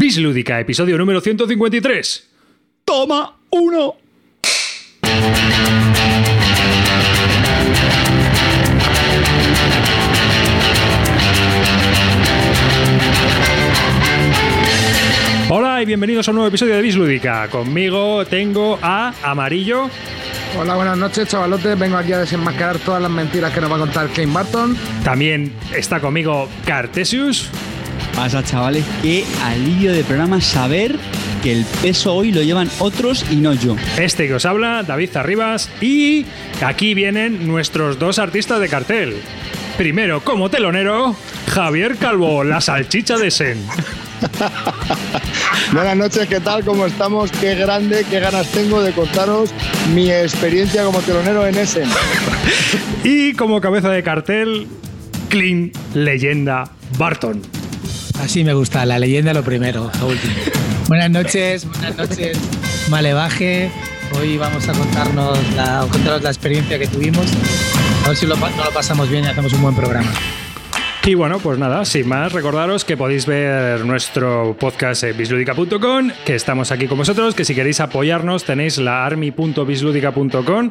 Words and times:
Bislúdica, 0.00 0.58
episodio 0.58 0.96
número 0.96 1.20
153. 1.20 2.30
Toma 2.86 3.36
uno. 3.50 3.96
Hola 15.50 15.82
y 15.82 15.84
bienvenidos 15.84 16.26
a 16.26 16.30
un 16.30 16.36
nuevo 16.36 16.48
episodio 16.48 16.76
de 16.76 16.80
Bislúdica. 16.80 17.48
Conmigo 17.50 18.24
tengo 18.24 18.78
a 18.80 19.12
Amarillo. 19.22 19.90
Hola, 20.58 20.76
buenas 20.76 20.96
noches, 20.96 21.28
chavalotes. 21.28 21.78
Vengo 21.78 21.98
aquí 21.98 22.14
a 22.14 22.20
desenmascarar 22.20 22.78
todas 22.78 23.02
las 23.02 23.10
mentiras 23.10 23.52
que 23.52 23.60
nos 23.60 23.70
va 23.70 23.76
a 23.76 23.80
contar 23.80 24.08
Kane 24.08 24.32
Barton. 24.32 24.78
También 25.04 25.52
está 25.74 26.00
conmigo 26.00 26.48
Cartesius. 26.64 27.50
Pasa, 28.14 28.42
chavales, 28.42 28.84
qué 29.02 29.24
alivio 29.44 29.92
de 29.92 30.04
programa 30.04 30.40
saber 30.40 30.96
que 31.42 31.52
el 31.52 31.64
peso 31.82 32.14
hoy 32.14 32.32
lo 32.32 32.42
llevan 32.42 32.68
otros 32.78 33.24
y 33.30 33.36
no 33.36 33.54
yo. 33.54 33.76
Este 33.98 34.26
que 34.26 34.34
os 34.34 34.44
habla, 34.44 34.82
David 34.82 35.16
Arribas. 35.16 35.70
Y 35.80 36.26
aquí 36.62 36.94
vienen 36.94 37.46
nuestros 37.46 37.98
dos 37.98 38.18
artistas 38.18 38.60
de 38.60 38.68
cartel. 38.68 39.16
Primero, 39.78 40.20
como 40.22 40.50
telonero, 40.50 41.16
Javier 41.48 41.96
Calvo, 41.96 42.44
la 42.44 42.60
salchicha 42.60 43.16
de 43.16 43.30
Sen. 43.30 43.64
Buenas 45.72 45.96
noches, 45.96 46.28
¿qué 46.28 46.40
tal? 46.40 46.64
¿Cómo 46.64 46.84
estamos? 46.84 47.30
Qué 47.32 47.54
grande, 47.54 48.04
qué 48.10 48.20
ganas 48.20 48.50
tengo 48.50 48.82
de 48.82 48.92
contaros 48.92 49.50
mi 49.94 50.10
experiencia 50.10 50.84
como 50.84 51.00
telonero 51.00 51.46
en 51.46 51.56
Essen. 51.56 51.88
Y 53.02 53.32
como 53.32 53.62
cabeza 53.62 53.88
de 53.88 54.02
cartel, 54.02 54.66
Clean 55.30 55.72
Leyenda 55.94 56.64
Barton. 56.98 57.59
Así 58.20 58.44
me 58.44 58.52
gusta, 58.52 58.84
la 58.84 58.98
leyenda 58.98 59.32
lo 59.32 59.42
primero, 59.42 59.90
lo 59.98 60.06
último. 60.08 60.34
Buenas 60.88 61.10
noches, 61.10 61.66
buenas 61.66 61.96
noches, 61.96 62.38
Malevaje. 62.90 63.70
Hoy 64.18 64.36
vamos 64.36 64.68
a 64.68 64.72
contarnos 64.72 65.38
la, 65.54 65.86
contaros 65.90 66.22
la 66.22 66.30
experiencia 66.30 66.78
que 66.78 66.86
tuvimos. 66.86 67.26
A 68.04 68.08
ver 68.08 68.16
si 68.16 68.26
no 68.26 68.34
lo 68.36 68.70
pasamos 68.74 69.08
bien 69.08 69.24
y 69.24 69.28
hacemos 69.28 69.52
un 69.52 69.62
buen 69.62 69.74
programa. 69.74 70.10
Y 71.04 71.14
bueno, 71.14 71.38
pues 71.38 71.58
nada, 71.58 71.84
sin 71.86 72.06
más, 72.08 72.32
recordaros 72.32 72.84
que 72.84 72.96
podéis 72.96 73.24
ver 73.24 73.86
nuestro 73.86 74.54
podcast 74.60 75.02
en 75.04 75.16
bisludica.com, 75.16 76.10
que 76.26 76.34
estamos 76.34 76.72
aquí 76.72 76.88
con 76.88 76.98
vosotros, 76.98 77.34
que 77.34 77.46
si 77.46 77.54
queréis 77.54 77.80
apoyarnos 77.80 78.44
tenéis 78.44 78.76
la 78.76 79.06
army.bisludica.com 79.06 80.70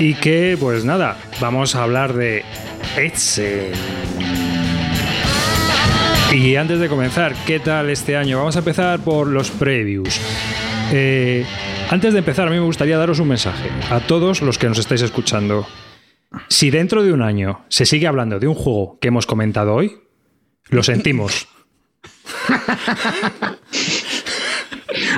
y 0.00 0.14
que, 0.14 0.56
pues 0.58 0.84
nada, 0.84 1.16
vamos 1.40 1.76
a 1.76 1.84
hablar 1.84 2.12
de 2.12 2.42
Excel. 2.96 3.72
Y 6.34 6.56
antes 6.56 6.80
de 6.80 6.88
comenzar, 6.88 7.34
¿qué 7.46 7.60
tal 7.60 7.90
este 7.90 8.16
año? 8.16 8.38
Vamos 8.38 8.56
a 8.56 8.60
empezar 8.60 9.00
por 9.00 9.26
los 9.26 9.50
previews. 9.50 10.18
Eh, 10.90 11.44
antes 11.90 12.14
de 12.14 12.20
empezar, 12.20 12.48
a 12.48 12.50
mí 12.50 12.56
me 12.56 12.64
gustaría 12.64 12.96
daros 12.96 13.18
un 13.18 13.28
mensaje 13.28 13.68
a 13.90 14.00
todos 14.00 14.40
los 14.40 14.56
que 14.56 14.66
nos 14.66 14.78
estáis 14.78 15.02
escuchando. 15.02 15.66
Si 16.48 16.70
dentro 16.70 17.02
de 17.02 17.12
un 17.12 17.20
año 17.20 17.66
se 17.68 17.84
sigue 17.84 18.06
hablando 18.06 18.40
de 18.40 18.48
un 18.48 18.54
juego 18.54 18.98
que 18.98 19.08
hemos 19.08 19.26
comentado 19.26 19.74
hoy, 19.74 20.00
lo 20.70 20.82
sentimos. 20.82 21.48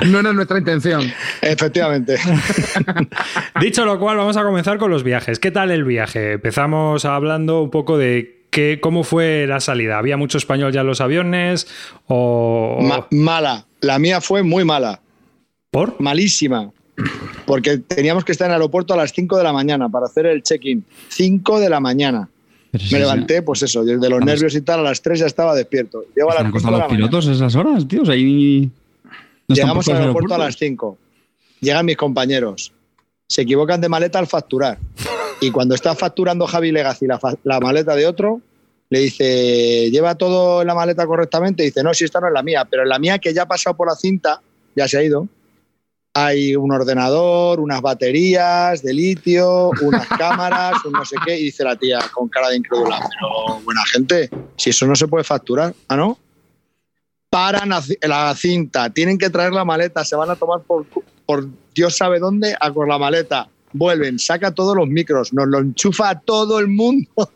No 0.07 0.19
era 0.19 0.31
nuestra 0.33 0.57
intención. 0.57 1.11
Efectivamente. 1.41 2.17
Dicho 3.59 3.85
lo 3.85 3.99
cual, 3.99 4.17
vamos 4.17 4.37
a 4.37 4.43
comenzar 4.43 4.77
con 4.77 4.89
los 4.89 5.03
viajes. 5.03 5.39
¿Qué 5.39 5.51
tal 5.51 5.71
el 5.71 5.83
viaje? 5.83 6.33
Empezamos 6.33 7.03
hablando 7.03 7.61
un 7.61 7.71
poco 7.71 7.97
de 7.97 8.44
qué, 8.55 8.79
cómo 8.81 9.03
fue 9.03 9.45
la 9.47 9.59
salida. 9.59 9.97
¿Había 9.97 10.15
mucho 10.17 10.37
español 10.37 10.71
ya 10.71 10.81
en 10.81 10.87
los 10.87 11.01
aviones? 11.01 11.67
¿O 12.07 12.79
Ma- 12.81 13.05
mala. 13.11 13.65
La 13.81 13.99
mía 13.99 14.21
fue 14.21 14.41
muy 14.43 14.63
mala. 14.63 15.01
por? 15.71 15.99
Malísima. 15.99 16.71
Porque 17.45 17.77
teníamos 17.79 18.23
que 18.23 18.31
estar 18.31 18.45
en 18.47 18.51
el 18.51 18.61
aeropuerto 18.61 18.93
a 18.93 18.97
las 18.97 19.11
5 19.11 19.37
de 19.37 19.43
la 19.43 19.51
mañana 19.51 19.89
para 19.89 20.05
hacer 20.05 20.25
el 20.25 20.41
check-in. 20.41 20.85
5 21.09 21.59
de 21.59 21.69
la 21.69 21.81
mañana. 21.81 22.29
Pero 22.71 22.83
Me 22.91 22.99
levanté, 22.99 23.41
pues 23.41 23.61
eso, 23.63 23.83
desde 23.83 24.09
los 24.09 24.21
nervios 24.23 24.55
y 24.55 24.61
tal, 24.61 24.79
a 24.79 24.83
las 24.83 25.01
3 25.01 25.19
ya 25.19 25.25
estaba 25.25 25.53
despierto. 25.55 26.03
Llego 26.15 26.29
a 26.29 26.33
¿Se 26.33 26.37
las 26.39 26.45
han 26.45 26.45
5 26.47 26.49
acostado 26.49 26.71
de 26.75 26.79
la 26.79 26.83
los 26.85 26.91
mañana. 26.93 27.09
pilotos 27.09 27.27
esas 27.35 27.55
horas, 27.55 27.87
tío? 27.87 28.01
O 28.01 28.05
sea, 28.05 28.13
ahí 28.15 28.69
no 29.03 29.11
están 29.53 29.55
Llegamos 29.55 29.87
al 29.89 29.93
los 29.93 30.01
aeropuerto 30.01 30.33
a 30.35 30.37
las 30.37 30.55
5. 30.57 30.97
Llegan 31.61 31.85
mis 31.85 31.97
compañeros. 31.97 32.71
Se 33.27 33.41
equivocan 33.41 33.81
de 33.81 33.89
maleta 33.89 34.19
al 34.19 34.27
facturar. 34.27 34.77
Y 35.41 35.51
cuando 35.51 35.75
está 35.75 35.95
facturando 35.95 36.47
Javi 36.47 36.71
Legacy 36.71 37.07
la, 37.07 37.19
la 37.43 37.59
maleta 37.59 37.95
de 37.95 38.07
otro, 38.07 38.41
le 38.89 38.99
dice, 38.99 39.89
¿lleva 39.91 40.15
todo 40.15 40.61
en 40.61 40.67
la 40.67 40.75
maleta 40.75 41.05
correctamente? 41.05 41.63
Y 41.63 41.67
dice, 41.67 41.83
no, 41.83 41.93
si 41.93 42.05
esta 42.05 42.19
no 42.19 42.27
es 42.27 42.33
la 42.33 42.43
mía, 42.43 42.65
pero 42.69 42.83
en 42.83 42.89
la 42.89 42.99
mía 42.99 43.19
que 43.19 43.33
ya 43.33 43.43
ha 43.43 43.47
pasado 43.47 43.75
por 43.75 43.87
la 43.87 43.95
cinta, 43.95 44.41
ya 44.75 44.87
se 44.87 44.97
ha 44.97 45.03
ido. 45.03 45.27
Hay 46.13 46.55
un 46.55 46.71
ordenador, 46.71 47.59
unas 47.59 47.81
baterías 47.81 48.81
de 48.81 48.93
litio, 48.93 49.71
unas 49.81 50.07
cámaras, 50.17 50.83
un 50.85 50.93
no 50.93 51.03
sé 51.03 51.17
qué. 51.25 51.37
Y 51.37 51.45
dice 51.45 51.63
la 51.63 51.75
tía 51.75 51.99
con 52.13 52.29
cara 52.29 52.49
de 52.49 52.57
incrédula, 52.57 52.99
pero 52.99 53.59
buena 53.61 53.81
gente, 53.91 54.29
si 54.55 54.69
eso 54.69 54.87
no 54.87 54.95
se 54.95 55.07
puede 55.07 55.23
facturar, 55.23 55.73
¿ah, 55.89 55.97
no? 55.97 56.17
paran 57.35 57.69
la 57.69 58.33
cinta, 58.33 58.89
tienen 58.91 59.17
que 59.17 59.29
traer 59.29 59.51
la 59.51 59.65
maleta, 59.65 60.05
se 60.05 60.15
van 60.15 60.29
a 60.29 60.37
tomar 60.37 60.61
por, 60.61 60.85
por 61.25 61.45
Dios 61.73 61.97
sabe 61.97 62.17
dónde 62.17 62.55
a 62.57 62.71
con 62.71 62.87
la 62.87 62.97
maleta. 62.97 63.49
Vuelven, 63.77 64.17
saca 64.19 64.53
todos 64.53 64.73
los 64.77 64.87
micros, 64.87 65.33
nos 65.33 65.47
lo 65.47 65.59
enchufa 65.59 66.11
a 66.11 66.19
todo 66.21 66.59
el 66.59 66.69
mundo. 66.69 67.09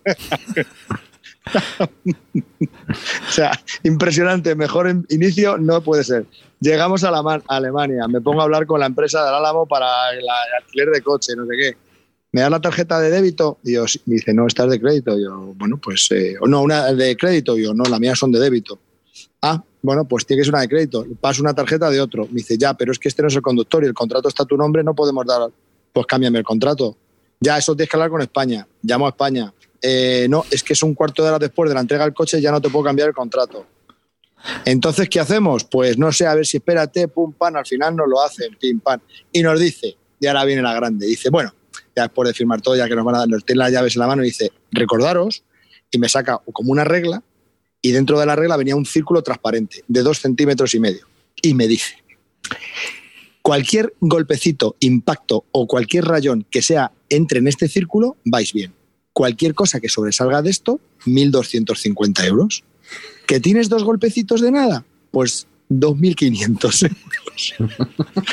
o 1.52 3.32
sea, 3.32 3.52
impresionante, 3.84 4.56
mejor 4.56 4.90
in- 4.90 5.06
inicio 5.10 5.58
no 5.58 5.82
puede 5.82 6.06
ser. 6.06 6.26
Llegamos 6.62 7.04
a, 7.04 7.12
la 7.12 7.42
Alemania, 7.48 8.08
me 8.08 8.22
pongo 8.22 8.40
a 8.40 8.46
hablar 8.46 8.66
con 8.66 8.80
la 8.80 8.86
empresa 8.86 9.26
del 9.26 9.36
Álamo 9.36 9.66
para 9.66 10.12
el, 10.12 10.24
alquiler 10.62 10.92
de 10.92 11.02
coche, 11.02 11.34
no 11.36 11.46
sé 11.46 11.58
qué. 11.58 11.78
¿Me 12.32 12.40
da 12.40 12.50
la 12.50 12.62
tarjeta 12.62 13.02
de 13.02 13.10
débito? 13.10 13.58
Y 13.66 13.74
yo. 13.74 13.84
Me 14.06 14.16
dice, 14.16 14.34
no, 14.34 14.48
esta 14.48 14.64
es 14.64 14.70
de 14.70 14.80
crédito. 14.80 15.20
Y 15.20 15.24
yo, 15.24 15.54
bueno, 15.58 15.78
pues, 15.78 16.08
eh, 16.12 16.36
no, 16.48 16.62
una 16.62 16.94
de 16.94 17.18
crédito. 17.18 17.58
Y 17.58 17.64
yo, 17.64 17.74
no, 17.74 17.84
la 17.86 18.00
mía 18.00 18.16
son 18.16 18.32
de 18.32 18.40
débito. 18.40 18.80
Ah, 19.42 19.62
bueno, 19.82 20.06
pues 20.08 20.26
tiene 20.26 20.42
que 20.42 20.46
ser 20.46 20.54
una 20.54 20.62
de 20.62 20.70
crédito. 20.70 21.06
Paso 21.20 21.42
una 21.42 21.54
tarjeta 21.56 21.90
de 21.90 22.00
otro. 22.00 22.28
Me 22.28 22.36
dice, 22.36 22.58
ya, 22.58 22.76
pero 22.76 22.92
es 22.92 23.00
que 23.00 23.10
este 23.10 23.24
no 23.24 23.30
es 23.30 23.36
el 23.36 23.42
conductor 23.42 23.84
y 23.84 23.88
el 23.88 23.94
contrato 23.94 24.30
está 24.30 24.44
a 24.44 24.46
tu 24.46 24.56
nombre, 24.56 24.84
no 24.84 24.94
podemos 24.94 25.26
dar. 25.26 25.50
Pues 26.00 26.08
cámbiame 26.08 26.38
el 26.40 26.46
contrato. 26.46 26.96
Ya, 27.42 27.58
eso 27.58 27.76
tienes 27.76 27.90
que 27.90 27.98
hablar 27.98 28.10
con 28.10 28.22
España. 28.22 28.66
Llamo 28.84 29.06
a 29.06 29.10
España. 29.10 29.54
"Eh, 29.82 30.28
no, 30.30 30.46
es 30.50 30.64
que 30.64 30.72
es 30.72 30.82
un 30.82 30.94
cuarto 30.94 31.24
de 31.24 31.28
hora 31.28 31.40
después 31.40 31.68
de 31.70 31.76
la 31.76 31.82
entrega 31.82 32.06
del 32.06 32.14
coche, 32.14 32.40
ya 32.40 32.52
no 32.52 32.62
te 32.62 32.70
puedo 32.70 32.86
cambiar 32.86 33.10
el 33.10 33.14
contrato. 33.14 33.68
Entonces, 34.64 35.10
¿qué 35.10 35.20
hacemos? 35.20 35.66
Pues 35.66 35.98
no 35.98 36.10
sé, 36.14 36.26
a 36.26 36.36
ver 36.36 36.46
si 36.46 36.56
espérate, 36.56 37.10
pum, 37.10 37.34
pan, 37.34 37.58
al 37.58 37.66
final 37.66 37.98
nos 37.98 38.08
lo 38.08 38.22
hacen, 38.22 38.56
pim, 38.58 38.80
pan. 38.80 39.02
Y 39.34 39.44
nos 39.44 39.60
dice, 39.60 39.98
y 40.22 40.28
ahora 40.28 40.46
viene 40.46 40.62
la 40.62 40.74
grande, 40.74 41.06
dice, 41.06 41.30
bueno, 41.30 41.54
ya 41.94 42.04
después 42.04 42.30
de 42.30 42.34
firmar 42.34 42.62
todo, 42.62 42.78
ya 42.78 42.88
que 42.88 42.96
nos 42.96 43.04
van 43.04 43.16
a 43.16 43.20
dar, 43.20 43.28
nos 43.28 43.44
tienen 43.44 43.60
las 43.60 43.74
llaves 43.74 43.98
en 43.98 44.00
la 44.00 44.08
mano, 44.08 44.22
dice, 44.22 44.54
recordaros, 44.72 45.44
y 45.92 45.98
me 45.98 46.08
saca 46.08 46.40
como 46.54 46.72
una 46.72 46.86
regla, 46.86 47.22
y 47.82 47.92
dentro 47.92 48.18
de 48.18 48.26
la 48.26 48.38
regla 48.38 48.56
venía 48.56 48.78
un 48.78 48.86
círculo 48.86 49.22
transparente 49.22 49.84
de 49.86 50.02
dos 50.02 50.20
centímetros 50.20 50.74
y 50.76 50.80
medio. 50.80 51.06
Y 51.42 51.54
me 51.56 51.68
dice, 51.68 51.98
cualquier 53.42 53.94
golpecito, 54.00 54.76
impacto 54.80 55.46
o 55.52 55.68
cualquier 55.68 56.06
rayón 56.06 56.46
que 56.50 56.62
sea 56.62 56.92
entre 57.10 57.40
en 57.40 57.48
este 57.48 57.68
círculo, 57.68 58.18
vais 58.26 58.54
bien. 58.54 58.74
Cualquier 59.14 59.54
cosa 59.54 59.80
que 59.80 59.90
sobresalga 59.90 60.42
de 60.42 60.50
esto, 60.50 60.80
1.250 61.06 62.26
euros. 62.26 62.64
¿Que 63.28 63.40
tienes 63.40 63.70
dos 63.70 63.84
golpecitos 63.84 64.42
de 64.42 64.52
nada? 64.52 64.86
Pues 65.12 65.48
2.500 65.70 66.96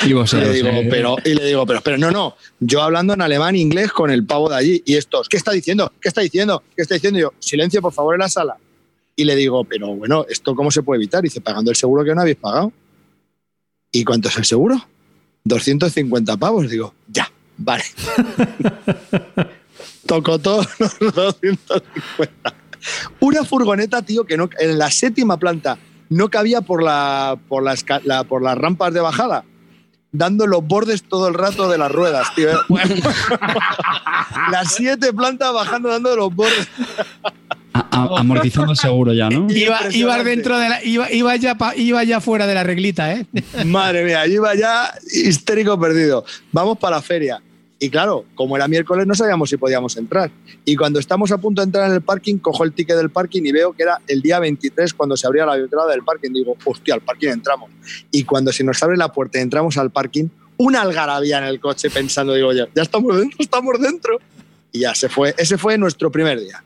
Y 0.05 0.09
y 0.09 0.39
le 0.39 0.51
digo, 0.51 0.69
eh, 0.69 0.87
pero, 0.89 1.15
y 1.23 1.33
le 1.35 1.45
digo, 1.45 1.65
pero, 1.65 1.81
pero 1.81 1.97
no, 1.97 2.11
no. 2.11 2.35
Yo 2.59 2.81
hablando 2.81 3.13
en 3.13 3.21
alemán 3.21 3.55
e 3.55 3.59
inglés 3.59 3.91
con 3.91 4.09
el 4.09 4.25
pavo 4.25 4.49
de 4.49 4.55
allí. 4.55 4.83
Y 4.85 4.95
estos, 4.95 5.29
¿qué 5.29 5.37
está 5.37 5.51
diciendo? 5.51 5.91
¿Qué 6.01 6.09
está 6.09 6.21
diciendo? 6.21 6.63
¿Qué 6.75 6.81
está 6.81 6.95
diciendo? 6.95 7.19
Y 7.19 7.21
yo, 7.23 7.33
silencio, 7.39 7.81
por 7.81 7.93
favor, 7.93 8.15
en 8.15 8.21
la 8.21 8.29
sala. 8.29 8.57
Y 9.15 9.23
le 9.23 9.35
digo, 9.35 9.63
pero 9.63 9.95
bueno, 9.95 10.25
¿esto 10.29 10.55
cómo 10.55 10.71
se 10.71 10.83
puede 10.83 10.97
evitar? 10.99 11.23
Y 11.23 11.29
dice, 11.29 11.41
pagando 11.41 11.71
el 11.71 11.77
seguro 11.77 12.03
que 12.03 12.13
no 12.13 12.21
habéis 12.21 12.37
pagado. 12.37 12.71
¿Y 13.91 14.03
cuánto 14.03 14.29
es 14.29 14.37
el 14.37 14.45
seguro? 14.45 14.83
250 15.47 16.37
pavos. 16.37 16.69
Digo, 16.69 16.93
ya, 17.07 17.31
vale. 17.57 17.83
Tocó 20.05 20.39
todos 20.39 20.67
los 20.79 20.97
250. 20.99 22.53
Una 23.19 23.43
furgoneta, 23.43 24.01
tío, 24.01 24.23
que 24.25 24.37
no, 24.37 24.49
en 24.59 24.77
la 24.77 24.89
séptima 24.89 25.37
planta 25.37 25.77
no 26.09 26.29
cabía 26.29 26.61
por, 26.61 26.81
la, 26.83 27.37
por, 27.49 27.63
la 27.63 27.73
esca- 27.73 28.01
la- 28.03 28.23
por 28.23 28.41
las 28.41 28.57
rampas 28.57 28.93
de 28.93 29.01
bajada, 29.01 29.43
dando 30.13 30.47
los 30.47 30.65
bordes 30.65 31.03
todo 31.03 31.27
el 31.27 31.33
rato 31.33 31.67
de 31.69 31.77
las 31.77 31.91
ruedas, 31.91 32.33
tío. 32.35 32.49
las 34.51 34.71
siete 34.73 35.11
plantas 35.11 35.53
bajando, 35.53 35.89
dando 35.89 36.15
los 36.15 36.33
bordes. 36.33 36.69
A- 37.97 38.19
amortizando 38.19 38.71
el 38.71 38.77
seguro 38.77 39.13
ya, 39.13 39.29
¿no? 39.29 39.47
Iba, 39.49 39.79
iba 39.91 40.23
dentro 40.23 40.57
de 40.59 40.69
la, 40.69 40.83
iba, 40.83 41.11
iba 41.11 41.35
ya 41.35 41.55
pa- 41.55 41.75
iba 41.75 42.03
ya 42.03 42.19
fuera 42.21 42.47
de 42.47 42.53
la 42.53 42.63
reglita, 42.63 43.13
¿eh? 43.13 43.25
Madre 43.65 44.03
mía, 44.05 44.25
iba 44.27 44.53
ya 44.55 44.91
histérico 45.11 45.79
perdido. 45.79 46.25
Vamos 46.51 46.77
para 46.77 46.97
la 46.97 47.01
feria. 47.01 47.41
Y 47.79 47.91
claro, 47.91 48.25
como 48.33 48.55
era 48.55 48.67
miércoles 48.67 49.05
no 49.05 49.13
sabíamos 49.13 49.51
si 49.51 49.57
podíamos 49.57 49.95
entrar. 49.97 50.31
Y 50.65 50.75
cuando 50.75 50.99
estamos 50.99 51.31
a 51.31 51.37
punto 51.37 51.61
de 51.61 51.65
entrar 51.65 51.87
en 51.87 51.93
el 51.93 52.01
parking, 52.01 52.37
cojo 52.39 52.63
el 52.63 52.73
ticket 52.73 52.95
del 52.97 53.11
parking 53.11 53.43
y 53.45 53.51
veo 53.51 53.71
que 53.73 53.83
era 53.83 54.01
el 54.07 54.21
día 54.23 54.39
23 54.39 54.95
cuando 54.95 55.15
se 55.15 55.27
abría 55.27 55.45
la 55.45 55.55
entrada 55.57 55.91
del 55.91 56.03
parking. 56.03 56.31
Digo, 56.33 56.57
hostia, 56.65 56.95
al 56.95 57.01
parking 57.01 57.27
entramos. 57.29 57.69
Y 58.11 58.23
cuando 58.23 58.51
se 58.51 58.63
nos 58.63 58.81
abre 58.81 58.97
la 58.97 59.09
puerta 59.11 59.37
y 59.37 59.41
entramos 59.43 59.77
al 59.77 59.91
parking, 59.91 60.25
una 60.57 60.81
algarabía 60.81 61.37
en 61.37 61.43
el 61.43 61.59
coche 61.59 61.91
pensando, 61.91 62.33
digo, 62.33 62.51
ya, 62.51 62.65
ya 62.73 62.81
estamos 62.81 63.15
dentro, 63.15 63.37
estamos 63.39 63.79
dentro. 63.79 64.19
Y 64.71 64.79
ya 64.79 64.95
se 64.95 65.07
fue. 65.07 65.35
Ese 65.37 65.59
fue 65.59 65.77
nuestro 65.77 66.11
primer 66.11 66.39
día. 66.39 66.63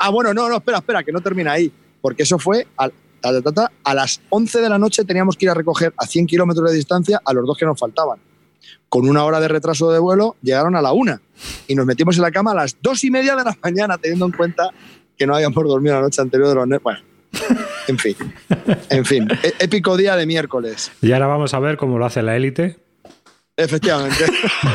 Ah, 0.00 0.10
bueno, 0.10 0.32
no, 0.34 0.48
no, 0.48 0.56
espera, 0.56 0.78
espera, 0.78 1.02
que 1.02 1.12
no 1.12 1.20
termina 1.20 1.52
ahí. 1.52 1.72
Porque 2.00 2.22
eso 2.24 2.38
fue 2.38 2.66
al- 2.76 2.92
ta, 3.20 3.32
ta, 3.32 3.42
ta, 3.42 3.52
ta, 3.52 3.72
a 3.84 3.94
las 3.94 4.20
11 4.30 4.60
de 4.60 4.68
la 4.68 4.78
noche 4.78 5.04
teníamos 5.04 5.36
que 5.36 5.46
ir 5.46 5.50
a 5.50 5.54
recoger 5.54 5.92
a 5.96 6.06
100 6.06 6.26
kilómetros 6.26 6.70
de 6.70 6.76
distancia 6.76 7.20
a 7.24 7.32
los 7.32 7.46
dos 7.46 7.56
que 7.56 7.64
nos 7.66 7.78
faltaban. 7.78 8.18
Con 8.88 9.08
una 9.08 9.24
hora 9.24 9.40
de 9.40 9.48
retraso 9.48 9.90
de 9.90 9.98
vuelo, 9.98 10.36
llegaron 10.42 10.76
a 10.76 10.82
la 10.82 10.92
una 10.92 11.20
y 11.66 11.74
nos 11.74 11.86
metimos 11.86 12.16
en 12.16 12.22
la 12.22 12.30
cama 12.30 12.52
a 12.52 12.54
las 12.54 12.76
dos 12.80 13.02
y 13.04 13.10
media 13.10 13.34
de 13.34 13.44
la 13.44 13.56
mañana, 13.62 13.98
teniendo 13.98 14.26
en 14.26 14.32
cuenta 14.32 14.70
que 15.16 15.26
no 15.26 15.34
habíamos 15.34 15.56
dormido 15.64 15.94
la 15.96 16.02
noche 16.02 16.20
anterior 16.22 16.48
de 16.48 16.54
los 16.54 16.66
nervios. 16.68 16.82
Bueno, 16.82 17.00
en 17.88 17.98
fin, 17.98 18.16
en 18.90 19.04
fin, 19.04 19.28
é- 19.42 19.54
épico 19.58 19.96
día 19.96 20.14
de 20.16 20.24
miércoles, 20.26 20.90
Y 21.02 21.12
ahora 21.12 21.26
vamos 21.26 21.52
a 21.54 21.58
ver 21.58 21.76
cómo 21.76 21.98
lo 21.98 22.06
hace 22.06 22.22
la 22.22 22.36
élite. 22.36 22.78
efectivamente. 23.56 24.24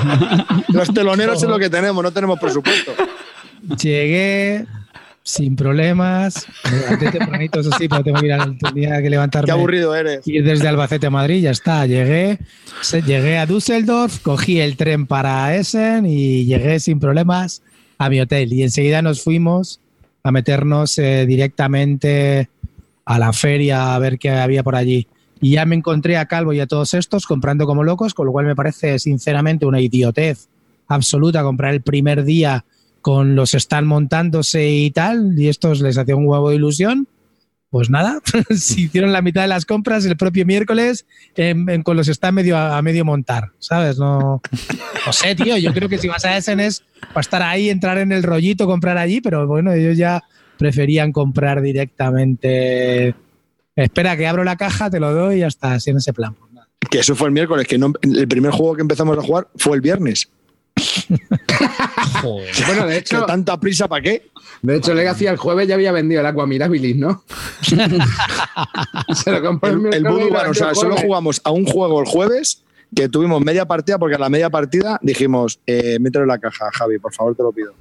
Los 0.70 0.94
teloneros 0.94 1.42
es 1.42 1.50
lo 1.50 1.58
que 1.60 1.70
tenemos, 1.70 2.04
no 2.04 2.12
tenemos 2.12 2.40
presupuesto. 2.40 2.92
Llegué 3.82 4.66
sin 5.24 5.56
problemas. 5.56 6.48
Me 6.70 6.80
levanté 6.80 7.12
tempranito, 7.12 7.60
eso 7.60 7.70
sí, 7.78 7.88
pero 7.88 8.04
tengo 8.04 8.20
que 8.20 8.26
ir 8.26 8.34
a 8.34 8.56
tenía 8.74 9.02
que 9.02 9.10
levantarme. 9.10 9.46
Qué 9.46 9.52
aburrido 9.52 9.96
eres. 9.96 10.28
Ir 10.28 10.44
desde 10.44 10.68
Albacete 10.68 11.08
a 11.08 11.10
Madrid, 11.10 11.42
ya 11.42 11.52
está. 11.52 11.86
Llegué, 11.86 12.40
llegué 13.06 13.38
a 13.38 13.46
Düsseldorf, 13.46 14.20
cogí 14.22 14.60
el 14.60 14.78
tren 14.78 15.06
para 15.06 15.56
Essen 15.56 16.06
y 16.06 16.46
llegué 16.46 16.80
sin 16.80 17.00
problemas 17.00 17.62
a 17.98 18.10
mi 18.10 18.20
hotel. 18.20 18.52
Y 18.54 18.64
enseguida 18.64 19.02
nos 19.02 19.24
fuimos 19.24 19.80
a 20.24 20.32
meternos 20.32 20.98
eh, 20.98 21.26
directamente 21.26 22.50
a 23.06 23.20
la 23.20 23.34
feria 23.34 23.96
a 23.96 24.00
ver 24.00 24.18
qué 24.18 24.32
había 24.32 24.64
por 24.64 24.76
allí. 24.76 25.08
Y 25.40 25.52
ya 25.52 25.66
me 25.66 25.76
encontré 25.76 26.18
a 26.18 26.28
Calvo 26.28 26.54
y 26.54 26.60
a 26.60 26.68
todos 26.68 26.94
estos 26.94 27.26
comprando 27.26 27.66
como 27.66 27.84
locos, 27.84 28.14
con 28.14 28.28
lo 28.28 28.32
cual 28.32 28.46
me 28.46 28.56
parece 28.56 29.00
sinceramente 29.00 29.66
una 29.66 29.80
idiotez 29.80 30.48
absoluta 30.88 31.42
comprar 31.42 31.74
el 31.74 31.82
primer 31.82 32.24
día 32.24 32.64
con 33.02 33.36
los 33.36 33.54
están 33.54 33.86
montándose 33.88 34.70
y 34.70 34.92
tal, 34.92 35.34
y 35.38 35.48
estos 35.50 35.82
les 35.82 35.98
hacía 35.98 36.16
un 36.16 36.28
huevo 36.28 36.50
de 36.50 36.56
ilusión. 36.56 37.08
Pues 37.70 37.90
nada, 37.90 38.20
se 38.50 38.82
hicieron 38.82 39.14
la 39.14 39.22
mitad 39.22 39.44
de 39.44 39.48
las 39.48 39.66
compras 39.66 40.06
el 40.06 40.18
propio 40.18 40.46
miércoles 40.46 41.06
en- 41.36 41.84
con 41.84 41.96
los 41.96 42.10
están 42.10 42.36
medio 42.36 42.58
a, 42.58 42.82
medio 42.82 43.06
montar, 43.06 43.52
¿sabes? 43.60 43.98
No, 43.98 44.42
no 45.06 45.14
sé, 45.14 45.36
tío, 45.36 45.58
yo 45.58 45.74
creo 45.74 45.88
que 45.88 45.98
si 45.98 46.10
vas 46.10 46.26
a 46.26 46.36
Essen 46.36 46.60
es 46.60 46.84
para 47.10 47.22
estar 47.22 47.42
ahí, 47.42 47.70
entrar 47.70 47.98
en 47.98 48.12
el 48.12 48.24
rollito, 48.24 48.68
comprar 48.68 48.98
allí, 48.98 49.22
pero 49.22 49.48
bueno, 49.48 49.72
ellos 49.72 49.98
ya 49.98 50.22
preferían 50.58 51.14
comprar 51.14 51.62
directamente. 51.62 53.16
Espera 53.76 54.18
que 54.18 54.28
abro 54.28 54.44
la 54.44 54.58
caja, 54.58 54.90
te 54.90 55.00
lo 55.00 55.14
doy 55.14 55.38
y 55.38 55.40
ya 55.40 55.48
está, 55.48 55.74
así 55.76 55.92
en 55.92 55.98
ese 55.98 56.12
plan. 56.12 56.34
Pues. 56.36 56.52
Que 56.90 57.00
eso 57.00 57.16
fue 57.16 57.28
el 57.28 57.34
miércoles, 57.34 57.68
que 57.68 57.78
no, 57.78 57.94
el 58.02 58.28
primer 58.28 58.52
juego 58.52 58.76
que 58.76 58.82
empezamos 58.82 59.18
a 59.18 59.22
jugar 59.22 59.48
fue 59.56 59.76
el 59.78 59.82
viernes. 59.82 60.30
Bueno, 62.68 62.88
de 62.88 62.98
hecho, 62.98 63.26
tanta 63.26 63.60
prisa 63.60 63.88
para 63.88 64.02
qué? 64.02 64.30
de 64.62 64.78
hecho, 64.78 64.94
Legacy 64.94 65.26
el 65.26 65.38
jueves 65.38 65.68
ya 65.68 65.76
había 65.76 65.92
vendido 65.92 66.22
el 66.22 66.28
Aqua 66.28 66.46
Mirabilis, 66.46 66.96
¿no? 66.96 67.24
Se 69.14 69.32
lo 69.32 69.42
compró 69.42 69.70
El, 69.70 69.76
el 69.76 70.02
miércoles 70.02 70.30
Voodoo 70.30 70.50
o 70.52 70.54
sea, 70.54 70.70
el 70.70 70.76
solo 70.76 70.98
jugamos 70.98 71.42
a 71.44 71.52
un 71.52 71.66
juego 71.66 72.00
el 72.00 72.08
jueves 72.08 72.64
que 72.96 73.10
tuvimos 73.10 73.42
media 73.44 73.66
partida, 73.66 73.98
porque 73.98 74.16
a 74.16 74.20
la 74.20 74.30
media 74.30 74.50
partida 74.50 75.00
dijimos, 75.02 75.60
eh, 75.66 75.98
mételo 76.00 76.24
en 76.24 76.30
la 76.30 76.40
caja, 76.40 76.70
Javi, 76.74 77.00
por 77.00 77.14
favor, 77.14 77.36
te 77.36 77.44
lo 77.44 77.52
pido. 77.52 77.74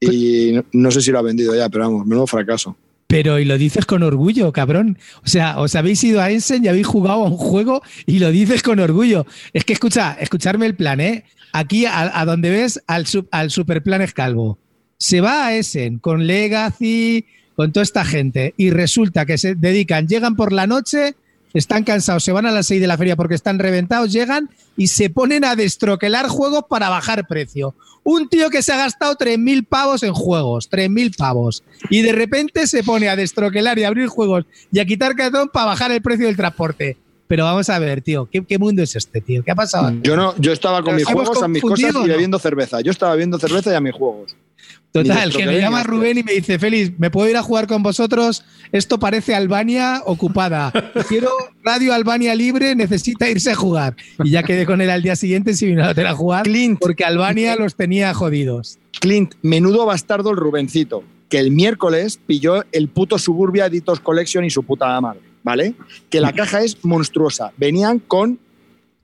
Y 0.00 0.52
no, 0.52 0.64
no 0.72 0.90
sé 0.90 1.00
si 1.00 1.10
lo 1.10 1.18
ha 1.18 1.22
vendido 1.22 1.54
ya, 1.54 1.68
pero 1.68 1.84
vamos, 1.84 2.06
menudo 2.06 2.26
fracaso. 2.26 2.76
Pero 3.08 3.38
y 3.38 3.46
lo 3.46 3.56
dices 3.56 3.86
con 3.86 4.02
orgullo, 4.02 4.52
cabrón. 4.52 4.98
O 5.24 5.28
sea, 5.28 5.58
os 5.58 5.74
habéis 5.74 6.04
ido 6.04 6.20
a 6.20 6.30
Essen 6.30 6.64
y 6.64 6.68
habéis 6.68 6.86
jugado 6.86 7.24
a 7.24 7.28
un 7.28 7.38
juego 7.38 7.82
y 8.06 8.18
lo 8.18 8.30
dices 8.30 8.62
con 8.62 8.78
orgullo. 8.80 9.26
Es 9.54 9.64
que 9.64 9.72
escucha, 9.72 10.16
escucharme 10.20 10.66
el 10.66 10.76
plan, 10.76 11.00
¿eh? 11.00 11.24
Aquí 11.54 11.86
a, 11.86 12.22
donde 12.26 12.50
ves 12.50 12.82
al, 12.86 13.06
sub- 13.06 13.28
al 13.30 13.50
Superplan 13.50 14.06
Calvo. 14.14 14.58
Se 14.98 15.22
va 15.22 15.46
a 15.46 15.54
Essen 15.54 15.98
con 15.98 16.26
Legacy, 16.26 17.24
con 17.56 17.72
toda 17.72 17.82
esta 17.82 18.04
gente 18.04 18.52
y 18.58 18.70
resulta 18.70 19.24
que 19.24 19.38
se 19.38 19.54
dedican, 19.54 20.06
llegan 20.06 20.36
por 20.36 20.52
la 20.52 20.66
noche, 20.66 21.14
están 21.54 21.84
cansados, 21.84 22.24
se 22.24 22.32
van 22.32 22.46
a 22.46 22.50
las 22.50 22.66
6 22.66 22.80
de 22.80 22.86
la 22.86 22.96
feria 22.96 23.16
porque 23.16 23.34
están 23.34 23.58
reventados, 23.58 24.12
llegan 24.12 24.50
y 24.76 24.88
se 24.88 25.10
ponen 25.10 25.44
a 25.44 25.56
destroquelar 25.56 26.28
juegos 26.28 26.64
para 26.68 26.88
bajar 26.88 27.26
precio. 27.26 27.74
Un 28.04 28.28
tío 28.28 28.48
que 28.50 28.62
se 28.62 28.72
ha 28.72 28.76
gastado 28.76 29.16
3.000 29.16 29.66
pavos 29.66 30.02
en 30.02 30.14
juegos, 30.14 30.70
3.000 30.70 31.16
pavos, 31.16 31.62
y 31.90 32.02
de 32.02 32.12
repente 32.12 32.66
se 32.66 32.82
pone 32.82 33.08
a 33.08 33.16
destroquelar 33.16 33.78
y 33.78 33.84
a 33.84 33.88
abrir 33.88 34.06
juegos 34.06 34.44
y 34.72 34.78
a 34.78 34.84
quitar 34.84 35.14
cartón 35.14 35.50
para 35.52 35.66
bajar 35.66 35.92
el 35.92 36.00
precio 36.00 36.26
del 36.26 36.36
transporte. 36.36 36.96
Pero 37.26 37.44
vamos 37.44 37.68
a 37.68 37.78
ver, 37.78 38.00
tío, 38.00 38.26
¿qué, 38.30 38.42
qué 38.42 38.58
mundo 38.58 38.82
es 38.82 38.96
este, 38.96 39.20
tío? 39.20 39.44
¿Qué 39.44 39.50
ha 39.50 39.54
pasado? 39.54 39.92
Yo 40.02 40.16
no, 40.16 40.34
yo 40.38 40.52
estaba 40.52 40.82
con 40.82 40.94
¿Nos 40.94 41.02
mis 41.02 41.12
juegos, 41.12 41.42
a 41.42 41.48
mis 41.48 41.62
cosas 41.62 41.94
y 42.02 42.08
bebiendo 42.08 42.38
cerveza. 42.38 42.80
Yo 42.80 42.90
estaba 42.90 43.12
bebiendo 43.12 43.38
cerveza 43.38 43.70
y 43.70 43.74
a 43.74 43.80
mis 43.80 43.92
juegos. 43.92 44.34
Total, 44.92 45.30
que 45.32 45.44
me 45.44 45.60
llama. 45.60 45.82
Rubén 45.82 46.18
y 46.18 46.22
me 46.22 46.32
dice, 46.32 46.58
Félix, 46.58 46.98
¿me 46.98 47.10
puedo 47.10 47.28
ir 47.28 47.36
a 47.36 47.42
jugar 47.42 47.66
con 47.66 47.82
vosotros? 47.82 48.44
Esto 48.72 48.98
parece 48.98 49.34
Albania 49.34 50.02
ocupada. 50.06 50.72
Quiero 51.08 51.30
Radio 51.62 51.92
Albania 51.92 52.34
libre, 52.34 52.74
necesita 52.74 53.28
irse 53.28 53.50
a 53.50 53.54
jugar. 53.54 53.96
Y 54.24 54.30
ya 54.30 54.42
quedé 54.42 54.64
con 54.64 54.80
él 54.80 54.90
al 54.90 55.02
día 55.02 55.16
siguiente 55.16 55.54
si 55.54 55.66
vino 55.66 55.84
a 55.84 55.90
hotel 55.90 56.06
a 56.06 56.14
jugar, 56.14 56.44
Clint. 56.44 56.78
porque 56.80 57.04
Albania 57.04 57.56
los 57.56 57.74
tenía 57.74 58.14
jodidos. 58.14 58.78
Clint, 59.00 59.34
menudo 59.42 59.84
bastardo 59.84 60.30
el 60.30 60.36
Rubencito, 60.36 61.04
que 61.28 61.38
el 61.38 61.50
miércoles 61.50 62.18
pilló 62.26 62.64
el 62.72 62.88
puto 62.88 63.18
Suburbia 63.18 63.66
Editors 63.66 64.00
Collection 64.00 64.44
y 64.44 64.50
su 64.50 64.62
puta 64.62 64.98
madre, 65.00 65.20
¿vale? 65.42 65.74
Que 66.08 66.20
la 66.20 66.32
caja 66.32 66.62
es 66.62 66.82
monstruosa. 66.84 67.52
Venían 67.58 67.98
con 67.98 68.38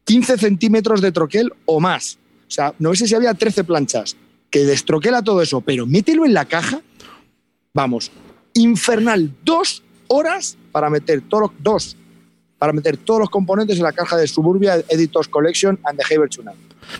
15 0.05 0.39
centímetros 0.39 1.01
de 1.01 1.13
troquel 1.13 1.53
o 1.67 1.81
más. 1.81 2.19
O 2.49 2.51
sea, 2.51 2.75
no 2.79 2.95
sé 2.95 3.07
si 3.07 3.15
había 3.15 3.35
13 3.35 3.65
planchas. 3.65 4.17
Que 4.55 4.65
destroquela 4.65 5.21
todo 5.21 5.43
eso, 5.43 5.63
pero 5.63 5.85
mételo 5.85 6.25
en 6.25 6.33
la 6.33 6.45
caja. 6.45 6.81
Vamos, 7.73 8.13
infernal. 8.53 9.33
Dos 9.45 9.83
horas 10.07 10.57
para 10.71 10.89
meter 10.91 11.23
todos 11.23 11.51
los, 11.51 11.51
dos, 11.59 11.97
para 12.57 12.73
meter 12.73 12.97
todos 12.97 13.19
los 13.19 13.31
componentes 13.31 13.79
en 13.79 13.83
la 13.83 13.91
caja 13.91 14.17
de 14.17 14.29
Suburbia 14.29 14.77
Editors 14.89 15.27
Collection 15.27 15.77
and 15.83 15.99
the 15.99 16.15
Haber. 16.15 16.29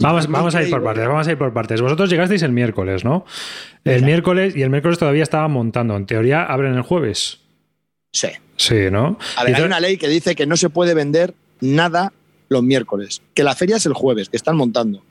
Vamos, 0.01 0.27
vamos 0.27 0.57
a 0.57 0.65
ir 0.65 0.71
por 0.71 0.83
partes, 0.83 1.07
vamos 1.07 1.29
a 1.29 1.31
ir 1.31 1.39
por 1.39 1.53
partes. 1.53 1.81
Vosotros 1.81 2.11
llegasteis 2.11 2.43
el 2.43 2.51
miércoles, 2.51 3.05
¿no? 3.05 3.25
El 3.85 4.03
miércoles 4.03 4.57
y 4.57 4.63
el 4.63 4.71
miércoles 4.71 4.99
todavía 4.99 5.23
estaban 5.23 5.53
montando. 5.53 5.95
En 5.95 6.07
teoría 6.07 6.43
abren 6.43 6.75
el 6.75 6.83
jueves. 6.83 7.39
Sí. 8.11 8.31
Sí, 8.57 8.91
¿no? 8.91 9.17
A 9.37 9.45
ver, 9.45 9.55
hay 9.55 9.63
una 9.63 9.79
ley 9.79 9.97
que 9.97 10.09
dice 10.09 10.35
que 10.35 10.45
no 10.45 10.57
se 10.57 10.71
puede 10.71 10.95
vender 10.95 11.35
nada 11.61 12.13
los 12.49 12.65
miércoles, 12.65 13.23
que 13.33 13.45
la 13.45 13.55
feria 13.55 13.77
es 13.77 13.87
el 13.87 13.93
jueves, 13.93 14.29
que 14.29 14.37
están 14.37 14.57
montando. 14.57 15.05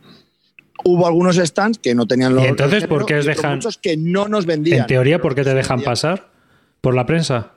Hubo 0.85 1.07
algunos 1.07 1.37
stands 1.37 1.79
que 1.79 1.95
no 1.95 2.05
tenían 2.05 2.35
los. 2.35 2.43
¿Y 2.43 2.47
entonces 2.47 2.85
por 2.87 3.05
qué 3.05 3.15
os 3.15 3.25
dejan- 3.25 3.55
Muchos 3.55 3.77
que 3.77 3.95
no 3.97 4.27
nos 4.27 4.45
vendían. 4.45 4.81
En 4.81 4.87
teoría, 4.87 5.21
¿por 5.21 5.35
qué 5.35 5.43
te 5.43 5.53
dejan 5.53 5.81
pasar? 5.81 6.29
¿Por 6.81 6.95
la 6.95 7.05
prensa? 7.05 7.51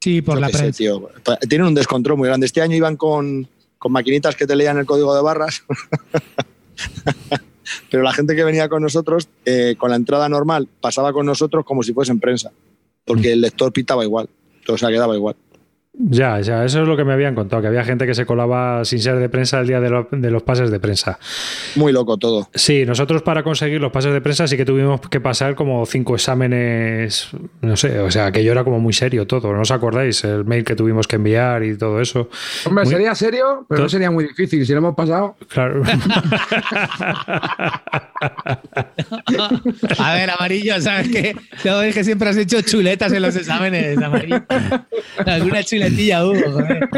Sí, 0.00 0.22
por 0.22 0.36
Yo 0.36 0.40
la 0.40 0.48
sé, 0.48 0.58
prensa. 0.58 0.78
tío. 0.78 1.10
Tienen 1.48 1.66
un 1.66 1.74
descontrol 1.74 2.16
muy 2.18 2.28
grande. 2.28 2.46
Este 2.46 2.62
año 2.62 2.76
iban 2.76 2.96
con, 2.96 3.48
con 3.78 3.92
maquinitas 3.92 4.36
que 4.36 4.46
te 4.46 4.56
leían 4.56 4.78
el 4.78 4.86
código 4.86 5.14
de 5.14 5.22
barras. 5.22 5.62
Pero 7.90 8.02
la 8.02 8.12
gente 8.12 8.34
que 8.34 8.44
venía 8.44 8.68
con 8.68 8.82
nosotros, 8.82 9.28
eh, 9.44 9.74
con 9.78 9.90
la 9.90 9.96
entrada 9.96 10.28
normal, 10.28 10.68
pasaba 10.80 11.12
con 11.12 11.26
nosotros 11.26 11.64
como 11.64 11.82
si 11.82 11.92
fuesen 11.92 12.18
prensa. 12.18 12.50
Porque 13.04 13.32
el 13.32 13.40
lector 13.40 13.72
pitaba 13.72 14.04
igual. 14.04 14.28
O 14.68 14.78
sea, 14.78 14.88
quedaba 14.88 15.14
igual. 15.14 15.36
Ya, 16.08 16.40
ya, 16.40 16.64
eso 16.64 16.80
es 16.82 16.88
lo 16.88 16.96
que 16.96 17.04
me 17.04 17.12
habían 17.12 17.34
contado, 17.34 17.60
que 17.60 17.68
había 17.68 17.84
gente 17.84 18.06
que 18.06 18.14
se 18.14 18.24
colaba 18.24 18.84
sin 18.86 19.00
ser 19.00 19.16
de 19.18 19.28
prensa 19.28 19.60
el 19.60 19.66
día 19.66 19.80
de, 19.80 19.90
lo- 19.90 20.08
de 20.10 20.30
los 20.30 20.42
pases 20.42 20.70
de 20.70 20.80
prensa. 20.80 21.18
Muy 21.76 21.92
loco 21.92 22.16
todo. 22.16 22.48
Sí, 22.54 22.86
nosotros 22.86 23.20
para 23.22 23.42
conseguir 23.42 23.80
los 23.82 23.92
pases 23.92 24.12
de 24.14 24.20
prensa 24.22 24.46
sí 24.48 24.56
que 24.56 24.64
tuvimos 24.64 25.00
que 25.10 25.20
pasar 25.20 25.54
como 25.54 25.84
cinco 25.84 26.14
exámenes, 26.14 27.28
no 27.60 27.76
sé, 27.76 27.98
o 28.00 28.10
sea, 28.10 28.32
que 28.32 28.42
yo 28.42 28.52
era 28.52 28.64
como 28.64 28.80
muy 28.80 28.92
serio 28.94 29.26
todo, 29.26 29.52
¿no 29.52 29.60
os 29.60 29.70
acordáis? 29.70 30.24
El 30.24 30.44
mail 30.46 30.64
que 30.64 30.74
tuvimos 30.74 31.06
que 31.06 31.16
enviar 31.16 31.62
y 31.64 31.76
todo 31.76 32.00
eso. 32.00 32.30
Hombre, 32.64 32.84
Muy- 32.84 32.92
sería 32.94 33.14
serio, 33.14 33.66
pero 33.68 33.82
no 33.82 33.88
sería 33.90 34.10
muy 34.10 34.24
difícil. 34.24 34.64
Si 34.64 34.72
lo 34.72 34.78
hemos 34.78 34.94
pasado. 34.94 35.36
Claro. 35.48 35.82
A 39.98 40.14
ver, 40.14 40.30
amarillo, 40.30 40.80
¿sabes 40.80 41.08
qué? 41.08 41.34
Te 41.62 41.68
dije 41.70 41.92
que 41.92 42.04
siempre 42.04 42.28
has 42.28 42.36
hecho 42.36 42.60
chuletas 42.62 43.12
en 43.12 43.22
los 43.22 43.34
exámenes, 43.36 43.98
amarillo. 43.98 44.42
Alguna 45.26 45.62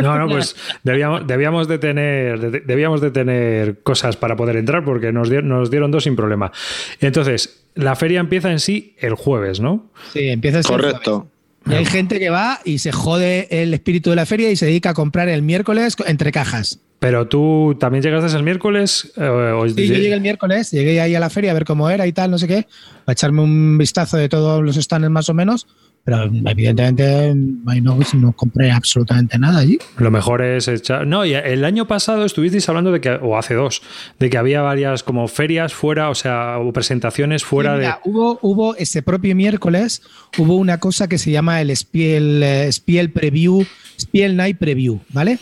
No, 0.02 0.18
no, 0.18 0.28
pues 0.28 0.56
debíamos, 0.82 1.26
debíamos, 1.26 1.68
de 1.68 1.78
tener, 1.78 2.38
de- 2.50 2.60
debíamos 2.60 3.00
de 3.00 3.10
tener 3.10 3.80
cosas 3.82 4.16
para 4.16 4.36
poder 4.36 4.56
entrar 4.56 4.84
porque 4.84 5.12
nos, 5.12 5.28
di- 5.30 5.42
nos 5.42 5.70
dieron 5.70 5.90
dos 5.90 6.04
sin 6.04 6.16
problema. 6.16 6.52
Entonces, 7.00 7.64
la 7.74 7.96
feria 7.96 8.20
empieza 8.20 8.50
en 8.50 8.60
sí 8.60 8.94
el 8.98 9.14
jueves, 9.14 9.60
¿no? 9.60 9.90
Sí, 10.12 10.28
empieza 10.28 10.58
a 10.58 10.62
ser 10.62 10.70
Correcto. 10.76 11.28
Y 11.64 11.74
hay 11.74 11.84
gente 11.84 12.18
que 12.18 12.28
va 12.28 12.58
y 12.64 12.78
se 12.78 12.90
jode 12.90 13.46
el 13.50 13.72
espíritu 13.72 14.10
de 14.10 14.16
la 14.16 14.26
feria 14.26 14.50
y 14.50 14.56
se 14.56 14.66
dedica 14.66 14.90
a 14.90 14.94
comprar 14.94 15.28
el 15.28 15.42
miércoles 15.42 15.94
co- 15.94 16.04
entre 16.06 16.32
cajas. 16.32 16.80
Pero 16.98 17.26
tú 17.28 17.76
también 17.80 18.02
llegaste 18.02 18.36
el 18.36 18.42
miércoles. 18.42 19.12
Eh, 19.16 19.22
o- 19.24 19.68
Sí, 19.68 19.86
yo 19.86 19.94
llegué 19.94 20.12
el 20.14 20.20
miércoles, 20.20 20.70
llegué 20.72 21.00
ahí 21.00 21.14
a 21.14 21.20
la 21.20 21.30
feria 21.30 21.52
a 21.52 21.54
ver 21.54 21.64
cómo 21.64 21.88
era 21.88 22.04
y 22.06 22.12
tal, 22.12 22.30
no 22.32 22.38
sé 22.38 22.48
qué, 22.48 22.66
para 23.04 23.12
echarme 23.14 23.42
un 23.42 23.78
vistazo 23.78 24.16
de 24.16 24.28
todos 24.28 24.60
los 24.62 24.74
stands 24.76 25.08
más 25.10 25.28
o 25.28 25.34
menos, 25.34 25.66
pero 26.04 26.24
evidentemente 26.24 27.32
ahí 27.66 27.80
no, 27.80 27.96
no 28.14 28.32
compré 28.32 28.72
absolutamente 28.72 29.38
nada 29.38 29.60
allí. 29.60 29.78
Lo 29.98 30.10
mejor 30.10 30.42
es 30.42 30.66
echar. 30.66 31.06
No, 31.06 31.24
y 31.24 31.34
el 31.34 31.64
año 31.64 31.86
pasado 31.86 32.24
estuvisteis 32.24 32.68
hablando 32.68 32.90
de 32.90 33.00
que, 33.00 33.10
o 33.10 33.38
hace 33.38 33.54
dos, 33.54 33.82
de 34.18 34.28
que 34.28 34.36
había 34.36 34.62
varias 34.62 35.02
como 35.04 35.28
ferias 35.28 35.72
fuera, 35.72 36.10
o 36.10 36.14
sea, 36.14 36.58
o 36.58 36.72
presentaciones 36.72 37.44
fuera 37.44 37.76
Sí, 37.76 37.82
de. 37.82 37.94
hubo, 38.04 38.38
hubo 38.42 38.74
ese 38.76 39.02
propio 39.02 39.36
miércoles, 39.36 40.02
hubo 40.38 40.56
una 40.56 40.78
cosa 40.78 41.08
que 41.08 41.18
se 41.18 41.30
llama 41.30 41.60
el 41.60 41.74
Spiel, 41.76 42.42
eh, 42.42 42.72
Spiel 42.72 43.10
Preview, 43.12 43.64
Spiel 44.00 44.36
Night 44.36 44.58
Preview, 44.58 45.00
¿vale? 45.10 45.38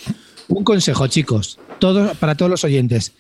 Un 0.48 0.64
consejo, 0.64 1.06
chicos, 1.06 1.58
todos, 1.78 2.16
para 2.18 2.34
todos 2.34 2.50
los 2.50 2.64
oyentes. 2.64 3.14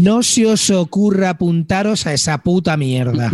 No 0.00 0.22
se 0.22 0.46
os 0.46 0.70
ocurra 0.70 1.30
apuntaros 1.30 2.06
a 2.06 2.12
esa 2.12 2.38
puta 2.38 2.76
mierda. 2.76 3.32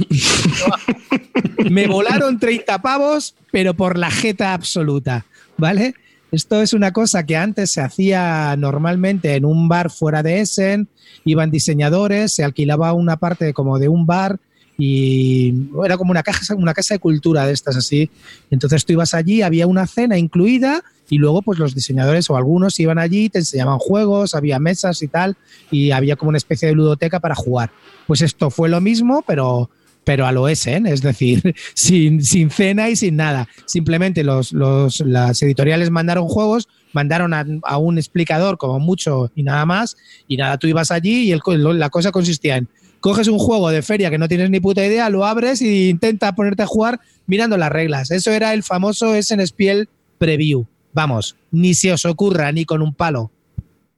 Me 1.70 1.86
volaron 1.86 2.38
30 2.38 2.80
pavos, 2.82 3.34
pero 3.50 3.74
por 3.74 3.98
la 3.98 4.10
jeta 4.10 4.54
absoluta, 4.54 5.26
¿vale? 5.56 5.94
Esto 6.30 6.60
es 6.62 6.72
una 6.72 6.92
cosa 6.92 7.24
que 7.24 7.36
antes 7.36 7.70
se 7.70 7.80
hacía 7.80 8.56
normalmente 8.56 9.36
en 9.36 9.44
un 9.44 9.68
bar 9.68 9.90
fuera 9.90 10.22
de 10.22 10.40
Essen, 10.40 10.88
iban 11.24 11.50
diseñadores, 11.50 12.32
se 12.32 12.42
alquilaba 12.42 12.92
una 12.92 13.18
parte 13.18 13.52
como 13.54 13.78
de 13.78 13.88
un 13.88 14.06
bar 14.06 14.40
y 14.76 15.54
era 15.84 15.96
como 15.96 16.10
una 16.10 16.22
casa, 16.22 16.54
una 16.54 16.74
casa 16.74 16.94
de 16.94 16.98
cultura 16.98 17.46
de 17.46 17.52
estas 17.52 17.76
así. 17.76 18.10
Entonces 18.50 18.84
tú 18.84 18.92
ibas 18.92 19.14
allí, 19.14 19.42
había 19.42 19.66
una 19.66 19.86
cena 19.86 20.18
incluida 20.18 20.82
y 21.08 21.18
luego 21.18 21.42
pues 21.42 21.58
los 21.58 21.74
diseñadores 21.74 22.28
o 22.30 22.36
algunos 22.36 22.78
iban 22.80 22.98
allí, 22.98 23.28
te 23.28 23.38
enseñaban 23.38 23.78
juegos, 23.78 24.34
había 24.34 24.58
mesas 24.58 25.02
y 25.02 25.08
tal 25.08 25.36
y 25.70 25.90
había 25.90 26.16
como 26.16 26.30
una 26.30 26.38
especie 26.38 26.68
de 26.68 26.74
ludoteca 26.74 27.20
para 27.20 27.34
jugar. 27.34 27.70
Pues 28.06 28.22
esto 28.22 28.50
fue 28.50 28.68
lo 28.68 28.80
mismo, 28.80 29.22
pero 29.26 29.70
pero 30.06 30.26
a 30.26 30.32
lo 30.32 30.48
Essen, 30.48 30.86
es 30.86 31.00
decir, 31.00 31.54
sin, 31.74 32.22
sin 32.22 32.50
cena 32.50 32.90
y 32.90 32.96
sin 32.96 33.16
nada. 33.16 33.48
Simplemente 33.64 34.22
los, 34.22 34.52
los- 34.52 35.00
las 35.00 35.40
editoriales 35.42 35.90
mandaron 35.90 36.28
juegos, 36.28 36.68
mandaron 36.92 37.32
a, 37.32 37.78
un 37.78 37.96
explicador 37.96 38.58
como 38.58 38.78
mucho 38.80 39.30
y 39.34 39.42
nada 39.44 39.64
más, 39.64 39.96
y 40.28 40.36
nada, 40.36 40.58
tú 40.58 40.66
ibas 40.66 40.90
allí 40.90 41.22
y 41.22 41.32
el 41.32 41.40
la 41.78 41.88
cosa 41.88 42.12
consistía 42.12 42.58
en 42.58 42.68
coges 43.04 43.28
un 43.28 43.38
juego 43.38 43.68
de 43.68 43.82
feria 43.82 44.10
que 44.10 44.16
no 44.16 44.28
tienes 44.28 44.48
ni 44.48 44.60
puta 44.60 44.82
idea, 44.82 45.10
lo 45.10 45.26
abres 45.26 45.60
e 45.60 45.90
intenta 45.90 46.34
ponerte 46.34 46.62
a 46.62 46.66
jugar 46.66 47.00
mirando 47.26 47.58
las 47.58 47.68
reglas. 47.68 48.10
Eso 48.10 48.30
era 48.30 48.54
el 48.54 48.62
famoso 48.62 49.14
Essen 49.14 49.46
Spiel 49.46 49.90
Preview. 50.16 50.64
Vamos, 50.94 51.36
ni 51.50 51.74
se 51.74 51.92
os 51.92 52.06
ocurra 52.06 52.50
ni 52.50 52.64
con 52.64 52.80
un 52.80 52.94
palo. 52.94 53.30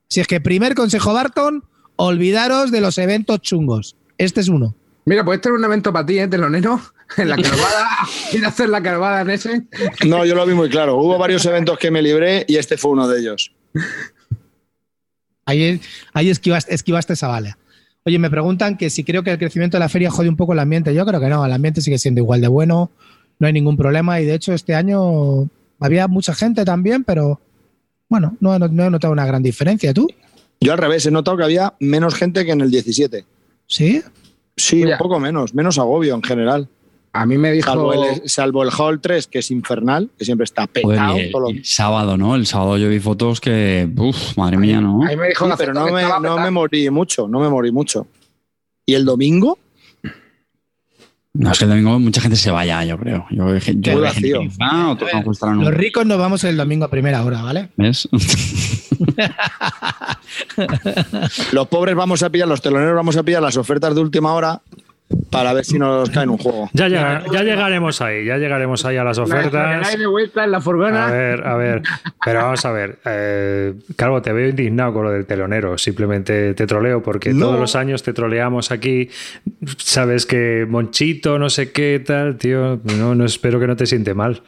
Si 0.09 0.19
es 0.19 0.27
que 0.27 0.41
primer 0.41 0.75
consejo 0.75 1.13
Barton, 1.13 1.63
olvidaros 1.95 2.69
de 2.69 2.81
los 2.81 2.97
eventos 2.97 3.39
chungos. 3.39 3.95
Este 4.17 4.41
es 4.41 4.49
uno. 4.49 4.75
Mira, 5.05 5.23
pues 5.23 5.37
este 5.37 5.47
es 5.47 5.55
un 5.55 5.63
evento 5.63 5.93
para 5.93 6.05
ti, 6.05 6.19
¿eh, 6.19 6.27
telonero? 6.27 6.81
En 7.15 7.29
la 7.29 7.37
carvada. 7.37 7.87
¿Quieres 8.29 8.49
hacer 8.49 8.67
la 8.67 8.83
carvada 8.83 9.21
en 9.21 9.29
ese? 9.29 9.63
No, 10.05 10.25
yo 10.25 10.35
lo 10.35 10.45
vi 10.45 10.53
muy 10.53 10.67
claro. 10.67 10.97
Hubo 10.97 11.17
varios 11.17 11.45
eventos 11.45 11.79
que 11.79 11.91
me 11.91 12.01
libré 12.01 12.43
y 12.45 12.57
este 12.57 12.75
fue 12.75 12.91
uno 12.91 13.07
de 13.07 13.21
ellos. 13.21 13.53
Ahí, 15.45 15.79
ahí 16.11 16.29
esquivaste, 16.29 16.75
esquivaste 16.75 17.13
esa 17.13 17.29
bala. 17.29 17.57
Oye, 18.07 18.19
me 18.19 18.29
preguntan 18.29 18.77
que 18.77 18.89
si 18.89 19.03
creo 19.03 19.21
que 19.21 19.31
el 19.31 19.37
crecimiento 19.37 19.75
de 19.75 19.79
la 19.81 19.89
feria 19.89 20.09
jode 20.09 20.29
un 20.29 20.37
poco 20.37 20.53
el 20.53 20.59
ambiente. 20.59 20.93
Yo 20.95 21.05
creo 21.05 21.19
que 21.19 21.27
no, 21.27 21.45
el 21.45 21.51
ambiente 21.51 21.81
sigue 21.81 21.97
siendo 21.97 22.21
igual 22.21 22.39
de 22.39 22.47
bueno, 22.47 22.89
no 23.37 23.47
hay 23.47 23.51
ningún 23.51 23.75
problema 23.75 24.21
y 24.21 24.25
de 24.25 24.33
hecho 24.33 24.53
este 24.53 24.75
año 24.75 25.49
había 25.81 26.07
mucha 26.07 26.33
gente 26.33 26.63
también, 26.63 27.03
pero 27.03 27.41
bueno, 28.07 28.37
no, 28.39 28.55
he- 28.55 28.59
no 28.59 28.85
he 28.85 28.89
notado 28.89 29.11
una 29.11 29.25
gran 29.25 29.43
diferencia. 29.43 29.93
¿Tú? 29.93 30.07
Yo 30.61 30.71
al 30.71 30.77
revés, 30.77 31.05
he 31.05 31.11
notado 31.11 31.35
que 31.35 31.43
había 31.43 31.73
menos 31.81 32.15
gente 32.15 32.45
que 32.45 32.51
en 32.53 32.61
el 32.61 32.71
17. 32.71 33.25
¿Sí? 33.67 34.01
Sí, 34.55 34.77
Mira. 34.77 34.93
un 34.95 34.99
poco 34.99 35.19
menos, 35.19 35.53
menos 35.53 35.77
agobio 35.77 36.15
en 36.15 36.23
general. 36.23 36.69
A 37.17 37.25
mí 37.25 37.37
me 37.37 37.51
dijo. 37.51 37.69
Salvo 37.69 37.93
el, 38.05 38.29
salvo 38.29 38.63
el 38.63 38.69
Hall 38.77 38.99
3, 39.01 39.27
que 39.27 39.39
es 39.39 39.51
infernal, 39.51 40.09
que 40.17 40.25
siempre 40.25 40.45
está 40.45 40.67
petado. 40.67 41.17
y 41.17 41.21
el, 41.21 41.31
todo 41.31 41.41
lo- 41.41 41.49
el 41.49 41.65
sábado, 41.65 42.17
¿no? 42.17 42.35
El 42.35 42.45
sábado 42.45 42.77
yo 42.77 42.89
vi 42.89 42.99
fotos 42.99 43.41
que. 43.41 43.89
Uf, 43.97 44.37
madre 44.37 44.57
mía, 44.57 44.79
¿no? 44.81 45.03
A 45.03 45.07
mí 45.07 45.15
me 45.15 45.29
dijo 45.29 45.47
Sí, 45.47 45.53
pero 45.57 45.73
no 45.73 45.85
que 45.85 45.91
me, 45.93 46.03
no 46.03 46.37
me 46.39 46.51
morí 46.51 46.89
mucho, 46.89 47.27
no 47.27 47.39
me 47.39 47.49
morí 47.49 47.71
mucho. 47.71 48.07
¿Y 48.85 48.93
el 48.93 49.03
domingo? 49.05 49.57
No, 51.33 51.51
es 51.51 51.59
que 51.59 51.65
el 51.65 51.69
domingo 51.69 51.99
mucha 51.99 52.19
gente 52.21 52.35
se 52.35 52.49
vaya, 52.49 52.83
yo 52.83 52.97
creo. 52.97 53.27
Yo, 53.29 53.55
yo, 53.57 53.99
no 54.59 54.97
Los 55.61 55.73
ricos 55.73 56.05
nos 56.05 56.17
vamos 56.17 56.43
el 56.45 56.57
domingo 56.57 56.85
a 56.85 56.89
primera 56.89 57.23
hora, 57.23 57.43
¿vale? 57.43 57.69
¿Ves? 57.77 58.09
Los 61.51 61.67
pobres 61.67 61.95
vamos 61.95 62.23
a 62.23 62.29
pillar, 62.29 62.47
los 62.47 62.61
teloneros 62.61 62.95
vamos 62.95 63.17
a 63.17 63.23
pillar 63.23 63.41
las 63.41 63.57
ofertas 63.57 63.93
de 63.95 64.01
última 64.01 64.33
hora 64.33 64.61
para 65.31 65.53
ver 65.53 65.63
si 65.65 65.79
nos 65.79 66.09
cae 66.09 66.23
en 66.23 66.29
un 66.31 66.37
juego. 66.37 66.69
Ya, 66.73 66.87
llega- 66.89 67.23
ya 67.31 67.43
llegaremos 67.43 68.01
ahí, 68.01 68.25
ya 68.25 68.37
llegaremos 68.37 68.83
ahí 68.85 68.97
a 68.97 69.03
las 69.03 69.17
ofertas. 69.17 69.97
de 69.97 70.05
vuelta 70.07 70.43
en 70.43 70.51
la 70.51 70.57
A 70.57 70.61
furgona. 70.61 71.09
ver, 71.11 71.45
a 71.47 71.55
ver. 71.55 71.81
Pero 72.25 72.41
vamos 72.41 72.65
a 72.65 72.71
ver. 72.71 72.99
eh, 73.05 73.73
Calvo, 73.95 74.21
te 74.21 74.33
veo 74.33 74.49
indignado 74.49 74.93
con 74.93 75.05
lo 75.05 75.11
del 75.11 75.25
telonero. 75.25 75.77
Simplemente 75.77 76.53
te 76.53 76.67
troleo 76.67 77.01
porque 77.03 77.33
No. 77.33 77.47
todos 77.47 77.59
los 77.59 77.75
años 77.75 78.03
te 78.03 78.13
troleamos 78.13 78.71
aquí. 78.71 79.09
Sabes 79.77 80.25
que 80.25 80.65
Monchito, 80.67 81.39
no 81.39 81.49
sé 81.49 81.71
qué 81.71 82.01
tal, 82.05 82.37
tío. 82.37 82.79
No, 82.97 83.15
no 83.15 83.25
espero 83.25 83.59
que 83.59 83.67
no 83.67 83.75
te 83.75 83.85
siente 83.85 84.13
mal. 84.13 84.41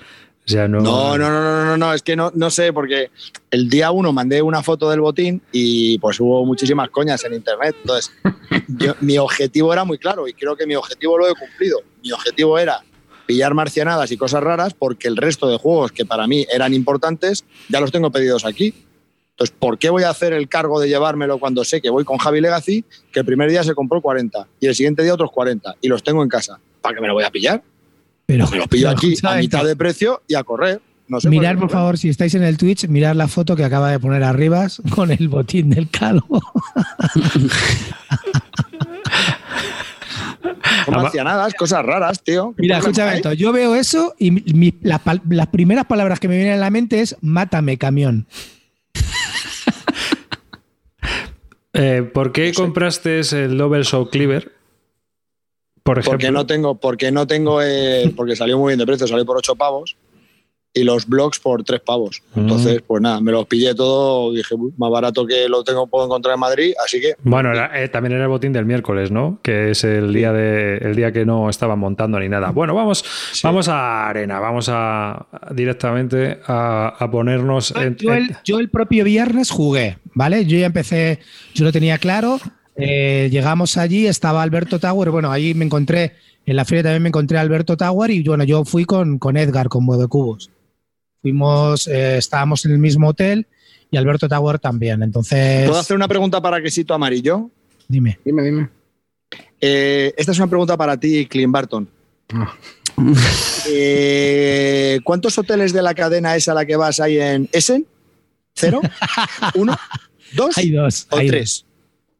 O 0.49 0.51
sea, 0.51 0.67
no. 0.67 0.79
No, 0.81 1.17
no, 1.17 1.29
no, 1.29 1.41
no, 1.41 1.65
no, 1.65 1.77
no, 1.77 1.93
es 1.93 2.01
que 2.01 2.15
no, 2.15 2.31
no 2.33 2.49
sé, 2.49 2.73
porque 2.73 3.11
el 3.51 3.69
día 3.69 3.91
uno 3.91 4.11
mandé 4.11 4.41
una 4.41 4.63
foto 4.63 4.89
del 4.89 4.99
botín 5.01 5.41
y 5.51 5.99
pues 5.99 6.19
hubo 6.19 6.43
muchísimas 6.45 6.89
coñas 6.89 7.23
en 7.23 7.35
internet. 7.35 7.75
Entonces, 7.81 8.11
yo- 8.67 8.95
mi 9.01 9.17
objetivo 9.19 9.71
era 9.71 9.83
muy 9.85 9.99
claro 9.99 10.27
y 10.27 10.33
creo 10.33 10.55
que 10.55 10.65
mi 10.65 10.75
objetivo 10.75 11.17
lo 11.19 11.27
he 11.27 11.35
cumplido. 11.35 11.79
Mi 12.03 12.11
objetivo 12.11 12.57
era 12.57 12.81
pillar 13.27 13.53
marcianadas 13.53 14.11
y 14.11 14.17
cosas 14.17 14.41
raras 14.41 14.73
porque 14.73 15.07
el 15.07 15.15
resto 15.15 15.47
de 15.47 15.57
juegos 15.57 15.91
que 15.91 16.03
para 16.03 16.25
mí 16.25 16.47
eran 16.51 16.73
importantes 16.73 17.45
ya 17.67 17.79
los 17.79 17.91
tengo 17.91 18.11
pedidos 18.11 18.43
aquí. 18.43 18.73
Entonces, 19.31 19.55
¿por 19.57 19.77
qué 19.77 19.89
voy 19.91 20.03
a 20.03 20.09
hacer 20.09 20.33
el 20.33 20.49
cargo 20.49 20.79
de 20.79 20.89
llevármelo 20.89 21.37
cuando 21.37 21.63
sé 21.63 21.79
que 21.79 21.89
voy 21.91 22.03
con 22.03 22.17
Javi 22.17 22.41
Legacy, 22.41 22.83
que 23.13 23.19
el 23.19 23.25
primer 23.25 23.49
día 23.49 23.63
se 23.63 23.73
compró 23.75 24.01
40 24.01 24.47
y 24.59 24.65
el 24.67 24.73
siguiente 24.75 25.03
día 25.03 25.13
otros 25.13 25.31
40 25.31 25.75
y 25.79 25.87
los 25.87 26.01
tengo 26.03 26.23
en 26.23 26.27
casa? 26.29 26.59
¿Para 26.81 26.95
qué 26.95 27.01
me 27.01 27.07
lo 27.07 27.13
voy 27.13 27.23
a 27.23 27.29
pillar? 27.29 27.61
Pero, 28.29 28.47
Me 28.51 28.57
los 28.57 28.67
pillo 28.67 28.91
aquí 28.91 29.15
a 29.23 29.35
mitad 29.37 29.65
de 29.65 29.75
precio 29.75 30.21
y 30.27 30.35
a 30.35 30.43
correr. 30.43 30.79
No 31.07 31.19
sé 31.19 31.29
Mirar, 31.31 31.57
por 31.57 31.71
favor, 31.71 31.97
si 31.97 32.09
estáis 32.09 32.35
en 32.35 32.43
el 32.43 32.57
Twitch, 32.57 32.87
mirar 32.87 33.15
la 33.15 33.27
foto 33.27 33.55
que 33.55 33.63
acaba 33.63 33.89
de 33.89 33.97
poner 33.99 34.23
arriba 34.23 34.67
con 34.93 35.09
el 35.09 35.27
botín 35.29 35.71
del 35.71 35.89
calvo. 35.89 36.39
Marcianadas, 40.87 41.55
cosas 41.55 41.83
raras, 41.83 42.21
tío. 42.23 42.53
¿Qué 42.55 42.61
Mira, 42.61 42.77
escúchame 42.77 43.15
esto. 43.15 43.33
Yo 43.33 43.51
veo 43.51 43.73
eso 43.73 44.13
y 44.19 44.29
mi- 44.29 44.75
las 44.83 45.47
primeras 45.51 45.85
palabras 45.85 46.19
que 46.19 46.27
me 46.27 46.35
vienen 46.37 46.53
a 46.53 46.57
la 46.57 46.69
mente 46.69 47.01
es 47.01 47.15
mátame, 47.21 47.77
camión. 47.79 48.27
Eh, 51.73 52.07
¿Por 52.13 52.31
qué 52.31 52.53
compraste 52.53 53.21
el 53.21 53.57
Double 53.57 53.83
Show 53.83 54.09
Cleaver? 54.11 54.58
Por 55.89 55.99
ejemplo. 55.99 56.11
Porque 56.11 56.31
no 56.31 56.45
tengo, 56.45 56.75
porque 56.79 57.11
no 57.11 57.25
tengo, 57.27 57.61
eh, 57.63 58.13
porque 58.15 58.35
salió 58.35 58.57
muy 58.57 58.71
bien 58.71 58.79
de 58.79 58.85
precio, 58.85 59.07
salió 59.07 59.25
por 59.25 59.37
8 59.37 59.55
pavos 59.55 59.95
y 60.71 60.83
los 60.83 61.07
blogs 61.07 61.39
por 61.39 61.63
3 61.63 61.81
pavos. 61.81 62.21
Mm. 62.35 62.41
Entonces, 62.41 62.83
pues 62.85 63.01
nada, 63.01 63.19
me 63.21 63.31
los 63.31 63.47
pillé 63.47 63.73
todo, 63.73 64.31
dije, 64.31 64.53
"Uy, 64.53 64.71
más 64.77 64.91
barato 64.91 65.25
que 65.25 65.49
lo 65.49 65.63
tengo, 65.63 65.87
puedo 65.87 66.05
encontrar 66.05 66.35
en 66.35 66.39
Madrid, 66.41 66.73
así 66.85 67.01
que 67.01 67.15
Bueno, 67.23 67.51
era- 67.51 67.81
eh, 67.81 67.89
también 67.89 68.13
era 68.13 68.23
el 68.25 68.29
botín 68.29 68.53
del 68.53 68.65
miércoles, 68.65 69.09
¿no? 69.09 69.39
Que 69.41 69.71
es 69.71 69.83
el 69.83 70.13
día 70.13 70.31
de 70.31 70.77
el 70.77 70.95
día 70.95 71.11
que 71.11 71.25
no 71.25 71.49
estaban 71.49 71.79
montando 71.79 72.19
ni 72.19 72.29
nada. 72.29 72.51
Bueno, 72.51 72.75
vamos, 72.75 73.03
vamos 73.43 73.67
a 73.67 74.09
arena, 74.09 74.39
vamos 74.39 74.67
a 74.71 75.25
directamente 75.55 76.39
a, 76.45 76.95
a 76.99 77.09
ponernos 77.09 77.71
en, 77.75 77.95
Yo 77.97 78.13
el, 78.13 78.35
yo 78.43 78.59
el 78.59 78.69
propio 78.69 79.03
viernes 79.03 79.49
jugué, 79.49 79.97
¿vale? 80.13 80.45
Yo 80.45 80.55
ya 80.59 80.67
empecé, 80.67 81.17
yo 81.55 81.65
lo 81.65 81.71
tenía 81.71 81.97
claro. 81.97 82.39
Eh, 82.79 83.29
llegamos 83.31 83.77
allí, 83.77 84.07
estaba 84.07 84.41
Alberto 84.41 84.79
Tower. 84.79 85.09
Bueno, 85.09 85.31
ahí 85.31 85.53
me 85.53 85.65
encontré, 85.65 86.13
en 86.45 86.55
la 86.55 86.65
feria 86.65 86.83
también 86.83 87.03
me 87.03 87.09
encontré 87.09 87.37
a 87.37 87.41
Alberto 87.41 87.77
Tower 87.77 88.09
y 88.11 88.23
bueno, 88.23 88.43
yo 88.43 88.65
fui 88.65 88.85
con, 88.85 89.19
con 89.19 89.37
Edgar, 89.37 89.69
con 89.69 89.83
Mueve 89.83 90.07
Cubos. 90.07 90.49
Fuimos, 91.21 91.87
eh, 91.87 92.17
estábamos 92.17 92.65
en 92.65 92.71
el 92.71 92.79
mismo 92.79 93.09
hotel 93.09 93.47
y 93.91 93.97
Alberto 93.97 94.27
Tower 94.27 94.59
también. 94.59 95.03
Entonces, 95.03 95.67
¿puedo 95.67 95.79
hacer 95.79 95.95
una 95.95 96.07
pregunta 96.07 96.41
para 96.41 96.61
quesito 96.61 96.93
amarillo? 96.93 97.49
dime. 97.87 98.19
Dime, 98.23 98.43
dime. 98.43 98.69
Eh, 99.59 100.13
esta 100.15 100.31
es 100.31 100.37
una 100.37 100.47
pregunta 100.47 100.77
para 100.77 100.97
ti, 100.97 101.25
Clint 101.25 101.51
Barton. 101.51 101.89
Ah. 102.33 102.55
Eh, 103.67 104.99
¿Cuántos 105.03 105.37
hoteles 105.37 105.73
de 105.73 105.81
la 105.81 105.93
cadena 105.93 106.35
esa 106.35 106.51
a 106.51 106.55
la 106.55 106.65
que 106.65 106.75
vas 106.75 106.99
hay 106.99 107.19
en 107.19 107.49
Essen? 107.51 107.85
¿Cero? 108.53 108.81
¿Uno? 109.55 109.77
¿Dos? 110.33 110.57
Hay 110.57 110.71
dos. 110.71 111.07
¿O 111.09 111.17
hay 111.17 111.27
tres? 111.27 111.65
dos, 111.65 111.68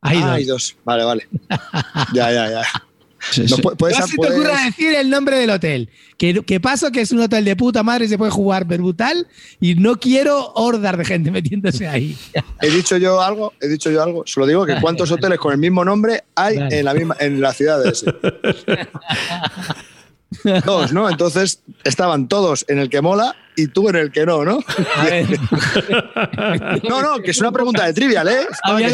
Hay 0.01 0.18
Ah, 0.18 0.22
dos. 0.22 0.29
hay 0.32 0.46
dos. 0.46 0.75
Vale, 0.86 1.03
vale. 1.03 1.27
ya, 2.13 2.32
ya, 2.32 2.50
ya. 2.50 2.62
No, 3.50 3.58
puedes- 3.75 4.00
no 4.00 4.08
se 4.08 4.15
te 4.15 4.32
ocurra 4.32 4.63
decir 4.63 4.94
el 4.96 5.10
nombre 5.10 5.38
del 5.38 5.50
hotel. 5.50 5.89
Que, 6.18 6.41
que 6.41 6.62
paso 6.62 6.89
que 6.89 7.01
es 7.01 7.12
un 7.12 7.20
hotel 7.20 7.44
de 7.44 7.53
puta 7.58 7.84
madre, 7.84 8.08
se 8.08 8.18
puede 8.18 8.32
jugar 8.32 8.63
brutal 8.63 9.27
y 9.60 9.75
no 9.75 10.00
quiero 10.00 10.53
hordas 10.53 10.98
de 10.98 11.03
gente 11.03 11.32
metiéndose 11.32 11.86
ahí. 11.88 12.18
He 12.62 12.70
dicho 12.70 12.96
yo 12.96 13.22
algo, 13.22 13.51
he 13.60 13.68
dicho 13.68 13.91
yo 13.91 14.01
algo. 14.01 14.24
Solo 14.25 14.48
digo 14.48 14.65
que 14.65 14.79
cuántos 14.79 15.12
hoteles 15.12 15.38
con 15.38 15.51
el 15.51 15.58
mismo 15.58 15.84
nombre 15.84 16.24
hay 16.34 16.58
Vale. 16.60 16.79
en 16.79 16.86
la 16.86 16.94
misma 16.94 17.18
en 17.20 17.41
la 17.41 17.51
ciudad 17.53 17.84
de 17.84 17.89
ese. 17.89 18.06
Dos, 20.65 20.94
¿no? 20.94 21.10
Entonces 21.10 21.62
estaban 21.84 22.27
todos 22.27 22.65
en 22.68 22.79
el 22.79 22.89
que 22.89 23.01
mola 23.01 23.36
y 23.63 23.67
tú 23.67 23.89
en 23.89 23.95
el 23.95 24.11
que 24.11 24.25
no, 24.25 24.43
¿no? 24.45 24.59
A 24.95 25.03
ver, 25.05 25.25
No, 26.89 27.01
no, 27.01 27.21
que 27.23 27.31
es 27.31 27.39
una 27.41 27.51
pregunta 27.51 27.85
de 27.85 27.93
trivial, 27.93 28.27
¿eh? 28.27 28.37
Estaba 28.51 28.75
había 28.75 28.89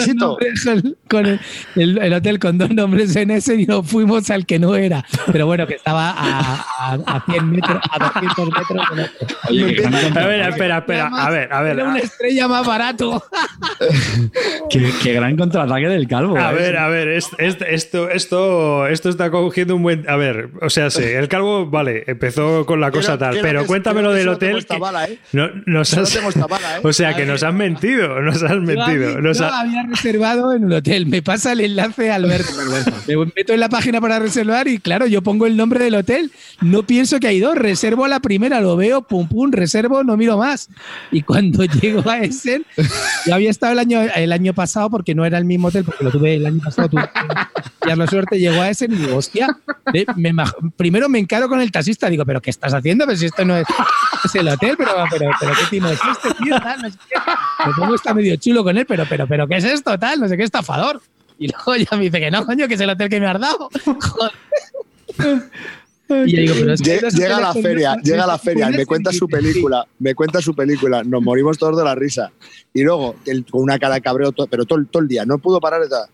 con, 1.09 1.25
el, 1.25 1.39
el- 1.75 1.97
el 1.97 2.13
hotel 2.13 2.39
con 2.39 2.57
dos 2.57 2.69
nombres 2.71 3.15
en 3.15 3.31
ese 3.31 3.55
y 3.55 3.65
nos 3.65 3.87
fuimos 3.87 4.29
al 4.31 4.45
que 4.45 4.59
no 4.59 4.75
era. 4.75 5.05
Pero 5.31 5.45
bueno, 5.45 5.67
que 5.67 5.75
estaba 5.75 6.11
a, 6.11 6.65
a, 6.79 6.93
a 7.05 7.23
100 7.29 7.49
metros, 7.51 7.81
a 7.91 7.99
200 8.13 8.45
metros. 8.47 8.89
del 8.89 8.99
otro. 9.05 9.37
Oye, 9.49 9.85
A 10.19 10.27
ver, 10.27 10.41
espera, 10.49 10.77
espera. 10.79 11.07
A 11.07 11.29
ver, 11.29 11.53
a 11.53 11.61
ver. 11.61 11.73
Era 11.79 11.89
una 11.89 11.99
estrella 11.99 12.47
más 12.47 12.65
barato. 12.65 13.23
qué- 14.69 14.91
qué 15.03 15.13
gran 15.13 15.35
contraataque 15.37 15.87
del 15.87 16.07
calvo. 16.07 16.37
A 16.37 16.51
¿eh? 16.51 16.55
ver, 16.55 16.77
a 16.77 16.87
ver, 16.89 17.07
es- 17.09 17.29
es- 17.37 17.57
esto, 17.67 18.09
esto, 18.09 18.87
esto 18.87 19.09
está 19.09 19.29
cogiendo 19.31 19.75
un 19.75 19.83
buen. 19.83 20.09
A 20.09 20.15
ver, 20.15 20.49
o 20.61 20.69
sea, 20.69 20.89
sí, 20.89 21.03
el 21.03 21.27
calvo, 21.27 21.65
vale, 21.67 22.03
empezó 22.07 22.65
con 22.65 22.79
la 22.79 22.91
cosa 22.91 23.17
tal, 23.17 23.39
pero 23.41 23.61
que- 23.61 23.67
cuéntamelo 23.67 24.11
del 24.13 24.29
hotel. 24.29 24.54
Esta 24.57 24.75
que 24.75 24.79
bala, 24.81 25.05
¿eh? 25.05 25.19
no- 25.33 25.49
nos 25.65 25.93
has- 25.93 26.11
tengo 26.13 26.29
esta 26.29 26.47
bala, 26.47 26.77
¿eh? 26.77 26.81
o 26.83 26.93
sea, 26.93 27.15
que 27.15 27.25
nos 27.25 27.43
han 27.43 27.55
mentido, 27.57 28.21
nos 28.21 28.41
has 28.43 28.51
Yo, 28.51 28.61
mentido. 28.61 29.21
nos 29.21 29.37
yo 29.39 29.45
ha- 29.45 29.59
había 29.61 29.83
reservado 29.83 30.53
en 30.53 30.65
un 30.65 30.73
hotel. 30.73 31.05
Me 31.05 31.21
pasa 31.21 31.51
el 31.53 31.61
enlace 31.61 32.11
Alberto. 32.11 32.51
Me 33.07 33.15
meto 33.35 33.53
en 33.53 33.59
la 33.59 33.69
página 33.69 34.01
para 34.01 34.19
reservar 34.19 34.67
y 34.67 34.79
claro, 34.79 35.07
yo 35.07 35.21
pongo 35.21 35.45
el 35.45 35.57
nombre 35.57 35.83
del 35.83 35.95
hotel. 35.95 36.31
No 36.61 36.83
pienso 36.83 37.19
que 37.19 37.27
hay 37.27 37.39
dos. 37.39 37.55
Reservo 37.55 38.05
a 38.05 38.07
la 38.07 38.19
primera, 38.19 38.61
lo 38.61 38.75
veo, 38.75 39.01
pum, 39.01 39.27
pum, 39.27 39.51
reservo, 39.51 40.03
no 40.03 40.17
miro 40.17 40.37
más. 40.37 40.69
Y 41.11 41.21
cuando 41.21 41.63
llego 41.81 42.09
a 42.09 42.19
ese, 42.19 42.61
yo 43.25 43.35
había 43.35 43.49
estado 43.49 43.73
el 43.73 43.79
año, 43.79 44.01
el 44.15 44.31
año 44.31 44.53
pasado 44.53 44.89
porque 44.89 45.15
no 45.15 45.25
era 45.25 45.37
el 45.37 45.45
mismo 45.45 45.67
hotel, 45.69 45.83
porque 45.83 46.03
lo 46.03 46.11
tuve 46.11 46.35
el 46.35 46.45
año 46.45 46.59
pasado. 46.63 46.89
Tuve 46.89 47.03
y 47.85 47.95
la 47.95 48.07
suerte, 48.07 48.39
llegó 48.39 48.61
a 48.61 48.69
ese 48.69 48.85
y 48.85 48.89
digo, 48.89 49.17
hostia, 49.17 49.47
eh, 49.93 50.05
me 50.15 50.31
primero 50.75 51.07
me 51.09 51.19
encaro 51.19 51.47
con 51.49 51.59
el 51.61 51.71
taxista. 51.71 52.09
Digo, 52.09 52.25
¿pero 52.25 52.41
qué 52.41 52.49
estás 52.49 52.73
haciendo? 52.73 53.05
Pero 53.05 53.17
si 53.17 53.25
esto 53.25 53.43
no 53.45 53.57
es, 53.57 53.65
es 54.23 54.35
el 54.35 54.47
hotel, 54.47 54.75
pero, 54.77 54.91
pero, 55.09 55.31
pero 55.39 55.51
¿qué 55.53 55.65
timo 55.69 55.87
es 55.89 55.99
este, 56.11 56.43
tío? 56.43 56.59
Tal, 56.59 56.81
no 56.81 56.89
sé 56.89 56.97
qué. 57.09 57.19
Me 57.67 57.73
pongo 57.73 57.95
está 57.95 58.13
medio 58.13 58.35
chulo 58.37 58.63
con 58.63 58.77
él, 58.77 58.85
pero, 58.85 59.05
pero, 59.09 59.27
pero, 59.27 59.47
¿qué 59.47 59.57
es 59.57 59.63
esto? 59.65 59.97
Tal, 59.99 60.19
no 60.19 60.27
sé 60.27 60.37
qué, 60.37 60.43
estafador. 60.43 61.01
Y 61.37 61.47
luego 61.49 61.75
ya 61.75 61.97
me 61.97 62.03
dice 62.05 62.19
que 62.19 62.31
no, 62.31 62.45
coño, 62.45 62.67
que 62.67 62.75
es 62.75 62.79
el 62.81 62.89
hotel 62.89 63.09
que 63.09 63.19
me 63.19 63.27
has 63.27 63.39
dado. 63.39 63.69
Joder. 63.83 64.31
Y 66.07 66.35
yo 66.35 66.41
digo, 66.41 66.53
pero 66.59 66.73
es 66.73 66.81
que 66.83 66.99
Llega 67.15 67.37
a 67.37 67.41
la 67.41 67.53
feria, 67.53 67.93
con- 67.95 68.03
llega 68.03 68.23
a 68.25 68.27
la 68.27 68.37
feria, 68.37 68.69
me 68.69 68.85
cuenta 68.85 69.11
su 69.11 69.27
película, 69.27 69.87
me 69.97 70.13
cuenta 70.13 70.39
su 70.39 70.53
película, 70.53 71.03
nos 71.03 71.19
morimos 71.23 71.57
todos 71.57 71.75
de 71.75 71.83
la 71.83 71.95
risa. 71.95 72.31
Y 72.75 72.83
luego, 72.83 73.15
él 73.25 73.43
con 73.49 73.63
una 73.63 73.79
cara 73.79 73.95
de 73.95 74.01
cabreo, 74.01 74.31
to- 74.31 74.45
pero 74.45 74.65
todo, 74.65 74.77
el- 74.77 74.85
todo 74.87 75.01
el 75.01 75.07
día, 75.09 75.25
no 75.25 75.39
pudo 75.39 75.59
parar 75.59 75.81
de 75.81 75.89
tal. 75.89 76.05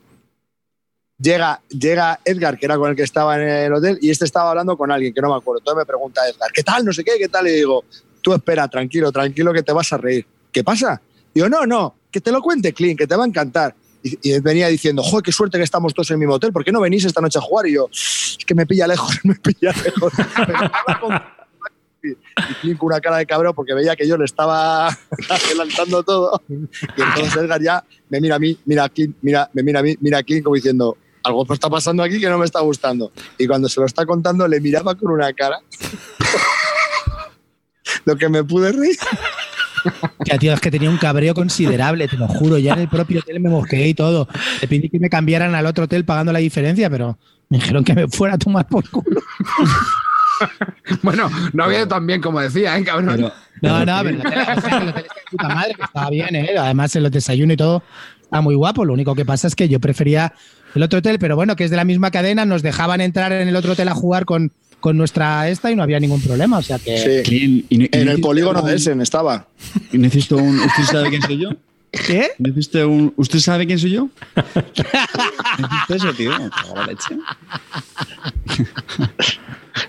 Llega, 1.22 1.62
llega 1.70 2.20
Edgar, 2.26 2.58
que 2.58 2.66
era 2.66 2.78
con 2.78 2.90
el 2.90 2.96
que 2.96 3.04
estaba 3.04 3.36
en 3.36 3.48
el 3.48 3.74
hotel, 3.74 4.00
y 4.02 4.10
este 4.10 4.26
estaba 4.26 4.50
hablando 4.50 4.76
con 4.76 4.92
alguien 4.92 5.14
que 5.14 5.22
no 5.22 5.30
me 5.30 5.36
acuerdo. 5.36 5.60
Entonces 5.60 5.78
me 5.78 5.86
pregunta 5.86 6.22
Edgar, 6.28 6.52
¿qué 6.52 6.64
tal? 6.64 6.84
No 6.84 6.92
sé 6.92 7.04
qué, 7.04 7.14
¿qué 7.20 7.28
tal? 7.28 7.48
Y 7.48 7.52
digo, 7.52 7.84
tú 8.22 8.34
espera, 8.34 8.68
tranquilo, 8.68 9.12
tranquilo, 9.12 9.54
que 9.54 9.62
te 9.62 9.72
vas 9.72 9.92
a 9.94 9.98
reír. 9.98 10.26
¿Qué 10.52 10.64
pasa? 10.64 11.02
Digo, 11.34 11.48
no, 11.48 11.66
no, 11.66 11.96
que 12.10 12.22
te 12.22 12.32
lo 12.32 12.42
cuente 12.42 12.74
Clint, 12.74 12.98
que 12.98 13.08
te 13.08 13.16
va 13.16 13.24
a 13.24 13.28
encantar. 13.28 13.76
Y, 14.04 14.40
venía 14.40 14.68
diciendo, 14.68 15.04
joder, 15.04 15.24
qué 15.24 15.32
suerte 15.32 15.58
que 15.58 15.64
estamos 15.64 15.94
todos 15.94 16.10
en 16.10 16.16
el 16.16 16.20
mismo 16.20 16.36
hotel, 16.36 16.52
¿por 16.52 16.64
qué 16.64 16.72
no 16.72 16.82
venís 16.82 17.06
esta 17.06 17.22
noche 17.22 17.38
a 17.38 17.42
jugar? 17.42 17.68
Y 17.68 17.74
yo, 17.74 17.88
es 17.92 18.38
que 18.46 18.56
me 18.56 18.66
pilla 18.66 18.88
lejos, 18.88 19.16
me 19.24 19.36
pilla 19.36 19.72
lejos. 19.84 20.14
Y 22.04 22.54
Clint 22.62 22.80
con 22.80 22.88
una 22.88 23.00
cara 23.00 23.18
de 23.18 23.28
cabrón 23.28 23.54
porque 23.56 23.76
veía 23.76 23.96
que 23.96 24.08
yo 24.08 24.18
le 24.18 24.26
estaba 24.26 24.88
adelantando 25.30 26.02
todo. 26.02 26.42
Y 26.50 27.02
entonces 27.02 27.36
Edgar 27.36 27.62
ya 27.62 27.84
me 28.10 28.20
mira 28.20 28.38
a 28.38 28.40
mí, 28.40 28.58
mira 28.66 28.86
a 28.86 28.90
Clint, 28.90 29.16
mira, 29.22 29.50
me 29.54 29.62
mira 29.62 29.82
a 29.82 29.84
mí, 29.84 29.96
mira 30.00 30.18
a 30.18 30.24
Clint 30.24 30.44
como 30.44 30.56
diciendo, 30.56 30.98
algo 31.24 31.46
está 31.54 31.70
pasando 31.70 32.04
aquí 32.04 32.20
que 32.20 32.30
no 32.30 32.38
me 32.38 32.46
está 32.46 32.60
gustando. 32.62 33.12
Y 33.38 33.48
cuando 33.48 33.70
se 33.70 33.80
lo 33.80 33.86
está 33.86 34.06
contando, 34.06 34.48
le 34.48 34.60
miraba 34.60 34.96
con 34.96 35.12
una 35.12 35.32
cara. 35.34 35.60
Lo 38.06 38.16
que 38.16 38.30
me 38.30 38.44
pude 38.44 38.72
reír. 38.72 38.98
Ya, 40.26 40.38
tío, 40.38 40.54
es 40.54 40.60
que 40.60 40.72
tenía 40.72 40.90
un 40.90 40.98
cabreo 40.98 41.34
considerable, 41.34 42.08
te 42.08 42.18
lo 42.18 42.28
juro. 42.28 42.58
Ya 42.58 42.74
en 42.74 42.80
el 42.82 42.88
propio 42.88 43.20
hotel 43.20 43.40
me 43.40 43.50
mosqueé 43.50 43.88
y 43.90 43.94
todo. 43.94 44.28
Le 44.62 44.68
pedí 44.68 44.90
que 44.90 45.00
me 45.00 45.10
cambiaran 45.10 45.54
al 45.56 45.66
otro 45.66 45.86
hotel 45.86 46.06
pagando 46.06 46.32
la 46.32 46.40
diferencia, 46.40 46.90
pero 46.90 47.18
me 47.50 47.58
dijeron 47.58 47.84
que 47.84 47.94
me 47.94 48.08
fuera 48.08 48.36
a 48.36 48.38
tomar 48.38 48.68
por 48.68 48.88
culo. 48.90 49.22
Bueno, 51.04 51.30
no 51.54 51.66
había 51.66 51.80
ido 51.80 51.88
tan 51.88 52.08
bien 52.08 52.20
como 52.20 52.40
decía, 52.40 52.76
¿eh, 52.76 52.84
cabrón? 52.84 53.14
Pero- 53.16 53.32
No, 53.62 53.86
no, 53.86 54.00
pero 54.04 54.10
el 54.10 54.20
hotel, 54.22 54.40
o 54.58 54.62
sea, 54.62 54.78
el 54.80 54.88
hotel 54.90 55.06
está 55.06 55.14
de 55.14 55.22
puta 55.30 55.48
madre, 55.50 55.74
que 55.76 55.84
estaba 55.84 56.10
bien, 56.10 56.36
¿eh? 56.36 56.50
Además, 56.58 56.96
el 56.96 57.12
desayuno 57.12 57.54
y 57.54 57.58
todo 57.58 57.84
está 58.24 58.42
muy 58.42 58.56
guapo. 58.56 58.84
Lo 58.84 58.94
único 58.94 59.14
que 59.14 59.24
pasa 59.24 59.46
es 59.48 59.54
que 59.56 59.70
yo 59.70 59.80
prefería 59.80 60.34
el 60.76 60.84
otro 60.84 61.00
hotel, 61.00 61.20
pero 61.20 61.36
bueno, 61.36 61.56
que 61.56 61.64
es 61.66 61.72
de 61.72 61.78
la 61.78 61.86
misma 61.86 62.12
cadena, 62.12 62.46
nos 62.46 62.62
dejaban 62.62 63.02
entrar 63.02 63.32
en 63.32 63.48
el 63.48 63.56
otro 63.56 63.74
hotel 63.74 63.88
a 63.88 63.94
jugar 63.94 64.26
con, 64.26 64.52
con 64.80 64.98
nuestra 64.98 65.50
esta 65.50 65.72
y 65.72 65.76
no 65.76 65.84
había 65.84 66.00
ningún 66.00 66.22
problema. 66.22 66.58
O 66.58 66.62
sea 66.62 66.80
que. 66.80 67.24
Sí. 67.26 67.66
En 67.70 68.08
el 68.10 68.20
polígono 68.20 68.62
de 68.62 68.76
Essen 68.76 69.02
estaba. 69.02 69.48
y 69.92 69.98
Necesito 69.98 70.38
un. 70.38 70.60
¿Usted 70.60 70.84
sabe 70.84 71.10
quién 71.10 71.22
soy 71.22 71.38
yo? 71.38 71.50
¿Qué? 71.92 72.30
Necesito 72.38 72.88
un. 72.90 73.14
¿Usted 73.18 73.40
sabe 73.40 73.68
quién 73.68 73.78
soy 73.78 73.92
yo? 73.92 74.10
Eso, 75.90 76.14
tío. 76.14 76.32
Me 76.32 76.46
en 76.46 76.50
la 76.76 76.88
leche. 76.88 77.18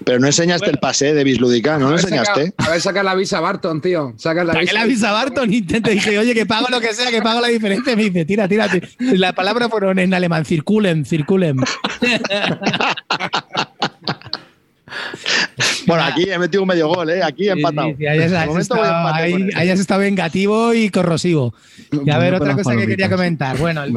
Pero 0.04 0.18
no 0.18 0.26
enseñaste 0.26 0.70
el 0.70 0.78
pase 0.78 1.12
de 1.14 1.22
Bislúdica, 1.24 1.78
¿no 1.78 1.86
a 1.86 1.90
lo 1.90 1.96
ver, 1.96 2.04
enseñaste? 2.04 2.46
saca, 2.46 2.64
a 2.66 2.70
ver, 2.70 2.80
saca 2.80 3.02
la 3.02 3.14
visa 3.14 3.40
Barton, 3.40 3.80
tío. 3.80 4.14
Saca 4.16 4.42
la 4.44 4.52
¿Para 4.52 4.60
qué 4.60 4.66
visa. 4.66 4.74
le 4.74 4.80
avisa 4.80 5.10
a 5.10 5.12
Barton? 5.12 5.52
Intento, 5.52 5.90
dije, 5.90 6.18
oye, 6.18 6.34
que 6.34 6.46
pago 6.46 6.68
lo 6.70 6.80
que 6.80 6.94
sea, 6.94 7.10
que 7.10 7.20
pago 7.22 7.40
la 7.40 7.48
diferencia. 7.48 7.94
Me 7.96 8.04
dice, 8.04 8.24
tira, 8.24 8.48
tira. 8.48 8.68
tira. 8.68 8.88
La 8.98 9.32
palabra 9.32 9.68
fueron 9.68 9.98
en 9.98 10.14
alemán, 10.14 10.44
circulen, 10.44 11.04
circulen. 11.04 11.56
Bueno, 15.86 16.04
aquí 16.04 16.30
he 16.30 16.38
metido 16.38 16.62
un 16.62 16.68
medio 16.68 16.88
gol, 16.88 17.10
¿eh? 17.10 17.22
Aquí 17.22 17.48
he 17.48 17.52
empatado. 17.52 17.88
Sí, 17.88 17.94
sí, 17.98 18.06
hayas, 18.06 18.32
estado, 18.60 18.78
hayas 19.56 19.86
vengativo 19.98 20.74
y 20.74 20.90
corrosivo. 20.90 21.54
Y 22.04 22.08
a 22.10 22.18
ver, 22.18 22.34
otra 22.34 22.54
cosa 22.54 22.76
que 22.76 22.86
quería 22.86 23.10
comentar. 23.10 23.58
Bueno, 23.58 23.82
el 23.84 23.92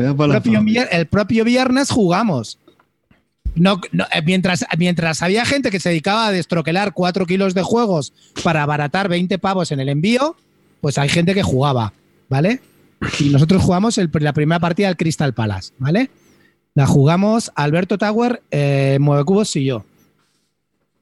propio, 1.07 1.43
el 1.43 1.45
viernes 1.45 1.91
jugamos. 1.91 2.57
No, 3.53 3.79
no, 3.91 4.05
eh, 4.11 4.21
mientras, 4.25 4.65
mientras 4.77 5.21
había 5.21 5.45
gente 5.45 5.71
que 5.71 5.79
se 5.79 5.89
dedicaba 5.89 6.27
a 6.27 6.31
destroquelar 6.31 6.93
4 6.93 7.25
kilos 7.25 7.53
de 7.53 7.61
juegos 7.61 8.11
para 8.43 8.63
abaratar 8.63 9.07
20 9.07 9.37
pavos 9.39 9.71
en 9.71 9.79
el 9.79 9.87
envío, 9.87 10.35
pues 10.81 10.97
hay 10.97 11.07
gente 11.07 11.33
que 11.33 11.43
jugaba, 11.43 11.93
¿vale? 12.27 12.59
Y 13.19 13.29
nosotros 13.29 13.63
jugamos 13.63 13.97
el- 13.97 14.09
la 14.19 14.33
primera 14.33 14.59
partida 14.59 14.89
al 14.89 14.97
Crystal 14.97 15.33
Palace, 15.33 15.71
¿vale? 15.77 16.09
La 16.73 16.85
jugamos 16.85 17.51
Alberto 17.55 17.97
Tower, 17.97 18.41
eh, 18.51 18.97
Muevecubos 18.99 19.55
y 19.55 19.65
yo. 19.65 19.85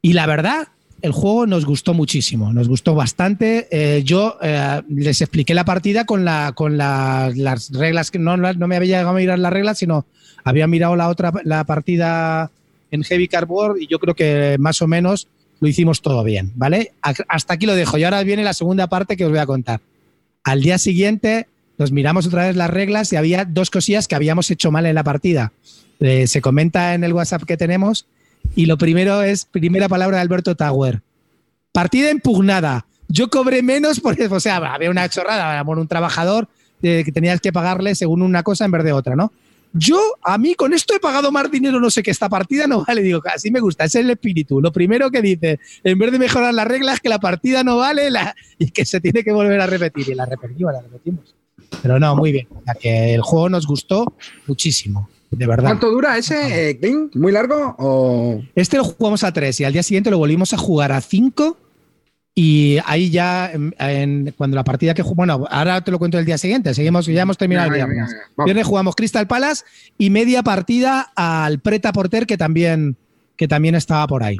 Y 0.05 0.13
la 0.13 0.25
verdad, 0.25 0.67
el 1.01 1.13
juego 1.13 1.47
nos 1.47 1.65
gustó 1.65 1.93
muchísimo, 1.93 2.51
nos 2.51 2.67
gustó 2.67 2.93
bastante. 2.93 3.67
Eh, 3.71 4.03
yo 4.03 4.37
eh, 4.41 4.81
les 4.89 5.21
expliqué 5.21 5.53
la 5.53 5.63
partida 5.65 6.05
con, 6.05 6.25
la, 6.25 6.51
con 6.53 6.77
la- 6.77 7.31
las 7.33 7.71
reglas, 7.71 8.11
que 8.11 8.19
no, 8.19 8.35
me 8.37 8.75
había 8.75 8.97
llegado 8.97 9.09
a 9.09 9.13
mirar 9.13 9.39
las 9.39 9.53
reglas, 9.53 9.77
sino 9.77 10.05
había 10.43 10.67
mirado 10.67 10.97
la 10.97 11.07
otra 11.07 11.31
la 11.45 11.63
partida 11.63 12.51
en 12.91 13.01
Heavy 13.03 13.29
Cardboard 13.29 13.77
y 13.81 13.87
yo 13.87 13.97
creo 13.97 14.13
que 14.13 14.57
más 14.59 14.81
o 14.81 14.87
menos 14.87 15.27
lo 15.61 15.69
hicimos 15.69 16.01
todo 16.01 16.21
bien, 16.25 16.51
¿vale? 16.55 16.91
Hasta 17.01 17.53
aquí 17.53 17.65
lo 17.65 17.73
dejo 17.75 17.97
y 17.97 18.03
ahora 18.03 18.21
viene 18.23 18.43
la 18.43 18.53
segunda 18.53 18.87
parte 18.87 19.15
que 19.15 19.23
os 19.23 19.31
voy 19.31 19.39
a 19.39 19.45
contar. 19.45 19.79
Al 20.43 20.61
día 20.61 20.77
siguiente 20.77 21.47
nos 21.77 21.93
miramos 21.93 22.27
otra 22.27 22.47
vez 22.47 22.57
las 22.57 22.69
reglas 22.69 23.13
y 23.13 23.15
había 23.15 23.45
dos 23.45 23.69
cosillas 23.71 24.09
que 24.09 24.15
habíamos 24.15 24.51
hecho 24.51 24.69
mal 24.69 24.85
en 24.85 24.95
la 24.95 25.03
partida. 25.05 25.53
Eh, 26.01 26.27
se 26.27 26.41
comenta 26.41 26.93
en 26.93 27.05
el 27.05 27.13
WhatsApp 27.13 27.43
que 27.43 27.55
tenemos 27.55 28.05
y 28.55 28.65
lo 28.65 28.77
primero 28.77 29.21
es, 29.21 29.45
primera 29.45 29.87
palabra 29.89 30.17
de 30.17 30.21
Alberto 30.21 30.55
Tower. 30.55 31.01
Partida 31.71 32.11
impugnada. 32.11 32.85
Yo 33.07 33.29
cobré 33.29 33.61
menos 33.61 33.99
por 33.99 34.15
o 34.21 34.39
sea, 34.39 34.57
había 34.57 34.89
una 34.89 35.07
chorrada, 35.09 35.61
un 35.63 35.87
trabajador 35.87 36.47
eh, 36.81 37.03
que 37.05 37.11
tenías 37.11 37.41
que 37.41 37.51
pagarle 37.53 37.95
según 37.95 38.21
una 38.21 38.43
cosa 38.43 38.65
en 38.65 38.71
vez 38.71 38.83
de 38.83 38.93
otra, 38.93 39.15
¿no? 39.15 39.31
Yo, 39.75 39.99
a 40.23 40.37
mí, 40.37 40.53
con 40.53 40.71
esto 40.71 40.95
he 40.95 40.99
pagado 40.99 41.31
más 41.31 41.49
dinero, 41.49 41.79
no 41.79 41.89
sé 41.89 42.03
qué, 42.03 42.11
esta 42.11 42.29
partida 42.29 42.67
no 42.67 42.85
vale. 42.85 43.01
Digo, 43.01 43.21
así 43.25 43.49
me 43.49 43.59
gusta, 43.59 43.85
ese 43.85 43.99
es 43.99 44.05
el 44.05 44.11
espíritu. 44.11 44.61
Lo 44.61 44.71
primero 44.71 45.09
que 45.09 45.21
dice, 45.23 45.59
en 45.83 45.97
vez 45.97 46.11
de 46.11 46.19
mejorar 46.19 46.53
las 46.53 46.67
reglas, 46.67 46.99
que 46.99 47.09
la 47.09 47.19
partida 47.19 47.63
no 47.63 47.77
vale 47.77 48.11
la- 48.11 48.35
y 48.59 48.69
que 48.69 48.85
se 48.85 49.01
tiene 49.01 49.23
que 49.23 49.31
volver 49.31 49.59
a 49.59 49.65
repetir. 49.65 50.09
Y 50.09 50.13
la 50.13 50.27
repetimos, 50.27 50.73
la 50.73 50.81
repetimos. 50.81 51.35
Pero 51.81 51.99
no, 51.99 52.15
muy 52.15 52.31
bien. 52.31 52.47
O 52.53 52.61
sea, 52.63 52.75
que 52.75 53.15
el 53.15 53.21
juego 53.23 53.49
nos 53.49 53.65
gustó 53.65 54.13
muchísimo, 54.45 55.09
de 55.37 55.47
verdad. 55.47 55.65
¿Cuánto 55.69 55.89
dura 55.91 56.17
ese, 56.17 56.71
eh? 56.71 56.79
¿Muy 57.15 57.31
largo 57.31 57.75
o...? 57.77 58.41
Este 58.55 58.77
lo 58.77 58.83
jugamos 58.83 59.23
a 59.23 59.31
3 59.33 59.59
y 59.61 59.63
al 59.65 59.73
día 59.73 59.83
siguiente 59.83 60.09
lo 60.11 60.17
volvimos 60.17 60.53
a 60.53 60.57
jugar 60.57 60.91
a 60.91 61.01
5 61.01 61.57
y 62.35 62.77
ahí 62.85 63.09
ya, 63.11 63.51
en- 63.51 63.75
en- 63.77 64.33
cuando 64.37 64.55
la 64.55 64.63
partida 64.63 64.93
que 64.95 65.03
jugamos, 65.03 65.37
bueno, 65.37 65.47
ahora 65.51 65.83
te 65.83 65.91
lo 65.91 65.99
cuento 65.99 66.17
el 66.17 66.25
día 66.25 66.37
siguiente, 66.37 66.73
seguimos, 66.73 67.05
ya 67.05 67.21
hemos 67.21 67.37
terminado 67.37 67.67
el 67.67 67.73
venga, 67.73 68.07
viernes. 68.45 68.65
jugamos 68.67 68.95
Crystal 68.95 69.27
Palace 69.27 69.63
y 69.97 70.09
media 70.09 70.41
partida 70.41 71.11
al 71.15 71.59
Preta 71.59 71.93
Porter 71.93 72.25
que 72.25 72.37
también 72.37 72.95
que 73.35 73.47
también 73.47 73.75
estaba 73.75 74.05
por 74.07 74.23
ahí. 74.23 74.37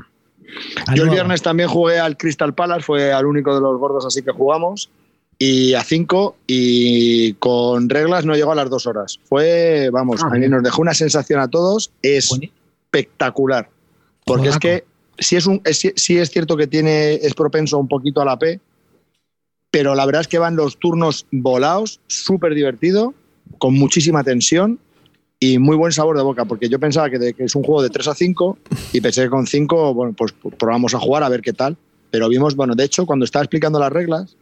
Al 0.88 0.96
Yo 0.98 1.04
el 1.04 1.10
viernes 1.10 1.42
también 1.42 1.68
jugué 1.70 2.00
al 2.00 2.16
Crystal 2.18 2.54
Palace, 2.54 2.82
fue 2.84 3.12
al 3.12 3.26
único 3.26 3.54
de 3.56 3.62
los 3.62 3.78
gordos 3.80 4.06
así 4.06 4.22
que 4.22 4.32
jugamos, 4.32 4.90
y 5.38 5.74
a 5.74 5.84
5 5.84 6.38
y 6.48 7.34
con 7.34 7.90
reglas 7.90 8.26
no 8.26 8.34
llegó 8.36 8.52
a 8.52 8.56
las 8.56 8.70
dos 8.70 8.86
horas. 8.88 9.20
Fue, 9.26 9.90
vamos, 9.92 10.22
Ah, 10.24 10.28
a 10.28 10.32
mí 10.32 10.40
bien. 10.40 10.52
nos 10.52 10.64
dejó 10.64 10.82
una 10.82 10.94
sensación 10.94 11.40
a 11.40 11.48
todos 11.50 11.92
espectacular. 12.02 13.70
Porque 14.26 14.50
es 14.50 14.58
que 14.58 14.84
sí 15.18 15.36
es, 15.36 15.46
un, 15.48 15.62
es- 15.66 15.92
sí 15.96 16.18
es 16.18 16.30
cierto 16.30 16.56
que 16.56 16.68
tiene, 16.68 17.16
es 17.16 17.34
propenso 17.34 17.78
un 17.78 17.88
poquito 17.88 18.22
a 18.22 18.26
la 18.26 18.38
P, 18.40 18.60
pero 19.72 19.96
la 19.96 20.06
verdad 20.06 20.22
es 20.22 20.28
que 20.28 20.38
van 20.40 20.56
los 20.56 20.78
turnos 20.78 21.26
volados, 21.32 22.00
súper 22.08 22.54
divertido, 22.54 23.14
con 23.58 23.74
muchísima 23.74 24.24
tensión 24.24 24.80
y 25.40 25.58
muy 25.58 25.76
buen 25.76 25.92
sabor 25.92 26.16
de 26.16 26.24
boca, 26.24 26.46
porque 26.46 26.70
yo 26.70 26.80
pensaba 26.80 27.10
que, 27.10 27.20
de- 27.20 27.34
que 27.34 27.44
es 27.46 27.56
un 27.56 27.64
juego 27.64 27.82
de 27.82 27.90
3 27.90 28.08
a 28.08 28.14
5 28.16 28.58
y 28.94 29.02
pensé 29.02 29.24
que 29.24 29.30
con 29.30 29.46
5, 29.48 29.94
bueno, 29.94 30.14
pues 30.18 30.34
probamos 30.58 30.94
a 30.94 31.00
jugar 31.00 31.24
a 31.24 31.30
ver 31.30 31.42
qué 31.42 31.54
tal, 31.54 31.76
pero 32.12 32.30
vimos, 32.30 32.56
bueno, 32.56 32.76
de 32.76 32.84
hecho, 32.86 33.06
cuando 33.06 33.26
estaba 33.26 33.44
explicando 33.44 33.80
las 33.80 33.92
reglas, 33.92 34.38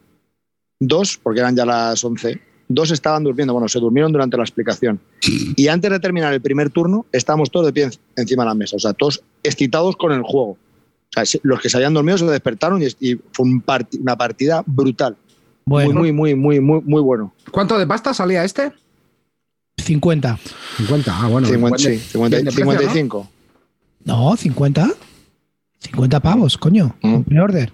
dos, 0.81 1.17
porque 1.21 1.39
eran 1.39 1.55
ya 1.55 1.65
las 1.65 2.03
11, 2.03 2.41
dos 2.67 2.91
estaban 2.91 3.23
durmiendo, 3.23 3.53
bueno, 3.53 3.69
se 3.69 3.79
durmieron 3.79 4.11
durante 4.11 4.35
la 4.35 4.43
explicación. 4.43 4.99
Y 5.55 5.67
antes 5.67 5.89
de 5.91 5.99
terminar 5.99 6.33
el 6.33 6.41
primer 6.41 6.69
turno, 6.71 7.05
estábamos 7.11 7.49
todos 7.51 7.67
de 7.67 7.73
pie 7.73 7.83
en- 7.85 7.91
encima 8.17 8.43
de 8.43 8.49
la 8.49 8.55
mesa, 8.55 8.75
o 8.75 8.79
sea, 8.79 8.91
todos 8.93 9.23
excitados 9.43 9.95
con 9.95 10.11
el 10.11 10.21
juego. 10.23 10.51
O 10.51 11.13
sea, 11.13 11.25
sí, 11.25 11.39
los 11.43 11.59
que 11.61 11.69
se 11.69 11.77
habían 11.77 11.93
dormido 11.93 12.17
se 12.17 12.25
despertaron 12.25 12.81
y, 12.81 12.87
y 12.99 13.15
fue 13.31 13.45
un 13.45 13.63
una 14.01 14.17
partida 14.17 14.63
brutal. 14.65 15.15
Bueno, 15.65 15.93
Muy, 15.99 16.11
muy, 16.11 16.33
muy, 16.33 16.35
muy, 16.35 16.59
muy, 16.59 16.81
muy 16.83 17.01
bueno. 17.01 17.33
¿Cuánto 17.51 17.77
de 17.77 17.85
pasta 17.85 18.13
salía 18.13 18.43
este? 18.43 18.71
50. 19.77 20.39
50. 20.77 21.11
Ah, 21.15 21.27
bueno. 21.27 21.47
50, 21.47 21.59
buen 21.69 21.73
de- 21.81 21.97
sí, 21.99 22.09
50 22.11 22.35
bien 22.37 22.45
de 22.45 22.51
precio, 22.51 22.65
¿no? 22.65 22.71
55. 22.79 23.29
No, 24.05 24.35
50. 24.35 24.89
50 25.79 26.19
pavos, 26.19 26.57
coño. 26.57 26.95
Mm. 27.01 27.11
con 27.13 27.23
preorder. 27.23 27.73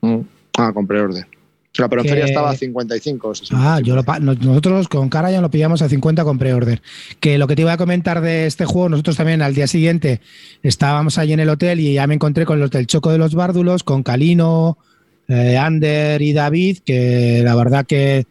Mm. 0.00 0.18
Ah, 0.58 0.72
compré 0.72 1.00
orden. 1.00 1.26
O 1.74 1.76
sea, 1.76 1.88
pero 1.88 2.02
en 2.02 2.04
Que- 2.04 2.10
feria 2.10 2.24
estaba 2.26 2.50
a 2.50 2.54
55. 2.56 3.28
o 3.28 3.34
60. 3.34 3.74
Ah, 3.74 3.80
yo 3.80 3.96
lo 3.96 4.04
pa- 4.04 4.20
nosotros 4.20 4.86
con 4.88 5.08
cara 5.08 5.32
ya 5.32 5.40
lo 5.40 5.50
pillamos 5.50 5.82
a 5.82 5.88
50 5.88 6.22
con 6.22 6.38
preorder. 6.38 6.80
Que 7.18 7.36
lo 7.36 7.48
que 7.48 7.56
te 7.56 7.62
iba 7.62 7.72
a 7.72 7.76
comentar 7.76 8.20
de 8.20 8.46
este 8.46 8.64
juego, 8.64 8.88
nosotros 8.88 9.16
también 9.16 9.42
al 9.42 9.54
día 9.54 9.66
siguiente 9.66 10.20
estábamos 10.62 11.18
allí 11.18 11.32
en 11.32 11.40
el 11.40 11.48
hotel 11.48 11.80
y 11.80 11.94
ya 11.94 12.06
me 12.06 12.14
encontré 12.14 12.46
con 12.46 12.60
los 12.60 12.70
del 12.70 12.86
Choco 12.86 13.10
de 13.10 13.18
los 13.18 13.34
Bárdulos, 13.34 13.82
con 13.82 14.04
Calino, 14.04 14.78
eh, 15.26 15.56
Ander 15.56 16.22
y 16.22 16.32
David, 16.32 16.78
que 16.84 17.42
la 17.44 17.56
verdad 17.56 17.84
que 17.84 18.26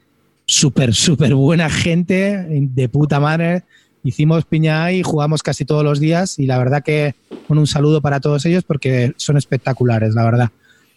súper, 0.46 0.94
súper 0.94 1.36
buena 1.36 1.70
gente, 1.70 2.46
de 2.50 2.88
puta 2.90 3.20
madre. 3.20 3.64
Hicimos 4.06 4.46
piña 4.46 4.86
ahí, 4.86 5.02
jugamos 5.04 5.44
casi 5.44 5.66
todos 5.66 5.84
los 5.84 6.00
días 6.00 6.38
y 6.40 6.46
la 6.46 6.58
verdad 6.58 6.82
que 6.84 7.16
bueno, 7.50 7.62
un 7.62 7.68
saludo 7.68 8.00
para 8.02 8.20
todos 8.22 8.46
ellos 8.46 8.64
porque 8.64 9.14
son 9.18 9.36
espectaculares, 9.38 10.14
la 10.14 10.24
verdad. 10.24 10.50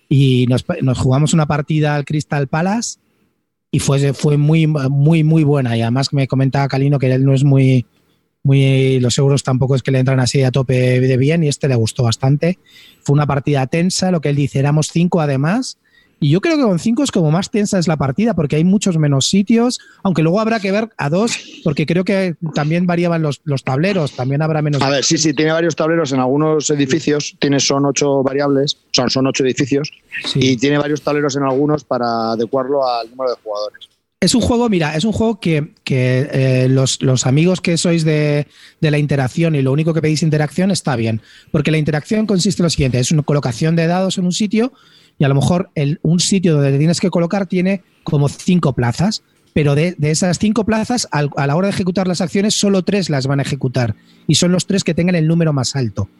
Y 0.08 0.46
nos, 0.46 0.64
jugamos 0.98 1.34
una 1.34 1.46
partida 1.46 1.96
al 1.96 2.04
Crystal 2.04 2.46
Palace 2.46 2.98
y 3.70 3.80
fue, 3.80 4.12
fue 4.12 4.36
muy, 4.36 4.66
muy, 4.66 5.24
muy 5.24 5.44
buena. 5.44 5.76
Y 5.76 5.82
además 5.82 6.12
me 6.12 6.28
comentaba 6.28 6.68
Calino 6.68 6.98
que 6.98 7.12
él 7.12 7.24
no 7.24 7.34
es 7.34 7.44
muy, 7.44 7.86
muy, 8.42 9.00
los 9.00 9.18
euros 9.18 9.42
tampoco 9.42 9.74
es 9.74 9.82
que 9.82 9.90
le 9.90 9.98
entran 9.98 10.20
así 10.20 10.42
a 10.42 10.52
tope 10.52 11.00
de 11.00 11.16
bien 11.16 11.42
y 11.42 11.48
este 11.48 11.68
le 11.68 11.74
gustó 11.74 12.04
bastante. 12.04 12.58
Fue 13.02 13.14
una 13.14 13.26
partida 13.26 13.66
tensa, 13.66 14.10
lo 14.10 14.20
que 14.20 14.28
él 14.28 14.36
dice, 14.36 14.60
éramos 14.60 14.88
cinco 14.92 15.20
además. 15.20 15.78
Y 16.18 16.30
yo 16.30 16.40
creo 16.40 16.56
que 16.56 16.62
con 16.62 16.78
cinco 16.78 17.02
es 17.02 17.10
como 17.10 17.30
más 17.30 17.50
tensa 17.50 17.78
es 17.78 17.88
la 17.88 17.98
partida 17.98 18.34
porque 18.34 18.56
hay 18.56 18.64
muchos 18.64 18.96
menos 18.96 19.28
sitios, 19.28 19.78
aunque 20.02 20.22
luego 20.22 20.40
habrá 20.40 20.60
que 20.60 20.72
ver 20.72 20.88
a 20.96 21.10
dos, 21.10 21.38
porque 21.62 21.84
creo 21.84 22.04
que 22.04 22.36
también 22.54 22.86
variaban 22.86 23.20
los, 23.20 23.42
los 23.44 23.64
tableros, 23.64 24.12
también 24.12 24.40
habrá 24.40 24.62
menos. 24.62 24.80
A 24.80 24.88
ver, 24.88 25.04
sí, 25.04 25.18
sí, 25.18 25.34
tiene 25.34 25.52
varios 25.52 25.76
tableros 25.76 26.12
en 26.12 26.20
algunos 26.20 26.70
edificios, 26.70 27.36
tiene, 27.38 27.60
son 27.60 27.84
ocho 27.84 28.22
variables, 28.22 28.78
son, 28.92 29.10
son 29.10 29.26
ocho 29.26 29.44
edificios, 29.44 29.90
Sí. 30.24 30.38
y 30.42 30.56
tiene 30.56 30.78
varios 30.78 31.02
tableros 31.02 31.36
en 31.36 31.42
algunos 31.42 31.84
para 31.84 32.32
adecuarlo 32.32 32.88
al 32.88 33.10
número 33.10 33.32
de 33.32 33.36
jugadores. 33.42 33.88
Es 34.18 34.34
un 34.34 34.40
juego, 34.40 34.70
mira, 34.70 34.96
es 34.96 35.04
un 35.04 35.12
juego 35.12 35.38
que, 35.38 35.74
que, 35.84 36.26
eh, 36.32 36.68
los, 36.70 37.02
los 37.02 37.26
amigos 37.26 37.60
que 37.60 37.76
sois 37.76 38.02
de, 38.02 38.46
de 38.80 38.90
la 38.90 38.96
interacción 38.96 39.54
y 39.54 39.60
lo 39.60 39.70
único 39.72 39.92
que 39.92 40.00
pedís 40.00 40.22
interacción 40.22 40.70
está 40.70 40.96
bien. 40.96 41.20
Porque 41.52 41.70
la 41.70 41.76
interacción 41.76 42.26
consiste 42.26 42.62
en 42.62 42.64
lo 42.64 42.70
siguiente: 42.70 42.98
es 42.98 43.12
una 43.12 43.22
colocación 43.22 43.76
de 43.76 43.86
dados 43.86 44.16
en 44.16 44.24
un 44.24 44.32
sitio 44.32 44.72
y 45.18 45.24
a 45.24 45.28
lo 45.28 45.34
mejor 45.34 45.70
el, 45.74 45.98
un 46.02 46.20
sitio 46.20 46.54
donde 46.54 46.72
te 46.72 46.78
tienes 46.78 47.00
que 47.00 47.10
colocar 47.10 47.46
tiene 47.46 47.82
como 48.04 48.28
cinco 48.28 48.72
plazas. 48.74 49.22
Pero 49.54 49.74
de, 49.74 49.94
de 49.96 50.10
esas 50.10 50.38
cinco 50.38 50.64
plazas, 50.66 51.08
a 51.12 51.46
la 51.46 51.56
hora 51.56 51.68
de 51.68 51.72
ejecutar 51.72 52.06
las 52.06 52.20
acciones, 52.20 52.52
solo 52.54 52.82
tres 52.82 53.08
las 53.08 53.26
van 53.26 53.38
a 53.38 53.42
ejecutar. 53.42 53.94
Y 54.26 54.34
son 54.34 54.52
los 54.52 54.66
tres 54.66 54.84
que 54.84 54.92
tengan 54.92 55.14
el 55.14 55.26
número 55.26 55.54
más 55.54 55.74
alto. 55.76 56.10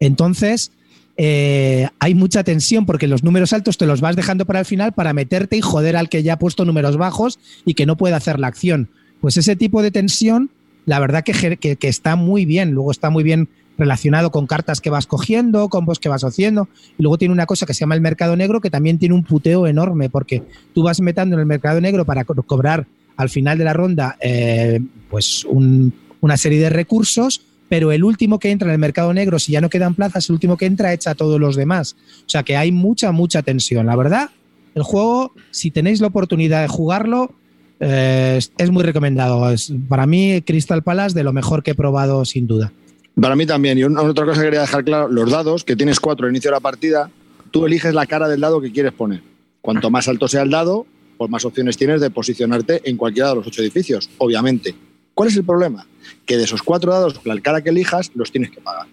Entonces, 0.00 0.72
eh, 1.16 1.88
hay 2.00 2.14
mucha 2.14 2.42
tensión 2.42 2.86
porque 2.86 3.06
los 3.06 3.22
números 3.22 3.52
altos 3.52 3.78
te 3.78 3.86
los 3.86 4.00
vas 4.00 4.16
dejando 4.16 4.44
para 4.46 4.58
el 4.60 4.64
final 4.66 4.92
para 4.92 5.12
meterte 5.12 5.56
y 5.56 5.60
joder 5.60 5.96
al 5.96 6.08
que 6.08 6.22
ya 6.24 6.32
ha 6.32 6.38
puesto 6.38 6.64
números 6.64 6.96
bajos 6.96 7.38
y 7.64 7.74
que 7.74 7.86
no 7.86 7.96
puede 7.96 8.14
hacer 8.16 8.40
la 8.40 8.48
acción. 8.48 8.88
Pues 9.20 9.36
ese 9.36 9.54
tipo 9.56 9.80
de 9.82 9.92
tensión, 9.92 10.50
la 10.84 10.98
verdad 10.98 11.22
que, 11.22 11.56
que- 11.56 11.76
que 11.76 11.88
está 11.88 12.16
muy 12.16 12.44
bien. 12.44 12.72
Luego 12.72 12.90
está 12.90 13.08
muy 13.08 13.22
bien 13.22 13.48
relacionado 13.76 14.30
con 14.30 14.46
cartas 14.46 14.80
que 14.80 14.90
vas 14.90 15.06
cogiendo, 15.06 15.68
combos 15.68 15.98
que 15.98 16.08
vas 16.08 16.24
haciendo. 16.24 16.68
Y 16.98 17.02
luego 17.02 17.18
tiene 17.18 17.32
una 17.34 17.46
cosa 17.46 17.66
que 17.66 17.74
se 17.74 17.80
llama 17.80 17.94
el 17.94 18.00
mercado 18.00 18.36
negro 18.36 18.60
que 18.60 18.70
también 18.70 18.98
tiene 18.98 19.14
un 19.14 19.24
puteo 19.24 19.66
enorme 19.66 20.08
porque 20.10 20.42
tú 20.74 20.82
vas 20.82 21.00
metiendo 21.00 21.34
en 21.36 21.40
el 21.40 21.46
mercado 21.46 21.80
negro 21.80 22.04
para 22.04 22.24
co- 22.24 22.34
cobrar 22.42 22.86
al 23.16 23.30
final 23.30 23.58
de 23.58 23.64
la 23.64 23.72
ronda 23.72 24.16
eh, 24.20 24.80
pues 25.10 25.44
un- 25.44 25.92
una 26.20 26.36
serie 26.36 26.58
de 26.60 26.70
recursos, 26.70 27.42
pero 27.68 27.92
el 27.92 28.04
último 28.04 28.38
que 28.38 28.50
entra 28.50 28.68
en 28.68 28.72
el 28.74 28.78
mercado 28.78 29.12
negro, 29.12 29.38
si 29.38 29.52
ya 29.52 29.60
no 29.60 29.68
quedan 29.70 29.94
plazas, 29.94 30.28
el 30.28 30.34
último 30.34 30.56
que 30.56 30.66
entra 30.66 30.92
echa 30.92 31.10
a 31.10 31.14
todos 31.14 31.40
los 31.40 31.56
demás. 31.56 31.96
O 32.26 32.28
sea 32.28 32.42
que 32.42 32.56
hay 32.56 32.72
mucha, 32.72 33.10
mucha 33.12 33.42
tensión. 33.42 33.86
La 33.86 33.96
verdad, 33.96 34.30
el 34.74 34.82
juego, 34.82 35.32
si 35.50 35.70
tenéis 35.70 36.00
la 36.00 36.06
oportunidad 36.08 36.62
de 36.62 36.68
jugarlo, 36.68 37.32
eh, 37.80 38.38
es 38.58 38.70
muy 38.70 38.82
recomendado. 38.84 39.50
Es, 39.50 39.72
para 39.88 40.06
mí, 40.06 40.42
Crystal 40.42 40.82
Palace, 40.82 41.14
de 41.14 41.24
lo 41.24 41.32
mejor 41.32 41.62
que 41.62 41.72
he 41.72 41.74
probado, 41.74 42.24
sin 42.24 42.46
duda. 42.46 42.72
Para 43.20 43.36
mí 43.36 43.46
también. 43.46 43.78
Y 43.78 43.84
otra 43.84 44.24
cosa 44.24 44.40
que 44.40 44.46
quería 44.46 44.62
dejar 44.62 44.84
claro, 44.84 45.08
los 45.08 45.30
dados, 45.30 45.64
que 45.64 45.76
tienes 45.76 46.00
cuatro 46.00 46.26
al 46.26 46.32
inicio 46.32 46.50
de 46.50 46.56
la 46.56 46.60
partida, 46.60 47.10
tú 47.50 47.66
eliges 47.66 47.94
la 47.94 48.06
cara 48.06 48.28
del 48.28 48.40
dado 48.40 48.60
que 48.60 48.72
quieres 48.72 48.92
poner. 48.92 49.22
Cuanto 49.60 49.90
más 49.90 50.08
alto 50.08 50.28
sea 50.28 50.42
el 50.42 50.50
dado, 50.50 50.86
pues 51.16 51.30
más 51.30 51.44
opciones 51.44 51.76
tienes 51.76 52.00
de 52.00 52.10
posicionarte 52.10 52.82
en 52.84 52.96
cualquiera 52.96 53.30
de 53.30 53.36
los 53.36 53.46
ocho 53.46 53.62
edificios, 53.62 54.10
obviamente. 54.18 54.74
¿Cuál 55.14 55.28
es 55.28 55.36
el 55.36 55.44
problema? 55.44 55.86
Que 56.26 56.36
de 56.36 56.44
esos 56.44 56.62
cuatro 56.62 56.92
dados, 56.92 57.20
la 57.24 57.40
cara 57.40 57.62
que 57.62 57.70
elijas, 57.70 58.10
los 58.14 58.32
tienes 58.32 58.50
que 58.50 58.60
pagar. 58.60 58.88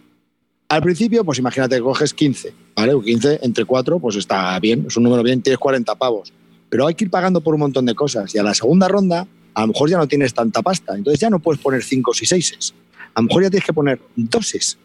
Al 0.70 0.82
principio, 0.82 1.26
pues 1.26 1.40
imagínate 1.40 1.76
que 1.76 1.82
coges 1.82 2.14
15, 2.14 2.54
¿vale? 2.76 2.94
O 2.94 3.02
15 3.02 3.40
entre 3.42 3.66
4, 3.66 4.00
pues 4.00 4.16
está 4.16 4.58
bien, 4.60 4.86
es 4.88 4.96
un 4.96 5.04
número 5.04 5.24
bien, 5.24 5.42
tienes 5.42 5.60
40 5.60 5.96
pavos. 5.96 6.32
Pero 6.70 6.88
hay 6.88 6.96
que 6.96 7.04
ir 7.04 7.10
pagando 7.10 7.42
por 7.42 7.56
un 7.56 7.60
montón 7.60 7.86
de 7.86 7.96
cosas. 7.96 8.34
Y 8.34 8.38
a 8.38 8.44
la 8.44 8.54
segunda 8.54 8.88
ronda, 8.88 9.28
a 9.54 9.62
lo 9.62 9.68
mejor 9.68 9.90
ya 9.90 9.98
no 9.98 10.08
tienes 10.08 10.34
tanta 10.34 10.62
pasta. 10.62 10.96
Entonces 10.96 11.20
ya 11.20 11.30
no 11.30 11.40
puedes 11.40 11.62
poner 11.62 11.84
5 11.84 12.12
y 12.22 12.26
6. 12.26 12.74
A 13.14 13.22
lo 13.22 13.28
mejor 13.28 13.44
ya 13.44 13.50
tienes 13.50 13.66
que 13.66 13.74
poner 13.74 14.02
doses. 14.16 14.78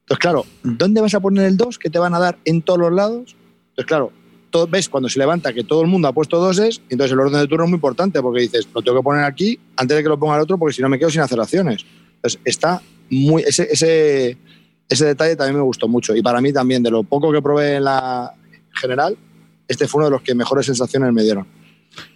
Entonces, 0.00 0.18
claro, 0.18 0.46
¿dónde 0.62 1.00
vas 1.00 1.14
a 1.14 1.20
poner 1.20 1.46
el 1.46 1.56
2 1.56 1.78
que 1.78 1.90
te 1.90 1.98
van 1.98 2.14
a 2.14 2.18
dar 2.18 2.38
en 2.44 2.62
todos 2.62 2.78
los 2.78 2.92
lados? 2.92 3.36
Entonces, 3.70 3.86
claro, 3.86 4.12
todo, 4.50 4.66
ves 4.66 4.88
cuando 4.88 5.08
se 5.08 5.18
levanta 5.18 5.52
que 5.52 5.64
todo 5.64 5.82
el 5.82 5.88
mundo 5.88 6.08
ha 6.08 6.12
puesto 6.12 6.38
doses, 6.38 6.82
entonces 6.90 7.12
el 7.12 7.20
orden 7.20 7.40
de 7.40 7.46
turno 7.46 7.64
es 7.64 7.70
muy 7.70 7.76
importante 7.76 8.20
porque 8.20 8.42
dices, 8.42 8.68
lo 8.74 8.82
tengo 8.82 8.98
que 8.98 9.04
poner 9.04 9.24
aquí 9.24 9.58
antes 9.76 9.96
de 9.96 10.02
que 10.02 10.08
lo 10.08 10.18
ponga 10.18 10.36
el 10.36 10.42
otro 10.42 10.58
porque 10.58 10.74
si 10.74 10.82
no 10.82 10.88
me 10.88 10.98
quedo 10.98 11.10
sin 11.10 11.20
hacer 11.20 11.40
acciones. 11.40 11.86
Entonces, 12.16 12.40
está 12.44 12.82
muy. 13.10 13.42
Ese, 13.42 13.68
ese, 13.70 14.36
ese 14.88 15.06
detalle 15.06 15.36
también 15.36 15.56
me 15.56 15.62
gustó 15.62 15.88
mucho. 15.88 16.14
Y 16.14 16.22
para 16.22 16.40
mí 16.40 16.52
también, 16.52 16.82
de 16.82 16.90
lo 16.90 17.02
poco 17.02 17.32
que 17.32 17.40
probé 17.40 17.76
en 17.76 17.84
la 17.84 18.34
general, 18.74 19.16
este 19.68 19.88
fue 19.88 20.00
uno 20.00 20.06
de 20.06 20.12
los 20.12 20.22
que 20.22 20.34
mejores 20.34 20.66
sensaciones 20.66 21.12
me 21.12 21.22
dieron. 21.22 21.46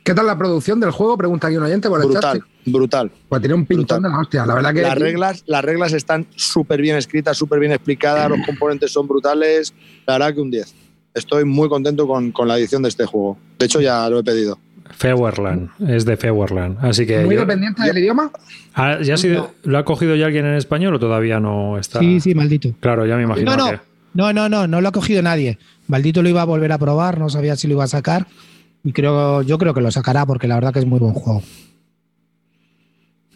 ¿Qué 0.03 0.15
tal 0.15 0.27
la 0.27 0.39
producción 0.39 0.81
del 0.81 0.91
juego? 0.91 1.17
Pregunta 1.19 1.49
aquí 1.49 1.57
un 1.57 1.65
oyente 1.65 1.89
por 1.89 2.01
el 2.01 2.07
Brutal, 2.07 2.39
chat. 2.41 2.49
brutal. 2.67 3.11
Pues 3.29 3.43
tiene 3.43 3.55
un 3.55 3.67
pintón 3.67 3.99
Brutal. 3.99 4.03
de 4.03 4.09
la 4.09 4.19
hostia. 4.21 4.47
La 4.47 4.55
verdad 4.55 4.73
que. 4.75 4.83
Las 4.83 4.99
reglas, 4.99 5.45
las 5.47 5.65
reglas 5.65 5.93
están 5.93 6.27
súper 6.37 6.81
bien 6.81 6.97
escritas, 6.97 7.37
súper 7.37 7.59
bien 7.61 7.73
explicadas, 7.73 8.31
los 8.31 8.39
componentes 8.47 8.91
son 8.93 9.07
brutales. 9.09 9.75
La 10.07 10.15
verdad 10.15 10.35
que 10.35 10.41
un 10.41 10.51
10. 10.51 10.75
Estoy 11.15 11.45
muy 11.45 11.69
contento 11.69 12.07
con, 12.07 12.31
con 12.33 12.47
la 12.49 12.59
edición 12.59 12.83
de 12.83 12.89
este 12.89 13.05
juego. 13.07 13.39
De 13.59 13.67
hecho, 13.67 13.81
ya 13.81 14.09
lo 14.09 14.19
he 14.21 14.25
pedido. 14.25 14.59
Feuerland, 14.91 15.71
es 15.89 16.05
de 16.05 16.17
Feuerland. 16.17 16.79
Así 16.85 17.07
que. 17.07 17.25
Muy 17.25 17.35
yo- 17.35 17.41
dependiente 17.41 17.83
del 17.83 17.99
idioma. 17.99 18.31
Ah, 18.75 18.99
¿ya 19.03 19.15
ha 19.15 19.17
sido- 19.17 19.53
¿Lo 19.65 19.79
ha 19.79 19.85
cogido 19.85 20.15
ya 20.15 20.27
alguien 20.27 20.47
en 20.47 20.55
español 20.55 20.95
o 20.95 20.99
todavía 20.99 21.41
no 21.41 21.79
está? 21.79 21.99
Sí, 22.01 22.21
sí, 22.21 22.35
maldito. 22.35 22.71
Claro, 22.81 23.05
ya 23.07 23.17
me 23.17 23.25
imagino. 23.25 23.51
No, 23.51 23.57
no, 23.57 23.71
que- 23.73 23.81
no, 24.15 24.33
no, 24.33 24.49
no, 24.49 24.67
no 24.67 24.81
lo 24.81 24.89
ha 24.89 24.93
cogido 24.93 25.23
nadie. 25.23 25.59
Maldito 25.89 26.23
lo 26.23 26.29
iba 26.29 26.43
a 26.43 26.45
volver 26.45 26.73
a 26.73 26.79
probar, 26.79 27.19
no 27.19 27.29
sabía 27.29 27.57
si 27.57 27.67
lo 27.69 27.75
iba 27.75 27.85
a 27.85 27.89
sacar. 27.89 28.27
Y 28.87 28.93
creo, 28.93 29.43
yo 29.43 29.59
creo 29.59 29.75
que 29.75 29.81
lo 29.81 29.91
sacará 29.91 30.25
porque 30.25 30.47
la 30.47 30.55
verdad 30.55 30.73
que 30.73 30.79
es 30.79 30.87
muy 30.87 31.01
buen 31.01 31.13
juego. 31.13 31.43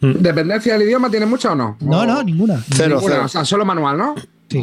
¿Dependencia 0.01 0.75
del 0.75 0.83
idioma 0.83 1.11
tiene 1.11 1.27
mucha 1.27 1.51
o 1.51 1.55
no? 1.57 1.77
No, 1.81 1.99
O- 2.03 2.07
no, 2.07 2.23
ninguna. 2.23 2.65
Cero, 2.73 2.95
Ninguna, 2.95 3.15
cero. 3.15 3.25
O 3.25 3.29
sea, 3.29 3.45
solo 3.45 3.65
manual, 3.65 3.99
¿no? 3.99 4.15
Sí. 4.49 4.63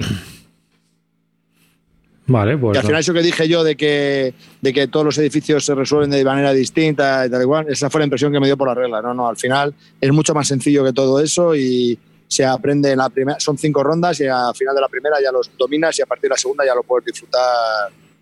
Vale, 2.28 2.58
pues. 2.58 2.76
Y 2.76 2.78
al 2.78 2.86
final 2.86 3.02
eso 3.02 3.13
que 3.13 3.21
dije 3.21 3.50
yo 3.50 3.65
de 3.65 3.76
que, 3.76 4.34
de 4.62 4.73
que 4.73 4.88
todos 4.88 5.06
los 5.06 5.17
edificios 5.17 5.65
se 5.65 5.76
resuelven 5.76 6.10
de 6.10 6.23
manera 6.23 6.54
distinta 6.54 7.26
y 7.26 7.30
tal 7.30 7.41
igual, 7.41 7.65
esa 7.67 7.89
fue 7.89 8.00
la 8.00 8.06
impresión 8.06 8.32
que 8.32 8.39
me 8.39 8.47
dio 8.47 8.56
por 8.56 8.69
la 8.69 8.73
regla. 8.73 9.02
No, 9.02 9.13
no, 9.13 9.28
al 9.28 9.36
final 9.36 9.76
es 10.00 10.12
mucho 10.13 10.34
más 10.34 10.47
sencillo 10.47 10.86
que 10.86 10.93
todo 10.93 11.19
eso 11.19 11.54
y, 11.54 12.00
se 12.30 12.45
aprende 12.45 12.91
en 12.91 12.97
la 13.00 13.10
primera, 13.10 13.38
son 13.41 13.58
cinco 13.58 13.84
rondas 13.84 14.21
y 14.21 14.28
al 14.28 14.56
final 14.56 14.73
de 14.76 14.82
la 14.82 14.88
primera 14.88 15.17
ya 15.21 15.32
los 15.34 15.52
dominas 15.58 16.00
y 16.00 16.02
a 16.02 16.06
partir 16.06 16.23
de 16.23 16.30
la 16.30 16.38
segunda 16.38 16.65
ya 16.65 16.76
lo 16.76 16.84
puedes 16.84 17.06
disfrutar 17.06 17.41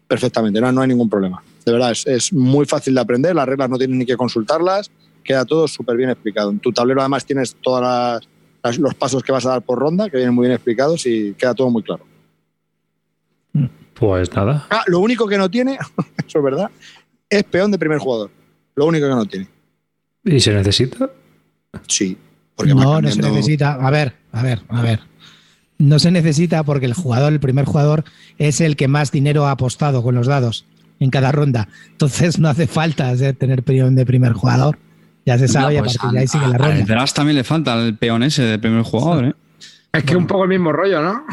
perfectamente, 0.07 0.59
no, 0.59 0.71
no 0.71 0.81
hay 0.81 0.87
ningún 0.87 1.09
problema. 1.09 1.43
De 1.65 1.71
verdad, 1.71 1.91
es, 1.91 2.05
es 2.05 2.31
muy 2.31 2.65
fácil 2.65 2.93
de 2.93 3.01
aprender, 3.01 3.35
las 3.35 3.47
reglas 3.47 3.69
no 3.69 3.77
tienes 3.77 3.97
ni 3.97 4.05
que 4.05 4.15
consultarlas, 4.15 4.91
queda 5.25 5.43
todo 5.43 5.67
súper 5.67 5.97
bien 5.97 6.11
explicado. 6.11 6.51
En 6.51 6.59
tu 6.59 6.71
tablero 6.71 7.01
además 7.01 7.25
tienes 7.25 7.57
todos 7.61 8.21
los 8.77 8.93
pasos 8.93 9.23
que 9.23 9.31
vas 9.31 9.45
a 9.45 9.49
dar 9.49 9.61
por 9.63 9.79
ronda, 9.79 10.09
que 10.09 10.17
vienen 10.17 10.35
muy 10.35 10.43
bien 10.43 10.53
explicados 10.53 11.05
y 11.07 11.33
queda 11.33 11.53
todo 11.53 11.69
muy 11.69 11.83
claro. 11.83 12.05
Pues 13.95 14.33
nada. 14.33 14.67
Ah, 14.69 14.83
lo 14.87 14.99
único 14.99 15.27
que 15.27 15.37
no 15.37 15.49
tiene, 15.49 15.73
eso 16.27 16.37
es 16.37 16.43
verdad, 16.43 16.69
es 17.29 17.43
peón 17.43 17.71
de 17.71 17.79
primer 17.79 17.97
jugador. 17.97 18.29
Lo 18.75 18.85
único 18.85 19.07
que 19.07 19.15
no 19.15 19.25
tiene. 19.25 19.47
¿Y 20.23 20.39
se 20.39 20.53
necesita? 20.53 21.09
Sí. 21.87 22.17
Porque 22.55 22.73
No, 22.73 23.01
no 23.01 23.09
se 23.09 23.21
necesita. 23.21 23.73
A 23.73 23.89
ver, 23.89 24.13
a 24.31 24.43
ver, 24.43 24.61
a 24.69 24.81
ver. 24.81 24.99
No 25.77 25.99
se 25.99 26.11
necesita 26.11 26.63
porque 26.63 26.85
el 26.85 26.93
jugador, 26.93 27.33
el 27.33 27.39
primer 27.39 27.65
jugador, 27.65 28.03
es 28.37 28.61
el 28.61 28.75
que 28.75 28.87
más 28.87 29.11
dinero 29.11 29.45
ha 29.45 29.51
apostado 29.51 30.03
con 30.03 30.15
los 30.15 30.27
dados 30.27 30.65
en 30.99 31.09
cada 31.09 31.31
ronda. 31.31 31.67
Entonces 31.91 32.39
no 32.39 32.47
hace 32.49 32.67
falta 32.67 33.11
o 33.11 33.17
sea, 33.17 33.33
tener 33.33 33.63
peón 33.63 33.95
de 33.95 34.05
primer 34.05 34.33
jugador. 34.33 34.77
Ya 35.25 35.39
se 35.39 35.47
sabe 35.47 35.73
y 35.73 35.77
a 35.77 35.83
pues 35.83 35.97
partir 35.97 36.11
de 36.13 36.19
ahí 36.19 36.27
sigue 36.27 36.47
la 36.47 36.55
al 36.55 36.59
ronda. 36.59 37.05
también 37.07 37.35
le 37.35 37.43
falta 37.43 37.73
el 37.75 37.97
peón 37.97 38.23
ese 38.23 38.43
de 38.43 38.59
primer 38.59 38.83
jugador, 38.83 39.25
¿eh? 39.25 39.33
Es 39.91 40.03
que 40.03 40.17
un 40.17 40.27
poco 40.27 40.43
el 40.43 40.49
mismo 40.49 40.73
rollo, 40.73 41.01
¿no? 41.01 41.23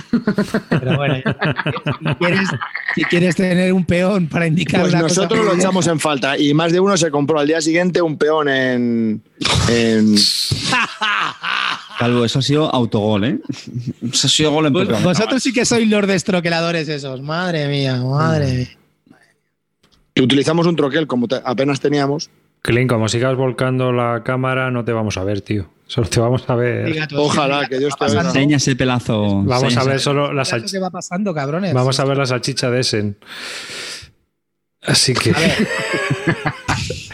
Pero 0.70 0.96
bueno, 0.96 1.16
si 1.98 2.14
quieres, 2.14 2.48
si 2.94 3.04
quieres 3.04 3.34
tener 3.34 3.72
un 3.72 3.84
peón 3.84 4.28
para 4.28 4.46
indicar 4.46 4.82
Pues 4.82 4.92
cosa 4.92 5.02
nosotros 5.02 5.44
lo 5.44 5.54
echamos 5.54 5.86
en 5.88 5.98
falta 5.98 6.38
y 6.38 6.54
más 6.54 6.70
de 6.72 6.78
uno 6.78 6.96
se 6.96 7.10
compró 7.10 7.40
al 7.40 7.48
día 7.48 7.60
siguiente 7.60 8.00
un 8.00 8.16
peón 8.16 8.48
en, 8.48 9.20
en- 9.68 10.14
Calvo, 11.98 12.24
eso 12.24 12.38
ha 12.38 12.42
sido 12.42 12.72
autogol, 12.72 13.24
¿eh? 13.24 13.38
Eso 14.12 14.26
ha 14.26 14.30
sido 14.30 14.52
gol 14.52 14.66
en 14.66 14.72
propio. 14.72 14.96
Vosotros 15.00 15.42
sí 15.42 15.52
que 15.52 15.64
sois 15.64 15.88
los 15.88 16.06
destroqueladores 16.06 16.88
esos. 16.88 17.20
Madre 17.20 17.68
mía, 17.68 17.96
madre 18.02 18.52
mía. 18.52 18.68
Que 20.14 20.22
utilizamos 20.22 20.66
un 20.66 20.76
troquel 20.76 21.06
como 21.06 21.28
te- 21.28 21.40
apenas 21.44 21.80
teníamos. 21.80 22.30
Clint, 22.62 22.88
como 22.88 23.08
sigas 23.08 23.34
volcando 23.36 23.92
la 23.92 24.22
cámara, 24.24 24.70
no 24.70 24.84
te 24.84 24.92
vamos 24.92 25.16
a 25.16 25.24
ver, 25.24 25.40
tío. 25.40 25.68
Solo 25.86 26.08
te 26.08 26.20
vamos 26.20 26.44
a 26.48 26.54
ver. 26.54 26.96
Ojalá 27.16 27.66
que 27.66 27.78
Dios 27.78 27.94
te 27.98 28.04
oiga. 28.04 28.20
Enseña 28.22 28.56
ese 28.58 28.76
pelazo. 28.76 29.42
Vamos 29.42 29.76
a 29.76 29.84
ver 29.84 30.00
solo 30.00 30.32
la 30.32 30.42
¿Qué 30.44 30.50
salchicha. 30.50 30.78
va 30.80 30.90
pasando, 30.90 31.34
cabrones? 31.34 31.74
Vamos 31.74 31.98
a 31.98 32.04
ver 32.04 32.16
la 32.16 32.26
salchicha 32.26 32.70
de 32.70 32.80
Essen. 32.80 33.16
Así 34.82 35.12
que. 35.14 35.32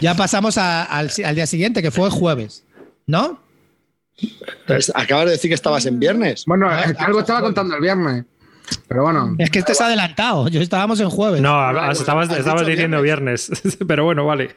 Ya 0.01 0.15
pasamos 0.15 0.57
a- 0.57 0.83
al, 0.83 1.09
al 1.25 1.35
día 1.35 1.47
siguiente, 1.47 1.81
que 1.81 1.91
fue 1.91 2.09
jueves. 2.09 2.63
¿No? 3.07 3.41
Acabas 4.93 5.25
de 5.25 5.31
decir 5.31 5.49
que 5.49 5.55
estabas 5.55 5.85
en 5.87 5.99
viernes. 5.99 6.43
Bueno, 6.45 6.67
Ah, 6.69 6.83
algo 6.99 7.19
estaba 7.21 7.41
contando 7.41 7.75
el 7.75 7.81
viernes. 7.81 8.25
Pero 8.87 9.03
bueno. 9.03 9.35
Es 9.37 9.49
que 9.49 9.59
este 9.59 9.73
es 9.73 9.81
adelantado. 9.81 10.47
Yo 10.47 10.61
estábamos 10.61 10.99
en 10.99 11.09
jueves. 11.09 11.41
No, 11.41 11.57
pues, 11.73 11.99
estabas, 11.99 12.29
has 12.29 12.39
estabas 12.39 12.65
diciendo 12.65 13.01
viernes. 13.01 13.51
Pero 13.87 14.05
bueno, 14.05 14.25
vale. 14.25 14.55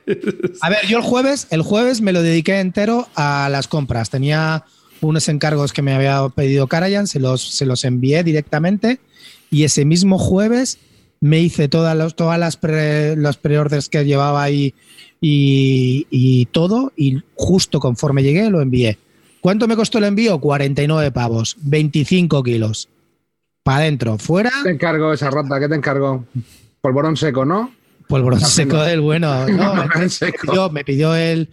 A 0.61 0.71
ver, 0.71 0.87
yo 0.89 0.99
el 0.99 1.05
jueves, 1.05 1.47
el 1.51 1.63
jueves 1.63 2.01
me 2.01 2.13
lo 2.13 2.23
dediqué 2.23 2.61
entero 2.61 3.09
a 3.15 3.49
las 3.51 3.69
compras. 3.69 4.11
Tenía 4.11 4.65
unos 5.01 5.29
encargos 5.29 5.73
que 5.73 5.83
me 5.83 5.95
había 5.95 6.29
pedido 6.29 6.67
Karajan, 6.67 7.07
se 7.07 7.21
los, 7.21 7.43
se 7.43 7.67
los 7.67 7.85
envié 7.85 8.23
directamente 8.23 9.01
y 9.51 9.65
ese 9.65 9.85
mismo 9.85 10.19
jueves 10.19 10.79
me 11.21 11.41
hice 11.41 11.69
todas, 11.69 11.97
los, 11.97 12.17
todas 12.17 12.39
las 12.39 12.57
pre, 12.57 13.17
los 13.17 13.37
preorders 13.37 13.89
que 13.89 14.05
llevaba 14.05 14.43
ahí 14.43 14.75
y, 15.21 16.07
y 16.11 16.47
todo 16.47 16.93
y 16.97 17.23
justo 17.35 17.81
conforme 17.81 18.23
llegué 18.23 18.49
lo 18.51 18.61
envié. 18.61 18.99
¿Cuánto 19.41 19.67
me 19.67 19.77
costó 19.77 19.99
el 19.99 20.05
envío? 20.05 20.41
49 20.41 21.11
pavos, 21.11 21.57
25 21.63 22.43
kilos. 22.45 22.89
Para 23.63 23.79
adentro, 23.79 24.19
fuera, 24.19 24.51
¿Qué 24.51 24.63
te 24.65 24.71
encargo 24.71 25.13
esa 25.13 25.31
rata? 25.31 25.61
¿Qué 25.61 25.69
te 25.69 25.75
encargo? 25.77 26.25
Polvorón 26.81 27.17
seco, 27.17 27.45
¿no? 27.45 27.73
polvorón 28.09 28.41
seco 28.41 28.83
del 28.83 29.01
bueno. 29.01 29.47
No, 29.49 30.09
seco. 30.09 30.37
pidió- 30.53 30.71
me 30.71 30.85
pidió 30.85 31.15
el, 31.15 31.49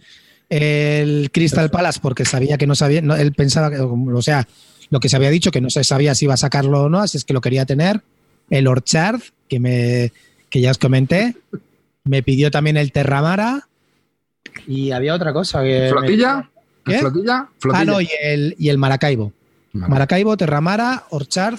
el 0.48 1.30
Crystal 1.32 1.70
Palace 1.70 2.00
porque 2.02 2.24
sabía 2.24 2.58
que 2.58 2.66
no 2.66 2.74
sabía, 2.74 3.00
no, 3.00 3.14
él 3.16 3.32
pensaba 3.32 3.70
que, 3.70 3.78
o 3.78 4.22
sea, 4.22 4.46
lo 4.90 4.98
que 5.00 5.08
se 5.08 5.16
había 5.16 5.30
dicho, 5.30 5.50
que 5.52 5.60
no 5.60 5.70
se 5.70 5.84
sabía 5.84 6.14
si 6.14 6.24
iba 6.26 6.34
a 6.34 6.36
sacarlo 6.36 6.82
o 6.82 6.88
no, 6.88 6.98
así 6.98 7.16
es 7.16 7.24
que 7.24 7.32
lo 7.32 7.40
quería 7.40 7.64
tener. 7.64 8.02
El 8.50 8.66
Orchard, 8.66 9.20
que, 9.48 9.60
me, 9.60 10.12
que 10.50 10.60
ya 10.60 10.72
os 10.72 10.78
comenté. 10.78 11.36
Me 12.02 12.22
pidió 12.24 12.50
también 12.50 12.76
el 12.76 12.90
Terramara. 12.90 13.68
Y 14.66 14.90
había 14.90 15.14
otra 15.14 15.32
cosa. 15.32 15.62
Que 15.62 15.82
me- 15.82 15.90
¿Flotilla? 15.90 16.50
¿Qué? 16.84 16.98
¿Flotilla? 16.98 17.46
¿Flotilla? 17.60 17.82
Ah, 17.82 17.84
no, 17.84 18.00
y 18.00 18.08
el, 18.20 18.56
y 18.58 18.68
el 18.70 18.78
Maracaibo. 18.78 19.32
Maracaibo, 19.72 20.36
Terramara, 20.36 21.04
Orchard. 21.10 21.58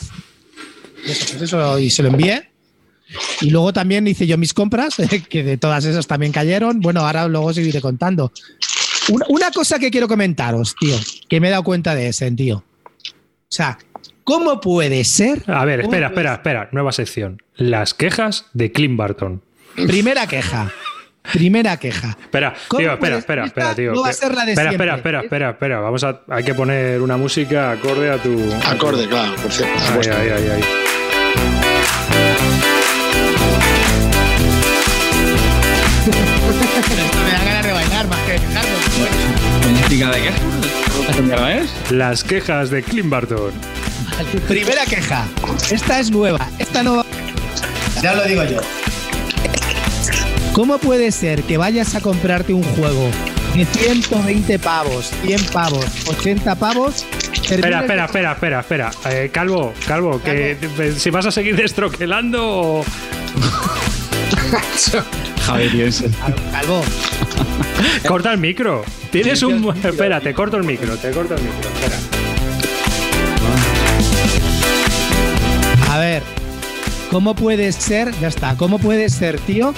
Y 1.06 1.12
eso, 1.12 1.44
eso, 1.44 1.80
y 1.80 1.90
se 1.90 2.04
lo 2.04 2.10
envié. 2.10 2.50
Y 3.42 3.50
luego 3.50 3.74
también 3.74 4.08
hice 4.08 4.26
yo 4.26 4.38
mis 4.38 4.54
compras, 4.54 4.96
que 5.30 5.44
de 5.44 5.58
todas 5.58 5.86
esas 5.86 6.08
también 6.08 6.32
cayeron. 6.32 6.80
Bueno, 6.80 7.02
ahora 7.02 7.28
luego 7.28 7.54
seguiré 7.54 7.82
contando. 7.82 8.32
Una, 9.10 9.26
una 9.30 9.52
cosa 9.52 9.80
que 9.80 9.92
quiero 9.92 10.08
comentaros, 10.08 10.76
tío, 10.80 10.96
que 11.28 11.40
me 11.40 11.48
he 11.48 11.52
dado 11.52 11.64
cuenta 11.64 11.96
de 11.96 12.08
ese, 12.08 12.32
tío. 12.32 12.58
O 12.58 13.54
sea, 13.54 13.78
¿cómo 14.24 14.62
puede 14.62 15.04
ser? 15.04 15.44
A 15.48 15.66
ver, 15.66 15.82
¿Cómo 15.82 15.92
espera, 15.92 16.08
espera, 16.08 16.34
espera. 16.36 16.70
Nueva 16.72 16.92
sección. 16.92 17.42
Las 17.56 17.94
quejas 17.94 18.46
de 18.54 18.72
Clint 18.72 18.98
Barton. 18.98 19.42
Primera 19.76 20.28
queja. 20.28 20.72
Primera 21.22 21.78
queja. 21.78 22.18
Espera, 22.22 22.54
¿Cómo 22.68 22.80
tío, 22.80 22.94
espera, 22.94 23.18
espera, 23.18 23.46
espera, 23.46 23.76
tío. 23.76 23.94
no 23.94 24.02
va 24.02 24.10
a 24.10 24.14
ser 24.14 24.34
la 24.36 24.44
de 24.46 24.52
espera, 24.54 24.70
siempre? 24.72 24.88
espera, 24.90 24.96
espera, 24.96 25.22
espera, 25.22 25.50
espera. 25.52 25.80
Vamos 25.80 26.04
a, 26.04 26.22
hay 26.30 26.44
que 26.44 26.54
poner 26.54 27.00
una 27.02 27.16
música 27.18 27.72
acorde 27.72 28.10
a 28.12 28.18
tu. 28.18 28.38
Acorde, 28.66 29.08
claro, 29.08 29.36
por 29.36 29.52
cierto. 29.52 29.74
por 29.94 30.10
ay, 30.14 30.30
ay. 30.30 30.62
Esto 36.02 37.20
me 37.26 37.32
da 37.32 37.44
ganas 37.44 37.66
de 37.66 37.72
bailar 37.74 38.08
más 38.08 38.20
que 38.20 38.32
de 38.34 38.40
quejarme. 38.40 39.82
¿Música 39.84 40.10
de 40.12 40.22
qué? 40.22 40.32
¿Qué 41.16 41.22
mierda 41.22 41.54
es? 41.58 41.92
Las 41.92 42.24
quejas 42.24 42.70
de 42.70 42.84
Clint 42.84 43.10
Barton. 43.10 43.52
Primera 44.48 44.86
queja. 44.86 45.26
Esta 45.70 46.00
es 46.00 46.12
nueva. 46.12 46.48
Esta 46.60 46.84
no 46.84 46.98
va- 46.98 47.06
Ya 48.02 48.14
lo 48.16 48.24
digo 48.24 48.44
yo. 48.46 48.62
¿Cómo 50.54 50.78
puede 50.80 51.12
ser 51.12 51.44
que 51.44 51.58
vayas 51.58 51.96
a 51.96 52.02
comprarte 52.02 52.54
un 52.54 52.64
juego 52.64 53.10
de 53.56 53.66
120 53.66 54.60
pavos, 54.60 55.10
100 55.26 55.46
pavos, 55.46 55.86
80 56.10 56.56
pavos? 56.56 57.06
Espera, 57.50 57.80
espera, 57.82 58.06
espera, 58.06 58.32
espera, 58.34 58.60
espera. 58.60 58.92
Eh, 59.10 59.30
Calvo, 59.32 59.74
Calvo, 59.88 60.22
que 60.22 60.58
si 60.98 61.10
vas 61.10 61.26
a 61.26 61.32
seguir 61.32 61.56
destroquelando 61.62 62.40
o. 62.44 62.86
Javier. 65.46 65.94
Calvo, 66.52 66.82
Corta 68.08 68.34
el 68.34 68.38
micro. 68.38 68.84
Tienes 69.10 69.42
un. 69.44 69.74
Espera, 69.84 70.20
te 70.20 70.34
corto 70.34 70.58
el 70.58 70.66
micro, 70.66 70.98
te 70.98 71.12
corto 71.12 71.36
el 71.36 71.42
micro. 71.42 71.70
Espera. 71.70 71.96
A 75.92 76.00
ver, 76.00 76.24
¿cómo 77.10 77.36
puede 77.36 77.72
ser? 77.72 78.12
Ya 78.20 78.28
está. 78.28 78.58
¿Cómo 78.58 78.80
puede 78.80 79.10
ser, 79.10 79.40
tío, 79.42 79.74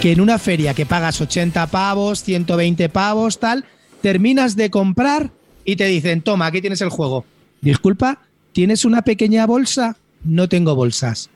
que 0.00 0.12
en 0.12 0.20
una 0.20 0.38
feria 0.38 0.74
que 0.74 0.86
pagas 0.86 1.20
80 1.20 1.66
pavos, 1.68 2.22
120 2.22 2.88
pavos, 2.88 3.40
tal, 3.40 3.64
terminas 4.00 4.54
de 4.54 4.70
comprar 4.70 5.32
y 5.64 5.76
te 5.76 5.86
dicen, 5.86 6.22
toma, 6.22 6.46
aquí 6.46 6.60
tienes 6.60 6.80
el 6.80 6.88
juego. 6.88 7.24
Disculpa, 7.60 8.20
¿tienes 8.52 8.84
una 8.84 9.02
pequeña 9.02 9.46
bolsa? 9.46 9.96
No 10.22 10.48
tengo 10.48 10.74
bolsas. 10.76 11.30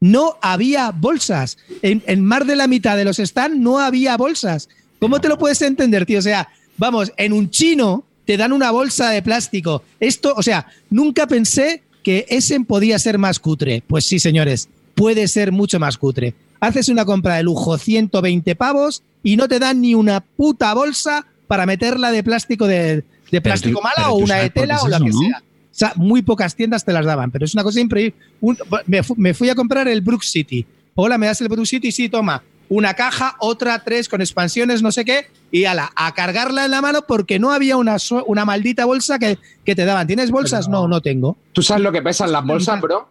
No 0.00 0.36
había 0.40 0.90
bolsas. 0.90 1.58
En, 1.82 2.02
en 2.06 2.24
más 2.24 2.46
de 2.46 2.56
la 2.56 2.66
mitad 2.66 2.96
de 2.96 3.04
los 3.04 3.18
stands 3.18 3.58
no 3.58 3.78
había 3.78 4.16
bolsas. 4.16 4.68
¿Cómo 4.98 5.20
te 5.20 5.28
lo 5.28 5.38
puedes 5.38 5.60
entender, 5.60 6.06
tío? 6.06 6.20
O 6.20 6.22
sea, 6.22 6.48
vamos, 6.78 7.12
en 7.16 7.32
un 7.32 7.50
chino 7.50 8.04
te 8.24 8.36
dan 8.36 8.52
una 8.52 8.70
bolsa 8.70 9.10
de 9.10 9.22
plástico. 9.22 9.82
Esto, 10.00 10.34
o 10.36 10.42
sea, 10.42 10.66
nunca 10.88 11.26
pensé 11.26 11.82
que 12.02 12.24
Essen 12.30 12.64
podía 12.64 12.98
ser 12.98 13.18
más 13.18 13.38
cutre. 13.38 13.82
Pues 13.86 14.06
sí, 14.06 14.18
señores, 14.18 14.68
puede 14.94 15.28
ser 15.28 15.52
mucho 15.52 15.78
más 15.78 15.98
cutre. 15.98 16.34
Haces 16.60 16.88
una 16.88 17.04
compra 17.04 17.36
de 17.36 17.42
lujo, 17.44 17.78
120 17.78 18.54
pavos, 18.56 19.02
y 19.22 19.36
no 19.36 19.48
te 19.48 19.58
dan 19.58 19.80
ni 19.80 19.94
una 19.94 20.20
puta 20.20 20.74
bolsa 20.74 21.26
para 21.46 21.66
meterla 21.66 22.10
de 22.10 22.22
plástico 22.22 22.66
de, 22.66 23.04
de 23.30 23.40
plástico 23.40 23.78
tú- 23.80 23.84
mala 23.84 24.10
o 24.10 24.16
una 24.16 24.36
de 24.36 24.50
tela 24.50 24.76
es 24.76 24.82
o 24.82 24.88
la 24.88 24.98
que 24.98 25.10
¿no? 25.10 25.18
sea. 25.20 25.42
O 25.42 25.78
sea, 25.78 25.92
muy 25.94 26.22
pocas 26.22 26.56
tiendas 26.56 26.84
te 26.84 26.92
las 26.92 27.06
daban, 27.06 27.30
pero 27.30 27.44
es 27.44 27.54
una 27.54 27.62
cosa 27.62 27.80
increíble. 27.80 28.14
Un- 28.40 28.58
me, 28.86 29.02
fu- 29.04 29.14
me 29.16 29.32
fui 29.34 29.48
a 29.48 29.54
comprar 29.54 29.86
el 29.86 30.00
Brook 30.00 30.24
City. 30.24 30.66
Hola, 30.96 31.16
¿me 31.18 31.26
das 31.26 31.40
el 31.40 31.48
Brook 31.48 31.66
City? 31.66 31.92
Sí, 31.92 32.08
toma. 32.08 32.42
Una 32.70 32.92
caja, 32.94 33.36
otra, 33.38 33.82
tres 33.84 34.08
con 34.08 34.20
expansiones, 34.20 34.82
no 34.82 34.90
sé 34.92 35.04
qué, 35.04 35.28
y 35.52 35.64
ala, 35.64 35.90
a 35.94 36.12
cargarla 36.12 36.64
en 36.66 36.72
la 36.72 36.82
mano 36.82 37.02
porque 37.06 37.38
no 37.38 37.52
había 37.52 37.76
una, 37.76 37.98
so- 38.00 38.24
una 38.26 38.44
maldita 38.44 38.84
bolsa 38.84 39.18
que, 39.20 39.38
que 39.64 39.74
te 39.76 39.84
daban. 39.84 40.06
¿Tienes 40.08 40.30
bolsas? 40.32 40.68
No, 40.68 40.88
no 40.88 41.00
tengo. 41.00 41.36
¿Tú 41.52 41.62
sabes 41.62 41.82
lo 41.84 41.92
que 41.92 42.02
pesan 42.02 42.32
las 42.32 42.44
bolsas, 42.44 42.80
bro? 42.80 43.08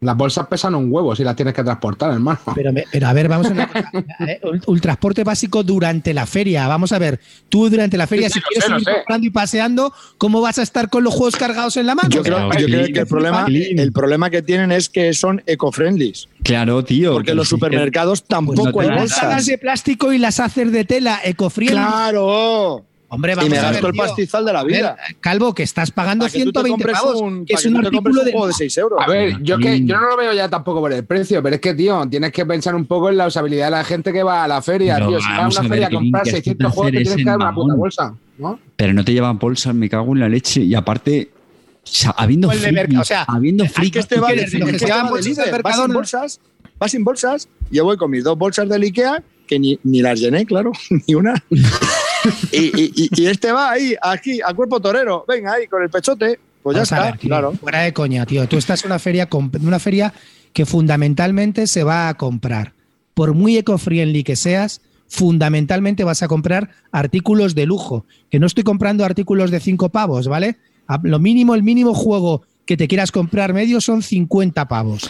Las 0.00 0.14
bolsas 0.14 0.46
pesan 0.46 0.74
un 0.74 0.92
huevo 0.92 1.16
si 1.16 1.24
las 1.24 1.34
tienes 1.34 1.54
que 1.54 1.64
transportar, 1.64 2.12
hermano. 2.12 2.38
Pero, 2.54 2.70
me- 2.70 2.84
pero 2.92 3.06
a 3.08 3.14
ver, 3.14 3.28
vamos 3.28 3.46
a 3.46 3.54
ver. 3.54 3.56
una 3.56 3.66
cosa. 3.68 3.90
Eh, 4.30 4.40
un- 4.42 4.60
Un 4.66 4.80
transporte 4.80 5.24
básico 5.24 5.62
durante 5.62 6.12
la 6.12 6.26
feria. 6.26 6.68
Vamos 6.68 6.92
a 6.92 6.98
ver, 6.98 7.18
tú 7.48 7.70
durante 7.70 7.96
la 7.96 8.06
feria, 8.06 8.28
Sí, 8.28 8.34
si 8.34 8.40
quieres 8.42 8.64
sé, 8.64 8.70
seguir 8.72 8.94
comprando 8.94 9.26
y 9.26 9.30
paseando, 9.30 9.92
¿cómo 10.18 10.42
vas 10.42 10.58
a 10.58 10.62
estar 10.62 10.90
con 10.90 11.02
los 11.02 11.14
juegos 11.14 11.36
cargados 11.36 11.78
en 11.78 11.86
la 11.86 11.94
mano? 11.94 12.10
Yo 12.10 12.22
creo, 12.22 12.36
Claro, 12.36 12.50
yo 12.60 12.66
creo 12.66 12.78
Clean, 12.80 12.92
que 12.92 13.00
el 13.00 13.06
problema, 13.06 13.46
el 13.48 13.92
problema 13.92 14.28
que 14.30 14.42
tienen 14.42 14.70
es 14.70 14.90
que 14.90 15.14
son 15.14 15.42
eco-friendly. 15.46 16.12
Claro, 16.42 16.84
tío. 16.84 17.14
Porque 17.14 17.34
los 17.34 17.48
supermercados 17.48 18.20
Pues 18.20 18.28
no 18.30 18.36
tampoco 18.64 18.80
te 18.84 18.90
hay 18.92 18.98
bolsas. 18.98 19.46
de 19.46 19.56
plástico 19.56 20.12
y 20.12 20.18
las 20.18 20.40
haces 20.40 20.72
de 20.72 20.84
tela, 20.84 21.20
ecofriendly. 21.24 21.78
¡Claro! 21.78 22.84
Hombre, 23.16 23.32
Y 23.32 23.34
vamos 23.36 23.50
me 23.50 23.58
a 23.58 23.62
ver, 23.62 23.72
gasto 23.72 23.86
el 23.88 23.92
tío. 23.92 24.02
pastizal 24.02 24.44
de 24.44 24.52
la 24.52 24.62
ver, 24.62 24.72
vida. 24.76 24.96
Calvo, 25.20 25.52
que 25.54 25.62
estás 25.64 25.90
pagando 25.90 26.24
Para 26.26 26.32
que 26.32 26.44
tú 26.44 26.52
te 26.52 26.60
120 26.60 26.70
compres 26.70 27.00
pavos, 27.00 27.20
un, 27.20 27.44
que 27.44 27.54
es 27.54 27.62
que 27.62 27.68
un 27.68 27.76
artículo 27.78 28.20
un 28.20 28.24
de... 28.26 28.30
juego 28.32 28.46
de 28.46 28.52
6 28.52 28.78
euros. 28.78 28.98
A 29.04 29.10
ver, 29.10 29.42
yo, 29.42 29.58
que, 29.58 29.80
Mm. 29.80 29.86
yo 29.86 29.96
no 30.00 30.10
lo 30.10 30.16
veo 30.16 30.32
ya 30.32 30.48
tampoco 30.48 30.80
por 30.80 30.92
el 30.92 31.04
precio, 31.04 31.42
pero 31.42 31.56
es 31.56 31.60
que, 31.60 31.74
tío, 31.74 32.06
tienes 32.08 32.30
que 32.30 32.46
pensar 32.46 32.74
un 32.76 32.86
poco 32.86 33.08
en 33.10 33.16
la 33.16 33.26
usabilidad 33.26 33.64
de 33.66 33.70
la 33.72 33.84
gente 33.84 34.12
que 34.12 34.22
va 34.22 34.44
a 34.44 34.48
la 34.48 34.62
feria, 34.62 34.94
Pero 34.96 35.08
tío. 35.08 35.20
Si 35.20 35.28
vas 35.28 35.38
a 35.38 35.48
una 35.48 35.58
a 35.58 35.62
ver, 35.62 35.68
feria 35.70 35.86
a 35.86 35.90
comprar 35.90 36.22
que 36.22 36.28
esto 36.30 36.36
600 36.38 36.70
te 36.70 36.74
juegos, 36.74 36.86
te 36.86 36.90
tienes 36.92 37.10
es 37.10 37.16
que 37.16 37.24
dar 37.24 37.36
una 37.38 37.54
puta 37.54 37.74
bolsa, 37.74 38.14
¿no? 38.38 38.60
Pero 38.76 38.92
no 38.92 39.04
te 39.04 39.12
llevan 39.12 39.38
bolsas, 39.38 39.74
me 39.74 39.88
cago 39.88 40.12
en 40.12 40.20
la 40.20 40.28
leche. 40.28 40.60
Y 40.62 40.74
aparte, 40.74 41.30
sa- 41.82 42.14
habiendo 42.16 42.48
Pues 42.48 42.60
frikis, 42.60 42.98
o 42.98 43.04
sea, 43.04 43.24
habiendo 43.26 43.64
frikis, 43.66 43.92
que 43.92 43.98
este 44.00 44.16
¿tú 44.16 44.22
va, 44.22 44.28
que 44.28 44.40
va 44.42 44.46
sin 45.72 45.92
bolsas, 45.92 46.40
vas 46.78 46.90
sin 46.90 47.04
bolsas. 47.04 47.48
Yo 47.70 47.84
voy 47.84 47.96
con 47.96 48.10
mis 48.10 48.22
dos 48.24 48.36
bolsas 48.36 48.68
del 48.68 48.82
Ikea, 48.82 49.22
que 49.46 49.58
ni, 49.58 49.78
ni 49.84 50.02
las 50.02 50.20
llené, 50.20 50.44
claro, 50.44 50.72
ni 51.06 51.14
una. 51.14 51.34
y, 52.52 52.58
y- 52.80 52.92
y- 52.94 53.08
y 53.22 53.26
este 53.26 53.52
va 53.52 53.70
ahí, 53.72 53.94
aquí, 54.02 54.40
a 54.44 54.52
cuerpo 54.54 54.80
torero. 54.80 55.24
Venga, 55.26 55.52
ahí, 55.54 55.66
con 55.66 55.82
el 55.82 55.90
pechote. 55.90 56.38
Pues 56.62 56.74
ya 56.74 56.80
Vamos 56.80 56.92
está, 56.92 57.04
ver, 57.04 57.18
tío, 57.18 57.28
claro. 57.28 57.52
Fuera 57.52 57.80
de 57.82 57.92
coña, 57.92 58.26
tío. 58.26 58.48
Tú 58.48 58.56
estás 58.56 58.82
en 58.84 58.88
una 58.90 58.98
feria, 58.98 59.28
una 59.62 59.78
feria 59.78 60.12
que 60.52 60.66
fundamentalmente 60.66 61.66
se 61.66 61.84
va 61.84 62.08
a 62.08 62.14
comprar. 62.14 62.72
Por 63.14 63.34
muy 63.34 63.56
eco-friendly 63.56 64.24
que 64.24 64.36
seas, 64.36 64.80
fundamentalmente 65.08 66.04
vas 66.04 66.22
a 66.22 66.28
comprar 66.28 66.70
artículos 66.92 67.54
de 67.54 67.66
lujo. 67.66 68.04
Que 68.30 68.38
no 68.40 68.46
estoy 68.46 68.64
comprando 68.64 69.04
artículos 69.04 69.50
de 69.50 69.60
5 69.60 69.88
pavos, 69.90 70.28
¿vale? 70.28 70.56
A- 70.88 71.00
Lo 71.02 71.18
mínimo, 71.18 71.54
el 71.54 71.62
mínimo 71.62 71.94
juego 71.94 72.42
que 72.66 72.76
te 72.76 72.88
quieras 72.88 73.12
comprar 73.12 73.52
medio 73.54 73.80
son 73.80 74.02
50 74.02 74.66
pavos. 74.68 75.08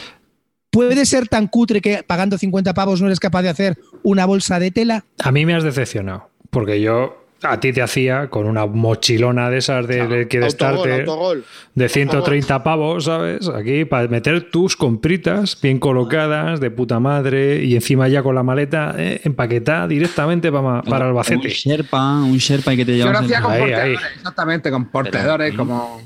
¿Puede 0.70 1.06
ser 1.06 1.26
tan 1.26 1.46
cutre 1.46 1.80
que 1.80 2.02
pagando 2.02 2.36
50 2.36 2.74
pavos 2.74 3.00
no 3.00 3.06
eres 3.06 3.18
capaz 3.20 3.40
de 3.42 3.48
hacer 3.48 3.78
una 4.02 4.26
bolsa 4.26 4.58
de 4.58 4.70
tela? 4.70 5.04
A 5.22 5.32
mí 5.32 5.46
me 5.46 5.54
has 5.54 5.64
decepcionado, 5.64 6.28
porque 6.50 6.80
yo 6.80 7.22
a 7.42 7.60
ti 7.60 7.70
te 7.72 7.82
hacía 7.82 8.28
con 8.30 8.46
una 8.46 8.64
mochilona 8.66 9.50
de 9.50 9.58
esas 9.58 9.86
de, 9.86 10.06
de 10.08 10.26
que 10.26 10.40
de 10.40 10.46
Autogol, 10.46 10.90
autogol. 10.90 11.44
de 11.74 11.88
130 11.88 12.64
pavos, 12.64 13.04
¿sabes? 13.04 13.48
Aquí 13.48 13.84
para 13.84 14.08
meter 14.08 14.50
tus 14.50 14.74
compritas 14.74 15.58
bien 15.60 15.78
colocadas, 15.78 16.60
de 16.60 16.70
puta 16.70 16.98
madre, 16.98 17.62
y 17.62 17.74
encima 17.74 18.08
ya 18.08 18.22
con 18.22 18.34
la 18.34 18.42
maleta 18.42 18.94
eh, 18.98 19.20
empaquetada 19.24 19.86
directamente 19.86 20.50
para, 20.50 20.82
para 20.82 21.04
Un 21.04 21.10
Albacete. 21.10 21.50
Sherpa, 21.50 22.20
un 22.22 22.38
Sherpa 22.38 22.72
y 22.72 22.76
que 22.78 22.84
te 22.86 22.96
Yo 22.98 23.04
lo 23.04 23.12
llevas. 23.12 23.24
hacía 23.26 23.42
con 23.42 23.52
Ahí, 23.52 23.72
ahí. 23.74 23.94
exactamente, 24.16 24.70
con 24.70 24.86
porteadores, 24.86 25.54
como, 25.54 26.00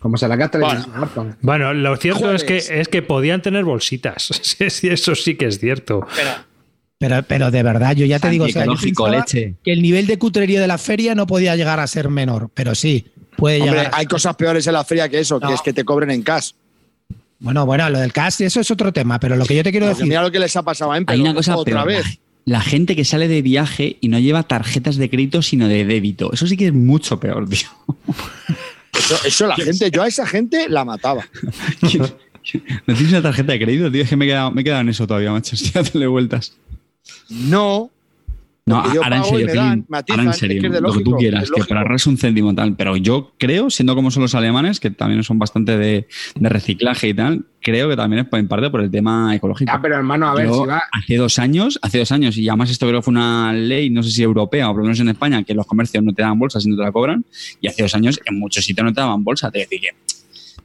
como 0.00 0.16
se 0.18 0.28
la 0.28 0.36
gasta 0.36 0.58
el 0.58 0.64
Bueno. 0.64 1.36
Bueno, 1.40 1.74
lo 1.74 1.96
cierto 1.96 2.30
es 2.30 2.44
que, 2.44 2.58
es 2.58 2.88
que 2.88 3.00
podían 3.02 3.40
tener 3.42 3.64
bolsitas. 3.64 4.28
Sí, 4.42 4.68
sí, 4.68 4.88
Eso 4.88 5.14
sí 5.14 5.34
que 5.34 5.46
es 5.46 5.58
cierto. 5.58 6.06
Pero, 7.02 7.20
pero 7.24 7.50
de 7.50 7.62
verdad, 7.64 7.96
yo 7.96 8.06
ya 8.06 8.20
te 8.20 8.30
digo, 8.30 8.44
o 8.44 8.48
sea, 8.48 8.64
yo 8.64 8.70
Antiecológico, 8.72 9.04
pensaba 9.06 9.24
leche. 9.24 9.54
que 9.64 9.72
el 9.72 9.82
nivel 9.82 10.06
de 10.06 10.18
cutrería 10.18 10.60
de 10.60 10.68
la 10.68 10.78
feria 10.78 11.16
no 11.16 11.26
podía 11.26 11.56
llegar 11.56 11.80
a 11.80 11.86
ser 11.88 12.08
menor, 12.08 12.48
pero 12.54 12.76
sí, 12.76 13.06
puede 13.36 13.60
Hombre, 13.60 13.70
llegar. 13.78 13.92
a- 13.92 13.98
hay 13.98 14.06
cosas 14.06 14.36
peores 14.36 14.64
en 14.68 14.72
la 14.74 14.84
feria 14.84 15.08
que 15.08 15.18
eso, 15.18 15.40
No. 15.40 15.48
que 15.48 15.54
es 15.54 15.60
que 15.62 15.72
te 15.72 15.84
cobren 15.84 16.12
en 16.12 16.22
cash. 16.22 16.52
Bueno, 17.40 17.66
bueno, 17.66 17.90
lo 17.90 17.98
del 17.98 18.12
cast, 18.12 18.40
eso 18.42 18.60
es 18.60 18.70
otro 18.70 18.92
tema, 18.92 19.18
pero 19.18 19.34
lo 19.34 19.44
que 19.44 19.56
yo 19.56 19.64
te 19.64 19.72
quiero 19.72 19.88
decir, 19.88 20.06
mira 20.06 20.22
lo 20.22 20.30
que 20.30 20.38
les 20.38 20.54
ha 20.54 20.62
pasado 20.62 20.92
a 20.92 20.96
Empel 20.96 21.14
Hay 21.16 21.20
una 21.22 21.34
cosa 21.34 21.56
otra 21.56 21.84
peor. 21.84 22.04
vez. 22.04 22.20
La, 22.44 22.60
gente 22.60 22.94
que 22.94 23.04
sale 23.04 23.26
de 23.26 23.42
viaje 23.42 23.96
y 24.00 24.06
no 24.06 24.20
lleva 24.20 24.44
tarjetas 24.44 24.94
de 24.94 25.10
crédito, 25.10 25.42
sino 25.42 25.66
de 25.66 25.84
débito. 25.84 26.32
Eso 26.32 26.46
sí 26.46 26.56
que 26.56 26.68
es 26.68 26.72
mucho 26.72 27.18
peor, 27.18 27.48
tío. 27.48 27.66
Eso, 28.96 29.16
eso 29.26 29.46
la 29.48 29.56
gente, 29.56 29.90
yo 29.90 30.02
a 30.02 30.06
esa 30.06 30.24
gente 30.26 30.68
la 30.68 30.84
mataba. 30.84 31.26
¿No 32.86 32.94
tienes 32.94 33.08
una 33.12 33.22
tarjeta 33.22 33.52
de 33.52 33.58
crédito, 33.60 33.90
tío? 33.90 34.02
Es 34.02 34.08
que 34.08 34.16
me 34.16 34.24
he 34.26 34.28
quedado, 34.28 34.50
me 34.50 34.60
he 34.60 34.64
quedado 34.64 34.82
en 34.82 34.88
eso 34.90 35.06
todavía, 35.06 35.32
macho. 35.32 35.54
Estoy 35.56 35.70
dándole 35.82 36.06
vueltas. 36.06 36.52
No, 37.28 37.90
No, 38.64 38.76
ahora 38.76 39.16
en 39.16 39.24
serio, 39.24 39.46
me 39.46 39.54
dan, 39.54 39.86
ahora 39.90 40.22
en 40.22 40.28
es 40.28 40.34
que 40.36 40.38
serio, 40.46 40.72
es 40.72 40.80
lo 40.80 40.92
que 40.92 41.02
tú 41.02 41.16
quieras, 41.16 41.50
que 41.50 41.64
para 41.64 41.80
ahorrarse 41.80 42.08
un 42.08 42.16
céntimo 42.16 42.54
tal, 42.54 42.76
pero 42.76 42.96
yo 42.96 43.32
creo, 43.38 43.70
siendo 43.70 43.96
como 43.96 44.12
son 44.12 44.22
los 44.22 44.36
alemanes, 44.36 44.78
que 44.78 44.90
también 44.90 45.24
son 45.24 45.38
bastante 45.40 45.76
de, 45.76 46.06
de 46.36 46.48
reciclaje 46.48 47.08
y 47.08 47.14
tal, 47.14 47.44
creo 47.60 47.88
que 47.88 47.96
también 47.96 48.24
es 48.24 48.32
en 48.32 48.46
parte 48.46 48.70
por 48.70 48.80
el 48.80 48.90
tema 48.90 49.34
ecológico. 49.34 49.72
Ya, 49.72 49.80
pero 49.82 49.96
hermano, 49.96 50.28
a 50.28 50.34
ver, 50.34 50.46
Yo, 50.46 50.62
si 50.62 50.68
va. 50.68 50.82
hace 50.92 51.16
dos 51.16 51.38
años, 51.40 51.78
hace 51.82 51.98
dos 51.98 52.12
años, 52.12 52.36
y 52.36 52.48
además 52.48 52.70
esto 52.70 52.86
creo 52.86 53.00
que 53.00 53.04
fue 53.04 53.12
una 53.12 53.52
ley, 53.52 53.90
no 53.90 54.02
sé 54.04 54.10
si 54.12 54.22
europea 54.22 54.68
o 54.70 54.72
por 54.72 54.78
lo 54.82 54.84
menos 54.84 55.00
en 55.00 55.08
España, 55.08 55.42
que 55.42 55.54
los 55.54 55.66
comercios 55.66 56.04
no 56.04 56.12
te 56.12 56.22
dan 56.22 56.38
bolsa, 56.38 56.60
sino 56.60 56.76
te 56.76 56.82
la 56.82 56.92
cobran, 56.92 57.24
y 57.60 57.66
hace 57.66 57.82
dos 57.82 57.94
años 57.96 58.20
en 58.24 58.38
muchos 58.38 58.64
sitios 58.64 58.84
no 58.84 58.92
te 58.92 59.00
daban 59.00 59.24
bolsa. 59.24 59.50
Te 59.50 59.58
decía 59.58 59.80
que, 59.80 60.11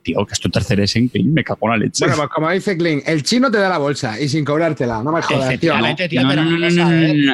tío, 0.07 0.25
que 0.25 0.33
es 0.33 0.39
tu 0.39 0.49
tercer 0.49 0.79
en 0.79 1.09
que 1.09 1.21
me 1.21 1.43
cago 1.43 1.59
en 1.63 1.69
la 1.71 1.77
leche. 1.77 2.05
Bueno, 2.05 2.15
pues 2.15 2.29
como 2.29 2.49
dice 2.49 2.77
Klein, 2.77 3.03
el 3.05 3.23
chino 3.23 3.51
te 3.51 3.57
da 3.57 3.67
la 3.67 3.77
bolsa 3.77 4.19
y 4.19 4.29
sin 4.29 4.45
cobrártela. 4.45 5.03
No 5.03 5.11
me 5.11 5.21
jodas, 5.21 5.59
tío. 5.59 5.73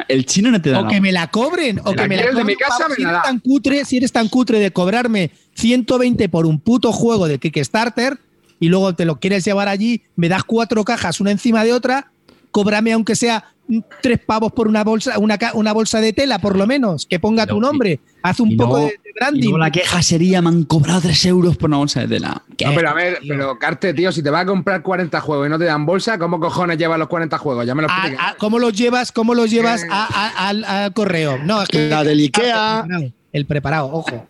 el 0.08 0.26
chino 0.26 0.50
no 0.50 0.60
te 0.60 0.70
da 0.70 0.80
o 0.80 0.82
la 0.82 0.88
que 0.88 1.00
me 1.00 1.12
la 1.12 1.28
cobren, 1.28 1.80
o 1.84 1.92
que 1.92 2.08
me 2.08 2.16
la 2.16 2.30
cobren. 2.30 2.46
mi 2.46 2.56
casa, 2.56 2.78
pavo, 2.80 2.90
me 2.90 2.96
si 2.96 3.02
eres 3.02 3.22
tan 3.22 3.38
cutre, 3.38 3.84
si 3.84 3.96
eres 3.96 4.12
tan 4.12 4.28
cutre 4.28 4.58
de 4.58 4.72
cobrarme 4.72 5.30
120 5.54 6.28
por 6.28 6.46
un 6.46 6.58
puto 6.58 6.90
juego 6.92 7.28
de 7.28 7.38
Kickstarter 7.38 8.18
y 8.58 8.68
luego 8.68 8.94
te 8.94 9.04
lo 9.04 9.20
quieres 9.20 9.44
llevar 9.44 9.68
allí, 9.68 10.02
me 10.16 10.28
das 10.28 10.42
cuatro 10.42 10.84
cajas 10.84 11.20
una 11.20 11.30
encima 11.30 11.62
de 11.62 11.72
otra, 11.72 12.10
cóbrame 12.50 12.92
aunque 12.92 13.14
sea 13.14 13.53
tres 14.02 14.20
pavos 14.24 14.52
por 14.52 14.68
una 14.68 14.84
bolsa, 14.84 15.18
una, 15.18 15.38
una 15.54 15.72
bolsa 15.72 16.00
de 16.00 16.12
tela, 16.12 16.38
por 16.38 16.56
lo 16.56 16.66
menos, 16.66 17.06
que 17.06 17.18
ponga 17.18 17.46
tu 17.46 17.60
nombre, 17.60 18.00
haz 18.22 18.40
un 18.40 18.52
y 18.52 18.56
poco 18.56 18.78
de, 18.78 19.00
branding. 19.14 19.54
la 19.58 19.70
queja 19.70 20.02
sería, 20.02 20.42
me 20.42 20.48
han 20.50 20.64
cobrado 20.64 21.00
3 21.02 21.24
euros 21.26 21.56
por 21.56 21.70
una 21.70 21.78
bolsa 21.78 22.00
de 22.00 22.08
tela. 22.08 22.42
¿Qué? 22.56 22.66
No, 22.66 22.74
pero 22.74 22.90
a 22.90 22.94
ver, 22.94 23.18
pero 23.26 23.58
Carte, 23.58 23.94
tío, 23.94 24.12
si 24.12 24.22
te 24.22 24.30
vas 24.30 24.42
a 24.42 24.46
comprar 24.46 24.82
40 24.82 25.20
juegos 25.20 25.46
y 25.46 25.50
no 25.50 25.58
te 25.58 25.64
dan 25.64 25.86
bolsa, 25.86 26.18
¿cómo 26.18 26.38
cojones 26.40 26.76
llevas 26.78 26.98
los 26.98 27.08
40 27.08 27.38
juegos? 27.38 27.66
Ya 27.66 27.74
me 27.74 27.82
lo 27.82 27.88
A- 27.90 27.96
explicas. 27.96 28.26
a- 28.32 28.34
¿Cómo 28.36 28.58
los 28.58 28.72
llevas, 28.74 29.12
cómo 29.12 29.34
los 29.34 29.50
llevas 29.50 29.84
a- 29.90 30.04
a- 30.06 30.48
al, 30.48 30.64
al 30.64 30.92
correo? 30.92 31.38
No, 31.38 31.62
es 31.62 31.68
que 31.68 31.88
La 31.88 32.04
del 32.04 32.18
Ikea. 32.18 32.80
El 32.80 32.86
preparado, 32.86 33.12
el 33.32 33.46
preparado, 33.46 33.86
ojo. 33.92 34.26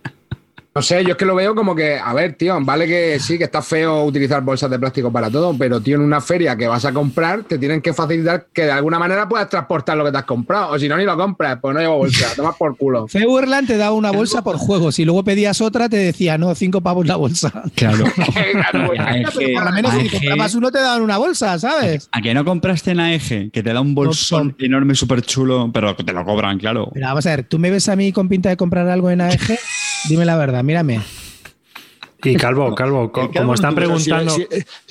No 0.75 0.83
sé, 0.83 1.05
yo 1.05 1.11
es 1.13 1.17
que 1.17 1.25
lo 1.25 1.37
veo 1.37 1.55
como 1.55 1.73
que, 1.77 1.97
a 1.99 2.13
ver, 2.15 2.35
tío, 2.35 2.59
vale 2.63 2.89
que 2.89 3.21
sí, 3.21 3.39
que 3.39 3.45
está 3.45 3.63
feo 3.63 4.03
utilizar 4.03 4.43
bolsas 4.43 4.69
de 4.69 4.77
plástico 4.77 5.13
para 5.13 5.31
todo, 5.31 5.55
pero 5.57 5.81
tío, 5.81 5.95
en 5.95 6.03
una 6.03 6.21
feria 6.21 6.57
que 6.57 6.67
vas 6.67 6.85
a 6.85 6.93
comprar, 6.93 7.45
te 7.45 7.59
tienen 7.59 7.81
que 7.81 7.93
facilitar 7.93 8.47
que 8.53 8.63
de 8.63 8.73
alguna 8.73 8.99
manera 8.99 9.29
puedas 9.29 9.49
transportar 9.49 9.97
lo 9.97 10.05
que 10.05 10.11
te 10.11 10.19
has 10.19 10.25
comprado, 10.25 10.73
o 10.73 10.79
si 10.81 10.89
no, 10.89 10.97
ni 10.97 11.05
lo 11.05 11.17
compras, 11.17 11.59
pues 11.63 11.75
no 11.75 11.81
llevo 11.81 11.99
bolsa, 11.99 12.27
tomas 12.37 12.57
por 12.57 12.77
culo. 12.77 13.07
Feuerland 13.07 13.69
te 13.69 13.77
daba 13.77 13.93
una 13.95 14.11
bolsa 14.11 14.43
por 14.43 14.57
juego. 14.57 14.91
Si 14.91 15.05
luego 15.05 15.23
pedías 15.23 15.61
otra, 15.61 15.89
te 15.89 15.97
decía, 15.97 16.39
no, 16.39 16.53
cinco 16.57 16.81
pavos 16.81 17.07
la 17.07 17.15
bolsa. 17.17 17.53
Claro. 17.77 18.05
Claro, 18.55 18.87
pues, 18.89 19.01
que- 19.39 19.53
Por 19.55 19.65
lo 19.65 19.73
menos 19.73 19.93
si 19.95 20.09
comprabas 20.09 20.55
uno, 20.57 20.71
te 20.73 20.79
daban 20.81 21.03
una 21.03 21.19
bolsa, 21.19 21.57
¿sabes? 21.59 22.09
¿A 22.11 22.21
que 22.21 22.35
no 22.35 22.45
compraste 22.45 22.91
en 22.93 23.01
AEG? 23.01 23.51
Que 23.53 23.63
te 23.63 23.73
da 23.73 23.81
un 23.81 23.95
bolsón 23.95 24.57
enorme, 24.59 24.95
súper 24.97 25.23
chulo, 25.23 25.71
pero 25.73 25.97
que 25.97 26.03
te 26.03 26.13
lo 26.13 26.25
cobran, 26.25 26.59
claro. 26.59 26.91
Pero 26.93 27.07
vamos 27.07 27.27
a 27.27 27.31
ver, 27.31 27.45
¿tú 27.45 27.59
me 27.61 27.71
ves 27.71 27.89
a 27.89 27.95
mí 27.97 28.11
con 28.13 28.29
pinta 28.29 28.49
de 28.49 28.57
comprar 28.57 28.89
algo 28.89 29.11
en 29.11 29.21
AEG? 29.21 29.59
Dime 30.09 30.25
la 30.27 30.37
verdad, 30.37 30.63
mírame. 30.65 31.01
Y 32.27 32.37
Calvo, 32.37 32.75
Calvo, 32.75 33.13
co- 33.13 33.31
como 33.31 33.53
están 33.53 33.73
si- 33.73 33.77
preguntando. 33.77 34.31
Si, 34.35 34.47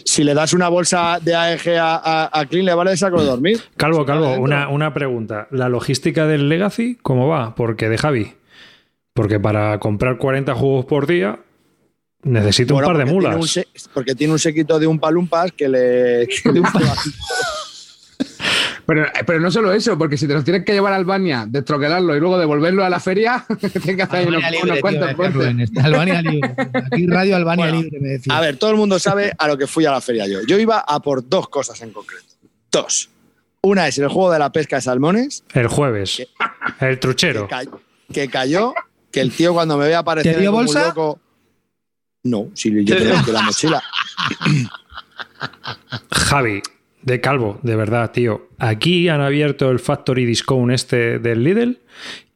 si 0.06 0.24
le 0.24 0.36
das 0.36 0.54
una 0.54 0.70
bolsa 0.70 1.20
de 1.20 1.34
AEG 1.36 1.78
a, 1.80 1.96
a, 1.96 2.40
a 2.40 2.46
Clean, 2.46 2.64
le 2.66 2.74
vale 2.76 2.92
de 2.92 2.98
saco 2.98 3.20
de 3.20 3.26
dormir. 3.26 3.60
Calvo, 3.76 4.06
Calvo, 4.06 4.36
una, 4.36 4.70
una 4.70 4.94
pregunta. 4.94 5.48
¿La 5.50 5.68
logística 5.68 6.28
del 6.28 6.48
Legacy 6.48 6.98
cómo 7.02 7.28
va? 7.28 7.56
Porque 7.56 7.90
de 7.90 7.98
Javi. 7.98 8.34
Porque 9.14 9.40
para 9.40 9.80
comprar 9.80 10.18
40 10.20 10.54
juegos 10.54 10.86
por 10.86 11.08
día 11.08 11.40
necesito 12.22 12.76
Bueno, 12.76 12.90
un 12.90 12.94
par 12.94 12.98
de 13.00 13.04
tiene 13.06 13.20
mulas. 13.20 13.36
un 13.42 13.48
se- 13.48 13.68
porque 13.96 14.14
tiene 14.14 14.34
un 14.34 14.40
sequito 14.40 14.78
de 14.78 14.86
un 14.86 15.00
palumpas 15.00 15.52
que 15.54 15.68
le. 15.68 16.28
que 16.44 16.52
le- 16.52 16.62
Pero, 18.86 19.06
pero 19.26 19.40
no 19.40 19.50
solo 19.50 19.72
eso, 19.72 19.98
porque 19.98 20.18
si 20.18 20.28
te 20.28 20.34
los 20.34 20.44
tienes 20.44 20.66
que 20.66 20.74
llevar 20.74 20.92
a 20.94 20.98
Albania, 20.98 21.46
destroquelarlo 21.48 22.16
y 22.16 22.20
luego 22.20 22.38
devolverlo 22.38 22.84
a 22.84 22.90
la 22.90 23.00
feria, 23.00 23.46
tienes 23.60 23.96
que 23.96 24.02
hacer 24.02 24.28
unos, 24.28 24.44
Albania 24.44 24.60
unos 24.62 24.62
libre, 24.62 24.74
tío, 24.74 24.82
cuantos. 25.16 25.34
Rubén, 25.34 25.60
está 25.62 25.84
Albania 25.86 26.22
libre. 26.22 26.56
Aquí 26.92 27.08
Radio 27.08 27.36
Albania 27.38 27.66
Bueno, 27.66 27.82
libre, 27.82 28.00
me 28.02 28.10
decía. 28.10 28.38
a 28.38 28.42
ver, 28.42 28.58
todo 28.58 28.72
el 28.72 28.78
mundo 28.78 29.00
sabe 29.00 29.32
a 29.38 29.48
lo 29.48 29.58
que 29.58 29.68
fui 29.68 29.86
a 29.86 29.92
la 29.92 30.02
feria 30.02 30.28
yo. 30.28 30.40
Yo 30.46 30.58
iba 30.60 30.80
a 30.80 31.02
por 31.02 31.28
dos 31.28 31.48
cosas 31.50 31.82
en 31.82 31.92
concreto. 31.92 32.26
Dos. 32.72 33.10
Una 33.62 33.88
es 33.88 33.98
el 34.00 34.10
juego 34.10 34.32
de 34.32 34.40
la 34.40 34.52
pesca 34.52 34.76
de 34.76 34.82
salmones, 34.82 35.44
El 35.54 35.68
jueves. 35.68 36.20
El 36.82 36.90
que, 36.90 36.98
truchero. 36.98 37.48
ca- 37.48 37.64
que 38.12 38.28
cayó, 38.28 38.74
que 39.12 39.22
el 39.22 39.32
tío 39.32 39.54
cuando 39.54 39.78
me 39.78 39.88
ve 39.88 39.96
aparecer 39.96 40.34
¿Te 40.36 40.42
dio 40.42 40.50
como 40.52 40.60
un 40.60 40.66
bolsa? 40.66 40.88
loco. 40.88 41.20
No, 42.24 42.50
si 42.54 42.70
yo 42.84 42.98
te 42.98 43.06
lo 43.06 43.22
de 43.22 43.32
la 43.32 43.42
mochila. 43.44 43.82
Javi, 46.12 46.62
de 47.04 47.22
Calvo, 47.22 47.60
de 47.64 47.76
verdad, 47.76 48.12
tío. 48.12 48.48
Aquí 48.60 49.10
han 49.10 49.22
abierto 49.22 49.70
el 49.70 49.80
Factory 49.80 50.26
Discount 50.26 50.72
este 50.72 51.20
del 51.20 51.44
Lidl 51.44 51.80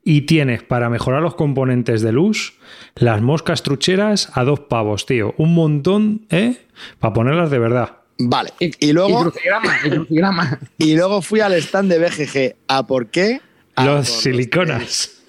y 0.03 0.21
tienes 0.21 0.63
para 0.63 0.89
mejorar 0.89 1.21
los 1.21 1.35
componentes 1.35 2.01
de 2.01 2.11
luz 2.11 2.53
las 2.95 3.21
moscas 3.21 3.63
trucheras 3.63 4.29
a 4.33 4.43
dos 4.43 4.61
pavos, 4.61 5.05
tío. 5.05 5.33
Un 5.37 5.53
montón, 5.53 6.25
¿eh? 6.29 6.57
Para 6.99 7.13
ponerlas 7.13 7.51
de 7.51 7.59
verdad. 7.59 7.97
Vale. 8.19 8.51
Y, 8.59 8.71
Y 8.87 8.93
luego, 8.93 9.19
Y 9.19 9.23
crucigrama, 9.23 9.77
y 9.83 9.89
crucigrama. 9.89 10.59
y 10.77 10.95
luego 10.95 11.21
fui 11.21 11.39
al 11.39 11.53
stand 11.53 11.91
de 11.91 11.99
BGG. 11.99 12.55
¿A 12.67 12.87
por 12.87 13.07
qué? 13.07 13.41
A 13.75 13.83
por 13.85 13.93
Los 13.93 14.07
siliconas. 14.09 15.13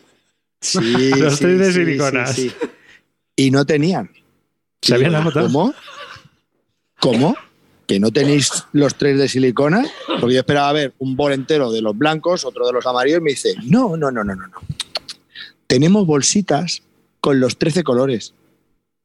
Sí, 0.60 1.10
Los 1.16 1.36
sí, 1.36 1.44
tres 1.44 1.58
de 1.60 1.66
sí, 1.66 1.72
siliconas. 1.72 2.34
sí, 2.34 2.48
sí. 2.50 2.66
Y 3.36 3.52
no 3.52 3.64
tenían. 3.64 4.10
¿Se 4.82 4.94
habían 4.94 5.14
agotado? 5.14 5.46
¿Cómo? 5.46 5.74
¿Cómo? 6.98 7.36
¿Que 7.88 7.98
no 7.98 8.10
tenéis 8.10 8.64
los 8.72 8.96
tres 8.96 9.18
de 9.18 9.28
silicona? 9.28 9.82
Porque 10.20 10.34
yo 10.34 10.40
esperaba 10.40 10.72
ver 10.72 10.94
un 10.98 11.16
bol 11.16 11.32
entero 11.32 11.72
de 11.72 11.80
los 11.80 11.96
blancos, 11.96 12.44
otro 12.44 12.66
de 12.66 12.74
los 12.74 12.84
amarillos, 12.86 13.20
y 13.20 13.22
me 13.22 13.30
dice, 13.30 13.54
no, 13.64 13.96
no, 13.96 14.10
no, 14.10 14.22
no, 14.22 14.36
no, 14.36 14.46
no. 14.46 14.58
Tenemos 15.66 16.06
bolsitas 16.06 16.82
con 17.20 17.40
los 17.40 17.56
13 17.56 17.82
colores. 17.84 18.34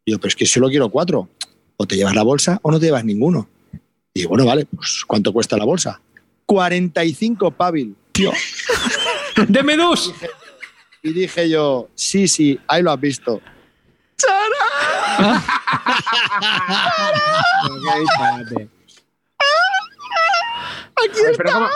Y 0.04 0.12
yo, 0.12 0.20
pero 0.20 0.28
es 0.28 0.36
que 0.36 0.46
solo 0.46 0.68
quiero 0.68 0.90
cuatro. 0.90 1.30
O 1.78 1.88
te 1.88 1.96
llevas 1.96 2.14
la 2.14 2.24
bolsa 2.24 2.60
o 2.62 2.72
no 2.72 2.80
te 2.80 2.88
llevas 2.88 3.06
ninguno. 3.06 3.48
Y 4.14 4.26
bueno, 4.26 4.46
vale, 4.46 4.66
pues 4.66 5.04
¿cuánto 5.08 5.32
cuesta 5.32 5.58
la 5.58 5.64
bolsa? 5.64 6.02
45 6.46 7.52
pavil. 7.52 7.96
¡Deme 9.48 9.78
dos! 9.78 10.14
Y 11.02 11.14
dije 11.14 11.50
yo, 11.50 11.90
sí, 11.96 12.28
sí, 12.28 12.60
ahí 12.68 12.84
lo 12.84 12.92
has 12.92 13.00
visto. 13.00 13.42
Qué 17.84 18.00
disparate. 18.00 18.70
Oye, 21.02 21.34
pero 21.38 21.52
¿cómo, 21.52 21.68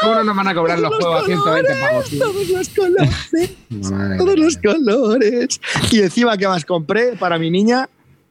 cómo 0.00 0.14
no 0.14 0.24
nos 0.24 0.36
van 0.36 0.48
a 0.48 0.54
cobrar 0.54 0.78
los 0.78 0.94
juegos 0.96 1.22
a 1.22 1.26
120 1.26 1.74
pavos? 1.80 2.04
tío? 2.06 2.18
Todos 2.24 2.48
los 2.48 2.68
colores, 2.70 3.10
Madre 3.90 4.18
todos 4.18 4.38
los 4.38 4.56
colores. 4.56 5.60
Y 5.90 6.00
encima, 6.00 6.36
¿qué 6.38 6.48
más 6.48 6.64
compré 6.64 7.16
para 7.16 7.38
mi 7.38 7.50
niña? 7.50 7.88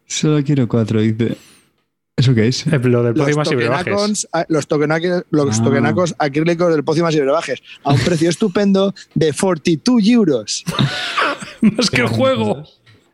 Solo 0.07 0.43
quiero 0.43 0.67
cuatro, 0.67 1.01
dice. 1.01 1.37
¿Eso 2.15 2.33
qué 2.33 2.47
es? 2.47 2.65
Eh, 2.67 2.79
Lo 2.83 3.03
del 3.03 3.13
Los 3.13 3.23
próximas 3.25 3.51
y 3.51 3.55
brebajes. 3.55 4.27
ah, 4.33 4.45
los, 4.49 4.67
tokenacos, 4.67 5.23
los 5.29 5.59
Ah. 5.59 5.63
tokenacos 5.63 6.15
acrílicos 6.17 6.71
del 6.73 6.83
Pócimas 6.83 7.15
y 7.15 7.19
Brebajes 7.21 7.61
a 7.83 7.93
un 7.93 7.99
precio 7.99 8.29
estupendo 8.29 8.93
de 9.13 9.31
42 9.33 10.07
euros. 10.07 10.63
Más 11.61 11.89
que 11.89 12.01
el 12.01 12.07
juego. 12.07 12.63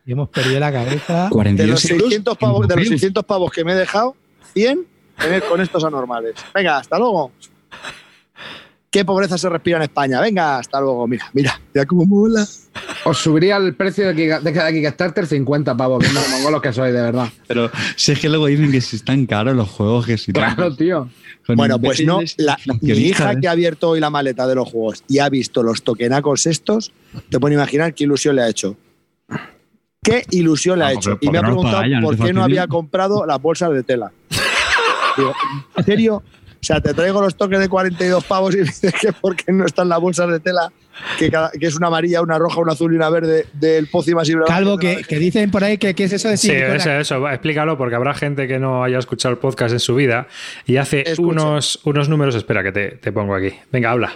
Y 0.06 0.12
hemos 0.12 0.28
perdido 0.28 0.60
la 0.60 0.72
cabeza. 0.72 1.24
De 1.24 1.30
42 1.30 1.70
los, 1.82 1.90
euros 1.90 2.02
600 2.08 2.38
pavos, 2.38 2.60
de 2.68 2.74
los 2.76 2.84
europeos. 2.84 2.88
600 3.00 3.24
pavos 3.24 3.50
que 3.52 3.64
me 3.64 3.72
he 3.72 3.74
dejado, 3.76 4.14
100 4.54 4.86
tener 5.18 5.42
con 5.44 5.60
estos 5.60 5.82
anormales. 5.84 6.34
Venga, 6.54 6.78
hasta 6.78 6.98
luego. 6.98 7.32
Qué 8.90 9.04
pobreza 9.04 9.36
se 9.36 9.48
respira 9.48 9.76
en 9.78 9.82
España. 9.82 10.20
Venga, 10.20 10.58
hasta 10.58 10.80
luego. 10.80 11.06
Mira, 11.06 11.26
mira, 11.34 11.60
mira 11.74 11.84
cómo 11.86 12.06
mola. 12.06 12.46
Os 13.04 13.18
subiría 13.18 13.56
el 13.56 13.74
precio 13.74 14.06
de, 14.06 14.14
Giga- 14.14 14.40
de 14.40 14.52
cada 14.52 14.70
Kickstarter 14.72 15.26
50 15.26 15.76
pavos, 15.76 15.98
viendo 16.00 16.20
lo 16.20 16.28
mongolos 16.28 16.62
que 16.62 16.72
sois, 16.72 16.94
de 16.94 17.00
verdad. 17.02 17.28
Pero 17.46 17.70
si 17.96 18.12
es 18.12 18.18
que 18.20 18.28
luego 18.28 18.46
dicen 18.46 18.70
que 18.72 18.80
si 18.80 18.96
están 18.96 19.26
caros 19.26 19.54
los 19.54 19.68
juegos, 19.68 20.06
que 20.06 20.16
si 20.16 20.32
Claro, 20.32 20.74
tío. 20.74 21.08
Con 21.46 21.56
Bueno, 21.56 21.78
pues 21.78 22.04
no. 22.04 22.20
La, 22.38 22.58
mi 22.80 22.92
hija 22.92 23.32
¿eh? 23.32 23.38
que 23.40 23.48
ha 23.48 23.52
abierto 23.52 23.90
hoy 23.90 24.00
la 24.00 24.08
maleta 24.10 24.46
de 24.46 24.54
los 24.54 24.68
juegos 24.70 25.02
y 25.08 25.18
ha 25.18 25.28
visto 25.28 25.62
los 25.62 25.82
tokenacos 25.82 26.46
estos, 26.46 26.92
te 27.28 27.38
pueden 27.38 27.58
imaginar 27.58 27.92
qué 27.94 28.04
ilusión 28.04 28.36
le 28.36 28.42
ha 28.42 28.48
hecho. 28.48 28.76
¿Qué 30.06 30.24
ilusión 30.30 30.78
le 30.78 30.84
ha 30.84 30.88
Ah, 30.88 30.92
hecho? 30.92 31.18
Y 31.20 31.28
me 31.30 31.38
ha 31.38 31.42
preguntado 31.42 31.82
por 32.02 32.16
qué 32.16 32.32
no 32.32 32.42
había 32.44 32.66
comprado 32.66 33.26
las 33.26 33.40
bolsas 33.42 33.72
de 33.72 33.82
tela. 33.82 34.10
Digo, 35.16 35.34
¿en 35.76 35.84
serio? 35.84 36.16
O 36.16 36.66
sea, 36.66 36.80
te 36.80 36.92
traigo 36.94 37.20
los 37.20 37.36
toques 37.36 37.58
de 37.60 37.68
42 37.68 38.24
pavos 38.24 38.54
y 38.54 38.58
me 38.58 38.64
dices 38.64 38.92
que 39.00 39.12
por 39.12 39.36
qué 39.36 39.52
no 39.52 39.64
están 39.66 39.88
las 39.88 40.00
bolsas 40.00 40.28
de 40.30 40.40
tela, 40.40 40.72
que, 41.18 41.30
cada- 41.30 41.50
que 41.50 41.66
es 41.66 41.76
una 41.76 41.86
amarilla, 41.88 42.22
una 42.22 42.38
roja, 42.38 42.60
una 42.60 42.72
azul 42.72 42.92
y 42.92 42.96
una 42.96 43.08
verde 43.08 43.46
del 43.52 43.86
Pócimas 43.88 44.28
y 44.28 44.34
Calvo, 44.46 44.76
que, 44.76 45.02
que 45.08 45.18
dicen 45.18 45.50
por 45.50 45.62
ahí 45.62 45.78
que 45.78 45.94
qué 45.94 46.04
es 46.04 46.12
eso 46.12 46.28
de 46.28 46.36
Sí, 46.36 46.48
silicona. 46.48 46.74
eso, 46.76 46.90
eso, 46.92 47.20
va, 47.20 47.34
explícalo 47.34 47.78
porque 47.78 47.94
habrá 47.94 48.14
gente 48.14 48.48
que 48.48 48.58
no 48.58 48.82
haya 48.82 48.98
escuchado 48.98 49.32
el 49.32 49.38
podcast 49.38 49.72
en 49.74 49.80
su 49.80 49.94
vida 49.94 50.26
y 50.66 50.76
hace 50.78 51.08
Escucha. 51.08 51.22
unos, 51.44 51.80
unos 51.84 52.08
números. 52.08 52.34
Espera, 52.34 52.62
que 52.64 52.72
te, 52.72 52.88
te 52.92 53.12
pongo 53.12 53.34
aquí. 53.34 53.50
Venga, 53.70 53.90
habla. 53.92 54.12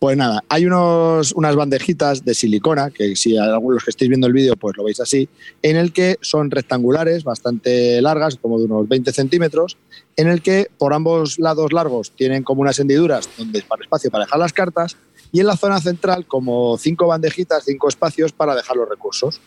Pues 0.00 0.16
nada, 0.16 0.42
hay 0.48 0.64
unos, 0.64 1.32
unas 1.32 1.54
bandejitas 1.54 2.24
de 2.24 2.32
silicona, 2.34 2.90
que 2.90 3.14
si 3.16 3.36
algunos 3.36 3.84
que 3.84 3.90
estéis 3.90 4.08
viendo 4.08 4.26
el 4.26 4.32
vídeo, 4.32 4.56
pues 4.56 4.74
lo 4.78 4.84
veis 4.84 4.98
así, 4.98 5.28
en 5.60 5.76
el 5.76 5.92
que 5.92 6.16
son 6.22 6.50
rectangulares, 6.50 7.22
bastante 7.22 8.00
largas, 8.00 8.36
como 8.36 8.58
de 8.58 8.64
unos 8.64 8.88
20 8.88 9.12
centímetros, 9.12 9.76
en 10.16 10.28
el 10.28 10.40
que 10.40 10.68
por 10.78 10.94
ambos 10.94 11.38
lados 11.38 11.74
largos 11.74 12.12
tienen 12.12 12.42
como 12.44 12.62
unas 12.62 12.78
hendiduras 12.80 13.28
donde 13.36 13.58
es 13.58 13.64
para 13.66 13.82
espacio 13.82 14.10
para 14.10 14.24
dejar 14.24 14.38
las 14.40 14.54
cartas, 14.54 14.96
y 15.32 15.40
en 15.40 15.46
la 15.46 15.56
zona 15.58 15.78
central 15.82 16.24
como 16.26 16.78
cinco 16.78 17.06
bandejitas, 17.06 17.64
cinco 17.66 17.88
espacios 17.90 18.32
para 18.32 18.54
dejar 18.56 18.76
los 18.78 18.88
recursos. 18.88 19.38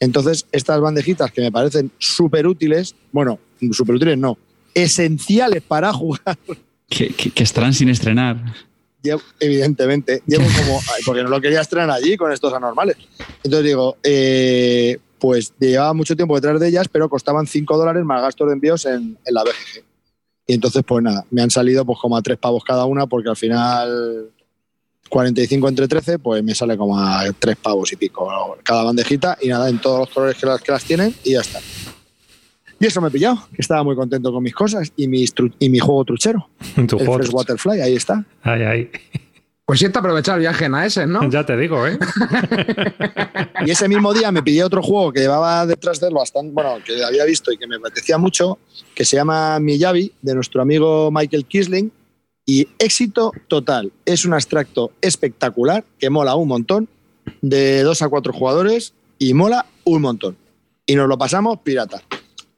Entonces, 0.00 0.46
estas 0.50 0.80
bandejitas 0.80 1.30
que 1.30 1.42
me 1.42 1.52
parecen 1.52 1.92
súper 1.98 2.48
útiles, 2.48 2.96
bueno, 3.12 3.38
súper 3.70 3.94
útiles 3.94 4.18
no, 4.18 4.36
esenciales 4.74 5.62
para 5.62 5.92
jugar 5.92 6.36
Que, 6.88 7.10
que- 7.14 7.30
que 7.30 7.42
estarán 7.44 7.72
sin 7.72 7.88
estrenar. 7.88 8.42
Llevo- 9.02 9.22
evidentemente, 9.40 10.22
llevo 10.26 10.44
como, 10.64 10.80
porque 11.04 11.22
no 11.22 11.28
lo 11.28 11.40
quería 11.40 11.60
estrenar 11.60 11.90
allí 11.90 12.16
con 12.16 12.32
estos 12.32 12.52
anormales. 12.52 12.96
Entonces 13.42 13.64
digo, 13.64 13.96
eh, 14.02 14.98
pues 15.18 15.52
llevaba 15.58 15.92
mucho 15.94 16.14
tiempo 16.16 16.34
detrás 16.34 16.60
de 16.60 16.68
ellas, 16.68 16.88
pero 16.90 17.08
costaban 17.08 17.46
5 17.46 17.76
dólares 17.76 18.04
más 18.04 18.22
gastos 18.22 18.46
de 18.48 18.54
envíos 18.54 18.84
en, 18.86 19.18
en 19.24 19.34
la 19.34 19.42
BGG. 19.44 19.84
Y 20.46 20.54
entonces, 20.54 20.82
pues 20.86 21.02
nada, 21.04 21.24
me 21.30 21.42
han 21.42 21.50
salido 21.50 21.84
pues 21.84 21.98
como 22.00 22.16
a 22.16 22.22
3 22.22 22.36
pavos 22.38 22.64
cada 22.64 22.84
una, 22.84 23.06
porque 23.06 23.28
al 23.28 23.36
final 23.36 24.30
45 25.08 25.68
entre 25.68 25.88
13, 25.88 26.18
pues 26.18 26.42
me 26.42 26.54
sale 26.54 26.76
como 26.76 26.98
a 26.98 27.24
3 27.38 27.56
pavos 27.56 27.92
y 27.92 27.96
pico 27.96 28.28
cada 28.64 28.82
bandejita 28.82 29.38
y 29.40 29.48
nada, 29.48 29.68
en 29.68 29.78
todos 29.80 30.00
los 30.00 30.08
colores 30.10 30.36
que 30.36 30.46
las, 30.46 30.60
que 30.60 30.72
las 30.72 30.82
tienen 30.84 31.14
y 31.22 31.32
ya 31.32 31.40
está. 31.40 31.60
Y 32.82 32.86
eso 32.86 33.00
me 33.00 33.08
he 33.08 33.10
pillado, 33.12 33.46
que 33.54 33.62
estaba 33.62 33.84
muy 33.84 33.94
contento 33.94 34.32
con 34.32 34.42
mis 34.42 34.52
cosas 34.54 34.92
y, 34.96 35.06
mis 35.06 35.32
tru- 35.32 35.54
y 35.60 35.68
mi 35.68 35.78
juego 35.78 36.04
truchero, 36.04 36.48
Tu 36.88 36.98
el. 36.98 37.06
Fresh 37.06 37.30
Waterfly, 37.32 37.80
ahí 37.80 37.94
está. 37.94 38.24
Ay. 38.42 38.90
Pues 39.64 39.78
sí, 39.78 39.84
está 39.86 40.00
aprovechado 40.00 40.38
el 40.38 40.40
viaje 40.40 40.64
en 40.64 40.74
AES, 40.74 41.06
¿no? 41.06 41.20
Ya 41.30 41.46
te 41.46 41.56
digo, 41.56 41.86
¿eh? 41.86 41.96
Y 43.64 43.70
ese 43.70 43.86
mismo 43.88 44.12
día 44.12 44.32
me 44.32 44.42
pillé 44.42 44.64
otro 44.64 44.82
juego 44.82 45.12
que 45.12 45.20
llevaba 45.20 45.64
detrás 45.64 46.00
de 46.00 46.08
él 46.08 46.14
bastante, 46.14 46.52
bueno, 46.52 46.78
que 46.84 47.04
había 47.04 47.24
visto 47.24 47.52
y 47.52 47.56
que 47.56 47.68
me 47.68 47.76
apetecía 47.76 48.18
mucho, 48.18 48.58
que 48.96 49.04
se 49.04 49.14
llama 49.16 49.60
Miyavi, 49.60 50.12
de 50.20 50.34
nuestro 50.34 50.60
amigo 50.60 51.10
Michael 51.12 51.44
Kisling. 51.46 51.92
Y 52.44 52.66
éxito 52.80 53.30
total. 53.46 53.92
Es 54.04 54.24
un 54.24 54.34
abstracto 54.34 54.90
espectacular 55.00 55.84
que 56.00 56.10
mola 56.10 56.34
un 56.34 56.48
montón, 56.48 56.88
de 57.40 57.84
dos 57.84 58.02
a 58.02 58.08
cuatro 58.08 58.32
jugadores, 58.32 58.94
y 59.20 59.32
mola 59.34 59.66
un 59.84 60.02
montón. 60.02 60.36
Y 60.84 60.96
nos 60.96 61.06
lo 61.08 61.16
pasamos 61.16 61.60
pirata. 61.62 62.02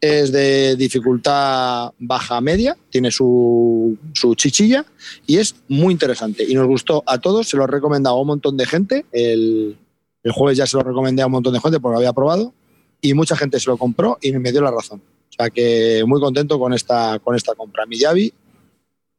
Es 0.01 0.32
de 0.32 0.76
dificultad 0.76 1.92
baja 1.99 2.40
media, 2.42 2.76
tiene 2.90 3.11
su, 3.11 3.97
su 4.12 4.34
chichilla 4.34 4.84
y 5.26 5.38
es 5.38 5.55
muy 5.68 5.92
interesante. 5.92 6.45
Y 6.47 6.55
nos 6.55 6.66
gustó 6.66 7.03
a 7.07 7.18
todos, 7.18 7.49
se 7.49 7.57
lo 7.57 7.64
he 7.64 7.66
recomendado 7.66 8.16
a 8.16 8.20
un 8.20 8.26
montón 8.26 8.57
de 8.59 8.66
gente. 8.66 9.07
El, 9.12 9.78
el 10.22 10.32
jueves 10.32 10.59
ya 10.59 10.66
se 10.66 10.76
lo 10.76 10.82
recomendé 10.82 11.22
a 11.22 11.26
un 11.26 11.32
montón 11.32 11.55
de 11.55 11.61
gente 11.61 11.80
porque 11.80 11.92
lo 11.95 11.99
había 11.99 12.12
probado 12.12 12.53
y 13.01 13.14
mucha 13.14 13.34
gente 13.36 13.59
se 13.59 13.70
lo 13.70 13.76
compró 13.78 14.18
y 14.20 14.32
me 14.32 14.53
dio 14.53 14.61
la 14.61 14.70
razón. 14.70 15.01
O 15.01 15.32
sea 15.36 15.49
que 15.51 16.05
muy 16.07 16.20
contento 16.20 16.59
con 16.59 16.74
esta, 16.74 17.18
con 17.20 17.34
esta 17.34 17.55
compra. 17.55 17.86
Miyavi, 17.86 18.32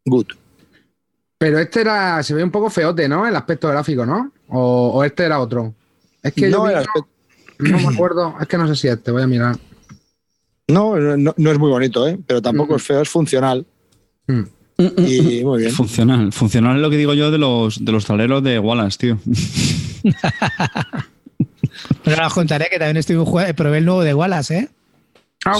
good. 0.05 0.27
Pero 1.37 1.59
este 1.59 1.81
era, 1.81 2.21
se 2.23 2.33
ve 2.33 2.43
un 2.43 2.51
poco 2.51 2.69
feote, 2.69 3.09
¿no? 3.09 3.27
El 3.27 3.35
aspecto 3.35 3.67
gráfico, 3.69 4.05
¿no? 4.05 4.31
O, 4.49 4.91
o 4.95 5.03
este 5.03 5.23
era 5.25 5.39
otro. 5.39 5.73
Es 6.23 6.31
que 6.33 6.49
yo 6.49 6.57
No, 6.59 6.63
vi- 6.65 6.69
el 6.71 6.77
aspecto- 6.77 7.09
no 7.59 7.79
me 7.79 7.87
acuerdo, 7.93 8.35
es 8.39 8.47
que 8.47 8.57
no 8.57 8.67
sé 8.67 8.75
si 8.75 8.87
este, 8.87 9.11
voy 9.11 9.23
a 9.23 9.27
mirar. 9.27 9.57
No, 10.67 10.95
no, 11.17 11.33
no 11.37 11.51
es 11.51 11.59
muy 11.59 11.69
bonito, 11.69 12.07
¿eh? 12.07 12.17
pero 12.25 12.41
tampoco 12.41 12.73
Mm. 12.73 12.77
es 12.77 12.83
feo, 12.83 13.01
es 13.01 13.09
funcional. 13.09 13.65
Mm. 14.27 14.41
Y 14.77 15.43
muy 15.45 15.59
bien. 15.61 15.71
Funcional. 15.71 16.33
Funcional 16.33 16.75
es 16.75 16.81
lo 16.81 16.89
que 16.89 16.97
digo 16.97 17.13
yo 17.13 17.31
de 17.31 17.37
los, 17.37 17.83
de 17.85 17.91
los 17.93 18.05
tableros 18.05 18.43
de 18.43 18.59
Wallace, 18.59 18.97
tío. 18.97 19.17
Pero 22.03 22.15
ahora 22.15 22.27
os 22.27 22.33
contaré 22.33 22.67
que 22.69 22.77
también 22.77 22.97
estoy 22.97 23.15
jugando, 23.17 23.53
probé 23.55 23.79
el 23.79 23.85
nuevo 23.85 24.03
de 24.03 24.13
Wallace, 24.13 24.57
¿eh? 24.57 24.69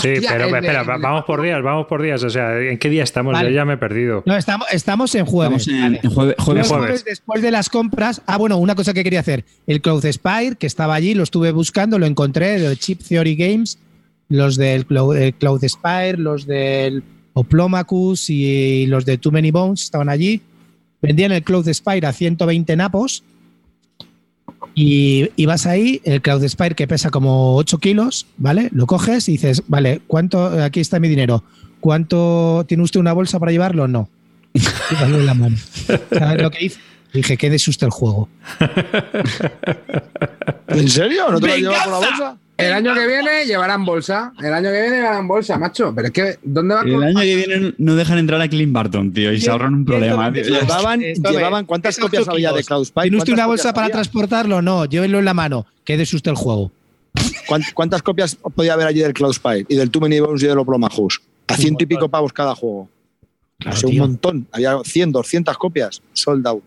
Sí, 0.02 0.14
hostia, 0.14 0.32
pero 0.32 0.46
el 0.48 0.56
espera, 0.56 0.82
va- 0.82 0.98
vamos 0.98 1.26
por 1.26 1.42
días, 1.44 1.62
vamos 1.62 1.86
por 1.86 2.02
días. 2.02 2.24
O 2.24 2.30
sea, 2.30 2.58
¿en 2.60 2.80
qué 2.80 2.90
día 2.90 3.04
estamos? 3.04 3.34
Vale. 3.34 3.50
Yo 3.50 3.56
ya 3.56 3.66
me 3.66 3.74
he 3.74 3.78
perdido. 3.78 4.24
No, 4.26 4.36
estamos, 4.36 4.68
estamos 4.72 5.14
en 5.14 5.26
jueves. 5.26 5.68
Estamos 5.68 5.78
en, 5.78 5.82
vale. 5.84 6.00
en 6.02 6.10
jueves, 6.10 6.36
jueves. 6.40 6.70
Luego, 6.70 6.84
jueves. 6.86 7.06
Después 7.06 7.42
de 7.44 7.52
las 7.52 7.70
compras, 7.70 8.22
ah, 8.26 8.38
bueno, 8.38 8.58
una 8.58 8.74
cosa 8.74 8.94
que 8.96 9.04
quería 9.04 9.20
hacer. 9.20 9.46
El 9.68 9.82
Cloud 9.82 10.04
Spire, 10.12 10.56
que 10.58 10.66
estaba 10.66 10.96
allí, 10.96 11.14
lo 11.14 11.22
estuve 11.22 11.52
buscando, 11.52 12.00
lo 12.00 12.08
encontré 12.08 12.58
de 12.60 12.76
Chip 12.78 13.02
Theory 13.04 13.36
Games, 13.36 13.78
los 14.30 14.56
del 14.58 14.86
Cloud, 14.86 15.16
Cloud 15.38 15.64
Spire, 15.68 16.18
los 16.18 16.46
del 16.46 17.04
Oplomacus 17.34 18.30
y 18.30 18.86
los 18.88 19.06
de 19.06 19.18
Too 19.18 19.32
Many 19.32 19.52
Bones 19.52 19.84
estaban 19.84 20.10
allí. 20.10 20.42
Vendían 21.02 21.32
el 21.32 21.44
Cloud 21.44 21.72
Spire 21.72 22.08
a 22.08 22.14
120 22.14 22.76
napos 22.76 23.24
y, 24.74 25.30
y 25.36 25.46
vas 25.46 25.66
ahí, 25.66 26.02
el 26.04 26.22
Cloud 26.22 26.48
Spire 26.48 26.76
que 26.76 26.88
pesa 26.88 27.10
como 27.12 27.56
8 27.56 27.78
kilos, 27.78 28.26
¿vale? 28.38 28.70
Lo 28.72 28.88
coges 28.88 29.30
y 29.30 29.34
dices, 29.34 29.64
vale, 29.68 30.02
¿cuánto? 30.08 30.48
Aquí 30.64 30.80
está 30.80 31.00
mi 31.00 31.08
dinero. 31.08 31.44
¿Cuánto 31.80 32.66
tiene 32.68 32.84
usted 32.84 33.00
una 33.00 33.14
bolsa 33.14 33.40
para 33.40 33.52
llevarlo? 33.52 33.88
No. 33.88 34.10
Y 34.92 34.96
dale 34.96 35.24
la 35.24 35.34
mano. 35.34 35.58
¿Sabes 36.12 36.42
lo 36.42 36.52
que 36.52 36.66
hice? 36.66 36.80
Dije, 37.16 37.38
quédese 37.38 37.70
usted 37.72 37.88
el 37.88 37.92
juego. 37.92 38.28
¿En 40.68 40.90
serio? 40.90 41.32
¿No 41.32 41.40
te 41.40 41.48
lo 41.48 41.54
has 41.54 41.60
llevado 41.60 41.84
por 41.84 41.92
la 41.94 41.98
bolsa? 42.10 42.38
El 42.58 42.72
año 42.72 42.94
que 42.94 43.06
viene 43.08 43.46
llevarán 43.46 43.84
bolsa. 43.86 44.32
El 44.42 44.54
año 44.54 44.70
que 44.72 44.82
viene 44.82 44.96
llevarán 44.98 45.28
bolsa, 45.28 45.58
macho. 45.58 45.94
Pero 45.94 46.08
es 46.08 46.14
que, 46.14 46.40
¿dónde 46.44 46.76
va 46.76 46.82
El 46.82 47.04
año 47.04 47.20
que 47.20 47.36
viene 47.36 47.74
no 47.78 47.96
dejan 47.96 48.18
entrar 48.18 48.40
a 48.42 48.48
Clint 48.48 48.72
Barton, 48.72 49.12
tío, 49.14 49.32
y 49.34 49.42
se 49.42 49.50
ahorran 49.52 49.74
un 49.74 49.86
problema. 49.86 50.32
tío. 50.32 50.44
Llevaban, 50.44 51.02
llevaban 51.02 51.66
¿cuántas 51.66 51.98
copias 51.98 52.28
había 52.28 52.54
de. 52.54 52.64
Cloud 52.64 52.86
Spy? 52.86 53.02
¿Tiene 53.04 53.18
usted 53.18 53.32
¿Cuántas 53.32 53.44
una 53.44 53.48
bolsa 53.48 53.74
para 53.74 53.90
transportarlo? 53.90 54.62
No, 54.62 54.86
llévenlo 54.86 55.20
en 55.20 55.26
la 55.26 55.34
mano. 55.34 55.66
Quédese 55.84 56.16
usted 56.16 56.32
el 56.32 56.38
juego. 56.38 56.72
¿Cuánt- 57.48 57.74
¿Cuántas 57.74 58.02
copias 58.02 58.36
podía 58.36 58.74
haber 58.74 58.88
allí 58.88 59.00
del 59.02 59.14
Cloud 59.14 59.34
Spy 59.34 59.66
y 59.70 59.76
del 59.76 59.90
Too 59.92 60.02
Many 60.02 60.20
Bones 60.20 60.42
y 60.44 60.48
del 60.48 60.58
Oplomahus? 60.58 61.22
A 61.48 61.56
ciento 61.58 61.84
y 61.84 61.88
pico 61.88 62.10
pavos 62.10 62.34
cada 62.34 62.56
juego. 62.56 62.90
Claro, 63.60 63.78
O 63.78 63.80
sea, 63.80 63.90
un 63.90 63.98
montón. 63.98 64.48
Había 64.52 64.78
100, 64.84 65.12
200 65.12 65.58
copias. 65.58 66.02
Sold 66.14 66.46
out. 66.48 66.64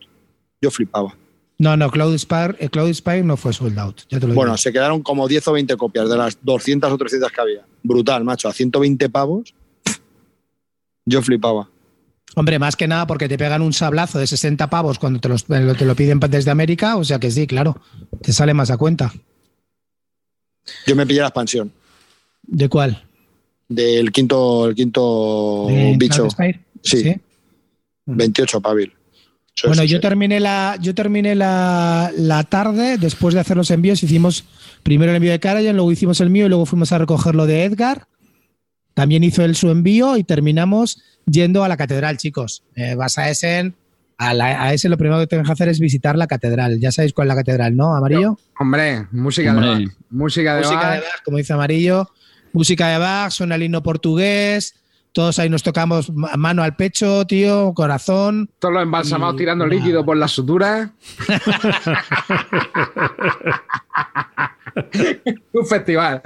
Yo 0.61 0.71
flipaba. 0.71 1.17
No, 1.59 1.77
no, 1.77 1.91
Cloud 1.91 2.17
Spire, 2.19 2.55
eh, 2.61 2.69
Cloud 2.69 2.93
Spire 2.95 3.25
no 3.25 3.37
fue 3.37 3.53
sold 3.53 3.79
out. 3.79 4.03
Ya 4.09 4.21
te 4.21 4.27
lo 4.29 4.35
Bueno, 4.35 4.57
se 4.57 4.73
quedaron 4.73 5.03
como 5.03 5.27
10 5.27 5.49
o 5.49 5.53
20 5.53 5.77
copias 5.77 6.09
de 6.09 6.17
las 6.17 6.39
200 6.43 6.93
o 6.93 6.97
300 6.99 7.33
que 7.33 7.41
había. 7.41 7.65
Brutal, 7.83 8.23
macho. 8.25 8.49
A 8.49 8.53
120 8.53 9.09
pavos. 9.09 9.55
Yo 11.05 11.21
flipaba. 11.23 11.69
Hombre, 12.37 12.59
más 12.59 12.77
que 12.77 12.87
nada 12.87 13.07
porque 13.07 13.29
te 13.29 13.39
pegan 13.39 13.63
un 13.63 13.73
sablazo 13.73 14.19
de 14.19 14.27
60 14.29 14.71
pavos 14.71 14.99
cuando 14.99 15.19
te, 15.19 15.29
los- 15.29 15.45
te 15.47 15.59
lo- 15.61 15.75
te 15.75 15.85
lo 15.85 15.97
piden 15.97 16.21
desde 16.21 16.51
América. 16.51 16.97
O 16.97 17.03
sea 17.05 17.19
que 17.19 17.31
sí, 17.31 17.47
claro. 17.47 17.81
Te 18.23 18.33
sale 18.33 18.55
más 18.55 18.71
a 18.71 18.77
cuenta. 18.77 19.13
Yo 20.87 20.95
me 20.95 21.07
pillé 21.07 21.21
la 21.21 21.29
expansión 21.29 21.73
¿De 22.43 22.69
cuál? 22.69 23.03
del 23.71 24.13
quinto, 24.13 24.67
el 24.69 24.75
quinto 24.75 25.67
¿De 25.69 25.95
bicho. 25.99 26.17
Cloud 26.17 26.31
Spire? 26.31 26.61
Sí. 26.83 27.17
28 28.07 28.61
pavil. 28.61 28.93
Bueno, 29.67 29.85
yo 29.85 30.01
terminé 30.01 30.41
la, 30.41 30.77
yo 30.81 30.95
terminé 30.95 31.35
la, 31.35 32.11
la 32.17 32.45
tarde, 32.45 32.97
después 32.99 33.35
de 33.35 33.41
hacer 33.41 33.57
los 33.57 33.71
envíos, 33.71 34.03
hicimos 34.03 34.45
primero 34.83 35.11
el 35.11 35.17
envío 35.17 35.33
de 35.33 35.41
Karajan, 35.41 35.75
luego 35.77 35.91
hicimos 35.93 36.21
el 36.21 36.31
mío 36.31 36.47
y 36.47 36.49
luego 36.49 36.67
fuimos 36.67 36.93
a 36.93 36.99
recogerlo 36.99 37.47
de 37.47 37.65
Edgar. 37.65 38.07
También 38.95 39.23
hizo 39.25 39.45
él 39.45 39.55
su 39.55 39.71
envío 39.71 40.17
y 40.17 40.25
terminamos 40.25 41.01
yendo 41.27 41.63
a 41.65 41.69
la 41.69 41.77
catedral, 41.77 42.17
chicos. 42.17 42.65
Eh, 42.75 42.95
vas 42.95 43.17
a 43.19 43.31
Essen, 43.31 43.75
a, 44.17 44.35
la- 44.35 44.63
a 44.65 44.73
ese 44.75 44.89
lo 44.89 44.99
primero 44.99 45.21
que 45.21 45.27
tienes 45.29 45.47
que 45.47 45.53
hacer 45.53 45.69
es 45.69 45.79
visitar 45.79 46.17
la 46.17 46.27
catedral. 46.27 46.81
Ya 46.81 46.91
sabéis 46.91 47.13
cuál 47.13 47.29
es 47.29 47.35
la 47.35 47.37
catedral, 47.37 47.77
¿no? 47.77 47.95
Amarillo. 47.95 48.39
Hombre, 48.59 49.07
música 49.13 49.51
Hombre. 49.53 49.67
de 49.69 49.85
Bach. 49.87 49.95
Música 50.11 50.55
de 50.57 50.61
Música 50.63 50.81
Bach. 50.81 50.95
de 50.95 51.01
Bach, 51.01 51.23
como 51.25 51.37
dice 51.37 51.53
Amarillo. 51.53 52.11
Música 52.53 52.89
de 52.89 52.99
Bach, 52.99 53.31
suena 53.31 53.55
el 53.55 53.63
himno 53.63 53.83
portugués. 53.83 54.75
Todos 55.13 55.39
ahí 55.39 55.49
nos 55.49 55.63
tocamos 55.63 56.11
ma- 56.13 56.37
mano 56.37 56.63
al 56.63 56.77
pecho, 56.77 57.27
tío, 57.27 57.73
corazón. 57.75 58.51
Todos 58.59 58.75
los 58.75 58.83
embalsamados 58.85 59.35
Y- 59.35 59.39
tirando 59.39 59.67
líquido 59.67 60.05
por 60.05 60.17
las 60.17 60.31
suturas. 60.33 60.91
Un 65.53 65.67
festival. 65.67 66.23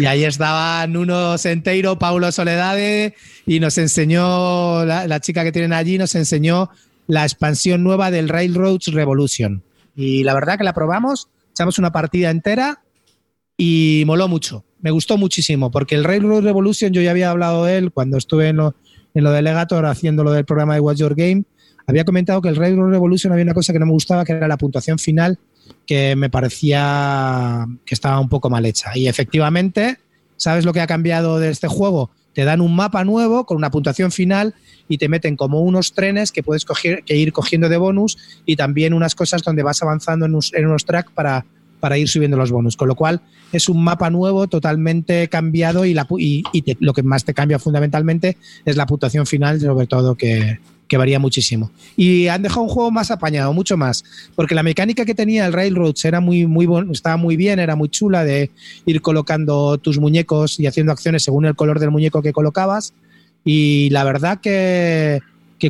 Y 0.00 0.06
ahí 0.06 0.24
estaba 0.24 0.86
Nuno 0.86 1.38
Senteiro, 1.38 1.98
Paulo 1.98 2.32
Soledade, 2.32 3.14
y 3.46 3.60
nos 3.60 3.78
enseñó, 3.78 4.84
la, 4.84 5.06
la 5.06 5.20
chica 5.20 5.44
que 5.44 5.52
tienen 5.52 5.72
allí, 5.72 5.98
nos 5.98 6.14
enseñó 6.14 6.70
la 7.06 7.22
expansión 7.24 7.84
nueva 7.84 8.10
del 8.10 8.28
Railroads 8.28 8.92
Revolution. 8.92 9.62
Y 9.94 10.24
la 10.24 10.34
verdad 10.34 10.58
que 10.58 10.64
la 10.64 10.72
probamos, 10.74 11.28
echamos 11.52 11.78
una 11.78 11.92
partida 11.92 12.30
entera 12.30 12.82
y 13.56 14.02
moló 14.06 14.26
mucho. 14.28 14.64
Me 14.80 14.90
gustó 14.90 15.18
muchísimo, 15.18 15.70
porque 15.70 15.94
el 15.94 16.04
Railroad 16.04 16.42
Revolution, 16.42 16.92
yo 16.92 17.02
ya 17.02 17.10
había 17.10 17.30
hablado 17.30 17.64
de 17.64 17.78
él 17.78 17.92
cuando 17.92 18.16
estuve 18.16 18.48
en 18.48 18.58
lo, 18.58 18.74
en 19.14 19.24
lo 19.24 19.32
de 19.32 19.42
Legator 19.42 19.84
haciendo 19.86 20.22
lo 20.22 20.32
del 20.32 20.44
programa 20.44 20.74
de 20.74 20.80
Watch 20.80 20.98
Your 20.98 21.14
Game. 21.14 21.44
Había 21.86 22.04
comentado 22.04 22.40
que 22.42 22.48
el 22.48 22.56
Railroad 22.56 22.90
Revolution 22.90 23.32
había 23.32 23.44
una 23.44 23.54
cosa 23.54 23.72
que 23.72 23.78
no 23.78 23.86
me 23.86 23.92
gustaba, 23.92 24.24
que 24.24 24.32
era 24.32 24.46
la 24.46 24.56
puntuación 24.56 24.98
final, 24.98 25.38
que 25.86 26.14
me 26.16 26.30
parecía 26.30 27.66
que 27.84 27.94
estaba 27.94 28.20
un 28.20 28.28
poco 28.28 28.50
mal 28.50 28.64
hecha. 28.66 28.90
Y 28.94 29.08
efectivamente, 29.08 29.98
¿sabes 30.36 30.64
lo 30.64 30.72
que 30.72 30.80
ha 30.80 30.86
cambiado 30.86 31.38
de 31.38 31.50
este 31.50 31.66
juego? 31.66 32.10
Te 32.34 32.44
dan 32.44 32.60
un 32.60 32.76
mapa 32.76 33.04
nuevo 33.04 33.46
con 33.46 33.56
una 33.56 33.70
puntuación 33.70 34.12
final 34.12 34.54
y 34.88 34.98
te 34.98 35.08
meten 35.08 35.34
como 35.34 35.60
unos 35.60 35.92
trenes 35.92 36.30
que 36.30 36.42
puedes 36.42 36.64
coger, 36.64 37.02
que 37.04 37.16
ir 37.16 37.32
cogiendo 37.32 37.68
de 37.68 37.78
bonus 37.78 38.16
y 38.46 38.54
también 38.54 38.92
unas 38.92 39.14
cosas 39.14 39.42
donde 39.42 39.62
vas 39.62 39.82
avanzando 39.82 40.26
en 40.26 40.32
unos, 40.32 40.52
en 40.54 40.66
unos 40.66 40.84
tracks 40.84 41.10
para, 41.12 41.46
para 41.80 41.98
ir 41.98 42.08
subiendo 42.08 42.36
los 42.36 42.50
bonus. 42.50 42.76
Con 42.76 42.88
lo 42.88 42.94
cual 42.94 43.20
es 43.52 43.68
un 43.68 43.82
mapa 43.82 44.10
nuevo 44.10 44.46
totalmente 44.46 45.28
cambiado 45.28 45.84
y, 45.84 45.94
lo 46.80 46.92
que 46.92 47.02
más 47.02 47.24
te 47.24 47.34
cambia 47.34 47.58
fundamentalmente 47.58 48.36
es 48.64 48.76
la 48.76 48.86
puntuación 48.86 49.26
final, 49.26 49.60
sobre 49.60 49.86
todo 49.86 50.14
que, 50.14 50.58
que 50.86 50.96
varía 50.96 51.18
muchísimo. 51.18 51.70
Y 51.96 52.28
han 52.28 52.42
dejado 52.42 52.62
un 52.62 52.68
juego 52.68 52.90
más 52.90 53.10
apañado, 53.10 53.52
mucho 53.52 53.76
más, 53.76 54.04
porque 54.34 54.54
la 54.54 54.62
mecánica 54.62 55.04
que 55.04 55.14
tenía 55.14 55.46
el 55.46 55.52
Railroads 55.52 56.04
era 56.04 56.20
muy, 56.20 56.46
muy 56.46 56.66
bon- 56.66 56.90
estaba 56.90 57.16
muy 57.16 57.36
bien, 57.36 57.58
era 57.58 57.76
muy 57.76 57.88
chula 57.88 58.24
de 58.24 58.50
ir 58.86 59.00
colocando 59.00 59.78
tus 59.78 59.98
muñecos 59.98 60.58
y 60.58 60.66
haciendo 60.66 60.92
acciones 60.92 61.22
según 61.22 61.46
el 61.46 61.54
color 61.54 61.78
del 61.78 61.90
muñeco 61.90 62.22
que 62.22 62.32
colocabas. 62.32 62.94
Y 63.44 63.88
la 63.90 64.04
verdad 64.04 64.40
que 64.40 65.20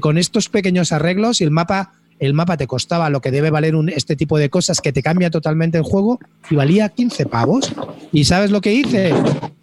con 0.01 0.19
estos 0.19 0.49
pequeños 0.49 0.93
arreglos 0.93 1.41
y 1.41 1.45
el 1.45 1.51
mapa, 1.51 1.93
el 2.19 2.35
mapa 2.35 2.57
te 2.57 2.66
costaba 2.66 3.11
lo 3.11 3.21
que 3.21 3.31
debe 3.31 3.51
valer 3.51 3.75
un, 3.75 3.89
este 3.89 4.16
tipo 4.16 4.39
de 4.39 4.51
cosas 4.51 4.81
que 4.81 4.93
te 4.93 5.03
cambia 5.03 5.31
totalmente 5.31 5.79
el 5.79 5.85
juego 5.85 6.19
y 6.51 6.57
valía 6.57 6.89
15 6.89 7.27
pavos. 7.27 7.73
¿Y 8.12 8.25
sabes 8.25 8.51
lo 8.51 8.61
que 8.61 8.73
hice? 8.73 9.12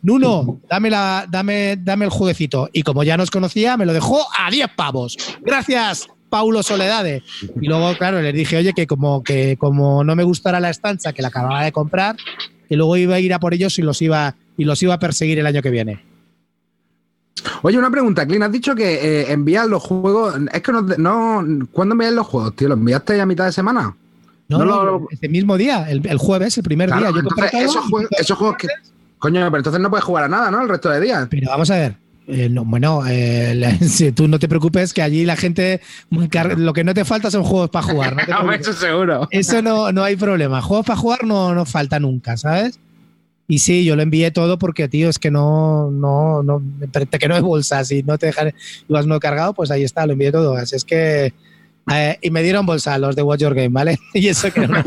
Nuno, 0.02 0.60
dame, 0.70 0.90
la, 0.90 1.26
dame, 1.30 1.78
dame 1.78 2.06
el 2.06 2.12
jueguecito. 2.12 2.70
Y 2.72 2.84
como 2.84 3.04
ya 3.04 3.18
nos 3.18 3.32
conocía, 3.32 3.78
me 3.78 3.86
lo 3.86 3.94
dejó 3.94 4.26
a 4.38 4.50
10 4.50 4.70
pavos. 4.76 5.18
Gracias, 5.42 6.08
Paulo 6.30 6.64
Soledade. 6.64 7.24
Y 7.62 7.68
luego, 7.68 7.96
claro, 7.98 8.22
les 8.22 8.34
dije, 8.34 8.58
oye, 8.58 8.74
que 8.74 8.88
como, 8.88 9.24
que 9.24 9.58
como 9.58 10.04
no 10.04 10.16
me 10.16 10.24
gustara 10.24 10.60
la 10.60 10.70
estancia 10.70 11.14
que 11.14 11.22
la 11.22 11.30
acababa 11.30 11.64
de 11.64 11.72
comprar, 11.72 12.16
que 12.68 12.76
luego 12.76 12.98
iba 12.98 13.16
a 13.16 13.20
ir 13.20 13.34
a 13.34 13.40
por 13.40 13.54
ellos 13.54 13.78
y 13.80 13.82
los 13.82 14.02
iba, 14.02 14.36
y 14.58 14.66
los 14.66 14.82
iba 14.84 14.94
a 14.94 15.00
perseguir 15.00 15.40
el 15.40 15.48
año 15.48 15.62
que 15.62 15.70
viene. 15.70 16.15
Oye, 17.62 17.78
una 17.78 17.90
pregunta, 17.92 18.26
Clint. 18.26 18.44
Has 18.44 18.52
dicho 18.52 18.76
que 18.76 19.22
eh, 19.22 19.32
envías 19.32 19.68
los 19.68 19.82
juegos. 19.84 20.36
Es 20.54 20.62
que 20.62 20.72
no, 20.72 20.82
no. 20.82 21.44
¿Cuándo 21.72 21.94
envías 21.94 22.14
los 22.14 22.28
juegos, 22.28 22.56
tío? 22.56 22.68
¿Los 22.70 22.78
enviaste 22.78 23.20
a 23.20 23.26
mitad 23.26 23.46
de 23.46 23.52
semana? 23.52 23.96
No, 24.48 24.60
No 24.60 24.66
no, 24.66 24.84
lo- 24.86 25.08
ese 25.12 25.28
mismo 25.30 25.58
día, 25.58 25.90
el, 25.90 26.06
el 26.08 26.18
jueves, 26.18 26.58
el 26.58 26.64
primer 26.64 26.90
Claro, 26.90 27.02
día. 27.02 27.12
Yo 27.12 27.20
entonces, 27.30 27.54
esos, 27.62 27.86
juegos, 27.86 28.10
esos 28.20 28.38
juegos 28.38 28.58
que. 28.58 28.68
Coño, 29.18 29.46
pero 29.46 29.58
entonces 29.58 29.82
no 29.82 29.90
puedes 29.90 30.04
jugar 30.04 30.26
a 30.26 30.28
nada, 30.28 30.52
¿no? 30.52 30.62
El 30.62 30.70
resto 30.70 30.90
de 30.90 31.02
días. 31.02 31.28
Pero 31.32 31.50
vamos 31.50 31.72
a 31.72 31.76
ver. 31.78 31.96
eh, 32.28 32.50
no, 32.50 32.64
bueno, 32.66 33.02
eh, 33.08 33.54
la- 33.56 33.72
si 33.80 34.12
tú 34.12 34.28
no 34.28 34.38
te 34.40 34.48
preocupes 34.48 34.94
que 34.94 35.02
allí 35.02 35.26
la 35.26 35.36
gente 35.36 35.82
lo 36.58 36.74
que 36.74 36.84
no 36.84 36.94
te 36.94 37.06
falta 37.06 37.32
son 37.32 37.44
juegos 37.44 37.70
para 37.72 37.86
jugar. 37.88 38.16
No 38.28 38.50
te 38.50 38.56
eso 38.62 38.74
seguro. 38.74 39.28
Eso 39.32 39.62
no, 39.62 39.92
no 39.92 40.04
hay 40.04 40.16
problema. 40.16 40.62
Juegos 40.62 40.86
para 40.86 40.98
jugar 41.00 41.24
no, 41.24 41.54
no 41.56 41.66
falta 41.66 42.00
nunca, 42.00 42.38
¿sabes? 42.38 42.80
Y 43.48 43.60
sí, 43.60 43.86
yo 43.86 43.96
lo 43.96 44.02
envié 44.02 44.32
todo 44.32 44.58
porque, 44.58 44.88
tío, 44.88 45.10
es 45.10 45.20
que 45.20 45.30
no, 45.30 45.92
no, 45.92 46.42
no, 46.42 46.64
que 47.20 47.28
no 47.28 47.36
hay 47.36 47.42
bolsas 47.42 47.92
y 47.92 48.02
no 48.02 48.18
te 48.18 48.28
dejan, 48.28 48.54
ibas 48.90 49.06
no 49.06 49.20
cargado, 49.20 49.54
pues 49.54 49.70
ahí 49.70 49.84
está, 49.84 50.06
lo 50.08 50.14
envié 50.14 50.32
todo. 50.32 50.56
Así 50.56 50.76
es 50.76 50.84
que, 50.84 51.32
eh, 51.94 52.18
y 52.22 52.32
me 52.32 52.42
dieron 52.42 52.66
bolsa 52.66 52.98
los 52.98 53.16
de 53.16 53.22
Watch 53.22 53.42
Your 53.42 53.54
Game, 53.54 53.70
¿vale? 53.70 54.00
Y 54.16 54.28
eso 54.28 54.52
que 54.52 54.68
no. 54.68 54.80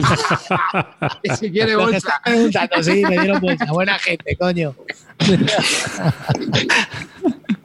Y 1.23 1.31
si 1.37 1.51
quiere 1.53 1.73
Lo 1.73 1.79
que 1.79 1.85
bolsa. 1.85 1.97
estás 1.99 2.21
preguntando, 2.25 2.83
sí, 2.83 3.03
me 3.09 3.19
dieron 3.19 3.41
bolsa. 3.41 3.67
Buena 3.73 3.99
gente, 3.99 4.37
coño. 4.37 4.75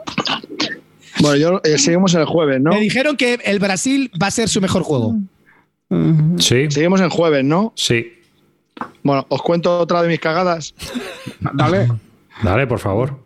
Bueno, 1.20 1.38
yo 1.38 1.62
eh, 1.64 1.78
seguimos 1.78 2.14
el 2.16 2.26
jueves, 2.26 2.60
¿no? 2.60 2.72
Me 2.72 2.82
dijeron 2.82 3.16
que 3.16 3.40
el 3.46 3.60
Brasil 3.60 4.12
va 4.22 4.28
a 4.28 4.32
ser 4.32 4.50
su 4.50 4.60
mejor 4.60 4.84
juego. 4.84 5.16
Sí, 6.38 6.66
Seguimos 6.70 7.00
en 7.02 7.10
jueves, 7.10 7.46
¿no? 7.46 7.74
sí. 7.76 8.08
Bueno, 9.04 9.26
os 9.30 9.42
cuento 9.42 9.80
otra 9.80 10.02
de 10.02 10.08
mis 10.08 10.20
cagadas. 10.20 10.74
Dale. 11.54 11.90
Dale, 12.44 12.68
por 12.68 12.80
favor. 12.80 13.18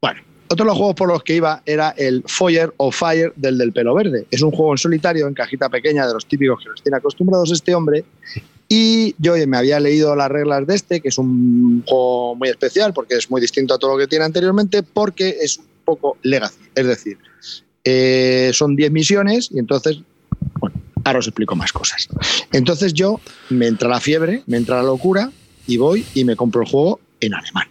Bueno, 0.00 0.20
otro 0.48 0.64
de 0.64 0.70
los 0.70 0.76
juegos 0.76 0.94
por 0.94 1.08
los 1.08 1.22
que 1.22 1.34
iba 1.34 1.62
era 1.66 1.90
el 1.96 2.22
Foyer 2.26 2.72
o 2.76 2.92
Fire 2.92 3.32
del 3.36 3.58
del 3.58 3.72
pelo 3.72 3.94
verde. 3.94 4.26
Es 4.30 4.42
un 4.42 4.50
juego 4.50 4.72
en 4.72 4.78
solitario, 4.78 5.26
en 5.26 5.34
cajita 5.34 5.68
pequeña, 5.68 6.06
de 6.06 6.14
los 6.14 6.26
típicos 6.26 6.62
que 6.62 6.70
nos 6.70 6.82
tiene 6.82 6.98
acostumbrados 6.98 7.50
este 7.50 7.74
hombre. 7.74 8.04
Y 8.68 9.16
yo 9.18 9.34
me 9.48 9.56
había 9.56 9.80
leído 9.80 10.14
las 10.14 10.28
reglas 10.28 10.64
de 10.64 10.76
este, 10.76 11.00
que 11.00 11.08
es 11.08 11.18
un 11.18 11.82
juego 11.84 12.36
muy 12.36 12.48
especial, 12.48 12.94
porque 12.94 13.14
es 13.16 13.28
muy 13.28 13.40
distinto 13.40 13.74
a 13.74 13.78
todo 13.78 13.92
lo 13.92 13.98
que 13.98 14.06
tiene 14.06 14.24
anteriormente, 14.24 14.84
porque 14.84 15.38
es 15.40 15.58
un 15.58 15.64
poco 15.84 16.16
legacy. 16.22 16.60
Es 16.76 16.86
decir, 16.86 17.18
eh, 17.82 18.50
son 18.52 18.76
10 18.76 18.92
misiones 18.92 19.50
y 19.50 19.58
entonces, 19.58 20.00
ahora 21.04 21.18
os 21.18 21.26
explico 21.26 21.56
más 21.56 21.72
cosas. 21.72 22.08
Entonces 22.52 22.94
yo 22.94 23.20
me 23.48 23.66
entra 23.66 23.88
la 23.88 24.00
fiebre, 24.00 24.42
me 24.46 24.56
entra 24.56 24.76
la 24.76 24.84
locura 24.84 25.30
y 25.66 25.76
voy 25.76 26.04
y 26.14 26.24
me 26.24 26.36
compro 26.36 26.62
el 26.62 26.68
juego 26.68 27.00
en 27.20 27.34
alemán, 27.34 27.68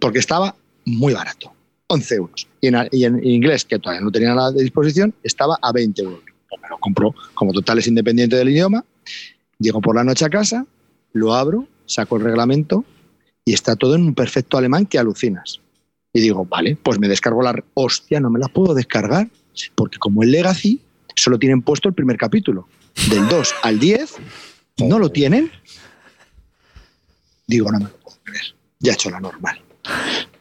porque 0.00 0.18
estaba 0.18 0.54
muy 0.84 1.14
barato, 1.14 1.52
11 1.88 2.14
euros. 2.14 2.48
Y 2.60 2.68
en, 2.68 2.88
y 2.92 3.04
en 3.04 3.24
inglés, 3.24 3.64
que 3.64 3.78
todavía 3.78 4.04
no 4.04 4.10
tenía 4.10 4.34
nada 4.34 4.52
de 4.52 4.62
disposición, 4.62 5.14
estaba 5.22 5.58
a 5.62 5.72
20 5.72 6.02
euros. 6.02 6.20
Pues 6.48 6.60
me 6.62 6.68
lo 6.68 6.78
compro 6.78 7.14
como 7.34 7.52
total 7.52 7.78
es 7.78 7.86
independiente 7.86 8.36
del 8.36 8.50
idioma. 8.50 8.84
Llego 9.58 9.80
por 9.80 9.96
la 9.96 10.04
noche 10.04 10.24
a 10.24 10.30
casa, 10.30 10.66
lo 11.12 11.34
abro, 11.34 11.66
saco 11.86 12.16
el 12.16 12.24
reglamento 12.24 12.84
y 13.44 13.52
está 13.52 13.76
todo 13.76 13.94
en 13.94 14.02
un 14.02 14.14
perfecto 14.14 14.58
alemán 14.58 14.86
que 14.86 14.98
alucinas. 14.98 15.60
Y 16.12 16.20
digo, 16.20 16.44
vale, 16.44 16.76
pues 16.80 16.98
me 16.98 17.08
descargo 17.08 17.42
la... 17.42 17.62
Hostia, 17.74 18.20
no 18.20 18.30
me 18.30 18.38
la 18.38 18.48
puedo 18.48 18.74
descargar 18.74 19.28
porque 19.74 19.98
como 19.98 20.22
el 20.22 20.30
Legacy 20.30 20.80
solo 21.14 21.38
tienen 21.38 21.62
puesto 21.62 21.88
el 21.88 21.94
primer 21.94 22.16
capítulo. 22.16 22.68
Del 23.10 23.28
2 23.28 23.54
al 23.62 23.78
10 23.78 24.14
no 24.78 24.98
lo 24.98 25.10
tienen. 25.10 25.50
Digo, 27.46 27.70
no 27.70 27.78
me 27.78 27.84
lo 27.84 27.96
puedo 27.96 28.16
creer. 28.22 28.54
Ya 28.80 28.92
he 28.92 28.94
hecho 28.94 29.10
la 29.10 29.20
normal. 29.20 29.60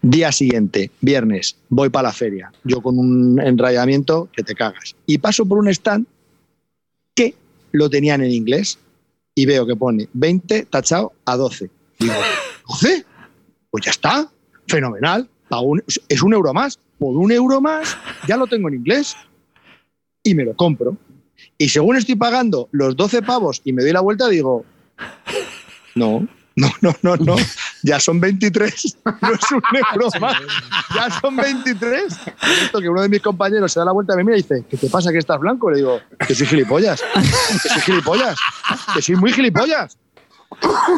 Día 0.02 0.32
siguiente, 0.32 0.92
viernes, 1.02 1.56
voy 1.70 1.90
para 1.90 2.10
la 2.10 2.14
feria. 2.14 2.52
Yo 2.64 2.82
con 2.82 3.00
un 3.00 3.40
enrayamiento 3.40 4.30
que 4.34 4.44
te 4.44 4.56
cagas. 4.56 4.96
Y 5.06 5.18
paso 5.18 5.46
por 5.46 5.58
un 5.60 5.70
stand 5.70 6.06
que 7.16 7.36
lo 7.72 7.90
tenían 7.90 8.22
en 8.22 8.32
inglés 8.32 8.80
y 9.36 9.46
veo 9.46 9.66
que 9.66 9.76
pone 9.76 10.08
20 10.14 10.66
tachado 10.66 11.14
a 11.26 11.36
12. 11.36 11.70
Digo, 12.00 12.14
¿12? 12.68 13.06
Pues 13.70 13.86
ya 13.86 13.92
está. 13.92 14.30
Fenomenal. 14.68 15.30
Es 16.08 16.22
un 16.22 16.34
euro 16.34 16.54
más. 16.54 16.80
Por 16.98 17.18
un 17.18 17.32
euro 17.32 17.62
más 17.62 17.98
ya 18.28 18.38
lo 18.38 18.48
tengo 18.48 18.70
en 18.70 18.76
inglés. 18.76 19.16
Y 20.24 20.36
me 20.36 20.46
lo 20.46 20.56
compro. 20.56 20.98
Y 21.58 21.70
según 21.70 21.98
estoy 21.98 22.16
pagando 22.16 22.70
los 22.72 22.96
12 22.96 23.22
pavos 23.22 23.62
y 23.64 23.74
me 23.74 23.84
doy 23.84 23.92
la 23.92 24.02
vuelta, 24.02 24.28
digo, 24.30 24.66
no, 25.96 26.28
no, 26.56 26.72
no, 26.82 26.96
no, 27.02 27.16
no. 27.18 27.36
Ya 27.84 28.00
son 28.00 28.20
23. 28.22 28.98
No 29.06 29.34
es 29.34 29.52
un 29.52 29.62
euro 29.94 30.10
más. 30.22 30.38
Ya 30.96 31.20
son 31.20 31.36
23. 31.36 32.20
Y 32.44 32.64
esto 32.64 32.80
que 32.80 32.90
uno 32.90 33.02
de 33.02 33.10
mis 33.10 33.22
compañeros 33.22 33.72
se 33.72 33.80
da 33.80 33.86
la 33.86 33.92
vuelta 33.92 34.16
me 34.16 34.24
mira 34.24 34.38
y 34.38 34.42
dice, 34.42 34.64
¿qué 34.70 34.78
te 34.78 34.90
pasa 34.90 35.12
que 35.12 35.18
estás 35.18 35.40
blanco? 35.40 35.70
Le 35.70 35.78
digo, 35.78 36.00
que 36.26 36.34
soy 36.34 36.48
gilipollas. 36.48 37.04
Que 37.62 37.70
soy 37.70 37.82
gilipollas. 37.82 38.38
Que 38.94 39.02
soy 39.02 39.16
muy 39.16 39.34
gilipollas. 39.34 39.98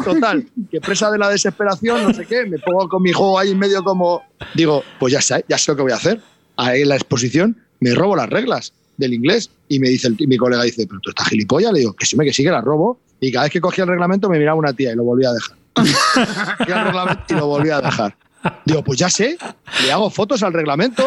Total, 0.04 0.46
que 0.70 0.80
presa 0.80 1.10
de 1.10 1.18
la 1.18 1.30
desesperación, 1.30 2.02
no 2.02 2.12
sé 2.12 2.26
qué, 2.26 2.44
me 2.44 2.58
pongo 2.58 2.88
con 2.90 3.02
mi 3.02 3.12
juego 3.12 3.38
ahí 3.38 3.52
en 3.52 3.58
medio 3.58 3.82
como, 3.82 4.22
digo, 4.54 4.84
pues 5.00 5.14
ya 5.14 5.22
sé, 5.22 5.46
ya 5.48 5.56
sé 5.56 5.72
lo 5.72 5.76
que 5.76 5.82
voy 5.82 5.92
a 5.92 5.96
hacer. 5.96 6.20
Ahí 6.56 6.82
en 6.82 6.90
la 6.90 6.96
exposición 6.96 7.56
me 7.80 7.94
robo 7.94 8.16
las 8.16 8.28
reglas 8.28 8.74
del 8.96 9.14
inglés 9.14 9.50
y 9.68 9.78
me 9.78 9.88
dice 9.88 10.08
el, 10.08 10.16
mi 10.26 10.36
colega 10.36 10.62
dice, 10.62 10.86
pero 10.86 11.00
tú 11.00 11.10
estás 11.10 11.28
gilipollas, 11.28 11.72
le 11.72 11.80
digo, 11.80 11.92
que 11.94 12.06
sí, 12.06 12.16
me 12.16 12.24
que 12.24 12.32
sí 12.32 12.42
que 12.42 12.50
las 12.50 12.64
robo 12.64 12.98
y 13.20 13.30
cada 13.32 13.44
vez 13.44 13.52
que 13.52 13.60
cogía 13.60 13.84
el 13.84 13.90
reglamento 13.90 14.28
me 14.28 14.38
miraba 14.38 14.58
una 14.58 14.72
tía 14.72 14.92
y 14.92 14.96
lo 14.96 15.04
volvía 15.04 15.30
a 15.30 15.32
dejar. 15.34 15.56
El 16.66 16.84
reglamento 16.84 17.24
y 17.28 17.34
lo 17.34 17.46
volvía 17.46 17.76
a 17.78 17.82
dejar. 17.82 18.16
Digo, 18.64 18.82
pues 18.84 18.98
ya 18.98 19.10
sé, 19.10 19.36
le 19.84 19.92
hago 19.92 20.08
fotos 20.08 20.42
al 20.42 20.52
reglamento, 20.52 21.04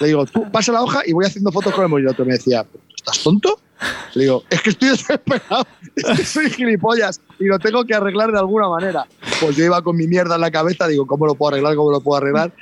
le 0.00 0.06
digo, 0.08 0.26
tú 0.26 0.50
pasa 0.50 0.72
la 0.72 0.82
hoja 0.82 1.00
y 1.06 1.12
voy 1.12 1.24
haciendo 1.24 1.52
fotos 1.52 1.72
con 1.72 1.90
el 1.92 2.08
otro 2.08 2.24
me 2.24 2.32
decía, 2.32 2.64
¿tú 2.64 2.78
estás 2.96 3.22
tonto? 3.22 3.60
Le 4.14 4.22
digo, 4.24 4.42
es 4.50 4.62
que 4.62 4.70
estoy 4.70 4.88
desesperado, 4.90 5.66
es 5.94 6.04
que 6.16 6.24
soy 6.24 6.50
gilipollas 6.50 7.20
y 7.38 7.44
lo 7.44 7.58
tengo 7.58 7.84
que 7.84 7.94
arreglar 7.94 8.32
de 8.32 8.38
alguna 8.38 8.68
manera. 8.68 9.06
Pues 9.40 9.54
yo 9.56 9.64
iba 9.64 9.80
con 9.82 9.96
mi 9.96 10.06
mierda 10.08 10.34
en 10.34 10.40
la 10.40 10.50
cabeza, 10.50 10.88
digo, 10.88 11.06
¿cómo 11.06 11.26
lo 11.26 11.34
puedo 11.36 11.52
arreglar? 11.54 11.76
¿Cómo 11.76 11.90
lo 11.92 12.00
puedo 12.00 12.18
arreglar? 12.18 12.52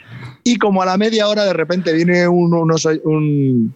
Y 0.42 0.58
como 0.58 0.82
a 0.82 0.86
la 0.86 0.96
media 0.98 1.26
hora 1.28 1.44
de 1.44 1.52
repente 1.54 1.92
viene 1.94 2.28
un- 2.28 2.52
unos, 2.52 2.84
un- 3.04 3.74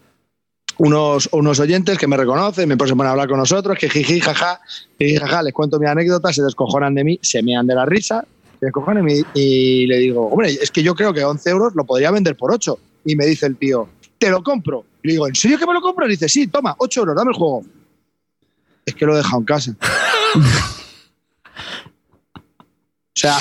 unos, 0.78 1.28
unos 1.32 1.60
oyentes 1.60 1.98
que 1.98 2.06
me 2.06 2.16
reconocen, 2.16 2.68
me 2.68 2.76
ponen 2.76 3.00
a 3.00 3.10
hablar 3.10 3.28
con 3.28 3.38
nosotros, 3.38 3.76
que 3.78 3.88
jiji, 3.88 4.20
jaja, 4.20 4.60
jiji, 4.98 5.16
jaja, 5.16 5.42
les 5.42 5.52
cuento 5.52 5.78
mi 5.78 5.86
anécdota, 5.86 6.32
se 6.32 6.42
descojonan 6.42 6.94
de 6.94 7.04
mí, 7.04 7.18
se 7.22 7.42
mean 7.42 7.66
de 7.66 7.74
la 7.74 7.84
risa, 7.84 8.24
se 8.58 8.66
descojonan 8.66 9.04
de 9.04 9.14
mí 9.14 9.22
y 9.34 9.86
le 9.86 9.98
digo, 9.98 10.28
hombre, 10.28 10.50
es 10.50 10.70
que 10.70 10.82
yo 10.82 10.94
creo 10.94 11.12
que 11.12 11.24
11 11.24 11.50
euros 11.50 11.74
lo 11.74 11.84
podría 11.84 12.10
vender 12.10 12.36
por 12.36 12.52
8. 12.52 12.78
Y 13.04 13.16
me 13.16 13.26
dice 13.26 13.46
el 13.46 13.56
tío, 13.56 13.88
te 14.18 14.30
lo 14.30 14.42
compro. 14.42 14.84
Y 15.02 15.08
le 15.08 15.12
digo, 15.14 15.26
¿en 15.26 15.34
serio 15.34 15.58
que 15.58 15.66
me 15.66 15.72
lo 15.72 15.80
compro? 15.80 16.06
Y 16.06 16.10
dice, 16.10 16.28
sí, 16.28 16.46
toma, 16.46 16.74
8 16.78 17.00
euros, 17.00 17.16
dame 17.16 17.30
el 17.30 17.36
juego. 17.36 17.64
Es 18.86 18.94
que 18.94 19.04
lo 19.04 19.14
he 19.14 19.18
dejado 19.18 19.38
en 19.38 19.44
casa. 19.44 19.74
O 23.18 23.20
sea, 23.20 23.36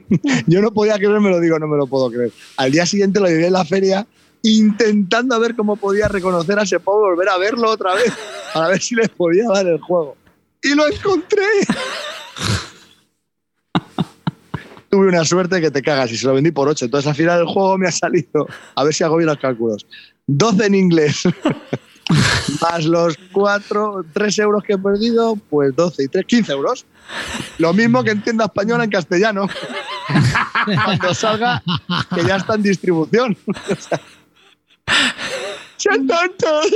yo 0.46 0.60
no 0.60 0.74
podía 0.74 0.98
creerme, 0.98 1.30
lo 1.30 1.40
digo, 1.40 1.58
no 1.58 1.66
me 1.66 1.78
lo 1.78 1.86
puedo 1.86 2.10
creer. 2.10 2.30
Al 2.58 2.70
día 2.70 2.84
siguiente 2.84 3.18
lo 3.18 3.28
llevé 3.28 3.46
en 3.46 3.54
la 3.54 3.64
feria 3.64 4.06
intentando 4.42 5.34
a 5.34 5.38
ver 5.38 5.54
cómo 5.54 5.76
podía 5.76 6.08
reconocer 6.08 6.58
a 6.58 6.62
ese 6.62 6.80
pobre, 6.80 7.10
volver 7.10 7.28
a 7.28 7.38
verlo 7.38 7.70
otra 7.70 7.94
vez, 7.94 8.12
para 8.52 8.68
ver 8.68 8.80
si 8.80 8.94
les 8.94 9.08
podía 9.08 9.46
dar 9.48 9.66
el 9.66 9.80
juego. 9.80 10.16
Y 10.62 10.74
lo 10.74 10.86
encontré. 10.86 11.42
Tuve 14.90 15.08
una 15.08 15.24
suerte 15.24 15.60
que 15.60 15.70
te 15.70 15.80
cagas 15.80 16.12
y 16.12 16.18
se 16.18 16.26
lo 16.26 16.34
vendí 16.34 16.50
por 16.50 16.68
8. 16.68 16.84
Entonces 16.84 17.08
al 17.08 17.14
final 17.14 17.40
el 17.40 17.46
juego 17.46 17.78
me 17.78 17.88
ha 17.88 17.92
salido, 17.92 18.46
a 18.74 18.84
ver 18.84 18.92
si 18.92 19.02
hago 19.02 19.16
bien 19.16 19.28
los 19.28 19.38
cálculos, 19.38 19.86
12 20.26 20.66
en 20.66 20.74
inglés. 20.74 21.22
Más 22.60 22.84
los 22.84 23.16
4, 23.32 24.04
3 24.12 24.38
euros 24.40 24.62
que 24.64 24.74
he 24.74 24.78
perdido, 24.78 25.36
pues 25.48 25.74
12 25.74 26.02
y 26.04 26.08
3, 26.08 26.26
15 26.26 26.52
euros. 26.52 26.84
Lo 27.58 27.72
mismo 27.72 28.04
que 28.04 28.10
en 28.10 28.22
tienda 28.22 28.44
española 28.46 28.84
en 28.84 28.90
castellano. 28.90 29.48
Cuando 30.84 31.14
salga, 31.14 31.62
que 32.14 32.24
ya 32.24 32.36
está 32.36 32.56
en 32.56 32.62
distribución. 32.62 33.36
¡Sean 35.76 36.06
tontos! 36.06 36.66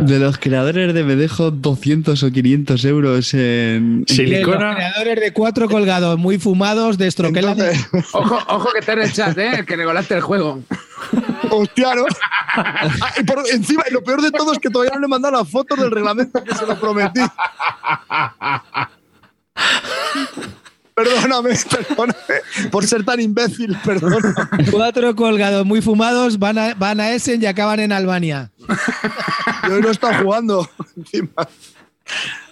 De 0.00 0.18
los 0.20 0.38
creadores 0.38 0.94
de 0.94 1.02
me 1.02 1.16
dejo 1.16 1.50
200 1.50 2.22
o 2.22 2.30
500 2.30 2.84
euros 2.84 3.34
en... 3.34 4.04
Sí. 4.06 4.16
De 4.18 4.22
los 4.22 4.36
Silicona. 4.38 4.74
creadores 4.76 5.20
de 5.20 5.32
cuatro 5.32 5.68
colgados 5.68 6.16
muy 6.18 6.38
fumados 6.38 6.98
de 6.98 7.08
estroquela. 7.08 7.52
Entonces, 7.52 7.84
Ojo, 8.12 8.38
ojo 8.48 8.68
que 8.72 8.78
está 8.78 8.92
en 8.92 9.00
el 9.02 9.12
chat, 9.12 9.36
¿eh? 9.38 9.50
El 9.58 9.66
que 9.66 9.74
regalaste 9.76 10.14
el 10.14 10.20
juego. 10.20 10.60
hostia, 11.50 11.94
¿no? 11.96 12.04
Y 13.18 13.24
por 13.24 13.42
encima, 13.52 13.82
y 13.90 13.92
lo 13.92 14.02
peor 14.04 14.22
de 14.22 14.30
todo 14.30 14.52
es 14.52 14.58
que 14.60 14.70
todavía 14.70 14.92
no 14.94 15.00
le 15.00 15.06
he 15.06 15.08
mandado 15.08 15.36
las 15.38 15.50
fotos 15.50 15.78
del 15.78 15.90
reglamento 15.90 16.42
que 16.44 16.54
se 16.54 16.64
lo 16.66 16.78
prometí. 16.78 17.20
Perdóname, 21.04 21.50
perdóname 21.88 22.70
por 22.70 22.86
ser 22.86 23.04
tan 23.04 23.20
imbécil, 23.20 23.76
perdóname. 23.84 24.34
Cuatro 24.70 25.14
colgados 25.14 25.64
muy 25.64 25.80
fumados 25.80 26.38
van 26.38 26.58
a, 26.58 26.74
van 26.74 26.98
a 27.00 27.12
Essen 27.12 27.40
y 27.42 27.46
acaban 27.46 27.78
en 27.80 27.92
Albania. 27.92 28.50
Yo 29.68 29.80
no 29.80 29.88
he 29.88 29.92
estado 29.92 30.22
jugando 30.24 30.68
encima. 30.96 31.30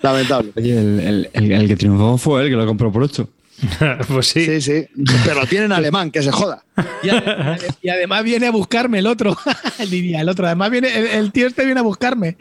Lamentable. 0.03 0.53
Oye, 0.57 0.79
el, 0.79 1.01
el- 1.01 1.31
el- 1.33 1.53
el 1.53 1.69
que 1.69 1.77
triunfó 1.77 2.19
fue 2.19 2.43
él, 2.45 2.51
que 2.51 2.57
lo 2.57 2.67
compró 2.67 2.93
por 2.93 3.03
8. 3.03 3.29
pues 4.09 4.29
sí. 4.29 4.45
Sí, 4.45 4.61
sí. 4.61 4.87
Pero 5.25 5.41
lo 5.41 5.47
tiene 5.47 5.65
en 5.67 5.73
alemán, 5.73 6.11
que 6.11 6.23
se 6.23 6.31
joda. 6.31 6.63
Y, 7.03 7.09
ade- 7.09 7.59
y 7.83 7.89
además 7.89 8.23
viene 8.25 8.47
a 8.47 8.51
buscarme 8.51 8.99
el 8.99 9.07
otro. 9.07 9.37
Diría 9.91 10.21
el 10.21 10.29
otro. 10.29 10.47
Además 10.47 10.71
viene, 10.71 10.97
el, 10.97 11.07
el 11.07 11.33
tío 11.33 11.47
este 11.47 11.65
viene 11.65 11.81
a 11.81 11.83
buscarme. 11.83 12.37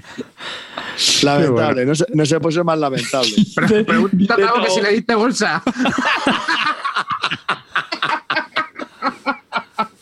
Lamentable. 1.24 1.86
No, 1.86 1.96
se, 1.96 2.06
no 2.14 2.26
se 2.26 2.40
puede 2.40 2.56
ser 2.56 2.64
más 2.64 2.78
lamentable. 2.80 3.32
Pregúntate 3.86 4.44
algo 4.44 4.64
que 4.64 4.70
si 4.72 4.82
le 4.82 4.92
diste 4.92 5.16
bolsa. 5.16 5.64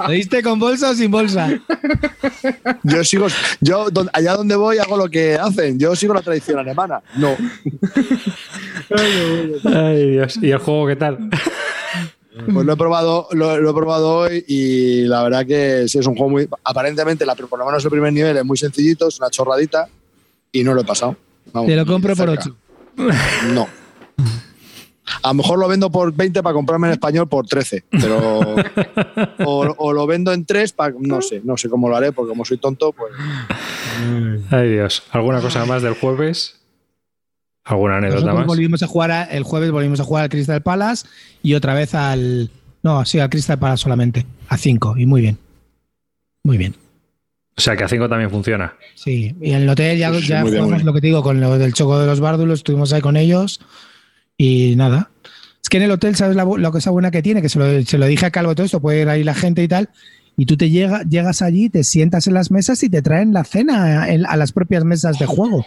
¿Lo 0.08 0.12
diste 0.14 0.41
con 0.43 0.60
bolsa 0.60 0.91
o 0.91 0.93
sin 0.95 1.10
bolsa? 1.12 1.49
Yo 2.84 3.04
sigo, 3.04 3.28
yo 3.62 3.89
don- 3.89 4.10
allá 4.14 4.36
donde 4.36 4.56
voy 4.56 4.78
hago 4.78 4.97
lo 4.97 5.10
que 5.10 5.36
hacen. 5.36 5.80
Yo 5.80 5.95
sigo 5.95 6.14
la 6.14 6.22
tradición 6.22 6.60
alemana. 6.60 7.01
No. 7.18 7.36
Ay, 9.66 10.12
Dios. 10.12 10.38
¿Y 10.41 10.51
el 10.51 10.58
juego 10.60 10.88
qué 10.88 10.95
tal? 10.95 11.30
Pues 12.51 12.66
lo 12.66 12.74
he 12.74 12.78
probado, 12.78 13.28
lo, 13.32 13.58
lo 13.60 13.70
he 13.70 13.74
probado 13.74 14.16
hoy 14.18 14.43
y 14.47 15.01
la 15.04 15.24
verdad 15.24 15.45
que 15.45 15.88
sí 15.88 15.99
es 15.99 16.08
un 16.08 16.16
juego 16.16 16.32
muy. 16.32 16.47
Aparentemente, 16.64 17.26
la, 17.26 17.36
por 17.36 17.60
lo 17.60 17.66
menos 17.66 17.84
el 17.86 17.91
primer 17.91 18.12
nivel 18.12 18.36
es 18.38 18.43
muy 18.45 18.58
sencillito, 18.58 19.08
es 19.08 19.20
una 19.20 19.30
chorradita 19.30 19.88
y 20.51 20.64
no 20.64 20.74
lo 20.74 20.82
he 20.82 20.86
pasado. 20.86 21.16
Vamos, 21.51 21.70
Te 21.70 21.76
lo 21.76 21.86
compro 21.86 22.16
por 22.16 22.28
cerca. 22.30 22.43
8. 22.97 23.14
No. 23.54 23.68
A 25.22 25.28
lo 25.30 25.34
mejor 25.36 25.59
lo 25.59 25.68
vendo 25.68 25.91
por 25.91 26.14
20 26.14 26.41
para 26.41 26.53
comprarme 26.53 26.88
en 26.88 26.93
español 26.93 27.28
por 27.28 27.45
13, 27.45 27.84
pero 27.91 28.41
o, 29.45 29.76
o 29.78 29.93
lo 29.93 30.07
vendo 30.07 30.34
en 30.34 30.45
3 30.45 30.72
para 30.74 30.93
no 30.99 31.22
sé, 31.22 31.41
no 31.43 31.55
sé 31.57 31.70
cómo 31.70 31.88
lo 31.89 31.95
haré 31.95 32.11
porque 32.11 32.30
como 32.30 32.45
soy 32.45 32.57
tonto, 32.57 32.91
pues 32.93 33.11
Ay, 34.51 34.70
Dios. 34.72 35.03
¿Alguna 35.11 35.39
cosa 35.41 35.66
más 35.66 35.82
del 35.84 35.93
jueves? 35.93 36.59
¿Alguna 37.66 37.97
anécdota 37.97 38.22
Nosotros 38.22 38.39
más? 38.39 38.47
volvimos 38.47 38.84
a 38.84 38.88
jugar 38.88 39.11
a- 39.11 39.24
el 39.24 39.43
jueves 39.43 39.72
volvimos 39.72 39.99
a 39.99 40.03
jugar 40.03 40.24
al 40.24 40.30
Crystal 40.30 40.61
Palace 40.61 41.07
y 41.41 41.53
otra 41.53 41.74
vez 41.74 41.93
al 41.95 42.49
no, 42.82 43.05
sí, 43.05 43.20
al 43.20 43.30
Crystal 43.30 43.57
Palace 43.59 43.84
solamente, 43.84 44.26
a 44.49 44.57
5 44.57 44.95
y 44.97 45.05
muy 45.05 45.22
bien. 45.22 45.38
Muy 46.43 46.57
bien. 46.57 46.76
O 47.55 47.61
sea, 47.61 47.78
que 47.78 47.84
a 47.86 47.88
5 47.88 48.09
también 48.09 48.30
funciona. 48.30 48.74
Sí, 48.95 49.34
y 49.39 49.51
en 49.53 49.61
el 49.61 49.70
hotel 49.70 49.97
ya, 49.97 50.11
Sí, 50.14 50.28
ya 50.28 50.41
jugamos 50.41 50.72
bien. 50.72 50.86
lo 50.86 50.91
que 50.93 50.99
te 50.99 51.07
digo 51.07 51.24
con 51.24 51.39
lo 51.39 51.57
del 51.57 51.74
choco 51.74 51.97
de 51.99 52.05
los 52.07 52.20
bárdulos, 52.20 52.59
estuvimos 52.59 52.91
ahí 52.91 52.99
con 53.01 53.16
ellos 53.16 53.61
y 54.38 54.76
nada. 54.76 55.10
Es 55.62 55.70
que 55.70 55.78
en 55.78 55.84
el 55.84 55.92
hotel, 55.92 56.16
¿sabes 56.16 56.36
la, 56.36 56.46
la 56.58 56.72
cosa 56.72 56.90
buena 56.92 57.10
que 57.12 57.22
tiene? 57.22 57.42
Que 57.42 57.50
se 57.50 57.58
lo, 57.60 57.84
se 57.84 57.98
lo 57.98 58.06
dije 58.06 58.26
a 58.26 58.32
Calvo 58.32 58.54
todo 58.56 58.66
esto, 58.66 58.82
puede 58.82 59.02
ir 59.02 59.10
ahí 59.10 59.24
la 59.24 59.34
gente 59.34 59.64
y 59.64 59.68
tal. 59.68 59.90
Y 60.36 60.46
tú 60.46 60.58
te 60.58 60.70
llega, 60.70 61.04
llegas 61.04 61.42
allí, 61.42 61.70
te 61.70 61.84
sientas 61.84 62.28
en 62.28 62.34
las 62.34 62.52
mesas 62.52 62.82
y 62.84 62.90
te 62.90 63.02
traen 63.02 63.34
la 63.34 63.44
cena 63.44 64.10
en- 64.10 64.26
a 64.26 64.36
las 64.36 64.52
propias 64.52 64.84
mesas 64.84 65.20
de 65.20 65.26
juego. 65.26 65.66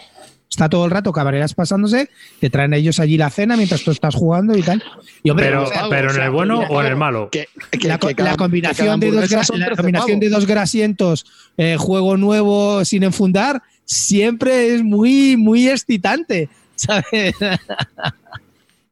Está 0.49 0.69
todo 0.69 0.85
el 0.85 0.91
rato 0.91 1.11
cabareras 1.11 1.53
pasándose, 1.53 2.09
te 2.39 2.49
traen 2.49 2.73
ellos 2.73 2.99
allí 2.99 3.17
la 3.17 3.29
cena 3.29 3.57
mientras 3.57 3.83
tú 3.83 3.91
estás 3.91 4.15
jugando 4.15 4.57
y 4.57 4.61
tal. 4.61 4.81
Y 5.23 5.29
hombre, 5.29 5.47
Pero, 5.47 5.63
o 5.63 5.67
sea, 5.67 5.85
pero 5.89 6.13
en 6.13 6.21
el 6.21 6.29
bueno 6.31 6.59
o 6.69 6.81
en 6.81 6.87
el 6.87 6.95
malo. 6.95 7.29
que, 7.31 7.47
que- 7.71 7.87
la, 7.87 7.97
co- 7.97 8.07
que 8.07 8.15
cada- 8.15 8.31
la 8.31 8.37
combinación, 8.37 8.99
de 8.99 9.11
dos, 9.11 9.29
la 9.31 9.43
13 9.65 9.75
combinación 9.75 10.19
de 10.19 10.29
dos 10.29 10.45
grasientos, 10.45 11.25
eh, 11.57 11.75
juego 11.77 12.15
nuevo 12.17 12.85
sin 12.85 13.03
enfundar, 13.03 13.61
siempre 13.85 14.73
es 14.75 14.83
muy, 14.83 15.35
muy 15.37 15.67
excitante. 15.69 16.49
¿sabes? 16.75 17.33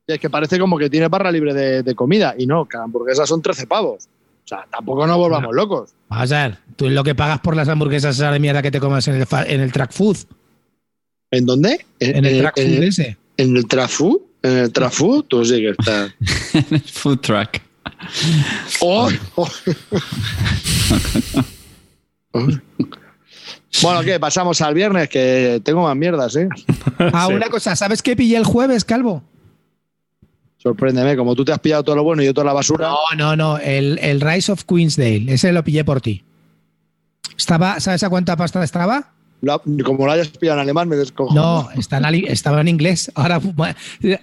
Es 0.07 0.19
que 0.19 0.29
parece 0.29 0.59
como 0.59 0.77
que 0.77 0.89
tiene 0.89 1.07
barra 1.07 1.31
libre 1.31 1.53
de, 1.53 1.81
de 1.81 1.95
comida 1.95 2.35
y 2.37 2.45
no, 2.45 2.65
cada 2.65 2.83
hamburguesa 2.83 3.25
son 3.25 3.41
13 3.41 3.65
pavos. 3.65 4.07
O 4.43 4.47
sea, 4.47 4.67
tampoco 4.71 5.07
nos 5.07 5.17
volvamos 5.17 5.55
locos. 5.55 5.93
Vamos 6.09 6.31
a 6.31 6.47
ver, 6.47 6.57
tú 6.75 6.87
lo 6.89 7.03
que 7.03 7.15
pagas 7.15 7.39
por 7.39 7.55
las 7.55 7.67
hamburguesas 7.67 8.15
esas 8.15 8.31
de 8.31 8.39
mierda 8.39 8.61
que 8.61 8.69
te 8.69 8.79
comas 8.79 9.07
en 9.07 9.15
el, 9.15 9.25
en 9.47 9.61
el 9.61 9.71
track 9.71 9.91
food. 9.91 10.17
¿En 11.31 11.47
dónde? 11.47 11.83
En 11.99 12.23
el 12.23 12.41
track 12.41 12.55
food 12.55 12.83
ese. 12.83 13.17
¿En 13.37 13.57
el 13.57 13.67
trafu? 13.67 14.21
¿En 14.43 14.57
el 14.57 14.71
trafu? 14.71 15.23
Tú 15.23 15.43
sí 15.43 15.55
que 15.59 15.69
estás. 15.71 16.13
Food 16.93 17.17
truck. 17.21 17.49
¡Oh! 18.81 19.09
¡Oh! 19.35 19.49
bueno, 23.81 24.01
¿qué? 24.03 24.19
Pasamos 24.19 24.61
al 24.61 24.73
viernes, 24.75 25.09
que 25.09 25.59
tengo 25.63 25.81
más 25.83 25.95
mierdas, 25.95 26.35
¿eh? 26.35 26.47
Ah, 26.99 27.25
Sí. 27.27 27.33
una 27.33 27.49
cosa, 27.49 27.75
¿sabes 27.75 28.01
qué 28.03 28.15
pillé 28.15 28.37
el 28.37 28.45
jueves, 28.45 28.85
Calvo? 28.85 29.23
Sorpréndeme, 30.66 31.16
como 31.16 31.36
tú 31.36 31.45
te 31.45 31.51
has 31.51 31.59
pillado 31.59 31.84
todo 31.84 31.95
lo 31.95 32.03
bueno 32.03 32.24
y 32.24 32.26
yo 32.26 32.34
toda 32.34 32.45
la 32.45 32.53
basura. 32.53 32.88
No, 32.89 32.97
no, 33.16 33.36
no, 33.36 33.57
el, 33.59 33.99
el 34.01 34.20
Rise 34.20 34.51
of 34.51 34.63
Queensdale, 34.63 35.32
ese 35.32 35.51
lo 35.51 35.63
pillé 35.63 35.84
por 35.86 36.01
ti. 36.01 36.24
Estaba, 37.38 37.80
¿sabes 37.80 38.01
a 38.01 38.09
cuánta 38.09 38.36
pasta 38.36 38.63
estaba? 38.63 39.11
Lo- 39.41 39.61
como 39.84 40.07
lo 40.07 40.11
hayas 40.11 40.30
pillado 40.30 40.57
en 40.57 40.63
alemán, 40.63 40.89
me 40.89 40.95
descojo. 40.95 41.36
No, 41.36 41.70
está 41.78 41.97
en 41.97 42.05
ali- 42.05 42.26
estaba 42.28 42.61
en 42.61 42.68
inglés. 42.68 43.11
Ahora, 43.13 43.39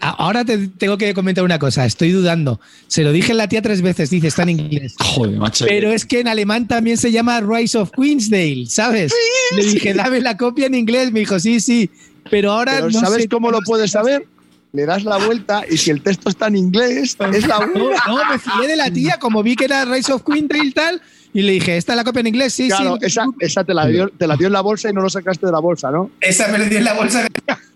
ahora 0.01 0.45
te 0.45 0.67
tengo 0.67 0.99
que 0.99 1.15
comentar 1.15 1.45
una 1.45 1.61
cosa, 1.61 1.85
estoy 1.87 2.11
dudando. 2.11 2.59
Se 2.89 3.05
lo 3.05 3.13
dije 3.13 3.31
a 3.31 3.35
la 3.37 3.49
tía 3.49 3.63
tres 3.63 3.81
veces, 3.81 4.11
dice, 4.11 4.27
está 4.27 4.43
en 4.43 4.49
inglés. 4.49 4.97
Joder, 4.99 5.39
macho. 5.39 5.65
Pero 5.69 5.93
es 5.93 6.07
que 6.07 6.19
en 6.21 6.27
alemán 6.29 6.67
también 6.67 6.97
se 6.97 7.13
llama 7.13 7.41
Rise 7.41 7.79
of 7.79 7.93
Queensdale, 7.93 8.67
¿sabes? 8.67 9.15
Le 9.57 9.63
dije, 9.65 9.95
dame 9.95 10.21
la 10.21 10.37
copia 10.37 10.67
en 10.67 10.75
inglés. 10.75 11.13
Me 11.13 11.21
dijo, 11.21 11.39
sí, 11.39 11.61
sí. 11.61 11.89
Pero 12.31 12.51
ahora 12.53 12.73
Pero 12.77 12.91
no 12.91 12.99
¿sabes 13.01 13.23
sé 13.23 13.29
cómo 13.29 13.51
lo 13.53 13.61
puedes 13.61 13.93
saber? 13.93 14.27
Le 14.73 14.87
das 14.87 15.05
la 15.05 15.19
vuelta 15.19 15.63
y 15.71 15.77
si 15.77 15.91
el 15.91 16.01
texto 16.03 16.31
está 16.31 16.47
en 16.47 16.57
inglés, 16.57 17.17
es 17.33 17.47
la 17.47 17.59
No, 17.61 17.73
vuelta. 17.73 18.03
no, 18.09 18.17
me 18.31 18.39
fié 18.39 18.69
de 18.69 18.77
la 18.77 18.91
tía, 18.91 19.19
como 19.19 19.43
vi 19.43 19.55
que 19.55 19.67
era 19.67 19.85
Rise 19.85 20.13
of 20.13 20.23
Queendale 20.25 20.73
tal, 20.73 21.03
y 21.35 21.43
le 21.43 21.53
dije, 21.53 21.77
¿esta 21.77 21.93
es 21.93 21.97
la 21.99 22.05
copia 22.05 22.21
en 22.21 22.29
inglés? 22.29 22.55
Sí, 22.55 22.69
Claro, 22.69 22.97
sí. 23.01 23.07
esa, 23.07 23.27
esa 23.41 23.65
te, 23.65 23.75
la 23.75 23.87
dio, 23.87 24.09
te 24.09 24.27
la 24.27 24.37
dio 24.37 24.47
en 24.47 24.53
la 24.55 24.63
bolsa 24.63 24.89
y 24.89 24.95
no 24.95 25.03
lo 25.03 25.11
sacaste 25.11 25.45
de 25.45 25.53
la 25.53 25.59
bolsa, 25.59 25.91
¿no? 25.91 26.11
Esa 26.21 26.49
me 26.49 26.57
lo 26.59 26.65
dio 26.65 26.79
en 26.79 26.85
la 26.85 26.95
bolsa, 26.95 27.27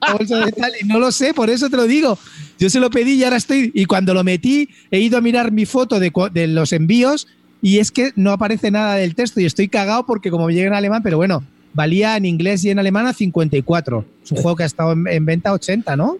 la 0.01 0.12
bolsa 0.14 0.38
de 0.47 0.53
tal, 0.53 0.72
y 0.80 0.84
no 0.86 0.99
lo 0.99 1.12
sé, 1.12 1.34
por 1.34 1.51
eso 1.51 1.68
te 1.68 1.76
lo 1.76 1.84
digo. 1.84 2.18
Yo 2.59 2.70
se 2.70 2.80
lo 2.80 2.88
pedí 2.90 3.12
y 3.14 3.24
ahora 3.24 3.36
estoy. 3.36 3.70
Y 3.74 3.84
cuando 3.84 4.14
lo 4.14 4.24
metí, 4.24 4.70
he 4.90 4.99
ido 5.01 5.18
a 5.18 5.20
mirar 5.20 5.53
mi 5.53 5.66
foto 5.66 6.01
de, 6.01 6.11
de 6.32 6.47
los 6.47 6.72
envíos 6.72 7.28
y 7.61 7.78
es 7.78 7.90
que 7.90 8.12
no 8.16 8.32
aparece 8.32 8.70
nada 8.70 8.94
del 8.94 9.14
texto 9.14 9.40
y 9.40 9.44
estoy 9.44 9.68
cagado 9.68 10.07
porque 10.07 10.30
como 10.30 10.47
me 10.47 10.55
llega 10.55 10.68
en 10.68 10.74
alemán, 10.74 11.03
pero 11.03 11.18
bueno, 11.18 11.42
valía 11.74 12.16
en 12.16 12.24
inglés 12.24 12.64
y 12.64 12.70
en 12.70 12.78
alemán 12.78 13.07
a 13.07 13.12
54. 13.12 14.05
Es 14.24 14.32
un 14.32 14.38
juego 14.38 14.57
que 14.57 14.62
ha 14.62 14.66
estado 14.66 14.92
en, 14.92 15.07
en 15.09 15.24
venta 15.26 15.51
a 15.51 15.53
80, 15.55 15.97
¿no? 15.97 16.16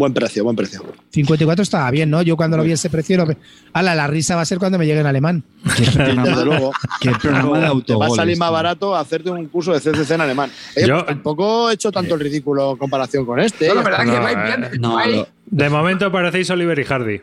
Buen 0.00 0.14
precio, 0.14 0.42
buen 0.44 0.56
precio. 0.56 0.82
54 1.10 1.62
estaba 1.62 1.90
bien, 1.90 2.08
¿no? 2.08 2.22
Yo 2.22 2.34
cuando 2.36 2.56
lo 2.56 2.62
vi 2.62 2.72
ese 2.72 2.88
precio, 2.88 3.18
lo... 3.18 3.26
ala, 3.74 3.94
la 3.94 4.06
risa 4.06 4.34
va 4.34 4.40
a 4.40 4.44
ser 4.46 4.58
cuando 4.58 4.78
me 4.78 4.86
llegue 4.86 5.00
en 5.00 5.06
alemán. 5.06 5.44
Qué 5.76 5.82
Desde 5.82 5.92
programa, 5.92 6.44
luego. 6.44 6.72
qué 7.02 7.10
programa 7.20 7.58
de 7.74 7.82
Te 7.82 7.94
va 7.94 8.06
a 8.06 8.10
salir 8.10 8.38
más 8.38 8.48
tío. 8.48 8.52
barato 8.54 8.96
hacerte 8.96 9.30
un 9.30 9.46
curso 9.48 9.72
de 9.72 9.80
CCC 9.80 10.12
en 10.12 10.20
alemán. 10.22 10.50
Eh, 10.74 10.86
Yo- 10.88 10.94
pues 10.96 11.06
tampoco 11.06 11.70
he 11.70 11.74
hecho 11.74 11.92
tanto 11.92 12.14
el 12.14 12.20
ridículo 12.20 12.72
en 12.72 12.76
comparación 12.78 13.26
con 13.26 13.38
este. 13.40 13.68
No, 13.68 13.74
la 13.74 13.80
¿eh? 13.82 13.84
verdad 13.84 14.04
No, 14.04 14.12
que 14.12 14.18
vais 14.18 14.36
eh, 14.36 14.42
bien. 14.70 14.80
No, 14.80 14.96
vais- 14.96 15.16
lo- 15.16 15.28
De 15.46 15.68
momento 15.68 16.10
parecéis 16.10 16.48
Oliver 16.50 16.78
y 16.78 16.84
Hardy. 16.84 17.20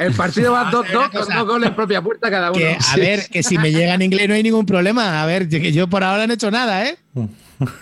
El 0.00 0.14
partido 0.14 0.52
va 0.52 0.70
2-2 0.70 0.96
una 0.96 1.10
con 1.10 1.28
dos 1.28 1.46
goles 1.46 1.68
en 1.68 1.76
propia 1.76 2.00
puerta 2.00 2.30
cada 2.30 2.50
uno. 2.50 2.58
Que, 2.58 2.74
a 2.80 2.96
ver, 2.96 3.28
que 3.28 3.42
si 3.42 3.58
me 3.58 3.70
llega 3.70 3.94
en 3.94 4.02
inglés 4.02 4.28
no 4.28 4.34
hay 4.34 4.42
ningún 4.42 4.64
problema. 4.64 5.22
A 5.22 5.26
ver, 5.26 5.46
que 5.46 5.72
yo 5.72 5.88
por 5.88 6.02
ahora 6.02 6.26
no 6.26 6.32
he 6.32 6.36
hecho 6.36 6.50
nada, 6.50 6.86
¿eh? 6.88 6.96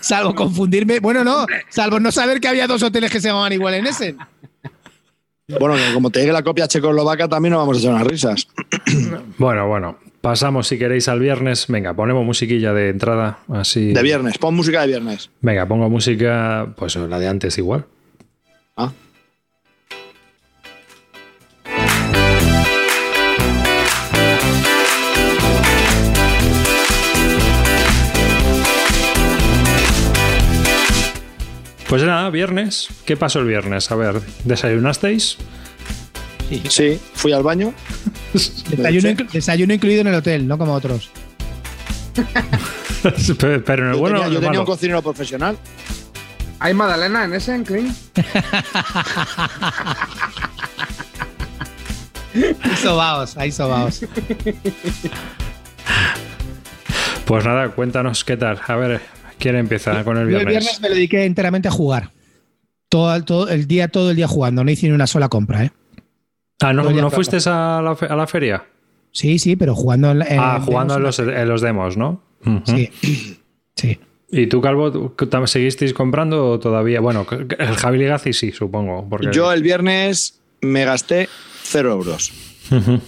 Salvo 0.01 0.35
confundirme. 0.35 0.99
Bueno, 0.99 1.23
no, 1.23 1.45
salvo 1.69 1.99
no 2.01 2.11
saber 2.11 2.41
que 2.41 2.49
había 2.49 2.67
dos 2.67 2.83
hoteles 2.83 3.09
que 3.09 3.21
se 3.21 3.29
llamaban 3.29 3.53
igual 3.53 3.75
en 3.75 3.87
ese. 3.87 4.17
Bueno, 5.59 5.75
como 5.93 6.09
te 6.09 6.19
llegue 6.19 6.33
la 6.33 6.43
copia 6.43 6.67
checoslovaca 6.67 7.27
también 7.29 7.53
nos 7.53 7.61
vamos 7.61 7.77
a 7.77 7.79
echar 7.79 7.93
unas 7.93 8.07
risas. 8.07 8.47
Bueno, 9.37 9.67
bueno, 9.67 9.97
pasamos 10.19 10.67
si 10.67 10.77
queréis 10.77 11.07
al 11.07 11.19
viernes. 11.21 11.67
Venga, 11.69 11.93
ponemos 11.93 12.25
musiquilla 12.25 12.73
de 12.73 12.89
entrada, 12.89 13.39
así. 13.47 13.93
De 13.93 14.03
viernes, 14.03 14.37
pon 14.37 14.53
música 14.55 14.81
de 14.81 14.87
viernes. 14.87 15.29
Venga, 15.39 15.65
pongo 15.65 15.89
música, 15.89 16.67
pues 16.75 16.97
la 16.97 17.17
de 17.17 17.27
antes 17.29 17.57
igual. 17.57 17.85
Ah. 18.75 18.91
Pues 31.89 32.03
nada, 32.03 32.29
viernes. 32.29 32.87
¿Qué 33.05 33.17
pasó 33.17 33.39
el 33.39 33.47
viernes? 33.47 33.91
A 33.91 33.95
ver, 33.95 34.21
¿desayunasteis? 34.43 35.37
Sí, 36.69 36.99
fui 37.13 37.31
al 37.33 37.43
baño. 37.43 37.73
Desayuno, 38.33 39.09
inclu- 39.09 39.29
desayuno 39.31 39.73
incluido 39.73 40.01
en 40.01 40.07
el 40.07 40.15
hotel, 40.15 40.47
no 40.47 40.57
como 40.57 40.73
otros. 40.73 41.09
Pero 43.39 43.83
en 43.83 43.89
el 43.89 43.93
Yo 43.93 43.99
bueno 43.99 44.19
tenía, 44.19 44.27
yo 44.27 44.35
tenía 44.35 44.49
malo? 44.49 44.59
un 44.61 44.65
cocinero 44.65 45.01
profesional. 45.01 45.57
¿Hay 46.59 46.73
Madalena 46.73 47.23
en 47.23 47.33
ese, 47.33 47.55
en 47.55 47.63
Clean? 47.63 47.95
Ahí 52.61 52.75
sobaos, 52.81 53.37
ahí 53.37 53.51
sobaos. 53.51 54.01
Pues 57.25 57.45
nada, 57.45 57.69
cuéntanos 57.69 58.23
qué 58.23 58.37
tal. 58.37 58.59
A 58.67 58.75
ver, 58.75 59.01
¿quién 59.39 59.55
empieza 59.55 60.03
con 60.03 60.17
el 60.17 60.23
Yo 60.29 60.37
el 60.37 60.45
viernes? 60.45 60.63
viernes 60.63 60.81
me 60.81 60.89
lo 60.89 60.95
dediqué 60.95 61.25
enteramente 61.25 61.67
a 61.67 61.71
jugar. 61.71 62.11
Todo, 62.89 63.23
todo 63.23 63.49
el 63.49 63.67
día, 63.67 63.87
todo 63.87 64.09
el 64.11 64.15
día 64.15 64.27
jugando. 64.27 64.63
No 64.63 64.71
hice 64.71 64.87
ni 64.87 64.93
una 64.93 65.07
sola 65.07 65.29
compra, 65.29 65.65
¿eh? 65.65 65.71
Ah, 66.61 66.73
¿no, 66.73 66.83
¿no 66.91 67.09
fuiste 67.11 67.37
a 67.45 67.81
la, 67.83 67.95
fe- 67.95 68.07
a 68.07 68.15
la 68.15 68.27
feria? 68.27 68.65
Sí, 69.11 69.39
sí, 69.39 69.55
pero 69.55 69.75
jugando 69.75 70.11
en, 70.11 70.21
en- 70.21 70.39
ah, 70.39 70.59
jugando 70.63 70.95
en 70.97 71.03
los, 71.03 71.17
en 71.19 71.47
los 71.47 71.61
demos, 71.61 71.97
¿no? 71.97 72.21
Sí. 72.65 72.89
Sí. 73.75 73.99
¿Y 74.31 74.47
tú, 74.47 74.61
Calvo, 74.61 75.15
seguisteis 75.45 75.93
comprando 75.93 76.49
o 76.51 76.59
todavía? 76.59 76.99
Bueno, 76.99 77.25
el 77.31 77.75
Javi 77.75 77.97
Legacy 77.97 78.33
sí, 78.33 78.51
supongo. 78.51 79.07
Porque... 79.09 79.29
Yo 79.31 79.51
el 79.51 79.63
viernes 79.63 80.39
me 80.61 80.85
gasté 80.85 81.29
cero 81.63 81.91
euros. 81.93 82.31
Ujú. 82.71 82.99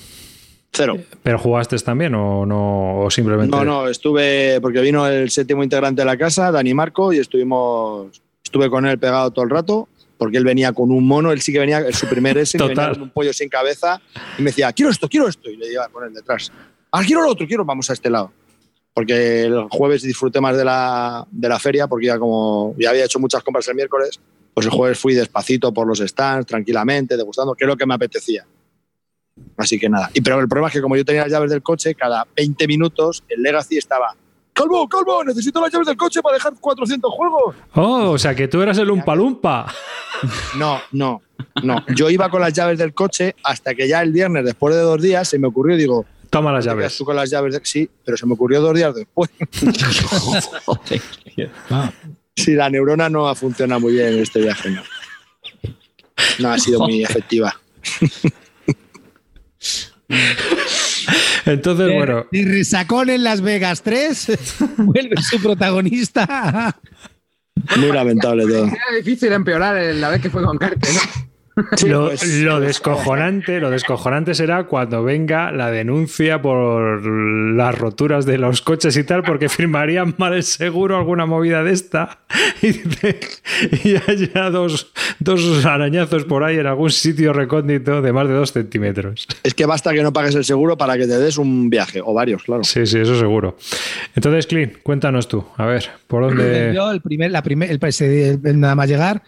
Cero. 0.74 0.98
¿Pero 1.22 1.38
jugaste 1.38 1.78
también 1.80 2.16
o 2.16 2.46
no? 2.46 3.02
O 3.02 3.12
simplemente... 3.12 3.56
No, 3.56 3.66
no, 3.66 3.88
estuve 3.90 4.60
porque 4.62 4.80
vino 4.80 5.06
el 5.06 5.30
séptimo 5.30 5.64
integrante 5.64 6.02
de 6.02 6.06
la 6.06 6.18
casa, 6.18 6.52
Dani 6.52 6.74
Marco, 6.74 7.12
y 7.12 7.20
estuvimos, 7.20 8.22
estuve 8.44 8.70
con 8.70 8.86
él 8.86 8.98
pegado 8.98 9.32
todo 9.32 9.44
el 9.44 9.52
rato, 9.52 9.90
porque 10.18 10.38
él 10.38 10.46
venía 10.46 10.72
con 10.72 10.92
un 10.92 11.06
mono, 11.06 11.32
él 11.34 11.42
sí 11.42 11.52
que 11.52 11.60
venía, 11.60 11.92
su 11.92 12.08
primer 12.08 12.38
S, 12.38 12.58
que 12.58 12.64
venía 12.68 12.92
con 12.92 13.02
un 13.02 13.10
pollo 13.10 13.34
sin 13.34 13.50
cabeza, 13.50 14.02
y 14.38 14.42
me 14.42 14.52
decía, 14.52 14.72
quiero 14.72 14.92
esto, 14.92 15.10
quiero 15.10 15.28
esto, 15.28 15.50
y 15.50 15.58
le 15.58 15.74
iba 15.74 15.88
con 15.90 16.06
él 16.06 16.14
detrás. 16.14 16.52
Ah, 16.92 17.04
quiero 17.06 17.24
lo 17.24 17.32
otro, 17.32 17.46
quiero, 17.46 17.66
vamos 17.66 17.90
a 17.90 17.94
este 17.94 18.10
lado. 18.10 18.32
Porque 18.94 19.44
el 19.44 19.68
jueves 19.70 20.04
disfruté 20.04 20.40
más 20.40 20.56
de 20.56 20.66
la, 20.66 21.26
de 21.32 21.50
la 21.50 21.60
feria, 21.60 21.88
porque 21.88 22.08
ya 22.08 22.20
como 22.20 22.76
ya 22.78 22.92
había 22.92 23.06
hecho 23.06 23.20
muchas 23.20 23.44
compras 23.44 23.68
el 23.68 23.76
miércoles, 23.76 24.20
pues 24.54 24.66
el 24.66 24.72
jueves 24.72 25.00
fui 25.00 25.14
despacito 25.14 25.74
por 25.74 25.88
los 25.88 26.00
stands, 26.00 26.46
tranquilamente, 26.46 27.18
degustando, 27.18 27.56
que 27.56 27.64
es 27.66 27.68
lo 27.68 27.78
que 27.78 27.86
me 27.86 27.94
apetecía. 27.94 28.46
Así 29.62 29.80
que 29.80 29.90
nada. 29.90 30.10
Y 30.14 30.22
pero 30.22 30.40
el 30.40 30.48
problema 30.48 30.68
es 30.68 30.74
que 30.74 30.82
como 30.82 30.96
yo 30.96 31.06
tenía 31.06 31.24
las 31.24 31.32
llaves 31.32 31.52
del 31.52 31.62
coche, 31.62 31.96
cada 31.96 32.26
20 32.36 32.68
minutos 32.68 33.24
el 33.30 33.42
Legacy 33.42 33.78
estaba. 33.78 34.16
Calvo, 34.54 34.88
calvo, 34.90 35.24
necesito 35.24 35.62
las 35.62 35.72
llaves 35.72 35.88
del 35.88 35.96
coche 35.98 36.22
para 36.22 36.36
dejar 36.36 36.54
400 36.60 37.12
juegos. 37.14 37.56
Oh, 37.74 38.12
o 38.12 38.18
sea 38.18 38.36
que 38.36 38.48
tú 38.48 38.62
eras 38.62 38.78
el 38.78 38.90
Umpa 38.92 39.16
Lumpa. 39.16 39.74
No, 40.58 40.80
no, 40.92 41.22
no. 41.64 41.86
Yo 41.96 42.10
iba 42.10 42.30
con 42.30 42.42
las 42.42 42.52
llaves 42.54 42.78
del 42.78 42.94
coche 42.94 43.34
hasta 43.44 43.74
que 43.74 43.88
ya 43.88 44.02
el 44.02 44.12
viernes, 44.12 44.44
después 44.44 44.76
de 44.76 44.82
dos 44.82 45.02
días, 45.02 45.28
se 45.28 45.40
me 45.40 45.48
ocurrió 45.48 45.76
y 45.76 45.80
digo, 45.80 46.06
Toma 46.30 46.52
las 46.52 46.64
"¿Te 46.64 46.70
quedas 46.70 46.78
llaves. 46.82 46.98
tú 46.98 47.06
con 47.06 47.16
las 47.16 47.30
llaves 47.30 47.54
del-?" 47.54 47.66
Sí, 47.66 47.90
pero 48.06 48.18
se 48.18 48.26
me 48.26 48.34
ocurrió 48.34 48.62
dos 48.62 48.74
días 48.76 48.94
después. 48.94 49.30
Sí, 52.36 52.54
la 52.54 52.70
neurona 52.70 53.10
no 53.10 53.28
ha 53.28 53.36
funcionado 53.36 53.82
muy 53.82 53.94
bien 53.94 54.08
en 54.14 54.20
este 54.20 54.40
viaje, 54.40 54.70
no. 54.72 54.82
No 56.40 56.50
ha 56.52 56.58
sido 56.58 56.80
muy 56.80 57.04
efectiva. 57.04 57.54
Entonces, 61.46 61.88
De- 61.88 61.96
bueno, 61.96 62.26
de 62.32 62.46
resacón 62.46 63.10
en 63.10 63.24
Las 63.24 63.42
Vegas 63.42 63.82
3, 63.82 64.28
vuelve 64.78 65.16
su 65.22 65.42
protagonista. 65.42 66.78
Muy 67.78 67.92
lamentable 67.92 68.44
todo. 68.46 68.66
Era 68.66 68.96
difícil 68.98 69.32
empeorar 69.34 69.78
en 69.78 70.02
la 70.02 70.10
vez 70.10 70.22
que 70.22 70.30
fue 70.30 70.44
con 70.44 70.58
Carte, 70.58 70.88
¿no? 70.94 71.31
Lo, 71.88 72.08
pues, 72.08 72.24
lo 72.42 72.56
pues, 72.58 72.68
descojonante, 72.68 73.60
lo 73.60 73.70
descojonante 73.70 74.34
será 74.34 74.64
cuando 74.66 75.04
venga 75.04 75.52
la 75.52 75.70
denuncia 75.70 76.42
por 76.42 77.06
las 77.06 77.78
roturas 77.78 78.26
de 78.26 78.38
los 78.38 78.62
coches 78.62 78.96
y 78.98 79.04
tal, 79.04 79.24
porque 79.24 79.50
firmarían 79.50 80.16
mal 80.18 80.34
el 80.34 80.44
seguro, 80.44 80.98
alguna 80.98 81.26
movida 81.26 81.64
de 81.64 81.72
esta, 81.74 82.20
y, 82.62 82.68
dice- 82.72 83.20
y 83.84 83.96
haya 84.10 84.50
dos, 84.50 84.92
dos 85.20 85.66
arañazos 85.66 86.24
por 86.26 86.44
ahí 86.44 86.58
en 86.58 86.68
algún 86.68 86.90
sitio 86.92 87.34
recóndito 87.34 88.02
de 88.02 88.14
más 88.14 88.28
de 88.28 88.34
dos 88.34 88.52
centímetros. 88.54 89.28
Es 89.44 89.54
que 89.54 89.66
basta 89.66 89.94
que 89.94 90.04
no 90.04 90.14
pagues 90.14 90.36
el 90.36 90.46
seguro 90.46 90.78
para 90.78 90.98
que 90.98 91.06
te 91.08 91.18
des 91.18 91.38
un 91.38 91.70
viaje, 91.70 92.02
o 92.04 92.14
varios, 92.14 92.44
claro. 92.44 92.64
Sí, 92.64 92.86
sí, 92.86 93.00
eso 93.00 93.20
seguro. 93.20 93.58
Entonces, 94.16 94.48
Clint, 94.48 94.78
cuéntanos 94.84 95.28
tú, 95.28 95.46
a 95.58 95.66
ver, 95.66 95.90
¿por 96.08 96.24
dónde...? 96.24 96.72
Yo, 96.74 96.92
el 96.92 97.02
primer, 97.02 97.32
la 97.32 97.44
primer, 97.44 97.70
el, 97.72 97.80
ese- 97.84 98.40
el- 98.44 98.60
nada 98.60 98.76
más 98.76 98.88
llegar, 98.90 99.22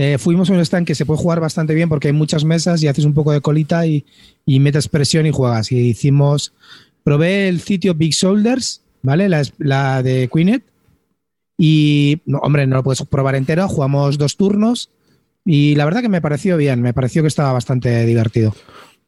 eh, 0.00 0.16
fuimos 0.18 0.48
a 0.48 0.52
un 0.52 0.60
stand 0.60 0.86
que 0.86 0.94
se 0.94 1.04
puede 1.04 1.20
jugar 1.20 1.40
bastante 1.40 1.74
bien 1.74 1.88
porque 1.88 2.08
hay 2.08 2.14
muchas 2.14 2.44
mesas 2.44 2.82
y 2.82 2.88
haces 2.88 3.04
un 3.04 3.14
poco 3.14 3.32
de 3.32 3.40
colita 3.40 3.84
y, 3.86 4.04
y 4.46 4.60
metes 4.60 4.88
presión 4.88 5.26
y 5.26 5.32
juegas. 5.32 5.72
Y 5.72 5.78
hicimos 5.78 6.52
Probé 7.08 7.48
el 7.48 7.62
sitio 7.62 7.94
Big 7.94 8.12
Shoulders, 8.12 8.82
¿vale? 9.00 9.30
La, 9.30 9.42
la 9.56 10.02
de 10.02 10.28
Queenet. 10.30 10.62
Y, 11.56 12.20
no, 12.26 12.36
hombre, 12.40 12.66
no 12.66 12.76
lo 12.76 12.82
puedes 12.82 13.02
probar 13.04 13.34
entero. 13.34 13.66
Jugamos 13.66 14.18
dos 14.18 14.36
turnos. 14.36 14.90
Y 15.42 15.74
la 15.74 15.86
verdad 15.86 16.02
que 16.02 16.10
me 16.10 16.20
pareció 16.20 16.58
bien. 16.58 16.82
Me 16.82 16.92
pareció 16.92 17.22
que 17.22 17.28
estaba 17.28 17.50
bastante 17.54 18.04
divertido. 18.04 18.52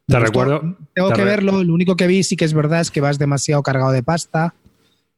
Te 0.07 0.17
gustó. 0.17 0.19
recuerdo. 0.19 0.77
Tengo 0.95 1.09
te 1.09 1.15
que 1.15 1.23
verlo. 1.23 1.63
Lo 1.63 1.75
único 1.75 1.95
que 1.95 2.07
vi 2.07 2.23
sí 2.23 2.35
que 2.35 2.45
es 2.45 2.53
verdad 2.53 2.81
es 2.81 2.89
que 2.89 3.01
vas 3.01 3.19
demasiado 3.19 3.61
cargado 3.61 3.91
de 3.91 4.01
pasta. 4.01 4.55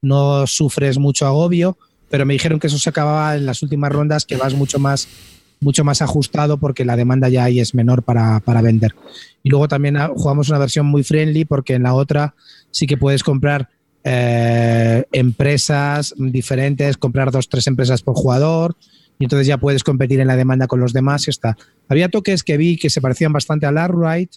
No 0.01 0.45
sufres 0.45 0.97
mucho 0.97 1.25
agobio. 1.25 1.77
Pero 2.09 2.25
me 2.25 2.33
dijeron 2.33 2.59
que 2.59 2.67
eso 2.67 2.79
se 2.79 2.89
acababa 2.89 3.37
en 3.37 3.45
las 3.45 3.63
últimas 3.63 3.93
rondas, 3.93 4.25
que 4.25 4.35
vas 4.35 4.53
mucho 4.55 4.77
más, 4.77 5.07
mucho 5.63 5.83
más 5.83 6.01
ajustado 6.01 6.57
porque 6.57 6.85
la 6.85 6.95
demanda 6.95 7.29
ya 7.29 7.45
ahí 7.45 7.59
es 7.59 7.73
menor 7.73 8.03
para, 8.03 8.39
para 8.41 8.61
vender. 8.61 8.93
Y 9.43 9.49
luego 9.49 9.67
también 9.67 9.97
ah, 9.97 10.11
jugamos 10.15 10.49
una 10.49 10.59
versión 10.59 10.85
muy 10.85 11.03
friendly 11.03 11.45
porque 11.45 11.73
en 11.75 11.83
la 11.83 11.93
otra 11.93 12.35
sí 12.71 12.85
que 12.87 12.97
puedes 12.97 13.23
comprar 13.23 13.69
eh, 14.03 15.05
empresas 15.11 16.13
diferentes, 16.17 16.97
comprar 16.97 17.31
dos, 17.31 17.49
tres 17.49 17.67
empresas 17.67 18.01
por 18.01 18.15
jugador. 18.15 18.75
Y 19.19 19.25
entonces 19.25 19.47
ya 19.47 19.57
puedes 19.57 19.83
competir 19.83 20.19
en 20.19 20.27
la 20.27 20.35
demanda 20.35 20.67
con 20.67 20.79
los 20.79 20.91
demás 20.91 21.27
y 21.27 21.29
está. 21.31 21.55
Había 21.87 22.09
toques 22.09 22.43
que 22.43 22.57
vi 22.57 22.77
que 22.77 22.89
se 22.89 22.99
parecían 23.01 23.31
bastante 23.31 23.65
al 23.65 23.77
Arkwright, 23.77 24.31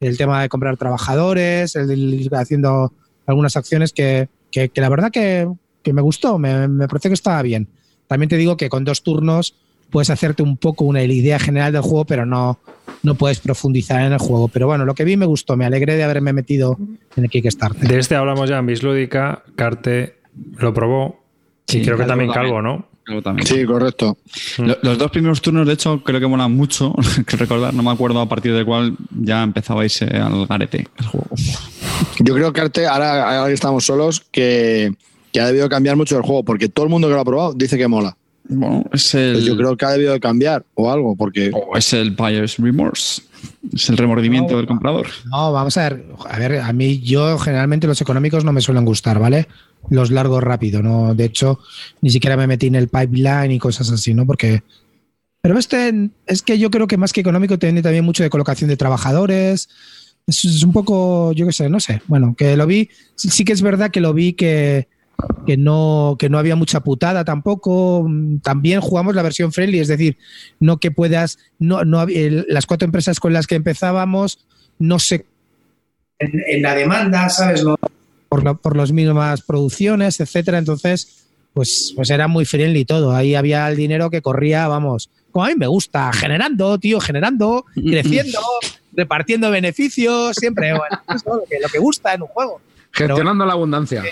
el 0.00 0.16
tema 0.16 0.42
de 0.42 0.48
comprar 0.48 0.76
trabajadores, 0.76 1.74
el 1.76 2.14
ir 2.14 2.34
haciendo 2.34 2.92
algunas 3.26 3.56
acciones 3.56 3.92
que, 3.92 4.28
que- 4.50 4.70
la 4.76 4.88
verdad 4.88 5.10
que, 5.10 5.48
que 5.82 5.92
me 5.92 6.02
gustó, 6.02 6.38
me, 6.38 6.68
me 6.68 6.86
pareció 6.86 7.10
que 7.10 7.14
estaba 7.14 7.42
bien. 7.42 7.68
También 8.08 8.28
te 8.28 8.36
digo 8.36 8.56
que 8.56 8.68
con 8.68 8.84
dos 8.84 9.02
turnos 9.02 9.54
puedes 9.90 10.10
hacerte 10.10 10.42
un 10.42 10.56
poco 10.56 10.84
una 10.84 11.02
idea 11.02 11.38
general 11.38 11.72
del 11.72 11.82
juego, 11.82 12.04
pero 12.04 12.24
no, 12.24 12.58
no 13.02 13.14
puedes 13.16 13.40
profundizar 13.40 14.00
en 14.02 14.12
el 14.12 14.18
juego. 14.18 14.48
Pero 14.48 14.66
bueno, 14.66 14.84
lo 14.84 14.94
que 14.94 15.04
vi 15.04 15.16
me 15.16 15.26
gustó, 15.26 15.56
me 15.56 15.64
alegré 15.66 15.96
de 15.96 16.04
haberme 16.04 16.32
metido 16.32 16.78
en 17.16 17.24
el 17.24 17.30
Kickstarter. 17.30 17.88
De 17.88 17.98
este 17.98 18.14
hablamos 18.16 18.48
ya 18.48 18.58
en 18.58 18.66
Bislúdica. 18.66 19.42
Carte 19.56 20.18
lo 20.58 20.72
probó. 20.72 21.20
Sí, 21.66 21.78
y 21.78 21.84
creo 21.84 21.96
que 21.98 22.04
también. 22.04 22.30
Calvo, 22.32 22.62
¿no? 22.62 22.86
También. 23.24 23.44
Sí, 23.44 23.64
correcto. 23.64 24.16
Lo- 24.58 24.76
Los 24.82 24.96
dos 24.98 25.10
primeros 25.10 25.40
turnos, 25.42 25.66
de 25.66 25.72
hecho, 25.72 26.00
creo 26.04 26.20
que 26.20 26.26
molan 26.28 26.52
mucho. 26.52 26.94
que 27.26 27.36
recordar, 27.36 27.74
no 27.74 27.82
me 27.82 27.90
acuerdo 27.90 28.20
a 28.20 28.28
partir 28.28 28.54
de 28.54 28.64
cuál 28.64 28.96
ya 29.10 29.42
empezaba 29.42 29.82
a 29.82 29.84
irse 29.84 30.04
al 30.04 30.46
garete 30.46 30.86
el 30.96 31.06
juego. 31.06 31.26
Yo 32.20 32.34
creo 32.34 32.52
que 32.52 32.60
Arte, 32.60 32.86
ahora, 32.86 33.38
ahora 33.38 33.48
que 33.48 33.54
estamos 33.54 33.84
solos, 33.84 34.24
que, 34.30 34.92
que 35.32 35.40
ha 35.40 35.46
debido 35.46 35.68
cambiar 35.68 35.96
mucho 35.96 36.16
el 36.16 36.22
juego, 36.22 36.44
porque 36.44 36.68
todo 36.68 36.84
el 36.84 36.90
mundo 36.90 37.08
que 37.08 37.14
lo 37.14 37.20
ha 37.20 37.24
probado 37.24 37.52
dice 37.54 37.76
que 37.76 37.88
mola. 37.88 38.16
Bueno, 38.52 38.84
es 38.92 39.14
el, 39.14 39.34
Pues 39.34 39.44
yo 39.44 39.56
creo 39.56 39.76
que 39.76 39.84
ha 39.84 39.90
debido 39.90 40.12
de 40.12 40.18
cambiar 40.18 40.64
o 40.74 40.90
algo, 40.90 41.14
porque 41.14 41.52
o 41.54 41.76
es 41.76 41.92
el 41.92 42.10
buyer's 42.10 42.56
remorse. 42.58 43.22
Es 43.72 43.88
el 43.88 43.96
remordimiento 43.96 44.52
No, 44.52 44.56
del 44.58 44.66
comprador. 44.66 45.06
No, 45.26 45.52
vamos 45.52 45.76
a 45.76 45.88
ver. 45.88 46.04
A 46.28 46.38
ver, 46.38 46.58
a 46.58 46.72
mí 46.72 46.98
yo 47.00 47.38
generalmente 47.38 47.86
los 47.86 48.00
económicos 48.00 48.44
no 48.44 48.52
me 48.52 48.60
suelen 48.60 48.84
gustar, 48.84 49.20
¿vale? 49.20 49.46
Los 49.88 50.10
largos 50.10 50.42
rápido, 50.42 50.82
¿no? 50.82 51.14
De 51.14 51.24
hecho, 51.24 51.60
ni 52.00 52.10
siquiera 52.10 52.36
me 52.36 52.48
metí 52.48 52.66
en 52.66 52.74
el 52.74 52.88
pipeline 52.88 53.52
y 53.52 53.58
cosas 53.58 53.90
así, 53.90 54.14
¿no? 54.14 54.26
Porque. 54.26 54.62
Pero 55.42 55.56
este 55.58 56.10
es 56.26 56.42
que 56.42 56.58
yo 56.58 56.70
creo 56.70 56.86
que 56.86 56.96
más 56.96 57.12
que 57.12 57.20
económico 57.20 57.58
tiene 57.58 57.82
también 57.82 58.04
mucho 58.04 58.24
de 58.24 58.30
colocación 58.30 58.68
de 58.68 58.76
trabajadores. 58.76 59.68
Es, 60.26 60.44
es 60.44 60.62
un 60.64 60.72
poco, 60.72 61.32
yo 61.32 61.46
qué 61.46 61.52
sé, 61.52 61.70
no 61.70 61.78
sé. 61.78 62.02
Bueno, 62.08 62.34
que 62.36 62.56
lo 62.56 62.66
vi. 62.66 62.90
Sí, 63.14 63.30
sí 63.30 63.44
que 63.44 63.52
es 63.52 63.62
verdad 63.62 63.90
que 63.90 64.00
lo 64.00 64.12
vi 64.12 64.32
que, 64.32 64.88
que 65.46 65.56
no, 65.56 66.16
que 66.18 66.28
no 66.28 66.38
había 66.38 66.56
mucha 66.56 66.80
putada 66.80 67.24
tampoco. 67.24 68.08
También 68.42 68.80
jugamos 68.80 69.14
la 69.14 69.22
versión 69.22 69.52
friendly, 69.52 69.80
es 69.80 69.88
decir, 69.88 70.16
no 70.60 70.78
que 70.78 70.90
puedas, 70.90 71.38
no, 71.58 71.84
no 71.84 72.06
las 72.06 72.66
cuatro 72.66 72.86
empresas 72.86 73.20
con 73.20 73.32
las 73.32 73.46
que 73.46 73.54
empezábamos 73.56 74.46
no 74.78 74.98
se 74.98 75.26
en, 76.18 76.32
en 76.48 76.62
la 76.62 76.74
demanda, 76.74 77.28
¿sabes? 77.30 77.64
No- 77.64 77.76
por, 78.28 78.44
lo- 78.44 78.58
por 78.58 78.76
las 78.76 78.92
mismas 78.92 79.42
producciones, 79.42 80.20
etcétera. 80.20 80.58
Entonces, 80.58 81.26
pues, 81.52 81.92
pues 81.96 82.10
era 82.10 82.28
muy 82.28 82.44
friendly 82.44 82.84
todo. 82.84 83.12
Ahí 83.12 83.34
había 83.34 83.68
el 83.68 83.76
dinero 83.76 84.08
que 84.10 84.22
corría, 84.22 84.68
vamos, 84.68 85.10
como 85.32 85.46
a 85.46 85.48
mí 85.48 85.54
me 85.56 85.66
gusta, 85.66 86.12
generando, 86.12 86.78
tío, 86.78 87.00
generando, 87.00 87.64
creciendo, 87.74 88.38
repartiendo 88.92 89.50
beneficios, 89.50 90.36
siempre, 90.36 90.72
bueno, 90.76 91.00
lo 91.08 91.42
que, 91.48 91.58
lo 91.60 91.68
que 91.68 91.78
gusta 91.78 92.14
en 92.14 92.22
un 92.22 92.28
juego. 92.28 92.60
Gestionando 92.92 93.44
la 93.46 93.52
abundancia. 93.54 94.04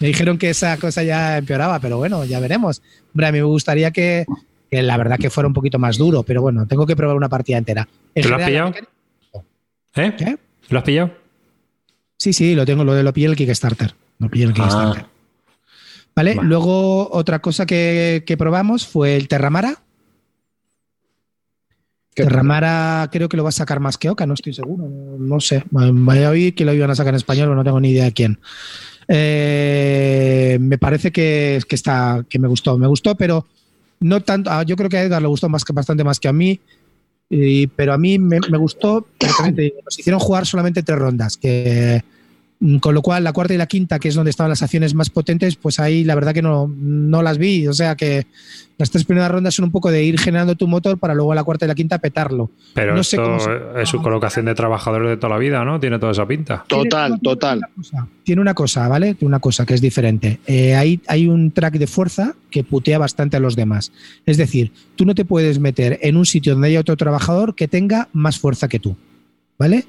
Me 0.00 0.08
dijeron 0.08 0.38
que 0.38 0.50
esa 0.50 0.76
cosa 0.76 1.02
ya 1.02 1.38
empeoraba, 1.38 1.80
pero 1.80 1.96
bueno, 1.96 2.24
ya 2.24 2.40
veremos. 2.40 2.82
Hombre, 3.12 3.26
a 3.26 3.32
mí 3.32 3.38
me 3.38 3.44
gustaría 3.44 3.90
que, 3.90 4.26
que 4.70 4.82
la 4.82 4.96
verdad 4.96 5.18
que 5.18 5.30
fuera 5.30 5.48
un 5.48 5.54
poquito 5.54 5.78
más 5.78 5.98
duro, 5.98 6.22
pero 6.22 6.42
bueno, 6.42 6.66
tengo 6.66 6.86
que 6.86 6.94
probar 6.94 7.16
una 7.16 7.28
partida 7.28 7.58
entera. 7.58 7.88
En 8.14 8.22
¿Tú 8.22 8.28
lo 8.28 8.36
has 8.36 8.46
pillado? 8.46 8.74
¿Eh? 9.96 10.14
¿Qué? 10.16 10.38
¿Lo 10.68 10.78
has 10.78 10.84
pillado? 10.84 11.12
Sí, 12.16 12.32
sí, 12.32 12.54
lo 12.54 12.64
tengo, 12.64 12.84
lo 12.84 12.94
de 12.94 13.02
lo 13.02 13.12
pillé 13.12 13.26
el 13.26 13.36
Kickstarter. 13.36 13.94
Lo 14.18 14.28
pillé 14.28 14.44
el 14.44 14.52
Kickstarter. 14.52 15.06
¿Vale? 16.14 16.36
Luego, 16.42 17.10
otra 17.12 17.40
cosa 17.40 17.64
que, 17.64 18.24
que 18.26 18.36
probamos 18.36 18.86
fue 18.86 19.16
el 19.16 19.28
Terramara. 19.28 19.76
¿Qué 22.14 22.24
Terramara 22.24 23.08
creo 23.12 23.28
que 23.28 23.36
lo 23.36 23.44
va 23.44 23.50
a 23.50 23.52
sacar 23.52 23.78
más 23.78 23.96
que 23.96 24.10
Oca, 24.10 24.26
no 24.26 24.34
estoy 24.34 24.52
seguro. 24.52 24.88
No, 24.88 25.16
no 25.16 25.40
sé. 25.40 25.62
Vaya 25.70 26.26
a 26.26 26.30
oír 26.30 26.56
que 26.56 26.64
lo 26.64 26.74
iban 26.74 26.90
a 26.90 26.96
sacar 26.96 27.14
en 27.14 27.18
español, 27.18 27.46
pero 27.46 27.54
no 27.54 27.62
tengo 27.62 27.80
ni 27.80 27.90
idea 27.90 28.04
de 28.04 28.12
quién. 28.12 28.40
Eh, 29.08 30.58
me 30.60 30.78
parece 30.78 31.10
que, 31.10 31.60
está, 31.70 32.24
que 32.28 32.38
me 32.38 32.48
gustó. 32.48 32.78
Me 32.78 32.86
gustó, 32.86 33.14
pero 33.14 33.46
no 34.00 34.20
tanto. 34.22 34.50
ah, 34.50 34.62
Yo 34.62 34.76
creo 34.76 34.88
que 34.88 34.98
a 34.98 35.02
Edgar 35.02 35.22
le 35.22 35.28
gustó 35.28 35.48
más 35.48 35.64
que, 35.64 35.72
bastante 35.72 36.04
más 36.04 36.20
que 36.20 36.28
a 36.28 36.32
mí. 36.32 36.60
Y- 37.30 37.66
pero 37.68 37.92
a 37.92 37.98
mí 37.98 38.18
me, 38.18 38.38
me 38.50 38.56
gustó, 38.58 39.06
nos 39.20 39.98
hicieron 39.98 40.20
jugar 40.20 40.46
solamente 40.46 40.82
tres 40.82 40.98
rondas, 40.98 41.36
que 41.36 42.02
con 42.80 42.92
lo 42.94 43.02
cual 43.02 43.22
la 43.24 43.32
cuarta 43.32 43.54
y 43.54 43.56
la 43.56 43.66
quinta, 43.66 43.98
que 44.00 44.08
es 44.08 44.14
donde 44.16 44.30
estaban 44.30 44.50
las 44.50 44.62
acciones 44.62 44.92
más 44.94 45.10
potentes, 45.10 45.54
pues 45.56 45.78
ahí 45.78 46.02
la 46.04 46.14
verdad 46.16 46.34
que 46.34 46.42
no, 46.42 46.66
no 46.76 47.22
las 47.22 47.38
vi. 47.38 47.68
O 47.68 47.72
sea 47.72 47.94
que 47.96 48.26
las 48.78 48.90
tres 48.90 49.04
primeras 49.04 49.30
rondas 49.30 49.54
son 49.54 49.66
un 49.66 49.70
poco 49.70 49.90
de 49.92 50.02
ir 50.04 50.18
generando 50.18 50.54
tu 50.56 50.66
motor 50.66 50.98
para 50.98 51.14
luego 51.14 51.34
la 51.34 51.44
cuarta 51.44 51.64
y 51.66 51.68
la 51.68 51.74
quinta 51.76 51.98
petarlo. 51.98 52.50
Pero 52.74 52.94
No 52.96 53.04
sé 53.04 53.16
esto 53.16 53.24
cómo 53.26 53.40
se- 53.40 53.82
es 53.82 53.88
su 53.88 54.02
colocación 54.02 54.46
de 54.46 54.54
trabajadores 54.56 55.08
de 55.08 55.16
toda 55.16 55.30
la 55.34 55.38
vida, 55.38 55.64
¿no? 55.64 55.78
Tiene 55.78 55.98
toda 56.00 56.12
esa 56.12 56.26
pinta. 56.26 56.64
total, 56.68 57.12
Tiene- 57.20 57.22
total. 57.22 57.60
Tiene 57.60 57.66
una 57.68 57.74
cosa, 57.76 58.08
tiene 58.24 58.40
una 58.42 58.54
cosa, 58.54 58.88
¿vale? 58.88 59.14
Tiene 59.14 59.28
una 59.28 59.40
cosa 59.40 59.64
que 59.64 59.74
es 59.74 59.80
diferente. 59.80 60.40
Eh, 60.46 60.74
hay, 60.74 61.00
hay 61.06 61.28
un 61.28 61.52
track 61.52 61.74
de 61.74 61.86
fuerza 61.86 62.34
que 62.50 62.64
putea 62.64 62.98
bastante 62.98 63.36
a 63.36 63.40
los 63.40 63.54
demás. 63.56 63.92
Es 64.26 64.36
decir, 64.36 64.72
tú 64.96 65.04
no 65.04 65.14
te 65.14 65.24
puedes 65.24 65.58
meter 65.60 65.98
en 66.02 66.16
un 66.16 66.26
sitio 66.26 66.54
donde 66.54 66.68
haya 66.68 66.80
otro 66.80 66.96
trabajador 66.96 67.54
que 67.54 67.68
tenga 67.68 68.08
más 68.12 68.38
fuerza 68.38 68.66
que 68.68 68.78
tú, 68.80 68.96
¿vale? 69.58 69.84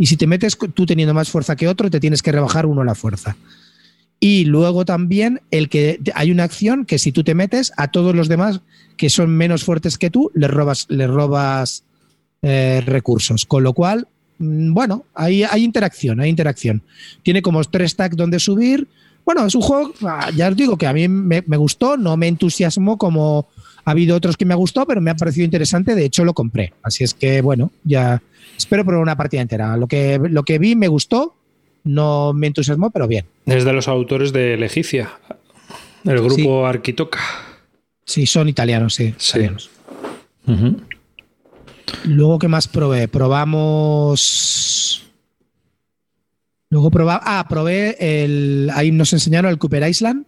Y 0.00 0.06
si 0.06 0.16
te 0.16 0.26
metes 0.26 0.56
tú 0.72 0.86
teniendo 0.86 1.12
más 1.12 1.28
fuerza 1.28 1.56
que 1.56 1.68
otro, 1.68 1.90
te 1.90 2.00
tienes 2.00 2.22
que 2.22 2.32
rebajar 2.32 2.64
uno 2.64 2.82
la 2.84 2.94
fuerza. 2.94 3.36
Y 4.18 4.46
luego 4.46 4.86
también 4.86 5.42
el 5.50 5.68
que 5.68 6.00
hay 6.14 6.30
una 6.30 6.44
acción 6.44 6.86
que 6.86 6.98
si 6.98 7.12
tú 7.12 7.22
te 7.22 7.34
metes 7.34 7.70
a 7.76 7.88
todos 7.88 8.16
los 8.16 8.26
demás 8.26 8.62
que 8.96 9.10
son 9.10 9.28
menos 9.28 9.62
fuertes 9.62 9.98
que 9.98 10.08
tú, 10.08 10.30
les 10.34 10.50
robas, 10.50 10.86
les 10.88 11.06
robas 11.06 11.84
eh, 12.40 12.82
recursos. 12.86 13.44
Con 13.44 13.62
lo 13.62 13.74
cual, 13.74 14.08
mm, 14.38 14.72
bueno, 14.72 15.04
hay, 15.14 15.42
hay 15.42 15.64
interacción, 15.64 16.18
hay 16.18 16.30
interacción. 16.30 16.80
Tiene 17.22 17.42
como 17.42 17.62
tres 17.64 17.94
tags 17.94 18.16
donde 18.16 18.40
subir. 18.40 18.88
Bueno, 19.26 19.44
es 19.44 19.54
un 19.54 19.60
juego, 19.60 19.92
ah, 20.00 20.30
ya 20.34 20.48
os 20.48 20.56
digo 20.56 20.78
que 20.78 20.86
a 20.86 20.94
mí 20.94 21.08
me, 21.08 21.44
me 21.46 21.58
gustó, 21.58 21.98
no 21.98 22.16
me 22.16 22.26
entusiasmó 22.26 22.96
como 22.96 23.48
ha 23.84 23.90
habido 23.90 24.16
otros 24.16 24.38
que 24.38 24.46
me 24.46 24.54
ha 24.54 24.56
gustado, 24.56 24.86
pero 24.86 25.02
me 25.02 25.10
ha 25.10 25.16
parecido 25.16 25.44
interesante, 25.44 25.94
de 25.94 26.06
hecho 26.06 26.24
lo 26.24 26.32
compré. 26.32 26.72
Así 26.82 27.04
es 27.04 27.12
que, 27.12 27.42
bueno, 27.42 27.70
ya 27.84 28.22
espero 28.60 28.84
probar 28.84 29.02
una 29.02 29.16
partida 29.16 29.40
entera. 29.40 29.76
Lo 29.76 29.86
que, 29.86 30.20
lo 30.22 30.42
que 30.42 30.58
vi 30.58 30.76
me 30.76 30.88
gustó, 30.88 31.36
no 31.84 32.32
me 32.32 32.46
entusiasmó, 32.46 32.90
pero 32.90 33.08
bien. 33.08 33.26
Es 33.46 33.64
de 33.64 33.72
los 33.72 33.88
autores 33.88 34.32
de 34.32 34.56
Legicia, 34.56 35.10
el 36.04 36.20
grupo 36.22 36.66
Arquitoca. 36.66 37.20
Sí, 38.04 38.26
son 38.26 38.48
italianos, 38.48 38.94
sí. 38.94 39.14
Sí. 39.18 39.30
italianos. 39.38 39.70
Luego, 42.04 42.38
¿qué 42.38 42.48
más 42.48 42.68
probé? 42.68 43.08
Probamos. 43.08 44.16
Luego 46.70 46.90
probaba. 46.90 47.20
Ah, 47.24 47.46
probé 47.48 47.96
el. 47.98 48.70
Ahí 48.74 48.92
nos 48.92 49.12
enseñaron 49.12 49.50
el 49.50 49.58
Cooper 49.58 49.88
Island. 49.88 50.24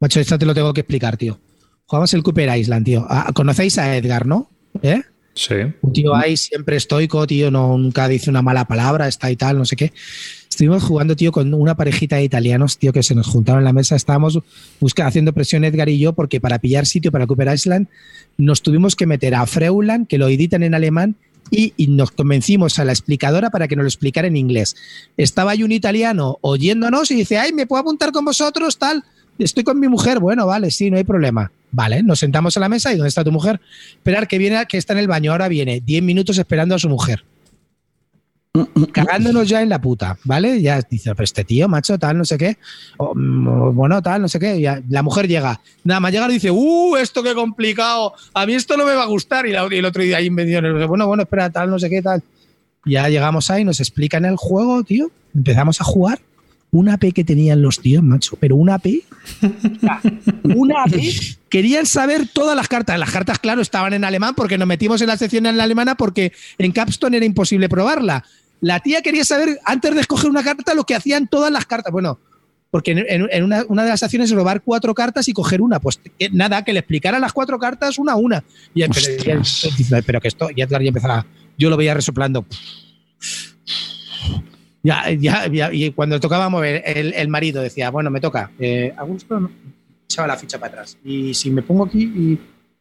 Macho, 0.00 0.20
esto 0.20 0.38
te 0.38 0.46
lo 0.46 0.54
tengo 0.54 0.74
que 0.74 0.80
explicar, 0.82 1.16
tío. 1.16 1.38
Jugamos 1.86 2.12
el 2.14 2.22
Cooper 2.22 2.56
Island, 2.58 2.84
tío. 2.84 3.06
Ah, 3.08 3.30
Conocéis 3.32 3.78
a 3.78 3.96
Edgar, 3.96 4.26
¿no? 4.26 4.50
¿Eh? 4.82 5.02
Sí. 5.36 5.54
Un 5.82 5.92
tío 5.92 6.14
ahí 6.14 6.34
siempre 6.36 6.76
estoico, 6.76 7.26
tío, 7.26 7.50
no, 7.50 7.76
nunca 7.76 8.08
dice 8.08 8.30
una 8.30 8.40
mala 8.40 8.64
palabra, 8.64 9.06
está 9.06 9.30
y 9.30 9.36
tal, 9.36 9.58
no 9.58 9.66
sé 9.66 9.76
qué. 9.76 9.92
Estuvimos 10.48 10.82
jugando, 10.82 11.14
tío, 11.14 11.30
con 11.30 11.52
una 11.52 11.76
parejita 11.76 12.16
de 12.16 12.24
italianos, 12.24 12.78
tío, 12.78 12.90
que 12.90 13.02
se 13.02 13.14
nos 13.14 13.26
juntaron 13.26 13.60
en 13.60 13.66
la 13.66 13.74
mesa. 13.74 13.96
Estábamos 13.96 14.40
busca, 14.80 15.06
haciendo 15.06 15.34
presión 15.34 15.64
Edgar 15.64 15.90
y 15.90 15.98
yo, 15.98 16.14
porque 16.14 16.40
para 16.40 16.58
pillar 16.58 16.86
sitio 16.86 17.12
para 17.12 17.26
Cooper 17.26 17.52
Island 17.52 17.86
nos 18.38 18.62
tuvimos 18.62 18.96
que 18.96 19.04
meter 19.04 19.34
a 19.34 19.44
Freuland, 19.46 20.06
que 20.08 20.16
lo 20.16 20.28
editan 20.28 20.62
en 20.62 20.74
alemán, 20.74 21.16
y, 21.50 21.74
y 21.76 21.88
nos 21.88 22.12
convencimos 22.12 22.78
a 22.78 22.86
la 22.86 22.92
explicadora 22.92 23.50
para 23.50 23.68
que 23.68 23.76
nos 23.76 23.84
lo 23.84 23.88
explicara 23.88 24.26
en 24.26 24.36
inglés. 24.36 24.74
Estaba 25.18 25.50
ahí 25.52 25.62
un 25.62 25.72
italiano 25.72 26.38
oyéndonos 26.40 27.10
y 27.10 27.14
dice, 27.14 27.36
ay, 27.36 27.52
¿me 27.52 27.66
puedo 27.66 27.82
apuntar 27.82 28.10
con 28.10 28.24
vosotros? 28.24 28.78
Tal, 28.78 29.04
estoy 29.38 29.64
con 29.64 29.78
mi 29.78 29.88
mujer. 29.88 30.18
Bueno, 30.18 30.46
vale, 30.46 30.70
sí, 30.70 30.90
no 30.90 30.96
hay 30.96 31.04
problema. 31.04 31.52
Vale, 31.70 32.02
nos 32.02 32.18
sentamos 32.18 32.56
a 32.56 32.60
la 32.60 32.68
mesa 32.68 32.92
y 32.92 32.96
¿dónde 32.96 33.08
está 33.08 33.24
tu 33.24 33.32
mujer? 33.32 33.60
Esperar 33.90 34.28
que 34.28 34.38
viene, 34.38 34.64
que 34.66 34.78
está 34.78 34.92
en 34.92 35.00
el 35.00 35.08
baño, 35.08 35.32
ahora 35.32 35.48
viene 35.48 35.80
10 35.80 36.02
minutos 36.02 36.38
esperando 36.38 36.74
a 36.74 36.78
su 36.78 36.88
mujer. 36.88 37.24
cagándonos 38.92 39.48
ya 39.48 39.60
en 39.60 39.68
la 39.68 39.80
puta, 39.80 40.16
¿vale? 40.24 40.62
Ya 40.62 40.80
dice, 40.88 41.14
pero 41.14 41.24
este 41.24 41.44
tío, 41.44 41.68
macho, 41.68 41.98
tal, 41.98 42.16
no 42.16 42.24
sé 42.24 42.38
qué. 42.38 42.56
Mm, 42.98 43.74
bueno, 43.74 44.00
tal, 44.00 44.22
no 44.22 44.28
sé 44.28 44.38
qué. 44.38 44.82
La 44.88 45.02
mujer 45.02 45.28
llega. 45.28 45.60
Nada 45.84 46.00
más 46.00 46.12
llegar 46.12 46.30
y 46.30 46.34
dice, 46.34 46.50
¡uh, 46.50 46.96
esto 46.96 47.22
qué 47.22 47.34
complicado! 47.34 48.14
A 48.32 48.46
mí 48.46 48.54
esto 48.54 48.76
no 48.76 48.86
me 48.86 48.94
va 48.94 49.02
a 49.02 49.06
gustar. 49.06 49.46
Y, 49.46 49.50
y 49.50 49.78
el 49.78 49.84
otro 49.84 50.02
día 50.02 50.16
ahí 50.18 50.26
invención, 50.26 50.64
bueno, 50.88 51.06
bueno, 51.06 51.24
espera, 51.24 51.50
tal, 51.50 51.68
no 51.68 51.78
sé 51.78 51.90
qué, 51.90 52.00
tal. 52.00 52.22
Ya 52.86 53.08
llegamos 53.08 53.50
ahí, 53.50 53.64
nos 53.64 53.80
explican 53.80 54.24
el 54.24 54.36
juego, 54.36 54.82
tío. 54.84 55.10
Empezamos 55.34 55.80
a 55.80 55.84
jugar. 55.84 56.20
Una 56.76 56.94
AP 56.94 57.12
que 57.14 57.24
tenían 57.24 57.62
los 57.62 57.80
tíos, 57.80 58.02
macho, 58.02 58.36
pero 58.38 58.56
una 58.56 58.74
AP. 58.74 58.86
Una 60.44 60.82
AP. 60.84 60.94
Querían 61.48 61.86
saber 61.86 62.28
todas 62.32 62.54
las 62.56 62.68
cartas. 62.68 62.98
Las 62.98 63.10
cartas, 63.10 63.38
claro, 63.38 63.62
estaban 63.62 63.94
en 63.94 64.04
alemán 64.04 64.34
porque 64.34 64.58
nos 64.58 64.68
metimos 64.68 65.00
en 65.00 65.06
la 65.08 65.16
sección 65.16 65.46
en 65.46 65.56
la 65.56 65.64
alemana 65.64 65.94
porque 65.94 66.32
en 66.58 66.72
Capstone 66.72 67.16
era 67.16 67.26
imposible 67.26 67.68
probarla. 67.68 68.24
La 68.60 68.80
tía 68.80 69.02
quería 69.02 69.24
saber, 69.24 69.58
antes 69.64 69.94
de 69.94 70.00
escoger 70.00 70.30
una 70.30 70.42
carta, 70.42 70.74
lo 70.74 70.84
que 70.84 70.94
hacían 70.94 71.28
todas 71.28 71.50
las 71.52 71.66
cartas. 71.66 71.92
Bueno, 71.92 72.18
porque 72.70 72.92
en, 73.08 73.42
una, 73.44 73.64
una 73.68 73.84
de 73.84 73.90
las 73.90 74.02
acciones 74.02 74.30
es 74.30 74.36
robar 74.36 74.62
cuatro 74.62 74.94
cartas 74.94 75.28
y 75.28 75.32
coger 75.32 75.62
una. 75.62 75.80
Pues 75.80 75.98
que- 76.18 76.30
nada, 76.30 76.64
que 76.64 76.72
le 76.72 76.80
explicara 76.80 77.18
las 77.18 77.32
cuatro 77.32 77.58
cartas 77.58 77.98
una 77.98 78.12
a 78.12 78.16
una. 78.16 78.44
Y 78.74 78.82
él, 78.82 78.90
pero, 80.04 80.20
que 80.20 80.28
esto, 80.28 80.48
y 80.50 80.56
ya 80.56 80.66
empezaba, 80.70 81.26
yo 81.56 81.70
lo 81.70 81.76
veía 81.76 81.94
resoplando. 81.94 82.44
Ya, 84.86 85.10
ya, 85.10 85.46
ya, 85.48 85.72
y 85.72 85.90
cuando 85.90 86.20
tocaba 86.20 86.48
mover, 86.48 86.82
el, 86.86 87.12
el 87.14 87.28
marido 87.28 87.60
decía, 87.62 87.90
bueno, 87.90 88.08
me 88.10 88.20
toca. 88.20 88.50
Eh, 88.58 88.92
¿A 88.96 89.02
gusto? 89.02 89.50
Echaba 90.08 90.28
la 90.28 90.36
ficha 90.36 90.58
para 90.58 90.72
atrás. 90.72 90.96
Y 91.04 91.34
si 91.34 91.50
me 91.50 91.62
pongo 91.62 91.84
aquí 91.86 92.02
y, 92.04 92.38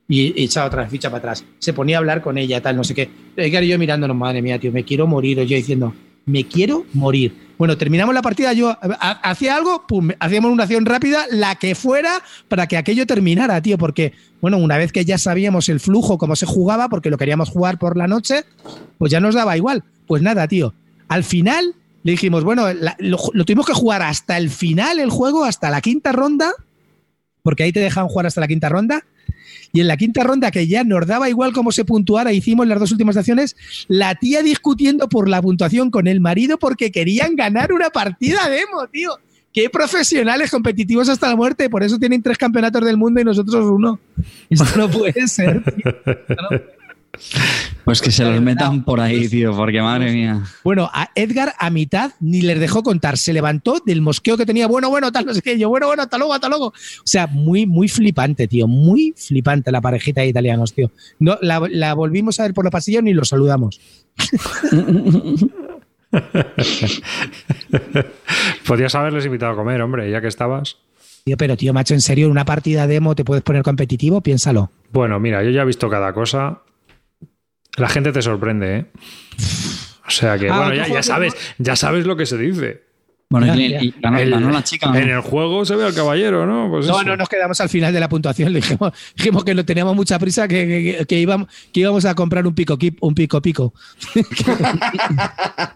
y- 0.07 0.33
y 0.37 0.43
echaba 0.43 0.67
otra 0.67 0.87
ficha 0.87 1.09
para 1.09 1.19
atrás. 1.19 1.43
Se 1.57 1.73
ponía 1.73 1.97
a 1.97 1.99
hablar 1.99 2.21
con 2.21 2.37
ella, 2.37 2.61
tal, 2.61 2.75
no 2.75 2.83
sé 2.83 2.93
qué. 2.93 3.09
Edgar 3.35 3.63
y 3.63 3.69
yo 3.69 3.79
mirándonos, 3.79 4.15
madre 4.15 4.41
mía, 4.43 4.59
tío, 4.59 4.71
me 4.71 4.83
quiero 4.83 5.07
morir. 5.07 5.39
O 5.39 5.43
yo 5.43 5.55
diciendo, 5.57 5.95
me 6.27 6.43
quiero 6.43 6.85
morir. 6.93 7.33
Bueno, 7.57 7.77
terminamos 7.77 8.13
la 8.13 8.21
partida, 8.21 8.51
yo 8.53 8.69
ha- 8.69 9.19
hacía 9.23 9.55
algo, 9.55 9.87
pum, 9.87 10.09
hacíamos 10.19 10.51
una 10.51 10.63
acción 10.63 10.85
rápida, 10.85 11.25
la 11.31 11.55
que 11.55 11.73
fuera, 11.73 12.21
para 12.49 12.67
que 12.67 12.75
aquello 12.77 13.07
terminara, 13.07 13.61
tío, 13.61 13.77
porque, 13.77 14.11
bueno, 14.41 14.57
una 14.57 14.77
vez 14.77 14.91
que 14.91 15.05
ya 15.05 15.17
sabíamos 15.17 15.69
el 15.69 15.79
flujo, 15.79 16.17
cómo 16.17 16.35
se 16.35 16.45
jugaba, 16.45 16.89
porque 16.89 17.09
lo 17.09 17.17
queríamos 17.17 17.49
jugar 17.49 17.79
por 17.79 17.95
la 17.97 18.07
noche, 18.07 18.43
pues 18.99 19.11
ya 19.11 19.19
nos 19.21 19.33
daba 19.35 19.55
igual. 19.57 19.83
Pues 20.05 20.21
nada, 20.21 20.47
tío. 20.47 20.73
Al 21.07 21.23
final 21.23 21.73
le 22.05 22.11
dijimos, 22.11 22.43
bueno, 22.43 22.71
la- 22.71 22.95
lo, 22.99 23.17
tuvimos 23.45 23.65
que 23.65 23.73
jugar 23.73 24.03
hasta 24.03 24.37
el 24.37 24.51
final 24.51 24.99
el 24.99 25.09
juego, 25.09 25.43
hasta 25.43 25.71
la 25.71 25.81
quinta 25.81 26.11
ronda, 26.11 26.51
porque 27.41 27.63
ahí 27.63 27.71
te 27.73 27.79
dejan 27.79 28.07
jugar 28.07 28.27
hasta 28.27 28.41
la 28.41 28.47
quinta 28.47 28.69
ronda. 28.69 29.03
Y 29.73 29.81
en 29.81 29.87
la 29.87 29.97
quinta 29.97 30.23
ronda, 30.23 30.51
que 30.51 30.67
ya 30.67 30.83
nos 30.83 31.07
daba 31.07 31.29
igual 31.29 31.51
cómo 31.51 31.71
se 31.71 31.83
puntuara, 31.83 32.31
hicimos 32.31 32.67
las 32.67 32.79
dos 32.79 32.91
últimas 32.91 33.17
acciones, 33.17 33.55
la 33.87 34.13
tía 34.13 34.43
discutiendo 34.43 35.09
por 35.09 35.27
la 35.27 35.41
puntuación 35.41 35.89
con 35.89 36.05
el 36.05 36.21
marido 36.21 36.59
porque 36.59 36.91
querían 36.91 37.35
ganar 37.35 37.73
una 37.73 37.89
partida 37.89 38.47
demo, 38.49 38.87
tío. 38.91 39.17
Qué 39.51 39.69
profesionales 39.71 40.51
competitivos 40.51 41.09
hasta 41.09 41.27
la 41.29 41.35
muerte, 41.35 41.71
por 41.71 41.81
eso 41.81 41.97
tienen 41.97 42.21
tres 42.21 42.37
campeonatos 42.37 42.85
del 42.85 42.97
mundo 42.97 43.19
y 43.19 43.23
nosotros 43.23 43.65
uno. 43.65 43.99
Esto 44.49 44.65
no 44.77 44.89
puede 44.91 45.27
ser, 45.27 45.63
tío. 45.63 45.91
Esto 46.05 46.35
no 46.41 46.49
puede 46.49 46.74
Pues 47.83 48.01
que 48.01 48.11
se 48.11 48.23
los 48.23 48.41
metan 48.41 48.83
por 48.83 48.99
ahí, 48.99 49.27
tío, 49.29 49.55
porque 49.55 49.81
madre 49.81 50.11
mía. 50.11 50.43
Bueno, 50.63 50.89
a 50.93 51.11
Edgar 51.15 51.53
a 51.59 51.69
mitad 51.69 52.11
ni 52.19 52.41
les 52.41 52.59
dejó 52.59 52.81
contar. 52.83 53.17
Se 53.17 53.31
levantó 53.33 53.81
del 53.85 54.01
mosqueo 54.01 54.37
que 54.37 54.45
tenía. 54.45 54.67
Bueno, 54.67 54.89
bueno, 54.89 55.11
tal, 55.11 55.25
no 55.25 55.33
sé 55.33 55.41
qué. 55.41 55.57
Yo, 55.57 55.69
bueno, 55.69 55.87
bueno, 55.87 56.03
hasta 56.03 56.17
luego, 56.17 56.33
hasta 56.33 56.49
luego. 56.49 56.67
O 56.67 56.73
sea, 57.03 57.27
muy, 57.27 57.65
muy 57.65 57.87
flipante, 57.87 58.47
tío. 58.47 58.67
Muy 58.67 59.13
flipante 59.15 59.71
la 59.71 59.81
parejita 59.81 60.21
de 60.21 60.27
italianos, 60.27 60.73
tío. 60.73 60.91
No, 61.19 61.37
la, 61.41 61.61
la 61.69 61.93
volvimos 61.93 62.39
a 62.39 62.43
ver 62.43 62.53
por 62.53 62.63
los 62.65 62.71
pasillos 62.71 63.03
ni 63.03 63.13
los 63.13 63.29
saludamos. 63.29 63.79
Podrías 68.67 68.95
haberles 68.95 69.25
invitado 69.25 69.53
a 69.53 69.55
comer, 69.55 69.81
hombre, 69.81 70.09
ya 70.09 70.21
que 70.21 70.27
estabas. 70.27 70.77
Tío, 71.23 71.37
pero, 71.37 71.57
tío, 71.57 71.73
macho, 71.73 71.93
en 71.93 72.01
serio, 72.01 72.25
en 72.25 72.31
una 72.31 72.45
partida 72.45 72.87
demo 72.87 73.15
te 73.15 73.25
puedes 73.25 73.43
poner 73.43 73.63
competitivo, 73.63 74.21
piénsalo. 74.21 74.69
Bueno, 74.91 75.19
mira, 75.19 75.43
yo 75.43 75.49
ya 75.49 75.63
he 75.63 75.65
visto 75.65 75.89
cada 75.89 76.13
cosa. 76.13 76.61
La 77.77 77.89
gente 77.89 78.11
te 78.11 78.21
sorprende, 78.21 78.77
¿eh? 78.77 78.85
O 80.07 80.11
sea 80.11 80.37
que, 80.37 80.49
Ah, 80.49 80.67
bueno, 80.67 80.87
ya, 80.87 81.03
sabes, 81.03 81.33
ya 81.57 81.75
sabes 81.75 82.05
lo 82.05 82.15
que 82.15 82.25
se 82.25 82.37
dice. 82.37 82.83
Bueno, 83.27 83.55
y, 83.55 83.69
ya. 83.71 83.83
y 83.83 83.93
ganó, 83.99 84.19
El- 84.19 84.29
ganó 84.31 84.51
la 84.51 84.63
chica. 84.63 84.87
¿no? 84.87 84.95
En 84.95 85.09
el 85.09 85.19
juego 85.21 85.65
se 85.65 85.75
ve 85.75 85.83
al 85.83 85.93
caballero, 85.95 86.45
¿no? 86.45 86.69
Pues 86.69 86.85
No, 86.85 86.99
eso. 86.99 87.03
no 87.09 87.17
nos 87.17 87.27
quedamos 87.27 87.59
al 87.59 87.69
final 87.69 87.91
de 87.91 87.99
la 87.99 88.07
puntuación. 88.07 88.53
Le 88.53 88.59
dijimos, 88.61 88.91
dijimos 89.17 89.43
que 89.43 89.55
no 89.55 89.65
teníamos 89.65 89.95
mucha 89.95 90.19
prisa, 90.19 90.47
que, 90.47 90.95
que- 90.99 91.05
que 91.05 91.19
íbamos, 91.19 91.47
que 91.73 91.79
íbamos 91.79 92.05
a 92.05 92.13
comprar 92.13 92.45
un 92.45 92.53
pico 92.53 92.77
kip- 92.77 92.97
un 93.01 93.15
pico 93.15 93.41
pico. 93.41 93.73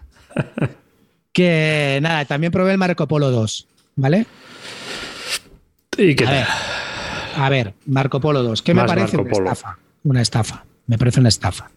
que 1.32 1.98
nada, 2.02 2.24
también 2.24 2.52
probé 2.52 2.72
el 2.72 2.78
Marco 2.78 3.06
Polo 3.08 3.30
2, 3.30 3.66
¿vale? 3.96 4.26
¿Y 5.96 6.14
qué 6.14 6.26
A 6.26 6.30
ver, 6.30 6.46
a 7.36 7.48
ver, 7.48 7.74
Marco 7.86 8.20
Polo 8.20 8.42
2. 8.42 8.62
¿Qué 8.62 8.74
me 8.74 8.84
parece 8.84 9.16
Marco 9.16 9.22
una 9.22 9.30
Polo. 9.32 9.50
estafa? 9.52 9.78
Una 10.04 10.22
estafa. 10.22 10.64
Me 10.86 10.98
parece 10.98 11.20
una 11.20 11.28
estafa. 11.28 11.70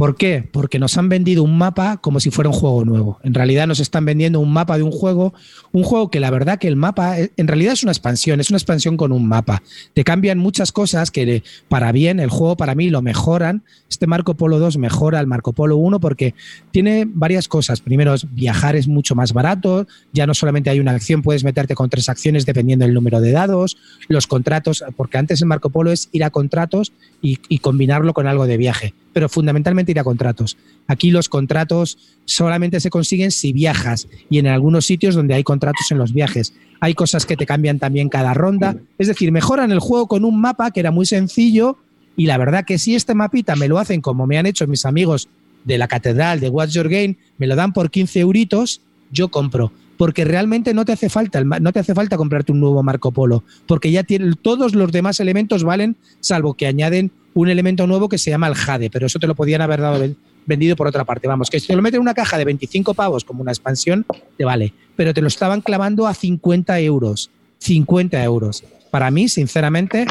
¿Por 0.00 0.16
qué? 0.16 0.48
Porque 0.50 0.78
nos 0.78 0.96
han 0.96 1.10
vendido 1.10 1.42
un 1.42 1.58
mapa 1.58 1.98
como 1.98 2.20
si 2.20 2.30
fuera 2.30 2.48
un 2.48 2.56
juego 2.56 2.86
nuevo. 2.86 3.18
En 3.22 3.34
realidad 3.34 3.66
nos 3.66 3.80
están 3.80 4.06
vendiendo 4.06 4.40
un 4.40 4.50
mapa 4.50 4.78
de 4.78 4.82
un 4.82 4.92
juego, 4.92 5.34
un 5.72 5.82
juego 5.82 6.10
que 6.10 6.20
la 6.20 6.30
verdad 6.30 6.58
que 6.58 6.68
el 6.68 6.76
mapa 6.76 7.20
eh, 7.20 7.32
en 7.36 7.46
realidad 7.46 7.74
es 7.74 7.82
una 7.82 7.92
expansión, 7.92 8.40
es 8.40 8.48
una 8.48 8.56
expansión 8.56 8.96
con 8.96 9.12
un 9.12 9.28
mapa. 9.28 9.62
Te 9.92 10.02
cambian 10.02 10.38
muchas 10.38 10.72
cosas 10.72 11.10
que 11.10 11.42
para 11.68 11.92
bien 11.92 12.18
el 12.18 12.30
juego 12.30 12.56
para 12.56 12.74
mí 12.74 12.88
lo 12.88 13.02
mejoran. 13.02 13.62
Este 13.90 14.06
Marco 14.06 14.38
Polo 14.38 14.58
2 14.58 14.78
mejora 14.78 15.18
al 15.18 15.26
Marco 15.26 15.52
Polo 15.52 15.76
1 15.76 16.00
porque 16.00 16.34
tiene 16.70 17.04
varias 17.06 17.46
cosas. 17.46 17.82
Primero, 17.82 18.14
viajar 18.30 18.76
es 18.76 18.88
mucho 18.88 19.14
más 19.14 19.34
barato, 19.34 19.86
ya 20.14 20.26
no 20.26 20.32
solamente 20.32 20.70
hay 20.70 20.80
una 20.80 20.92
acción, 20.92 21.20
puedes 21.20 21.44
meterte 21.44 21.74
con 21.74 21.90
tres 21.90 22.08
acciones 22.08 22.46
dependiendo 22.46 22.86
del 22.86 22.94
número 22.94 23.20
de 23.20 23.32
dados, 23.32 23.76
los 24.08 24.26
contratos, 24.26 24.82
porque 24.96 25.18
antes 25.18 25.42
el 25.42 25.48
Marco 25.48 25.68
Polo 25.68 25.92
es 25.92 26.08
ir 26.12 26.24
a 26.24 26.30
contratos 26.30 26.90
y 27.20 27.58
combinarlo 27.58 28.14
con 28.14 28.26
algo 28.26 28.46
de 28.46 28.56
viaje, 28.56 28.94
pero 29.12 29.28
fundamentalmente 29.28 29.92
ir 29.92 30.00
a 30.00 30.04
contratos. 30.04 30.56
Aquí 30.86 31.10
los 31.10 31.28
contratos 31.28 31.98
solamente 32.24 32.80
se 32.80 32.90
consiguen 32.90 33.30
si 33.30 33.52
viajas 33.52 34.08
y 34.28 34.38
en 34.38 34.46
algunos 34.46 34.86
sitios 34.86 35.14
donde 35.14 35.34
hay 35.34 35.44
contratos 35.44 35.90
en 35.90 35.98
los 35.98 36.12
viajes. 36.12 36.54
Hay 36.80 36.94
cosas 36.94 37.26
que 37.26 37.36
te 37.36 37.46
cambian 37.46 37.78
también 37.78 38.08
cada 38.08 38.34
ronda, 38.34 38.76
es 38.98 39.08
decir, 39.08 39.32
mejoran 39.32 39.72
el 39.72 39.80
juego 39.80 40.06
con 40.06 40.24
un 40.24 40.40
mapa 40.40 40.70
que 40.70 40.80
era 40.80 40.90
muy 40.90 41.06
sencillo 41.06 41.78
y 42.16 42.26
la 42.26 42.38
verdad 42.38 42.64
que 42.64 42.78
si 42.78 42.94
este 42.94 43.14
mapita 43.14 43.56
me 43.56 43.68
lo 43.68 43.78
hacen 43.78 44.00
como 44.00 44.26
me 44.26 44.38
han 44.38 44.46
hecho 44.46 44.66
mis 44.66 44.84
amigos 44.84 45.28
de 45.64 45.78
la 45.78 45.88
catedral 45.88 46.40
de 46.40 46.48
What's 46.48 46.74
Your 46.74 46.88
Game, 46.88 47.16
me 47.38 47.46
lo 47.46 47.56
dan 47.56 47.72
por 47.72 47.90
15 47.90 48.20
euritos, 48.20 48.80
yo 49.10 49.28
compro. 49.28 49.72
Porque 49.96 50.24
realmente 50.24 50.72
no 50.72 50.86
te 50.86 50.92
hace 50.92 51.10
falta, 51.10 51.44
no 51.44 51.72
te 51.72 51.78
hace 51.78 51.94
falta 51.94 52.16
comprarte 52.16 52.52
un 52.52 52.60
nuevo 52.60 52.82
Marco 52.82 53.12
Polo, 53.12 53.44
porque 53.66 53.90
ya 53.90 54.02
tiene, 54.02 54.32
todos 54.40 54.74
los 54.74 54.92
demás 54.92 55.20
elementos 55.20 55.62
valen, 55.62 55.96
salvo 56.20 56.54
que 56.54 56.66
añaden 56.66 57.10
un 57.34 57.48
elemento 57.48 57.86
nuevo 57.86 58.08
que 58.08 58.18
se 58.18 58.30
llama 58.30 58.48
el 58.48 58.54
Jade, 58.54 58.90
pero 58.90 59.06
eso 59.06 59.18
te 59.18 59.26
lo 59.26 59.34
podían 59.34 59.60
haber 59.62 59.80
dado 59.80 60.00
ven- 60.00 60.16
vendido 60.46 60.74
por 60.76 60.86
otra 60.86 61.04
parte. 61.04 61.28
Vamos, 61.28 61.48
que 61.50 61.60
si 61.60 61.66
te 61.68 61.76
lo 61.76 61.82
meten 61.82 61.96
en 61.98 62.02
una 62.02 62.14
caja 62.14 62.36
de 62.38 62.44
25 62.44 62.94
pavos 62.94 63.24
como 63.24 63.42
una 63.42 63.52
expansión, 63.52 64.04
te 64.36 64.44
vale. 64.44 64.72
Pero 64.96 65.14
te 65.14 65.20
lo 65.20 65.28
estaban 65.28 65.60
clavando 65.60 66.06
a 66.06 66.14
50 66.14 66.80
euros. 66.80 67.30
50 67.58 68.22
euros. 68.24 68.64
Para 68.90 69.10
mí, 69.10 69.28
sinceramente, 69.28 70.06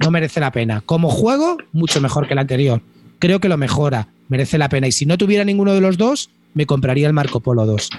no 0.00 0.10
merece 0.10 0.40
la 0.40 0.52
pena. 0.52 0.80
Como 0.86 1.10
juego, 1.10 1.58
mucho 1.72 2.00
mejor 2.00 2.26
que 2.26 2.32
el 2.32 2.38
anterior. 2.38 2.80
Creo 3.18 3.40
que 3.40 3.48
lo 3.48 3.56
mejora, 3.58 4.08
merece 4.28 4.56
la 4.56 4.68
pena. 4.68 4.86
Y 4.86 4.92
si 4.92 5.04
no 5.04 5.18
tuviera 5.18 5.44
ninguno 5.44 5.74
de 5.74 5.80
los 5.82 5.98
dos, 5.98 6.30
me 6.54 6.64
compraría 6.66 7.06
el 7.06 7.12
Marco 7.12 7.40
Polo 7.40 7.66
2. 7.66 7.90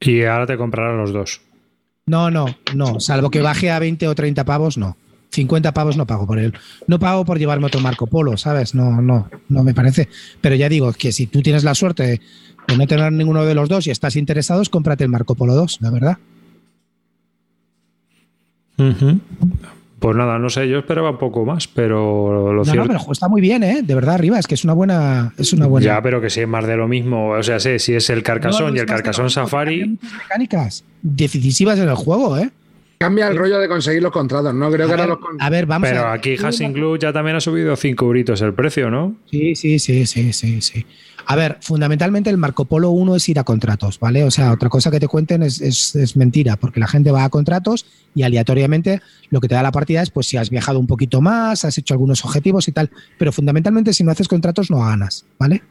Y 0.00 0.22
ahora 0.24 0.46
te 0.46 0.56
comprarán 0.56 0.98
los 0.98 1.12
dos. 1.12 1.40
No, 2.06 2.30
no, 2.30 2.46
no. 2.74 3.00
Salvo 3.00 3.30
que 3.30 3.40
baje 3.40 3.70
a 3.70 3.78
20 3.78 4.06
o 4.08 4.14
30 4.14 4.44
pavos, 4.44 4.76
no. 4.78 4.96
50 5.30 5.72
pavos 5.74 5.96
no 5.96 6.06
pago 6.06 6.26
por 6.26 6.38
él. 6.38 6.54
No 6.86 6.98
pago 6.98 7.24
por 7.24 7.38
llevarme 7.38 7.66
otro 7.66 7.80
Marco 7.80 8.06
Polo, 8.06 8.36
¿sabes? 8.36 8.74
No, 8.74 9.02
no, 9.02 9.28
no 9.48 9.62
me 9.62 9.74
parece. 9.74 10.08
Pero 10.40 10.54
ya 10.54 10.68
digo 10.68 10.92
que 10.92 11.12
si 11.12 11.26
tú 11.26 11.42
tienes 11.42 11.64
la 11.64 11.74
suerte 11.74 12.02
de, 12.04 12.20
no 12.76 12.86
tener 12.86 13.12
ninguno 13.12 13.44
de 13.44 13.54
los 13.54 13.68
dos 13.68 13.86
y 13.86 13.90
estás 13.90 14.16
interesado, 14.16 14.62
cómprate 14.70 15.04
el 15.04 15.10
Marco 15.10 15.34
Polo 15.34 15.54
2, 15.54 15.78
la 15.80 15.90
verdad. 15.90 16.18
Pues 19.98 20.14
nada, 20.14 20.38
no 20.38 20.50
sé, 20.50 20.68
yo 20.68 20.78
esperaba 20.78 21.10
un 21.10 21.18
poco 21.18 21.44
más, 21.46 21.66
pero 21.68 22.52
lo 22.52 22.58
No, 22.58 22.64
cierto. 22.64 22.92
no, 22.92 22.98
pero 22.98 23.12
está 23.12 23.28
muy 23.28 23.40
bien, 23.40 23.62
¿eh? 23.62 23.80
De 23.82 23.94
verdad, 23.94 24.16
arriba, 24.16 24.38
es 24.38 24.46
que 24.46 24.54
es 24.54 24.64
una 24.64 24.74
buena. 24.74 25.32
Es 25.38 25.52
una 25.52 25.66
buena. 25.66 25.86
Ya, 25.86 26.02
pero 26.02 26.20
que 26.20 26.28
si 26.28 26.40
es 26.40 26.48
más 26.48 26.66
de 26.66 26.76
lo 26.76 26.86
mismo. 26.86 27.30
O 27.30 27.42
sea, 27.42 27.58
sé, 27.58 27.78
si 27.78 27.94
es 27.94 28.10
el 28.10 28.22
No, 28.22 28.34
no 28.70 28.76
y 28.76 28.78
el 28.78 28.86
mismo, 28.86 29.30
Safari. 29.30 29.98
mecánicas 30.22 30.84
decisivas 31.02 31.78
en 31.78 31.88
el 31.88 31.94
juego, 31.94 32.36
¿eh? 32.36 32.50
Cambia 32.98 33.28
el 33.28 33.36
rollo 33.36 33.58
de 33.58 33.68
conseguir 33.68 34.02
los 34.02 34.10
contratos, 34.12 34.54
¿no? 34.54 34.70
Creo 34.70 34.86
que 34.86 34.94
A 34.94 34.96
ahora 34.96 35.02
ver, 35.02 35.08
los 35.10 35.18
con- 35.18 35.36
a 35.42 35.50
ver, 35.50 35.66
vamos 35.66 35.88
Pero 35.88 36.00
a 36.00 36.10
ver. 36.12 36.18
aquí 36.18 36.36
Hassing 36.42 36.72
Club 36.72 36.98
ya 36.98 37.12
también 37.12 37.36
ha 37.36 37.40
subido 37.40 37.76
5 37.76 38.06
euritos 38.06 38.40
el 38.40 38.54
precio, 38.54 38.90
¿no? 38.90 39.14
Sí, 39.30 39.54
sí, 39.54 39.78
sí, 39.78 40.06
sí, 40.06 40.32
sí, 40.32 40.62
sí. 40.62 40.86
A 41.28 41.36
ver, 41.36 41.58
fundamentalmente 41.60 42.30
el 42.30 42.36
Marco 42.38 42.64
Polo 42.64 42.90
1 42.90 43.16
es 43.16 43.28
ir 43.28 43.38
a 43.38 43.44
contratos, 43.44 43.98
¿vale? 44.00 44.24
O 44.24 44.30
sea, 44.30 44.52
otra 44.52 44.68
cosa 44.70 44.90
que 44.90 45.00
te 45.00 45.08
cuenten 45.08 45.42
es, 45.42 45.60
es- 45.60 45.94
es 45.96 46.16
mentira, 46.16 46.56
porque 46.56 46.80
la 46.80 46.86
gente 46.86 47.10
va 47.10 47.24
a 47.24 47.28
contratos 47.28 47.84
y 48.14 48.22
aleatoriamente 48.22 49.02
lo 49.30 49.40
que 49.40 49.48
te 49.48 49.56
da 49.56 49.62
la 49.62 49.72
partida 49.72 50.00
es 50.02 50.10
pues 50.10 50.26
si 50.28 50.36
has 50.38 50.48
viajado 50.48 50.78
un 50.78 50.86
poquito 50.86 51.20
más, 51.20 51.64
has 51.64 51.76
hecho 51.76 51.92
algunos 51.92 52.24
objetivos 52.24 52.68
y 52.68 52.72
tal, 52.72 52.90
pero 53.18 53.32
fundamentalmente 53.32 53.92
si 53.92 54.04
no 54.04 54.12
haces 54.12 54.28
contratos 54.28 54.70
no 54.70 54.78
ganas, 54.78 55.26
¿vale? 55.38 55.62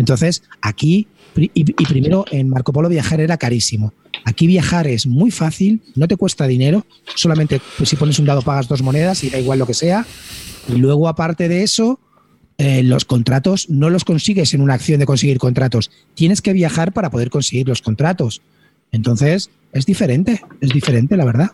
Entonces, 0.00 0.42
aquí, 0.62 1.08
y 1.36 1.84
primero 1.84 2.24
en 2.30 2.48
Marco 2.48 2.72
Polo 2.72 2.88
viajar 2.88 3.20
era 3.20 3.36
carísimo. 3.36 3.92
Aquí 4.24 4.46
viajar 4.46 4.86
es 4.86 5.06
muy 5.06 5.30
fácil, 5.30 5.82
no 5.94 6.08
te 6.08 6.16
cuesta 6.16 6.46
dinero, 6.46 6.86
solamente 7.16 7.60
pues, 7.76 7.90
si 7.90 7.96
pones 7.96 8.18
un 8.18 8.24
dado 8.24 8.40
pagas 8.40 8.66
dos 8.66 8.80
monedas 8.80 9.22
y 9.24 9.28
da 9.28 9.38
igual 9.38 9.58
lo 9.58 9.66
que 9.66 9.74
sea. 9.74 10.06
Y 10.70 10.78
luego, 10.78 11.06
aparte 11.06 11.48
de 11.48 11.62
eso, 11.62 12.00
eh, 12.56 12.82
los 12.82 13.04
contratos 13.04 13.68
no 13.68 13.90
los 13.90 14.06
consigues 14.06 14.54
en 14.54 14.62
una 14.62 14.72
acción 14.72 15.00
de 15.00 15.04
conseguir 15.04 15.38
contratos. 15.38 15.90
Tienes 16.14 16.40
que 16.40 16.54
viajar 16.54 16.94
para 16.94 17.10
poder 17.10 17.28
conseguir 17.28 17.68
los 17.68 17.82
contratos. 17.82 18.40
Entonces, 18.92 19.50
es 19.74 19.84
diferente, 19.84 20.40
es 20.62 20.70
diferente, 20.70 21.14
la 21.18 21.26
verdad. 21.26 21.50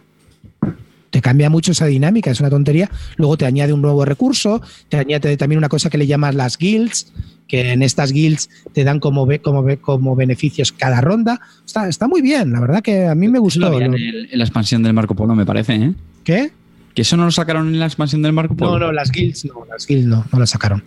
Te 1.11 1.21
cambia 1.23 1.49
mucho 1.51 1.73
esa 1.73 1.87
dinámica, 1.87 2.31
es 2.31 2.41
una 2.41 2.51
tontería. 2.51 2.91
Luego 3.17 3.37
te 3.37 3.47
añade 3.47 3.73
un 3.73 3.81
nuevo 3.83 4.05
recurso, 4.05 4.61
te 4.89 4.97
añade 4.99 5.37
también 5.37 5.59
una 5.59 5.69
cosa 5.69 5.89
que 5.89 5.99
le 5.99 6.07
llamas 6.07 6.35
las 6.35 6.59
guilds, 6.59 7.13
que 7.49 7.73
en 7.73 7.83
estas 7.83 8.13
guilds 8.13 8.51
te 8.73 8.83
dan 8.85 8.99
como, 9.01 9.27
como, 9.41 9.65
como 9.81 10.17
beneficios 10.17 10.73
cada 10.73 11.01
ronda. 11.01 11.41
Está, 11.65 11.89
está 11.89 12.09
muy 12.09 12.21
bien, 12.23 12.53
la 12.53 12.61
verdad 12.61 12.83
que 12.83 13.07
a 13.07 13.15
mí 13.15 13.29
me 13.29 13.39
gustó. 13.39 13.61
lo 13.61 13.67
había 13.69 13.87
en, 13.87 13.95
el- 13.95 14.29
en 14.33 14.39
la 14.39 14.45
expansión 14.45 14.83
del 14.83 14.93
Marco 14.95 15.15
Polo, 15.15 15.35
me 15.35 15.47
parece, 15.47 15.75
¿eh? 15.77 15.95
¿Qué? 16.25 16.51
Que 16.95 17.03
eso 17.03 17.17
no 17.17 17.25
lo 17.27 17.31
sacaron 17.31 17.69
en 17.69 17.79
la 17.79 17.87
expansión 17.87 18.21
del 18.23 18.33
Marco 18.33 18.57
Polo. 18.57 18.79
No, 18.79 18.87
no, 18.87 18.93
las 18.93 19.11
guilds 19.13 19.45
no, 19.45 19.65
las 19.71 19.87
guilds 19.87 20.07
no, 20.07 20.25
no 20.33 20.39
las 20.41 20.51
sacaron. 20.51 20.83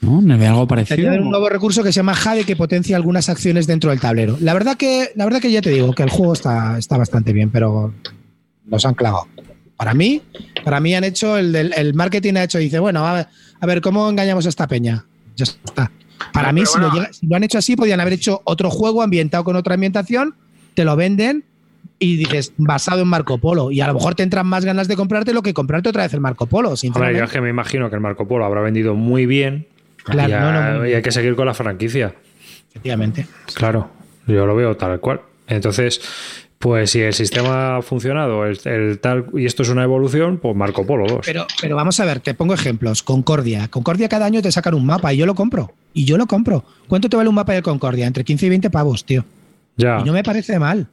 No, 0.00 0.20
me 0.20 0.36
ve 0.36 0.46
algo 0.46 0.62
Te 0.62 0.68
parecido. 0.68 1.00
añaden 1.08 1.22
un 1.24 1.30
nuevo 1.30 1.48
recurso 1.48 1.82
que 1.82 1.90
se 1.92 1.96
llama 1.96 2.14
Jade 2.14 2.44
que 2.44 2.56
potencia 2.56 2.94
algunas 2.96 3.28
acciones 3.28 3.66
dentro 3.66 3.90
del 3.90 4.00
tablero. 4.00 4.36
La 4.40 4.52
verdad 4.54 4.76
que, 4.76 5.10
la 5.16 5.24
verdad 5.24 5.40
que 5.40 5.50
ya 5.50 5.60
te 5.62 5.70
digo 5.70 5.92
que 5.94 6.02
el 6.02 6.10
juego 6.10 6.32
está, 6.34 6.78
está 6.78 6.96
bastante 6.98 7.32
bien, 7.32 7.50
pero 7.50 7.92
los 8.68 8.84
han 8.86 8.94
clavado. 8.94 9.26
Para 9.76 9.92
mí, 9.94 10.22
para 10.64 10.80
mí 10.80 10.94
han 10.94 11.04
hecho 11.04 11.36
el, 11.36 11.52
del- 11.52 11.72
el 11.76 11.94
marketing 11.94 12.34
ha 12.36 12.44
hecho, 12.44 12.58
dice, 12.58 12.78
bueno, 12.78 13.06
a 13.06 13.12
ver, 13.14 13.26
a 13.60 13.66
ver, 13.66 13.80
¿cómo 13.80 14.08
engañamos 14.08 14.46
a 14.46 14.48
esta 14.48 14.66
peña? 14.68 15.04
Ya 15.36 15.44
está. 15.44 15.90
Para 16.32 16.52
mí, 16.52 16.64
si, 16.64 16.78
bueno. 16.78 16.88
lo, 16.88 16.94
llega- 17.00 17.12
si 17.12 17.26
lo 17.26 17.36
han 17.36 17.44
hecho 17.44 17.58
así, 17.58 17.76
podían 17.76 18.00
haber 18.00 18.12
hecho 18.14 18.40
otro 18.44 18.70
juego 18.70 19.02
ambientado 19.02 19.42
con 19.44 19.56
otra 19.56 19.74
ambientación, 19.74 20.34
te 20.74 20.84
lo 20.84 20.94
venden 20.96 21.44
y 21.98 22.16
dices, 22.16 22.52
basado 22.56 23.02
en 23.02 23.08
Marco 23.08 23.38
Polo. 23.38 23.70
Y 23.70 23.80
a 23.80 23.86
lo 23.88 23.94
mejor 23.94 24.14
te 24.14 24.22
entran 24.22 24.46
más 24.46 24.64
ganas 24.64 24.88
de 24.88 24.96
comprártelo 24.96 25.42
que 25.42 25.52
comprarte 25.54 25.88
otra 25.88 26.04
vez 26.04 26.14
el 26.14 26.20
Marco 26.20 26.46
Polo, 26.46 26.68
Hombre, 26.68 26.78
sinceramente. 26.80 27.18
yo 27.18 27.24
es 27.24 27.30
que 27.32 27.40
me 27.40 27.50
imagino 27.50 27.88
que 27.90 27.96
el 27.96 28.00
Marco 28.00 28.26
Polo 28.28 28.44
habrá 28.44 28.60
vendido 28.60 28.94
muy 28.94 29.26
bien. 29.26 29.66
Claro, 30.04 30.28
y, 30.28 30.78
no, 30.78 30.86
y 30.88 30.94
hay 30.94 31.02
que 31.02 31.12
seguir 31.12 31.34
con 31.34 31.46
la 31.46 31.54
franquicia. 31.54 32.14
Efectivamente. 32.70 33.26
Claro, 33.54 33.90
yo 34.26 34.46
lo 34.46 34.54
veo 34.54 34.76
tal 34.76 35.00
cual. 35.00 35.20
Entonces, 35.46 36.00
pues 36.64 36.92
si 36.92 37.02
el 37.02 37.12
sistema 37.12 37.76
ha 37.76 37.82
funcionado, 37.82 38.46
el, 38.46 38.58
el 38.64 38.98
tal, 38.98 39.26
y 39.34 39.44
esto 39.44 39.62
es 39.62 39.68
una 39.68 39.82
evolución, 39.82 40.38
pues 40.38 40.56
Marco 40.56 40.86
Polo 40.86 41.04
2. 41.06 41.20
Pero, 41.26 41.46
pero 41.60 41.76
vamos 41.76 42.00
a 42.00 42.06
ver, 42.06 42.20
te 42.20 42.32
pongo 42.32 42.54
ejemplos. 42.54 43.02
Concordia. 43.02 43.68
Concordia 43.68 44.08
cada 44.08 44.24
año 44.24 44.40
te 44.40 44.50
sacan 44.50 44.72
un 44.72 44.86
mapa 44.86 45.12
y 45.12 45.18
yo 45.18 45.26
lo 45.26 45.34
compro. 45.34 45.74
Y 45.92 46.06
yo 46.06 46.16
lo 46.16 46.26
compro. 46.26 46.64
¿Cuánto 46.88 47.10
te 47.10 47.18
vale 47.18 47.28
un 47.28 47.34
mapa 47.34 47.52
de 47.52 47.60
Concordia? 47.60 48.06
Entre 48.06 48.24
15 48.24 48.46
y 48.46 48.48
20 48.48 48.70
pavos, 48.70 49.04
tío. 49.04 49.26
ya, 49.76 50.00
Y 50.00 50.04
no 50.04 50.14
me 50.14 50.22
parece 50.22 50.58
mal. 50.58 50.86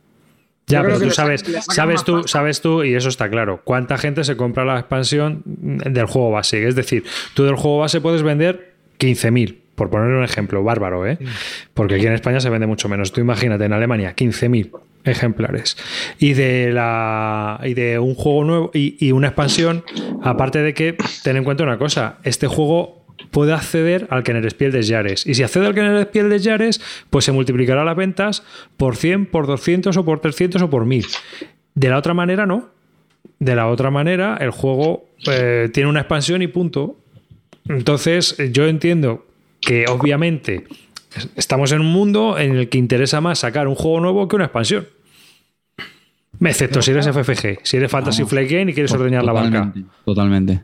ya 0.68 0.82
pero 0.82 1.00
tú 1.00 1.10
sabes, 1.10 1.46
sabes 1.70 2.04
tú, 2.04 2.28
sabes 2.28 2.60
tú, 2.60 2.84
y 2.84 2.94
eso 2.94 3.08
está 3.08 3.30
claro, 3.30 3.62
cuánta 3.64 3.98
gente 3.98 4.26
se 4.26 4.36
compra 4.36 4.66
la 4.66 4.78
expansión 4.78 5.42
del 5.46 6.06
juego 6.06 6.32
base. 6.32 6.68
Es 6.68 6.76
decir, 6.76 7.06
tú 7.34 7.46
del 7.46 7.56
juego 7.56 7.78
base 7.78 8.02
puedes 8.02 8.24
vender 8.24 8.74
15.000, 9.00 9.56
por 9.76 9.90
poner 9.90 10.10
un 10.10 10.26
ejemplo, 10.26 10.66
bárbaro, 10.66 11.08
¿eh? 11.08 11.18
Porque 11.74 11.96
aquí 11.96 12.08
en 12.08 12.14
España 12.14 12.42
se 12.42 12.50
vende 12.50 12.68
mucho 12.68 12.90
menos. 12.90 13.14
Tú 13.14 13.22
imagínate, 13.22 13.64
en 13.64 13.72
Alemania, 13.72 14.14
15.000 14.18 14.70
ejemplares. 15.04 15.78
Y 16.20 16.34
de 16.34 16.72
la 16.72 17.60
y 17.64 17.74
de 17.74 18.00
un 18.00 18.16
juego 18.16 18.44
nuevo 18.44 18.72
y, 18.74 18.96
y 19.00 19.12
una 19.12 19.28
expansión, 19.28 19.84
aparte 20.24 20.60
de 20.60 20.74
que, 20.74 20.98
ten 21.24 21.38
en 21.38 21.44
cuenta 21.44 21.64
una 21.64 21.78
cosa, 21.78 22.20
este 22.24 22.48
juego 22.48 23.02
puede 23.30 23.54
acceder 23.54 24.08
al 24.10 24.24
Kennerspiel 24.24 24.72
de 24.72 24.82
Yares. 24.82 25.26
Y 25.26 25.36
si 25.36 25.44
accede 25.44 25.68
al 25.68 25.74
Kennerspiel 25.74 26.30
de 26.30 26.40
Yares, 26.40 26.82
pues 27.10 27.26
se 27.26 27.32
multiplicará 27.32 27.84
las 27.84 27.96
ventas 27.96 28.44
por 28.78 28.96
100, 28.96 29.28
por 29.28 29.48
200 29.48 29.96
o 29.96 30.06
por 30.06 30.20
300 30.20 30.62
o 30.62 30.70
por 30.70 30.86
1000. 30.86 31.06
De 31.76 31.90
la 31.90 31.98
otra 31.98 32.14
manera, 32.14 32.46
no. 32.46 32.70
De 33.40 33.56
la 33.56 33.68
otra 33.68 33.92
manera, 33.92 34.38
el 34.40 34.52
juego 34.52 35.06
eh, 35.28 35.70
tiene 35.74 35.90
una 35.90 36.02
expansión 36.02 36.42
y 36.42 36.48
punto. 36.48 36.98
Entonces, 37.68 38.38
yo 38.52 38.68
entiendo 38.68 39.26
que 39.62 39.86
obviamente 39.88 40.66
estamos 41.36 41.72
en 41.72 41.82
un 41.82 41.88
mundo 41.92 42.38
en 42.38 42.56
el 42.56 42.70
que 42.70 42.78
interesa 42.78 43.22
más 43.22 43.40
sacar 43.40 43.68
un 43.68 43.76
juego 43.76 44.00
nuevo 44.00 44.28
que 44.28 44.36
una 44.36 44.46
expansión. 44.46 44.88
Excepto 46.40 46.82
si 46.82 46.92
eres 46.92 47.08
FFG, 47.08 47.60
si 47.64 47.78
eres 47.78 47.92
Fantasy 47.92 48.22
Vamos. 48.22 48.30
Flight 48.32 48.50
Game 48.50 48.72
y 48.72 48.74
quieres 48.74 48.92
ordeñar 48.94 49.24
la 49.24 49.32
barca. 49.34 49.72
Totalmente. 50.06 50.62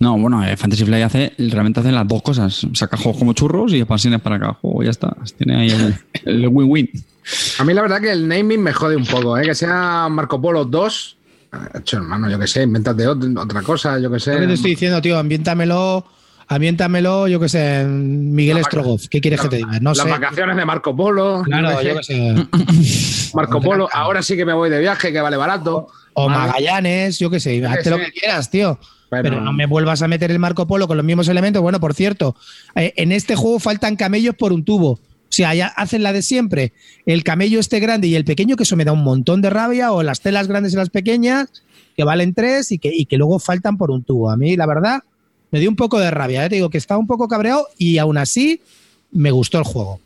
No, 0.00 0.18
bueno, 0.18 0.44
eh, 0.44 0.56
Fantasy 0.56 0.84
Flight 0.84 1.04
hace, 1.04 1.32
realmente 1.38 1.80
hace 1.80 1.92
las 1.92 2.06
dos 2.06 2.22
cosas. 2.22 2.66
Saca 2.72 2.96
juegos 2.96 3.18
como 3.18 3.32
churros 3.32 3.72
y 3.72 3.78
expansiones 3.78 4.20
para 4.20 4.38
cada 4.40 4.54
juego. 4.54 4.82
Ya 4.82 4.90
está. 4.90 5.16
Tiene 5.36 5.56
ahí 5.56 5.94
el- 6.24 6.48
win-win. 6.48 6.90
A 7.58 7.64
mí 7.64 7.74
la 7.74 7.82
verdad 7.82 8.00
que 8.00 8.10
el 8.10 8.26
naming 8.26 8.60
me 8.62 8.72
jode 8.72 8.96
un 8.96 9.04
poco, 9.06 9.36
¿eh? 9.38 9.42
que 9.44 9.54
sea 9.54 10.08
Marco 10.10 10.40
Polo 10.40 10.64
2. 10.64 11.16
Hecho, 11.74 11.96
hermano, 11.98 12.28
yo 12.30 12.38
que 12.38 12.46
sé, 12.46 12.62
invéntate 12.62 13.06
ot- 13.06 13.40
otra 13.40 13.62
cosa, 13.62 13.98
yo 13.98 14.10
que 14.10 14.18
sé. 14.20 14.36
Te 14.36 14.52
estoy 14.52 14.70
diciendo, 14.72 15.00
tío, 15.00 15.18
ambiéntamelo, 15.18 16.04
ambiéntamelo, 16.48 17.28
yo 17.28 17.38
qué 17.40 17.48
sé, 17.48 17.84
Miguel 17.84 18.56
La. 18.56 18.96
¿Qué 19.10 19.20
quieres 19.20 19.40
que 19.40 19.48
te 19.48 19.56
diga? 19.56 19.78
No 19.80 19.90
Las 19.90 19.98
sé. 19.98 20.08
vacaciones 20.08 20.56
de 20.56 20.64
Marco 20.64 20.96
Polo. 20.96 21.42
Claro, 21.44 21.80
yo 21.82 21.88
yo 21.90 21.96
qué 21.96 22.02
sé. 22.02 22.34
Marco 23.34 23.60
Polo, 23.60 23.88
ahora 23.92 24.22
sí 24.22 24.36
que 24.36 24.44
me 24.44 24.52
voy 24.54 24.70
de 24.70 24.80
viaje, 24.80 25.12
que 25.12 25.20
vale 25.20 25.36
barato. 25.36 25.88
O. 26.14 26.28
Magallanes, 26.28 27.18
yo 27.18 27.30
qué 27.30 27.38
sé, 27.40 27.64
hazte 27.64 27.90
lo 27.90 27.98
que 27.98 28.10
quieras, 28.12 28.50
tío. 28.50 28.78
Pero- 29.10 29.22
Pero, 29.22 29.40
no 29.40 29.52
me 29.54 29.64
vuelvas 29.66 30.02
a 30.02 30.08
meter 30.08 30.30
el 30.30 30.38
Marco 30.38 30.66
Polo 30.66 30.86
con 30.86 30.96
los 30.98 31.06
mismos 31.06 31.28
elementos. 31.28 31.62
Bueno, 31.62 31.80
por 31.80 31.94
cierto, 31.94 32.36
eh, 32.74 32.92
en 32.96 33.12
este 33.12 33.36
juego 33.36 33.58
faltan 33.58 33.96
camellos 33.96 34.34
por 34.34 34.52
un 34.52 34.64
tubo. 34.64 34.90
O 34.90 35.00
sea, 35.30 35.54
ya 35.54 35.66
hacen 35.68 36.02
la 36.02 36.12
de 36.12 36.20
siempre. 36.22 36.72
El 37.06 37.22
camello 37.24 37.58
este 37.60 37.80
grande 37.80 38.08
y 38.08 38.14
el 38.16 38.24
pequeño, 38.24 38.56
que 38.56 38.64
eso 38.64 38.76
me 38.76 38.84
da 38.84 38.92
un 38.92 39.04
montón 39.04 39.40
de 39.40 39.48
rabia, 39.50 39.92
o 39.92 40.02
las 40.02 40.20
telas 40.20 40.46
grandes 40.48 40.72
y 40.74 40.76
las 40.76 40.90
pequeñas, 40.90 41.48
que 41.96 42.04
valen 42.04 42.34
tres 42.34 42.70
y 42.72 42.78
que, 42.78 42.90
y 42.94 43.06
que 43.06 43.16
luego 43.16 43.38
faltan 43.38 43.78
por 43.78 43.90
un 43.90 44.02
tubo. 44.04 44.30
A 44.30 44.36
mí, 44.36 44.56
la 44.56 44.66
verdad, 44.66 45.00
me 45.50 45.60
dio 45.60 45.68
un 45.70 45.76
poco 45.76 45.98
de 45.98 46.10
rabia. 46.10 46.44
¿eh? 46.44 46.48
Te 46.48 46.56
digo 46.56 46.70
que 46.70 46.78
estaba 46.78 46.98
un 46.98 47.06
poco 47.06 47.28
cabreado 47.28 47.68
y 47.78 47.98
aún 47.98 48.18
así 48.18 48.62
me 49.10 49.30
gustó 49.30 49.58
el 49.58 49.64
juego. 49.64 50.00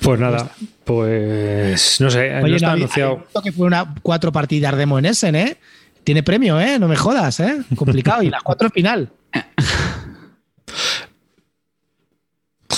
Pues 0.00 0.18
nada, 0.18 0.50
pues 0.84 2.00
no 2.00 2.10
sé, 2.10 2.30
no 2.30 2.44
Oye, 2.44 2.56
está 2.56 2.68
no, 2.68 2.72
había- 2.72 2.84
anunciado. 2.84 3.26
que 3.44 3.52
fue 3.52 3.66
una 3.66 3.94
cuatro 4.02 4.32
partidas 4.32 4.76
demo 4.76 4.98
en 4.98 5.04
Essen, 5.06 5.36
¿eh? 5.36 5.56
Tiene 6.04 6.22
premio, 6.22 6.58
¿eh? 6.58 6.78
No 6.78 6.88
me 6.88 6.96
jodas, 6.96 7.38
¿eh? 7.40 7.58
Complicado. 7.76 8.22
y 8.22 8.30
las 8.30 8.42
cuatro 8.42 8.70
final. 8.70 9.10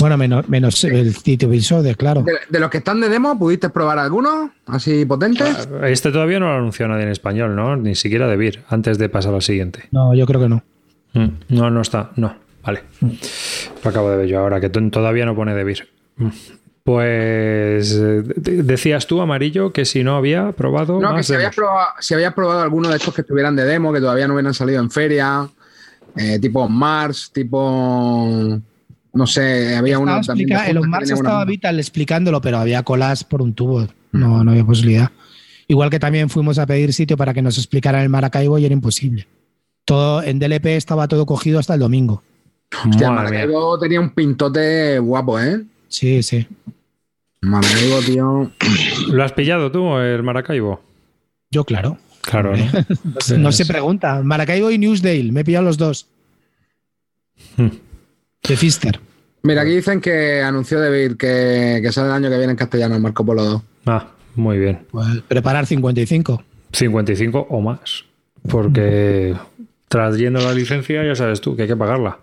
Bueno, 0.02 0.16
menos, 0.18 0.48
menos 0.48 0.82
el 0.82 1.16
Tito 1.22 1.46
de 1.48 1.94
claro. 1.94 2.22
De, 2.22 2.32
de 2.48 2.58
los 2.58 2.68
que 2.70 2.78
están 2.78 3.00
de 3.00 3.08
demo, 3.08 3.38
¿pudiste 3.38 3.70
probar 3.70 4.00
algunos 4.00 4.50
así 4.66 5.04
potentes? 5.04 5.68
Este 5.84 6.10
todavía 6.10 6.40
no 6.40 6.48
lo 6.48 6.54
anunció 6.54 6.88
nadie 6.88 7.04
en 7.04 7.10
español, 7.10 7.54
¿no? 7.54 7.76
Ni 7.76 7.94
siquiera 7.94 8.26
de 8.26 8.36
Vir, 8.36 8.64
antes 8.68 8.98
de 8.98 9.08
pasar 9.08 9.32
al 9.32 9.42
siguiente. 9.42 9.84
No, 9.92 10.12
yo 10.12 10.26
creo 10.26 10.40
que 10.40 10.48
no. 10.48 10.64
Mm, 11.14 11.28
No, 11.50 11.70
no 11.70 11.80
está, 11.82 12.10
no, 12.16 12.34
vale. 12.64 12.82
Lo 13.84 13.90
acabo 13.90 14.10
de 14.10 14.16
ver 14.16 14.26
yo 14.26 14.40
ahora, 14.40 14.60
que 14.60 14.68
todavía 14.70 15.24
no 15.24 15.36
pone 15.36 15.54
de 15.54 15.62
Vir. 15.62 15.88
Mm. 16.16 16.28
Pues 16.82 17.92
eh, 17.92 18.22
de- 18.34 18.62
decías 18.64 19.06
tú, 19.06 19.20
Amarillo, 19.20 19.72
que 19.72 19.84
si 19.84 20.02
no 20.02 20.16
había 20.16 20.50
probado 20.50 21.00
No, 21.00 21.14
que 21.14 21.22
si 21.22 21.32
habías, 21.34 21.54
probado, 21.54 21.86
si 22.00 22.14
habías 22.14 22.34
probado 22.34 22.60
alguno 22.60 22.88
de 22.88 22.96
estos 22.96 23.14
que 23.14 23.20
estuvieran 23.20 23.54
de 23.54 23.64
demo, 23.64 23.92
que 23.92 24.00
todavía 24.00 24.26
no 24.26 24.34
hubieran 24.34 24.52
salido 24.52 24.80
en 24.82 24.90
feria, 24.90 25.48
eh, 26.16 26.40
tipo 26.40 26.68
Mars, 26.68 27.30
tipo. 27.32 28.58
No 29.14 29.26
sé, 29.26 29.76
había 29.76 29.98
uno 29.98 30.10
Estaba 30.12 30.26
también. 30.26 30.48
tenía 30.48 30.80
una- 30.80 30.98
estaba 31.00 31.44
Vital 31.44 31.78
explicándolo, 31.78 32.40
pero 32.40 32.58
había 32.58 32.82
colas 32.82 33.24
por 33.24 33.42
un 33.42 33.54
tubo. 33.54 33.86
No, 34.12 34.42
no 34.44 34.50
había 34.52 34.64
posibilidad. 34.64 35.10
Igual 35.68 35.90
que 35.90 35.98
también 35.98 36.28
fuimos 36.30 36.58
a 36.58 36.66
pedir 36.66 36.92
sitio 36.92 37.16
para 37.16 37.32
que 37.34 37.42
nos 37.42 37.56
explicaran 37.58 38.02
el 38.02 38.08
Maracaibo 38.08 38.58
y 38.58 38.64
era 38.64 38.72
imposible. 38.74 39.26
Todo, 39.84 40.22
en 40.22 40.38
DLP 40.38 40.76
estaba 40.76 41.08
todo 41.08 41.26
cogido 41.26 41.58
hasta 41.58 41.74
el 41.74 41.80
domingo. 41.80 42.22
Hostia, 42.88 43.10
Madre 43.10 43.30
mía. 43.30 43.38
Maracaibo 43.40 43.78
tenía 43.78 44.00
un 44.00 44.10
pintote 44.10 44.98
guapo, 44.98 45.38
¿eh? 45.40 45.62
Sí, 45.88 46.22
sí. 46.22 46.46
Maracaibo, 47.42 47.98
tío. 48.00 48.50
¿Lo 49.10 49.24
has 49.24 49.32
pillado 49.32 49.70
tú, 49.72 49.96
el 49.98 50.22
Maracaibo? 50.22 50.82
Yo, 51.50 51.64
claro. 51.64 51.98
Claro, 52.22 52.56
¿no? 52.56 52.64
No 53.04 53.16
se, 53.20 53.36
no 53.38 53.52
se 53.52 53.66
pregunta. 53.66 54.22
Maracaibo 54.22 54.70
y 54.70 54.78
Newsdale. 54.78 55.32
Me 55.32 55.40
he 55.40 55.44
pillado 55.44 55.64
los 55.64 55.76
dos. 55.76 56.06
Hmm. 57.56 57.68
De 58.46 58.56
Fister. 58.56 59.00
Mira, 59.42 59.62
aquí 59.62 59.72
dicen 59.72 60.00
que 60.00 60.40
anunció 60.40 60.80
David 60.80 61.16
que, 61.16 61.80
que 61.82 61.92
sale 61.92 62.08
el 62.08 62.14
año 62.14 62.30
que 62.30 62.36
viene 62.38 62.52
en 62.52 62.56
castellano 62.56 62.94
el 62.94 63.02
Marco 63.02 63.24
Polo 63.24 63.44
2. 63.44 63.62
Ah, 63.86 64.08
muy 64.36 64.58
bien. 64.58 64.86
Pues 64.90 65.06
preparar 65.26 65.66
55. 65.66 66.42
55 66.72 67.46
o 67.50 67.60
más. 67.60 68.04
Porque 68.48 69.34
trayendo 69.88 70.40
la 70.40 70.52
licencia, 70.52 71.04
ya 71.04 71.14
sabes 71.14 71.40
tú 71.40 71.56
que 71.56 71.62
hay 71.62 71.68
que 71.68 71.76
pagarla. 71.76 72.18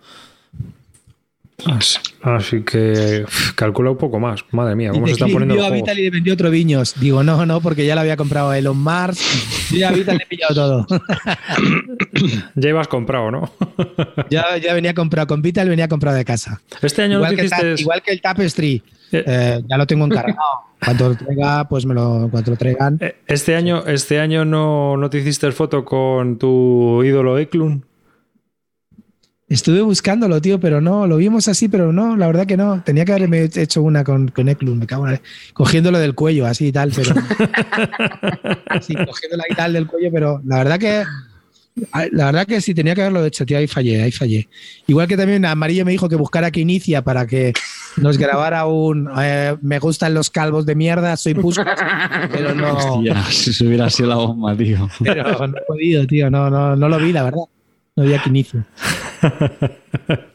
Así, 1.65 1.97
así 2.21 2.61
que 2.63 3.25
calcula 3.55 3.91
un 3.91 3.97
poco 3.97 4.19
más. 4.19 4.41
Madre 4.51 4.75
mía, 4.75 4.91
cómo 4.91 5.05
se 5.07 5.13
están 5.13 5.31
poniendo 5.31 5.55
los 5.55 5.63
a 5.65 5.67
juegos. 5.67 5.83
Vital 5.83 5.99
y 5.99 6.03
le 6.03 6.09
vendió 6.09 6.33
otro 6.33 6.49
viños. 6.49 6.95
Digo, 6.99 7.23
no, 7.23 7.45
no, 7.45 7.59
porque 7.61 7.85
ya 7.85 7.95
lo 7.95 8.01
había 8.01 8.15
comprado 8.17 8.53
Elon 8.53 8.77
Mars. 8.77 9.19
Yo 9.71 9.77
ya 9.77 9.89
a 9.89 9.91
Vital 9.91 10.17
le 10.17 10.23
he 10.23 10.27
pillado 10.27 10.55
todo. 10.55 10.87
Ya 12.55 12.69
ibas 12.69 12.87
comprado, 12.87 13.31
¿no? 13.31 13.51
ya, 14.29 14.57
ya 14.57 14.73
venía 14.73 14.93
comprado 14.93 15.27
con 15.27 15.41
Vital, 15.41 15.69
venía 15.69 15.87
comprado 15.87 16.17
de 16.17 16.25
casa. 16.25 16.61
Este 16.81 17.03
año 17.03 17.17
Igual 17.17 17.35
que, 17.35 17.47
ta- 17.49 17.67
igual 17.77 18.01
que 18.01 18.11
el 18.11 18.21
Tapestry. 18.21 18.83
Eh. 19.11 19.23
eh, 19.25 19.61
ya 19.67 19.77
lo 19.77 19.87
tengo 19.87 20.05
encargado. 20.05 20.37
Cuando 20.83 21.09
lo 21.09 21.15
traiga, 21.15 21.67
pues 21.67 21.85
me 21.85 21.93
lo, 21.93 22.27
cuando 22.31 22.51
lo 22.51 22.57
traigan. 22.57 22.97
Eh, 23.01 23.15
Este 23.27 23.55
año, 23.55 23.83
este 23.87 24.19
año 24.19 24.45
no, 24.45 24.97
no 24.97 25.09
te 25.09 25.17
hiciste 25.19 25.51
foto 25.51 25.83
con 25.83 26.37
tu 26.37 27.03
ídolo 27.03 27.37
Eklund. 27.39 27.83
Estuve 29.49 29.81
buscándolo, 29.81 30.39
tío, 30.41 30.59
pero 30.59 30.79
no, 30.79 31.07
lo 31.07 31.17
vimos 31.17 31.47
así, 31.47 31.67
pero 31.67 31.91
no, 31.91 32.15
la 32.15 32.27
verdad 32.27 32.45
que 32.45 32.55
no. 32.55 32.83
Tenía 32.83 33.03
que 33.03 33.13
haberme 33.13 33.49
hecho 33.55 33.81
una 33.81 34.03
con, 34.03 34.27
con 34.29 34.47
Eklund, 34.47 34.79
me 34.79 34.85
cago 34.87 35.07
en 35.07 35.13
la- 35.13 35.21
cogiéndolo 35.53 35.97
del 35.97 36.13
cuello, 36.13 36.45
así 36.45 36.67
y 36.67 36.71
tal, 36.71 36.91
pero. 36.95 37.15
sí, 38.81 38.93
cogiéndola 38.93 39.43
y 39.49 39.55
tal 39.55 39.73
del 39.73 39.87
cuello, 39.87 40.09
pero 40.13 40.41
la 40.45 40.57
verdad 40.57 40.79
que. 40.79 41.03
La 42.11 42.25
verdad 42.25 42.45
que 42.45 42.59
sí, 42.59 42.73
tenía 42.73 42.93
que 42.93 43.01
haberlo 43.01 43.23
hecho, 43.25 43.45
tío, 43.45 43.57
ahí 43.57 43.65
fallé, 43.65 44.01
ahí 44.03 44.11
fallé. 44.11 44.49
Igual 44.87 45.07
que 45.07 45.15
también 45.15 45.45
Amarillo 45.45 45.85
me 45.85 45.91
dijo 45.93 46.09
que 46.09 46.17
buscara 46.17 46.51
que 46.51 46.59
inicia 46.59 47.01
para 47.03 47.25
que 47.25 47.53
nos 47.95 48.17
grabara 48.17 48.65
un 48.65 49.09
eh, 49.17 49.55
me 49.61 49.79
gustan 49.79 50.13
los 50.13 50.29
calvos 50.29 50.65
de 50.65 50.75
mierda, 50.75 51.15
soy 51.15 51.35
Puskas, 51.35 51.79
pero 52.33 52.53
no, 52.53 52.75
Hostia, 52.75 53.23
si 53.29 53.53
se 53.53 53.65
hubiera 53.65 53.89
sido 53.89 54.09
la 54.09 54.15
bomba, 54.15 54.55
tío. 54.57 54.89
pero 54.99 55.47
no 55.47 55.57
he 55.57 55.61
podido, 55.65 56.05
tío, 56.05 56.29
no, 56.29 56.49
no, 56.49 56.75
no 56.75 56.89
lo 56.89 56.99
vi, 56.99 57.13
la 57.13 57.23
verdad. 57.23 57.39
No 57.95 58.03
vi 58.03 58.13
a 58.13 58.21
que 58.21 58.29
inicio. 58.29 58.65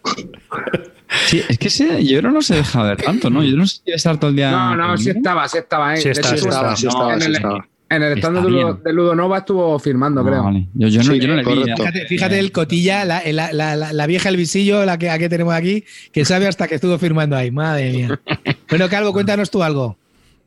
Sí, 1.27 1.41
es 1.49 1.59
que 1.59 1.69
ese, 1.69 2.05
yo 2.05 2.21
no 2.23 2.43
se 2.43 2.57
deja 2.57 2.83
ver 2.83 3.01
tanto, 3.01 3.31
¿no? 3.31 3.43
Yo 3.45 3.57
no 3.57 3.67
sé 3.67 3.81
si 3.85 3.93
estar 3.93 4.19
todo 4.19 4.31
el 4.31 4.37
día. 4.37 4.51
No, 4.51 4.75
no, 4.77 4.97
sí 4.97 5.11
estaba, 5.11 5.49
sí 5.49 5.59
estaba. 5.59 5.95
¿eh? 5.95 5.99
Sí 5.99 6.09
estaba, 6.09 6.37
sí 6.37 6.87
estaba, 6.89 7.15
en, 7.15 7.21
sí 7.21 7.27
el, 7.29 7.37
estaba. 7.37 7.69
en 7.91 8.03
el 8.03 8.19
stand 8.19 8.37
de, 8.45 8.51
Ludo, 8.51 8.75
de 8.85 8.93
Ludonova 8.93 9.39
estuvo 9.39 9.79
firmando, 9.79 10.25
creo. 10.25 10.43
vale. 10.43 10.67
Yo, 10.75 10.89
yo 10.89 11.03
no, 11.05 11.13
Sí, 11.13 11.21
yo 11.21 11.29
no 11.29 11.37
le 11.37 11.45
vi. 11.45 11.63
Fíjate, 11.77 12.07
fíjate 12.07 12.39
el 12.41 12.51
cotilla, 12.53 13.05
la, 13.05 13.23
la- 13.33 13.53
la- 13.53 13.93
la- 13.93 14.07
vieja 14.07 14.29
el 14.29 14.37
visillo, 14.37 14.85
la 14.85 14.99
que, 14.99 15.07
la 15.07 15.19
que 15.19 15.29
tenemos 15.29 15.55
aquí, 15.55 15.85
que 16.13 16.25
sabe 16.25 16.49
hasta 16.49 16.67
que 16.67 16.75
estuvo 16.75 16.99
firmando 16.99 17.37
ahí. 17.37 17.51
Madre 17.53 17.93
mía. 17.93 18.21
Bueno, 18.69 18.89
Calvo, 18.89 19.13
cuéntanos 19.13 19.51
tú 19.51 19.63
algo. 19.63 19.97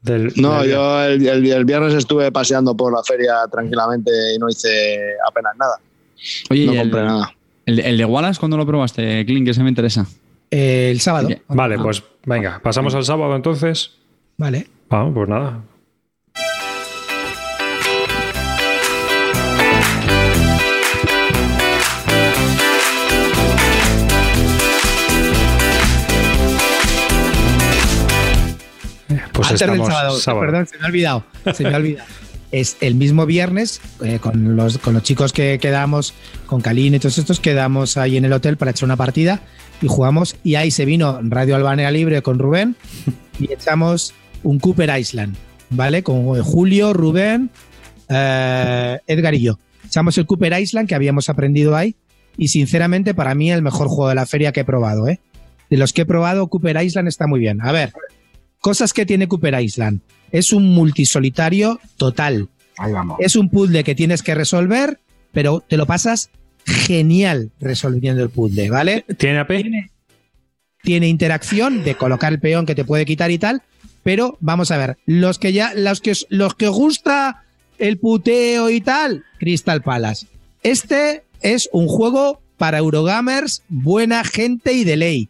Del- 0.01 0.33
No, 0.35 0.61
del- 0.61 0.71
yo 0.71 1.03
el, 1.05 1.27
el- 1.27 1.45
el 1.51 1.65
viernes 1.65 1.93
estuve 1.93 2.29
paseando 2.31 2.75
por 2.75 2.93
la 2.93 3.03
feria 3.03 3.35
tranquilamente 3.49 4.11
y 4.35 4.37
no 4.37 4.49
hice 4.49 4.99
apenas 5.27 5.53
nada. 5.57 5.75
Oye, 6.49 6.65
no 6.65 6.73
¿y 6.73 6.77
el, 6.77 6.81
compré 6.83 7.03
nada. 7.03 7.33
El, 7.67 7.79
el 7.79 7.97
de 7.97 8.05
Wallace, 8.05 8.39
¿cuándo 8.39 8.57
lo 8.57 8.65
probaste, 8.65 9.23
Clint? 9.25 9.45
Que 9.45 9.53
se 9.53 9.61
me 9.61 9.69
interesa. 9.69 10.07
Eh, 10.49 10.89
el 10.91 10.99
sábado. 11.01 11.29
Vale, 11.49 11.77
pues 11.77 12.01
venga, 12.25 12.59
pasamos 12.63 12.95
al 12.95 13.03
sábado 13.03 13.35
entonces. 13.35 13.91
Vale. 14.37 14.67
Vamos, 14.89 15.13
pues 15.13 15.29
nada. 15.29 15.61
Eh, 29.09 29.21
Pues 29.33 29.51
Antes 29.51 29.67
del 29.67 29.85
sábado. 30.21 30.39
Perdón, 30.41 30.67
se 30.67 30.77
me 30.77 30.83
ha 30.83 30.87
olvidado. 30.87 31.23
Se 31.53 31.63
me 31.63 31.73
ha 31.73 31.77
olvidado. 31.77 32.07
Es 32.51 32.77
el 32.79 32.95
mismo 32.95 33.25
viernes, 33.25 33.81
eh, 34.03 34.19
con, 34.19 34.55
los, 34.55 34.77
con 34.77 34.93
los 34.93 35.03
chicos 35.03 35.33
que 35.33 35.59
quedamos, 35.59 36.13
con 36.45 36.61
Kalin 36.61 36.95
y 36.95 36.99
todos 36.99 37.17
estos, 37.17 37.39
quedamos 37.39 37.97
ahí 37.97 38.15
en 38.15 38.23
el 38.25 38.31
hotel 38.31 38.55
para 38.55 38.71
echar 38.71 38.85
una 38.85 38.95
partida 38.95 39.41
y 39.81 39.87
jugamos. 39.87 40.35
Y 40.43 40.55
ahí 40.55 40.71
se 40.71 40.85
vino 40.85 41.19
Radio 41.23 41.55
Albania 41.55 41.91
Libre 41.91 42.21
con 42.21 42.39
Rubén 42.39 42.75
y 43.39 43.51
echamos 43.51 44.13
un 44.43 44.59
Cooper 44.59 44.97
Island, 44.97 45.35
¿vale? 45.69 46.03
Con 46.03 46.37
eh, 46.37 46.41
Julio, 46.41 46.93
Rubén, 46.93 47.49
eh, 48.09 48.99
Edgar 49.07 49.35
y 49.35 49.41
yo. 49.41 49.59
Echamos 49.85 50.17
el 50.17 50.25
Cooper 50.25 50.59
Island 50.59 50.87
que 50.87 50.95
habíamos 50.95 51.29
aprendido 51.29 51.75
ahí 51.75 51.95
y 52.37 52.49
sinceramente 52.49 53.13
para 53.13 53.35
mí 53.35 53.51
el 53.51 53.61
mejor 53.61 53.87
juego 53.87 54.09
de 54.09 54.15
la 54.15 54.25
feria 54.25 54.51
que 54.51 54.61
he 54.61 54.65
probado, 54.65 55.07
¿eh? 55.07 55.19
De 55.69 55.77
los 55.77 55.91
que 55.91 56.03
he 56.03 56.05
probado, 56.05 56.47
Cooper 56.47 56.81
Island 56.81 57.09
está 57.09 57.27
muy 57.27 57.39
bien. 57.39 57.61
A 57.61 57.73
ver, 57.73 57.91
cosas 58.59 58.93
que 58.93 59.05
tiene 59.05 59.27
Cooper 59.27 59.59
Island. 59.61 60.01
Es 60.31 60.51
un 60.53 60.69
multisolitario 60.73 61.79
total. 61.97 62.49
Ahí 62.77 62.91
vamos. 62.91 63.17
Es 63.19 63.35
un 63.35 63.49
puzzle 63.49 63.83
que 63.83 63.95
tienes 63.95 64.21
que 64.21 64.35
resolver, 64.35 64.99
pero 65.31 65.63
te 65.67 65.77
lo 65.77 65.85
pasas 65.85 66.29
genial 66.65 67.51
resolviendo 67.59 68.21
el 68.23 68.29
puzzle, 68.29 68.69
¿vale? 68.69 69.05
¿Tiene 69.17 69.39
AP? 69.39 69.47
Tiene, 69.61 69.91
tiene 70.83 71.07
interacción 71.07 71.83
de 71.83 71.95
colocar 71.95 72.33
el 72.33 72.39
peón 72.39 72.65
que 72.65 72.75
te 72.75 72.85
puede 72.85 73.05
quitar 73.05 73.31
y 73.31 73.37
tal, 73.37 73.61
pero 74.03 74.37
vamos 74.41 74.71
a 74.71 74.77
ver, 74.77 74.97
los 75.05 75.39
que 75.39 75.53
ya, 75.53 75.73
los 75.75 76.01
que, 76.01 76.11
os- 76.11 76.27
los 76.29 76.55
que 76.55 76.67
os 76.67 76.75
gusta 76.75 77.43
el 77.77 77.97
puteo 77.97 78.69
y 78.69 78.81
tal, 78.81 79.23
Crystal 79.39 79.81
Palace. 79.81 80.27
Este 80.63 81.23
es 81.41 81.69
un 81.71 81.87
juego 81.87 82.41
para 82.57 82.79
Eurogamers, 82.79 83.63
buena 83.69 84.23
gente 84.23 84.73
y 84.73 84.83
de 84.83 84.97
ley, 84.97 85.29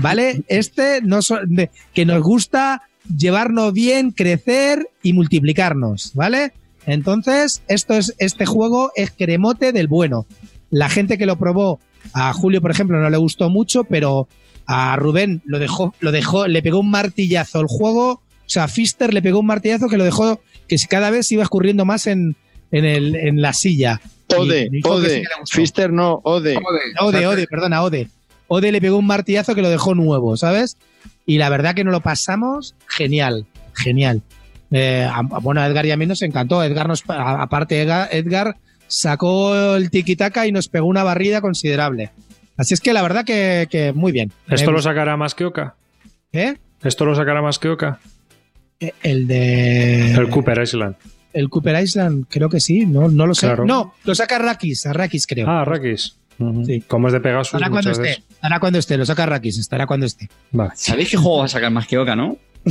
¿vale? 0.00 0.42
Este 0.48 1.00
no 1.02 1.22
so- 1.22 1.40
de- 1.46 1.70
que 1.94 2.04
nos 2.04 2.22
gusta 2.22 2.82
llevarnos 3.16 3.72
bien, 3.72 4.10
crecer 4.12 4.88
y 5.02 5.12
multiplicarnos, 5.14 6.12
¿vale? 6.14 6.52
Entonces, 6.86 7.62
esto 7.68 7.94
es, 7.94 8.14
este 8.18 8.46
juego 8.46 8.92
es 8.96 9.10
cremote 9.10 9.72
del 9.72 9.88
bueno. 9.88 10.26
La 10.70 10.88
gente 10.88 11.18
que 11.18 11.26
lo 11.26 11.36
probó, 11.36 11.80
a 12.12 12.32
Julio, 12.32 12.60
por 12.60 12.70
ejemplo, 12.70 12.98
no 13.00 13.10
le 13.10 13.16
gustó 13.16 13.50
mucho, 13.50 13.84
pero 13.84 14.28
a 14.66 14.96
Rubén 14.96 15.42
lo 15.44 15.58
dejó, 15.58 15.94
lo 16.00 16.12
dejó, 16.12 16.46
le 16.46 16.62
pegó 16.62 16.80
un 16.80 16.90
martillazo 16.90 17.58
al 17.58 17.66
juego. 17.66 18.10
O 18.12 18.50
sea, 18.50 18.68
Fister 18.68 19.12
le 19.12 19.20
pegó 19.22 19.40
un 19.40 19.46
martillazo 19.46 19.88
que 19.88 19.98
lo 19.98 20.04
dejó, 20.04 20.40
que 20.66 20.76
cada 20.88 21.10
vez 21.10 21.30
iba 21.32 21.42
escurriendo 21.42 21.84
más 21.84 22.06
en, 22.06 22.36
en, 22.70 22.84
el, 22.84 23.16
en 23.16 23.42
la 23.42 23.52
silla. 23.52 24.00
Ode, 24.36 24.68
Ode. 24.84 25.22
Fister 25.50 25.92
no, 25.92 26.20
Ode. 26.24 26.58
Ode, 27.00 27.26
Ode, 27.26 27.46
perdona, 27.46 27.82
Ode. 27.82 28.08
Ode 28.48 28.72
le 28.72 28.80
pegó 28.80 28.96
un 28.98 29.06
martillazo 29.06 29.54
que 29.54 29.62
lo 29.62 29.70
dejó 29.70 29.94
nuevo, 29.94 30.36
¿sabes? 30.36 30.76
Y 31.26 31.38
la 31.38 31.48
verdad 31.50 31.74
que 31.74 31.84
no 31.84 31.90
lo 31.90 32.00
pasamos 32.00 32.74
genial, 32.86 33.46
genial. 33.74 34.22
Eh, 34.70 35.08
a- 35.10 35.22
bueno, 35.22 35.60
a 35.60 35.66
Edgar 35.66 35.86
y 35.86 35.90
a 35.92 35.96
mí 35.96 36.06
nos 36.06 36.22
encantó. 36.22 36.62
Edgar 36.62 36.88
nos, 36.88 37.04
a- 37.08 37.42
aparte, 37.42 37.80
Edgar, 37.82 38.08
Edgar 38.10 38.56
sacó 38.86 39.76
el 39.76 39.90
tiki-taka 39.90 40.46
y 40.46 40.52
nos 40.52 40.68
pegó 40.68 40.86
una 40.86 41.02
barrida 41.04 41.40
considerable. 41.40 42.10
Así 42.56 42.74
es 42.74 42.80
que 42.80 42.92
la 42.92 43.02
verdad 43.02 43.24
que, 43.24 43.68
que 43.70 43.92
muy 43.92 44.10
bien. 44.12 44.32
¿Esto 44.48 44.70
Me 44.70 44.76
lo 44.78 44.82
sacará 44.82 45.16
más 45.16 45.34
que 45.34 45.44
Oca? 45.44 45.74
¿Eh? 46.32 46.56
¿Esto 46.82 47.04
lo 47.04 47.14
sacará 47.14 47.40
más 47.42 47.58
que 47.58 47.68
Oca? 47.68 48.00
El 49.02 49.26
de. 49.26 50.12
El 50.12 50.28
Cooper 50.30 50.60
Island. 50.62 50.96
El 51.32 51.48
Cooper 51.50 51.82
Island, 51.82 52.26
creo 52.28 52.48
que 52.48 52.60
sí. 52.60 52.86
No, 52.86 53.08
no 53.08 53.26
lo 53.26 53.34
sé. 53.34 53.46
Claro. 53.46 53.64
No, 53.64 53.94
lo 54.04 54.14
saca 54.14 54.38
Rakis, 54.38 54.86
a 54.86 54.92
Rakis 54.92 55.26
creo. 55.26 55.48
Ah, 55.48 55.64
Rakis. 55.64 56.16
Ujú. 56.38 56.64
Sí. 56.64 56.80
Como 56.86 57.08
es 57.08 57.12
de 57.12 57.20
Pegasus, 57.20 57.54
estará 57.54 57.70
cuando 57.70 57.90
esté. 57.90 58.02
veces. 58.02 58.24
Estará 58.30 58.60
cuando 58.60 58.78
esté. 58.78 58.96
Lo 58.96 59.06
saca 59.06 59.26
Rakis, 59.26 59.58
estará 59.58 59.86
cuando 59.86 60.06
esté. 60.06 60.28
Vale. 60.52 60.70
¿Sabéis 60.74 61.10
qué 61.10 61.16
juego 61.16 61.38
va 61.38 61.44
a 61.46 61.48
sacar 61.48 61.70
más 61.70 61.86
que 61.86 61.98
Oca, 61.98 62.14
no? 62.14 62.36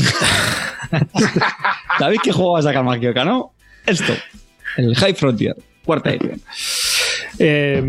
¿Sabéis 1.99 2.21
qué 2.23 2.31
juego 2.31 2.53
va 2.53 2.59
a 2.59 2.63
sacar 2.63 2.83
más 2.83 2.99
que 2.99 3.09
Oca, 3.09 3.25
no? 3.25 3.51
Esto. 3.85 4.13
El 4.77 4.95
High 4.95 5.13
Frontier. 5.15 5.55
Cuarta 5.85 6.09
edición. 6.13 6.41
Eh, 7.39 7.83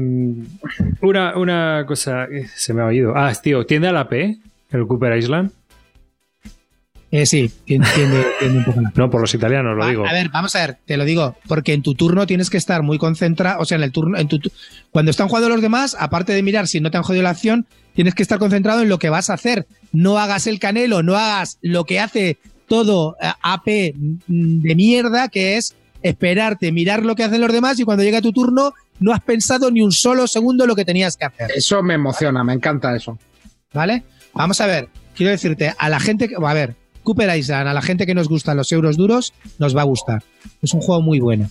una, 1.00 1.36
una 1.36 1.84
cosa 1.86 2.26
se 2.54 2.74
me 2.74 2.82
ha 2.82 2.86
oído. 2.86 3.14
Ah, 3.16 3.32
tío, 3.40 3.64
¿tiende 3.66 3.88
a 3.88 3.92
la 3.92 4.08
P 4.08 4.36
el 4.70 4.86
Cooper 4.86 5.16
Island? 5.16 5.50
Eh, 7.10 7.24
sí, 7.24 7.50
tiene 7.64 7.84
un 8.42 8.64
poco 8.64 8.80
la. 8.82 8.92
No, 8.94 9.08
por 9.10 9.20
los 9.22 9.32
italianos 9.34 9.74
lo 9.76 9.82
Va- 9.82 9.88
digo. 9.90 10.06
A 10.06 10.12
ver, 10.12 10.28
vamos 10.28 10.54
a 10.56 10.60
ver, 10.66 10.76
te 10.84 10.96
lo 10.98 11.04
digo, 11.06 11.36
porque 11.46 11.72
en 11.72 11.82
tu 11.82 11.94
turno 11.94 12.26
tienes 12.26 12.50
que 12.50 12.58
estar 12.58 12.82
muy 12.82 12.98
concentrado, 12.98 13.60
o 13.60 13.64
sea, 13.64 13.76
en 13.78 13.84
el 13.84 13.92
turno, 13.92 14.18
en 14.18 14.28
tu, 14.28 14.38
tu- 14.38 14.50
cuando 14.90 15.10
están 15.10 15.28
jugando 15.28 15.48
los 15.48 15.62
demás, 15.62 15.96
aparte 15.98 16.34
de 16.34 16.42
mirar 16.42 16.68
si 16.68 16.80
no 16.80 16.90
te 16.90 16.98
han 16.98 17.02
jodido 17.02 17.22
la 17.22 17.30
acción, 17.30 17.66
tienes 17.94 18.14
que 18.14 18.22
estar 18.22 18.38
concentrado 18.38 18.82
en 18.82 18.90
lo 18.90 18.98
que 18.98 19.08
vas 19.08 19.30
a 19.30 19.34
hacer. 19.34 19.66
No 19.92 20.18
hagas 20.18 20.46
el 20.46 20.58
canelo, 20.58 21.02
no 21.02 21.16
hagas 21.16 21.58
lo 21.62 21.84
que 21.84 21.98
hace 21.98 22.36
todo 22.66 23.16
eh, 23.22 23.28
AP 23.42 23.94
mm, 23.96 24.60
de 24.60 24.74
mierda, 24.74 25.28
que 25.28 25.56
es 25.56 25.74
esperarte, 26.02 26.72
mirar 26.72 27.04
lo 27.04 27.14
que 27.16 27.24
hacen 27.24 27.40
los 27.40 27.52
demás 27.52 27.80
y 27.80 27.84
cuando 27.84 28.04
llega 28.04 28.20
tu 28.20 28.32
turno 28.32 28.74
no 29.00 29.12
has 29.14 29.20
pensado 29.22 29.70
ni 29.70 29.80
un 29.80 29.92
solo 29.92 30.26
segundo 30.26 30.66
lo 30.66 30.76
que 30.76 30.84
tenías 30.84 31.16
que 31.16 31.24
hacer. 31.24 31.50
Eso 31.56 31.82
me 31.82 31.94
emociona, 31.94 32.44
me 32.44 32.52
encanta 32.52 32.94
eso. 32.94 33.18
¿Vale? 33.72 34.02
Vamos 34.34 34.60
a 34.60 34.66
ver, 34.66 34.88
quiero 35.16 35.30
decirte, 35.32 35.74
a 35.76 35.88
la 35.88 35.98
gente 36.00 36.28
que. 36.28 36.34
A 36.36 36.52
ver, 36.54 36.74
Cooper 37.08 37.34
Island, 37.38 37.66
a 37.68 37.72
la 37.72 37.80
gente 37.80 38.04
que 38.04 38.14
nos 38.14 38.28
gustan 38.28 38.58
los 38.58 38.70
euros 38.70 38.98
duros, 38.98 39.32
nos 39.58 39.74
va 39.74 39.80
a 39.80 39.84
gustar. 39.84 40.22
Es 40.60 40.74
un 40.74 40.80
juego 40.82 41.00
muy 41.00 41.20
bueno. 41.20 41.48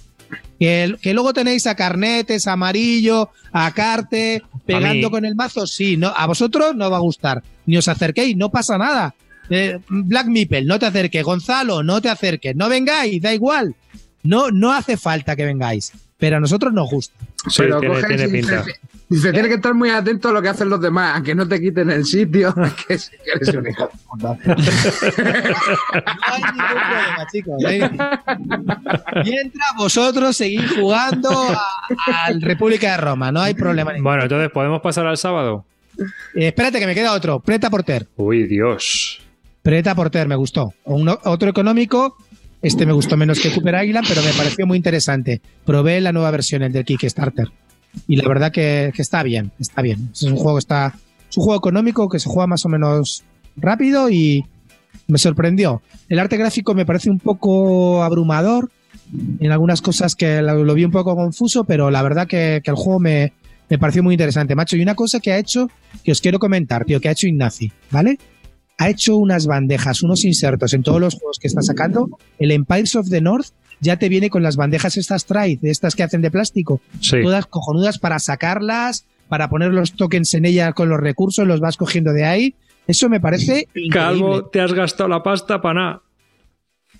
Que, 0.59 0.83
el- 0.83 0.97
que 0.99 1.15
luego 1.15 1.33
tenéis 1.33 1.65
a 1.65 1.73
Carnetes, 1.73 2.45
a 2.45 2.51
Amarillo, 2.51 3.29
a 3.51 3.71
Carte, 3.73 4.43
pegando 4.67 5.09
con 5.09 5.25
el 5.25 5.33
mazo, 5.35 5.65
sí. 5.65 5.97
No, 5.97 6.13
a 6.15 6.27
vosotros 6.27 6.75
no 6.75 6.91
va 6.91 6.97
a 6.97 6.99
gustar. 6.99 7.41
Ni 7.65 7.75
os 7.75 7.87
acerquéis, 7.87 8.37
no 8.37 8.49
pasa 8.51 8.77
nada. 8.77 9.15
Eh, 9.49 9.79
Black 9.89 10.27
Meeple, 10.27 10.63
no 10.65 10.77
te 10.77 10.85
acerques. 10.85 11.23
Gonzalo, 11.23 11.81
no 11.81 12.01
te 12.01 12.09
acerques. 12.09 12.55
No 12.55 12.69
vengáis, 12.69 13.19
da 13.19 13.33
igual. 13.33 13.75
No, 14.21 14.51
no 14.51 14.73
hace 14.73 14.95
falta 14.97 15.35
que 15.35 15.45
vengáis. 15.45 15.91
Pero 16.19 16.37
a 16.37 16.39
nosotros 16.39 16.71
nos 16.73 16.89
gusta. 16.89 17.15
Sí, 17.49 17.63
pero 17.79 18.05
tiene, 18.05 18.27
pinta. 18.29 18.63
Dices, 19.09 19.23
Dice, 19.23 19.31
tienes 19.31 19.49
que 19.49 19.55
estar 19.55 19.73
muy 19.73 19.89
atento 19.89 20.29
a 20.29 20.31
lo 20.33 20.41
que 20.41 20.49
hacen 20.49 20.69
los 20.69 20.81
demás, 20.81 21.19
a 21.19 21.23
que 21.23 21.33
no 21.33 21.47
te 21.47 21.59
quiten 21.61 21.89
el 21.89 22.05
sitio. 22.05 22.53
que 22.87 22.97
sí 22.97 23.11
que 23.23 23.31
eres 23.35 23.55
un 23.55 23.67
hijo 23.67 23.83
de 23.87 23.99
puta. 24.09 24.37
No 24.47 26.33
hay 26.33 26.41
ningún 26.41 26.65
problema, 26.67 27.27
chicos. 27.31 27.63
¿eh? 27.67 27.89
Mientras 29.23 29.69
vosotros 29.77 30.35
seguís 30.37 30.71
jugando 30.73 31.29
al 32.07 32.41
República 32.41 32.91
de 32.91 32.97
Roma, 32.97 33.31
no 33.31 33.41
hay 33.41 33.53
problema 33.53 33.91
ninguno. 33.93 34.09
Bueno, 34.09 34.23
entonces, 34.23 34.51
¿podemos 34.51 34.81
pasar 34.81 35.07
al 35.07 35.17
sábado? 35.17 35.65
Eh, 36.35 36.47
espérate, 36.47 36.79
que 36.79 36.85
me 36.85 36.93
queda 36.95 37.13
otro. 37.13 37.39
Preta 37.39 37.69
Porter. 37.69 38.07
Uy, 38.17 38.45
Dios. 38.45 39.19
Preta 39.63 39.95
Porter, 39.95 40.27
me 40.27 40.35
gustó. 40.35 40.73
Uno- 40.85 41.19
otro 41.23 41.49
económico. 41.49 42.17
Este 42.61 42.85
me 42.85 42.93
gustó 42.93 43.17
menos 43.17 43.39
que 43.39 43.51
Cooper 43.51 43.83
Island, 43.85 44.07
pero 44.07 44.21
me 44.21 44.31
pareció 44.33 44.65
muy 44.65 44.77
interesante. 44.77 45.41
Probé 45.65 46.01
la 46.01 46.11
nueva 46.11 46.31
versión, 46.31 46.63
el 46.63 46.71
del 46.73 46.85
Kickstarter. 46.85 47.47
Y 48.07 48.15
la 48.15 48.27
verdad 48.27 48.51
que, 48.51 48.91
que 48.93 49.01
está 49.01 49.23
bien, 49.23 49.51
está 49.59 49.81
bien. 49.81 50.09
Es 50.13 50.23
un 50.23 50.35
juego 50.35 50.57
que 50.57 50.61
está. 50.61 50.95
Es 51.29 51.37
un 51.37 51.43
juego 51.43 51.59
económico 51.59 52.07
que 52.09 52.19
se 52.19 52.29
juega 52.29 52.47
más 52.47 52.65
o 52.65 52.69
menos 52.69 53.23
rápido 53.55 54.09
y 54.09 54.45
me 55.07 55.17
sorprendió. 55.17 55.81
El 56.09 56.19
arte 56.19 56.37
gráfico 56.37 56.73
me 56.73 56.85
parece 56.85 57.09
un 57.09 57.19
poco 57.19 58.03
abrumador. 58.03 58.71
En 59.39 59.51
algunas 59.51 59.81
cosas 59.81 60.15
que 60.15 60.41
lo, 60.41 60.73
vi 60.73 60.83
un 60.83 60.91
poco 60.91 61.15
confuso, 61.15 61.63
pero 61.63 61.89
la 61.91 62.01
verdad 62.01 62.27
que, 62.27 62.61
que 62.63 62.71
el 62.71 62.75
juego 62.75 62.99
me, 62.99 63.33
me 63.69 63.77
pareció 63.77 64.03
muy 64.03 64.15
interesante, 64.15 64.55
macho. 64.55 64.75
Y 64.75 64.81
una 64.81 64.95
cosa 64.95 65.19
que 65.19 65.31
ha 65.31 65.37
hecho, 65.37 65.69
que 66.03 66.11
os 66.11 66.21
quiero 66.21 66.39
comentar, 66.39 66.83
tío, 66.85 66.99
que 66.99 67.07
ha 67.07 67.13
hecho 67.13 67.27
Ignaci, 67.27 67.71
¿vale? 67.89 68.17
ha 68.77 68.89
hecho 68.89 69.17
unas 69.17 69.47
bandejas, 69.47 70.03
unos 70.03 70.23
insertos 70.23 70.73
en 70.73 70.83
todos 70.83 71.01
los 71.01 71.15
juegos 71.15 71.39
que 71.39 71.47
está 71.47 71.61
sacando. 71.61 72.09
El 72.37 72.51
Empires 72.51 72.95
of 72.95 73.09
the 73.09 73.21
North 73.21 73.47
ya 73.79 73.97
te 73.97 74.09
viene 74.09 74.29
con 74.29 74.43
las 74.43 74.55
bandejas 74.55 74.97
estas 74.97 75.25
Trade, 75.25 75.59
de 75.61 75.69
estas 75.71 75.95
que 75.95 76.03
hacen 76.03 76.21
de 76.21 76.31
plástico, 76.31 76.81
Sí. 76.99 77.21
todas 77.21 77.45
cojonudas 77.45 77.99
para 77.99 78.19
sacarlas, 78.19 79.05
para 79.27 79.49
poner 79.49 79.73
los 79.73 79.93
tokens 79.93 80.33
en 80.33 80.45
ellas 80.45 80.73
con 80.73 80.89
los 80.89 80.99
recursos, 80.99 81.45
los 81.47 81.59
vas 81.59 81.77
cogiendo 81.77 82.13
de 82.13 82.25
ahí. 82.25 82.55
Eso 82.87 83.09
me 83.09 83.19
parece 83.19 83.67
increíble. 83.75 83.89
Calvo, 83.91 84.45
te 84.45 84.61
has 84.61 84.73
gastado 84.73 85.09
la 85.09 85.21
pasta 85.21 85.61
para 85.61 85.79
nada. 85.79 86.01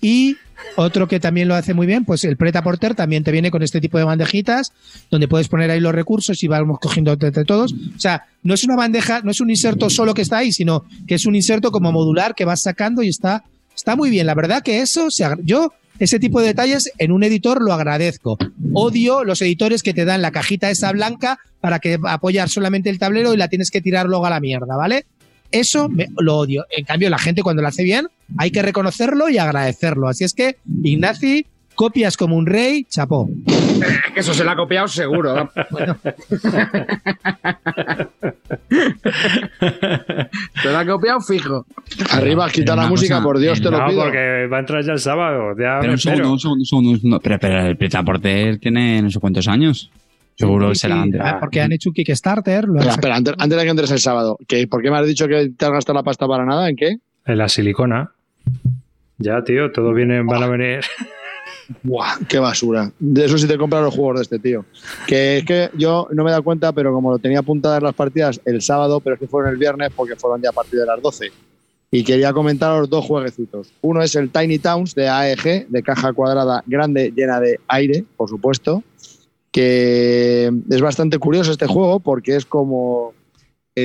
Y 0.00 0.36
otro 0.76 1.08
que 1.08 1.18
también 1.18 1.48
lo 1.48 1.54
hace 1.56 1.74
muy 1.74 1.86
bien, 1.86 2.04
pues 2.04 2.22
el 2.24 2.36
Preta 2.36 2.62
Porter 2.62 2.94
también 2.94 3.24
te 3.24 3.32
viene 3.32 3.50
con 3.50 3.62
este 3.62 3.80
tipo 3.80 3.98
de 3.98 4.04
bandejitas 4.04 4.72
donde 5.10 5.26
puedes 5.26 5.48
poner 5.48 5.70
ahí 5.70 5.80
los 5.80 5.92
recursos 5.94 6.40
y 6.42 6.46
vamos 6.48 6.78
cogiendo 6.80 7.12
entre 7.12 7.44
todos. 7.44 7.72
O 7.72 7.98
sea, 7.98 8.26
no 8.42 8.54
es 8.54 8.62
una 8.64 8.76
bandeja, 8.76 9.22
no 9.22 9.30
es 9.32 9.40
un 9.40 9.50
inserto 9.50 9.90
solo 9.90 10.14
que 10.14 10.22
está 10.22 10.38
ahí, 10.38 10.52
sino 10.52 10.84
que 11.06 11.14
es 11.16 11.26
un 11.26 11.34
inserto 11.34 11.72
como 11.72 11.90
modular 11.90 12.34
que 12.34 12.44
vas 12.44 12.62
sacando 12.62 13.02
y 13.02 13.08
está, 13.08 13.44
está 13.74 13.96
muy 13.96 14.10
bien. 14.10 14.26
La 14.26 14.34
verdad 14.34 14.62
que 14.62 14.80
eso, 14.82 15.08
yo 15.42 15.72
ese 15.98 16.18
tipo 16.18 16.40
de 16.40 16.48
detalles 16.48 16.92
en 16.98 17.12
un 17.12 17.22
editor 17.22 17.62
lo 17.62 17.72
agradezco. 17.72 18.38
Odio 18.72 19.24
los 19.24 19.42
editores 19.42 19.82
que 19.82 19.94
te 19.94 20.04
dan 20.04 20.22
la 20.22 20.30
cajita 20.30 20.70
esa 20.70 20.92
blanca 20.92 21.38
para 21.60 21.78
que 21.80 21.98
apoyar 22.06 22.48
solamente 22.48 22.90
el 22.90 22.98
tablero 22.98 23.34
y 23.34 23.36
la 23.36 23.48
tienes 23.48 23.70
que 23.70 23.80
tirar 23.80 24.06
luego 24.06 24.26
a 24.26 24.30
la 24.30 24.40
mierda, 24.40 24.76
¿vale? 24.76 25.06
Eso 25.50 25.88
me- 25.88 26.08
lo 26.18 26.36
odio. 26.36 26.66
En 26.76 26.84
cambio, 26.84 27.08
la 27.10 27.18
gente 27.18 27.42
cuando 27.42 27.62
lo 27.62 27.68
hace 27.68 27.82
bien, 27.82 28.06
hay 28.36 28.50
que 28.50 28.62
reconocerlo 28.62 29.28
y 29.28 29.38
agradecerlo. 29.38 30.06
Así 30.08 30.24
es 30.24 30.34
que, 30.34 30.56
Ignaci, 30.82 31.46
copias 31.78 32.16
como 32.16 32.34
un 32.34 32.44
rey, 32.44 32.84
chapó. 32.90 33.28
Eso 34.16 34.34
se 34.34 34.42
lo 34.42 34.50
ha 34.50 34.56
copiado 34.56 34.88
seguro. 34.88 35.32
¿no? 35.36 35.48
se 40.60 40.72
lo 40.72 40.78
ha 40.78 40.84
copiado 40.84 41.20
fijo. 41.20 41.64
Arriba, 42.10 42.50
quita 42.50 42.74
la 42.74 42.88
música, 42.88 43.14
cosa, 43.14 43.24
por 43.24 43.38
Dios, 43.38 43.62
te 43.62 43.70
lo 43.70 43.78
no, 43.78 43.86
pido. 43.86 44.02
porque 44.02 44.48
va 44.52 44.56
a 44.56 44.60
entrar 44.60 44.84
ya 44.84 44.92
el 44.92 44.98
sábado. 44.98 45.54
Ya 45.56 45.78
Pero 45.80 45.92
un 45.92 45.98
segundo, 45.98 46.32
un 46.32 46.40
segundo, 46.40 46.60
un 46.62 46.66
segundo, 46.66 46.90
un 46.90 46.96
segundo. 46.96 47.20
Pero, 47.20 47.38
pero 47.38 47.66
el 47.66 47.76
Porter 48.04 48.58
tiene 48.58 49.00
no 49.00 49.08
sé 49.10 49.20
cuántos 49.20 49.46
años. 49.46 49.88
Seguro 50.34 50.74
Sí, 50.74 50.80
será 50.80 51.00
antes. 51.00 51.20
Porque 51.38 51.60
han 51.60 51.70
hecho 51.70 51.90
un 51.90 51.94
Kickstarter. 51.94 52.64
Lo 52.64 52.74
Espera, 52.80 52.94
espera, 52.94 53.16
antes, 53.16 53.34
antes 53.38 53.56
de 53.56 53.64
que 53.64 53.70
entres 53.70 53.90
el 53.92 54.00
sábado, 54.00 54.36
¿qué, 54.48 54.66
¿por 54.66 54.82
qué 54.82 54.90
me 54.90 54.98
has 54.98 55.06
dicho 55.06 55.28
que 55.28 55.50
te 55.56 55.64
has 55.64 55.70
gastado 55.70 55.96
la 55.96 56.02
pasta 56.02 56.26
para 56.26 56.44
nada? 56.44 56.68
¿En 56.68 56.74
qué? 56.74 56.96
En 57.24 57.38
la 57.38 57.48
silicona. 57.48 58.10
Ya, 59.18 59.42
tío, 59.44 59.70
todo 59.70 59.92
viene, 59.92 60.22
van 60.24 60.42
a 60.42 60.48
venir. 60.48 60.80
Buah, 61.82 62.18
qué 62.28 62.38
basura. 62.38 62.90
De 62.98 63.26
eso 63.26 63.36
sí 63.36 63.46
te 63.46 63.58
compran 63.58 63.84
los 63.84 63.94
juegos 63.94 64.16
de 64.16 64.22
este 64.22 64.38
tío. 64.38 64.64
Que 65.06 65.38
es 65.38 65.44
que 65.44 65.70
yo 65.76 66.08
no 66.12 66.24
me 66.24 66.30
he 66.30 66.32
dado 66.32 66.42
cuenta, 66.42 66.72
pero 66.72 66.92
como 66.92 67.10
lo 67.12 67.18
tenía 67.18 67.40
apuntadas 67.40 67.82
las 67.82 67.94
partidas 67.94 68.40
el 68.44 68.62
sábado, 68.62 69.00
pero 69.00 69.14
es 69.14 69.20
que 69.20 69.26
fueron 69.26 69.50
el 69.52 69.58
viernes 69.58 69.90
porque 69.94 70.16
fueron 70.16 70.40
ya 70.40 70.50
a 70.50 70.52
partir 70.52 70.80
de 70.80 70.86
las 70.86 71.00
12. 71.02 71.30
Y 71.90 72.04
quería 72.04 72.32
comentaros 72.32 72.88
dos 72.90 73.04
jueguecitos. 73.04 73.72
Uno 73.80 74.02
es 74.02 74.14
el 74.14 74.30
Tiny 74.30 74.58
Towns 74.58 74.94
de 74.94 75.08
AEG, 75.08 75.68
de 75.68 75.82
caja 75.82 76.12
cuadrada 76.12 76.62
grande, 76.66 77.12
llena 77.14 77.40
de 77.40 77.60
aire, 77.68 78.04
por 78.16 78.28
supuesto. 78.28 78.82
Que 79.50 80.52
es 80.70 80.80
bastante 80.80 81.18
curioso 81.18 81.50
este 81.50 81.66
juego 81.66 82.00
porque 82.00 82.36
es 82.36 82.44
como 82.44 83.14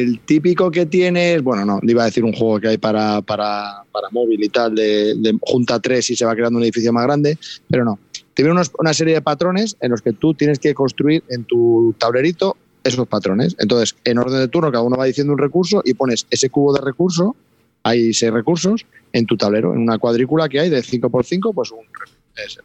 el 0.01 0.19
típico 0.21 0.71
que 0.71 0.85
tienes, 0.85 1.41
bueno, 1.41 1.65
no, 1.65 1.79
iba 1.83 2.03
a 2.03 2.05
decir 2.05 2.23
un 2.23 2.33
juego 2.33 2.59
que 2.59 2.69
hay 2.69 2.77
para, 2.77 3.21
para, 3.21 3.83
para 3.91 4.09
móvil 4.11 4.43
y 4.43 4.49
tal, 4.49 4.75
de, 4.75 5.15
de 5.15 5.37
junta 5.41 5.79
tres 5.79 6.09
y 6.09 6.15
se 6.15 6.25
va 6.25 6.35
creando 6.35 6.57
un 6.57 6.63
edificio 6.63 6.91
más 6.93 7.03
grande, 7.03 7.37
pero 7.69 7.85
no. 7.85 7.99
Tiene 8.33 8.51
una 8.51 8.93
serie 8.93 9.13
de 9.13 9.21
patrones 9.21 9.77
en 9.79 9.91
los 9.91 10.01
que 10.01 10.13
tú 10.13 10.33
tienes 10.33 10.57
que 10.57 10.73
construir 10.73 11.23
en 11.29 11.43
tu 11.43 11.93
tablerito 11.99 12.57
esos 12.83 13.07
patrones. 13.07 13.55
Entonces, 13.59 13.95
en 14.03 14.17
orden 14.17 14.39
de 14.39 14.47
turno, 14.47 14.71
cada 14.71 14.83
uno 14.83 14.97
va 14.97 15.05
diciendo 15.05 15.33
un 15.33 15.39
recurso 15.39 15.81
y 15.85 15.93
pones 15.93 16.25
ese 16.29 16.49
cubo 16.49 16.73
de 16.73 16.81
recurso, 16.81 17.35
hay 17.83 18.13
seis 18.13 18.31
recursos, 18.31 18.85
en 19.11 19.25
tu 19.25 19.37
tablero, 19.37 19.73
en 19.73 19.81
una 19.81 19.97
cuadrícula 19.97 20.49
que 20.49 20.59
hay 20.59 20.69
de 20.69 20.81
5x5, 20.81 21.53
pues 21.53 21.71
un 21.71 21.85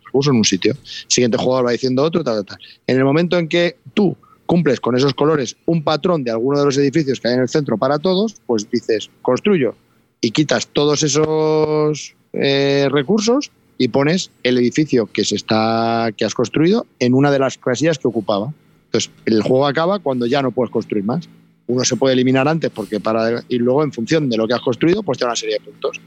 recurso 0.05 0.31
en 0.31 0.37
un 0.37 0.45
sitio. 0.45 0.75
Siguiente 1.07 1.37
jugador 1.37 1.67
va 1.67 1.73
diciendo 1.73 2.03
otro, 2.03 2.25
tal, 2.25 2.45
tal. 2.45 2.59
En 2.87 2.97
el 2.97 3.05
momento 3.05 3.39
en 3.39 3.49
que 3.49 3.77
tú 3.95 4.17
cumples 4.49 4.81
con 4.81 4.97
esos 4.97 5.13
colores 5.13 5.57
un 5.67 5.85
patrón 5.85 6.25
de 6.25 6.31
alguno 6.31 6.59
de 6.59 6.65
los 6.65 6.79
edificios 6.79 7.21
que 7.21 7.29
hay 7.29 7.35
en 7.35 7.43
el 7.43 7.49
centro 7.51 7.77
para 7.77 7.99
todos, 7.99 8.37
pues 8.47 8.69
dices, 8.71 9.11
construyo 9.21 9.75
y 10.23 10.31
quitas 10.31 10.67
todos 10.69 11.03
esos 11.03 12.17
eh, 12.33 12.89
recursos 12.91 13.53
y 13.77 13.89
pones 13.89 14.31
el 14.43 14.57
edificio 14.57 15.07
que 15.07 15.25
se 15.25 15.37
está 15.37 16.11
que 16.17 16.25
has 16.25 16.35
construido 16.35 16.87
en 16.99 17.13
una 17.13 17.31
de 17.31 17.39
las 17.39 17.59
casillas 17.59 17.99
que 17.99 18.09
ocupaba. 18.09 18.53
Entonces, 18.87 19.11
el 19.27 19.43
juego 19.43 19.67
acaba 19.67 19.99
cuando 19.99 20.25
ya 20.25 20.41
no 20.41 20.51
puedes 20.51 20.73
construir 20.73 21.05
más. 21.05 21.29
Uno 21.67 21.85
se 21.85 21.97
puede 21.97 22.15
eliminar 22.15 22.49
antes 22.49 22.71
porque 22.71 22.99
para 22.99 23.45
y 23.51 23.59
luego 23.59 23.85
en 23.85 23.93
función 23.93 24.31
de 24.31 24.39
lo 24.39 24.49
que 24.49 24.55
has 24.55 24.63
construido, 24.63 25.03
pues 25.03 25.19
te 25.19 25.25
da 25.27 25.29
una 25.29 25.37
serie 25.37 25.59
de 25.59 25.65
puntos. 25.65 26.01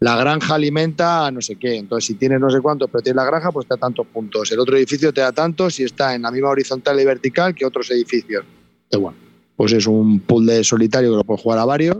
La 0.00 0.16
granja 0.16 0.54
alimenta 0.54 1.26
a 1.26 1.30
no 1.30 1.42
sé 1.42 1.56
qué. 1.56 1.76
Entonces, 1.76 2.06
si 2.06 2.14
tienes 2.14 2.40
no 2.40 2.50
sé 2.50 2.60
cuántos, 2.60 2.88
pero 2.90 3.02
tienes 3.02 3.16
la 3.16 3.24
granja, 3.24 3.52
pues 3.52 3.66
te 3.66 3.74
da 3.74 3.78
tantos 3.78 4.06
puntos. 4.06 4.50
El 4.50 4.58
otro 4.58 4.76
edificio 4.76 5.12
te 5.12 5.20
da 5.20 5.30
tantos 5.30 5.74
si 5.74 5.84
está 5.84 6.14
en 6.14 6.22
la 6.22 6.30
misma 6.30 6.48
horizontal 6.48 6.98
y 6.98 7.04
vertical 7.04 7.54
que 7.54 7.66
otros 7.66 7.90
edificios. 7.90 8.44
Pero 8.88 9.02
bueno, 9.02 9.18
pues 9.56 9.72
es 9.72 9.86
un 9.86 10.20
pool 10.20 10.46
de 10.46 10.64
solitario 10.64 11.10
que 11.10 11.16
lo 11.16 11.24
puedes 11.24 11.42
jugar 11.42 11.58
a 11.58 11.66
varios. 11.66 11.98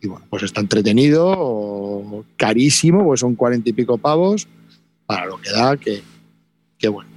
Y 0.00 0.08
bueno, 0.08 0.24
pues 0.30 0.42
está 0.42 0.62
entretenido, 0.62 2.24
carísimo, 2.36 3.04
pues 3.04 3.20
son 3.20 3.34
cuarenta 3.34 3.68
y 3.68 3.72
pico 3.74 3.98
pavos 3.98 4.48
para 5.06 5.26
lo 5.26 5.38
que 5.38 5.50
da, 5.50 5.76
que, 5.76 6.02
que 6.78 6.88
bueno. 6.88 7.10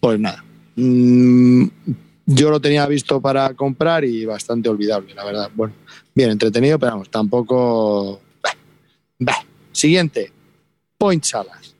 Pues 0.00 0.18
nada. 0.18 0.44
Mm, 0.74 1.66
yo 2.26 2.50
lo 2.50 2.60
tenía 2.60 2.86
visto 2.86 3.20
para 3.20 3.54
comprar 3.54 4.04
y 4.04 4.24
bastante 4.24 4.68
olvidable, 4.68 5.14
la 5.14 5.24
verdad. 5.24 5.50
Bueno, 5.54 5.74
bien 6.14 6.30
entretenido, 6.30 6.78
pero 6.78 6.92
vamos, 6.92 7.10
tampoco. 7.10 8.20
Bah, 8.42 8.56
bah. 9.18 9.49
Siguiente, 9.72 10.32
Point 10.98 11.24
Salas, 11.24 11.74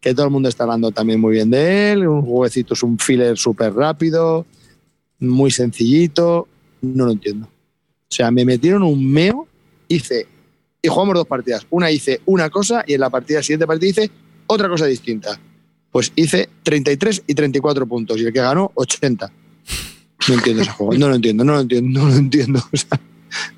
que 0.00 0.14
todo 0.14 0.26
el 0.26 0.32
mundo 0.32 0.48
está 0.48 0.64
hablando 0.64 0.90
también 0.90 1.20
muy 1.20 1.32
bien 1.34 1.50
de 1.50 1.92
él. 1.92 2.06
Un 2.06 2.22
jueguecito 2.22 2.74
es 2.74 2.82
un 2.82 2.98
filler 2.98 3.36
súper 3.38 3.72
rápido, 3.74 4.46
muy 5.20 5.50
sencillito. 5.50 6.48
No 6.82 7.06
lo 7.06 7.12
entiendo. 7.12 7.46
O 7.46 8.14
sea, 8.14 8.30
me 8.30 8.44
metieron 8.44 8.82
un 8.82 9.10
meo, 9.10 9.46
hice. 9.88 10.26
Y 10.82 10.88
jugamos 10.88 11.14
dos 11.14 11.26
partidas. 11.26 11.66
Una 11.70 11.90
hice 11.90 12.20
una 12.26 12.50
cosa 12.50 12.84
y 12.86 12.94
en 12.94 13.00
la 13.00 13.08
partida 13.10 13.42
siguiente 13.42 13.66
partida 13.66 13.90
hice 13.90 14.10
otra 14.46 14.68
cosa 14.68 14.84
distinta. 14.86 15.40
Pues 15.90 16.12
hice 16.16 16.48
33 16.62 17.22
y 17.26 17.34
34 17.34 17.86
puntos 17.86 18.18
y 18.20 18.24
el 18.26 18.32
que 18.32 18.40
ganó 18.40 18.70
80. 18.74 19.32
No 20.28 20.34
entiendo 20.34 20.62
ese 20.62 20.70
juego. 20.72 20.94
No 20.94 21.08
lo 21.08 21.14
entiendo, 21.14 21.44
no 21.44 21.54
lo 21.54 21.60
entiendo, 21.60 22.00
no 22.00 22.08
lo 22.08 22.14
entiendo. 22.16 22.60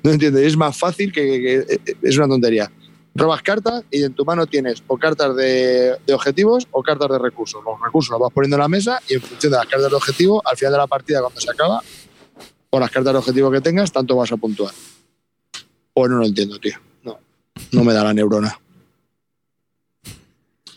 No 0.03 0.09
entiendo. 0.09 0.39
Es 0.39 0.57
más 0.57 0.75
fácil 0.75 1.11
que, 1.11 1.21
que- 1.67 1.77
que- 1.85 1.97
es 2.01 2.17
una 2.17 2.27
tontería. 2.27 2.71
Robas 3.17 3.41
cartas 3.41 3.83
y 3.89 4.03
en 4.03 4.13
tu 4.13 4.23
mano 4.25 4.45
tienes 4.45 4.83
o 4.85 4.95
cartas 4.95 5.35
de, 5.35 5.97
objetivos 6.13 6.67
o 6.69 6.83
cartas 6.83 7.09
de 7.09 7.17
recursos. 7.17 7.63
Los 7.65 7.81
recursos 7.83 8.11
los 8.11 8.19
vas 8.19 8.31
poniendo 8.31 8.57
en 8.57 8.61
la 8.61 8.67
mesa 8.67 9.01
y 9.09 9.15
en 9.15 9.21
función 9.21 9.51
de 9.53 9.57
las 9.57 9.65
cartas 9.65 9.89
de 9.89 9.95
objetivo, 9.95 10.41
al 10.45 10.55
final 10.55 10.73
de 10.73 10.77
la 10.77 10.85
partida, 10.85 11.21
cuando 11.21 11.41
se 11.41 11.49
acaba, 11.49 11.81
o 12.69 12.79
las 12.79 12.91
cartas 12.91 13.13
de 13.13 13.17
objetivo 13.17 13.49
que 13.49 13.59
tengas, 13.59 13.91
tanto 13.91 14.15
vas 14.15 14.31
a 14.31 14.37
puntuar. 14.37 14.71
Pues 15.95 16.11
no 16.11 16.17
lo 16.17 16.27
entiendo, 16.27 16.59
tío. 16.59 16.75
No, 17.01 17.17
no 17.71 17.83
me 17.83 17.91
da 17.91 18.03
la 18.03 18.13
neurona. 18.13 18.59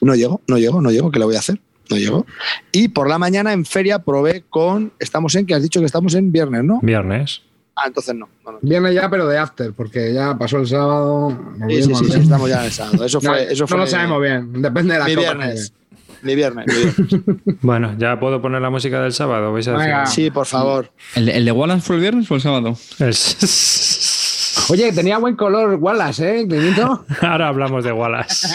No 0.01 0.15
llego, 0.15 0.41
no 0.49 0.57
llego, 0.57 0.81
no 0.81 0.91
llego. 0.91 1.11
¿Qué 1.11 1.19
le 1.19 1.27
voy 1.27 1.37
a 1.37 1.41
hacer? 1.41 1.61
No 1.91 1.99
llego. 1.99 2.25
Y 2.73 2.89
por 2.89 3.07
la 3.07 3.19
mañana 3.19 3.53
en 3.53 3.67
feria 3.67 3.99
probé 3.99 4.45
con. 4.49 4.95
Estamos 4.99 5.35
en, 5.35 5.45
que 5.45 5.55
has 5.55 5.63
dicho 5.63 5.81
que 5.81 5.87
estamos 5.87 6.15
en 6.15 6.33
viernes, 6.33 6.65
¿no? 6.65 6.81
Viernes. 6.81 7.43
Ah, 7.83 7.87
entonces 7.87 8.15
no. 8.15 8.29
no, 8.45 8.53
no. 8.53 8.59
Viene 8.61 8.93
ya, 8.93 9.09
pero 9.09 9.27
de 9.27 9.39
after, 9.39 9.73
porque 9.73 10.13
ya 10.13 10.37
pasó 10.37 10.59
el 10.59 10.67
sábado. 10.67 11.31
Sí, 11.31 11.37
sí, 11.37 11.61
volvimos 11.61 11.99
sí, 11.99 12.05
sí, 12.05 12.11
bien. 12.11 12.23
estamos 12.23 12.49
ya 12.51 12.59
en 12.61 12.65
el 12.67 12.73
sábado. 12.73 13.05
Eso 13.05 13.21
No, 13.23 13.31
fue. 13.31 13.53
Eso 13.53 13.63
no 13.65 13.69
fue 13.69 13.79
lo 13.79 13.87
sabemos 13.87 14.21
bien, 14.23 14.61
depende 14.63 14.93
de 14.95 14.99
la 14.99 15.05
mi 15.07 15.15
copa. 15.15 15.35
viernes. 15.35 15.73
mi 16.23 16.35
viernes. 16.35 16.67
mi 16.67 16.75
viernes. 16.75 17.25
Bueno, 17.63 17.95
ya 17.99 18.21
puedo 18.21 18.43
poner 18.43 18.61
la 18.61 18.69
música 18.71 19.01
del 19.01 19.13
sábado. 19.13 19.53
¿Vais 19.53 19.67
a 19.69 19.73
decir? 19.73 19.87
Venga. 19.87 20.07
Sí, 20.07 20.31
por 20.31 20.45
favor. 20.47 20.91
¿El, 21.15 21.27
de- 21.27 21.37
el 21.39 21.45
de 21.47 21.53
Wallace 21.53 21.81
fue 21.81 21.97
el 21.97 22.03
viernes 22.03 22.31
o 22.31 22.35
el 22.35 22.41
sábado? 22.43 22.77
Es- 22.99 24.67
Oye, 24.69 24.93
tenía 24.93 25.19
buen 25.19 25.37
color 25.37 25.75
Wallace, 25.81 26.41
¿eh, 26.41 26.47
Clinito? 26.47 27.05
Ahora 27.23 27.49
hablamos 27.49 27.83
de 27.83 27.93
Wallace. 27.93 28.49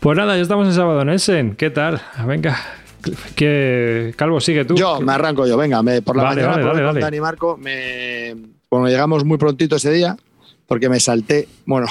Pues 0.00 0.16
nada, 0.16 0.34
ya 0.34 0.40
estamos 0.40 0.66
en 0.66 0.72
sábado 0.72 1.02
en 1.02 1.10
Essen. 1.10 1.54
¿Qué 1.56 1.68
tal? 1.68 2.00
Venga, 2.26 2.58
¿qué 3.36 4.14
Calvo 4.16 4.40
sigue 4.40 4.64
tú? 4.64 4.74
Yo, 4.74 4.98
me 5.02 5.12
arranco 5.12 5.46
yo, 5.46 5.58
venga, 5.58 5.82
me, 5.82 6.00
por 6.00 6.16
la 6.16 6.22
Vale, 6.22 6.42
mañana 6.42 6.66
vale, 6.66 6.82
dale. 6.82 7.00
Dani 7.00 7.20
Marco, 7.20 7.58
me, 7.58 8.34
bueno, 8.70 8.88
llegamos 8.88 9.26
muy 9.26 9.36
prontito 9.36 9.76
ese 9.76 9.92
día, 9.92 10.16
porque 10.66 10.88
me 10.88 11.00
salté, 11.00 11.48
bueno, 11.66 11.86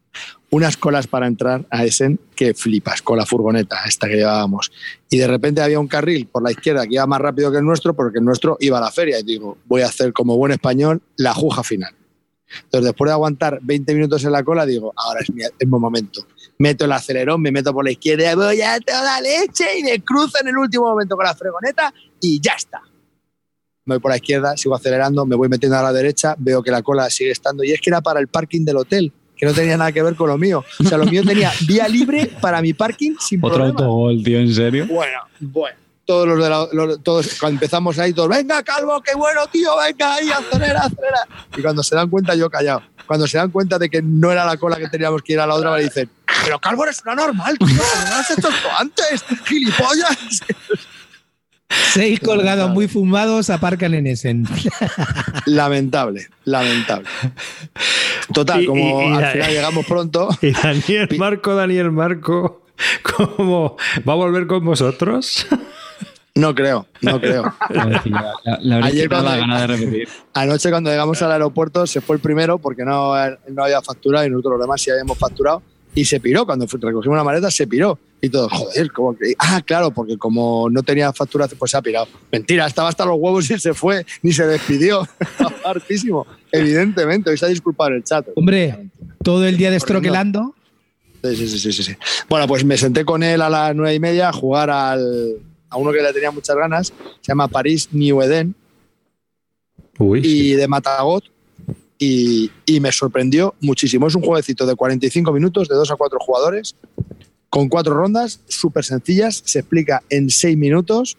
unas 0.48 0.78
colas 0.78 1.06
para 1.06 1.26
entrar 1.26 1.66
a 1.68 1.84
Essen 1.84 2.18
que 2.34 2.54
flipas, 2.54 3.02
con 3.02 3.18
la 3.18 3.26
furgoneta 3.26 3.76
esta 3.86 4.08
que 4.08 4.16
llevábamos. 4.16 4.72
Y 5.10 5.18
de 5.18 5.26
repente 5.26 5.60
había 5.60 5.80
un 5.80 5.86
carril 5.86 6.28
por 6.28 6.42
la 6.42 6.52
izquierda 6.52 6.86
que 6.86 6.94
iba 6.94 7.06
más 7.06 7.20
rápido 7.20 7.52
que 7.52 7.58
el 7.58 7.64
nuestro, 7.66 7.92
porque 7.92 8.20
el 8.20 8.24
nuestro 8.24 8.56
iba 8.60 8.78
a 8.78 8.80
la 8.80 8.90
feria. 8.90 9.20
Y 9.20 9.22
digo, 9.22 9.58
voy 9.66 9.82
a 9.82 9.86
hacer 9.88 10.14
como 10.14 10.34
buen 10.34 10.52
español 10.52 11.02
la 11.16 11.34
juja 11.34 11.62
final. 11.62 11.92
Entonces, 12.64 12.86
después 12.86 13.08
de 13.08 13.12
aguantar 13.12 13.58
20 13.62 13.94
minutos 13.94 14.24
en 14.24 14.32
la 14.32 14.42
cola, 14.42 14.66
digo, 14.66 14.92
ahora 14.96 15.20
es 15.20 15.30
mi, 15.32 15.42
es 15.42 15.52
mi 15.60 15.78
momento. 15.78 16.26
Meto 16.58 16.84
el 16.84 16.92
acelerón, 16.92 17.40
me 17.40 17.50
meto 17.50 17.72
por 17.72 17.84
la 17.84 17.90
izquierda, 17.92 18.34
voy 18.34 18.60
a 18.60 18.78
toda 18.80 19.20
leche 19.20 19.78
y 19.78 19.82
me 19.82 20.00
cruzo 20.02 20.38
en 20.40 20.48
el 20.48 20.58
último 20.58 20.86
momento 20.86 21.16
con 21.16 21.24
la 21.24 21.34
fregoneta 21.34 21.92
y 22.20 22.40
ya 22.40 22.52
está. 22.52 22.82
Me 23.86 23.94
voy 23.94 24.00
por 24.00 24.10
la 24.10 24.16
izquierda, 24.16 24.56
sigo 24.56 24.74
acelerando, 24.74 25.24
me 25.24 25.36
voy 25.36 25.48
metiendo 25.48 25.78
a 25.78 25.82
la 25.82 25.92
derecha, 25.92 26.34
veo 26.38 26.62
que 26.62 26.70
la 26.70 26.82
cola 26.82 27.08
sigue 27.08 27.30
estando. 27.30 27.64
Y 27.64 27.72
es 27.72 27.80
que 27.80 27.90
era 27.90 28.00
para 28.00 28.20
el 28.20 28.28
parking 28.28 28.64
del 28.64 28.76
hotel, 28.76 29.12
que 29.36 29.46
no 29.46 29.54
tenía 29.54 29.76
nada 29.76 29.90
que 29.90 30.02
ver 30.02 30.14
con 30.16 30.28
lo 30.28 30.36
mío. 30.36 30.62
O 30.78 30.84
sea, 30.84 30.98
lo 30.98 31.06
mío 31.06 31.22
tenía 31.24 31.50
vía 31.66 31.88
libre 31.88 32.30
para 32.40 32.60
mi 32.60 32.74
parking 32.74 33.14
sin 33.18 33.40
Otro 33.42 33.56
problema. 33.56 33.80
autogol, 33.80 34.22
tío, 34.22 34.38
¿en 34.38 34.54
serio? 34.54 34.86
Bueno, 34.86 35.18
bueno. 35.40 35.76
Todos 36.10 36.26
los 36.26 36.42
de 36.42 36.50
la, 36.50 36.66
los- 36.72 37.02
todos, 37.04 37.38
cuando 37.38 37.54
empezamos 37.54 37.96
ahí, 38.00 38.12
todos, 38.12 38.28
venga, 38.28 38.64
Calvo, 38.64 39.00
qué 39.00 39.14
bueno, 39.14 39.46
tío, 39.46 39.70
venga 39.76 40.14
ahí, 40.14 40.28
acelera, 40.28 40.80
acelera. 40.80 41.28
Y 41.56 41.62
cuando 41.62 41.84
se 41.84 41.94
dan 41.94 42.08
cuenta, 42.10 42.34
yo 42.34 42.50
callado. 42.50 42.82
Cuando 43.06 43.28
se 43.28 43.38
dan 43.38 43.52
cuenta 43.52 43.78
de 43.78 43.88
que 43.88 44.02
no 44.02 44.32
era 44.32 44.44
la 44.44 44.56
cola 44.56 44.76
que 44.76 44.88
teníamos 44.88 45.22
que 45.22 45.34
ir 45.34 45.38
a 45.40 45.46
la 45.46 45.54
otra, 45.54 45.70
me 45.70 45.84
dicen, 45.84 46.10
pero 46.44 46.58
Calvo 46.58 46.82
eres 46.82 47.00
una 47.04 47.14
normal, 47.14 47.56
tío, 47.58 47.68
¿cómo 47.68 48.08
no 48.10 48.14
has 48.16 48.28
hecho 48.28 48.48
esto 48.48 48.68
antes? 48.76 49.24
¡Gilipollas! 49.46 50.18
Seis 51.92 52.18
colgados 52.18 52.70
muy 52.70 52.88
fumados 52.88 53.48
aparcan 53.50 53.94
en 53.94 54.08
Essen. 54.08 54.44
Lamentable, 55.46 56.28
lamentable. 56.44 57.08
Total, 58.34 58.62
Y- 58.62 58.66
como 58.66 59.00
y- 59.02 59.04
y 59.04 59.14
al 59.14 59.20
la- 59.22 59.30
final 59.30 59.50
llegamos 59.52 59.86
pronto, 59.86 60.28
Y 60.42 60.50
Daniel 60.50 61.08
Marco, 61.18 61.54
Daniel 61.54 61.92
Marco, 61.92 62.66
¿cómo 63.16 63.76
va 64.08 64.12
a 64.12 64.16
volver 64.16 64.48
con 64.48 64.64
vosotros? 64.64 65.46
No 66.34 66.54
creo, 66.54 66.86
no 67.02 67.20
creo. 67.20 67.42
La, 67.70 67.84
la, 68.44 68.58
la 68.60 68.76
habréis 68.76 68.94
Ayer 68.94 69.08
cuando- 69.08 69.30
gana 69.30 69.60
de 69.60 69.66
repetir. 69.66 70.08
Anoche 70.34 70.70
cuando 70.70 70.90
llegamos 70.90 71.20
al 71.22 71.32
aeropuerto 71.32 71.86
se 71.86 72.00
fue 72.00 72.16
el 72.16 72.22
primero 72.22 72.58
porque 72.58 72.84
no, 72.84 73.14
no 73.48 73.64
había 73.64 73.82
facturado 73.82 74.26
y 74.26 74.30
nosotros 74.30 74.52
los 74.52 74.60
demás 74.62 74.80
sí 74.80 74.90
habíamos 74.90 75.18
facturado 75.18 75.62
y 75.94 76.04
se 76.04 76.20
piró. 76.20 76.46
Cuando 76.46 76.66
recogimos 76.66 77.16
la 77.16 77.24
maleta 77.24 77.50
se 77.50 77.66
piró. 77.66 77.98
Y 78.22 78.28
todo, 78.28 78.48
joder, 78.50 78.92
¿cómo 78.92 79.16
que? 79.16 79.32
Ah, 79.38 79.62
claro, 79.64 79.90
porque 79.92 80.18
como 80.18 80.68
no 80.70 80.82
tenía 80.82 81.10
facturación, 81.12 81.58
pues 81.58 81.70
se 81.70 81.78
ha 81.78 81.82
pirado. 81.82 82.06
Mentira, 82.30 82.66
estaba 82.66 82.90
hasta 82.90 83.04
los 83.06 83.16
huevos 83.18 83.50
y 83.50 83.58
se 83.58 83.72
fue, 83.72 84.04
ni 84.22 84.32
se 84.32 84.46
despidió. 84.46 85.08
Hartísimo. 85.64 86.26
Evidentemente, 86.52 87.30
hoy 87.30 87.38
se 87.38 87.46
ha 87.46 87.48
disculpado 87.48 87.90
en 87.90 87.96
el 87.96 88.04
chat. 88.04 88.26
Hombre, 88.36 88.90
todo 89.24 89.46
el 89.46 89.56
día 89.56 89.70
destroquelando. 89.70 90.54
Sí, 91.24 91.34
sí, 91.36 91.58
sí, 91.58 91.72
sí, 91.72 91.82
sí. 91.82 91.96
Bueno, 92.28 92.46
pues 92.46 92.62
me 92.64 92.76
senté 92.76 93.04
con 93.06 93.22
él 93.22 93.40
a 93.40 93.48
las 93.48 93.74
nueve 93.74 93.94
y 93.94 94.00
media 94.00 94.28
a 94.28 94.32
jugar 94.34 94.68
al, 94.70 95.36
a 95.70 95.76
uno 95.76 95.92
que 95.92 96.02
le 96.02 96.12
tenía 96.12 96.30
muchas 96.30 96.56
ganas. 96.56 96.88
Se 97.20 97.28
llama 97.28 97.48
París 97.48 97.88
New 97.92 98.20
Eden 98.20 98.54
Uy, 99.98 100.20
y 100.22 100.52
de 100.52 100.68
Matagot 100.68 101.24
y, 101.98 102.50
y 102.66 102.80
me 102.80 102.92
sorprendió 102.92 103.54
muchísimo. 103.60 104.08
Es 104.08 104.14
un 104.14 104.22
jueguecito 104.22 104.66
de 104.66 104.74
45 104.74 105.32
minutos, 105.32 105.68
de 105.68 105.76
2 105.76 105.90
a 105.90 105.96
4 105.96 106.18
jugadores, 106.20 106.74
con 107.50 107.68
cuatro 107.68 107.94
rondas, 107.94 108.40
súper 108.48 108.84
sencillas, 108.84 109.42
se 109.44 109.58
explica 109.58 110.02
en 110.08 110.30
6 110.30 110.56
minutos, 110.56 111.18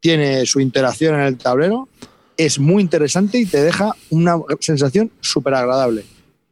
tiene 0.00 0.44
su 0.44 0.60
interacción 0.60 1.14
en 1.14 1.22
el 1.22 1.38
tablero, 1.38 1.88
es 2.36 2.58
muy 2.58 2.82
interesante 2.82 3.38
y 3.38 3.46
te 3.46 3.62
deja 3.62 3.92
una 4.10 4.36
sensación 4.60 5.10
súper 5.20 5.54
agradable. 5.54 6.04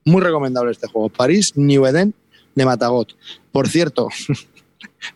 Muy 0.05 0.23
recomendable 0.23 0.73
este 0.73 0.87
juego. 0.87 1.09
París 1.09 1.53
New 1.57 1.87
Eden 1.87 2.15
de 2.55 2.65
Matagot. 2.65 3.17
Por 3.53 3.69
cierto, 3.69 4.09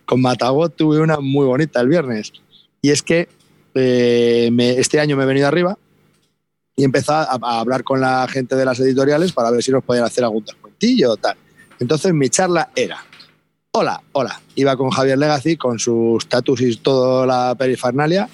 con 0.05 0.21
Matagot 0.21 0.75
tuve 0.75 0.99
una 0.99 1.19
muy 1.19 1.45
bonita 1.45 1.81
el 1.81 1.87
viernes. 1.87 2.33
Y 2.81 2.89
es 2.89 3.01
que 3.01 3.27
eh, 3.75 4.49
este 4.77 4.99
año 4.99 5.15
me 5.15 5.23
he 5.23 5.27
venido 5.27 5.47
arriba 5.47 5.77
y 6.75 6.83
empecé 6.83 7.11
a, 7.11 7.37
a 7.41 7.59
hablar 7.59 7.83
con 7.83 8.01
la 8.01 8.27
gente 8.27 8.55
de 8.55 8.65
las 8.65 8.79
editoriales 8.79 9.31
para 9.31 9.51
ver 9.51 9.61
si 9.61 9.71
nos 9.71 9.83
podían 9.83 10.05
hacer 10.05 10.23
algún 10.23 10.43
descuentillo 10.43 11.11
o 11.11 11.17
tal. 11.17 11.35
Entonces 11.79 12.13
mi 12.13 12.29
charla 12.29 12.69
era, 12.75 13.03
hola, 13.71 14.01
hola, 14.11 14.41
iba 14.55 14.75
con 14.75 14.89
Javier 14.89 15.17
Legacy 15.17 15.57
con 15.57 15.79
sus 15.79 16.23
status 16.23 16.61
y 16.61 16.75
toda 16.75 17.25
la 17.25 17.55
perifernalia 17.55 18.29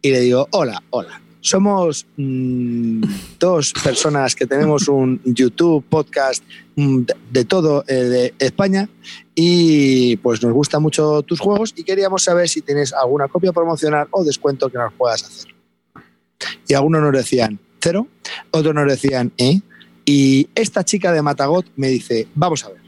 y 0.00 0.10
le 0.10 0.20
digo, 0.20 0.48
hola, 0.52 0.82
hola. 0.90 1.20
Somos 1.40 2.06
mm, 2.16 3.02
dos 3.38 3.72
personas 3.84 4.34
que 4.34 4.46
tenemos 4.46 4.88
un 4.88 5.20
YouTube, 5.24 5.84
podcast, 5.88 6.42
mm, 6.74 6.98
de, 7.02 7.16
de 7.30 7.44
todo 7.44 7.84
eh, 7.86 7.94
de 7.94 8.34
España 8.38 8.88
y 9.38 10.16
pues 10.16 10.42
nos 10.42 10.54
gustan 10.54 10.82
mucho 10.82 11.20
tus 11.20 11.40
juegos 11.40 11.74
y 11.76 11.84
queríamos 11.84 12.22
saber 12.22 12.48
si 12.48 12.62
tienes 12.62 12.94
alguna 12.94 13.28
copia 13.28 13.52
promocional 13.52 14.08
o 14.10 14.24
descuento 14.24 14.70
que 14.70 14.78
nos 14.78 14.94
puedas 14.94 15.24
hacer. 15.24 15.54
Y 16.66 16.72
algunos 16.72 17.02
nos 17.02 17.12
decían 17.12 17.60
cero, 17.78 18.08
otros 18.50 18.74
nos 18.74 18.88
decían 18.88 19.32
eh. 19.36 19.60
Y 20.06 20.48
esta 20.54 20.84
chica 20.84 21.12
de 21.12 21.20
Matagot 21.20 21.66
me 21.76 21.88
dice, 21.88 22.28
vamos 22.34 22.64
a 22.64 22.70
ver, 22.70 22.80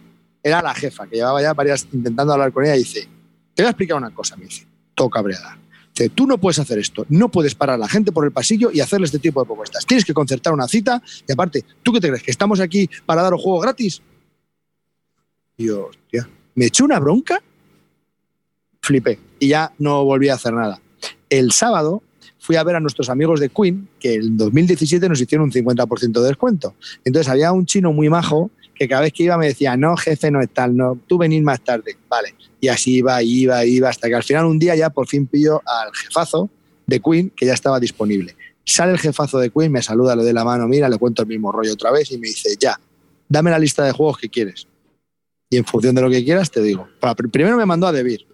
era 0.43 0.62
la 0.62 0.75
jefa 0.75 1.07
que 1.07 1.16
llevaba 1.16 1.43
ya 1.43 1.53
varias 1.53 1.87
intentando 1.93 2.33
hablar 2.33 2.51
con 2.51 2.65
ella 2.65 2.77
y 2.77 2.79
dice, 2.79 3.07
te 3.55 3.62
voy 3.62 3.66
a 3.66 3.70
explicar 3.70 3.99
una 3.99 4.15
cosa, 4.15 4.35
me 4.37 4.47
dice, 4.47 4.66
toca 4.95 5.19
cabreada. 5.19 5.59
Dice, 5.95 6.09
tú 6.09 6.27
no 6.27 6.39
puedes 6.39 6.61
hacer 6.61 6.79
esto, 6.79 7.05
no 7.11 7.29
puedes 7.29 7.55
parar 7.55 7.75
a 7.75 7.79
la 7.79 7.89
gente 7.89 8.11
por 8.11 8.25
el 8.25 8.33
pasillo 8.33 8.70
y 8.73 8.81
hacerle 8.81 9.05
este 9.05 9.19
tipo 9.19 9.41
de 9.41 9.47
propuestas. 9.47 9.85
Tienes 9.85 10.07
que 10.07 10.15
concertar 10.15 10.55
una 10.55 10.66
cita 10.66 11.03
y 11.29 11.31
aparte, 11.31 11.62
¿tú 11.83 11.93
qué 11.93 12.01
te 12.01 12.09
crees? 12.09 12.23
¿Que 12.23 12.31
estamos 12.31 12.59
aquí 12.61 12.89
para 13.05 13.20
daros 13.20 13.43
juego 13.43 13.61
gratis? 13.61 14.01
Y 15.59 15.66
yo, 15.66 15.91
me 16.59 16.67
echó 16.67 16.85
una 16.85 16.99
bronca, 16.99 17.41
flipé 18.83 19.21
y 19.39 19.47
ya 19.47 19.73
no 19.79 20.05
volví 20.05 20.29
a 20.29 20.35
hacer 20.35 20.53
nada. 20.53 20.81
El 21.31 21.53
sábado 21.53 22.03
fui 22.41 22.57
a 22.57 22.65
ver 22.65 22.75
a 22.75 22.81
nuestros 22.81 23.09
amigos 23.09 23.39
de 23.39 23.49
Queen, 23.49 23.89
que 24.01 24.15
en 24.15 24.37
2017 24.37 25.09
nos 25.09 25.21
hicieron 25.21 25.45
un 25.45 25.53
50% 25.53 26.21
de 26.21 26.27
descuento. 26.27 26.75
Entonces 27.05 27.31
había 27.31 27.53
un 27.53 27.65
chino 27.65 27.93
muy 27.93 28.09
majo 28.09 28.51
que 28.75 28.89
cada 28.89 29.03
vez 29.03 29.13
que 29.13 29.23
iba 29.23 29.39
me 29.39 29.47
decía, 29.47 29.77
no, 29.77 29.97
jefe, 29.97 30.33
no 30.33 30.41
es 30.41 30.51
tal, 30.51 30.77
no, 30.77 30.99
tú 31.07 31.17
venís 31.17 31.45
más 31.45 31.61
tarde. 31.61 31.97
Vale. 32.09 32.35
Y 32.61 32.67
así 32.67 32.97
iba, 32.97 33.23
iba, 33.23 33.65
iba, 33.65 33.89
hasta 33.89 34.09
que 34.09 34.17
al 34.17 34.25
final 34.25 34.47
un 34.47 34.59
día 34.59 34.75
ya 34.75 34.91
por 34.91 35.07
fin 35.07 35.29
pillo 35.29 35.63
al 35.65 35.95
jefazo 35.95 36.51
de 36.89 36.99
Queen, 36.99 37.31
que 37.37 37.47
ya 37.47 37.55
estaba 37.55 37.79
disponible. 37.79 38.35
Sale 38.65 38.91
el 38.91 38.99
jefazo 38.99 39.39
de 39.39 39.51
Queen, 39.51 39.71
me 39.71 39.81
saluda, 39.83 40.17
le 40.17 40.25
doy 40.25 40.33
la 40.33 40.45
mano, 40.45 40.67
mira, 40.67 40.89
le 40.89 40.99
cuento 40.99 41.23
el 41.23 41.29
mismo 41.29 41.53
rollo 41.53 41.73
otra 41.73 41.93
vez 41.93 42.11
y 42.11 42.19
me 42.19 42.27
dice, 42.27 42.57
ya, 42.59 42.81
dame 43.29 43.53
la 43.53 43.61
lista 43.61 43.85
de 43.85 43.93
juegos 43.93 44.19
que 44.19 44.29
quieres. 44.29 44.67
Y 45.51 45.57
en 45.57 45.65
función 45.65 45.95
de 45.95 46.03
lo 46.03 46.11
que 46.11 46.25
quieras, 46.25 46.51
te 46.51 46.62
digo. 46.62 46.89
Primero 47.33 47.57
me 47.57 47.66
mandó 47.66 47.87
a 47.87 47.93
Debir. 47.93 48.27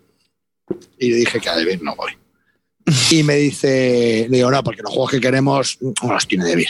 Y 0.99 1.11
le 1.11 1.17
dije 1.17 1.41
que 1.41 1.49
a 1.49 1.57
Debir 1.57 1.83
no 1.83 1.95
voy. 1.97 2.13
Y 3.11 3.23
me 3.23 3.37
dice, 3.37 4.27
le 4.29 4.37
digo, 4.39 4.51
no, 4.51 4.63
porque 4.63 4.83
los 4.83 4.93
juegos 4.93 5.13
que 5.13 5.21
queremos 5.21 5.79
no 5.81 6.13
los 6.13 6.27
tiene 6.29 6.45
Debir. 6.45 6.69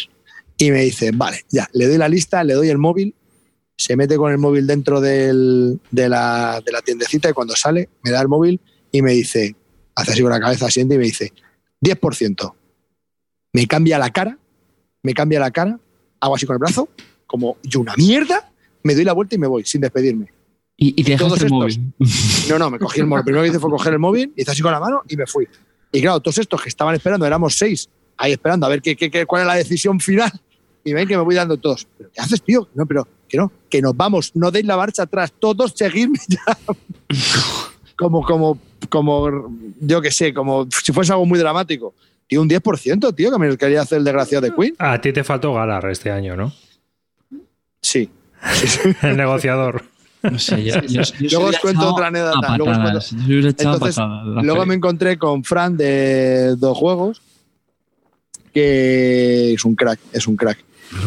Y 0.59 0.71
me 0.71 0.83
dice, 0.83 1.11
vale, 1.12 1.45
ya, 1.51 1.69
le 1.73 1.87
doy 1.89 1.99
la 1.99 2.09
lista, 2.09 2.45
le 2.45 2.55
doy 2.55 2.69
el 2.69 2.79
móvil, 2.79 3.15
se 3.77 3.97
mete 3.97 4.16
con 4.16 4.31
el 4.31 4.39
móvil 4.39 4.66
dentro 4.66 5.01
del- 5.01 5.81
de, 5.91 6.09
la, 6.09 6.62
de 6.65 6.71
la 6.71 6.81
tiendecita 6.83 7.29
y 7.29 7.33
cuando 7.33 7.57
sale 7.57 7.89
me 8.05 8.12
da 8.12 8.21
el 8.21 8.29
móvil 8.29 8.61
y 8.93 9.03
me 9.03 9.12
dice, 9.12 9.57
hace 9.97 10.12
así 10.12 10.23
con 10.23 10.31
la 10.31 10.39
cabeza, 10.39 10.66
asiente 10.66 10.95
y 10.95 10.99
me 10.99 11.05
dice, 11.05 11.33
10%. 11.81 12.55
Me 13.53 13.66
cambia 13.66 13.99
la 13.99 14.11
cara, 14.11 14.39
me 15.03 15.12
cambia 15.15 15.41
la 15.41 15.51
cara, 15.51 15.81
hago 16.21 16.37
así 16.37 16.47
con 16.47 16.55
el 16.55 16.61
brazo, 16.61 16.89
como 17.27 17.57
yo 17.65 17.81
una 17.81 17.97
mierda, 17.97 18.53
me 18.85 18.94
doy 18.94 19.05
la 19.05 19.12
vuelta 19.12 19.35
y 19.35 19.39
me 19.39 19.47
voy 19.48 19.65
sin 19.65 19.81
despedirme. 19.81 20.32
Y, 20.77 21.01
y 21.01 21.05
te 21.05 21.16
Todos 21.16 21.39
dejaste 21.39 21.47
el 21.47 21.62
estos. 21.65 21.78
móvil. 21.78 21.93
No, 22.51 22.59
no, 22.59 22.70
me 22.70 22.78
cogí 22.78 23.01
el 23.01 23.06
móvil. 23.06 23.20
Lo 23.20 23.24
primero 23.24 23.43
que 23.43 23.48
hice 23.51 23.59
fue 23.59 23.70
coger 23.70 23.93
el 23.94 23.98
móvil, 23.98 24.32
hice 24.36 24.51
así 24.51 24.62
con 24.62 24.70
la 24.73 24.78
mano 24.81 25.02
y 25.09 25.16
me 25.16 25.27
fui. 25.27 25.48
Y 25.93 26.01
claro, 26.01 26.20
todos 26.20 26.39
estos 26.39 26.61
que 26.62 26.69
estaban 26.69 26.94
esperando, 26.94 27.24
éramos 27.27 27.56
seis, 27.56 27.89
ahí 28.16 28.32
esperando 28.32 28.66
a 28.66 28.69
ver 28.69 28.82
qué, 28.82 28.94
qué- 28.97 29.11
qué- 29.11 29.24
cuál 29.27 29.43
es 29.43 29.47
la 29.48 29.55
decisión 29.55 29.98
final. 30.01 30.31
Y 30.85 30.93
ven 30.93 31.09
que 31.09 31.16
me 31.16 31.23
voy 31.23 31.35
dando 31.35 31.56
todos. 31.56 31.86
¿Pero 31.97 32.11
qué 32.12 32.20
haces, 32.20 32.43
tío? 32.43 32.69
No, 32.74 32.85
pero 32.85 33.09
que 33.28 33.39
no, 33.39 33.51
que 33.70 33.81
nos 33.81 33.97
vamos, 33.97 34.32
no 34.35 34.51
deis 34.51 34.66
la 34.66 34.77
marcha 34.77 35.05
atrás, 35.05 35.32
todos 35.39 35.73
seguidme 35.74 36.19
ya. 36.28 36.43
como, 37.97 38.23
como, 38.23 38.59
como, 38.90 39.56
yo 39.81 40.02
qué 40.02 40.11
sé, 40.11 40.35
como 40.35 40.66
si 40.85 40.93
fuese 40.93 41.12
algo 41.12 41.24
muy 41.24 41.39
dramático. 41.39 41.94
Tío, 42.27 42.43
un 42.43 42.48
10%, 42.48 43.15
tío, 43.15 43.31
que 43.31 43.39
me 43.39 43.56
quería 43.56 43.82
hacer 43.82 43.98
el 43.98 44.05
desgraciado 44.05 44.43
de 44.47 44.55
Queen. 44.55 44.74
A 44.78 45.01
ti 45.01 45.12
te 45.12 45.23
faltó 45.24 45.55
Galar 45.55 45.89
este 45.90 46.11
año, 46.11 46.36
¿no? 46.36 46.52
Sí. 47.81 48.09
El 49.03 49.16
negociador. 49.16 49.85
No 50.23 50.39
sé, 50.39 50.65
yo, 50.65 50.81
yo- 50.83 51.03
yo 51.03 51.05
se 51.05 51.29
Luego 51.29 51.47
os 51.49 51.59
cuento 51.59 51.81
otra 51.93 52.07
anécdota, 52.07 52.57
luego 52.57 52.73
patadas. 52.73 53.12
Entonces, 53.75 53.97
patadas 54.43 54.66
me 54.66 54.75
encontré 54.75 55.19
con 55.19 55.45
Fran 55.45 55.77
de 55.77 56.57
dos 56.57 56.77
juegos, 56.79 57.21
que 58.53 59.53
es 59.55 59.65
un 59.65 59.75
crack, 59.75 59.99
es 60.12 60.27
un 60.27 60.37
crack. 60.37 60.59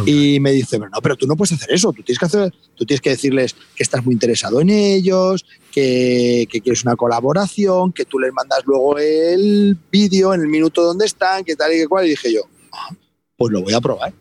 Y 0.06 0.40
me 0.42 0.52
dice, 0.52 0.78
pero 0.80 0.90
no, 0.90 1.00
pero 1.02 1.16
tú 1.16 1.26
no 1.28 1.36
puedes 1.38 1.54
hacer 1.54 1.72
eso, 1.74 1.94
tú 1.94 2.04
tienes 2.04 2.20
que 2.20 2.26
hacer, 2.26 2.54
tú 2.76 2.86
tienes 2.86 3.00
que 3.00 3.12
decirles 3.12 3.56
que 3.76 3.84
estás 3.84 4.04
muy 4.04 4.14
interesado 4.14 4.60
en 4.60 4.70
ellos, 4.70 5.46
que, 5.72 6.46
que 6.52 6.60
quieres 6.62 6.84
una 6.84 6.96
colaboración, 6.98 7.94
que 7.94 8.04
tú 8.04 8.20
les 8.20 8.34
mandas 8.34 8.64
luego 8.66 8.98
el 8.98 9.78
vídeo 9.92 10.34
en 10.34 10.42
el 10.42 10.48
minuto 10.48 10.84
donde 10.84 11.06
están, 11.06 11.44
que 11.46 11.56
tal 11.56 11.74
y 11.74 11.78
que 11.78 11.88
cual. 11.88 12.06
Y 12.06 12.10
dije 12.10 12.34
yo, 12.34 12.42
"Ah, 12.74 12.90
pues 13.38 13.52
lo 13.54 13.62
voy 13.62 13.74
a 13.74 13.80
probar. 13.80 14.12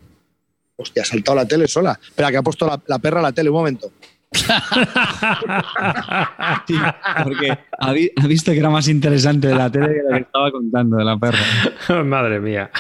Hostia, 0.79 1.03
ha 1.03 1.07
saltado 1.07 1.37
la 1.37 1.47
tele 1.47 1.67
sola. 1.69 1.99
Espera, 2.03 2.31
que 2.31 2.37
ha 2.37 2.43
puesto 2.43 2.67
la, 2.67 2.81
la 2.87 2.99
perra 2.99 3.21
a 3.21 3.23
la 3.23 3.33
tele, 3.33 3.49
un 3.51 3.57
momento. 3.57 3.91
Sí, 6.67 6.75
porque 7.25 7.59
ha, 7.79 7.93
vi- 7.93 8.11
ha 8.17 8.27
visto 8.27 8.53
que 8.53 8.59
era 8.59 8.71
más 8.71 8.89
interesante 8.89 9.49
de 9.49 9.55
la 9.55 9.71
tele 9.71 9.89
que 9.89 10.03
lo 10.03 10.11
que 10.17 10.23
estaba 10.23 10.51
contando 10.51 10.97
de 10.97 11.05
la 11.05 11.17
perra. 11.19 11.39
Madre 12.05 12.41
mía. 12.41 12.71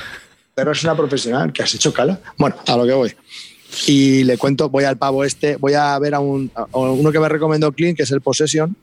Pero 0.54 0.72
es 0.72 0.82
una 0.84 0.96
profesional 0.96 1.52
que 1.52 1.62
has 1.62 1.74
hecho 1.74 1.92
cala. 1.92 2.18
Bueno, 2.38 2.56
a 2.66 2.76
lo 2.76 2.86
que 2.86 2.92
voy. 2.92 3.14
Y 3.86 4.24
le 4.24 4.38
cuento, 4.38 4.68
voy 4.70 4.84
al 4.84 4.96
pavo 4.96 5.24
este, 5.24 5.56
voy 5.56 5.74
a 5.74 5.98
ver 5.98 6.14
a, 6.14 6.20
un, 6.20 6.50
a 6.54 6.66
uno 6.78 7.12
que 7.12 7.20
me 7.20 7.28
recomendó 7.28 7.72
Clint, 7.72 7.96
que 7.96 8.04
es 8.04 8.10
el 8.10 8.20
Possession, 8.20 8.74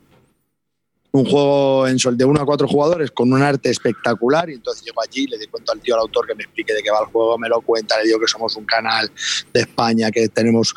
un 1.16 1.26
juego 1.26 1.88
en 1.88 2.00
sol 2.00 2.18
de 2.18 2.26
1 2.26 2.42
a 2.42 2.46
4 2.46 2.68
jugadores 2.68 3.12
con 3.12 3.32
un 3.32 3.42
arte 3.42 3.70
espectacular. 3.70 4.50
Y 4.50 4.56
entonces 4.56 4.84
llego 4.84 5.00
allí, 5.02 5.28
le 5.28 5.48
cuento 5.48 5.72
al 5.72 5.80
tío, 5.80 5.94
al 5.94 6.02
autor, 6.02 6.26
que 6.26 6.34
me 6.34 6.44
explique 6.44 6.74
de 6.74 6.82
qué 6.82 6.90
va 6.90 7.02
el 7.02 7.06
juego, 7.06 7.38
me 7.38 7.48
lo 7.48 7.62
cuenta, 7.62 8.00
le 8.00 8.08
digo 8.08 8.20
que 8.20 8.28
somos 8.28 8.56
un 8.56 8.66
canal 8.66 9.12
de 9.54 9.60
España, 9.62 10.10
que 10.10 10.28
tenemos 10.28 10.74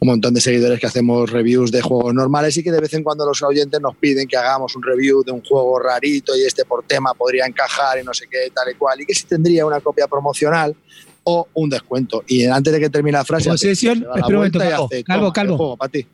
un 0.00 0.08
montón 0.08 0.34
de 0.34 0.40
seguidores 0.40 0.80
que 0.80 0.86
hacemos 0.86 1.30
reviews 1.30 1.70
de 1.70 1.80
juegos 1.80 2.12
normales 2.12 2.56
y 2.56 2.64
que 2.64 2.72
de 2.72 2.80
vez 2.80 2.92
en 2.94 3.04
cuando 3.04 3.24
los 3.24 3.40
oyentes 3.42 3.80
nos 3.80 3.94
piden 3.96 4.26
que 4.26 4.36
hagamos 4.36 4.74
un 4.74 4.82
review 4.82 5.22
de 5.22 5.30
un 5.30 5.44
juego 5.44 5.78
rarito 5.78 6.36
y 6.36 6.42
este 6.42 6.64
por 6.64 6.82
tema 6.82 7.14
podría 7.14 7.46
encajar 7.46 8.00
y 8.00 8.04
no 8.04 8.12
sé 8.12 8.26
qué, 8.28 8.50
tal 8.52 8.68
y 8.68 8.74
cual, 8.74 9.00
y 9.00 9.06
que 9.06 9.14
si 9.14 9.26
tendría 9.26 9.64
una 9.64 9.80
copia 9.80 10.08
promocional 10.08 10.74
o 11.22 11.46
un 11.54 11.70
descuento. 11.70 12.24
Y 12.26 12.46
antes 12.46 12.72
de 12.72 12.80
que 12.80 12.90
termine 12.90 13.16
la 13.16 13.24
frase, 13.24 13.48
la 13.48 13.54
espera 13.54 13.92
un 14.26 14.34
momento, 14.34 14.58
y 14.58 15.04
Calvo, 15.04 15.32
Calvo, 15.32 15.56
"Toma, 15.56 15.86
el 15.86 15.90
Calvo". 15.90 16.08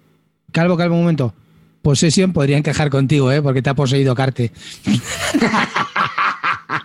Calvo, 0.53 0.77
calvo, 0.77 0.95
un 0.97 1.01
momento. 1.01 1.35
Possession 1.82 2.32
podría 2.32 2.59
encajar 2.59 2.90
contigo, 2.90 3.30
¿eh? 3.32 3.40
Porque 3.42 3.62
te 3.62 3.70
ha 3.70 3.74
poseído 3.74 4.14
Carte. 4.14 4.52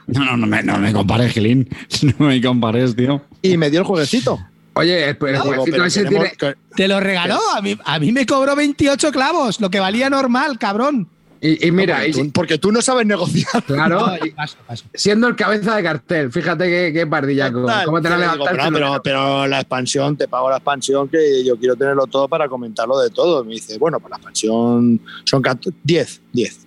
No, 0.07 0.23
no, 0.25 0.37
no 0.37 0.47
me, 0.47 0.63
no 0.63 0.77
me 0.77 0.93
compares, 0.93 1.31
Gilín. 1.33 1.67
No 2.19 2.27
me 2.27 2.41
compares, 2.41 2.95
tío. 2.95 3.21
Y 3.41 3.57
me 3.57 3.69
dio 3.69 3.79
el 3.81 3.85
jueguecito. 3.85 4.39
Oye, 4.75 5.09
el, 5.09 5.17
jueguecito 5.17 5.63
pero 5.71 5.85
ese 5.85 6.03
tenemos 6.03 6.29
tiene- 6.37 6.55
que- 6.55 6.75
Te 6.75 6.87
lo 6.87 6.99
regaló. 6.99 7.39
A 7.55 7.61
mí, 7.61 7.77
a 7.85 7.99
mí 7.99 8.11
me 8.11 8.25
cobró 8.25 8.55
28 8.55 9.11
clavos, 9.11 9.59
lo 9.61 9.69
que 9.69 9.79
valía 9.79 10.09
normal, 10.09 10.57
cabrón. 10.57 11.07
Y, 11.45 11.67
y 11.67 11.71
mira, 11.71 11.95
porque, 11.97 12.09
y- 12.09 12.13
tú, 12.13 12.31
porque 12.31 12.57
tú 12.57 12.71
no 12.71 12.81
sabes 12.81 13.05
negociar. 13.05 13.61
claro, 13.65 14.07
No, 14.07 14.15
y 14.25 14.31
paso, 14.31 14.55
paso. 14.65 14.85
siendo 14.93 15.27
el 15.27 15.35
cabeza 15.35 15.75
de 15.75 15.83
cartel, 15.83 16.31
fíjate 16.31 16.65
qué, 16.69 16.91
qué 16.93 17.05
pardillaco. 17.05 17.65
Pero, 18.01 18.71
pero, 18.71 19.01
pero 19.03 19.47
la 19.47 19.59
expansión, 19.59 20.15
te 20.15 20.27
pago 20.29 20.49
la 20.49 20.55
expansión, 20.57 21.09
que 21.09 21.43
yo 21.43 21.57
quiero 21.57 21.75
tenerlo 21.75 22.07
todo 22.07 22.27
para 22.29 22.47
comentarlo 22.47 22.97
de 22.99 23.09
todo. 23.09 23.43
Me 23.43 23.55
dice, 23.55 23.77
bueno, 23.77 23.99
pues 23.99 24.09
la 24.11 24.15
expansión 24.17 25.01
son 25.25 25.41
14 25.41 25.77
10, 25.83 26.21
10. 26.31 26.59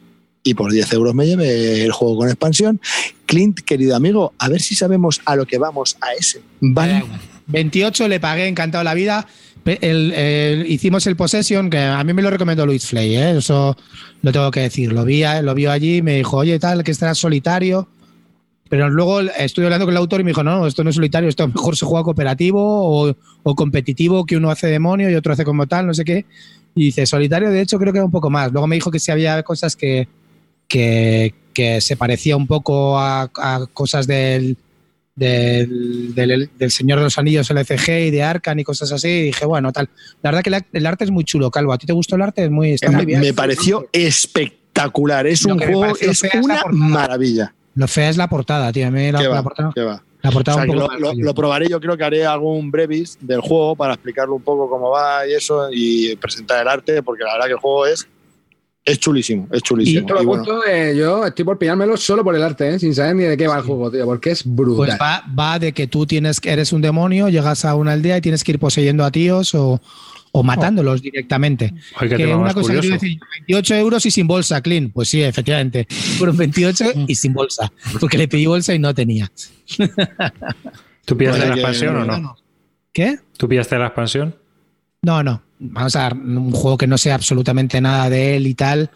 Y 0.42 0.54
por 0.54 0.70
10 0.70 0.92
euros 0.92 1.14
me 1.14 1.26
llevé 1.26 1.82
el 1.82 1.90
juego 1.92 2.18
con 2.18 2.28
expansión. 2.28 2.78
Clint, 3.24 3.60
querido 3.60 3.96
amigo, 3.96 4.34
a 4.38 4.48
ver 4.48 4.60
si 4.60 4.76
sabemos 4.76 5.20
a 5.24 5.34
lo 5.36 5.46
que 5.46 5.58
vamos 5.58 5.96
a 6.00 6.12
ese. 6.12 6.40
¿Vale? 6.60 7.02
28 7.48 8.08
le 8.08 8.20
pagué, 8.20 8.46
encantado 8.46 8.84
la 8.84 8.94
vida. 8.94 9.26
Hicimos 9.66 11.06
el 11.09 11.16
Possession, 11.16 11.70
que 11.70 11.78
a 11.78 12.02
mí 12.05 12.12
me 12.12 12.22
lo 12.22 12.30
recomendó 12.30 12.64
Luis 12.64 12.86
Flay, 12.86 13.16
¿eh? 13.16 13.38
eso 13.38 13.76
lo 14.22 14.32
tengo 14.32 14.51
que 14.52 14.60
decir. 14.60 14.93
Lo 14.93 15.05
vi, 15.05 15.24
lo 15.43 15.55
vio 15.55 15.72
allí, 15.72 16.02
me 16.02 16.16
dijo, 16.16 16.36
oye, 16.36 16.59
tal, 16.59 16.84
que 16.84 16.93
estará 16.93 17.14
solitario. 17.14 17.88
Pero 18.68 18.88
luego 18.88 19.20
estuve 19.20 19.66
hablando 19.66 19.86
con 19.86 19.93
el 19.93 19.98
autor 19.98 20.20
y 20.20 20.24
me 20.24 20.30
dijo, 20.30 20.43
no, 20.43 20.66
esto 20.66 20.82
no 20.82 20.90
es 20.90 20.97
solitario, 20.97 21.28
esto 21.28 21.47
mejor 21.47 21.76
se 21.76 21.86
juega 21.86 22.05
cooperativo 22.05 22.60
o, 23.43 23.55
competitivo, 23.55 24.24
que 24.24 24.36
uno 24.36 24.51
hace 24.51 24.66
demonio 24.68 25.10
y 25.10 25.14
otro 25.14 25.32
hace 25.32 25.44
como 25.44 25.66
tal, 25.66 25.86
no 25.86 25.94
sé 25.94 26.05
qué. 26.05 26.26
Y 26.74 26.86
dice, 26.86 27.06
solitario, 27.06 27.51
de 27.51 27.60
hecho, 27.60 27.78
creo 27.78 27.93
que 27.93 27.98
era 27.98 28.06
un 28.06 28.12
poco 28.12 28.30
más. 28.30 28.52
Luego 28.52 28.66
me 28.66 28.76
dijo 28.76 28.90
que 28.90 28.98
sí 28.98 29.10
había 29.10 29.43
cosas 29.43 29.74
que, 29.74 30.09
que, 30.68 31.32
se 31.80 31.97
parecía 31.97 32.36
un 32.36 32.47
poco 32.47 32.98
a 32.98 33.30
cosas 33.72 34.06
del, 34.06 34.56
del, 35.16 36.14
del, 36.14 36.51
del 36.56 36.70
Señor 36.70 36.98
de 36.98 37.05
los 37.05 37.18
Anillos 37.18 37.51
LCG 37.51 37.88
y 38.06 38.10
de 38.10 38.22
Arcan 38.22 38.59
y 38.60 38.64
cosas 38.64 38.93
así. 38.93 39.09
Y 39.09 39.22
dije, 39.24 39.44
bueno, 39.47 39.72
tal. 39.72 39.88
La 40.22 40.30
verdad 40.30 40.43
que 40.43 40.51
la- 40.51 40.66
el 40.72 40.86
arte 40.86 41.05
es 41.05 41.10
muy 41.10 41.24
chulo, 41.24 41.51
Calvo. 41.51 41.72
¿A 41.72 41.78
ti 41.78 41.86
te 41.86 41.93
gustó 41.93 42.16
el 42.16 42.22
arte? 42.22 42.44
Es 42.44 42.51
muy, 42.51 42.72
está 42.72 42.90
muy 42.93 43.05
bien. 43.06 43.20
Me 43.20 43.32
pareció 43.32 43.88
espectacular. 43.93 45.26
Es 45.26 45.44
Lo 45.47 45.55
un 45.55 45.60
juego, 45.60 45.97
es 46.01 46.22
la 46.22 46.40
una 46.43 46.62
maravilla. 46.70 47.55
Lo 47.74 47.88
fea 47.88 48.09
es 48.09 48.16
la 48.16 48.28
portada, 48.28 48.72
tío. 48.72 48.86
A 48.86 48.90
mí 48.90 49.10
la, 49.10 49.18
¿Qué 49.18 49.24
la 49.24 49.30
va? 49.30 49.43
portada, 49.43 49.72
¿Qué 49.74 49.82
va? 49.82 50.02
la 50.22 50.30
O 50.30 50.32
portada 50.32 50.56
sea, 50.56 50.64
un 50.64 50.70
que 50.70 50.76
poco 50.80 50.94
lo, 50.98 51.12
lo 51.14 51.34
probaré, 51.34 51.68
yo 51.68 51.78
creo 51.80 51.97
que 51.97 52.05
haré 52.05 52.24
algún 52.26 52.70
brevis 52.70 53.18
del 53.20 53.40
juego 53.40 53.76
para 53.76 53.94
explicarlo 53.94 54.34
un 54.34 54.43
poco 54.43 54.68
cómo 54.68 54.90
va 54.90 55.26
y 55.26 55.32
eso, 55.34 55.68
y 55.70 56.16
presentar 56.16 56.62
el 56.62 56.68
arte, 56.68 57.02
porque 57.02 57.22
la 57.24 57.34
verdad 57.34 57.47
que 57.47 57.52
el 57.52 57.59
juego 57.59 57.86
es, 57.86 58.09
es 58.86 58.98
chulísimo, 58.98 59.48
es 59.50 59.58
Y 59.58 59.62
chulísimo. 59.62 60.00
esto 60.00 60.14
lo 60.14 60.22
Y 60.22 60.26
bueno, 60.26 60.42
apunto 60.44 60.60
de- 60.62 60.96
yo 60.96 61.26
estoy 61.26 61.44
por 61.44 61.58
pillármelo 61.58 61.96
solo 61.98 62.24
por 62.24 62.34
el 62.34 62.42
arte, 62.42 62.70
¿eh? 62.74 62.78
sin 62.78 62.94
saber 62.94 63.16
ni 63.16 63.24
de 63.24 63.36
qué 63.36 63.46
va 63.48 63.56
el 63.58 63.62
juego, 63.64 63.90
tío, 63.90 64.04
porque 64.06 64.30
es 64.30 64.42
brutal. 64.46 64.76
Pues 64.76 64.98
va, 65.00 65.24
va 65.38 65.58
de 65.58 65.72
que 65.72 65.86
tú 65.88 66.06
tienes 66.06 66.40
que 66.40 66.50
eres 66.50 66.72
un 66.72 66.80
demonio, 66.80 67.28
llegas 67.28 67.64
a 67.64 67.74
una 67.74 67.92
aldea 67.92 68.16
y 68.16 68.20
tienes 68.22 68.42
que 68.44 68.52
ir 68.52 68.58
poseyendo 68.58 69.04
a 69.04 69.10
tíos 69.10 69.54
o, 69.54 69.80
o 70.32 70.42
matándolos 70.42 71.02
directamente. 71.02 71.74
Ay, 71.96 72.08
qué 72.10 72.16
Que 72.16 72.26
una 72.34 72.54
cosa 72.54 72.72
que 72.72 72.76
curioso. 72.78 72.92
decir, 72.94 73.18
28 73.48 73.74
euros 73.74 74.06
y 74.06 74.10
sin 74.10 74.26
bolsa, 74.26 74.60
Clean. 74.60 74.90
Pues 74.90 75.08
sí, 75.08 75.22
efectivamente. 75.22 75.86
Fueron 76.18 76.36
28 76.36 76.84
y 77.08 77.14
sin 77.16 77.32
bolsa. 77.32 77.72
Porque 78.00 78.18
le 78.18 78.28
pedí 78.28 78.46
bolsa 78.46 78.72
y 78.74 78.78
no 78.78 78.94
tenía. 78.94 79.30
¿Tú 81.04 81.16
pillaste 81.16 81.40
Pues 81.40 81.48
la 81.48 81.54
expansión 81.54 81.96
o 81.96 82.04
no? 82.04 82.36
¿Qué? 82.92 83.18
¿Tú 83.36 83.48
pillaste 83.48 83.78
la 83.78 83.86
expansión? 83.86 84.36
No, 85.02 85.22
no. 85.22 85.42
Vamos 85.58 85.96
a 85.96 86.08
ver, 86.08 86.14
un 86.18 86.52
juego 86.52 86.76
que 86.76 86.86
no 86.86 86.98
sé 86.98 87.12
absolutamente 87.12 87.80
nada 87.80 88.10
de 88.10 88.36
él 88.36 88.46
y 88.46 88.54
tal. 88.54 88.90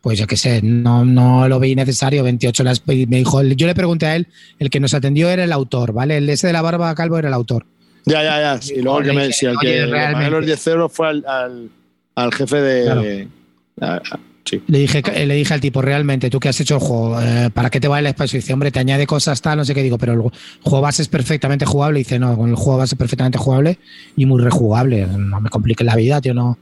Pues 0.00 0.18
yo 0.18 0.26
qué 0.26 0.36
sé, 0.36 0.60
no, 0.62 1.04
no 1.04 1.46
lo 1.46 1.60
veí 1.60 1.74
necesario. 1.74 2.24
28 2.24 2.64
las 2.64 2.82
y 2.88 3.06
me 3.06 3.18
dijo, 3.18 3.42
yo 3.42 3.66
le 3.66 3.74
pregunté 3.74 4.06
a 4.06 4.16
él, 4.16 4.28
el 4.58 4.70
que 4.70 4.80
nos 4.80 4.94
atendió 4.94 5.28
era 5.28 5.44
el 5.44 5.52
autor, 5.52 5.92
¿vale? 5.92 6.16
El 6.16 6.28
ese 6.30 6.46
de 6.46 6.52
la 6.54 6.62
barba 6.62 6.94
calvo 6.94 7.18
era 7.18 7.28
el 7.28 7.34
autor. 7.34 7.66
ya, 8.06 8.22
ya, 8.22 8.40
ya. 8.58 8.74
Y 8.74 8.80
luego 8.80 9.00
el 9.00 9.06
que 9.06 9.12
me, 9.12 9.32
si 9.32 9.44
el 9.46 9.58
que 9.58 9.84
realmente. 9.86 10.30
los 10.30 10.46
10 10.46 10.66
euros 10.68 10.92
fue 10.92 11.08
al, 11.08 11.24
al, 11.26 11.68
al 12.14 12.34
jefe 12.34 12.56
de. 12.62 13.28
Claro. 13.76 13.94
a- 13.94 13.96
a- 14.14 14.20
sí. 14.50 14.62
Le 14.66 14.78
dije, 14.80 15.02
le 15.26 15.34
dije 15.34 15.54
al 15.54 15.60
tipo, 15.60 15.80
realmente, 15.82 16.28
tú 16.30 16.40
que 16.40 16.48
has 16.48 16.60
hecho 16.60 16.74
el 16.74 16.80
juego, 16.80 17.20
eh, 17.20 17.50
¿para 17.52 17.70
qué 17.70 17.80
te 17.80 17.88
vale 17.88 18.02
la 18.02 18.10
expansión? 18.10 18.40
Dice, 18.40 18.52
hombre, 18.52 18.70
te 18.70 18.78
añade 18.80 19.06
cosas 19.06 19.40
tal, 19.40 19.58
no 19.58 19.64
sé 19.64 19.74
qué 19.74 19.82
digo, 19.82 19.96
pero 19.98 20.12
el 20.12 20.20
juego 20.62 20.80
base 20.82 21.02
es 21.02 21.08
perfectamente 21.08 21.64
jugable. 21.64 21.98
Dice, 22.00 22.18
no, 22.18 22.36
con 22.36 22.50
el 22.50 22.56
juego 22.56 22.78
base 22.78 22.94
es 22.94 22.98
perfectamente 22.98 23.38
jugable 23.38 23.78
y 24.16 24.26
muy 24.26 24.42
rejugable. 24.42 25.06
No 25.06 25.40
me 25.40 25.48
compliques 25.50 25.84
la 25.86 25.96
vida, 25.96 26.20
tío, 26.20 26.34
no. 26.34 26.58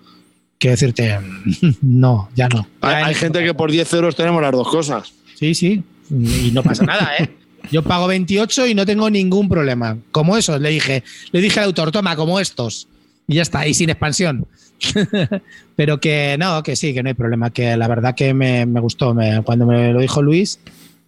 Quiero 0.59 0.73
decirte, 0.73 1.19
no, 1.83 2.29
ya 2.35 2.49
no. 2.49 2.67
Hay, 2.81 2.91
Ya 2.93 3.07
hay 3.07 3.13
en- 3.15 3.19
gente 3.19 3.45
que 3.45 3.55
por 3.55 3.71
10 3.71 3.93
euros 3.95 4.17
tenemos 4.17 4.43
las 4.43 4.53
dos 4.53 4.69
cosas. 4.69 5.13
Sí, 5.39 5.55
sí. 5.55 5.83
Y 6.11 6.51
no 6.53 6.63
pasa 6.63 6.85
nada, 6.85 7.11
¿eh? 7.19 7.31
Yo 7.71 7.83
pago 7.83 8.07
28 8.07 8.67
y 8.67 8.75
no 8.75 8.87
tengo 8.87 9.11
ningún 9.11 9.49
problema. 9.49 9.99
Como 10.11 10.37
eso, 10.37 10.59
le 10.59 10.71
dije, 10.71 11.03
le 11.33 11.41
dije 11.41 11.61
al 11.61 11.67
autor, 11.67 11.93
toma, 11.93 12.17
como 12.17 12.41
estos. 12.41 12.89
Y 13.27 13.35
ya 13.35 13.43
está, 13.43 13.67
y 13.67 13.75
sin 13.75 13.91
expansión. 13.91 14.47
Pero 15.77 16.01
que 16.01 16.37
no, 16.39 16.63
que 16.63 16.77
sí, 16.77 16.95
que 16.95 17.03
no 17.03 17.09
hay 17.09 17.15
problema. 17.15 17.51
Que 17.51 17.77
la 17.77 17.89
verdad 17.89 18.15
que 18.15 18.35
me, 18.35 18.67
me 18.67 18.81
gustó. 18.81 19.15
Me- 19.15 19.43
cuando 19.43 19.67
me 19.67 19.93
lo 19.93 20.01
dijo 20.01 20.23
Luis, 20.23 20.59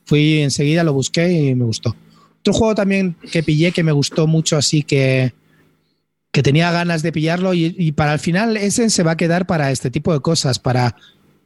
fui 0.05 0.41
enseguida, 0.41 0.85
lo 0.85 0.93
busqué 0.93 1.31
y 1.33 1.55
me 1.55 1.65
gustó. 1.65 1.95
Otro 2.41 2.53
juego 2.55 2.75
también 2.75 3.17
que 3.33 3.43
pillé 3.43 3.73
que 3.73 3.83
me 3.83 3.93
gustó 3.93 4.27
mucho, 4.27 4.57
así 4.57 4.83
que, 4.83 5.33
que 6.33 6.43
tenía 6.43 6.71
ganas 6.71 7.03
de 7.03 7.13
pillarlo 7.13 7.53
y, 7.55 7.75
y 7.79 7.93
para 7.93 8.15
el 8.15 8.19
final 8.19 8.57
ese 8.57 8.89
se 8.91 9.03
va 9.03 9.13
a 9.13 9.17
quedar 9.17 9.47
para 9.47 9.71
este 9.71 9.91
tipo 9.91 10.13
de 10.13 10.21
cosas, 10.21 10.59
para, 10.59 10.97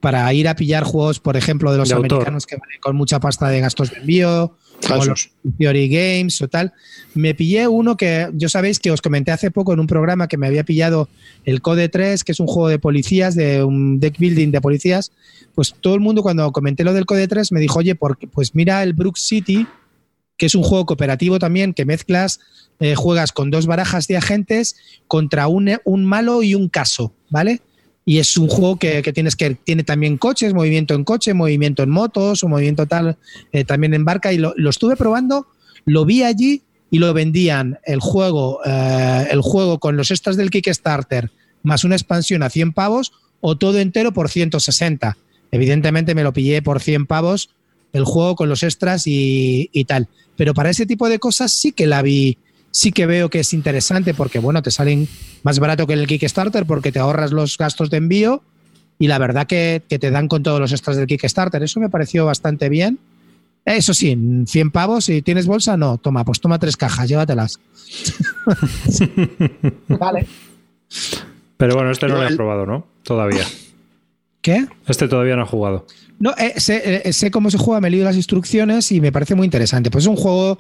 para 0.01 0.33
ir 0.33 0.47
a 0.49 0.55
pillar 0.55 0.85
juegos, 0.85 1.19
por 1.19 1.37
ejemplo, 1.37 1.73
de 1.73 1.79
los 1.79 1.89
De 1.89 1.95
autor. 1.97 2.13
americanos 2.19 2.47
que 2.47 2.57
valen 2.57 2.81
con 2.81 2.95
mucha 2.97 3.19
pasta 3.19 3.49
de 3.49 3.61
gastos 3.61 3.91
de 3.91 3.97
envío, 3.99 4.57
o 4.91 5.05
los 5.05 5.31
Theory 5.59 5.89
Games 5.89 6.41
o 6.43 6.49
tal. 6.49 6.73
Me 7.15 7.35
pillé 7.35 7.69
uno 7.69 7.97
que 7.97 8.29
yo 8.35 8.49
sabéis 8.49 8.79
que 8.79 8.91
os 8.91 9.01
comenté 9.01 9.31
hace 9.31 9.51
poco 9.51 9.73
en 9.73 9.81
un 9.81 9.87
programa 9.87 10.29
que 10.29 10.37
me 10.37 10.47
había 10.47 10.65
pillado 10.65 11.09
el 11.45 11.63
Code 11.63 11.89
3, 11.89 12.25
que 12.25 12.33
es 12.33 12.41
un 12.41 12.47
juego 12.47 12.69
de 12.69 12.79
policías, 12.79 13.35
de 13.35 13.63
un 13.63 14.01
deck 14.01 14.19
building 14.19 14.51
de 14.51 14.61
policías. 14.61 15.13
Pues 15.55 15.75
todo 15.81 15.95
el 15.95 16.01
mundo 16.01 16.23
cuando 16.23 16.51
comenté 16.53 16.85
lo 16.85 16.93
del 16.93 17.07
Code 17.07 17.29
3 17.29 17.53
me 17.53 17.61
dijo, 17.61 17.79
oye, 17.79 17.95
porque, 17.95 18.27
pues 18.27 18.55
mira 18.55 18.83
el 18.83 18.93
Brook 18.93 19.17
City, 19.17 19.67
que 20.37 20.47
es 20.47 20.55
un 20.55 20.63
juego 20.63 20.87
cooperativo 20.87 21.39
también, 21.39 21.75
que 21.75 21.85
mezclas, 21.85 22.41
eh, 22.81 22.95
juegas 22.95 23.33
con 23.33 23.51
dos 23.51 23.67
barajas 23.67 24.09
de 24.09 24.17
agentes 24.17 24.77
contra 25.07 25.47
un, 25.47 25.71
un 25.85 26.05
malo 26.05 26.43
y 26.43 26.55
un 26.55 26.69
caso, 26.69 27.13
¿vale? 27.31 27.61
Y 28.05 28.19
es 28.19 28.37
un 28.37 28.49
juego 28.49 28.77
que, 28.77 29.03
tienes 29.13 29.37
que 29.37 29.55
tiene 29.55 29.83
también 29.83 30.19
coches, 30.19 30.53
movimiento 30.53 30.95
en 30.95 31.05
coche, 31.05 31.33
movimiento 31.35 31.83
en 31.83 31.91
motos 31.91 32.45
o 32.45 32.49
movimiento 32.49 32.87
tal, 32.87 33.17
eh, 33.53 33.65
también 33.65 33.95
en 33.95 34.05
barca 34.05 34.33
y 34.33 34.39
lo, 34.39 34.55
lo 34.57 34.71
estuve 34.71 34.97
probando, 34.97 35.47
lo 35.87 36.05
vi 36.05 36.23
allí 36.23 36.63
y 36.91 36.99
lo 36.99 37.13
vendían 37.13 37.79
el 37.85 38.01
juego, 38.01 38.61
eh, 38.65 39.27
el 39.31 39.41
juego 39.41 39.79
con 39.79 39.97
los 39.97 40.11
extras 40.11 40.37
del 40.37 40.51
Kickstarter 40.51 41.31
más 41.65 41.83
una 41.83 41.97
expansión 41.97 42.45
a 42.45 42.51
100 42.51 42.73
pavos 42.73 43.13
o 43.41 43.57
todo 43.57 43.81
entero 43.81 44.13
por 44.13 44.31
160. 44.31 45.17
Evidentemente 45.51 46.15
me 46.15 46.23
lo 46.23 46.33
pillé 46.33 46.63
por 46.63 46.81
100 46.81 47.07
pavos 47.07 47.51
el 47.93 48.05
juego 48.05 48.37
con 48.37 48.49
los 48.49 48.63
extras 48.63 49.07
y, 49.07 49.71
y 49.73 49.85
tal. 49.87 50.09
Pero 50.37 50.55
para 50.55 50.71
ese 50.71 50.87
tipo 50.87 51.09
de 51.09 51.19
cosas 51.19 51.53
sí 51.53 51.73
que 51.73 51.87
la 51.87 52.03
vi, 52.03 52.39
sí 52.75 52.91
que 52.91 53.07
veo 53.07 53.31
que 53.31 53.39
es 53.39 53.55
interesante 53.55 54.15
porque, 54.15 54.41
bueno, 54.41 54.61
te 54.61 54.73
salen 54.73 55.09
más 55.45 55.61
barato 55.61 55.87
que 55.87 55.93
el 55.93 56.09
Kickstarter 56.09 56.67
porque 56.67 56.91
te 56.91 56.99
ahorras 56.99 57.31
los 57.31 57.57
gastos 57.57 57.89
de 57.89 57.99
envío 57.99 58.43
y 58.99 59.07
la 59.07 59.19
verdad 59.19 59.47
que, 59.47 59.83
que 59.89 60.01
te 60.01 60.11
dan 60.11 60.27
con 60.27 60.43
todos 60.43 60.59
los 60.59 60.73
extras 60.73 60.97
del 60.97 61.07
Kickstarter. 61.07 61.63
Eso 61.63 61.79
me 61.79 61.89
pareció 61.89 62.27
bastante 62.27 62.69
bien. 62.69 62.99
Eso 63.65 63.95
sí, 63.95 64.19
100 64.47 64.71
pavos, 64.73 65.05
si 65.05 65.23
tienes 65.23 65.47
bolsa, 65.47 65.77
no, 65.77 65.99
toma, 65.99 66.25
pues 66.25 66.41
toma 66.41 66.59
tres 66.59 66.77
cajas, 66.77 67.09
llévatelas. 67.09 67.61
vale. 69.89 70.27
Pero 71.57 71.75
bueno, 71.77 71.93
este 71.93 72.09
no 72.09 72.17
lo 72.17 72.23
has 72.23 72.35
probado, 72.35 72.67
¿no? 72.67 72.87
Todavía. 73.05 73.45
¿Qué? 74.43 74.67
Este 74.87 75.09
todavía 75.09 75.37
no 75.37 75.43
ha 75.43 75.47
jugado. 75.47 75.87
No, 76.19 76.33
eh, 76.37 76.55
sé, 76.61 77.09
eh, 77.09 77.13
sé 77.13 77.31
cómo 77.31 77.51
se 77.51 77.57
juega, 77.57 77.81
me 77.81 77.89
he 77.89 77.91
leído 77.93 78.05
las 78.05 78.17
instrucciones 78.17 78.91
y 78.93 79.01
me 79.01 79.13
parece 79.13 79.35
muy 79.35 79.45
interesante. 79.45 79.91
Pues 79.91 80.05
es 80.05 80.09
un 80.09 80.17
juego, 80.17 80.59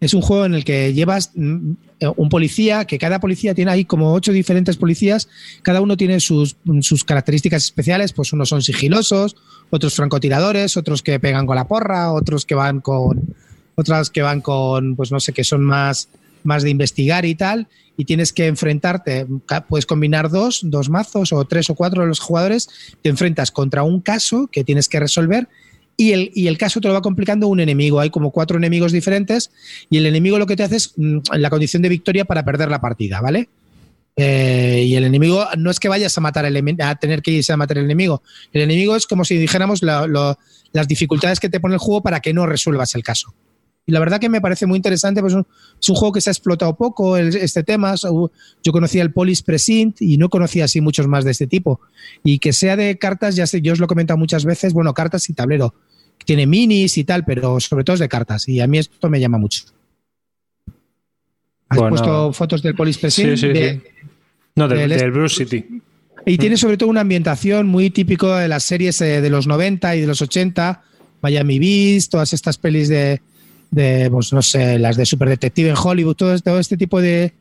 es 0.00 0.14
un 0.14 0.22
juego 0.22 0.46
en 0.46 0.54
el 0.54 0.64
que 0.64 0.92
llevas 0.94 1.32
mm, 1.34 1.72
un 2.16 2.28
policía, 2.30 2.86
que 2.86 2.98
cada 2.98 3.20
policía 3.20 3.54
tiene 3.54 3.70
ahí 3.70 3.84
como 3.84 4.14
ocho 4.14 4.32
diferentes 4.32 4.76
policías, 4.76 5.28
cada 5.62 5.80
uno 5.82 5.96
tiene 5.96 6.20
sus, 6.20 6.56
sus 6.80 7.04
características 7.04 7.64
especiales, 7.64 8.12
pues 8.12 8.32
unos 8.32 8.48
son 8.48 8.62
sigilosos, 8.62 9.36
otros 9.68 9.94
francotiradores, 9.94 10.76
otros 10.76 11.02
que 11.02 11.20
pegan 11.20 11.46
con 11.46 11.56
la 11.56 11.68
porra, 11.68 12.12
otros 12.12 12.46
que 12.46 12.54
van 12.54 12.80
con, 12.80 13.34
otras 13.74 14.08
que 14.10 14.22
van 14.22 14.40
con, 14.40 14.96
pues 14.96 15.12
no 15.12 15.20
sé, 15.20 15.32
que 15.34 15.44
son 15.44 15.62
más, 15.62 16.08
más 16.42 16.62
de 16.62 16.70
investigar 16.70 17.26
y 17.26 17.34
tal, 17.34 17.68
y 17.98 18.06
tienes 18.06 18.32
que 18.32 18.46
enfrentarte, 18.46 19.26
puedes 19.68 19.84
combinar 19.84 20.30
dos, 20.30 20.60
dos 20.64 20.88
mazos 20.88 21.34
o 21.34 21.44
tres 21.44 21.68
o 21.68 21.74
cuatro 21.74 22.00
de 22.00 22.08
los 22.08 22.20
jugadores, 22.20 22.68
te 23.02 23.10
enfrentas 23.10 23.50
contra 23.50 23.82
un 23.82 24.00
caso 24.00 24.48
que 24.50 24.64
tienes 24.64 24.88
que 24.88 25.00
resolver 25.00 25.48
y 26.00 26.12
el, 26.12 26.30
y 26.34 26.46
el 26.46 26.56
caso 26.56 26.80
te 26.80 26.88
lo 26.88 26.94
va 26.94 27.02
complicando 27.02 27.46
un 27.46 27.60
enemigo. 27.60 28.00
Hay 28.00 28.08
como 28.08 28.30
cuatro 28.30 28.56
enemigos 28.56 28.90
diferentes 28.90 29.50
y 29.90 29.98
el 29.98 30.06
enemigo 30.06 30.38
lo 30.38 30.46
que 30.46 30.56
te 30.56 30.62
hace 30.62 30.76
es 30.76 30.94
mm, 30.96 31.18
la 31.34 31.50
condición 31.50 31.82
de 31.82 31.90
victoria 31.90 32.24
para 32.24 32.42
perder 32.44 32.70
la 32.70 32.80
partida, 32.80 33.20
¿vale? 33.20 33.50
Eh, 34.16 34.84
y 34.86 34.94
el 34.96 35.04
enemigo 35.04 35.46
no 35.58 35.70
es 35.70 35.78
que 35.78 35.88
vayas 35.88 36.16
a 36.16 36.20
matar 36.20 36.44
el 36.46 36.76
a 36.82 36.94
tener 36.96 37.20
que 37.22 37.30
irse 37.30 37.52
a 37.52 37.56
matar 37.56 37.76
el 37.78 37.84
enemigo. 37.84 38.22
El 38.52 38.62
enemigo 38.62 38.96
es 38.96 39.06
como 39.06 39.24
si 39.24 39.36
dijéramos 39.36 39.82
las 39.82 40.88
dificultades 40.88 41.38
que 41.38 41.48
te 41.48 41.60
pone 41.60 41.74
el 41.74 41.80
juego 41.80 42.02
para 42.02 42.20
que 42.20 42.32
no 42.32 42.46
resuelvas 42.46 42.94
el 42.94 43.02
caso. 43.02 43.34
Y 43.86 43.92
la 43.92 44.00
verdad 44.00 44.20
que 44.20 44.28
me 44.28 44.40
parece 44.40 44.66
muy 44.66 44.76
interesante, 44.76 45.20
pues 45.20 45.34
es 45.34 45.88
un 45.88 45.96
juego 45.96 46.12
que 46.12 46.20
se 46.20 46.30
ha 46.30 46.32
explotado 46.32 46.76
poco 46.76 47.16
el- 47.16 47.34
este 47.34 47.62
tema. 47.62 47.94
Yo 47.96 48.72
conocía 48.72 49.02
el 49.02 49.12
Polis 49.12 49.42
Presint 49.42 50.00
y 50.02 50.16
no 50.16 50.28
conocía 50.28 50.64
así 50.64 50.80
muchos 50.80 51.06
más 51.08 51.24
de 51.24 51.32
este 51.32 51.46
tipo. 51.46 51.80
Y 52.22 52.38
que 52.38 52.52
sea 52.52 52.76
de 52.76 52.98
cartas, 52.98 53.36
ya 53.36 53.46
sé, 53.46 53.60
yo 53.62 53.72
os 53.72 53.78
lo 53.78 53.86
he 53.86 53.88
comentado 53.88 54.16
muchas 54.18 54.44
veces, 54.44 54.72
bueno, 54.72 54.92
cartas 54.94 55.28
y 55.28 55.32
tablero. 55.34 55.74
Tiene 56.24 56.46
minis 56.46 56.96
y 56.98 57.04
tal, 57.04 57.24
pero 57.24 57.58
sobre 57.60 57.82
todo 57.84 57.94
es 57.94 58.00
de 58.00 58.08
cartas. 58.08 58.48
Y 58.48 58.60
a 58.60 58.66
mí 58.66 58.78
esto 58.78 59.08
me 59.08 59.18
llama 59.20 59.38
mucho. 59.38 59.64
Has 61.68 61.78
Bueno. 61.78 61.96
puesto 61.96 62.32
fotos 62.32 62.62
del 62.62 62.74
Polis 62.74 62.98
Presint. 62.98 63.30
Sí, 63.30 63.36
sí, 63.36 63.48
de- 63.48 63.74
sí. 63.74 64.06
No, 64.56 64.68
del, 64.68 64.88
del 64.88 64.98
del 64.98 65.10
Bruce 65.12 65.44
City. 65.44 65.64
y 66.26 66.36
tiene 66.36 66.56
sobre 66.56 66.76
todo 66.76 66.90
una 66.90 67.00
ambientación 67.02 67.66
muy 67.68 67.90
típico 67.90 68.34
de 68.34 68.48
las 68.48 68.64
series 68.64 69.00
eh, 69.00 69.20
de 69.20 69.30
los 69.30 69.46
90 69.46 69.96
y 69.96 70.00
de 70.02 70.06
los 70.06 70.20
80, 70.20 70.82
Miami 71.22 71.58
Beast, 71.58 72.10
todas 72.10 72.32
estas 72.32 72.58
pelis 72.58 72.88
de, 72.88 73.22
de 73.70 74.08
pues 74.10 74.32
no 74.32 74.42
sé, 74.42 74.78
las 74.78 74.96
de 74.96 75.06
Super 75.06 75.28
Detective 75.28 75.70
en 75.70 75.76
Hollywood, 75.82 76.16
todo, 76.16 76.34
este- 76.34 76.50
todo 76.50 76.58
este 76.58 76.76
tipo 76.76 77.00
de, 77.00 77.32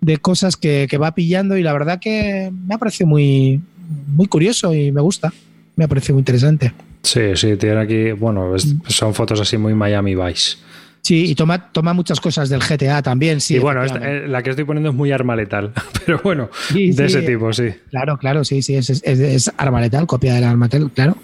de 0.00 0.18
cosas 0.18 0.56
que, 0.56 0.86
que 0.88 0.98
va 0.98 1.14
pillando 1.14 1.56
y 1.56 1.62
la 1.62 1.72
verdad 1.72 1.98
que 1.98 2.52
me 2.52 2.74
ha 2.74 2.78
parecido 2.78 3.08
muy, 3.08 3.60
muy 4.08 4.26
curioso 4.26 4.72
y 4.74 4.92
me 4.92 5.00
gusta, 5.00 5.32
me 5.74 5.84
ha 5.84 5.88
parecido 5.88 6.14
muy 6.14 6.20
interesante. 6.20 6.72
Sí, 7.02 7.20
sí, 7.36 7.56
tiene 7.56 7.80
aquí, 7.80 8.12
bueno, 8.12 8.54
es- 8.56 8.74
son 8.88 9.14
fotos 9.14 9.40
así 9.40 9.56
muy 9.56 9.74
Miami 9.74 10.14
Vice. 10.14 10.56
Sí, 11.00 11.26
y 11.30 11.34
toma, 11.34 11.70
toma 11.72 11.94
muchas 11.94 12.20
cosas 12.20 12.48
del 12.48 12.60
GTA 12.60 13.00
también, 13.02 13.40
sí. 13.40 13.54
y 13.54 13.58
bueno, 13.58 13.82
esta- 13.84 13.98
eh, 13.98 14.28
la 14.28 14.42
que 14.42 14.50
estoy 14.50 14.64
poniendo 14.64 14.90
es 14.90 14.96
muy 14.96 15.10
arma 15.12 15.34
letal, 15.36 15.72
pero 16.06 16.20
bueno, 16.22 16.50
Sí, 16.72 16.90
de 16.90 17.08
sí. 17.08 17.16
ese 17.18 17.22
tipo, 17.26 17.52
sí. 17.52 17.68
Claro, 17.90 18.18
claro, 18.18 18.44
sí, 18.44 18.60
sí, 18.62 18.74
es, 18.74 18.90
es, 18.90 19.02
es 19.04 19.50
arma 19.56 19.80
letal, 19.80 20.06
copia 20.06 20.34
del 20.34 20.44
arma 20.44 20.66
letal, 20.66 20.90
claro. 20.92 21.16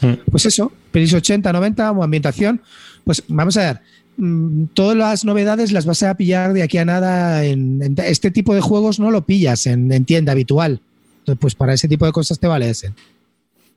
Mm. 0.00 0.14
Pues 0.30 0.46
eso, 0.46 0.72
pelis 0.90 1.12
80, 1.12 1.52
90 1.52 1.92
o 1.92 2.02
ambientación. 2.02 2.62
Pues 3.04 3.22
vamos 3.28 3.56
a 3.58 3.60
ver, 3.60 3.80
mm, 4.16 4.64
todas 4.72 4.96
las 4.96 5.24
novedades 5.26 5.70
las 5.72 5.84
vas 5.84 6.02
a 6.02 6.16
pillar 6.16 6.54
de 6.54 6.62
aquí 6.62 6.78
a 6.78 6.86
nada. 6.86 7.44
En, 7.44 7.82
en 7.82 7.94
este 7.98 8.30
tipo 8.30 8.54
de 8.54 8.62
juegos 8.62 8.98
no 8.98 9.10
lo 9.10 9.26
pillas 9.26 9.66
en, 9.66 9.92
en 9.92 10.06
tienda 10.06 10.32
habitual. 10.32 10.80
Entonces, 11.20 11.38
pues 11.40 11.54
para 11.54 11.74
ese 11.74 11.86
tipo 11.86 12.06
de 12.06 12.12
cosas 12.12 12.38
te 12.40 12.46
vale 12.46 12.70
ese. 12.70 12.92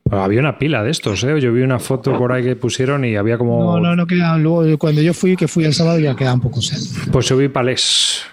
Pero 0.04 0.22
había 0.24 0.40
una 0.42 0.60
pila 0.60 0.84
de 0.84 0.92
estos, 0.92 1.24
¿eh? 1.24 1.40
Yo 1.40 1.54
vi 1.54 1.62
una 1.62 1.80
foto 1.80 2.18
por 2.18 2.32
ahí 2.34 2.44
que 2.44 2.56
pusieron 2.56 3.06
y 3.06 3.16
había 3.16 3.38
como. 3.38 3.64
No, 3.76 3.80
no, 3.80 3.96
no 3.96 4.06
quedan. 4.06 4.44
Luego, 4.44 4.78
cuando 4.78 5.02
yo 5.02 5.14
fui, 5.14 5.36
que 5.36 5.48
fui 5.48 5.64
el 5.66 5.74
sábado, 5.74 5.98
ya 6.00 6.16
quedan 6.16 6.40
pocos. 6.42 6.72
¿eh? 6.74 7.10
Pues 7.12 7.28
yo 7.30 7.38
vi 7.38 7.48
palés. 7.48 8.24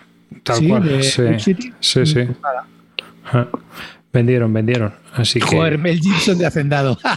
Tal 0.43 0.57
Sí, 0.57 0.69
cual. 0.69 0.83
de 0.85 1.03
sí. 1.03 1.23
City. 1.39 1.73
sí, 1.81 2.07
sí. 2.07 2.21
Pues. 3.33 3.47
Vendieron, 4.13 4.53
vendieron. 4.53 4.93
Así 5.15 5.39
que. 5.41 5.57
Joder, 5.57 5.79
Mel 5.79 6.01
Gibson 6.01 6.37
de 6.39 6.47
Hacendado. 6.47 6.99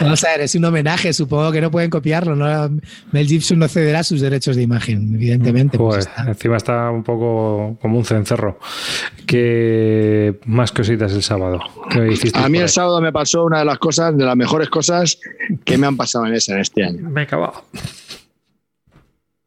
Vamos 0.00 0.24
a 0.24 0.28
ver, 0.30 0.40
es 0.42 0.54
un 0.54 0.64
homenaje, 0.64 1.12
supongo 1.12 1.52
que 1.52 1.60
no 1.60 1.70
pueden 1.70 1.90
copiarlo. 1.90 2.34
¿no? 2.36 2.80
Mel 3.12 3.26
Gibson 3.26 3.58
no 3.58 3.68
cederá 3.68 4.02
sus 4.02 4.20
derechos 4.20 4.56
de 4.56 4.62
imagen, 4.62 5.14
evidentemente. 5.14 5.78
pues 5.78 6.06
está. 6.06 6.24
encima 6.28 6.56
está 6.56 6.90
un 6.90 7.02
poco 7.02 7.76
como 7.80 7.98
un 7.98 8.04
cencerro. 8.04 8.58
Que 9.26 10.38
más 10.46 10.72
cositas 10.72 11.12
el 11.12 11.22
sábado. 11.22 11.60
¿Qué 11.90 11.98
A 12.34 12.48
mí 12.48 12.58
el 12.58 12.64
ahí? 12.64 12.68
sábado 12.68 13.00
me 13.00 13.12
pasó 13.12 13.44
una 13.44 13.60
de 13.60 13.64
las 13.64 13.78
cosas, 13.78 14.16
de 14.16 14.24
las 14.24 14.36
mejores 14.36 14.68
cosas 14.68 15.18
que 15.64 15.78
me 15.78 15.86
han 15.86 15.96
pasado 15.96 16.26
en, 16.26 16.34
ese, 16.34 16.52
en 16.52 16.60
este 16.60 16.84
año. 16.84 16.98
Venga, 17.10 17.36
va. 17.36 17.52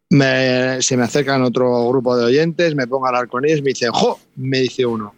Me- 0.10 0.82
se 0.82 0.96
me 0.96 1.04
acercan 1.04 1.42
otro 1.42 1.88
grupo 1.90 2.16
de 2.16 2.26
oyentes, 2.26 2.76
me 2.76 2.86
pongo 2.88 3.06
a 3.06 3.10
hablar 3.10 3.28
con 3.28 3.44
ellos, 3.46 3.62
me 3.64 3.70
dicen, 3.70 3.90
¡jo! 3.92 4.20
Me 4.36 4.60
dice 4.60 4.86
uno. 4.86 5.14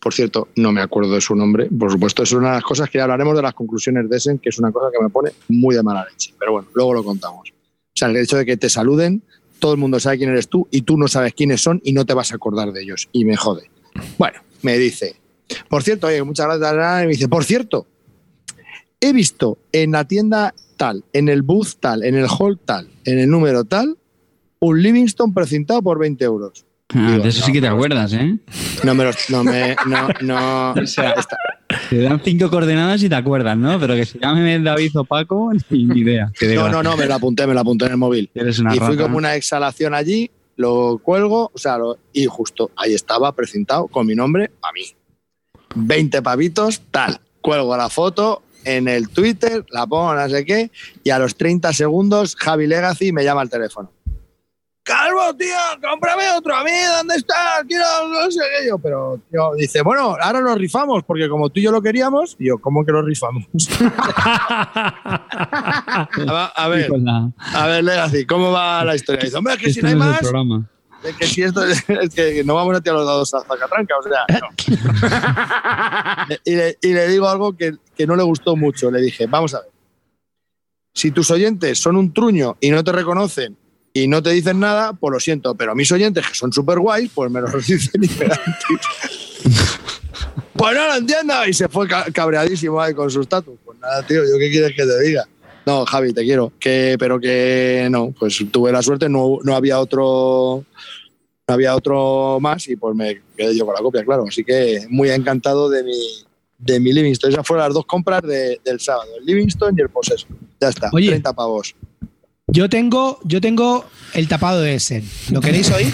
Por 0.00 0.14
cierto, 0.14 0.48
no 0.56 0.72
me 0.72 0.80
acuerdo 0.80 1.14
de 1.14 1.20
su 1.20 1.34
nombre. 1.34 1.66
Por 1.66 1.92
supuesto, 1.92 2.22
es 2.22 2.32
una 2.32 2.48
de 2.48 2.54
las 2.54 2.64
cosas 2.64 2.88
que 2.88 3.00
hablaremos 3.00 3.36
de 3.36 3.42
las 3.42 3.52
conclusiones 3.54 4.08
de 4.08 4.16
Essen, 4.16 4.38
que 4.38 4.48
es 4.48 4.58
una 4.58 4.72
cosa 4.72 4.88
que 4.90 5.02
me 5.02 5.10
pone 5.10 5.32
muy 5.48 5.74
de 5.74 5.82
mala 5.82 6.06
leche. 6.10 6.34
Pero 6.38 6.52
bueno, 6.52 6.68
luego 6.74 6.94
lo 6.94 7.04
contamos. 7.04 7.50
O 7.50 7.94
sea, 7.94 8.08
el 8.08 8.16
hecho 8.16 8.38
de 8.38 8.46
que 8.46 8.56
te 8.56 8.70
saluden, 8.70 9.22
todo 9.58 9.72
el 9.72 9.78
mundo 9.78 10.00
sabe 10.00 10.16
quién 10.16 10.30
eres 10.30 10.48
tú 10.48 10.66
y 10.70 10.82
tú 10.82 10.96
no 10.96 11.06
sabes 11.06 11.34
quiénes 11.34 11.60
son 11.60 11.80
y 11.84 11.92
no 11.92 12.06
te 12.06 12.14
vas 12.14 12.32
a 12.32 12.36
acordar 12.36 12.72
de 12.72 12.82
ellos. 12.82 13.08
Y 13.12 13.26
me 13.26 13.36
jode. 13.36 13.70
Bueno, 14.16 14.40
me 14.62 14.78
dice, 14.78 15.16
por 15.68 15.82
cierto, 15.82 16.06
oye, 16.06 16.22
muchas 16.22 16.46
gracias. 16.46 17.02
Y 17.02 17.06
me 17.06 17.12
dice, 17.12 17.28
por 17.28 17.44
cierto, 17.44 17.86
he 19.00 19.12
visto 19.12 19.58
en 19.72 19.92
la 19.92 20.06
tienda 20.06 20.54
tal, 20.76 21.04
en 21.12 21.28
el 21.28 21.42
booth 21.42 21.74
tal, 21.78 22.04
en 22.04 22.14
el 22.14 22.26
hall 22.26 22.58
tal, 22.58 22.88
en 23.04 23.18
el 23.18 23.28
número 23.28 23.64
tal, 23.64 23.98
un 24.60 24.82
Livingston 24.82 25.34
precintado 25.34 25.82
por 25.82 25.98
20 25.98 26.24
euros. 26.24 26.64
Ah, 26.94 27.10
Digo, 27.12 27.22
de 27.22 27.28
eso 27.28 27.44
sí 27.44 27.52
que 27.52 27.60
te 27.60 27.68
acuerdas, 27.68 28.12
¿eh? 28.14 28.36
No 28.84 28.94
me 28.94 29.04
los, 29.04 29.30
no 29.30 29.44
me, 29.44 29.76
no, 29.86 30.08
no. 30.22 30.72
O 30.82 30.86
sea, 30.86 31.14
te 31.88 32.00
dan 32.00 32.20
cinco 32.24 32.50
coordenadas 32.50 33.02
y 33.02 33.08
te 33.08 33.14
acuerdas, 33.14 33.56
¿no? 33.56 33.78
Pero 33.78 33.94
que 33.94 34.04
se 34.04 34.18
llame 34.18 34.58
David 34.58 34.90
o 34.98 35.04
Paco, 35.04 35.52
ni, 35.70 36.00
idea. 36.00 36.32
No, 36.54 36.68
no, 36.68 36.82
no, 36.82 36.96
me 36.96 37.06
lo 37.06 37.14
apunté, 37.14 37.46
me 37.46 37.54
lo 37.54 37.60
apunté 37.60 37.84
en 37.86 37.92
el 37.92 37.96
móvil. 37.96 38.30
Eres 38.34 38.58
una 38.58 38.74
y 38.74 38.78
fui 38.80 38.96
como 38.96 39.16
una 39.16 39.36
exhalación 39.36 39.94
allí, 39.94 40.30
lo 40.56 40.98
cuelgo, 41.02 41.50
o 41.54 41.58
sea, 41.58 41.78
lo- 41.78 41.98
y 42.12 42.26
justo 42.26 42.70
ahí 42.76 42.92
estaba 42.94 43.32
precintado 43.36 43.86
con 43.86 44.06
mi 44.06 44.14
nombre 44.16 44.50
a 44.62 44.72
mí. 44.72 44.82
20 45.74 46.22
pavitos, 46.22 46.82
tal. 46.90 47.20
Cuelgo 47.40 47.76
la 47.76 47.88
foto 47.88 48.42
en 48.64 48.88
el 48.88 49.08
Twitter, 49.08 49.64
la 49.70 49.86
pongo 49.86 50.14
no 50.14 50.28
sé 50.28 50.44
qué, 50.44 50.70
y 51.04 51.10
a 51.10 51.18
los 51.18 51.36
30 51.36 51.72
segundos 51.72 52.36
Javi 52.36 52.66
Legacy 52.66 53.12
me 53.12 53.24
llama 53.24 53.40
al 53.42 53.48
teléfono. 53.48 53.90
Calvo, 54.90 55.36
tío, 55.36 55.54
cómprame 55.88 56.24
otro 56.36 56.56
a 56.56 56.64
mí, 56.64 56.70
¿dónde 56.96 57.14
estás? 57.14 57.62
Quiero, 57.68 57.84
no 58.08 58.28
sé 58.28 58.40
qué. 58.40 58.66
Yo, 58.68 58.78
pero, 58.78 59.20
tío, 59.30 59.52
dice, 59.56 59.82
bueno, 59.82 60.16
ahora 60.20 60.40
lo 60.40 60.54
rifamos, 60.56 61.04
porque 61.04 61.28
como 61.28 61.48
tú 61.48 61.60
y 61.60 61.62
yo 61.62 61.70
lo 61.70 61.80
queríamos, 61.80 62.34
y 62.40 62.48
yo, 62.48 62.58
¿cómo 62.58 62.84
que 62.84 62.90
lo 62.90 63.00
rifamos? 63.02 63.44
a, 66.26 66.52
a 66.56 66.68
ver, 66.68 66.90
la- 66.98 67.30
a 67.54 67.66
ver, 67.68 67.84
Legacy, 67.84 68.26
¿cómo 68.26 68.50
va 68.50 68.84
la 68.84 68.96
historia? 68.96 69.22
Dice, 69.22 69.36
hombre, 69.36 69.54
es 69.54 69.60
que 69.60 69.72
si 69.72 69.78
Este 69.78 69.82
no 69.82 69.88
hay 69.88 69.94
no 69.94 70.04
el 70.04 70.46
más, 70.46 70.64
es 71.04 71.16
que 71.16 71.26
si 71.26 71.42
esto 71.42 71.64
es, 71.64 71.88
es 71.88 72.14
que 72.14 72.42
no 72.44 72.54
vamos 72.56 72.76
a 72.76 72.80
tirar 72.80 72.98
los 72.98 73.06
dados 73.06 73.32
a 73.32 73.40
Zacatranca, 73.42 73.94
o 73.96 74.02
sea, 74.02 74.26
no. 74.40 74.48
y, 76.44 76.56
le, 76.56 76.78
y 76.82 76.92
le 76.92 77.08
digo 77.08 77.28
algo 77.28 77.56
que, 77.56 77.74
que 77.96 78.06
no 78.06 78.16
le 78.16 78.22
gustó 78.22 78.56
mucho. 78.56 78.90
Le 78.90 79.00
dije, 79.00 79.26
vamos 79.26 79.54
a 79.54 79.60
ver, 79.60 79.70
si 80.92 81.10
tus 81.12 81.30
oyentes 81.30 81.78
son 81.80 81.96
un 81.96 82.12
truño 82.12 82.56
y 82.60 82.70
no 82.70 82.82
te 82.84 82.92
reconocen 82.92 83.56
y 83.92 84.06
no 84.08 84.22
te 84.22 84.30
dicen 84.30 84.60
nada, 84.60 84.92
pues 84.92 85.12
lo 85.12 85.20
siento, 85.20 85.54
pero 85.54 85.74
mis 85.74 85.90
oyentes 85.92 86.26
que 86.28 86.34
son 86.34 86.52
súper 86.52 86.78
guays, 86.78 87.10
pues 87.14 87.30
me 87.30 87.40
lo 87.40 87.48
dicen 87.66 88.02
y 88.02 88.08
me 88.18 88.26
dan 88.26 88.38
tips. 88.68 89.78
Pues 90.54 90.74
no 90.76 90.86
lo 90.86 90.94
entiendo. 90.96 91.34
Y 91.48 91.52
se 91.54 91.68
fue 91.68 91.88
ca- 91.88 92.06
cabreadísimo 92.12 92.80
ahí 92.80 92.94
con 92.94 93.10
sus 93.10 93.26
tatus. 93.28 93.58
Pues 93.64 93.78
nada, 93.78 94.06
tío, 94.06 94.22
¿yo 94.24 94.38
qué 94.38 94.50
quieres 94.50 94.72
que 94.76 94.84
te 94.84 95.00
diga? 95.02 95.26
No, 95.66 95.84
Javi, 95.86 96.12
te 96.12 96.22
quiero. 96.22 96.52
Que, 96.60 96.96
pero 96.98 97.18
que 97.20 97.88
no, 97.90 98.14
pues 98.18 98.38
tuve 98.50 98.70
la 98.72 98.82
suerte, 98.82 99.08
no, 99.08 99.38
no 99.42 99.54
había 99.54 99.78
otro. 99.80 100.64
No 101.48 101.54
había 101.54 101.74
otro 101.74 102.38
más 102.40 102.68
y 102.68 102.76
pues 102.76 102.94
me 102.94 103.20
quedé 103.36 103.56
yo 103.56 103.66
con 103.66 103.74
la 103.74 103.80
copia, 103.80 104.04
claro. 104.04 104.24
Así 104.28 104.44
que 104.44 104.86
muy 104.88 105.10
encantado 105.10 105.68
de 105.68 105.82
mi, 105.82 105.98
de 106.58 106.78
mi 106.78 106.92
Livingston. 106.92 107.32
Esas 107.32 107.44
fueron 107.46 107.64
las 107.66 107.74
dos 107.74 107.86
compras 107.86 108.22
de- 108.22 108.60
del 108.64 108.78
sábado, 108.78 109.10
el 109.18 109.24
Livingston 109.26 109.74
y 109.76 109.80
el 109.82 109.88
Poseso. 109.88 110.26
Ya 110.60 110.68
está, 110.68 110.90
Oye. 110.92 111.08
30 111.08 111.32
pavos. 111.32 111.74
Yo 112.52 112.68
tengo, 112.68 113.20
yo 113.24 113.40
tengo 113.40 113.88
el 114.12 114.28
tapado 114.28 114.60
de 114.60 114.74
Essen. 114.74 115.08
¿Lo 115.30 115.40
queréis 115.40 115.70
oír? 115.72 115.92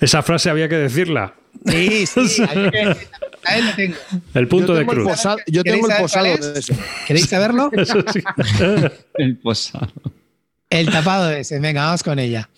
Esa 0.00 0.22
frase 0.22 0.50
había 0.50 0.68
que 0.68 0.76
decirla. 0.76 1.34
Sí, 1.66 2.06
sí. 2.06 2.20
así 2.42 2.42
que, 2.70 2.96
a 3.44 3.58
él 3.58 3.66
lo 3.66 3.74
tengo. 3.74 3.96
El 4.34 4.48
punto 4.48 4.74
de 4.74 4.86
cruz. 4.86 5.08
posado, 5.08 5.38
yo 5.46 5.62
¿Queréis 5.62 5.82
tengo 5.82 5.94
el 5.94 6.02
posado 6.02 6.24
de 6.24 6.58
ese. 6.58 6.76
¿Queréis 7.06 7.26
saberlo? 7.26 7.70
Eso 7.76 8.02
sí. 8.12 8.22
El 9.14 9.36
posado. 9.38 9.92
El 10.70 10.90
tapado 10.90 11.26
de 11.26 11.40
ese. 11.40 11.58
Venga, 11.58 11.84
vamos 11.84 12.02
con 12.02 12.18
ella. 12.18 12.48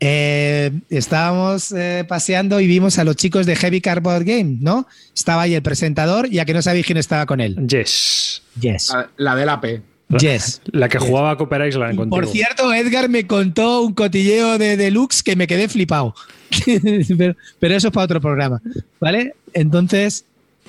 Eh, 0.00 0.70
estábamos 0.90 1.72
eh, 1.72 2.04
paseando 2.06 2.60
y 2.60 2.68
vimos 2.68 3.00
a 3.00 3.04
los 3.04 3.16
chicos 3.16 3.46
de 3.46 3.56
Heavy 3.56 3.80
Cardboard 3.80 4.22
Game, 4.22 4.58
¿no? 4.60 4.86
Estaba 5.12 5.42
ahí 5.42 5.54
el 5.54 5.62
presentador 5.62 6.28
y 6.32 6.38
a 6.38 6.44
que 6.44 6.54
no 6.54 6.62
sabéis 6.62 6.86
quién 6.86 6.98
estaba 6.98 7.26
con 7.26 7.40
él. 7.40 7.56
Yes. 7.66 8.42
Yes. 8.60 8.90
La, 8.92 9.10
la 9.16 9.34
de 9.34 9.46
la 9.46 9.60
P. 9.60 9.82
Yes. 10.18 10.62
La 10.66 10.88
que 10.88 10.98
jugaba 10.98 11.32
a 11.32 11.36
Cooper 11.36 11.66
Island 11.68 11.96
contigo. 11.96 12.16
Por 12.16 12.26
cierto, 12.26 12.72
Edgar 12.72 13.08
me 13.10 13.26
contó 13.26 13.82
un 13.82 13.92
cotilleo 13.92 14.56
de 14.56 14.76
Deluxe 14.78 15.22
que 15.22 15.36
me 15.36 15.46
quedé 15.46 15.68
flipado. 15.68 16.14
pero, 17.18 17.36
pero 17.58 17.74
eso 17.74 17.88
es 17.88 17.92
para 17.94 18.04
otro 18.04 18.20
programa, 18.20 18.62
¿vale? 19.00 19.34
Entonces, 19.52 20.24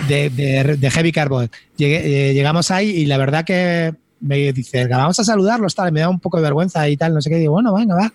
de, 0.09 0.29
de- 0.29 0.75
de 0.77 0.91
Heavy 0.91 1.11
Carbon. 1.13 1.49
Llegué- 1.77 2.01
eh, 2.03 2.33
llegamos 2.33 2.69
ahí 2.71 2.89
y 2.89 3.05
la 3.05 3.17
verdad 3.17 3.45
que 3.45 3.93
me 4.19 4.51
dice, 4.51 4.81
Edgar, 4.81 4.99
vamos 4.99 5.19
a 5.21 5.23
saludarlos, 5.23 5.73
tal. 5.73 5.93
Me 5.93 6.01
da 6.01 6.09
un 6.09 6.19
poco 6.19 6.35
de 6.37 6.43
vergüenza 6.43 6.89
y 6.89 6.97
tal, 6.97 7.13
no 7.13 7.21
sé 7.21 7.29
qué. 7.29 7.37
Digo, 7.37 7.53
bueno, 7.53 7.73
venga, 7.73 7.95
va. 7.95 8.13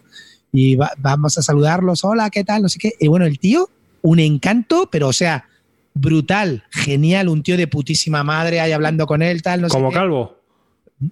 Y 0.53 0.77
va- 0.77 0.93
vamos 0.99 1.39
a 1.39 1.43
saludarlos, 1.43 2.05
hola, 2.05 2.29
¿qué 2.29 2.45
tal? 2.45 2.61
No 2.63 2.69
sé 2.69 2.79
qué. 2.79 2.93
Y 3.01 3.09
bueno, 3.09 3.25
el 3.25 3.39
tío, 3.39 3.71
un 4.03 4.19
encanto, 4.21 4.91
pero 4.93 5.09
o 5.09 5.13
sea, 5.15 5.47
brutal, 5.95 6.65
genial, 6.71 7.29
un 7.31 7.43
tío 7.43 7.57
de 7.57 7.67
putísima 7.67 8.23
madre 8.25 8.61
ahí 8.61 8.73
hablando 8.73 9.07
con 9.07 9.23
él, 9.23 9.43
tal, 9.43 9.63
no 9.63 9.69
sé 9.69 9.73
Como 9.75 9.89
qué. 9.89 9.95
calvo. 9.95 10.37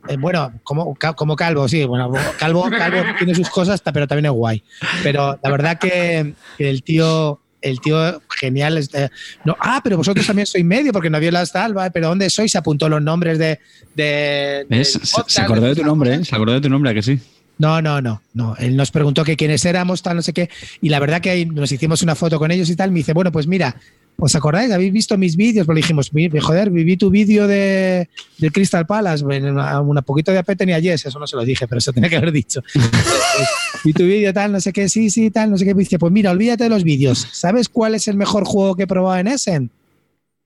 Eh, 0.09 0.17
bueno, 0.19 0.53
como, 0.63 0.97
como 1.17 1.37
calvo, 1.37 1.69
sí. 1.69 1.85
Bueno, 1.85 2.13
calvo, 2.39 2.69
calvo 2.71 2.99
tiene 3.19 3.35
sus 3.35 3.51
cosas, 3.51 3.81
pero 3.83 4.07
también 4.07 4.27
es 4.27 4.33
guay. 4.33 4.63
Pero 5.03 5.39
la 5.43 5.51
verdad 5.51 5.79
que, 5.79 6.35
que 6.57 6.71
el 6.71 6.83
tío, 6.83 7.41
el 7.61 7.81
tío 7.81 8.23
genial. 8.39 8.79
este, 8.79 9.11
no, 9.45 9.57
ah, 9.61 9.81
pero 9.83 9.97
vosotros 9.97 10.27
también 10.27 10.47
sois 10.47 10.65
medio, 10.65 10.93
porque 10.93 11.11
no 11.11 11.21
vio 11.21 11.31
las 11.31 11.53
tal, 11.53 11.75
¿vale? 11.75 11.91
pero 11.91 12.09
¿dónde 12.09 12.31
sois? 12.31 12.53
Se 12.53 12.59
apuntó 12.59 12.89
los 12.89 13.03
nombres 13.03 13.39
de. 13.39 13.59
de 13.95 14.85
Se, 14.85 14.99
podcast, 14.99 15.31
se 15.31 15.41
acordó 15.43 15.67
de 15.67 15.75
tu 15.75 15.85
nombre, 15.85 16.15
¿eh? 16.15 16.25
Se 16.25 16.35
acordó 16.35 16.53
de 16.55 16.61
tu 16.61 16.69
nombre, 16.69 16.91
¿a 16.91 16.95
que 16.95 17.03
sí? 17.03 17.21
No, 17.63 17.81
no, 17.81 18.01
no, 18.03 18.21
no. 18.35 18.57
Él 18.59 18.75
nos 18.77 18.91
preguntó 18.91 19.23
que 19.23 19.37
quiénes 19.37 19.65
éramos, 19.65 20.03
tal, 20.03 20.17
no 20.17 20.23
sé 20.23 20.33
qué. 20.33 20.51
Y 20.81 20.89
la 20.89 20.99
verdad 20.99 21.21
que 21.21 21.31
ahí 21.31 21.47
nos 21.47 21.71
hicimos 21.71 22.03
una 22.03 22.17
foto 22.17 22.41
con 22.41 22.51
ellos 22.51 22.69
y 22.71 22.75
tal. 22.75 22.91
Me 22.91 22.99
dice, 22.99 23.13
bueno, 23.13 23.31
pues 23.31 23.47
mira, 23.47 23.77
¿os 24.19 24.35
acordáis? 24.35 24.73
¿Habéis 24.73 24.93
visto 24.93 25.17
mis 25.17 25.37
vídeos? 25.37 25.65
Pues 25.65 25.77
le 25.77 25.83
dijimos, 25.83 26.13
"Mi- 26.13 26.29
joder, 26.41 26.71
viví 26.71 26.97
tu 26.97 27.09
vídeo 27.09 27.47
de, 27.47 28.09
del 28.39 28.51
Crystal 28.51 28.85
Palace. 28.85 29.23
Bueno, 29.23 29.53
una, 29.53 29.81
una 29.81 30.03
poquito 30.03 30.33
de 30.33 30.39
AP 30.39 30.57
tenía 30.57 30.81
Yes, 30.81 31.07
eso 31.07 31.21
no 31.21 31.27
se 31.29 31.37
lo 31.37 31.45
dije, 31.45 31.69
pero 31.69 31.79
eso 31.79 31.93
tenía 31.93 32.11
que 32.11 32.17
haber 32.17 32.33
dicho. 32.33 32.63
Vi 33.85 33.93
tu 33.93 34.03
vídeo, 34.03 34.33
tal, 34.33 34.51
no 34.51 34.61
sé 34.61 34.73
qué, 34.73 34.89
sí, 34.89 35.09
sí, 35.09 35.31
tal, 35.31 35.53
no 35.53 35.57
sé 35.57 35.65
qué. 35.65 35.73
Me 35.73 35.81
dice, 35.85 36.01
pues 36.01 36.13
mira, 36.13 36.33
olvídate 36.33 36.65
de 36.65 36.71
los 36.71 36.83
vídeos. 36.83 37.29
¿Sabes 37.31 37.69
cuál 37.69 37.95
es 37.95 38.09
el 38.09 38.17
mejor 38.17 38.45
juego 38.45 38.75
que 38.75 38.83
he 38.85 38.87
probado 38.89 39.19
en 39.21 39.29
Essen? 39.29 39.71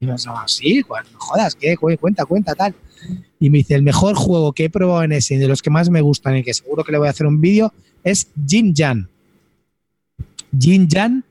Y 0.01 0.05
me 0.07 0.13
dice, 0.13 0.29
"Ah, 0.31 0.45
sí, 0.47 0.83
no 0.87 1.19
jodas, 1.19 1.55
¿qué? 1.55 1.79
Cu- 1.79 1.97
Cuenta, 1.99 2.27
cuenta, 2.27 2.55
tal. 2.55 2.75
Y 3.39 3.51
me 3.51 3.59
dice, 3.59 3.75
el 3.75 3.83
mejor 3.83 4.15
juego 4.15 4.53
que 4.53 4.65
he 4.65 4.71
probado 4.71 5.03
en 5.03 5.13
ese 5.13 5.35
y 5.35 5.39
de 5.39 5.49
los 5.49 5.63
que 5.63 5.71
más 5.71 5.91
me 5.91 6.01
gustan 6.01 6.37
y 6.37 6.43
que 6.43 6.55
seguro 6.55 6.85
que 6.85 6.93
le 6.93 6.99
voy 6.99 7.09
a 7.09 7.11
hacer 7.11 7.27
un 7.27 7.41
vídeo 7.41 7.73
es 8.03 8.29
Jin 8.47 8.75
Jan. 8.75 9.09
Jin 10.59 10.89
Jan 10.89 11.25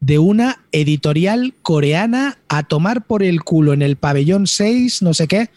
de 0.00 0.18
una 0.18 0.64
editorial 0.70 1.54
coreana 1.62 2.38
a 2.48 2.62
tomar 2.62 3.04
por 3.06 3.22
el 3.22 3.42
culo 3.42 3.72
en 3.72 3.82
el 3.82 3.96
pabellón 3.96 4.46
6, 4.46 5.02
no 5.02 5.14
sé 5.14 5.26
qué. 5.26 5.50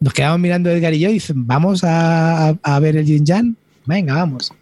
Nos 0.00 0.12
quedamos 0.12 0.38
mirando 0.38 0.70
Edgar 0.70 0.92
y 0.94 1.00
yo 1.00 1.10
y 1.10 1.14
dicen, 1.14 1.46
vamos 1.46 1.82
a, 1.82 2.48
a 2.50 2.80
ver 2.80 2.96
el 2.96 3.06
Jin 3.06 3.26
Jan. 3.26 3.56
Venga, 3.86 4.14
vamos. 4.14 4.52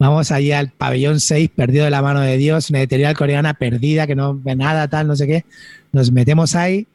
Vamos 0.00 0.32
allí 0.32 0.50
al 0.50 0.70
pabellón 0.70 1.20
6, 1.20 1.50
perdido 1.54 1.84
de 1.84 1.90
la 1.90 2.00
mano 2.00 2.20
de 2.20 2.38
Dios, 2.38 2.70
una 2.70 2.78
editorial 2.80 3.14
coreana 3.14 3.52
perdida, 3.52 4.06
que 4.06 4.14
no 4.14 4.34
ve 4.34 4.56
nada, 4.56 4.88
tal, 4.88 5.06
no 5.06 5.14
sé 5.14 5.26
qué. 5.26 5.44
Nos 5.92 6.10
metemos 6.10 6.54
ahí, 6.54 6.86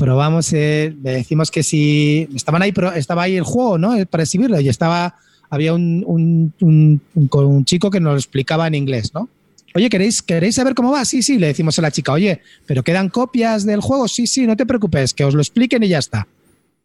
probamos, 0.00 0.50
eh, 0.54 0.96
le 1.02 1.12
decimos 1.12 1.50
que 1.50 1.62
si 1.62 2.26
estaban 2.34 2.62
ahí, 2.62 2.72
estaba 2.96 3.24
ahí 3.24 3.36
el 3.36 3.44
juego, 3.44 3.76
¿no? 3.76 3.94
Eh, 3.94 4.06
Para 4.06 4.22
exhibirlo 4.22 4.58
y 4.58 4.68
estaba, 4.70 5.14
había 5.50 5.74
un, 5.74 6.02
un, 6.06 7.00
un 7.12 7.64
chico 7.66 7.90
que 7.90 8.00
nos 8.00 8.14
lo 8.14 8.18
explicaba 8.18 8.66
en 8.66 8.74
inglés, 8.74 9.12
¿no? 9.12 9.28
Oye, 9.74 9.90
¿queréis, 9.90 10.22
¿queréis 10.22 10.54
saber 10.54 10.74
cómo 10.74 10.90
va? 10.90 11.04
Sí, 11.04 11.22
sí, 11.22 11.38
le 11.38 11.48
decimos 11.48 11.78
a 11.78 11.82
la 11.82 11.90
chica, 11.90 12.12
oye, 12.12 12.40
¿pero 12.66 12.82
quedan 12.82 13.10
copias 13.10 13.66
del 13.66 13.80
juego? 13.80 14.08
Sí, 14.08 14.26
sí, 14.26 14.46
no 14.46 14.56
te 14.56 14.64
preocupes, 14.64 15.12
que 15.12 15.24
os 15.24 15.34
lo 15.34 15.42
expliquen 15.42 15.82
y 15.82 15.88
ya 15.88 15.98
está. 15.98 16.26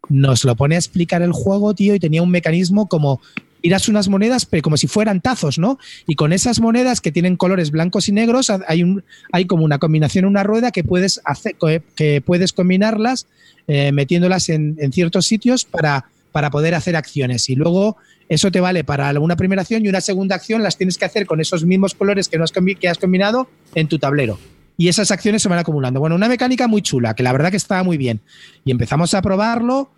Nos 0.10 0.44
lo 0.44 0.56
pone 0.58 0.76
a 0.76 0.78
explicar 0.78 1.22
el 1.22 1.32
juego, 1.32 1.74
tío, 1.74 1.96
y 1.96 2.00
tenía 2.00 2.22
un 2.22 2.30
mecanismo 2.30 2.88
como 2.88 3.22
tiras 3.61 3.90
unas 3.90 4.10
monedas, 4.10 4.45
pero 4.45 4.61
como 4.61 4.77
si 4.77 4.88
fueran 4.88 5.22
tazos, 5.22 5.57
¿no? 5.57 5.80
Y 6.07 6.15
con 6.15 6.34
esas 6.34 6.60
monedas 6.60 7.02
que 7.02 7.11
tienen 7.11 7.36
colores 7.36 7.72
blancos 7.72 8.10
y 8.10 8.11
negros, 8.11 8.52
hay, 8.68 8.84
un, 8.84 9.03
hay 9.32 9.45
como 9.45 9.65
una 9.65 9.80
combinación, 9.80 10.26
una 10.26 10.44
rueda 10.44 10.72
que 10.72 10.84
puedes, 10.84 11.22
hacer, 11.26 11.56
que 11.95 12.22
puedes 12.22 12.53
combinarlas 12.53 13.27
eh, 13.68 13.91
metiéndolas 13.91 14.49
en, 14.49 14.77
ciertos 14.91 15.26
sitios 15.26 15.65
para, 15.65 16.06
para 16.32 16.52
poder 16.52 16.76
hacer 16.76 16.95
acciones. 16.95 17.49
Y 17.49 17.56
luego 17.56 17.98
eso 18.30 18.52
te 18.52 18.60
vale 18.60 18.84
para 18.84 19.19
una 19.19 19.36
primera 19.36 19.64
acción 19.64 19.84
y 19.84 19.90
una 19.90 20.02
segunda 20.02 20.36
acción 20.36 20.61
las 20.61 20.77
tienes 20.77 20.98
que 20.98 21.06
hacer 21.06 21.26
con 21.26 21.41
esos 21.41 21.65
mismos 21.65 21.95
colores 21.95 22.30
que, 22.30 22.38
no 22.38 22.44
has, 22.44 22.52
que 22.52 22.88
has 22.88 22.99
combinado 22.99 23.49
en 23.73 23.88
tu 23.88 23.98
tablero. 23.98 24.38
Y 24.77 24.90
esas 24.90 25.10
acciones 25.10 25.41
se 25.41 25.49
van 25.49 25.57
acumulando. 25.57 25.99
Bueno, 25.99 26.15
una 26.15 26.27
mecánica 26.27 26.68
muy 26.68 26.82
chula, 26.82 27.15
que 27.15 27.23
la 27.23 27.32
verdad 27.32 27.49
que 27.49 27.57
estaba 27.57 27.82
muy 27.84 27.98
bien. 27.98 28.22
Y 28.65 28.72
empezamos 28.72 29.14
a 29.14 29.22
probarlo 29.22 29.90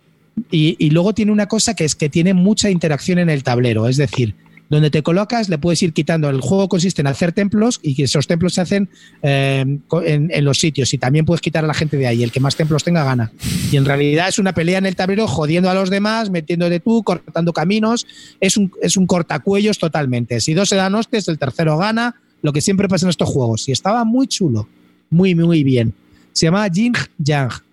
y, 0.50 0.90
luego 0.90 1.14
tiene 1.14 1.32
una 1.32 1.46
cosa 1.46 1.74
que 1.74 1.84
es 1.84 1.94
que 1.94 2.08
tiene 2.08 2.34
mucha 2.34 2.70
interacción 2.70 3.18
en 3.18 3.30
el 3.30 3.42
tablero. 3.42 3.88
Es 3.88 3.96
decir, 3.96 4.34
donde 4.68 4.90
te 4.90 5.02
colocas 5.02 5.48
le 5.48 5.58
puedes 5.58 5.82
ir 5.82 5.92
quitando. 5.92 6.28
El 6.28 6.40
juego 6.40 6.68
consiste 6.68 7.02
en 7.02 7.06
hacer 7.06 7.32
templos 7.32 7.80
y 7.82 7.94
que 7.94 8.04
esos 8.04 8.26
templos 8.26 8.54
se 8.54 8.60
hacen 8.60 8.88
eh, 9.22 9.64
en 10.02 10.44
los 10.44 10.58
sitios. 10.58 10.92
Y 10.94 10.98
también 10.98 11.24
puedes 11.24 11.40
quitar 11.40 11.64
a 11.64 11.66
la 11.66 11.74
gente 11.74 11.96
de 11.96 12.06
ahí. 12.06 12.22
El 12.22 12.32
que 12.32 12.40
más 12.40 12.56
templos 12.56 12.84
tenga 12.84 13.04
gana. 13.04 13.32
Y 13.70 13.76
en 13.76 13.84
realidad 13.84 14.28
es 14.28 14.38
una 14.38 14.52
pelea 14.52 14.78
en 14.78 14.86
el 14.86 14.96
tablero 14.96 15.26
jodiendo 15.26 15.70
a 15.70 15.74
los 15.74 15.90
demás, 15.90 16.30
metiéndote 16.30 16.80
tú, 16.80 17.02
cortando 17.02 17.52
caminos. 17.52 18.06
Es 18.40 18.56
un, 18.56 18.72
es 18.82 18.96
un 18.96 19.06
cortacuellos 19.06 19.78
totalmente. 19.78 20.40
Si 20.40 20.54
dos 20.54 20.68
se 20.68 20.76
dan 20.76 20.94
hostias, 20.94 21.28
el 21.28 21.38
tercero 21.38 21.78
gana. 21.78 22.16
Lo 22.42 22.52
que 22.52 22.60
siempre 22.60 22.88
pasa 22.88 23.06
en 23.06 23.10
estos 23.10 23.28
juegos. 23.28 23.68
Y 23.68 23.72
estaba 23.72 24.04
muy 24.04 24.26
chulo. 24.26 24.68
Muy, 25.10 25.34
muy 25.34 25.64
bien. 25.64 25.94
Se 26.32 26.46
llamaba 26.46 26.68
Jing 26.68 26.94
Yang. 27.18 27.67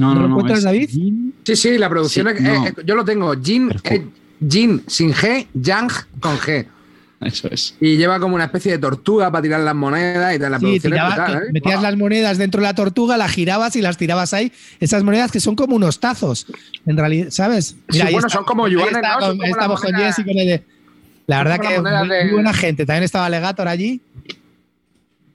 No, 0.00 0.14
¿No 0.14 0.28
no, 0.28 0.36
lo 0.36 0.42
no. 0.42 0.60
David? 0.60 0.88
Jin- 0.90 1.32
Sí, 1.44 1.56
sí, 1.56 1.78
la 1.78 1.88
producción. 1.88 2.26
Sí, 2.28 2.34
es- 2.36 2.42
no. 2.42 2.66
eh, 2.66 2.74
yo 2.84 2.94
lo 2.94 3.04
tengo. 3.04 3.34
Jin, 3.40 3.70
eh, 3.84 4.06
Jin 4.48 4.82
sin 4.86 5.12
G, 5.12 5.46
Yang 5.54 5.90
con 6.20 6.36
G. 6.38 6.66
Eso 7.20 7.48
es. 7.50 7.74
Y 7.80 7.96
lleva 7.98 8.18
como 8.18 8.34
una 8.34 8.44
especie 8.44 8.72
de 8.72 8.78
tortuga 8.78 9.30
para 9.30 9.42
tirar 9.42 9.60
las 9.60 9.74
monedas 9.74 10.34
y 10.34 10.38
tal. 10.38 10.52
La 10.52 10.58
Sí, 10.58 10.64
producción 10.64 10.92
tiraba- 10.92 11.10
es 11.10 11.16
brutal, 11.16 11.42
¿eh? 11.42 11.52
metías 11.52 11.82
las 11.82 11.96
monedas 11.98 12.38
dentro 12.38 12.60
de 12.62 12.66
la 12.66 12.74
tortuga, 12.74 13.16
las 13.18 13.30
girabas 13.30 13.76
y 13.76 13.82
las 13.82 13.98
tirabas 13.98 14.32
ahí. 14.32 14.52
Esas 14.80 15.02
monedas 15.04 15.30
que 15.30 15.38
son 15.40 15.54
como 15.54 15.76
unos 15.76 16.00
tazos, 16.00 16.46
en 16.86 16.96
realidad, 16.96 17.28
¿sabes? 17.30 17.76
Sí, 17.90 18.00
ahí 18.00 18.14
bueno, 18.14 18.30
son 18.30 18.44
como 18.44 18.68
yuanes, 18.68 18.94
está 18.96 19.14
¿no? 19.14 19.18
Con- 19.20 19.38
como 19.38 19.44
estamos 19.44 19.80
con 19.82 19.94
Jess 19.94 20.18
y 20.18 20.24
con 20.24 20.38
el- 20.38 20.62
La 21.26 21.38
verdad 21.44 21.60
que 21.60 21.78
muy, 21.80 22.08
de- 22.08 22.24
muy 22.24 22.32
buena 22.32 22.54
gente. 22.54 22.86
También 22.86 23.04
estaba 23.04 23.28
Legator 23.28 23.68
allí. 23.68 24.00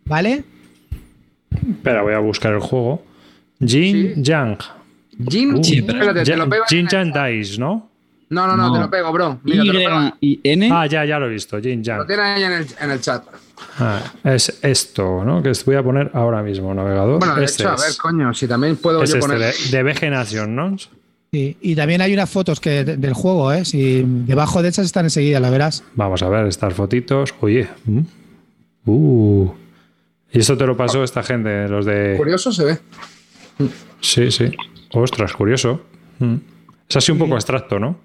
¿Vale? 0.05 0.43
Espera, 1.69 2.01
voy 2.01 2.13
a 2.13 2.19
buscar 2.19 2.53
el 2.53 2.59
juego. 2.59 3.03
Jin 3.59 4.13
Sí. 4.15 4.21
Yang. 4.21 4.57
Jin, 5.29 5.53
Uh, 5.55 5.61
espérate, 5.61 6.23
te 6.23 6.35
lo 6.37 6.49
pego. 6.49 6.65
Jin 6.67 6.87
Yang 6.87 7.13
Dice, 7.13 7.57
¿no? 7.59 7.89
No, 8.29 8.47
no, 8.47 8.57
no, 8.57 8.73
te 8.73 8.79
lo 8.79 8.89
pego, 8.89 9.11
bro. 9.13 9.39
Mira, 9.43 9.61
te 9.63 9.67
lo 9.67 9.79
pego. 9.79 10.17
Y 10.19 10.39
y 10.43 10.49
N. 10.51 10.69
Ah, 10.73 10.87
ya, 10.87 11.05
ya 11.05 11.19
lo 11.19 11.27
he 11.27 11.29
visto. 11.29 11.59
Jin 11.61 11.79
Lo 11.79 11.83
Yang. 11.83 12.07
tiene 12.07 12.21
ahí 12.23 12.43
en 12.43 12.51
el, 12.53 12.67
en 12.81 12.91
el 12.91 12.99
chat. 13.01 13.23
Ah, 13.79 14.01
es 14.23 14.59
esto, 14.61 15.23
¿no? 15.23 15.41
Que 15.41 15.51
voy 15.65 15.75
a 15.75 15.83
poner 15.83 16.11
ahora 16.13 16.41
mismo, 16.43 16.73
navegador. 16.73 17.19
Bueno, 17.19 17.35
de 17.35 17.45
Este 17.45 17.63
hecho, 17.63 17.69
a 17.71 17.75
ver, 17.75 17.95
coño, 18.01 18.33
si 18.33 18.47
también 18.47 18.75
puedo 18.77 19.03
Es 19.03 19.11
yo 19.11 19.17
este, 19.17 19.27
poner. 19.29 19.53
de, 19.53 19.77
de 19.77 19.83
VG 19.83 20.09
Nation, 20.09 20.55
¿no? 20.55 20.75
Sí. 21.31 21.57
Y 21.61 21.75
también 21.75 22.01
hay 22.01 22.13
unas 22.13 22.29
fotos 22.29 22.59
que, 22.59 22.83
de- 22.83 22.97
del 22.97 23.13
juego, 23.13 23.51
¿eh? 23.53 23.63
Si 23.63 24.03
debajo 24.05 24.61
de 24.61 24.69
esas 24.69 24.85
están 24.85 25.05
enseguida, 25.05 25.39
la 25.39 25.49
verás. 25.49 25.83
Vamos 25.95 26.21
a 26.23 26.29
ver 26.29 26.45
estas 26.47 26.73
fotitos. 26.73 27.33
Oye. 27.41 27.67
Uh. 28.85 29.49
Y 30.31 30.39
esto 30.39 30.57
te 30.57 30.65
lo 30.65 30.75
pasó 30.75 31.03
esta 31.03 31.23
gente, 31.23 31.67
los 31.69 31.85
de. 31.85 32.15
Curioso 32.17 32.51
se 32.51 32.65
ve. 32.65 32.77
Sí, 34.01 34.31
sí. 34.31 34.51
Ostras, 34.91 35.33
curioso. 35.33 35.81
Mm. 36.19 36.35
Es 36.89 36.95
así 36.95 37.11
un 37.11 37.17
poco 37.17 37.33
abstracto, 37.33 37.79
¿no? 37.79 37.97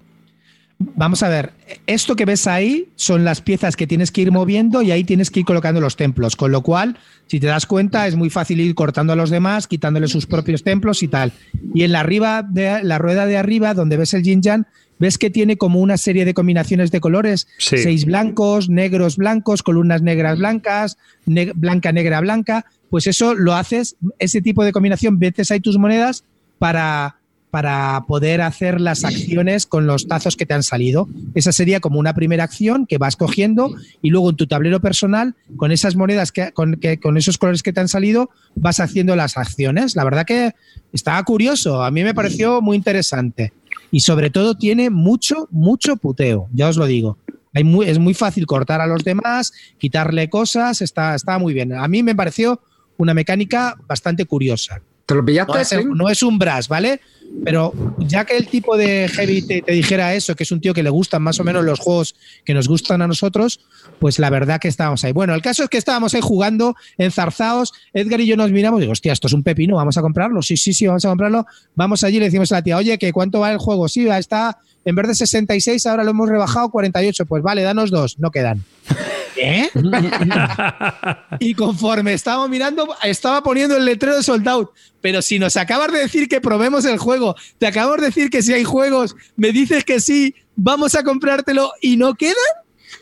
Vamos 0.95 1.21
a 1.21 1.29
ver, 1.29 1.51
esto 1.85 2.15
que 2.15 2.25
ves 2.25 2.47
ahí 2.47 2.89
son 2.95 3.23
las 3.23 3.41
piezas 3.41 3.75
que 3.75 3.85
tienes 3.85 4.11
que 4.11 4.21
ir 4.21 4.31
moviendo 4.31 4.81
y 4.81 4.89
ahí 4.91 5.03
tienes 5.03 5.29
que 5.29 5.41
ir 5.41 5.45
colocando 5.45 5.79
los 5.79 5.95
templos, 5.95 6.35
con 6.35 6.51
lo 6.51 6.61
cual, 6.61 6.97
si 7.27 7.39
te 7.39 7.47
das 7.47 7.67
cuenta, 7.67 8.07
es 8.07 8.15
muy 8.15 8.31
fácil 8.31 8.59
ir 8.59 8.73
cortando 8.73 9.13
a 9.13 9.15
los 9.15 9.29
demás, 9.29 9.67
quitándole 9.67 10.07
sus 10.07 10.25
propios 10.25 10.63
templos 10.63 11.03
y 11.03 11.07
tal. 11.07 11.33
Y 11.75 11.83
en 11.83 11.91
la 11.91 11.99
arriba 11.99 12.41
de 12.41 12.83
la 12.83 12.97
rueda 12.97 13.27
de 13.27 13.37
arriba, 13.37 13.75
donde 13.75 13.97
ves 13.97 14.15
el 14.15 14.23
yin 14.23 14.41
yang, 14.41 14.65
ves 15.01 15.17
que 15.17 15.29
tiene 15.29 15.57
como 15.57 15.81
una 15.81 15.97
serie 15.97 16.23
de 16.23 16.33
combinaciones 16.33 16.91
de 16.91 17.01
colores, 17.01 17.47
Sí. 17.57 17.77
seis 17.79 18.05
blancos, 18.05 18.69
negros 18.69 19.17
blancos, 19.17 19.63
columnas 19.63 20.01
negras 20.01 20.37
blancas, 20.37 20.97
ne- 21.25 21.51
blanca 21.53 21.91
negra 21.91 22.21
blanca, 22.21 22.65
pues 22.89 23.07
eso 23.07 23.33
lo 23.35 23.53
haces, 23.55 23.97
ese 24.19 24.41
tipo 24.41 24.63
de 24.63 24.71
combinación, 24.71 25.17
metes 25.19 25.51
ahí 25.51 25.59
tus 25.59 25.77
monedas 25.77 26.23
para 26.59 27.17
para 27.49 28.05
poder 28.07 28.39
hacer 28.39 28.79
las 28.79 29.03
acciones 29.03 29.65
con 29.65 29.85
los 29.85 30.07
tazos 30.07 30.37
que 30.37 30.45
te 30.45 30.53
han 30.53 30.63
salido. 30.63 31.09
Esa 31.35 31.51
sería 31.51 31.81
como 31.81 31.99
una 31.99 32.13
primera 32.13 32.45
acción 32.45 32.85
que 32.85 32.97
vas 32.97 33.17
cogiendo 33.17 33.75
y 34.01 34.09
luego 34.09 34.29
en 34.29 34.37
tu 34.37 34.47
tablero 34.47 34.79
personal, 34.79 35.35
con 35.57 35.73
esas 35.73 35.97
monedas, 35.97 36.31
que, 36.31 36.53
con, 36.53 36.75
que, 36.75 36.97
con 36.97 37.17
esos 37.17 37.37
colores 37.37 37.61
que 37.61 37.73
te 37.73 37.81
han 37.81 37.89
salido, 37.89 38.29
vas 38.55 38.79
haciendo 38.79 39.17
las 39.17 39.35
acciones. 39.35 39.97
La 39.97 40.05
verdad 40.05 40.25
que 40.25 40.53
estaba 40.93 41.21
curioso, 41.23 41.83
a 41.83 41.91
mí 41.91 42.05
me 42.05 42.13
pareció 42.13 42.61
muy 42.61 42.77
interesante. 42.77 43.51
Y 43.91 43.99
sobre 43.99 44.29
todo 44.29 44.55
tiene 44.55 44.89
mucho, 44.89 45.47
mucho 45.51 45.97
puteo, 45.97 46.47
ya 46.53 46.69
os 46.69 46.77
lo 46.77 46.85
digo. 46.85 47.17
Hay 47.53 47.65
muy, 47.65 47.87
es 47.87 47.99
muy 47.99 48.13
fácil 48.13 48.45
cortar 48.45 48.79
a 48.79 48.87
los 48.87 49.03
demás, 49.03 49.51
quitarle 49.77 50.29
cosas, 50.29 50.81
está, 50.81 51.15
está 51.15 51.37
muy 51.37 51.53
bien. 51.53 51.73
A 51.73 51.87
mí 51.87 52.01
me 52.01 52.15
pareció 52.15 52.61
una 52.97 53.13
mecánica 53.13 53.77
bastante 53.87 54.25
curiosa. 54.25 54.81
¿Te 55.05 55.15
lo 55.15 55.25
pillaste? 55.25 55.53
No 55.53 55.59
es, 55.59 55.85
no 55.85 56.09
es 56.09 56.23
un 56.23 56.39
brass, 56.39 56.69
¿vale? 56.69 57.01
Pero 57.43 57.73
ya 57.99 58.25
que 58.25 58.37
el 58.37 58.47
tipo 58.47 58.77
de 58.77 59.09
heavy 59.09 59.41
te, 59.41 59.63
dijera 59.71 60.13
eso, 60.13 60.35
que 60.35 60.43
es 60.43 60.51
un 60.51 60.61
tío 60.61 60.73
que 60.73 60.83
le 60.83 60.89
gustan 60.89 61.21
más 61.21 61.39
o 61.39 61.43
menos 61.43 61.63
los 61.63 61.79
juegos 61.79 62.15
que 62.45 62.53
nos 62.53 62.67
gustan 62.67 63.01
a 63.01 63.07
nosotros, 63.07 63.59
pues 63.99 64.19
la 64.19 64.29
verdad 64.29 64.59
que 64.59 64.67
estábamos 64.67 65.03
ahí. 65.03 65.11
Bueno, 65.11 65.33
el 65.33 65.41
caso 65.41 65.63
es 65.63 65.69
que 65.69 65.77
estábamos 65.77 66.13
ahí 66.13 66.21
jugando, 66.21 66.75
enzarzados, 66.97 67.73
Edgar 67.93 68.21
y 68.21 68.27
yo 68.27 68.37
nos 68.37 68.51
miramos 68.51 68.79
y 68.79 68.81
digo, 68.81 68.91
hostia, 68.91 69.13
esto 69.13 69.27
es 69.27 69.33
un 69.33 69.43
pepino, 69.43 69.75
vamos 69.75 69.97
a 69.97 70.01
comprarlo. 70.01 70.41
Sí, 70.41 70.57
sí, 70.57 70.73
sí, 70.73 70.87
vamos 70.87 71.05
a 71.05 71.09
comprarlo. 71.09 71.45
Vamos 71.75 72.03
allí 72.03 72.17
y 72.17 72.19
le 72.19 72.25
decimos 72.25 72.51
a 72.51 72.55
la 72.55 72.63
tía, 72.63 72.77
oye, 72.77 72.97
que 72.97 73.11
cuánto 73.11 73.39
vale 73.39 73.53
el 73.53 73.59
juego. 73.59 73.87
Sí, 73.87 74.07
está, 74.07 74.59
en 74.83 74.95
vez 74.95 75.07
de 75.07 75.15
66, 75.15 75.85
ahora 75.85 76.03
lo 76.03 76.11
hemos 76.11 76.29
rebajado 76.29 76.67
a 76.67 76.71
48. 76.71 77.25
Pues 77.25 77.43
vale, 77.43 77.61
danos 77.61 77.91
dos, 77.91 78.17
no 78.19 78.31
quedan. 78.31 78.63
¿Eh? 79.37 79.69
Y 81.39 81.55
conforme 81.55 82.13
estábamos 82.13 82.49
mirando, 82.49 82.95
estaba 83.03 83.41
poniendo 83.41 83.75
el 83.77 83.85
letrero 83.85 84.17
de 84.17 84.23
sold 84.23 84.47
out. 84.47 84.69
Pero 85.01 85.21
si 85.21 85.39
nos 85.39 85.57
acabas 85.57 85.91
de 85.91 85.99
decir 85.99 86.27
que 86.27 86.41
probemos 86.41 86.85
el 86.85 86.97
juego, 86.97 87.35
te 87.57 87.65
acabamos 87.65 88.01
de 88.01 88.07
decir 88.07 88.29
que 88.29 88.43
si 88.43 88.53
hay 88.53 88.63
juegos, 88.63 89.15
me 89.35 89.51
dices 89.51 89.83
que 89.83 89.99
sí, 89.99 90.35
vamos 90.55 90.93
a 90.95 91.03
comprártelo 91.03 91.71
y 91.81 91.97
no 91.97 92.13
quedan. 92.15 92.35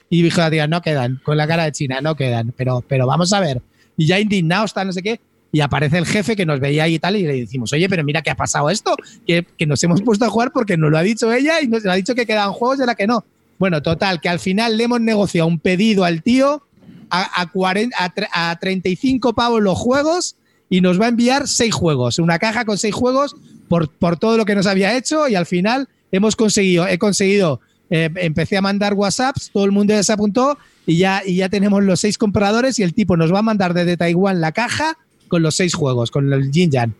Y 0.09 0.21
dijo 0.21 0.39
la 0.39 0.49
tía, 0.49 0.67
no 0.67 0.81
quedan, 0.81 1.19
con 1.23 1.35
la 1.35 1.47
cara 1.47 1.65
de 1.65 1.71
China, 1.71 1.99
no 2.01 2.15
quedan, 2.15 2.53
pero, 2.55 2.83
pero 2.87 3.05
vamos 3.05 3.33
a 3.33 3.39
ver. 3.39 3.61
Y 3.97 4.07
ya 4.07 4.19
indignado 4.19 4.65
está, 4.65 4.85
no 4.85 4.93
sé 4.93 5.03
qué. 5.03 5.19
Y 5.51 5.61
aparece 5.61 5.97
el 5.97 6.05
jefe 6.05 6.35
que 6.35 6.45
nos 6.45 6.59
veía 6.59 6.83
ahí 6.83 6.95
y 6.95 6.99
tal, 6.99 7.15
y 7.15 7.23
le 7.23 7.33
decimos, 7.33 7.73
oye, 7.73 7.89
pero 7.89 8.03
mira 8.03 8.21
qué 8.21 8.29
ha 8.29 8.35
pasado 8.35 8.69
esto, 8.69 8.95
que, 9.25 9.45
que 9.57 9.65
nos 9.65 9.83
hemos 9.83 10.01
puesto 10.01 10.25
a 10.25 10.29
jugar 10.29 10.51
porque 10.51 10.77
nos 10.77 10.91
lo 10.91 10.97
ha 10.97 11.01
dicho 11.01 11.31
ella 11.33 11.61
y 11.61 11.67
nos 11.67 11.85
ha 11.85 11.95
dicho 11.95 12.13
que 12.13 12.25
quedan 12.25 12.51
juegos 12.51 12.79
y 12.79 12.85
la 12.85 12.95
que 12.95 13.07
no. 13.07 13.23
Bueno, 13.57 13.81
total, 13.81 14.21
que 14.21 14.29
al 14.29 14.39
final 14.39 14.77
le 14.77 14.85
hemos 14.85 15.01
negociado 15.01 15.47
un 15.47 15.59
pedido 15.59 16.05
al 16.05 16.21
tío 16.23 16.63
a, 17.09 17.41
a, 17.41 17.51
40 17.51 17.95
a, 17.97 18.51
a 18.51 18.59
35 18.59 19.33
pavos 19.33 19.61
los 19.61 19.77
juegos 19.77 20.35
y 20.69 20.81
nos 20.81 21.01
va 21.01 21.05
a 21.05 21.09
enviar 21.09 21.47
seis 21.47 21.73
juegos, 21.73 22.19
una 22.19 22.39
caja 22.39 22.63
con 22.63 22.77
seis 22.77 22.93
juegos 22.93 23.35
por, 23.67 23.89
por 23.89 24.17
todo 24.17 24.37
lo 24.37 24.45
que 24.45 24.55
nos 24.55 24.67
había 24.67 24.95
hecho 24.95 25.27
y 25.27 25.35
al 25.35 25.45
final 25.45 25.89
hemos 26.11 26.35
conseguido, 26.35 26.87
he 26.87 26.97
conseguido, 26.97 27.59
eh, 27.89 28.09
empecé 28.15 28.57
a 28.57 28.61
mandar 28.61 28.93
WhatsApps, 28.93 29.51
todo 29.51 29.65
el 29.65 29.71
mundo 29.71 29.93
ya 29.93 30.03
se 30.03 30.13
apuntó 30.13 30.57
y 30.85 30.97
ya, 30.97 31.21
y 31.25 31.37
ya 31.37 31.49
tenemos 31.49 31.83
los 31.83 31.99
seis 31.99 32.17
compradores 32.17 32.79
y 32.79 32.83
el 32.83 32.93
tipo 32.93 33.17
nos 33.17 33.33
va 33.33 33.39
a 33.39 33.43
mandar 33.43 33.73
desde 33.73 33.97
Taiwán 33.97 34.41
la 34.41 34.51
caja 34.51 34.97
con 35.29 35.41
los 35.41 35.55
seis 35.55 35.73
juegos, 35.73 36.11
con 36.11 36.31
el 36.33 36.51
Jin 36.51 36.69
Yang. 36.71 36.93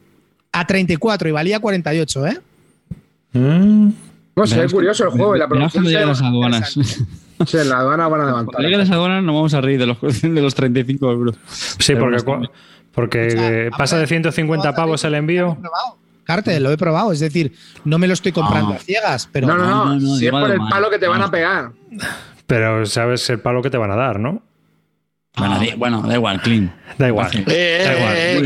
A 0.54 0.66
34 0.66 1.28
y 1.30 1.32
valía 1.32 1.60
48, 1.60 2.28
¿eh? 2.28 2.40
Mm. 3.34 3.90
No 4.36 4.48
sé, 4.48 4.64
es 4.64 4.72
curioso 4.72 5.04
el 5.04 5.10
juego 5.10 5.36
y 5.36 5.40
la 5.40 5.48
cuando 5.48 5.68
lleguen 5.82 6.08
las 6.08 6.18
se- 6.20 6.26
aduanas. 6.26 6.74
Sí, 7.46 7.58
la 7.66 7.80
aduana 7.80 8.08
van 8.08 8.22
a 8.22 8.26
levantar. 8.26 8.54
Cuando 8.54 8.62
lleguen 8.64 8.80
las 8.80 8.90
aduanas 8.92 9.24
nos 9.24 9.36
vamos 9.36 9.54
a 9.54 9.62
reír 9.62 9.80
de 9.80 9.86
los, 9.88 9.98
de 10.22 10.42
los 10.42 10.56
35 10.56 11.12
euros. 11.12 11.36
Sí, 11.48 11.94
porque, 11.96 12.48
porque 12.94 13.28
O 13.28 13.32
sea, 13.32 13.50
eh, 13.66 13.70
pasa 13.78 13.98
de 13.98 14.08
150 14.08 14.74
pavos 14.76 15.04
el 15.04 15.16
envío. 15.16 15.58
Carte, 16.24 16.60
lo 16.60 16.72
he 16.72 16.78
probado, 16.78 17.12
es 17.12 17.20
decir, 17.20 17.54
no 17.86 17.98
me 17.98 18.08
lo 18.08 18.14
estoy 18.14 18.32
comprando 18.32 18.74
Ah. 18.74 18.76
a 18.76 18.80
ciegas, 18.80 19.28
pero 19.32 19.48
No, 19.48 19.58
no, 19.58 19.64
no. 19.66 19.70
No, 19.70 19.86
no, 19.96 20.00
no, 20.00 20.16
si 20.16 20.26
es 20.28 20.32
por 20.32 20.52
el 20.52 20.60
palo 20.70 20.90
que 20.90 21.00
te 21.00 21.08
van 21.08 21.22
a 21.22 21.26
No. 21.26 21.32
pegar. 21.32 21.72
Pero 22.46 22.86
sabes 22.86 23.30
el 23.30 23.40
palo 23.40 23.62
que 23.62 23.70
te 23.70 23.78
van 23.78 23.92
a 23.92 23.96
dar, 23.96 24.20
¿no? 24.20 24.42
Bueno, 25.40 25.60
di- 25.60 25.74
bueno, 25.78 26.02
da 26.02 26.14
igual, 26.16 26.42
clean. 26.42 26.74
Da 26.98 27.08
igual. 27.08 27.30
Eh, 27.48 27.82
Da 27.86 27.94
igual, 27.98 28.14
eh, 28.18 28.38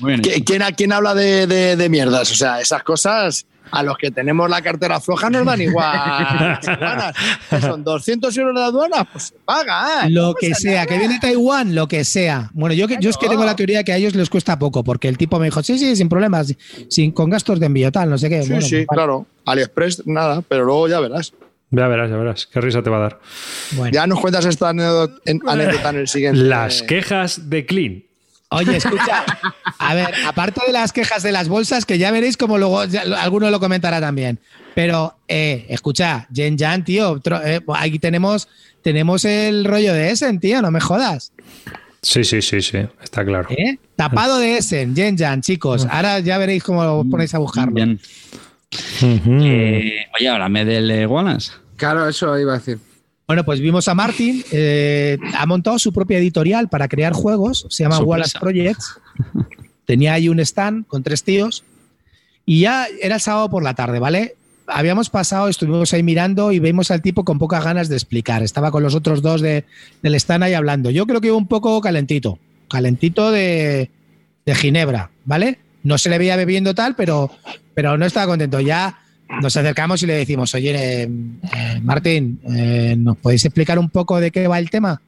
muy 0.00 0.20
que- 0.20 0.30
bien, 0.30 0.44
¿quién, 0.44 0.62
ha- 0.62 0.72
quién 0.72 0.92
habla 0.92 1.14
de, 1.14 1.46
de- 1.46 1.76
de 1.76 1.88
mierdas? 1.88 2.30
O 2.30 2.34
sea, 2.34 2.60
esas 2.60 2.82
cosas 2.82 3.46
a 3.70 3.82
los 3.82 3.96
que 3.96 4.10
tenemos 4.10 4.50
la 4.50 4.60
cartera 4.60 5.00
floja 5.00 5.30
nos 5.30 5.46
dan 5.46 5.60
igual. 5.62 6.58
son 7.60 7.82
200 7.84 8.36
euros 8.36 8.54
de 8.54 8.62
aduana, 8.62 9.04
pues 9.04 9.24
se 9.24 9.34
paga. 9.44 10.04
¿eh? 10.06 10.10
Lo 10.10 10.28
No 10.28 10.34
que 10.34 10.54
sea, 10.54 10.72
nada. 10.72 10.86
que 10.86 10.98
viene 10.98 11.14
de 11.14 11.20
Taiwán, 11.20 11.74
lo 11.74 11.88
que 11.88 12.04
sea. 12.04 12.50
Bueno, 12.52 12.74
yo, 12.74 12.86
que- 12.86 12.98
yo 13.00 13.10
es 13.10 13.16
que 13.16 13.28
tengo 13.28 13.44
la 13.44 13.56
teoría 13.56 13.78
de 13.78 13.84
que 13.84 13.92
a 13.92 13.96
ellos 13.96 14.14
les 14.14 14.28
cuesta 14.28 14.58
poco, 14.58 14.84
porque 14.84 15.08
el 15.08 15.16
tipo 15.16 15.38
me 15.38 15.46
dijo, 15.46 15.62
sí, 15.62 15.78
sí, 15.78 15.96
sin 15.96 16.08
problemas, 16.08 16.54
sin, 16.88 17.12
con 17.12 17.30
gastos 17.30 17.60
de 17.60 17.66
envío, 17.66 17.90
tal, 17.90 18.10
no 18.10 18.18
sé 18.18 18.28
qué. 18.28 18.42
Sí, 18.42 18.50
Bueno, 18.50 18.66
sí, 18.66 18.74
vale. 18.74 18.86
claro. 18.88 19.26
AliExpress, 19.46 20.06
nada, 20.06 20.42
pero 20.46 20.64
luego 20.64 20.88
ya 20.88 21.00
verás. 21.00 21.32
Ya 21.72 21.88
verás, 21.88 22.10
ya 22.10 22.16
verás. 22.16 22.46
Qué 22.46 22.60
risa 22.60 22.82
te 22.82 22.90
va 22.90 22.98
a 22.98 23.00
dar. 23.00 23.20
Bueno. 23.72 23.92
Ya 23.92 24.06
nos 24.06 24.20
cuentas 24.20 24.44
esta 24.44 24.68
anécdota 24.68 25.14
en, 25.24 25.40
anécdota 25.46 25.90
en 25.90 25.96
el 25.96 26.06
siguiente. 26.08 26.38
Las 26.40 26.82
quejas 26.82 27.50
de 27.50 27.66
Clean. 27.66 28.04
Oye, 28.50 28.76
escucha, 28.76 29.24
a 29.78 29.94
ver, 29.94 30.08
aparte 30.26 30.60
de 30.66 30.74
las 30.74 30.92
quejas 30.92 31.22
de 31.22 31.32
las 31.32 31.48
bolsas, 31.48 31.86
que 31.86 31.96
ya 31.96 32.10
veréis 32.10 32.36
como 32.36 32.58
luego 32.58 32.84
ya- 32.84 33.04
alguno 33.22 33.50
lo 33.50 33.58
comentará 33.58 33.98
también. 33.98 34.38
Pero, 34.74 35.16
eh, 35.26 35.64
escucha, 35.70 36.28
Jen 36.34 36.58
Jan, 36.58 36.84
tío, 36.84 37.16
tro- 37.20 37.40
eh, 37.42 37.62
aquí 37.74 37.98
tenemos, 37.98 38.48
tenemos 38.82 39.24
el 39.24 39.64
rollo 39.64 39.94
de 39.94 40.10
Essen, 40.10 40.38
tío, 40.38 40.60
no 40.60 40.70
me 40.70 40.80
jodas. 40.80 41.32
Sí, 42.02 42.24
sí, 42.24 42.42
sí, 42.42 42.60
sí. 42.60 42.76
Está 43.02 43.24
claro. 43.24 43.48
¿eh? 43.52 43.78
Tapado 43.96 44.38
de 44.38 44.58
Essen, 44.58 44.94
Jen 44.94 45.16
Jan, 45.16 45.40
chicos. 45.40 45.86
Ahora 45.90 46.18
ya 46.20 46.36
veréis 46.36 46.62
cómo 46.62 46.80
os 46.82 47.06
ponéis 47.10 47.34
a 47.34 47.38
buscarlo. 47.38 47.72
Bien. 47.72 47.98
Ujú. 49.02 49.38
Eh, 49.44 50.06
oye, 50.18 50.28
háblame 50.28 50.64
del 50.66 50.90
eh, 50.90 51.06
Wallace. 51.06 51.52
Claro, 51.82 52.08
eso 52.08 52.38
iba 52.38 52.52
a 52.54 52.58
decir. 52.58 52.78
Bueno, 53.26 53.44
pues 53.44 53.58
vimos 53.58 53.88
a 53.88 53.94
Martin, 53.94 54.44
eh, 54.52 55.18
ha 55.36 55.46
montado 55.46 55.80
su 55.80 55.92
propia 55.92 56.18
editorial 56.18 56.68
para 56.68 56.86
crear 56.86 57.12
juegos, 57.12 57.66
se 57.70 57.82
llama 57.82 57.96
Sorpresa. 57.96 58.08
Wallace 58.08 58.38
Projects. 58.38 59.00
Tenía 59.84 60.12
ahí 60.12 60.28
un 60.28 60.38
stand 60.38 60.86
con 60.86 61.02
tres 61.02 61.24
tíos 61.24 61.64
y 62.46 62.60
ya 62.60 62.86
era 63.00 63.16
el 63.16 63.20
sábado 63.20 63.50
por 63.50 63.64
la 63.64 63.74
tarde, 63.74 63.98
¿vale? 63.98 64.36
Habíamos 64.68 65.10
pasado, 65.10 65.48
estuvimos 65.48 65.92
ahí 65.92 66.04
mirando 66.04 66.52
y 66.52 66.60
vimos 66.60 66.92
al 66.92 67.02
tipo 67.02 67.24
con 67.24 67.40
pocas 67.40 67.64
ganas 67.64 67.88
de 67.88 67.96
explicar. 67.96 68.44
Estaba 68.44 68.70
con 68.70 68.84
los 68.84 68.94
otros 68.94 69.20
dos 69.20 69.40
de, 69.40 69.64
del 70.02 70.14
stand 70.14 70.44
ahí 70.44 70.54
hablando. 70.54 70.88
Yo 70.90 71.04
creo 71.08 71.20
que 71.20 71.26
iba 71.26 71.36
un 71.36 71.48
poco 71.48 71.80
calentito, 71.80 72.38
calentito 72.68 73.32
de, 73.32 73.90
de 74.46 74.54
Ginebra, 74.54 75.10
¿vale? 75.24 75.58
No 75.82 75.98
se 75.98 76.10
le 76.10 76.18
veía 76.18 76.36
bebiendo 76.36 76.76
tal, 76.76 76.94
pero, 76.94 77.32
pero 77.74 77.98
no 77.98 78.06
estaba 78.06 78.28
contento. 78.28 78.60
Ya 78.60 79.01
nos 79.40 79.56
acercamos 79.56 80.02
y 80.02 80.06
le 80.06 80.14
decimos, 80.14 80.54
oye, 80.54 80.70
eh, 80.74 81.02
eh, 81.02 81.80
Martín, 81.82 82.40
eh, 82.44 82.94
¿nos 82.98 83.16
podéis 83.16 83.44
explicar 83.44 83.78
un 83.78 83.88
poco 83.88 84.20
de 84.20 84.30
qué 84.30 84.46
va 84.46 84.58
el 84.58 84.70
tema? 84.70 85.00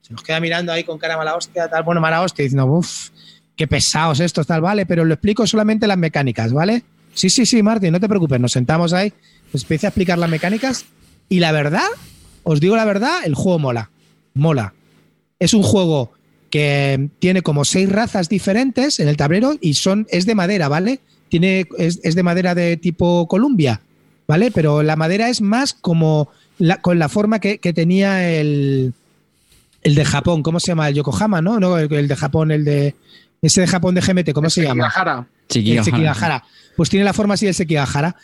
Se 0.00 0.12
nos 0.12 0.22
queda 0.22 0.40
mirando 0.40 0.72
ahí 0.72 0.84
con 0.84 0.98
cara 0.98 1.16
mala 1.16 1.34
hostia, 1.34 1.68
tal, 1.68 1.82
bueno, 1.82 2.00
mala 2.00 2.22
hostia, 2.22 2.44
diciendo, 2.44 2.66
uff, 2.66 3.10
qué 3.54 3.66
pesados 3.66 4.20
estos, 4.20 4.46
tal, 4.46 4.60
vale, 4.60 4.86
pero 4.86 5.04
lo 5.04 5.14
explico 5.14 5.46
solamente 5.46 5.86
las 5.86 5.98
mecánicas, 5.98 6.52
¿vale? 6.52 6.84
Sí, 7.12 7.30
sí, 7.30 7.44
sí, 7.44 7.62
Martín, 7.62 7.92
no 7.92 8.00
te 8.00 8.08
preocupes, 8.08 8.40
nos 8.40 8.52
sentamos 8.52 8.92
ahí, 8.92 9.12
nos 9.52 9.62
empieza 9.62 9.88
a 9.88 9.90
explicar 9.90 10.18
las 10.18 10.30
mecánicas 10.30 10.86
y 11.28 11.40
la 11.40 11.52
verdad, 11.52 11.88
os 12.44 12.60
digo 12.60 12.76
la 12.76 12.84
verdad, 12.84 13.20
el 13.24 13.34
juego 13.34 13.58
mola, 13.58 13.90
mola. 14.34 14.74
Es 15.38 15.52
un 15.52 15.62
juego 15.62 16.12
que 16.50 17.10
tiene 17.18 17.42
como 17.42 17.64
seis 17.64 17.90
razas 17.90 18.28
diferentes 18.28 19.00
en 19.00 19.08
el 19.08 19.16
tablero 19.16 19.56
y 19.60 19.74
son, 19.74 20.06
es 20.10 20.26
de 20.26 20.34
madera, 20.34 20.68
¿vale? 20.68 21.00
Tiene, 21.28 21.66
es, 21.78 22.00
es 22.02 22.14
de 22.14 22.22
madera 22.22 22.54
de 22.54 22.76
tipo 22.76 23.26
Columbia, 23.28 23.80
¿vale? 24.28 24.50
Pero 24.50 24.82
la 24.82 24.96
madera 24.96 25.28
es 25.28 25.40
más 25.40 25.74
como 25.74 26.28
la- 26.58 26.80
con 26.80 26.98
la 26.98 27.08
forma 27.08 27.38
que, 27.40 27.58
que 27.58 27.72
tenía 27.72 28.30
el, 28.30 28.92
el 29.82 29.94
de 29.94 30.04
Japón, 30.04 30.42
¿cómo 30.42 30.60
se 30.60 30.68
llama? 30.68 30.88
El 30.88 30.94
Yokohama, 30.94 31.40
¿no? 31.42 31.58
No, 31.60 31.78
el, 31.78 31.92
el 31.92 32.08
de 32.08 32.16
Japón, 32.16 32.50
el 32.50 32.64
de. 32.64 32.94
Ese 33.42 33.60
de 33.60 33.66
Japón 33.66 33.94
de 33.94 34.00
GMT, 34.00 34.32
¿cómo 34.32 34.48
se 34.50 34.62
llama? 34.62 34.84
Sekigahara. 34.90 35.26
El 35.78 35.84
Sekigahara. 35.84 36.44
Pues 36.76 36.88
tiene 36.90 37.04
la 37.04 37.12
forma 37.12 37.34
así 37.34 37.46
del 37.46 37.54
Sekigahara. 37.54 38.16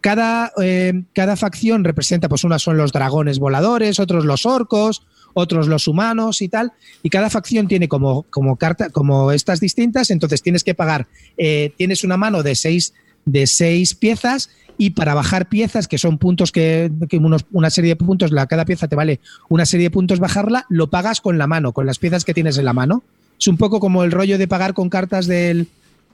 Cada, 0.00 0.52
eh, 0.62 1.02
cada 1.14 1.36
facción 1.36 1.84
representa, 1.84 2.28
pues 2.28 2.44
unas 2.44 2.62
son 2.62 2.76
los 2.76 2.92
dragones 2.92 3.38
voladores, 3.38 3.98
otros 3.98 4.24
los 4.24 4.46
orcos, 4.46 5.02
otros 5.34 5.68
los 5.68 5.86
humanos 5.86 6.40
y 6.40 6.48
tal. 6.48 6.72
Y 7.02 7.10
cada 7.10 7.28
facción 7.30 7.68
tiene 7.68 7.88
como, 7.88 8.22
como 8.30 8.56
carta, 8.56 8.90
como 8.90 9.32
estas 9.32 9.60
distintas, 9.60 10.10
entonces 10.10 10.42
tienes 10.42 10.64
que 10.64 10.74
pagar. 10.74 11.06
eh, 11.36 11.72
tienes 11.76 12.04
una 12.04 12.16
mano 12.16 12.42
de 12.42 12.54
seis, 12.54 12.94
de 13.24 13.46
seis 13.46 13.94
piezas 13.94 14.50
y 14.78 14.90
para 14.90 15.14
bajar 15.14 15.48
piezas, 15.48 15.88
que 15.88 15.98
son 15.98 16.18
puntos 16.18 16.52
que, 16.52 16.90
que 17.08 17.18
una 17.18 17.70
serie 17.70 17.90
de 17.90 17.96
puntos, 17.96 18.32
la, 18.32 18.46
cada 18.46 18.64
pieza 18.64 18.88
te 18.88 18.96
vale 18.96 19.20
una 19.48 19.66
serie 19.66 19.84
de 19.84 19.90
puntos 19.90 20.18
bajarla, 20.18 20.66
lo 20.68 20.90
pagas 20.90 21.20
con 21.20 21.38
la 21.38 21.46
mano, 21.46 21.72
con 21.72 21.86
las 21.86 21.98
piezas 21.98 22.24
que 22.24 22.34
tienes 22.34 22.58
en 22.58 22.64
la 22.64 22.72
mano. 22.72 23.02
Es 23.38 23.48
un 23.48 23.56
poco 23.56 23.80
como 23.80 24.04
el 24.04 24.12
rollo 24.12 24.38
de 24.38 24.48
pagar 24.48 24.74
con 24.74 24.88
cartas 24.88 25.26
del 25.26 25.68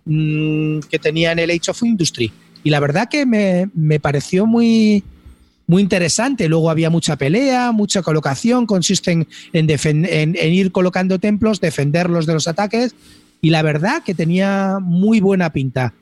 mm, 0.04 0.80
que 0.90 0.98
tenía 0.98 1.32
en 1.32 1.38
el 1.38 1.50
Age 1.50 1.70
of 1.70 1.82
Industry. 1.82 2.32
Y 2.62 2.70
la 2.70 2.80
verdad 2.80 3.08
que 3.08 3.24
me, 3.24 3.70
me 3.74 4.00
pareció 4.00 4.46
muy, 4.46 5.02
muy 5.70 5.82
interesante. 5.82 6.48
Luego 6.48 6.68
había 6.68 6.90
mucha 6.90 7.16
pelea, 7.16 7.72
mucha 7.72 8.02
colocación, 8.02 8.66
consiste 8.66 9.12
en, 9.12 9.26
en- 9.52 9.70
en 10.36 10.52
ir 10.52 10.72
colocando 10.72 11.18
templos, 11.18 11.60
defenderlos 11.60 12.26
de 12.26 12.34
los 12.34 12.48
ataques. 12.48 12.94
Y 13.40 13.50
la 13.50 13.62
verdad 13.62 14.02
que 14.04 14.14
tenía 14.14 14.78
muy 14.82 15.20
buena 15.20 15.50
pinta. 15.50 15.94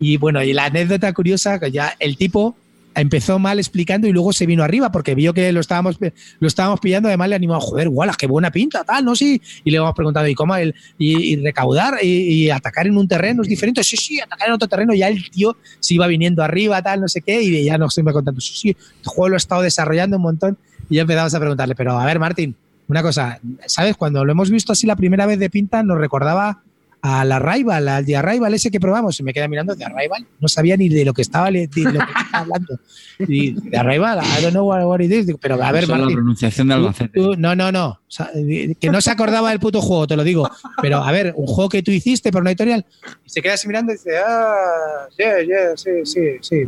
Y 0.00 0.16
bueno, 0.16 0.42
y 0.42 0.52
la 0.52 0.66
anécdota 0.66 1.12
curiosa, 1.12 1.58
que 1.58 1.70
ya 1.72 1.94
el 1.98 2.16
tipo 2.16 2.56
empezó 3.00 3.38
mal 3.38 3.58
explicando 3.58 4.06
y 4.06 4.12
luego 4.12 4.32
se 4.32 4.46
vino 4.46 4.62
arriba 4.62 4.90
porque 4.90 5.14
vio 5.14 5.32
que 5.32 5.52
lo 5.52 5.60
estábamos, 5.60 5.98
lo 6.00 6.48
estábamos 6.48 6.80
pillando, 6.80 7.08
además 7.08 7.28
le 7.28 7.36
animó, 7.36 7.60
joder, 7.60 7.88
Wallace, 7.88 8.16
qué 8.18 8.26
buena 8.26 8.50
pinta, 8.50 8.84
tal, 8.84 9.04
¿no? 9.04 9.14
Sí. 9.14 9.40
Y 9.64 9.70
le 9.70 9.78
hemos 9.78 9.94
preguntado, 9.94 10.26
¿y 10.26 10.34
cómo? 10.34 10.56
El, 10.56 10.74
y, 10.98 11.36
recaudar 11.36 12.02
y, 12.02 12.50
atacar 12.50 12.86
en 12.86 12.96
un 12.96 13.08
terreno 13.08 13.42
es 13.42 13.48
diferente. 13.48 13.84
Sí, 13.84 13.96
sí, 13.96 14.20
atacar 14.20 14.48
en 14.48 14.54
otro 14.54 14.68
terreno. 14.68 14.94
Ya 14.94 15.08
el 15.08 15.30
tío 15.30 15.56
se 15.80 15.94
iba 15.94 16.06
viniendo 16.06 16.42
arriba, 16.42 16.82
tal, 16.82 17.00
no 17.00 17.08
sé 17.08 17.20
qué, 17.20 17.42
y 17.42 17.64
ya 17.64 17.78
nos 17.78 17.96
iba 17.98 18.12
contando, 18.12 18.40
sí, 18.40 18.54
sí, 18.54 18.68
este 18.70 19.08
juego 19.08 19.30
lo 19.30 19.36
he 19.36 19.38
estado 19.38 19.62
desarrollando 19.62 20.16
un 20.16 20.22
montón. 20.22 20.58
Y 20.90 20.96
ya 20.96 21.02
empezamos 21.02 21.34
a 21.34 21.40
preguntarle, 21.40 21.74
pero 21.74 21.98
a 21.98 22.04
ver, 22.04 22.18
Martín, 22.18 22.56
una 22.88 23.02
cosa, 23.02 23.38
¿sabes? 23.66 23.96
Cuando 23.96 24.24
lo 24.24 24.32
hemos 24.32 24.50
visto 24.50 24.72
así 24.72 24.86
la 24.86 24.96
primera 24.96 25.26
vez 25.26 25.38
de 25.38 25.50
pinta, 25.50 25.82
nos 25.82 25.98
recordaba 25.98 26.62
a 27.00 27.24
la 27.24 27.38
Rival, 27.38 27.88
al 27.88 28.04
de 28.04 28.16
Arrival 28.16 28.52
ese 28.54 28.70
que 28.70 28.80
probamos, 28.80 29.18
y 29.20 29.22
me 29.22 29.32
queda 29.32 29.46
mirando 29.48 29.74
de 29.74 29.84
Arrival, 29.84 30.26
no 30.40 30.48
sabía 30.48 30.76
ni 30.76 30.88
de 30.88 31.04
lo 31.04 31.14
que 31.14 31.22
estaba, 31.22 31.50
de 31.50 31.66
lo 31.66 31.70
que 31.70 31.80
estaba 31.82 32.38
hablando. 32.44 32.78
Y 33.20 33.52
de 33.52 33.76
Arrival, 33.76 34.18
I 34.38 34.42
don't 34.42 34.52
know 34.52 34.66
what, 34.68 34.84
what 34.84 35.00
it 35.00 35.10
is. 35.12 35.26
Digo, 35.26 35.38
pero 35.40 35.62
a 35.62 35.72
ver, 35.72 35.84
Eso 35.84 35.92
es 35.92 35.98
la 35.98 36.04
Martín, 36.04 36.16
pronunciación 36.16 36.68
de 36.68 36.74
Albacete. 36.74 37.18
tú- 37.20 37.34
no, 37.36 37.54
no, 37.54 37.70
no, 37.72 37.86
o 37.88 37.98
sea, 38.08 38.30
que 38.34 38.90
no 38.90 39.00
se 39.00 39.10
acordaba 39.10 39.50
del 39.50 39.60
puto 39.60 39.80
juego, 39.80 40.06
te 40.06 40.16
lo 40.16 40.24
digo. 40.24 40.48
Pero 40.82 40.98
a 40.98 41.12
ver, 41.12 41.32
un 41.36 41.46
juego 41.46 41.68
que 41.68 41.82
tú 41.82 41.90
hiciste 41.90 42.32
por 42.32 42.42
una 42.42 42.50
editorial, 42.50 42.84
y 43.24 43.30
se 43.30 43.42
queda 43.42 43.54
así 43.54 43.68
mirando 43.68 43.92
y 43.92 43.96
dice, 43.96 44.18
ah, 44.18 45.06
yeah, 45.16 45.42
yeah, 45.42 45.76
sí, 45.76 45.90
sí, 46.04 46.20
sí. 46.40 46.64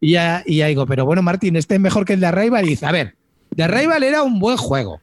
Y 0.00 0.12
ya, 0.12 0.42
y 0.46 0.58
ya 0.58 0.66
digo, 0.68 0.86
pero 0.86 1.04
bueno, 1.04 1.22
Martín, 1.22 1.56
este 1.56 1.74
es 1.74 1.80
mejor 1.80 2.04
que 2.04 2.12
el 2.14 2.20
de 2.20 2.26
Arrival. 2.26 2.64
Y 2.64 2.70
dice, 2.70 2.86
a 2.86 2.92
ver, 2.92 3.16
The 3.56 3.64
Arrival 3.64 4.02
era 4.02 4.22
un 4.22 4.38
buen 4.38 4.56
juego. 4.56 5.00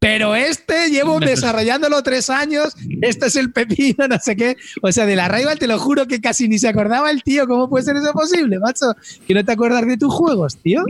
Pero 0.00 0.34
este 0.34 0.88
llevo 0.88 1.20
desarrollándolo 1.20 2.02
tres 2.02 2.30
años, 2.30 2.74
este 3.02 3.26
es 3.26 3.36
el 3.36 3.52
pepino, 3.52 4.08
no 4.08 4.18
sé 4.18 4.34
qué. 4.34 4.56
O 4.82 4.90
sea, 4.90 5.06
de 5.06 5.14
la 5.14 5.28
Rival 5.28 5.58
te 5.58 5.68
lo 5.68 5.78
juro 5.78 6.06
que 6.06 6.20
casi 6.20 6.48
ni 6.48 6.58
se 6.58 6.68
acordaba 6.68 7.10
el 7.10 7.22
tío. 7.22 7.46
¿Cómo 7.46 7.68
puede 7.68 7.84
ser 7.84 7.96
eso 7.96 8.12
posible, 8.12 8.58
macho? 8.58 8.86
Que 9.28 9.34
no 9.34 9.44
te 9.44 9.52
acuerdas 9.52 9.86
de 9.86 9.96
tus 9.98 10.12
juegos, 10.12 10.56
tío. 10.56 10.82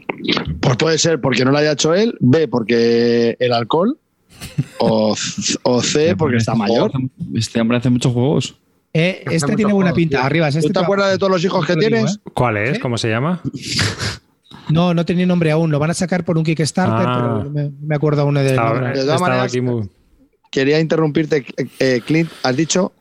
Pues 0.60 0.76
puede 0.76 0.96
ser 0.96 1.20
porque 1.20 1.44
no 1.44 1.50
lo 1.50 1.58
haya 1.58 1.72
hecho 1.72 1.92
él, 1.92 2.16
B, 2.20 2.48
porque 2.48 3.36
el 3.40 3.52
alcohol, 3.52 3.98
o, 4.78 5.14
o 5.62 5.82
C, 5.82 6.16
porque 6.16 6.36
está 6.36 6.54
mayor. 6.54 6.92
Este 7.34 7.60
hombre 7.60 7.78
hace 7.78 7.90
muchos 7.90 8.12
juegos. 8.12 8.56
Eh, 8.92 9.24
este 9.30 9.54
tiene 9.54 9.72
buena 9.72 9.92
pinta. 9.92 10.18
tío. 10.18 10.26
Arriba, 10.26 10.48
este 10.48 10.60
¿Tú 10.62 10.70
te 10.70 10.80
acuerdas 10.80 11.10
de 11.10 11.18
todos 11.18 11.32
los 11.32 11.44
hijos 11.44 11.66
que 11.66 11.76
tienes? 11.76 12.14
¿eh? 12.14 12.30
¿Cuál 12.32 12.56
es? 12.56 12.78
¿Cómo 12.78 12.96
se 12.96 13.08
llama? 13.08 13.42
No, 14.72 14.94
no 14.94 15.04
tenía 15.04 15.26
nombre 15.26 15.50
aún. 15.50 15.70
Lo 15.70 15.78
van 15.78 15.90
a 15.90 15.94
sacar 15.94 16.24
por 16.24 16.38
un 16.38 16.44
Kickstarter, 16.44 17.06
Ah. 17.06 17.42
pero 17.44 17.44
no 17.68 17.72
me, 17.82 17.94
acuerdo 17.94 18.22
aún 18.22 18.34
de 18.34 18.46
Estaba, 18.46 18.70
nombre. 18.70 18.88
de 18.88 18.92
todas 18.94 19.06
estaba 19.06 19.20
maneras, 19.28 19.46
aquí 19.46 19.60
muy... 19.60 19.88
Quería 20.50 20.80
interrumpirte, 20.80 21.44
eh, 21.78 22.00
Clint. 22.04 22.28
Has 22.42 22.56
dicho 22.56 22.92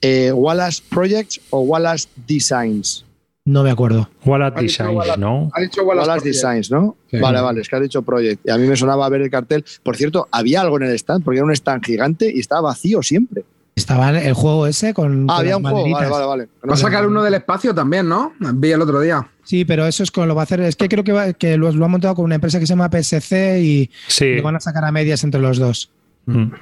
eh, 0.00 0.30
Wallace 0.32 0.82
Projects 0.88 1.40
o 1.50 1.60
Wallace 1.60 2.08
Designs. 2.28 3.04
No 3.44 3.64
me 3.64 3.70
acuerdo. 3.72 4.08
Ha 4.24 4.50
dicho 4.60 4.84
Designs, 4.84 4.94
Wallace. 4.96 5.20
¿no? 5.20 5.50
Ha 5.52 5.60
dicho 5.62 5.82
Wallace 5.82 6.08
Wallace. 6.08 6.28
Designs, 6.28 6.70
¿no? 6.70 6.96
Sí. 7.10 7.18
Vale, 7.18 7.40
vale, 7.40 7.60
es 7.60 7.68
que 7.68 7.74
has 7.74 7.82
dicho 7.82 8.02
Project. 8.02 8.46
Y 8.46 8.50
a 8.52 8.56
mí 8.56 8.68
me 8.68 8.76
sonaba 8.76 9.08
ver 9.08 9.22
el 9.22 9.30
cartel. 9.30 9.64
Por 9.82 9.96
cierto, 9.96 10.28
había 10.30 10.60
algo 10.60 10.76
en 10.76 10.84
el 10.84 10.94
stand, 10.94 11.24
porque 11.24 11.38
era 11.38 11.44
un 11.44 11.52
stand 11.52 11.84
gigante 11.84 12.30
y 12.32 12.38
estaba 12.38 12.60
vacío 12.60 13.02
siempre. 13.02 13.42
Estaba 13.74 14.10
el 14.10 14.34
juego 14.34 14.66
ese 14.66 14.92
con. 14.92 15.24
Ah, 15.24 15.26
con 15.26 15.40
había 15.40 15.50
las 15.52 15.58
un 15.58 15.62
juego, 15.70 15.90
vale, 15.90 16.08
vale, 16.10 16.26
vale. 16.26 16.48
Va 16.68 16.74
a 16.74 16.76
sacar 16.76 17.06
uno 17.06 17.22
del 17.22 17.34
espacio 17.34 17.74
también, 17.74 18.06
¿no? 18.08 18.32
Vi 18.38 18.70
el 18.70 18.82
otro 18.82 19.00
día. 19.00 19.26
Sí, 19.44 19.64
pero 19.64 19.86
eso 19.86 20.02
es 20.02 20.10
con 20.10 20.28
lo 20.28 20.34
va 20.34 20.42
a 20.42 20.44
hacer. 20.44 20.60
Es 20.60 20.76
que 20.76 20.88
creo 20.88 21.02
que, 21.04 21.12
va- 21.12 21.32
que 21.32 21.56
lo, 21.56 21.72
lo 21.72 21.84
ha 21.84 21.88
montado 21.88 22.14
con 22.14 22.24
una 22.26 22.34
empresa 22.34 22.60
que 22.60 22.66
se 22.66 22.74
llama 22.74 22.90
PSC 22.90 23.60
y 23.62 23.90
Sí. 24.08 24.34
lo 24.36 24.42
van 24.42 24.56
a 24.56 24.60
sacar 24.60 24.84
a 24.84 24.92
medias 24.92 25.24
entre 25.24 25.40
los 25.40 25.58
dos. 25.58 25.90
Mm. 26.26 26.52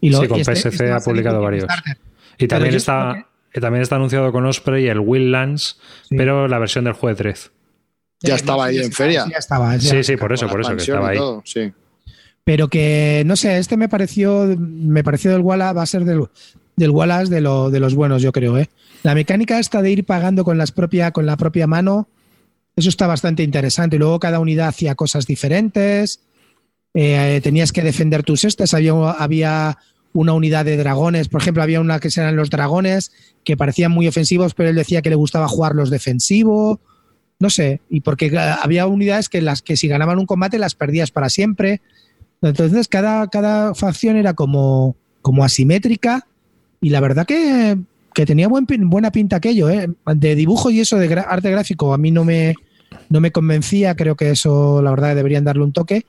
Y 0.00 0.10
lo- 0.10 0.20
Sí, 0.22 0.28
con 0.28 0.38
y 0.40 0.44
PSC 0.44 0.76
salir 0.76 0.92
ha 0.92 1.00
publicado 1.00 1.42
varios. 1.42 1.66
Y 2.38 2.48
también 2.48 2.74
está, 2.74 3.26
también 3.60 3.82
está 3.82 3.96
anunciado 3.96 4.32
con 4.32 4.46
Osprey 4.46 4.88
el 4.88 5.00
Wildlands, 5.00 5.78
Sí. 6.08 6.16
pero 6.16 6.48
la 6.48 6.58
versión 6.58 6.84
del 6.84 6.94
juego 6.94 7.08
de 7.14 7.22
13. 7.22 7.50
Ya 8.22 8.34
estaba 8.34 8.64
ahí 8.66 8.78
en 8.78 8.90
feria. 8.92 9.24
Sí, 9.24 9.30
ya 9.32 9.38
estaba. 9.38 9.76
ya. 9.76 9.90
Sí, 9.90 10.02
sí, 10.04 10.16
por 10.16 10.32
eso, 10.32 10.48
por 10.48 10.60
eso, 10.62 10.74
que 10.74 10.82
estaba 10.82 11.10
ahí. 11.10 11.18
todo, 11.18 11.42
sí. 11.44 11.72
Pero 12.48 12.68
que, 12.68 13.24
no 13.26 13.36
sé, 13.36 13.58
este 13.58 13.76
me 13.76 13.90
pareció, 13.90 14.46
me 14.58 15.04
pareció 15.04 15.30
del 15.32 15.42
Wallace, 15.42 15.74
va 15.74 15.82
a 15.82 15.86
ser 15.86 16.06
del, 16.06 16.22
del 16.76 16.90
Wallace 16.90 17.30
de, 17.30 17.42
lo- 17.42 17.68
de 17.68 17.78
los 17.78 17.94
buenos, 17.94 18.22
yo 18.22 18.32
creo. 18.32 18.56
¿eh? 18.56 18.70
La 19.02 19.14
mecánica 19.14 19.58
esta 19.58 19.82
de 19.82 19.90
ir 19.90 20.04
pagando 20.06 20.44
con, 20.44 20.56
las 20.56 20.72
propia, 20.72 21.10
con 21.10 21.26
la 21.26 21.36
propia 21.36 21.66
mano, 21.66 22.08
eso 22.74 22.88
está 22.88 23.06
bastante 23.06 23.42
interesante. 23.42 23.98
Luego 23.98 24.18
cada 24.18 24.40
unidad 24.40 24.68
hacía 24.68 24.94
cosas 24.94 25.26
diferentes, 25.26 26.20
eh, 26.94 27.40
tenías 27.42 27.70
que 27.70 27.82
defender 27.82 28.22
tus 28.22 28.44
estas, 28.44 28.72
había, 28.72 28.94
había 29.10 29.76
una 30.14 30.32
unidad 30.32 30.64
de 30.64 30.78
dragones, 30.78 31.28
por 31.28 31.42
ejemplo, 31.42 31.62
había 31.62 31.82
una 31.82 32.00
que 32.00 32.08
eran 32.16 32.34
los 32.34 32.48
dragones, 32.48 33.12
que 33.44 33.58
parecían 33.58 33.92
muy 33.92 34.08
ofensivos, 34.08 34.54
pero 34.54 34.70
él 34.70 34.74
decía 34.76 35.02
que 35.02 35.10
le 35.10 35.16
gustaba 35.16 35.48
jugar 35.48 35.74
los 35.74 35.90
defensivos. 35.90 36.78
No 37.40 37.50
sé, 37.50 37.82
y 37.90 38.00
porque 38.00 38.34
había 38.38 38.86
unidades 38.86 39.28
que 39.28 39.42
las 39.42 39.60
que 39.60 39.76
si 39.76 39.86
ganaban 39.86 40.18
un 40.18 40.24
combate 40.24 40.58
las 40.58 40.74
perdías 40.74 41.10
para 41.10 41.28
siempre. 41.28 41.82
Entonces 42.42 42.88
cada, 42.88 43.26
cada 43.28 43.74
facción 43.74 44.16
era 44.16 44.34
como, 44.34 44.96
como 45.22 45.44
asimétrica 45.44 46.26
y 46.80 46.90
la 46.90 47.00
verdad 47.00 47.26
que, 47.26 47.76
que 48.14 48.26
tenía 48.26 48.48
buen, 48.48 48.66
buena 48.88 49.10
pinta 49.10 49.36
aquello. 49.36 49.68
¿eh? 49.70 49.88
De 50.14 50.34
dibujo 50.34 50.70
y 50.70 50.80
eso 50.80 50.96
de 50.98 51.10
gra- 51.10 51.26
arte 51.28 51.50
gráfico 51.50 51.92
a 51.92 51.98
mí 51.98 52.10
no 52.10 52.24
me, 52.24 52.54
no 53.08 53.20
me 53.20 53.32
convencía, 53.32 53.96
creo 53.96 54.14
que 54.16 54.30
eso 54.30 54.80
la 54.82 54.90
verdad 54.90 55.16
deberían 55.16 55.44
darle 55.44 55.64
un 55.64 55.72
toque, 55.72 56.06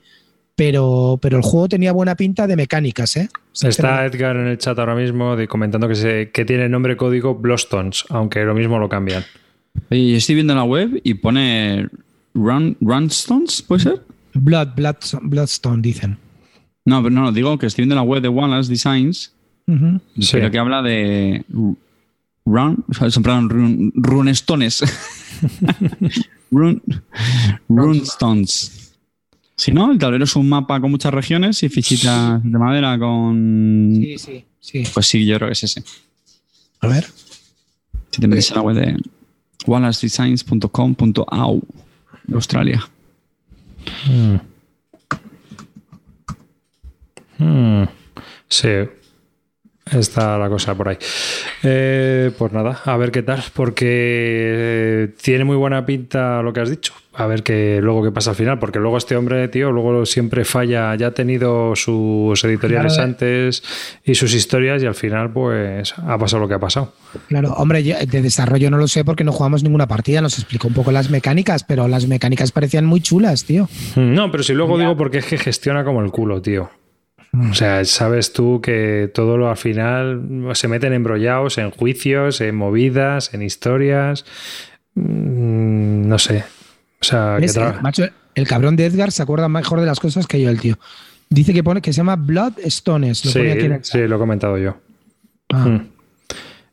pero, 0.54 1.18
pero 1.20 1.36
el 1.38 1.42
juego 1.42 1.68
tenía 1.68 1.92
buena 1.92 2.14
pinta 2.14 2.46
de 2.46 2.54
mecánicas. 2.56 3.16
¿eh? 3.16 3.28
Está 3.68 4.06
Edgar 4.06 4.36
en 4.36 4.46
el 4.46 4.58
chat 4.58 4.78
ahora 4.78 4.94
mismo 4.94 5.34
de- 5.34 5.48
comentando 5.48 5.88
que, 5.88 5.94
se, 5.94 6.30
que 6.30 6.44
tiene 6.44 6.68
nombre 6.68 6.96
código 6.96 7.34
Blostons, 7.34 8.04
aunque 8.10 8.44
lo 8.44 8.54
mismo 8.54 8.78
lo 8.78 8.88
cambian. 8.88 9.24
Oye, 9.90 10.10
yo 10.12 10.16
estoy 10.18 10.34
viendo 10.36 10.54
la 10.54 10.64
web 10.64 11.00
y 11.02 11.14
pone 11.14 11.88
Run, 12.34 12.76
Runstones, 12.80 13.62
¿puede 13.62 13.82
ser? 13.82 14.02
Blood, 14.40 14.68
Blood, 14.76 14.96
Bloodstone, 15.22 15.82
dicen. 15.82 16.18
No, 16.84 17.02
pero 17.02 17.14
no, 17.14 17.32
digo 17.32 17.58
que 17.58 17.66
estoy 17.66 17.82
viendo 17.82 17.94
la 17.94 18.02
web 18.02 18.22
de 18.22 18.28
Wallace 18.28 18.70
Designs. 18.70 19.32
Sí. 20.18 20.30
pero 20.32 20.50
que 20.50 20.58
habla 20.58 20.82
de 20.82 21.44
Run, 22.44 22.84
o 22.88 22.94
sea, 22.94 23.08
son 23.10 23.22
plan 23.22 23.48
run, 23.48 23.92
runestones. 23.94 24.82
run, 26.50 26.82
runestones. 27.68 28.96
Si 29.56 29.70
no, 29.72 29.92
el 29.92 29.98
tablero 29.98 30.24
es 30.24 30.34
un 30.36 30.48
mapa 30.48 30.80
con 30.80 30.90
muchas 30.90 31.12
regiones 31.12 31.62
y 31.62 31.68
fichitas 31.68 32.42
de 32.42 32.58
madera 32.58 32.98
con. 32.98 33.92
Sí, 33.94 34.18
sí, 34.18 34.44
sí. 34.58 34.82
Pues 34.92 35.06
sí, 35.06 35.24
yo 35.26 35.36
creo 35.36 35.48
que 35.48 35.52
es 35.52 35.62
ese. 35.64 35.84
A 36.80 36.88
ver. 36.88 37.06
Si 38.10 38.20
te 38.20 38.26
metes 38.26 38.50
en 38.50 38.56
la 38.56 38.62
web 38.62 38.74
de 38.76 38.96
wallacedesigns.com.au 39.66 41.62
de 42.26 42.34
Australia. 42.34 42.88
Hmm. 47.38 47.84
Sí, 48.48 48.88
está 49.92 50.38
la 50.38 50.48
cosa 50.48 50.74
por 50.74 50.88
ahí. 50.88 50.96
Eh, 51.62 52.30
pues 52.38 52.52
nada, 52.52 52.80
a 52.84 52.96
ver 52.96 53.10
qué 53.10 53.22
tal, 53.22 53.42
porque 53.54 53.86
eh, 53.86 55.08
tiene 55.22 55.44
muy 55.44 55.56
buena 55.56 55.84
pinta 55.86 56.42
lo 56.42 56.52
que 56.52 56.60
has 56.60 56.70
dicho. 56.70 56.92
A 57.12 57.26
ver 57.26 57.42
qué 57.42 57.80
luego 57.82 58.04
qué 58.04 58.12
pasa 58.12 58.30
al 58.30 58.36
final, 58.36 58.58
porque 58.60 58.78
luego 58.78 58.96
este 58.96 59.16
hombre, 59.16 59.48
tío, 59.48 59.72
luego 59.72 60.06
siempre 60.06 60.44
falla. 60.44 60.94
Ya 60.94 61.08
ha 61.08 61.10
tenido 61.10 61.74
sus 61.74 62.42
editoriales 62.44 62.94
Claro. 62.94 63.08
antes 63.10 63.62
y 64.04 64.14
sus 64.14 64.32
historias, 64.32 64.82
y 64.82 64.86
al 64.86 64.94
final, 64.94 65.30
pues 65.32 65.92
ha 65.98 66.16
pasado 66.16 66.40
lo 66.42 66.48
que 66.48 66.54
ha 66.54 66.60
pasado. 66.60 66.92
Claro, 67.28 67.52
hombre, 67.54 67.82
yo 67.82 67.96
de 67.98 68.22
desarrollo 68.22 68.70
no 68.70 68.78
lo 68.78 68.86
sé 68.86 69.04
porque 69.04 69.24
no 69.24 69.32
jugamos 69.32 69.62
ninguna 69.64 69.88
partida, 69.88 70.20
nos 70.22 70.38
explicó 70.38 70.68
un 70.68 70.74
poco 70.74 70.92
las 70.92 71.10
mecánicas, 71.10 71.64
pero 71.64 71.88
las 71.88 72.06
mecánicas 72.06 72.52
parecían 72.52 72.86
muy 72.86 73.00
chulas, 73.00 73.44
tío. 73.44 73.68
No, 73.96 74.30
pero 74.30 74.44
si 74.44 74.54
luego 74.54 74.78
digo 74.78 74.96
porque 74.96 75.18
es 75.18 75.26
que 75.26 75.36
gestiona 75.36 75.84
como 75.84 76.00
el 76.02 76.12
culo, 76.12 76.40
tío. 76.40 76.70
O 77.32 77.54
sea, 77.54 77.84
sabes 77.84 78.32
tú 78.32 78.60
que 78.60 79.08
todo 79.14 79.36
lo 79.36 79.48
al 79.48 79.56
final 79.56 80.48
se 80.54 80.66
meten 80.66 80.92
embrollados 80.92 81.58
en 81.58 81.70
juicios, 81.70 82.40
en 82.40 82.56
movidas, 82.56 83.32
en 83.34 83.42
historias. 83.42 84.24
Mm, 84.94 86.08
No 86.08 86.18
sé. 86.18 86.44
O 87.00 87.04
sea, 87.04 87.36
que 87.38 87.46
El, 87.46 87.80
macho, 87.82 88.04
el 88.34 88.46
cabrón 88.46 88.76
de 88.76 88.86
Edgar 88.86 89.12
se 89.12 89.22
acuerda 89.22 89.48
mejor 89.48 89.80
de 89.80 89.86
las 89.86 90.00
cosas 90.00 90.26
que 90.26 90.40
yo, 90.40 90.50
el 90.50 90.60
tío. 90.60 90.78
Dice 91.28 91.54
que 91.54 91.62
pone 91.62 91.80
que 91.80 91.92
se 91.92 91.98
llama 91.98 92.16
Bloodstones. 92.16 93.24
Lo 93.24 93.30
sí, 93.30 93.38
pone 93.38 93.52
aquí 93.52 93.64
en 93.66 93.72
el 93.72 93.84
sí, 93.84 94.06
lo 94.06 94.16
he 94.16 94.18
comentado 94.18 94.58
yo. 94.58 94.76
Ah. 95.50 95.66
Mm. 95.66 95.86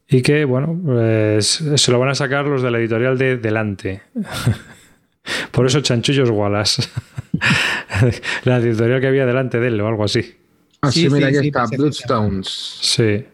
Y 0.09 0.21
que, 0.21 0.45
bueno, 0.45 0.79
pues, 0.83 1.63
se 1.75 1.91
lo 1.91 1.99
van 1.99 2.09
a 2.09 2.15
sacar 2.15 2.45
los 2.45 2.63
de 2.63 2.71
la 2.71 2.79
editorial 2.79 3.17
de 3.17 3.37
Delante. 3.37 4.01
Por 5.51 5.65
eso 5.67 5.81
Chanchullos 5.81 6.29
Wallace. 6.29 6.83
la 8.45 8.57
editorial 8.57 9.01
que 9.01 9.07
había 9.07 9.25
delante 9.25 9.59
de 9.59 9.67
él 9.67 9.79
o 9.81 9.87
algo 9.87 10.05
así. 10.05 10.35
Así, 10.81 11.01
Sí, 11.03 11.09
mira, 11.09 11.29
sí, 11.29 11.35
aquí 11.37 11.41
sí, 11.41 11.47
está. 11.47 11.65
Bloodstones. 11.75 12.47
Sí. 12.81 13.25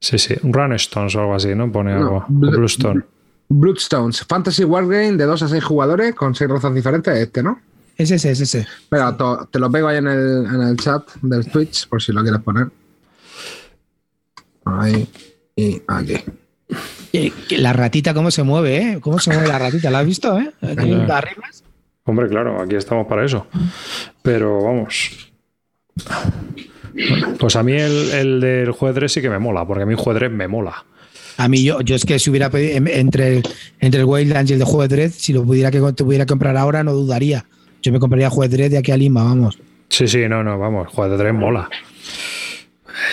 Sí, 0.00 0.18
sí. 0.18 0.34
Runstones 0.42 1.14
o 1.16 1.20
algo 1.20 1.34
así, 1.34 1.54
¿no? 1.54 1.70
Pone 1.72 1.92
No, 1.94 1.98
algo. 1.98 2.26
Blu- 2.28 2.56
Bluestone. 2.56 3.02
Bloodstones. 3.48 4.24
Fantasy 4.28 4.64
Wargame 4.64 5.12
de 5.12 5.24
2 5.24 5.42
a 5.42 5.48
6 5.48 5.64
jugadores 5.64 6.14
con 6.14 6.34
6 6.34 6.50
razas 6.50 6.74
diferentes. 6.74 7.16
Este, 7.16 7.42
¿no? 7.42 7.60
Es 7.96 8.10
ese, 8.10 8.30
es 8.32 8.40
ese. 8.40 8.60
Espera, 8.60 9.16
to- 9.16 9.48
te 9.50 9.58
lo 9.58 9.70
pego 9.70 9.88
ahí 9.88 9.98
en 9.98 10.08
el, 10.08 10.46
en 10.46 10.60
el 10.62 10.76
chat 10.76 11.08
del 11.22 11.46
Twitch 11.50 11.88
por 11.88 12.02
si 12.02 12.12
lo 12.12 12.22
quieres 12.22 12.40
poner. 12.42 12.68
Ahí 14.64 15.08
y 15.56 15.80
aquí. 15.86 16.16
Eh, 17.12 17.32
La 17.58 17.72
ratita, 17.72 18.12
¿cómo 18.14 18.30
se 18.30 18.42
mueve, 18.42 18.76
eh? 18.78 18.98
¿Cómo 19.00 19.18
se 19.18 19.30
mueve 19.32 19.46
la 19.48 19.58
ratita? 19.58 19.90
¿La 19.90 20.00
has 20.00 20.06
visto, 20.06 20.38
eh? 20.38 20.52
Aquí 20.62 20.92
arriba. 20.92 21.44
Hombre, 22.04 22.28
claro, 22.28 22.60
aquí 22.60 22.74
estamos 22.74 23.06
para 23.06 23.24
eso. 23.24 23.46
Pero 24.22 24.62
vamos. 24.62 25.30
Pues 27.38 27.56
a 27.56 27.62
mí 27.62 27.72
el, 27.72 28.10
el 28.12 28.40
del 28.40 28.70
juez 28.72 28.94
3 28.94 29.12
sí 29.12 29.20
que 29.20 29.30
me 29.30 29.38
mola, 29.38 29.66
porque 29.66 29.82
a 29.82 29.86
mí 29.86 29.94
juez 29.96 30.16
3 30.18 30.30
me 30.30 30.48
mola. 30.48 30.84
A 31.36 31.48
mí, 31.48 31.64
yo, 31.64 31.80
yo 31.80 31.96
es 31.96 32.04
que 32.04 32.18
si 32.20 32.30
hubiera 32.30 32.48
pedido 32.50 32.76
em- 32.76 32.86
entre, 32.86 33.42
entre 33.80 34.00
el 34.00 34.06
Wildlands 34.06 34.50
y 34.50 34.54
el 34.54 34.60
de 34.60 34.64
Juego 34.64 34.82
de 34.82 34.88
Dread, 34.88 35.10
si 35.10 35.32
lo 35.32 35.42
pudiera 35.44 35.70
que 35.72 35.80
tuviera 35.92 36.24
que 36.24 36.30
comprar 36.30 36.56
ahora, 36.56 36.84
no 36.84 36.92
dudaría. 36.92 37.44
Yo 37.82 37.90
me 37.92 37.98
compraría 37.98 38.30
Juego 38.30 38.48
de 38.48 38.56
Dread 38.56 38.70
de 38.70 38.78
aquí 38.78 38.92
a 38.92 38.96
Lima, 38.96 39.24
vamos. 39.24 39.58
Sí, 39.88 40.06
sí, 40.06 40.28
no, 40.28 40.44
no, 40.44 40.58
vamos, 40.58 40.88
juez 40.92 41.10
3 41.18 41.34
mola. 41.34 41.68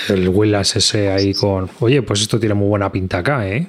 El 0.09 0.29
Willas 0.29 0.75
ese 0.75 1.09
ahí 1.11 1.33
con. 1.33 1.69
Oye, 1.79 2.01
pues 2.03 2.21
esto 2.21 2.39
tiene 2.39 2.53
muy 2.53 2.67
buena 2.67 2.91
pinta 2.91 3.17
acá, 3.19 3.47
¿eh? 3.49 3.67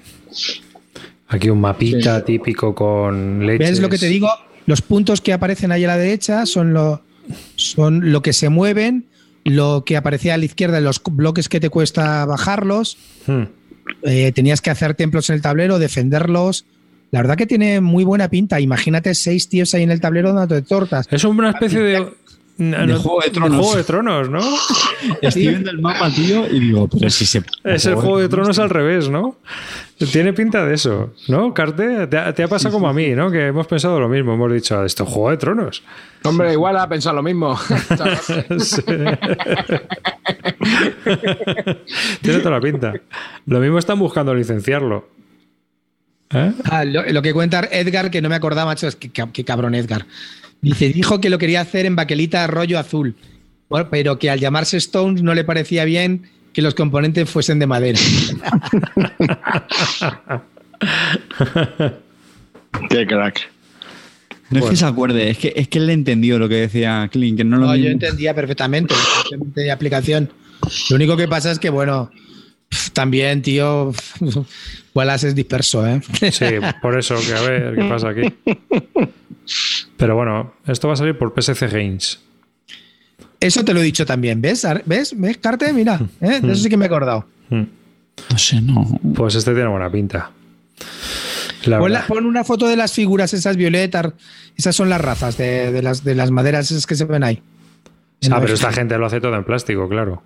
Aquí 1.28 1.48
un 1.48 1.60
mapita 1.60 2.22
típico 2.24 2.74
con 2.74 3.46
leches. 3.46 3.70
¿Ves 3.70 3.80
lo 3.80 3.88
que 3.88 3.96
te 3.98 4.06
digo? 4.08 4.28
Los 4.66 4.82
puntos 4.82 5.20
que 5.22 5.32
aparecen 5.32 5.72
ahí 5.72 5.84
a 5.84 5.88
la 5.88 5.96
derecha 5.96 6.44
son 6.44 6.74
lo, 6.74 7.00
son 7.56 8.12
lo 8.12 8.20
que 8.20 8.32
se 8.34 8.50
mueven, 8.50 9.06
lo 9.44 9.84
que 9.84 9.96
aparecía 9.96 10.34
a 10.34 10.38
la 10.38 10.44
izquierda, 10.44 10.80
los 10.80 11.02
bloques 11.04 11.48
que 11.48 11.60
te 11.60 11.70
cuesta 11.70 12.24
bajarlos. 12.26 12.96
Hmm. 13.26 13.44
Eh, 14.02 14.32
tenías 14.32 14.60
que 14.60 14.70
hacer 14.70 14.94
templos 14.94 15.28
en 15.30 15.36
el 15.36 15.42
tablero, 15.42 15.78
defenderlos. 15.78 16.64
La 17.10 17.20
verdad 17.20 17.36
que 17.36 17.46
tiene 17.46 17.80
muy 17.80 18.04
buena 18.04 18.28
pinta. 18.28 18.60
Imagínate 18.60 19.14
seis 19.14 19.48
tíos 19.48 19.74
ahí 19.74 19.82
en 19.82 19.90
el 19.90 20.00
tablero 20.00 20.32
dándote 20.32 20.62
tortas. 20.62 21.06
Es 21.10 21.24
una 21.24 21.50
especie 21.50 21.80
de. 21.80 22.06
no, 22.58 23.00
Juego 23.00 23.20
de 23.22 23.30
Tronos. 23.30 23.58
Juego 23.58 23.76
de 23.76 23.84
Tronos, 23.84 24.30
¿no? 24.30 24.40
Estoy 25.20 25.48
viendo 25.48 25.70
el 25.70 25.78
mapa, 25.80 26.10
tío, 26.10 26.48
y 26.48 26.60
digo, 26.60 26.88
pero 26.88 27.10
si 27.10 27.26
se. 27.26 27.42
Es 27.64 27.84
el 27.86 27.96
Juego 27.96 28.18
de 28.18 28.28
Tronos 28.28 28.58
al 28.58 28.70
revés, 28.70 29.10
¿no? 29.10 29.36
Tiene 30.06 30.32
pinta 30.32 30.64
de 30.64 30.74
eso, 30.74 31.12
¿no? 31.28 31.54
Carte, 31.54 32.06
te 32.06 32.18
ha, 32.18 32.34
te 32.34 32.42
ha 32.42 32.48
pasado 32.48 32.74
como 32.74 32.88
a 32.88 32.92
mí, 32.92 33.10
¿no? 33.10 33.30
Que 33.30 33.48
hemos 33.48 33.66
pensado 33.66 34.00
lo 34.00 34.08
mismo. 34.08 34.34
Hemos 34.34 34.52
dicho, 34.52 34.84
esto 34.84 35.04
es 35.04 35.08
Juego 35.08 35.30
de 35.30 35.36
Tronos. 35.36 35.82
Hombre, 36.24 36.52
igual 36.52 36.76
ha 36.76 36.88
pensado 36.88 37.16
lo 37.16 37.22
mismo. 37.22 37.54
Tiene 42.22 42.38
toda 42.38 42.50
la 42.50 42.60
pinta. 42.60 42.94
Lo 43.46 43.60
mismo 43.60 43.78
están 43.78 43.98
buscando 43.98 44.34
licenciarlo. 44.34 45.08
¿Eh? 46.30 46.52
Ah, 46.64 46.84
lo, 46.84 47.04
lo 47.04 47.22
que 47.22 47.32
cuenta 47.32 47.68
Edgar, 47.70 48.10
que 48.10 48.22
no 48.22 48.28
me 48.28 48.34
acordaba, 48.34 48.70
macho, 48.70 48.88
es 48.88 48.96
que 48.96 49.44
cabrón 49.44 49.74
Edgar. 49.74 50.06
Dice, 50.62 50.88
dijo 50.90 51.20
que 51.20 51.28
lo 51.28 51.38
quería 51.38 51.60
hacer 51.60 51.86
en 51.86 51.96
baquelita 51.96 52.46
rollo 52.46 52.78
azul, 52.78 53.16
bueno, 53.68 53.88
pero 53.90 54.18
que 54.18 54.30
al 54.30 54.38
llamarse 54.38 54.76
Stones 54.76 55.22
no 55.22 55.34
le 55.34 55.44
parecía 55.44 55.84
bien 55.84 56.30
que 56.52 56.62
los 56.62 56.74
componentes 56.74 57.28
fuesen 57.28 57.58
de 57.58 57.66
madera. 57.66 57.98
Qué 62.88 63.06
crack. 63.06 63.50
No 64.50 64.58
es 64.60 64.66
que 64.70 64.76
se 64.76 64.84
acuerde, 64.84 65.30
es 65.30 65.38
que, 65.38 65.54
es 65.56 65.68
que 65.68 65.78
él 65.78 65.86
le 65.86 65.94
entendió 65.94 66.38
lo 66.38 66.46
que 66.48 66.56
decía 66.56 67.08
Clint, 67.10 67.38
que 67.38 67.44
no 67.44 67.56
lo 67.56 67.66
No, 67.66 67.76
yo 67.76 67.88
entendía 67.88 68.34
perfectamente, 68.34 68.94
perfectamente 68.94 69.62
de 69.62 69.70
aplicación. 69.70 70.30
Lo 70.90 70.96
único 70.96 71.16
que 71.16 71.26
pasa 71.26 71.50
es 71.50 71.58
que, 71.58 71.70
bueno, 71.70 72.10
también, 72.92 73.40
tío, 73.40 73.92
Wallace 74.94 75.28
es 75.28 75.34
disperso, 75.34 75.86
¿eh? 75.86 76.02
Sí, 76.30 76.44
por 76.82 76.98
eso, 76.98 77.16
que 77.26 77.34
a 77.34 77.40
ver 77.40 77.74
qué 77.74 77.84
pasa 77.84 78.10
aquí. 78.10 78.32
Pero 79.96 80.16
bueno, 80.16 80.54
esto 80.66 80.88
va 80.88 80.94
a 80.94 80.96
salir 80.96 81.16
por 81.16 81.32
PSC 81.34 81.68
Games. 81.68 82.20
Eso 83.42 83.64
te 83.64 83.74
lo 83.74 83.80
he 83.80 83.82
dicho 83.84 84.06
también, 84.06 84.40
¿ves? 84.40 84.66
¿Ves? 84.86 85.14
¿Ves, 85.18 85.38
Carte? 85.38 85.72
Mira, 85.72 86.00
¿eh? 86.20 86.40
de 86.40 86.52
eso 86.52 86.62
sí 86.62 86.68
que 86.68 86.76
me 86.76 86.84
he 86.84 86.88
acordado. 86.88 87.26
Hmm. 87.50 87.62
No 88.30 88.38
sé, 88.38 88.60
no. 88.60 89.00
Pues 89.14 89.34
este 89.34 89.52
tiene 89.52 89.68
buena 89.68 89.90
pinta. 89.90 90.30
La 91.64 91.78
Pon, 91.78 91.92
la- 91.92 91.98
verdad. 92.00 92.08
pon 92.08 92.26
una 92.26 92.44
foto 92.44 92.66
de 92.68 92.76
las 92.76 92.92
figuras, 92.92 93.32
esas 93.34 93.56
violetas, 93.56 94.12
esas 94.56 94.74
son 94.74 94.88
las 94.88 95.00
razas 95.00 95.36
de, 95.36 95.70
de 95.72 95.82
las, 95.82 96.02
de 96.04 96.14
las 96.14 96.30
maderas 96.30 96.70
esas 96.70 96.86
que 96.86 96.94
se 96.96 97.04
ven 97.04 97.22
ahí. 97.24 97.40
Ah, 98.30 98.38
pero 98.40 98.54
esta 98.54 98.72
gente 98.72 98.96
lo 98.98 99.06
hace 99.06 99.20
todo 99.20 99.34
en 99.36 99.44
plástico, 99.44 99.88
claro. 99.88 100.22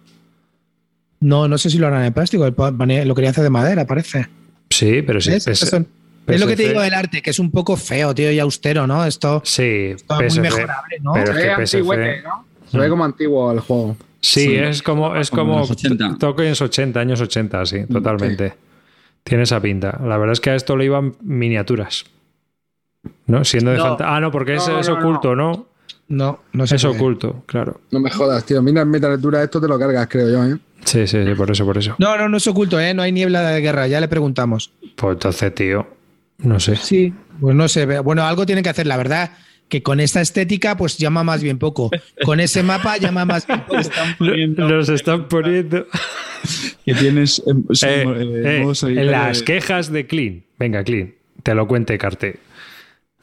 No, 1.21 1.49
no 1.49 1.57
sé 1.59 1.71
si 1.71 1.79
lo 1.79 1.87
harán 1.87 2.05
en 2.05 2.13
plástico, 2.13 2.45
lo 2.47 3.15
querían 3.15 3.31
hacer 3.31 3.45
de 3.45 3.51
madera, 3.51 3.87
parece. 3.87 4.29
Sí, 4.71 5.03
pero 5.03 5.21
sí. 5.21 5.39
Son- 5.41 5.87
es 6.27 6.41
lo 6.41 6.47
que 6.49 6.57
te 6.57 6.69
digo 6.69 6.81
del 6.81 6.93
arte, 6.95 7.23
que 7.23 7.31
es 7.31 7.39
un 7.39 7.51
poco 7.53 7.77
feo, 7.77 8.15
tío, 8.15 8.33
y 8.33 8.39
austero, 8.41 8.87
¿no? 8.87 9.05
Esto 9.05 9.41
Sí, 9.45 9.93
está 9.95 10.17
muy 10.21 10.41
mejorable, 10.41 10.99
¿no? 11.01 11.13
Pero 11.13 11.33
es 11.33 11.57
que 11.57 11.63
PSC. 11.67 12.23
¿no? 12.25 12.45
Se 12.71 12.79
ve 12.79 12.89
como 12.89 13.05
antiguo 13.05 13.53
el 13.53 13.61
juego. 13.61 13.97
Sí, 14.21 14.41
Sí. 14.41 14.57
es 14.57 14.83
como, 14.83 15.15
es 15.17 15.31
Como 15.31 15.43
como 15.45 15.59
los 15.61 15.71
80. 15.71 16.17
Tokens 16.19 16.61
80, 16.61 16.99
años 17.01 17.21
80, 17.21 17.65
sí, 17.67 17.87
totalmente. 17.87 18.55
Tiene 19.23 19.45
esa 19.45 19.61
pinta. 19.61 20.01
La 20.05 20.17
verdad 20.19 20.33
es 20.33 20.41
que 20.41 20.51
a 20.51 20.55
esto 20.55 20.77
le 20.77 20.85
iban 20.87 21.15
miniaturas. 21.23 22.05
¿No? 23.27 23.45
Siendo 23.45 23.71
de 23.71 23.79
No. 23.79 23.85
fantasía. 23.85 24.17
Ah, 24.17 24.21
no, 24.21 24.31
porque 24.31 24.57
es, 24.57 24.67
No, 24.69 24.81
es 24.81 24.89
no, 24.89 24.95
oculto, 24.97 25.35
¿no? 25.37 25.67
No, 26.09 26.41
no 26.53 26.67
sé. 26.67 26.77
Es 26.77 26.85
oculto, 26.85 27.43
claro. 27.47 27.81
No 27.91 28.01
me 28.01 28.11
jodas, 28.11 28.45
tío. 28.45 28.63
Mira 28.63 28.83
en 28.83 28.91
miniatura 28.91 29.43
esto 29.43 29.61
te 29.61 29.69
lo 29.69 29.79
cargas, 29.79 30.07
creo 30.09 30.29
yo, 30.31 30.45
¿eh? 30.45 30.59
Sí, 30.85 31.07
sí, 31.07 31.25
sí, 31.25 31.35
por 31.35 31.51
eso, 31.51 31.65
por 31.65 31.79
eso. 31.79 31.95
No, 31.99 32.17
no, 32.17 32.29
no 32.29 32.37
es 32.37 32.47
oculto, 32.47 32.79
¿eh? 32.81 32.95
No 32.95 33.03
hay 33.03 33.11
niebla 33.13 33.43
de 33.43 33.61
guerra, 33.61 33.87
ya 33.89 34.01
le 34.01 34.07
preguntamos. 34.09 34.71
Pues 34.97 35.15
entonces, 35.15 35.55
tío, 35.55 35.87
no 36.39 36.61
sé. 36.61 36.77
Sí. 36.77 37.13
Pues 37.41 37.55
no 37.57 37.67
sé, 37.69 37.87
bueno, 38.01 38.23
algo 38.25 38.47
tienen 38.47 38.63
que 38.63 38.71
hacer, 38.71 38.87
la 38.87 38.97
verdad, 38.97 39.33
que 39.69 39.83
con 39.83 39.99
esta 40.01 40.21
estética, 40.21 40.77
pues 40.77 40.97
llama 40.99 41.25
más 41.25 41.43
bien 41.43 41.59
poco. 41.59 41.91
Con 42.25 42.41
ese 42.41 42.63
mapa 42.63 42.97
llama 42.99 43.25
más 43.25 43.47
bien 43.47 43.61
poco. 43.63 43.77
Los 43.77 44.89
están 44.89 45.27
poniendo 45.29 45.87
Que 46.85 46.95
tienes. 46.95 47.43
son, 47.45 47.67
Eh, 47.83 48.05
eh, 48.45 48.65
eh, 48.89 49.05
las 49.05 49.39
de- 49.41 49.45
quejas 49.45 49.91
de 49.91 50.07
Clean. 50.07 50.45
Venga, 50.59 50.85
Clean, 50.85 51.13
te 51.43 51.55
lo 51.55 51.67
cuente, 51.67 51.99
Carte. 51.99 52.39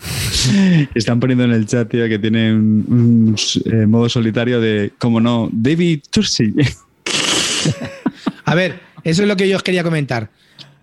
Están 0.96 1.20
poniendo 1.22 1.46
en 1.46 1.52
el 1.52 1.66
chat, 1.66 1.90
tío, 1.90 2.08
que 2.10 2.20
tiene 2.20 2.54
un, 2.54 2.86
un, 2.90 3.36
eh, 3.72 3.86
modo 3.86 4.10
solitario 4.10 4.60
de, 4.60 4.92
como 4.98 5.22
no, 5.22 5.50
David 5.54 6.02
Tursi. 6.12 6.54
A 8.46 8.56
ver, 8.56 8.82
eso 9.04 9.22
es 9.22 9.28
lo 9.28 9.38
que 9.38 9.48
yo 9.48 9.56
os 9.56 9.64
quería 9.64 9.84
comentar. 9.84 10.30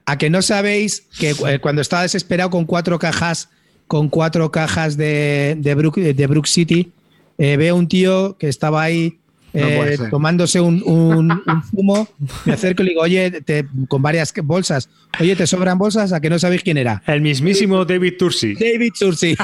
A 0.06 0.16
que 0.18 0.30
no 0.30 0.40
sabéis 0.42 1.02
que 1.18 1.34
eh, 1.46 1.58
cuando 1.60 1.82
estaba 1.82 2.02
desesperado 2.02 2.50
con 2.50 2.64
cuatro 2.64 2.98
cajas, 2.98 3.50
con 3.90 4.08
cuatro 4.08 4.52
cajas 4.52 4.96
de, 4.96 5.56
de, 5.58 5.74
Brook, 5.74 5.96
de 5.96 6.26
Brook 6.28 6.46
City, 6.46 6.92
eh, 7.38 7.56
veo 7.56 7.74
un 7.74 7.88
tío 7.88 8.36
que 8.38 8.46
estaba 8.48 8.84
ahí 8.84 9.18
eh, 9.52 9.98
tomándose 10.12 10.60
un, 10.60 10.80
un- 10.86 11.32
un 11.44 11.62
zumo, 11.72 12.06
me 12.44 12.52
acerco 12.52 12.82
y 12.82 12.84
le 12.84 12.90
digo, 12.90 13.02
oye, 13.02 13.32
te- 13.42 13.66
con 13.88 14.00
varias 14.00 14.32
bolsas, 14.44 14.88
oye, 15.18 15.34
¿te 15.34 15.44
sobran 15.48 15.76
bolsas? 15.76 16.12
A 16.12 16.20
que 16.20 16.30
no 16.30 16.38
sabéis 16.38 16.62
quién 16.62 16.78
era. 16.78 17.02
El 17.04 17.20
mismísimo 17.20 17.84
David 17.84 18.12
Tursi. 18.16 18.54
David 18.54 18.92
Tursi. 18.96 19.34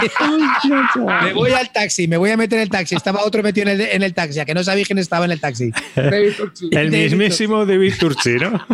me 1.24 1.32
voy 1.32 1.51
al 1.51 1.73
taxi, 1.73 2.06
me 2.06 2.16
voy 2.16 2.31
a 2.31 2.36
meter 2.36 2.59
en 2.59 2.62
el 2.62 2.70
taxi. 2.70 2.94
Estaba 2.94 3.24
otro 3.24 3.43
metido 3.43 3.68
en 3.68 3.81
el, 3.81 3.89
en 3.89 4.02
el 4.05 4.14
taxi, 4.14 4.39
a 4.39 4.44
que 4.44 4.55
no 4.55 4.62
sabéis 4.62 4.86
quién 4.86 4.98
estaba 5.01 5.24
en 5.24 5.32
el 5.32 5.40
taxi. 5.40 5.73
David. 5.97 6.32
El 6.70 6.90
David 6.93 7.02
mismísimo 7.10 7.66
David 7.66 7.94
Tursi, 7.98 8.35
¿no? 8.35 8.64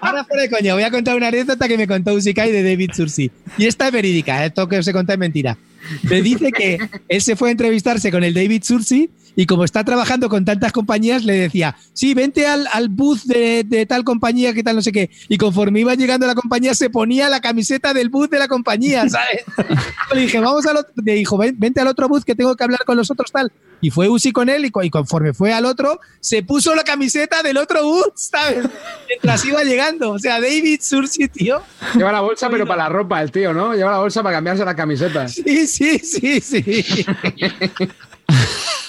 Ahora 0.00 0.24
fuera 0.24 0.42
de 0.42 0.50
coña, 0.50 0.74
voy 0.74 0.82
a 0.82 0.90
contar 0.90 1.16
una 1.16 1.28
anécdota 1.28 1.68
que 1.68 1.76
me 1.76 1.86
contó 1.86 2.14
Usikai 2.14 2.52
de 2.52 2.62
David 2.62 2.90
Sursi. 2.94 3.30
Y 3.58 3.66
esta 3.66 3.86
es 3.86 3.92
verídica, 3.92 4.42
¿eh? 4.42 4.48
esto 4.48 4.68
que 4.68 4.78
os 4.78 4.86
he 4.86 4.92
contado 4.92 5.14
es 5.14 5.20
mentira. 5.20 5.56
Me 6.04 6.22
dice 6.22 6.52
que 6.52 6.78
él 7.08 7.22
se 7.22 7.36
fue 7.36 7.48
a 7.48 7.52
entrevistarse 7.52 8.10
con 8.10 8.22
el 8.24 8.34
David 8.34 8.62
Sursi 8.62 9.10
y 9.34 9.46
como 9.46 9.64
está 9.64 9.82
trabajando 9.84 10.28
con 10.28 10.44
tantas 10.44 10.72
compañías, 10.72 11.24
le 11.24 11.34
decía, 11.34 11.76
sí, 11.92 12.12
vente 12.14 12.46
al, 12.46 12.66
al 12.72 12.88
booth 12.88 13.22
de, 13.24 13.64
de 13.66 13.86
tal 13.86 14.04
compañía, 14.04 14.52
que 14.52 14.62
tal, 14.62 14.76
no 14.76 14.82
sé 14.82 14.92
qué. 14.92 15.10
Y 15.28 15.38
conforme 15.38 15.80
iba 15.80 15.94
llegando 15.94 16.26
a 16.26 16.28
la 16.28 16.34
compañía, 16.34 16.74
se 16.74 16.90
ponía 16.90 17.28
la 17.30 17.40
camiseta 17.40 17.94
del 17.94 18.08
booth 18.10 18.30
de 18.30 18.38
la 18.38 18.48
compañía, 18.48 19.08
¿sabes? 19.08 19.42
Le 20.14 20.20
dije, 20.22 20.38
vamos 20.40 20.66
al 20.66 20.76
otro, 20.78 20.92
le 21.04 21.14
dijo, 21.14 21.38
"Ven- 21.38 21.56
vente 21.58 21.80
al 21.80 21.86
otro 21.88 22.08
booth 22.08 22.24
que 22.24 22.34
tengo 22.34 22.54
que 22.56 22.64
hablar 22.64 22.80
con 22.84 22.96
los 22.96 23.10
otros 23.10 23.32
tal. 23.32 23.50
Y 23.80 23.90
fue 23.90 24.08
Usi 24.08 24.30
con 24.30 24.48
él 24.48 24.64
y, 24.64 24.70
y 24.86 24.90
conforme 24.90 25.32
fue 25.34 25.52
al 25.52 25.64
otro, 25.66 25.98
se 26.20 26.42
puso 26.44 26.72
la 26.74 26.84
camiseta 26.84 27.42
del 27.42 27.56
otro 27.56 27.82
booth, 27.84 28.12
¿sabes? 28.16 28.68
Mientras 29.08 29.44
iba 29.44 29.64
llegando. 29.64 30.12
O 30.12 30.18
sea, 30.20 30.40
David 30.40 30.78
Sursi, 30.80 31.26
tío. 31.28 31.60
Lleva 31.96 32.12
la 32.12 32.20
bolsa, 32.20 32.48
pero 32.48 32.64
para 32.64 32.84
la 32.84 32.88
ropa, 32.90 33.20
el 33.22 33.32
tío, 33.32 33.52
¿no? 33.52 33.74
Lleva 33.74 33.90
la 33.90 33.98
bolsa 33.98 34.22
para 34.22 34.36
cambiarse 34.36 34.64
las 34.64 34.74
camisetas. 34.76 35.32
Sí, 35.34 35.66
sí, 35.66 35.98
sí, 35.98 36.40
sí. 36.40 37.06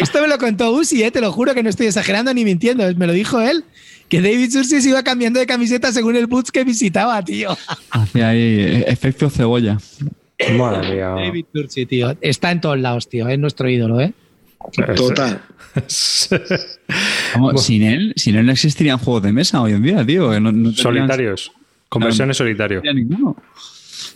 Esto 0.00 0.20
me 0.22 0.28
lo 0.28 0.38
contó 0.38 0.72
Usi, 0.72 1.02
¿eh? 1.02 1.10
te 1.10 1.20
lo 1.20 1.30
juro 1.32 1.54
que 1.54 1.62
no 1.62 1.68
estoy 1.70 1.86
exagerando 1.86 2.32
ni 2.34 2.44
mintiendo, 2.44 2.84
me 2.96 3.06
lo 3.06 3.12
dijo 3.12 3.40
él. 3.40 3.64
que 4.08 4.22
David 4.22 4.50
Sursi 4.50 4.80
se 4.80 4.88
iba 4.88 5.02
cambiando 5.02 5.38
de 5.38 5.46
camiseta 5.46 5.92
según 5.92 6.16
el 6.16 6.26
boots 6.26 6.50
que 6.50 6.64
visitaba, 6.64 7.22
tío. 7.22 7.56
Hacía 7.90 8.30
ahí 8.30 8.38
eh, 8.40 8.84
efecto 8.88 9.28
cebolla. 9.28 9.78
Madre 10.56 10.94
mía. 10.94 11.08
David 11.08 11.44
Sursi, 11.52 11.84
tío. 11.86 12.16
Está 12.22 12.50
en 12.50 12.60
todos 12.62 12.78
lados, 12.78 13.08
tío. 13.08 13.28
Es 13.28 13.38
nuestro 13.38 13.68
ídolo, 13.68 14.00
¿eh? 14.00 14.12
Total. 14.96 15.40
Vamos, 17.34 17.62
sin 17.64 17.82
él, 17.82 18.12
sin 18.16 18.36
él 18.36 18.46
no 18.46 18.52
existirían 18.52 18.98
juegos 18.98 19.22
de 19.22 19.32
mesa 19.32 19.60
hoy 19.60 19.72
en 19.72 19.82
día, 19.82 20.04
tío. 20.04 20.30
que 20.30 20.40
no- 20.40 20.52
no 20.52 20.70
tendrían- 20.70 20.76
Solitarios. 20.82 21.52
Conversiones 21.88 22.36
solitario. 22.36 22.82
no 22.84 22.92
ninguno. 22.92 23.36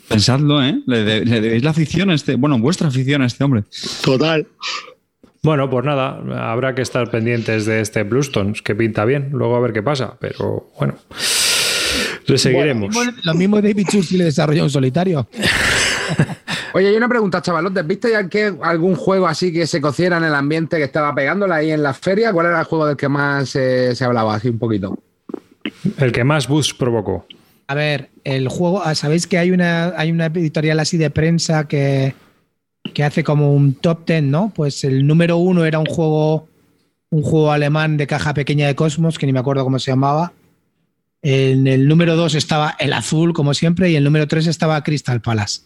Pensadlo, 0.09 0.63
¿eh? 0.63 0.79
Le, 0.87 1.05
de- 1.05 1.25
le 1.25 1.41
debéis 1.41 1.63
la 1.63 1.71
afición 1.71 2.11
a 2.11 2.15
este, 2.15 2.35
bueno, 2.35 2.59
vuestra 2.59 2.89
afición 2.89 3.23
a 3.23 3.27
este 3.27 3.45
hombre. 3.45 3.65
Total. 4.05 4.47
Bueno, 5.45 5.69
pues 5.69 5.85
nada, 5.85 6.23
habrá 6.53 6.73
que 6.77 6.83
estar 6.83 7.11
pendientes 7.11 7.67
de 7.67 7.81
este 7.81 8.05
Bluestones, 8.05 8.63
que 8.63 8.77
pinta 8.77 9.05
bien. 9.05 9.31
Luego 9.33 9.57
a 9.57 9.61
ver 9.61 9.73
qué 9.73 9.83
pasa, 9.83 10.17
pero 10.21 10.71
bueno. 10.79 10.95
Le 12.27 12.39
seguiremos. 12.39 12.95
Lo 13.25 13.35
mismo 13.35 13.61
David 13.61 13.89
Sursi 13.91 14.17
le 14.17 14.25
desarrolló 14.25 14.63
un 14.63 14.71
solitario. 14.71 15.27
Oye, 16.75 16.87
hay 16.87 16.97
una 16.97 17.09
pregunta, 17.09 17.43
chavalotes. 17.43 17.85
¿Viste 17.85 18.13
ya 18.13 18.29
que 18.29 18.55
algún 18.63 18.95
juego 18.95 19.27
así 19.27 19.53
que 19.53 19.67
se 19.67 19.81
cociera 19.81 20.19
en 20.19 20.23
el 20.23 20.35
ambiente 20.37 20.77
que 20.77 20.85
estaba 20.85 21.13
pegándola 21.13 21.57
ahí 21.57 21.73
en 21.73 21.83
la 21.83 21.93
feria? 21.93 22.33
¿Cuál 22.33 22.47
era 22.47 22.61
el 22.61 22.67
juego 22.67 22.87
del 22.87 22.97
que 22.97 23.09
más 23.09 23.57
eh, 23.57 23.97
se 23.97 24.05
hablaba 24.05 24.37
así 24.37 24.49
un 24.49 24.61
poquito? 24.61 24.97
El 25.99 26.13
que 26.13 26.23
más 26.23 26.47
buzz 26.47 26.73
provocó. 26.73 27.27
A 27.67 27.75
ver, 27.75 28.11
el 28.23 28.49
juego, 28.49 28.81
ah, 28.85 28.95
¿sabéis 28.95 29.27
que 29.27 29.39
hay 29.39 29.51
una, 29.51 29.93
hay 29.97 30.13
una 30.13 30.27
editorial 30.27 30.79
así 30.79 30.99
de 30.99 31.11
prensa 31.11 31.67
que, 31.67 32.15
que 32.95 33.05
hace 33.05 33.25
como 33.25 33.55
un 33.55 33.75
top 33.75 34.05
ten, 34.05 34.31
¿no? 34.31 34.53
Pues 34.55 34.85
el 34.85 35.07
número 35.07 35.37
uno 35.37 35.65
era 35.65 35.79
un 35.79 35.87
juego, 35.87 36.49
un 37.11 37.23
juego 37.23 37.53
alemán 37.53 37.97
de 37.97 38.07
caja 38.07 38.35
pequeña 38.35 38.67
de 38.67 38.75
Cosmos, 38.75 39.19
que 39.19 39.27
ni 39.27 39.33
me 39.33 39.39
acuerdo 39.41 39.65
cómo 39.65 39.79
se 39.79 39.91
llamaba. 39.91 40.33
En 41.23 41.67
el 41.69 41.87
número 41.87 42.17
dos 42.17 42.35
estaba 42.35 42.75
el 42.81 42.93
azul, 42.93 43.33
como 43.33 43.55
siempre, 43.55 43.91
y 43.91 43.97
el 43.97 44.05
número 44.05 44.27
tres 44.27 44.47
estaba 44.49 44.83
Crystal 44.83 45.21
Palace. 45.21 45.61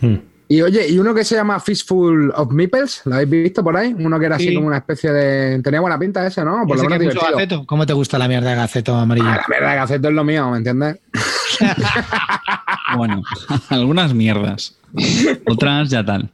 Hmm. 0.00 0.16
Y 0.48 0.62
oye, 0.62 0.88
¿y 0.88 0.98
uno 0.98 1.12
que 1.12 1.24
se 1.24 1.34
llama 1.34 1.58
Fistful 1.58 2.30
of 2.36 2.52
Meeples? 2.52 3.02
¿Lo 3.04 3.14
habéis 3.16 3.30
visto 3.30 3.64
por 3.64 3.76
ahí? 3.76 3.92
Uno 3.98 4.20
que 4.20 4.26
era 4.26 4.36
así 4.36 4.48
Sí. 4.48 4.54
como 4.54 4.68
una 4.68 4.76
especie 4.76 5.10
de. 5.12 5.60
Tenía 5.60 5.80
buena 5.80 5.98
pinta 5.98 6.24
ese, 6.24 6.44
¿no? 6.44 6.58
Por 6.68 6.76
lo 6.76 6.82
Ese 6.82 6.84
menos 6.84 7.00
divertido. 7.00 7.32
Gaceto. 7.36 7.66
¿Cómo 7.66 7.84
te 7.84 7.92
gusta 7.94 8.16
la 8.18 8.28
mierda 8.28 8.50
de 8.50 8.56
Gaceto 8.56 8.94
amarillo? 8.94 9.26
Ah, 9.28 9.40
la 9.40 9.44
verdad, 9.48 9.70
que 9.72 9.76
Gaceto 9.76 10.08
es 10.08 10.14
lo 10.14 10.22
mío, 10.22 10.48
¿me 10.50 10.58
entiendes? 10.58 11.00
Bueno, 12.96 13.22
algunas 13.68 14.14
mierdas. 14.14 14.76
Otras 15.46 15.90
ya 15.90 16.04
tal. 16.04 16.30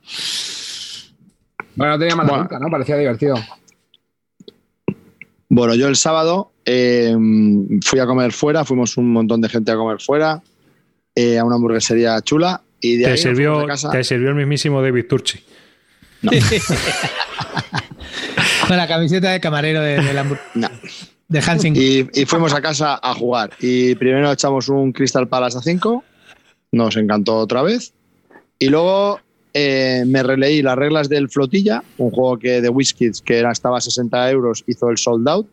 Bueno, 1.74 1.92
no 1.94 1.98
tenía 1.98 2.14
mala 2.16 2.28
Bueno. 2.28 2.44
pinta, 2.48 2.58
¿no? 2.58 2.70
Parecía 2.70 2.96
divertido. 2.96 3.36
Bueno, 5.48 5.74
yo 5.74 5.88
el 5.88 5.96
sábado 5.96 6.52
eh, 6.64 7.14
fui 7.84 7.98
a 7.98 8.06
comer 8.06 8.32
fuera, 8.32 8.64
fuimos 8.64 8.96
un 8.96 9.12
montón 9.12 9.40
de 9.40 9.48
gente 9.48 9.70
a 9.72 9.76
comer 9.76 10.00
fuera, 10.00 10.40
eh, 11.14 11.38
a 11.38 11.44
una 11.44 11.56
hamburguesería 11.56 12.20
chula. 12.22 12.62
Y 12.80 12.96
de 12.96 13.04
Te 13.04 13.10
ahí 13.12 13.18
sirvió, 13.18 13.54
fuimos 13.60 13.64
a 13.84 13.88
casa. 13.88 13.90
te 13.90 14.02
sirvió 14.04 14.30
el 14.30 14.34
mismísimo 14.34 14.80
David 14.82 15.06
Turchi. 15.08 15.38
Con 18.68 18.76
la 18.76 18.86
camiseta 18.88 19.30
de 19.30 19.40
camarero 19.40 19.80
de, 19.80 20.00
de, 20.02 20.12
la 20.14 20.24
hambur- 20.24 20.40
No. 20.54 20.68
De 21.32 21.40
Hansing. 21.40 21.74
Y, 21.76 22.08
y 22.20 22.24
fuimos 22.26 22.52
a 22.52 22.60
casa 22.60 22.98
a 23.02 23.14
jugar. 23.14 23.50
Y 23.60 23.94
primero 23.96 24.30
echamos 24.30 24.68
un 24.68 24.92
Crystal 24.92 25.26
Palace 25.26 25.58
a 25.58 25.62
5. 25.62 26.04
Nos 26.72 26.96
encantó 26.96 27.36
otra 27.38 27.62
vez. 27.62 27.92
Y 28.58 28.68
luego 28.68 29.18
eh, 29.54 30.04
me 30.06 30.22
releí 30.22 30.62
las 30.62 30.76
reglas 30.76 31.08
del 31.08 31.28
Flotilla, 31.28 31.82
un 31.98 32.10
juego 32.10 32.38
que 32.38 32.60
de 32.60 32.68
Whiskids 32.68 33.20
que 33.20 33.38
era, 33.38 33.52
estaba 33.52 33.78
a 33.78 33.80
60 33.80 34.30
euros, 34.30 34.64
hizo 34.66 34.88
el 34.88 34.98
sold 34.98 35.28
out 35.28 35.46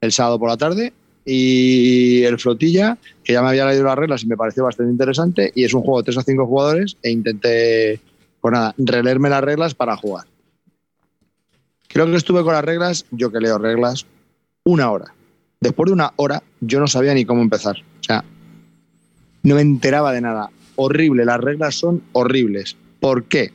el 0.00 0.12
sábado 0.12 0.38
por 0.38 0.48
la 0.48 0.56
tarde. 0.56 0.92
Y 1.24 2.22
el 2.22 2.38
Flotilla, 2.38 2.96
que 3.22 3.34
ya 3.34 3.42
me 3.42 3.48
había 3.48 3.66
leído 3.66 3.84
las 3.84 3.98
reglas 3.98 4.22
y 4.22 4.26
me 4.26 4.36
pareció 4.36 4.64
bastante 4.64 4.92
interesante. 4.92 5.52
Y 5.54 5.64
es 5.64 5.74
un 5.74 5.82
juego 5.82 5.98
de 5.98 6.04
3 6.04 6.18
a 6.18 6.22
5 6.22 6.46
jugadores. 6.46 6.96
E 7.02 7.10
intenté, 7.10 8.00
pues 8.40 8.52
nada, 8.52 8.74
releerme 8.78 9.28
las 9.28 9.44
reglas 9.44 9.74
para 9.74 9.96
jugar. 9.96 10.24
Creo 11.88 12.06
que 12.06 12.16
estuve 12.16 12.42
con 12.44 12.54
las 12.54 12.64
reglas, 12.64 13.04
yo 13.10 13.30
que 13.30 13.40
leo 13.40 13.58
reglas, 13.58 14.06
una 14.68 14.90
hora. 14.90 15.14
Después 15.60 15.86
de 15.86 15.94
una 15.94 16.12
hora, 16.16 16.42
yo 16.60 16.78
no 16.78 16.86
sabía 16.86 17.14
ni 17.14 17.24
cómo 17.24 17.40
empezar. 17.40 17.76
O 17.78 18.04
sea, 18.04 18.22
no 19.42 19.54
me 19.54 19.62
enteraba 19.62 20.12
de 20.12 20.20
nada. 20.20 20.50
Horrible, 20.76 21.24
las 21.24 21.40
reglas 21.40 21.74
son 21.74 22.02
horribles. 22.12 22.76
¿Por 23.00 23.24
qué? 23.24 23.50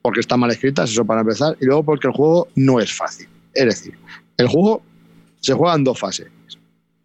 Porque 0.00 0.20
están 0.20 0.40
mal 0.40 0.50
escritas, 0.50 0.90
eso 0.90 1.04
para 1.04 1.20
empezar, 1.20 1.58
y 1.60 1.66
luego 1.66 1.82
porque 1.82 2.06
el 2.06 2.14
juego 2.14 2.48
no 2.54 2.80
es 2.80 2.90
fácil. 2.90 3.28
Es 3.52 3.66
decir, 3.66 3.98
el 4.38 4.48
juego 4.48 4.82
se 5.40 5.52
juega 5.52 5.74
en 5.74 5.84
dos 5.84 5.98
fases. 5.98 6.28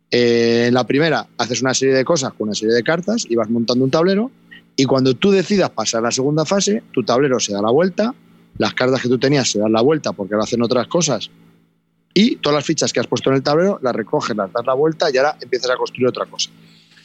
Eh, 0.09 0.65
en 0.67 0.73
la 0.73 0.85
primera 0.85 1.27
haces 1.37 1.61
una 1.61 1.73
serie 1.73 1.93
de 1.93 2.05
cosas 2.05 2.31
con 2.33 2.47
una 2.47 2.55
serie 2.55 2.73
de 2.73 2.83
cartas 2.83 3.25
y 3.29 3.35
vas 3.35 3.49
montando 3.49 3.83
un 3.83 3.91
tablero, 3.91 4.31
y 4.77 4.85
cuando 4.85 5.13
tú 5.13 5.29
decidas 5.29 5.71
pasar 5.71 5.99
a 5.99 6.03
la 6.03 6.11
segunda 6.11 6.45
fase, 6.45 6.83
tu 6.93 7.03
tablero 7.03 7.37
se 7.39 7.51
da 7.51 7.61
la 7.61 7.71
vuelta, 7.71 8.15
las 8.57 8.73
cartas 8.73 9.01
que 9.01 9.09
tú 9.09 9.19
tenías 9.19 9.51
se 9.51 9.59
dan 9.59 9.73
la 9.73 9.81
vuelta 9.81 10.13
porque 10.13 10.35
ahora 10.35 10.45
hacen 10.45 10.61
otras 10.61 10.87
cosas 10.87 11.29
y 12.13 12.37
todas 12.37 12.55
las 12.55 12.65
fichas 12.65 12.91
que 12.91 12.99
has 12.99 13.07
puesto 13.07 13.29
en 13.29 13.37
el 13.37 13.43
tablero 13.43 13.79
las 13.81 13.95
recoges, 13.95 14.35
las 14.35 14.51
das 14.51 14.65
la 14.65 14.73
vuelta 14.73 15.09
y 15.11 15.17
ahora 15.17 15.35
empiezas 15.39 15.71
a 15.71 15.75
construir 15.75 16.07
otra 16.07 16.25
cosa. 16.25 16.49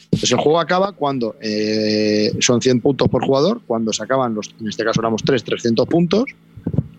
Entonces 0.05 0.31
el 0.31 0.37
juego 0.37 0.59
acaba 0.59 0.93
cuando 0.93 1.35
eh, 1.41 2.31
son 2.39 2.61
100 2.61 2.81
puntos 2.81 3.09
por 3.09 3.25
jugador, 3.25 3.61
cuando 3.67 3.91
se 3.91 4.03
acaban 4.03 4.33
los, 4.33 4.53
en 4.59 4.67
este 4.67 4.83
caso 4.83 5.01
éramos 5.01 5.21
3, 5.23 5.43
300 5.43 5.85
puntos, 5.87 6.25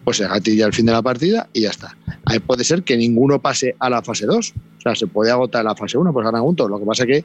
pues 0.04 0.18
se 0.18 0.28
gatilla 0.28 0.66
el 0.66 0.72
fin 0.72 0.86
de 0.86 0.92
la 0.92 1.02
partida 1.02 1.48
y 1.52 1.62
ya 1.62 1.70
está. 1.70 1.96
Ahí 2.26 2.38
puede 2.38 2.64
ser 2.64 2.82
que 2.82 2.96
ninguno 2.96 3.40
pase 3.40 3.74
a 3.78 3.88
la 3.88 4.02
fase 4.02 4.26
2, 4.26 4.54
o 4.78 4.80
sea, 4.80 4.94
se 4.94 5.06
puede 5.06 5.30
agotar 5.30 5.64
la 5.64 5.74
fase 5.74 5.96
1, 5.96 6.12
pues 6.12 6.24
ganan 6.24 6.42
puntos. 6.42 6.70
Lo 6.70 6.78
que 6.78 6.84
pasa 6.84 7.04
es 7.04 7.06
que 7.06 7.24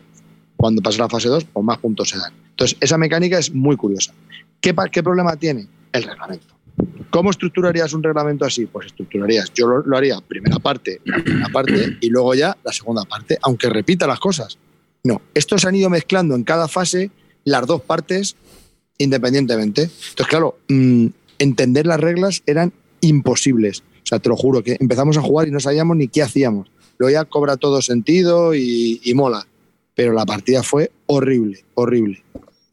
cuando 0.56 0.82
pasa 0.82 1.00
la 1.00 1.10
fase 1.10 1.28
2, 1.28 1.46
pues 1.46 1.66
más 1.66 1.78
puntos 1.80 2.10
se 2.10 2.18
dan. 2.18 2.34
Entonces 2.52 2.78
esa 2.80 2.98
mecánica 2.98 3.38
es 3.38 3.54
muy 3.54 3.76
curiosa. 3.76 4.14
¿Qué, 4.62 4.74
qué 4.92 5.04
problema 5.04 5.36
tiene? 5.36 5.68
El 5.92 6.04
reglamento. 6.04 6.53
¿Cómo 7.10 7.30
estructurarías 7.30 7.94
un 7.94 8.02
reglamento 8.02 8.46
así? 8.46 8.66
Pues 8.66 8.88
estructurarías, 8.88 9.52
yo 9.54 9.68
lo, 9.68 9.98
haría 9.98 10.20
primera 10.22 10.58
parte, 10.58 11.00
la 11.06 11.24
primera 11.24 11.50
parte 11.50 11.98
y 12.02 12.10
luego 12.10 12.34
ya 12.34 12.58
la 12.64 12.72
segunda 12.72 13.04
parte, 13.04 13.38
aunque 13.42 13.70
repita 13.70 14.08
las 14.08 14.20
cosas. 14.20 14.58
No, 15.04 15.22
estos 15.34 15.62
se 15.62 15.68
han 15.68 15.76
ido 15.76 15.90
mezclando 15.90 16.34
en 16.36 16.44
cada 16.44 16.68
fase 16.68 17.12
las 17.44 17.68
dos 17.68 17.82
partes 17.82 18.36
independientemente. 18.98 19.84
Entonces, 19.84 20.28
claro, 20.28 20.58
mm, 20.70 21.08
entender 21.40 21.86
las 21.86 22.00
reglas 22.00 22.42
eran 22.46 22.74
imposibles. 23.02 23.82
O 23.82 24.06
sea, 24.06 24.20
te 24.20 24.30
lo 24.30 24.36
juro 24.36 24.64
que 24.64 24.78
empezamos 24.80 25.18
a 25.18 25.22
jugar 25.22 25.48
y 25.48 25.52
no 25.52 25.60
sabíamos 25.60 25.98
ni 25.98 26.08
qué 26.08 26.24
hacíamos. 26.24 26.72
Luego 26.98 27.12
ya 27.12 27.26
cobra 27.26 27.58
todo 27.58 27.82
sentido 27.82 28.56
y, 28.56 29.02
y 29.04 29.14
mola. 29.14 29.46
Pero 29.96 30.14
la 30.14 30.26
partida 30.26 30.64
fue 30.64 30.92
horrible, 31.06 31.64
horrible. 31.76 32.24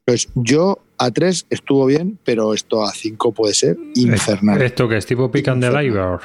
Pues 0.05 0.29
yo 0.35 0.79
a 1.01 1.11
3 1.11 1.47
estuvo 1.49 1.87
bien, 1.87 2.19
pero 2.25 2.53
esto 2.53 2.85
a 2.85 2.93
5 2.93 3.33
puede 3.33 3.55
ser 3.55 3.79
infernal. 3.95 4.61
Esto 4.61 4.87
que 4.87 4.99
es 4.99 5.07
tipo 5.07 5.31
pick 5.31 5.49
and 5.49 5.65
deliver. 5.65 6.21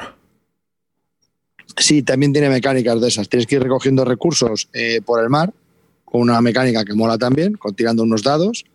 Sí, 1.77 2.03
también 2.03 2.33
tiene 2.33 2.49
mecánicas 2.49 2.99
de 2.99 3.07
esas. 3.07 3.29
Tienes 3.29 3.47
que 3.47 3.55
ir 3.55 3.63
recogiendo 3.63 4.03
recursos 4.03 4.67
eh, 4.73 4.99
por 5.03 5.23
el 5.23 5.29
mar, 5.29 5.53
con 6.03 6.21
una 6.21 6.41
mecánica 6.41 6.83
que 6.83 6.93
mola 6.93 7.17
también, 7.17 7.53
con 7.53 7.73
tirando 7.73 8.03
unos 8.03 8.21
dados 8.21 8.65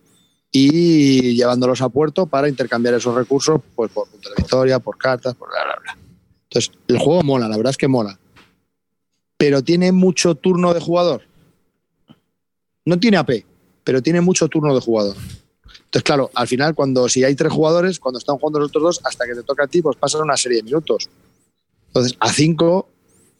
y 0.51 1.35
llevándolos 1.35 1.81
a 1.83 1.89
puerto 1.89 2.25
para 2.25 2.49
intercambiar 2.49 2.95
esos 2.95 3.13
recursos 3.13 3.61
pues, 3.75 3.91
por 3.91 4.09
puntos 4.09 4.31
de 4.35 4.41
victoria, 4.41 4.79
por 4.79 4.97
cartas, 4.97 5.35
por 5.35 5.49
bla, 5.49 5.63
bla, 5.65 5.75
bla. 5.83 5.97
Entonces, 6.49 6.71
el 6.87 6.97
juego 6.97 7.21
mola, 7.21 7.47
la 7.47 7.57
verdad 7.57 7.69
es 7.69 7.77
que 7.77 7.87
mola. 7.87 8.19
Pero 9.37 9.63
tiene 9.63 9.91
mucho 9.91 10.33
turno 10.33 10.73
de 10.73 10.79
jugador. 10.79 11.21
No 12.85 12.99
tiene 12.99 13.17
AP, 13.17 13.45
pero 13.83 14.01
tiene 14.01 14.19
mucho 14.19 14.47
turno 14.47 14.73
de 14.73 14.81
jugador. 14.81 15.15
Entonces, 15.91 16.03
claro, 16.05 16.31
al 16.33 16.47
final, 16.47 16.73
cuando 16.73 17.09
si 17.09 17.21
hay 17.25 17.35
tres 17.35 17.51
jugadores, 17.51 17.99
cuando 17.99 18.17
están 18.17 18.37
jugando 18.37 18.59
los 18.59 18.69
otros 18.69 18.83
dos, 18.83 19.01
hasta 19.03 19.25
que 19.25 19.35
te 19.35 19.43
toca 19.43 19.65
a 19.65 19.67
ti, 19.67 19.81
pues 19.81 19.97
pasan 19.97 20.21
una 20.21 20.37
serie 20.37 20.59
de 20.59 20.63
minutos. 20.63 21.09
Entonces, 21.87 22.15
a 22.17 22.31
5, 22.31 22.87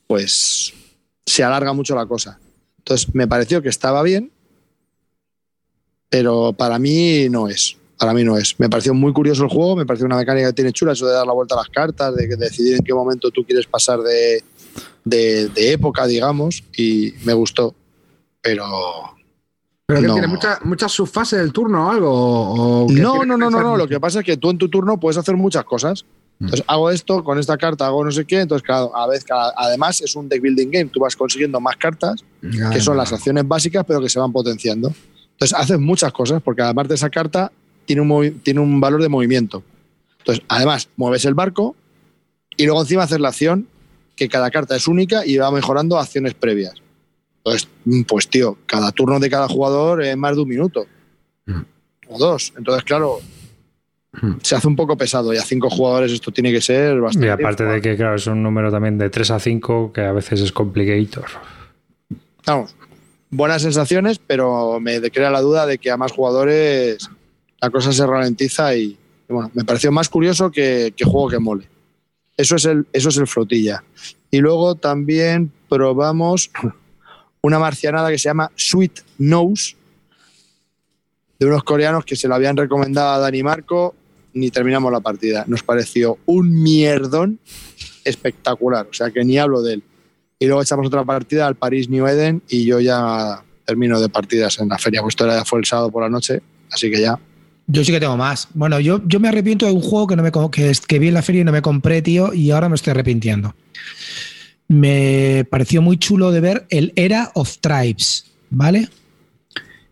pues 0.06 0.74
se 1.26 1.44
alarga 1.46 1.72
mucho 1.72 1.96
la 1.96 2.06
cosa. 2.06 2.38
Entonces, 2.80 3.08
me 3.16 3.26
pareció 3.26 3.62
que 3.62 3.70
estaba 3.70 4.04
bien, 4.04 4.34
pero 6.10 6.52
para 6.52 6.78
mí 6.78 7.30
no 7.30 7.48
es. 7.48 7.78
Para 7.98 8.14
mí 8.14 8.24
no 8.26 8.38
es. 8.38 8.60
Me 8.60 8.70
pareció 8.70 8.94
muy 8.94 9.14
curioso 9.14 9.44
el 9.44 9.50
juego, 9.50 9.78
me 9.78 9.86
pareció 9.86 10.06
una 10.06 10.18
mecánica 10.18 10.48
que 10.48 10.54
tiene 10.54 10.74
chula, 10.74 10.92
eso 10.92 11.06
de 11.08 11.14
dar 11.14 11.26
la 11.26 11.32
vuelta 11.34 11.56
a 11.56 11.60
las 11.60 11.70
cartas, 11.70 12.14
de 12.16 12.28
decidir 12.36 12.76
en 12.76 12.84
qué 12.84 12.94
momento 12.94 13.32
tú 13.32 13.46
quieres 13.46 13.66
pasar 13.68 14.00
de- 14.02 14.44
de 15.06 15.72
época, 15.72 16.06
digamos, 16.06 16.64
y 16.76 17.14
me 17.24 17.32
gustó. 17.34 17.74
Pero 18.42 18.66
Pero 19.96 20.02
que 20.02 20.08
No. 20.08 20.14
tiene 20.14 20.28
muchas 20.28 20.64
muchas 20.66 20.92
subfases 20.92 21.40
del 21.40 21.52
turno 21.54 21.88
o 21.88 21.92
algo. 21.92 22.10
o- 22.12 22.88
no, 22.92 23.24
no, 23.26 23.38
no, 23.38 23.50
no, 23.50 23.62
no. 23.62 23.78
Lo 23.78 23.88
que 23.88 24.00
pasa 24.00 24.20
es 24.20 24.26
que 24.26 24.38
tú 24.38 24.50
en 24.50 24.58
tu 24.58 24.70
turno 24.70 25.00
puedes 25.00 25.18
hacer 25.18 25.36
muchas 25.36 25.64
cosas. 25.64 26.06
Entonces 26.40 26.64
hago 26.68 26.90
esto, 26.90 27.24
con 27.24 27.38
esta 27.38 27.56
carta 27.58 27.86
hago 27.86 28.04
no 28.04 28.12
sé 28.12 28.26
qué. 28.26 28.40
Entonces, 28.42 28.66
cada, 28.66 28.90
a 28.96 29.06
vez, 29.08 29.24
cada- 29.24 29.54
además 29.56 30.02
es 30.02 30.16
un 30.16 30.28
deck 30.28 30.42
building 30.42 30.72
game. 30.72 30.86
Tú 30.86 31.00
vas 31.00 31.16
consiguiendo 31.16 31.60
más 31.60 31.76
cartas, 31.78 32.24
que 32.72 32.80
son 32.82 32.98
las 32.98 33.14
acciones 33.14 33.48
básicas, 33.48 33.86
pero 33.88 34.02
que 34.02 34.10
se 34.10 34.18
van 34.20 34.32
potenciando. 34.32 34.92
Entonces 35.34 35.56
haces 35.58 35.80
muchas 35.80 36.12
cosas, 36.12 36.42
porque 36.42 36.62
además 36.64 36.88
de 36.88 36.96
esa 36.96 37.10
carta 37.12 37.52
tiene 37.86 38.02
un, 38.02 38.40
tiene 38.40 38.60
un 38.60 38.80
valor 38.82 39.02
de 39.04 39.10
movimiento. 39.10 39.64
Entonces, 40.20 40.44
además, 40.48 40.90
mueves 40.98 41.26
el 41.26 41.34
barco 41.36 41.76
y 42.58 42.66
luego 42.66 42.82
encima 42.82 43.04
haces 43.04 43.20
la 43.20 43.30
acción 43.30 43.68
que 44.16 44.28
cada 44.30 44.50
carta 44.52 44.76
es 44.76 44.88
única 44.88 45.26
y 45.26 45.38
va 45.38 45.52
mejorando 45.52 46.00
acciones 46.00 46.34
previas. 46.34 46.74
Entonces, 47.44 47.68
mm, 47.86 48.02
pues 48.04 48.28
tío, 48.28 48.58
cada 48.66 48.92
turno 48.92 49.20
de 49.20 49.30
cada 49.30 49.48
jugador 49.48 50.04
es 50.04 50.16
más 50.18 50.36
de 50.36 50.42
un 50.42 50.50
minuto. 50.50 50.86
Mm. 51.46 51.62
O 52.10 52.18
dos. 52.18 52.54
Entonces, 52.58 52.84
claro, 52.84 53.20
Mm. 54.14 54.34
se 54.42 54.56
hace 54.56 54.68
un 54.68 54.76
poco 54.76 54.98
pesado 54.98 55.34
y 55.34 55.38
a 55.38 55.42
cinco 55.42 55.70
jugadores 55.70 56.12
esto 56.12 56.32
tiene 56.32 56.52
que 56.52 56.60
ser 56.60 57.00
bastante. 57.00 57.28
Y 57.28 57.30
aparte 57.30 57.64
de 57.64 57.82
que, 57.82 57.96
claro, 57.96 58.16
es 58.16 58.28
un 58.28 58.44
número 58.44 58.70
también 58.70 58.98
de 58.98 59.10
3 59.10 59.32
a 59.32 59.40
5 59.40 59.94
que 59.94 60.02
a 60.02 60.12
veces 60.12 60.42
es 60.42 60.52
complicator. 60.52 61.26
Vamos, 62.46 62.76
buenas 63.30 63.62
sensaciones, 63.62 64.20
pero 64.20 64.80
me 64.82 65.00
crea 65.12 65.30
la 65.30 65.40
duda 65.40 65.66
de 65.66 65.78
que 65.78 65.92
a 65.92 65.98
más 65.98 66.12
jugadores 66.12 67.10
la 67.62 67.70
cosa 67.70 67.94
se 67.94 68.06
ralentiza 68.06 68.76
y, 68.76 68.98
y 69.30 69.34
bueno, 69.34 69.50
me 69.54 69.64
pareció 69.64 69.92
más 69.94 70.10
curioso 70.10 70.52
que, 70.52 70.94
que 70.96 71.06
juego 71.06 71.30
que 71.30 71.40
mole. 71.40 71.70
Eso 72.36 72.58
es, 72.58 72.66
el, 72.66 72.88
eso 72.92 73.10
es 73.10 73.18
el 73.18 73.28
flotilla. 73.28 73.84
Y 74.30 74.40
luego 74.40 74.76
también 74.76 75.54
probamos 75.70 76.52
una 77.44 77.60
marcianada 77.60 78.10
que 78.10 78.18
se 78.18 78.26
llama 78.30 78.52
Sweet 78.56 79.00
Nose, 79.18 79.76
de 81.40 81.48
unos 81.48 81.64
coreanos 81.64 82.06
que 82.06 82.16
se 82.16 82.28
lo 82.28 82.36
habían 82.36 82.56
recomendado 82.56 83.14
a 83.14 83.20
Dani 83.20 83.42
Marco, 83.42 83.96
ni 84.34 84.52
terminamos 84.52 84.92
la 84.92 85.00
partida. 85.00 85.44
Nos 85.48 85.64
pareció 85.64 86.20
un 86.28 86.62
mierdón 86.62 87.40
espectacular, 88.06 88.88
o 88.90 88.94
sea 88.94 89.10
que 89.10 89.24
ni 89.24 89.38
hablo 89.38 89.62
de 89.62 89.74
él. 89.76 89.84
Y 90.40 90.46
luego 90.46 90.62
echamos 90.62 90.88
otra 90.88 91.04
partida 91.04 91.48
al 91.48 91.56
París 91.56 91.90
New 91.90 92.06
Eden 92.08 92.42
y 92.48 92.66
yo 92.66 92.80
ya 92.80 93.44
termino 93.66 94.00
de 94.00 94.10
partidas 94.10 94.60
en 94.60 94.70
la 94.70 94.78
feria, 94.78 95.02
pues 95.02 95.16
era- 95.20 95.44
fue 95.46 95.60
el 95.60 95.66
sábado 95.66 95.92
por 95.92 96.04
la 96.04 96.10
noche, 96.10 96.42
así 96.72 96.90
que 96.92 97.02
ya. 97.02 97.20
Yo 97.68 97.84
sí 97.84 97.92
que 97.92 98.00
tengo 98.00 98.18
más. 98.18 98.48
Bueno, 98.54 98.80
yo, 98.80 99.02
yo 99.08 99.20
me 99.20 99.28
arrepiento 99.30 99.66
de 99.66 99.72
un 99.72 99.82
juego 99.82 100.08
que, 100.08 100.16
no 100.16 100.24
me, 100.24 100.32
que, 100.52 100.72
que 100.88 101.00
vi 101.00 101.08
en 101.08 101.14
la 101.14 101.22
feria 101.22 101.42
y 101.42 101.44
no 101.44 101.52
me 101.52 101.62
compré, 101.62 102.02
tío, 102.02 102.34
y 102.34 102.52
ahora 102.52 102.70
me 102.70 102.76
estoy 102.76 102.92
arrepintiendo. 102.92 103.56
Me 104.72 105.46
pareció 105.50 105.82
muy 105.82 105.98
chulo 105.98 106.32
de 106.32 106.40
ver 106.40 106.66
el 106.70 106.94
Era 106.96 107.30
of 107.34 107.58
Tribes, 107.58 108.24
¿vale? 108.50 108.88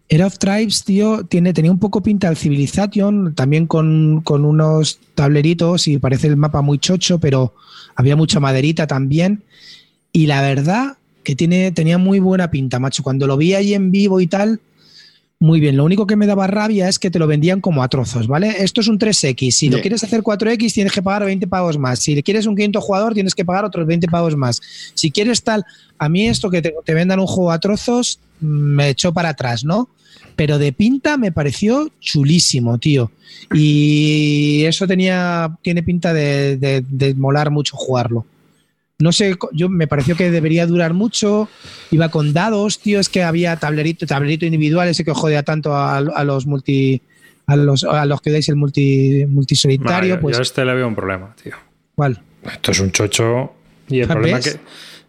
Era 0.07 0.25
of 0.25 0.37
Tribes, 0.37 0.85
tío, 0.85 1.25
tiene, 1.25 1.51
tenía 1.51 1.69
un 1.69 1.79
poco 1.79 2.01
pinta 2.01 2.29
al 2.29 2.37
Civilization, 2.37 3.35
también 3.35 3.67
con, 3.67 4.21
con 4.21 4.45
unos 4.45 5.01
tableritos 5.15 5.89
y 5.89 5.97
parece 5.97 6.27
el 6.27 6.37
mapa 6.37 6.61
muy 6.61 6.79
chocho, 6.79 7.19
pero 7.19 7.53
había 7.93 8.15
mucha 8.15 8.39
maderita 8.39 8.87
también. 8.87 9.43
Y 10.13 10.27
la 10.27 10.41
verdad 10.41 10.95
que 11.23 11.35
tiene, 11.35 11.73
tenía 11.73 11.97
muy 11.97 12.21
buena 12.21 12.49
pinta, 12.49 12.79
macho. 12.79 13.03
Cuando 13.03 13.27
lo 13.27 13.35
vi 13.35 13.55
ahí 13.55 13.73
en 13.73 13.91
vivo 13.91 14.21
y 14.21 14.27
tal, 14.27 14.61
muy 15.39 15.59
bien, 15.61 15.77
lo 15.77 15.85
único 15.85 16.05
que 16.05 16.15
me 16.17 16.27
daba 16.27 16.47
rabia 16.47 16.89
es 16.89 16.99
que 16.99 17.09
te 17.09 17.17
lo 17.19 17.25
vendían 17.25 17.61
como 17.61 17.81
a 17.81 17.87
trozos, 17.87 18.27
¿vale? 18.27 18.61
Esto 18.63 18.81
es 18.81 18.87
un 18.89 18.99
3X, 18.99 19.51
si 19.51 19.69
lo 19.69 19.77
quieres 19.81 20.03
hacer 20.03 20.21
4X 20.21 20.73
tienes 20.73 20.91
que 20.91 21.01
pagar 21.01 21.23
20 21.25 21.47
pavos 21.47 21.77
más, 21.77 21.99
si 21.99 22.13
le 22.13 22.23
quieres 22.23 22.45
un 22.45 22.55
quinto 22.57 22.81
jugador 22.81 23.13
tienes 23.13 23.33
que 23.33 23.45
pagar 23.45 23.63
otros 23.65 23.87
20 23.87 24.07
pavos 24.09 24.35
más, 24.35 24.59
si 24.93 25.11
quieres 25.11 25.41
tal, 25.43 25.63
a 25.97 26.09
mí 26.09 26.27
esto 26.27 26.49
que 26.49 26.61
te, 26.61 26.73
te 26.83 26.93
vendan 26.93 27.19
un 27.19 27.27
juego 27.27 27.51
a 27.51 27.59
trozos 27.59 28.19
mm, 28.41 28.45
me 28.45 28.89
echó 28.89 29.13
para 29.13 29.29
atrás, 29.29 29.63
¿no? 29.63 29.87
Pero 30.35 30.57
de 30.57 30.73
pinta 30.73 31.17
me 31.17 31.31
pareció 31.31 31.89
chulísimo, 31.99 32.77
tío. 32.77 33.11
Y 33.53 34.63
eso 34.65 34.87
tenía, 34.87 35.55
tiene 35.61 35.83
pinta 35.83 36.13
de, 36.13 36.57
de- 36.57 36.83
de 36.89 37.13
molar 37.13 37.51
mucho 37.51 37.75
jugarlo. 37.77 38.25
No 39.01 39.13
sé, 39.13 39.35
yo 39.53 39.69
me 39.69 39.87
pareció 39.87 40.15
que 40.17 40.29
debería 40.29 40.67
durar 40.67 40.93
mucho. 40.93 41.47
Iba 41.89 42.09
con 42.09 42.33
dados, 42.33 42.79
tío. 42.79 42.99
Es 42.99 43.07
que 43.07 43.23
había 43.23 43.55
tablerito, 43.55 44.05
tablerito 44.05 44.45
individual, 44.45 44.89
ese 44.89 45.05
que 45.05 45.11
os 45.11 45.17
jodía 45.17 45.43
tanto 45.43 45.73
a, 45.73 45.97
a 45.97 46.23
los 46.23 46.45
multi. 46.45 47.01
A 47.47 47.55
los, 47.55 47.83
a 47.83 48.05
los 48.05 48.21
que 48.21 48.29
dais 48.29 48.47
el 48.49 48.57
multi, 48.57 49.25
multisolitario, 49.25 50.15
Vale, 50.15 50.21
pues. 50.21 50.35
Yo 50.35 50.39
a 50.39 50.43
este 50.43 50.63
le 50.65 50.73
veo 50.75 50.87
un 50.87 50.95
problema, 50.95 51.33
tío. 51.41 51.53
¿Cuál? 51.95 52.21
Esto 52.43 52.71
es 52.71 52.79
un 52.79 52.91
chocho. 52.91 53.53
Y 53.87 54.01
el 54.01 54.07
¿Ves? 54.07 54.13
problema 54.15 54.39
que. 54.41 54.59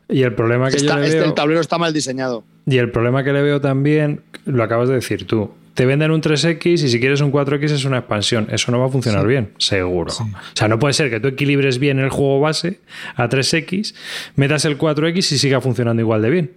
Y 0.09 0.23
el 0.23 0.35
problema 0.35 0.71
que 0.71 0.79
yo 0.79 0.85
Está- 0.85 0.97
le 0.99 1.07
este, 1.07 1.19
veo. 1.19 1.27
el 1.29 1.35
tablero 1.35 1.61
está 1.61 1.77
mal 1.77 1.93
diseñado. 1.93 2.45
Y 2.67 2.79
el 2.79 2.91
problema 2.93 3.25
que 3.25 3.33
le 3.33 3.43
veo 3.43 3.61
también, 3.61 4.23
lo 4.47 4.63
acabas 4.63 4.89
de 4.89 4.95
decir 4.95 5.27
tú. 5.27 5.51
Te 5.81 5.87
venden 5.87 6.11
un 6.11 6.21
3X 6.21 6.73
y 6.75 6.77
si 6.91 7.01
quieres 7.01 7.23
un 7.23 7.33
4X 7.33 7.71
es 7.71 7.87
una 7.87 7.97
expansión. 8.01 8.49
Eso 8.51 8.71
no 8.71 8.79
va 8.81 8.85
a 8.85 8.89
funcionar 8.91 9.27
bien, 9.27 9.55
seguro. 9.57 10.13
O 10.13 10.29
sea, 10.53 10.69
no 10.69 10.79
puede 10.79 10.93
ser 10.93 11.09
que 11.09 11.21
tú 11.21 11.29
equilibres 11.29 11.79
bien 11.79 11.99
el 11.99 12.11
juego 12.11 12.39
base 12.39 12.81
a 13.17 13.31
3X, 13.31 13.95
metas 14.37 14.67
el 14.67 14.77
4X 14.77 15.17
y 15.17 15.39
siga 15.39 15.63
funcionando 15.63 16.03
igual 16.03 16.21
de 16.21 16.29
bien. 16.29 16.51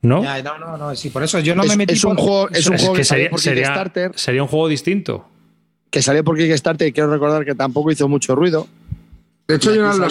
¿No? 0.00 0.22
Ya, 0.22 0.42
no, 0.42 0.56
no, 0.56 0.78
no, 0.78 0.96
sí, 0.96 1.10
por 1.10 1.22
eso 1.22 1.38
yo 1.40 1.54
no 1.54 1.64
es, 1.64 1.68
me 1.68 1.76
metí 1.76 1.92
es 1.92 2.02
un 2.04 2.16
por- 2.16 2.24
juego, 2.24 2.48
es 2.48 2.66
un 2.66 2.76
Es 2.76 2.80
juego 2.80 2.94
que 2.94 3.00
que, 3.00 3.04
salió 3.04 3.24
sería, 3.24 3.30
por 3.30 3.40
sería- 3.40 3.62
Kickstarter, 3.64 4.12
sería 4.14 4.42
un 4.42 4.48
juego 4.48 4.68
distinto. 4.68 5.28
que 5.90 6.00
salió 6.00 6.24
por 6.24 6.38
Kickstarter 6.38 6.88
y 6.88 6.92
quiero 6.92 7.12
recordar 7.12 7.44
que 7.44 7.54
tampoco 7.54 7.90
hizo 7.90 8.08
mucho 8.08 8.34
ruido. 8.34 8.66
De 9.48 9.56
hecho, 9.56 9.70
Y 9.74 9.76
yo 9.76 9.82
no 9.82 9.98
lo 9.98 10.10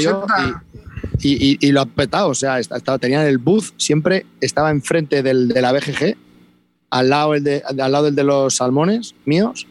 y, 1.19 1.27
y- 1.27 1.51
y- 1.53 1.67
y 1.67 1.71
lo 1.71 1.81
ha 1.81 1.85
petado. 1.87 2.29
O 2.29 2.35
sea, 2.35 2.59
est- 2.59 2.71
estaba, 2.71 2.99
tenía 2.99 3.27
el 3.27 3.39
booth, 3.39 3.73
siempre 3.77 4.27
estaba 4.39 4.69
enfrente 4.69 5.23
del, 5.23 5.47
de 5.47 5.61
la 5.63 5.71
BGG, 5.71 6.15
al 6.89 7.09
lado, 7.09 7.35
el 7.35 7.43
de, 7.43 7.61
al 7.67 7.91
lado 7.91 8.05
del 8.05 8.15
de 8.15 8.23
los 8.23 8.55
salmones 8.55 9.13
míos, 9.25 9.67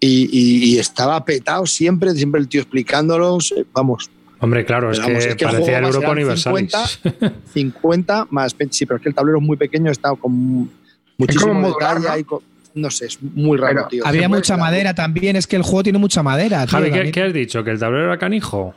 y, 0.00 0.28
y- 0.32 0.64
y 0.74 0.78
estaba 0.78 1.24
petado 1.24 1.66
siempre, 1.66 2.12
siempre 2.12 2.40
el 2.40 2.48
tío 2.48 2.60
explicándolos. 2.60 3.52
Vamos, 3.72 4.10
Hombre, 4.40 4.64
claro, 4.64 4.92
es 4.92 4.98
vamos, 5.00 5.24
que 5.24 5.30
es 5.30 5.34
que 5.36 5.44
el 5.44 5.50
parecía 5.50 5.78
el 5.78 5.84
juego 5.86 5.96
Europa 5.96 6.40
serán 6.40 6.52
Universalis. 6.62 7.00
50 7.54 8.26
más 8.30 8.56
20. 8.56 8.76
Sí, 8.76 8.86
pero 8.86 8.96
es 8.98 9.02
que 9.02 9.08
el 9.08 9.14
tablero 9.14 9.38
es 9.38 9.44
muy 9.44 9.56
pequeño, 9.56 9.90
está 9.90 10.14
con 10.14 10.70
muchísimo 11.16 11.52
como 11.52 11.68
detalle. 11.68 12.24
¿no? 12.74 12.90
sé, 12.92 13.06
es 13.06 13.18
muy 13.20 13.58
raro, 13.58 13.74
Pero 13.74 13.88
tío. 13.88 14.06
Había 14.06 14.28
mucha 14.28 14.56
madera 14.56 14.94
también, 14.94 15.34
es 15.34 15.46
que 15.48 15.56
el 15.56 15.62
juego 15.62 15.82
tiene 15.82 15.98
mucha 15.98 16.22
madera. 16.22 16.64
tío, 16.66 16.70
Javi, 16.70 16.84
¿qué, 16.86 16.90
también. 16.92 17.12
qué 17.12 17.22
has 17.24 17.32
dicho? 17.32 17.64
¿Que 17.64 17.72
el 17.72 17.78
tablero 17.80 18.04
era 18.04 18.18
canijo? 18.18 18.74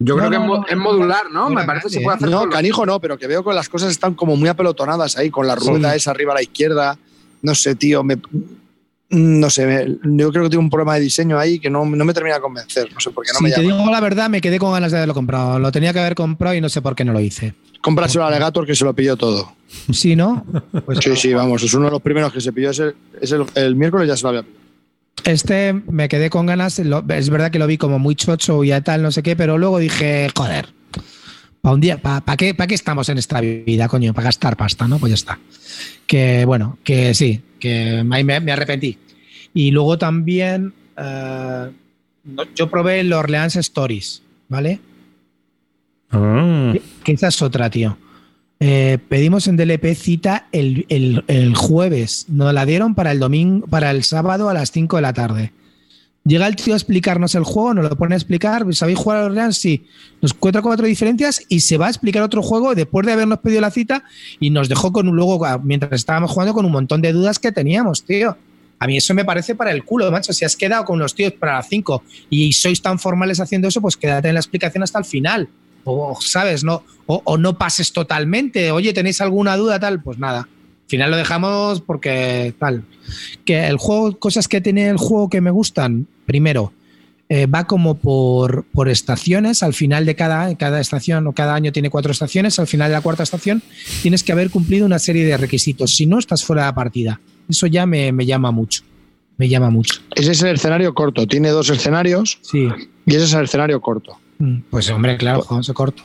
Yo 0.00 0.14
No, 0.16 0.28
creo 0.28 0.30
que 0.30 0.46
no, 0.46 0.66
es, 0.66 0.76
no, 0.76 0.82
modular, 0.82 1.30
¿no? 1.32 1.50
Me 1.50 1.64
parece 1.64 1.88
que 1.88 1.94
se 1.94 2.00
puede 2.00 2.16
hacer 2.16 2.28
No, 2.30 2.48
canijo 2.48 2.86
no, 2.86 3.00
pero 3.00 3.18
que 3.18 3.26
veo 3.26 3.42
que 3.44 3.52
las 3.52 3.68
cosas 3.68 3.90
están 3.90 4.14
como 4.14 4.36
muy 4.36 4.48
apelotonadas 4.48 5.16
ahí, 5.18 5.28
con 5.30 5.46
la 5.46 5.56
rueda 5.56 5.94
esa 5.96 6.12
arriba 6.12 6.32
a 6.32 6.36
la 6.36 6.42
izquierda. 6.42 6.96
No 7.42 7.54
sé, 7.54 7.74
tío, 7.74 8.04
me, 8.04 8.16
no 9.10 9.48
sé, 9.50 9.66
me- 9.66 10.16
yo 10.18 10.30
creo 10.30 10.44
que 10.44 10.50
tengo 10.50 10.62
un 10.62 10.70
problema 10.70 10.94
de 10.94 11.00
diseño 11.00 11.38
ahí 11.38 11.58
que 11.58 11.70
no, 11.70 11.84
no 11.84 12.04
me 12.04 12.12
termina 12.14 12.36
de 12.36 12.42
convencer. 12.42 12.92
No 12.92 13.00
sé 13.00 13.10
por 13.10 13.24
qué 13.24 13.32
no 13.32 13.38
si 13.38 13.44
me 13.44 13.50
te 13.50 13.62
llama. 13.62 13.76
digo 13.76 13.90
la 13.90 14.00
verdad, 14.00 14.28
me 14.30 14.40
quedé 14.40 14.58
con 14.58 14.72
ganas 14.72 14.92
de 14.92 14.98
haberlo 14.98 15.14
comprado. 15.14 15.58
Lo 15.58 15.72
tenía 15.72 15.92
que 15.92 15.98
haber 16.00 16.14
comprado 16.14 16.54
y 16.54 16.60
no 16.60 16.68
sé 16.68 16.80
por 16.82 16.94
qué 16.94 17.04
no 17.04 17.12
lo 17.12 17.20
hice. 17.20 17.54
Cómpraselo 17.80 18.24
a 18.24 18.30
Legator 18.30 18.66
que 18.66 18.74
se 18.74 18.84
lo 18.84 18.92
pilló 18.94 19.16
todo. 19.16 19.52
Sí, 19.92 20.14
¿no? 20.16 20.44
Pues 20.84 20.98
Sí, 21.02 21.14
sí, 21.16 21.32
vamos, 21.32 21.62
es 21.62 21.72
uno 21.74 21.86
de 21.86 21.90
los 21.92 22.02
primeros 22.02 22.32
que 22.32 22.40
se 22.40 22.52
pilló. 22.52 22.70
Es 22.70 22.78
el, 22.80 22.94
es 23.20 23.32
el, 23.32 23.44
el 23.54 23.74
miércoles 23.76 24.06
ya 24.08 24.16
se 24.16 24.22
lo 24.24 24.28
había 24.30 24.42
pillado. 24.42 24.57
Este 25.28 25.72
me 25.74 26.08
quedé 26.08 26.30
con 26.30 26.46
ganas. 26.46 26.78
lo- 26.78 27.04
es 27.08 27.28
verdad 27.28 27.50
que 27.50 27.58
lo 27.58 27.66
vi 27.66 27.76
como 27.76 27.98
muy 27.98 28.14
chocho 28.14 28.64
y 28.64 28.72
a 28.72 28.80
tal, 28.82 29.02
no 29.02 29.10
sé 29.12 29.22
qué, 29.22 29.36
pero 29.36 29.58
luego 29.58 29.78
dije, 29.78 30.28
joder, 30.34 30.68
para 31.60 31.74
un 31.74 31.80
día, 31.82 31.98
¿para 32.00 32.36
qué, 32.36 32.54
pa 32.54 32.66
qué 32.66 32.74
estamos 32.74 33.08
en 33.10 33.18
esta 33.18 33.40
vida, 33.40 33.88
coño? 33.88 34.14
Para 34.14 34.26
gastar 34.26 34.56
pasta, 34.56 34.88
¿no? 34.88 34.98
Pues 34.98 35.10
ya 35.10 35.14
está. 35.14 35.38
Que 36.06 36.44
bueno, 36.46 36.78
que 36.82 37.12
sí, 37.12 37.42
que 37.60 38.02
ahí 38.10 38.24
me, 38.24 38.40
me 38.40 38.52
arrepentí. 38.52 38.96
Y 39.52 39.70
luego 39.70 39.98
también 39.98 40.72
eh, 40.96 41.70
yo 42.54 42.70
probé 42.70 43.00
el 43.00 43.12
Orleans 43.12 43.56
Stories, 43.56 44.22
¿vale? 44.48 44.80
Ah, 46.10 46.72
Que 47.04 47.12
esa 47.12 47.28
es 47.28 47.42
otra, 47.42 47.68
tío. 47.68 47.98
Eh, 48.60 48.98
pedimos 49.08 49.46
en 49.46 49.56
DLP 49.56 49.94
cita 49.94 50.48
el, 50.52 50.84
el- 50.88 51.24
el 51.28 51.54
jueves. 51.54 52.26
Nos 52.28 52.52
la 52.52 52.66
dieron 52.66 52.94
para 52.94 53.12
el 53.12 53.20
domingo, 53.20 53.66
para 53.68 53.90
el 53.90 54.02
sábado 54.02 54.48
a 54.48 54.54
las 54.54 54.72
5 54.72 54.96
de 54.96 55.02
la 55.02 55.12
tarde. 55.12 55.52
Llega 56.24 56.46
el 56.46 56.56
tío 56.56 56.74
a 56.74 56.76
explicarnos 56.76 57.34
el 57.36 57.44
juego, 57.44 57.72
nos 57.72 57.88
lo 57.88 57.96
pone 57.96 58.14
a 58.14 58.18
explicar. 58.18 58.66
¿Sabéis 58.74 58.98
jugar 58.98 59.18
a 59.22 59.24
Orleans? 59.26 59.56
Sí. 59.56 59.86
Nos 60.20 60.34
cuenta 60.34 60.60
cuatro 60.60 60.86
diferencias 60.86 61.40
y 61.48 61.60
se 61.60 61.78
va 61.78 61.86
a 61.86 61.90
explicar 61.90 62.22
otro 62.22 62.42
juego 62.42 62.74
después 62.74 63.06
de 63.06 63.12
habernos 63.12 63.38
pedido 63.38 63.60
la 63.62 63.70
cita 63.70 64.04
y 64.38 64.50
nos 64.50 64.68
dejó 64.68 64.92
con 64.92 65.08
un 65.08 65.16
luego, 65.16 65.40
mientras 65.62 65.92
estábamos 65.92 66.32
jugando, 66.32 66.52
con 66.52 66.66
un 66.66 66.72
montón 66.72 67.00
de 67.00 67.12
dudas 67.12 67.38
que 67.38 67.52
teníamos, 67.52 68.04
tío. 68.04 68.36
A 68.80 68.86
mí 68.86 68.96
eso 68.96 69.14
me 69.14 69.24
parece 69.24 69.54
para 69.54 69.70
el 69.70 69.84
culo, 69.84 70.10
macho. 70.10 70.32
Si 70.32 70.44
has 70.44 70.54
quedado 70.56 70.84
con 70.84 70.98
los 70.98 71.14
tíos 71.14 71.32
para 71.32 71.54
las 71.54 71.68
5 71.68 72.02
y 72.28 72.52
sois 72.52 72.82
tan 72.82 72.98
formales 72.98 73.40
haciendo 73.40 73.68
eso, 73.68 73.80
pues 73.80 73.96
quédate 73.96 74.28
en 74.28 74.34
la 74.34 74.40
explicación 74.40 74.82
hasta 74.82 74.98
el 74.98 75.04
final. 75.06 75.48
O, 75.84 76.16
¿sabes? 76.20 76.64
No, 76.64 76.82
o, 77.06 77.22
o 77.24 77.38
no 77.38 77.56
pases 77.58 77.92
totalmente. 77.92 78.70
Oye, 78.72 78.92
¿tenéis 78.92 79.20
alguna 79.20 79.56
duda? 79.56 79.78
Tal, 79.80 80.02
pues 80.02 80.18
nada. 80.18 80.40
Al 80.40 80.90
final 80.90 81.10
lo 81.10 81.16
dejamos 81.16 81.80
porque 81.80 82.54
tal. 82.58 82.84
Que 83.44 83.66
el 83.66 83.76
juego, 83.76 84.18
cosas 84.18 84.48
que 84.48 84.60
tiene 84.60 84.88
el 84.88 84.96
juego 84.96 85.28
que 85.28 85.40
me 85.40 85.50
gustan. 85.50 86.06
Primero, 86.26 86.72
eh, 87.30 87.46
va 87.46 87.66
como 87.66 87.96
por, 87.96 88.64
por 88.72 88.88
estaciones. 88.88 89.62
Al 89.62 89.74
final 89.74 90.06
de 90.06 90.14
cada, 90.16 90.54
cada 90.56 90.80
estación 90.80 91.26
o 91.26 91.32
cada 91.32 91.54
año 91.54 91.72
tiene 91.72 91.90
cuatro 91.90 92.12
estaciones. 92.12 92.58
Al 92.58 92.66
final 92.66 92.88
de 92.90 92.94
la 92.94 93.00
cuarta 93.02 93.22
estación 93.22 93.62
tienes 94.02 94.22
que 94.22 94.32
haber 94.32 94.50
cumplido 94.50 94.86
una 94.86 94.98
serie 94.98 95.24
de 95.26 95.36
requisitos. 95.36 95.94
Si 95.94 96.06
no, 96.06 96.18
estás 96.18 96.44
fuera 96.44 96.62
de 96.62 96.68
la 96.68 96.74
partida. 96.74 97.20
Eso 97.48 97.66
ya 97.66 97.84
me, 97.86 98.12
me 98.12 98.24
llama 98.26 98.50
mucho. 98.50 98.82
Me 99.36 99.48
llama 99.48 99.70
mucho. 99.70 100.00
Ese 100.14 100.32
es 100.32 100.42
el 100.42 100.54
escenario 100.56 100.92
corto. 100.94 101.26
Tiene 101.26 101.50
dos 101.50 101.70
escenarios 101.70 102.38
Sí. 102.42 102.66
y 103.06 103.14
ese 103.14 103.24
es 103.24 103.32
el 103.34 103.44
escenario 103.44 103.80
corto. 103.80 104.18
Mm, 104.38 104.58
Pues 104.70 104.88
hombre, 104.90 105.16
claro, 105.16 105.42
juego 105.42 105.62
corto. 105.74 106.02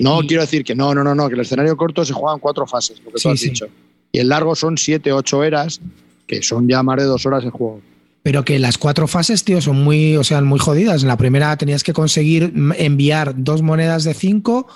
No 0.00 0.22
Y- 0.22 0.26
quiero 0.26 0.42
decir 0.42 0.64
que 0.64 0.74
no, 0.74 0.94
no, 0.94 1.02
no, 1.04 1.14
no, 1.14 1.28
que 1.28 1.34
el 1.34 1.40
escenario 1.40 1.76
corto 1.76 2.04
se 2.04 2.12
juega 2.12 2.34
en 2.34 2.40
cuatro 2.40 2.66
fases, 2.66 3.00
lo 3.04 3.10
que 3.12 3.18
Sí, 3.18 3.22
tú 3.24 3.28
has 3.30 3.40
sí. 3.40 3.48
dicho. 3.50 3.66
Y 4.12 4.18
el 4.20 4.28
largo 4.28 4.54
son 4.54 4.78
siete, 4.78 5.12
ocho 5.12 5.42
eras, 5.44 5.80
que 6.26 6.42
son 6.42 6.68
ya 6.68 6.82
más 6.82 6.96
de 6.98 7.04
dos 7.04 7.26
horas 7.26 7.44
el 7.44 7.50
juego. 7.50 7.80
Pero 8.22 8.44
que 8.44 8.58
las 8.58 8.78
cuatro 8.78 9.06
fases, 9.08 9.44
tío, 9.44 9.60
son 9.60 9.82
muy, 9.82 10.16
o 10.16 10.24
sea, 10.24 10.40
muy 10.42 10.58
jodidas. 10.58 11.02
En 11.02 11.08
la 11.08 11.16
primera 11.16 11.56
tenías 11.56 11.82
que 11.82 11.92
conseguir 11.92 12.52
enviar 12.76 13.34
dos 13.36 13.62
monedas 13.62 14.04
de 14.04 14.12
cinco 14.14 14.66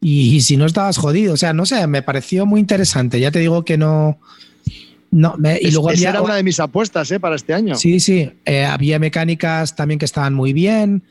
y, 0.00 0.36
y 0.36 0.40
si 0.42 0.56
no 0.56 0.64
estabas 0.66 0.96
jodido. 0.96 1.34
O 1.34 1.36
sea, 1.36 1.52
no 1.52 1.66
sé, 1.66 1.86
me 1.86 2.02
pareció 2.02 2.46
muy 2.46 2.60
interesante. 2.60 3.20
Ya 3.20 3.30
te 3.30 3.40
digo 3.40 3.64
que 3.64 3.76
no. 3.78 4.18
No, 5.10 5.34
me- 5.38 5.58
y 5.60 5.68
Es- 5.68 5.72
luego 5.74 5.90
esa 5.90 6.10
era 6.10 6.22
una 6.22 6.34
de 6.36 6.42
mis 6.42 6.60
apuestas 6.60 7.10
¿eh? 7.10 7.18
para 7.20 7.36
este 7.36 7.54
año. 7.54 7.74
Sí, 7.76 7.98
sí. 8.00 8.30
eh, 8.44 8.64
había 8.64 8.98
mecánicas 8.98 9.74
también 9.74 9.98
que 9.98 10.04
estaban 10.04 10.34
muy 10.34 10.52
bien. 10.52 11.02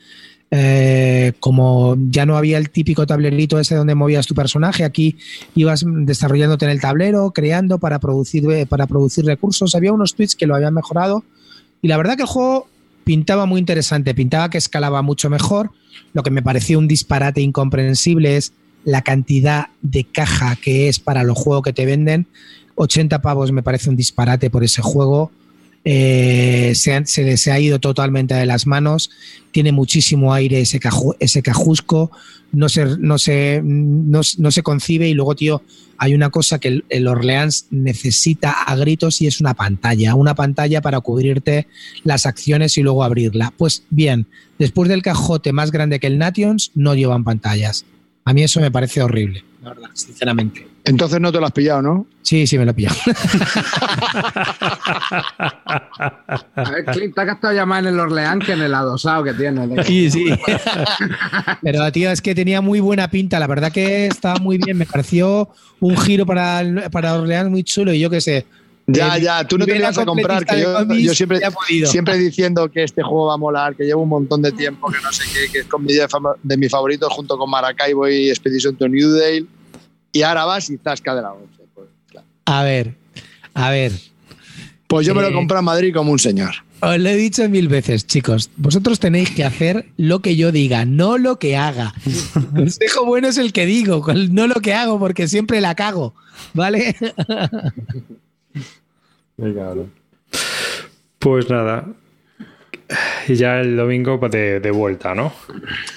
Eh, 0.50 1.32
como 1.40 1.96
ya 2.08 2.24
no 2.24 2.36
había 2.36 2.56
el 2.56 2.70
típico 2.70 3.06
tablerito 3.06 3.58
ese 3.58 3.74
donde 3.74 3.94
movías 3.94 4.26
tu 4.26 4.34
personaje, 4.34 4.84
aquí 4.84 5.16
ibas 5.54 5.84
desarrollándote 5.86 6.64
en 6.64 6.70
el 6.70 6.80
tablero, 6.80 7.30
creando 7.32 7.78
para 7.78 7.98
producir, 7.98 8.50
eh, 8.50 8.66
para 8.66 8.86
producir 8.86 9.24
recursos. 9.24 9.74
Había 9.74 9.92
unos 9.92 10.14
tweets 10.14 10.36
que 10.36 10.46
lo 10.46 10.54
habían 10.54 10.74
mejorado. 10.74 11.24
Y 11.82 11.88
la 11.88 11.96
verdad 11.96 12.16
que 12.16 12.22
el 12.22 12.28
juego 12.28 12.66
pintaba 13.04 13.46
muy 13.46 13.60
interesante, 13.60 14.14
pintaba 14.14 14.50
que 14.50 14.58
escalaba 14.58 15.02
mucho 15.02 15.30
mejor. 15.30 15.70
Lo 16.12 16.22
que 16.22 16.30
me 16.30 16.42
pareció 16.42 16.78
un 16.78 16.88
disparate 16.88 17.40
incomprensible 17.40 18.36
es 18.36 18.52
la 18.84 19.02
cantidad 19.02 19.68
de 19.82 20.04
caja 20.04 20.56
que 20.56 20.88
es 20.88 20.98
para 20.98 21.24
los 21.24 21.36
juegos 21.36 21.62
que 21.62 21.72
te 21.72 21.84
venden. 21.84 22.26
80 22.76 23.20
pavos 23.20 23.52
me 23.52 23.62
parece 23.62 23.90
un 23.90 23.96
disparate 23.96 24.50
por 24.50 24.64
ese 24.64 24.82
juego. 24.82 25.30
Eh, 25.84 26.72
se, 26.74 27.50
ha 27.50 27.60
ido 27.60 27.78
totalmente 27.78 28.34
de 28.34 28.46
las 28.46 28.66
manos. 28.66 29.10
Tiene 29.52 29.72
muchísimo 29.72 30.34
aire 30.34 30.60
ese, 30.60 30.80
caju- 30.80 31.16
ese 31.20 31.42
cajusco. 31.42 32.10
No 32.52 32.68
se, 32.68 32.84
no, 32.98 33.18
se, 33.18 33.60
no, 33.62 34.22
se 34.22 34.62
concibe. 34.62 35.08
Y 35.08 35.14
luego, 35.14 35.34
tío, 35.34 35.62
hay 35.96 36.14
una 36.14 36.30
cosa 36.30 36.58
que 36.58 36.68
el, 36.68 36.84
el 36.88 37.06
Orleans 37.08 37.66
necesita 37.70 38.50
a 38.52 38.76
gritos 38.76 39.20
y 39.22 39.26
es 39.26 39.40
una 39.40 39.54
pantalla. 39.54 40.14
Una 40.14 40.34
pantalla 40.34 40.80
para 40.80 41.00
cubrirte 41.00 41.66
las 42.04 42.26
acciones 42.26 42.76
y 42.78 42.82
luego 42.82 43.04
abrirla. 43.04 43.52
Pues 43.56 43.84
bien, 43.90 44.26
después 44.58 44.88
del 44.88 45.02
cajote 45.02 45.52
más 45.52 45.70
grande 45.70 46.00
que 46.00 46.06
el 46.06 46.18
Nations, 46.18 46.70
no 46.74 46.94
llevan 46.94 47.24
pantallas. 47.24 47.84
A 48.24 48.34
mí 48.34 48.42
eso 48.42 48.60
me 48.60 48.70
parece 48.70 49.00
horrible, 49.00 49.42
la 49.62 49.70
verdad, 49.70 49.88
sinceramente. 49.94 50.66
Entonces 50.88 51.20
no 51.20 51.30
te 51.32 51.38
lo 51.40 51.46
has 51.46 51.52
pillado, 51.52 51.82
¿no? 51.82 52.06
Sí, 52.22 52.46
sí, 52.46 52.58
me 52.58 52.64
lo 52.64 52.70
he 52.72 52.74
pillado. 52.74 52.96
A 56.56 56.70
ver, 56.70 56.84
Clint, 56.86 57.14
te 57.14 57.20
has 57.20 57.26
gastado 57.26 57.54
ya 57.54 57.66
más 57.66 57.80
en 57.80 57.86
el 57.86 58.00
Orleans 58.00 58.44
que 58.44 58.52
en 58.52 58.62
el 58.62 58.74
adosado 58.74 59.24
que 59.24 59.34
tienes. 59.34 59.86
Sí, 59.86 60.10
sí. 60.10 60.26
Pero, 61.62 61.90
tío, 61.92 62.10
es 62.10 62.20
que 62.20 62.34
tenía 62.34 62.60
muy 62.60 62.80
buena 62.80 63.08
pinta. 63.10 63.38
La 63.38 63.46
verdad 63.46 63.72
que 63.72 64.06
estaba 64.06 64.38
muy 64.38 64.58
bien. 64.58 64.76
Me 64.76 64.86
pareció 64.86 65.48
un 65.80 65.96
giro 65.96 66.26
para, 66.26 66.62
para 66.90 67.14
Orleans 67.14 67.50
muy 67.50 67.62
chulo 67.64 67.92
y 67.92 68.00
yo 68.00 68.10
qué 68.10 68.20
sé. 68.20 68.46
Ya, 68.90 69.16
Eh, 69.16 69.20
ya, 69.20 69.44
tú 69.46 69.58
no 69.58 69.66
te 69.66 69.78
vas 69.78 69.98
a 69.98 70.06
comprar, 70.06 70.46
que 70.46 70.62
yo, 70.62 70.82
de 70.84 71.14
siempre, 71.14 71.40
siempre 71.84 72.16
diciendo 72.16 72.70
que 72.70 72.84
este 72.84 73.02
juego 73.02 73.26
va 73.26 73.34
a 73.34 73.36
molar, 73.36 73.76
que 73.76 73.84
llevo 73.84 74.02
un 74.02 74.08
montón 74.08 74.40
de 74.40 74.50
tiempo, 74.50 74.90
que 74.90 74.96
no 75.02 75.12
sé 75.12 75.24
qué, 75.30 75.52
que 75.52 75.58
es 75.58 75.66
con 75.66 75.84
mi 75.84 75.92
de, 75.92 76.06
de 76.42 76.56
mis 76.56 76.70
favoritos 76.70 77.12
junto 77.12 77.36
con 77.36 77.50
Maracaibo 77.50 78.08
y 78.08 78.30
Expedition 78.30 78.76
to 78.76 78.88
New 78.88 79.10
Dale. 79.10 79.44
Y 80.12 80.22
ahora 80.22 80.44
vas 80.44 80.70
y 80.70 80.78
zasca 80.78 81.14
de 81.14 81.22
la 81.22 81.32
once. 81.32 81.62
Pues, 81.74 81.88
claro. 82.10 82.26
A 82.46 82.62
ver, 82.64 82.94
a 83.54 83.70
ver. 83.70 83.92
Pues 84.86 85.06
yo 85.06 85.14
me 85.14 85.20
lo 85.20 85.28
Eh. 85.28 85.30
he 85.30 85.34
comprado 85.34 85.60
en 85.60 85.64
Madrid 85.66 85.94
como 85.94 86.12
un 86.12 86.18
señor. 86.18 86.54
Os 86.80 86.96
lo 86.98 87.08
he 87.08 87.16
dicho 87.16 87.46
mil 87.48 87.66
veces, 87.68 88.06
chicos. 88.06 88.50
Vosotros 88.56 89.00
tenéis 89.00 89.30
que 89.32 89.44
hacer 89.44 89.86
lo 89.96 90.20
que 90.22 90.36
yo 90.36 90.52
diga, 90.52 90.84
no 90.84 91.18
lo 91.18 91.38
que 91.38 91.56
haga. 91.56 91.92
El 92.36 92.46
consejo 92.46 93.04
bueno 93.04 93.28
es 93.28 93.36
el 93.36 93.52
que 93.52 93.66
digo, 93.66 94.04
no 94.30 94.46
lo 94.46 94.54
que 94.56 94.74
hago, 94.74 94.98
porque 94.98 95.26
siempre 95.28 95.60
la 95.60 95.74
cago. 95.74 96.14
¿Vale? 96.54 96.94
Pues 101.18 101.50
nada. 101.50 101.86
Y 103.26 103.34
ya 103.34 103.60
el 103.60 103.76
domingo 103.76 104.18
pues, 104.18 104.32
de, 104.32 104.60
de 104.60 104.70
vuelta, 104.70 105.14
¿no? 105.14 105.32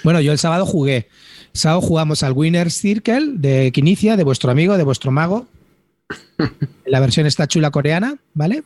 Bueno, 0.03 0.19
yo 0.19 0.31
el 0.31 0.37
sábado 0.39 0.65
jugué. 0.65 1.07
Sábado 1.53 1.81
jugamos 1.81 2.23
al 2.23 2.33
Winner's 2.33 2.75
Circle 2.75 3.33
de 3.35 3.71
Quinicia, 3.71 4.15
de 4.17 4.23
vuestro 4.23 4.51
amigo, 4.51 4.77
de 4.77 4.83
vuestro 4.83 5.11
mago. 5.11 5.47
La 6.85 6.99
versión 6.99 7.25
está 7.25 7.47
chula 7.47 7.71
coreana, 7.71 8.17
¿vale? 8.33 8.63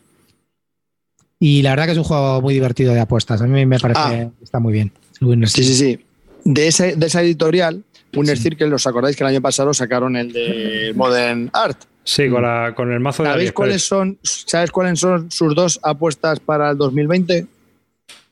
Y 1.40 1.62
la 1.62 1.72
verdad 1.72 1.86
que 1.86 1.92
es 1.92 1.98
un 1.98 2.04
juego 2.06 2.42
muy 2.42 2.54
divertido 2.54 2.94
de 2.94 3.00
apuestas. 3.02 3.42
A 3.42 3.46
mí 3.48 3.66
me 3.66 3.80
parece 3.80 4.00
Ah. 4.02 4.30
que 4.38 4.44
está 4.44 4.60
muy 4.60 4.72
bien. 4.74 4.92
El 5.22 5.28
Winner's 5.28 5.52
Sí, 5.52 5.64
sí, 5.64 5.76
sí. 5.76 6.00
De, 6.46 6.68
ese, 6.68 6.96
de 6.96 7.06
esa 7.08 7.22
editorial, 7.22 7.84
Winner 8.16 8.38
Sí. 8.38 8.44
Circle, 8.44 8.74
¿os 8.74 8.88
acordáis 8.88 9.16
que 9.16 9.24
el 9.24 9.30
año 9.30 9.42
pasado 9.42 9.74
sacaron 9.74 10.16
el 10.16 10.32
de 10.32 10.94
Modern 10.96 11.50
Art? 11.54 11.78
Sí, 12.04 12.30
con, 12.30 12.44
la, 12.44 12.74
con 12.76 12.92
el 12.92 13.00
mazo 13.00 13.24
de 13.24 13.30
¿Sabéis 13.30 13.52
cuáles 13.52 13.82
son, 13.86 14.18
¿Sabes 14.22 14.72
cuáles 14.72 15.00
son 15.00 15.30
sus 15.32 15.54
dos 15.56 15.80
apuestas 15.84 16.40
para 16.40 16.70
el 16.72 16.78
2020? 16.78 17.48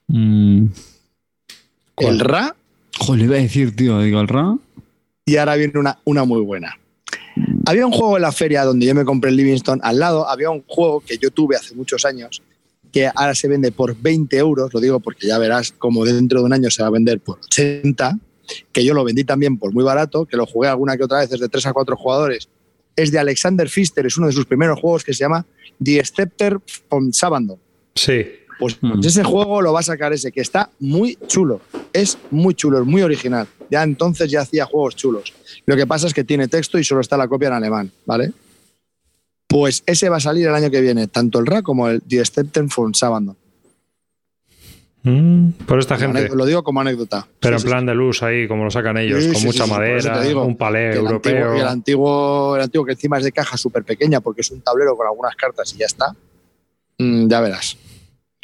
Mm. 0.07 0.65
El 1.97 2.19
Ra 2.19 2.55
Joder, 3.05 3.25
iba 3.25 3.35
a 3.35 3.39
decir, 3.39 3.75
tío, 3.75 3.99
digo, 4.01 4.19
el 4.21 4.27
Ra. 4.27 4.57
y 5.25 5.35
ahora 5.37 5.55
viene 5.55 5.79
una, 5.79 5.99
una 6.05 6.23
muy 6.23 6.41
buena. 6.41 6.77
Había 7.65 7.85
un 7.85 7.91
juego 7.91 8.17
en 8.17 8.21
la 8.21 8.31
feria 8.31 8.63
donde 8.63 8.85
yo 8.85 8.95
me 8.95 9.05
compré 9.05 9.29
el 9.31 9.37
Livingston. 9.37 9.79
Al 9.83 9.99
lado 9.99 10.29
había 10.29 10.49
un 10.49 10.63
juego 10.67 11.01
que 11.01 11.17
yo 11.17 11.31
tuve 11.31 11.55
hace 11.55 11.75
muchos 11.75 12.05
años 12.05 12.41
que 12.93 13.07
ahora 13.07 13.33
se 13.33 13.47
vende 13.47 13.71
por 13.71 13.97
20 13.97 14.37
euros. 14.37 14.73
Lo 14.73 14.79
digo 14.79 14.99
porque 14.99 15.27
ya 15.27 15.39
verás 15.39 15.71
como 15.71 16.05
dentro 16.05 16.39
de 16.39 16.45
un 16.45 16.53
año 16.53 16.69
se 16.69 16.83
va 16.83 16.89
a 16.89 16.91
vender 16.91 17.19
por 17.19 17.39
80. 17.39 18.19
Que 18.71 18.85
yo 18.85 18.93
lo 18.93 19.03
vendí 19.03 19.23
también 19.23 19.57
por 19.57 19.73
muy 19.73 19.83
barato, 19.83 20.25
que 20.25 20.37
lo 20.37 20.45
jugué 20.45 20.67
alguna 20.67 20.95
que 20.95 21.03
otra 21.03 21.19
vez, 21.19 21.31
es 21.31 21.39
de 21.39 21.49
3 21.49 21.65
a 21.65 21.73
4 21.73 21.97
jugadores. 21.97 22.47
Es 22.95 23.11
de 23.11 23.17
Alexander 23.17 23.67
Pfister, 23.67 24.05
es 24.05 24.17
uno 24.17 24.27
de 24.27 24.33
sus 24.33 24.45
primeros 24.45 24.79
juegos 24.79 25.03
que 25.03 25.13
se 25.13 25.21
llama 25.23 25.45
The 25.83 26.05
Scepter 26.05 26.59
from 26.87 27.11
Sabandon. 27.11 27.57
Sí. 27.95 28.25
Pues, 28.63 28.77
Mm. 28.81 28.93
pues 28.93 29.05
ese 29.07 29.23
juego 29.25 29.61
lo 29.61 29.73
va 29.73 29.81
a 29.81 29.83
sacar 29.83 30.13
ese, 30.13 30.31
que 30.31 30.39
está 30.39 30.69
muy 30.79 31.17
chulo. 31.27 31.59
Es 31.91 32.17
muy 32.31 32.53
chulo, 32.55 32.79
es 32.79 32.85
muy 32.85 33.01
original. 33.01 33.45
Ya 33.69 33.83
entonces 33.83 34.31
ya 34.31 34.39
hacía 34.39 34.63
juegos 34.65 34.95
chulos. 34.95 35.33
Lo 35.65 35.75
que 35.75 35.85
pasa 35.85 36.07
es 36.07 36.13
que 36.13 36.23
tiene 36.23 36.47
texto 36.47 36.79
y 36.79 36.83
solo 36.85 37.01
está 37.01 37.17
la 37.17 37.27
copia 37.27 37.49
en 37.49 37.55
alemán, 37.55 37.91
¿vale? 38.05 38.31
Pues 39.49 39.83
ese 39.85 40.07
va 40.07 40.15
a 40.17 40.19
salir 40.21 40.47
el 40.47 40.55
año 40.55 40.71
que 40.71 40.79
viene, 40.79 41.07
tanto 41.07 41.39
el 41.39 41.45
RA 41.45 41.61
como 41.61 41.89
el 41.89 42.01
Die 42.05 42.23
Stepten 42.23 42.69
von 42.73 42.95
Sabandon. 42.95 43.35
Mm, 45.03 45.49
por 45.67 45.79
esta 45.79 45.97
Como 45.97 46.13
gente. 46.13 46.33
Lo 46.33 46.45
digo 46.45 46.63
como 46.63 46.79
anécdota. 46.79 47.27
Pero 47.41 47.57
Sí, 47.59 47.63
en 47.63 47.67
sí, 47.67 47.71
plan 47.71 47.85
de 47.85 47.93
luz 47.95 48.23
ahí, 48.23 48.47
como 48.47 48.63
lo 48.63 48.71
sacan 48.71 48.95
ellos, 48.97 49.21
Sí, 49.25 49.33
con 49.33 49.43
mucha 49.43 49.65
madera, 49.67 50.21
digo 50.21 50.45
un 50.45 50.55
palé 50.55 50.95
europeo. 50.95 51.49
Antiguo, 51.51 51.59
el, 51.61 51.67
antiguo, 51.67 52.55
el 52.55 52.61
antiguo, 52.61 52.85
que 52.85 52.93
encima 52.93 53.17
es 53.17 53.25
de 53.25 53.33
caja 53.33 53.57
súper 53.57 53.83
pequeña 53.83 54.21
porque 54.21 54.39
es 54.39 54.51
un 54.51 54.61
tablero 54.61 54.95
con 54.95 55.05
algunas 55.05 55.35
cartas 55.35 55.73
y 55.75 55.79
ya 55.79 55.87
está. 55.87 56.15
Mm, 56.97 57.27
ya 57.27 57.41
verás. 57.41 57.77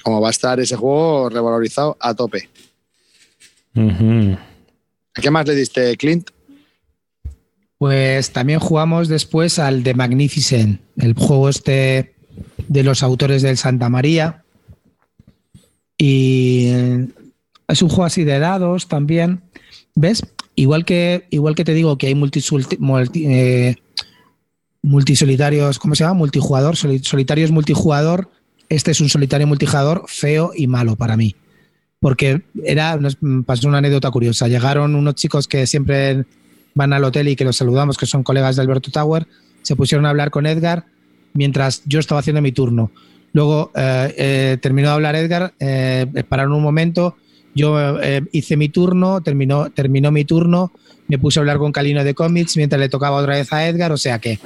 Cómo 0.03 0.21
va 0.21 0.27
a 0.29 0.31
estar 0.31 0.59
ese 0.59 0.75
juego 0.75 1.29
revalorizado 1.29 1.97
a 1.99 2.13
tope. 2.13 2.49
¿A 3.75 5.21
qué 5.21 5.31
más 5.31 5.47
le 5.47 5.55
diste, 5.55 5.95
Clint? 5.97 6.29
Pues 7.77 8.31
también 8.31 8.59
jugamos 8.59 9.07
después 9.07 9.57
al 9.59 9.83
The 9.83 9.93
Magnificent, 9.93 10.81
el 10.97 11.13
juego 11.13 11.49
este 11.49 12.15
de 12.67 12.83
los 12.83 13.03
autores 13.03 13.41
del 13.41 13.57
Santa 13.57 13.89
María. 13.89 14.43
Y 15.97 16.67
es 17.67 17.81
un 17.81 17.89
juego 17.89 18.05
así 18.05 18.23
de 18.23 18.39
dados 18.39 18.87
también. 18.87 19.41
¿Ves? 19.95 20.23
Igual 20.55 20.85
que, 20.85 21.27
igual 21.29 21.55
que 21.55 21.63
te 21.65 21.73
digo 21.73 21.97
que 21.97 22.07
hay 22.07 22.15
multi, 22.15 22.41
eh, 23.25 23.75
multisolitarios, 24.81 25.79
¿cómo 25.79 25.95
se 25.95 26.03
llama? 26.03 26.15
Multijugador, 26.15 26.75
soli- 26.75 27.03
solitarios 27.03 27.51
multijugador. 27.51 28.29
Este 28.69 28.91
es 28.91 29.01
un 29.01 29.09
solitario 29.09 29.47
multijugador 29.47 30.03
feo 30.07 30.51
y 30.55 30.67
malo 30.67 30.95
para 30.95 31.17
mí. 31.17 31.35
Porque 31.99 32.43
era, 32.63 32.97
pasó 33.45 33.67
una 33.67 33.79
anécdota 33.79 34.09
curiosa. 34.11 34.47
Llegaron 34.47 34.95
unos 34.95 35.15
chicos 35.15 35.47
que 35.47 35.67
siempre 35.67 36.25
van 36.75 36.93
al 36.93 37.03
hotel 37.03 37.27
y 37.27 37.35
que 37.35 37.43
los 37.43 37.57
saludamos, 37.57 37.97
que 37.97 38.05
son 38.05 38.23
colegas 38.23 38.55
de 38.55 38.61
Alberto 38.61 38.91
Tower, 38.91 39.27
se 39.63 39.75
pusieron 39.75 40.05
a 40.05 40.09
hablar 40.09 40.31
con 40.31 40.45
Edgar 40.45 40.85
mientras 41.33 41.81
yo 41.85 41.99
estaba 41.99 42.19
haciendo 42.19 42.41
mi 42.41 42.51
turno. 42.51 42.91
Luego 43.33 43.71
eh, 43.75 44.13
eh, 44.17 44.57
terminó 44.61 44.89
de 44.89 44.93
hablar 44.93 45.15
Edgar, 45.15 45.53
eh, 45.59 46.05
pararon 46.27 46.53
un 46.53 46.63
momento, 46.63 47.17
yo 47.53 47.99
eh, 48.01 48.23
hice 48.31 48.57
mi 48.57 48.69
turno, 48.69 49.21
terminó, 49.21 49.69
terminó 49.69 50.11
mi 50.11 50.25
turno, 50.25 50.71
me 51.07 51.19
puse 51.19 51.39
a 51.39 51.41
hablar 51.41 51.57
con 51.57 51.71
Calino 51.71 52.03
de 52.03 52.13
cómics 52.13 52.57
mientras 52.57 52.79
le 52.79 52.89
tocaba 52.89 53.17
otra 53.17 53.35
vez 53.35 53.51
a 53.51 53.67
Edgar, 53.67 53.91
o 53.91 53.97
sea 53.97 54.19
que 54.19 54.39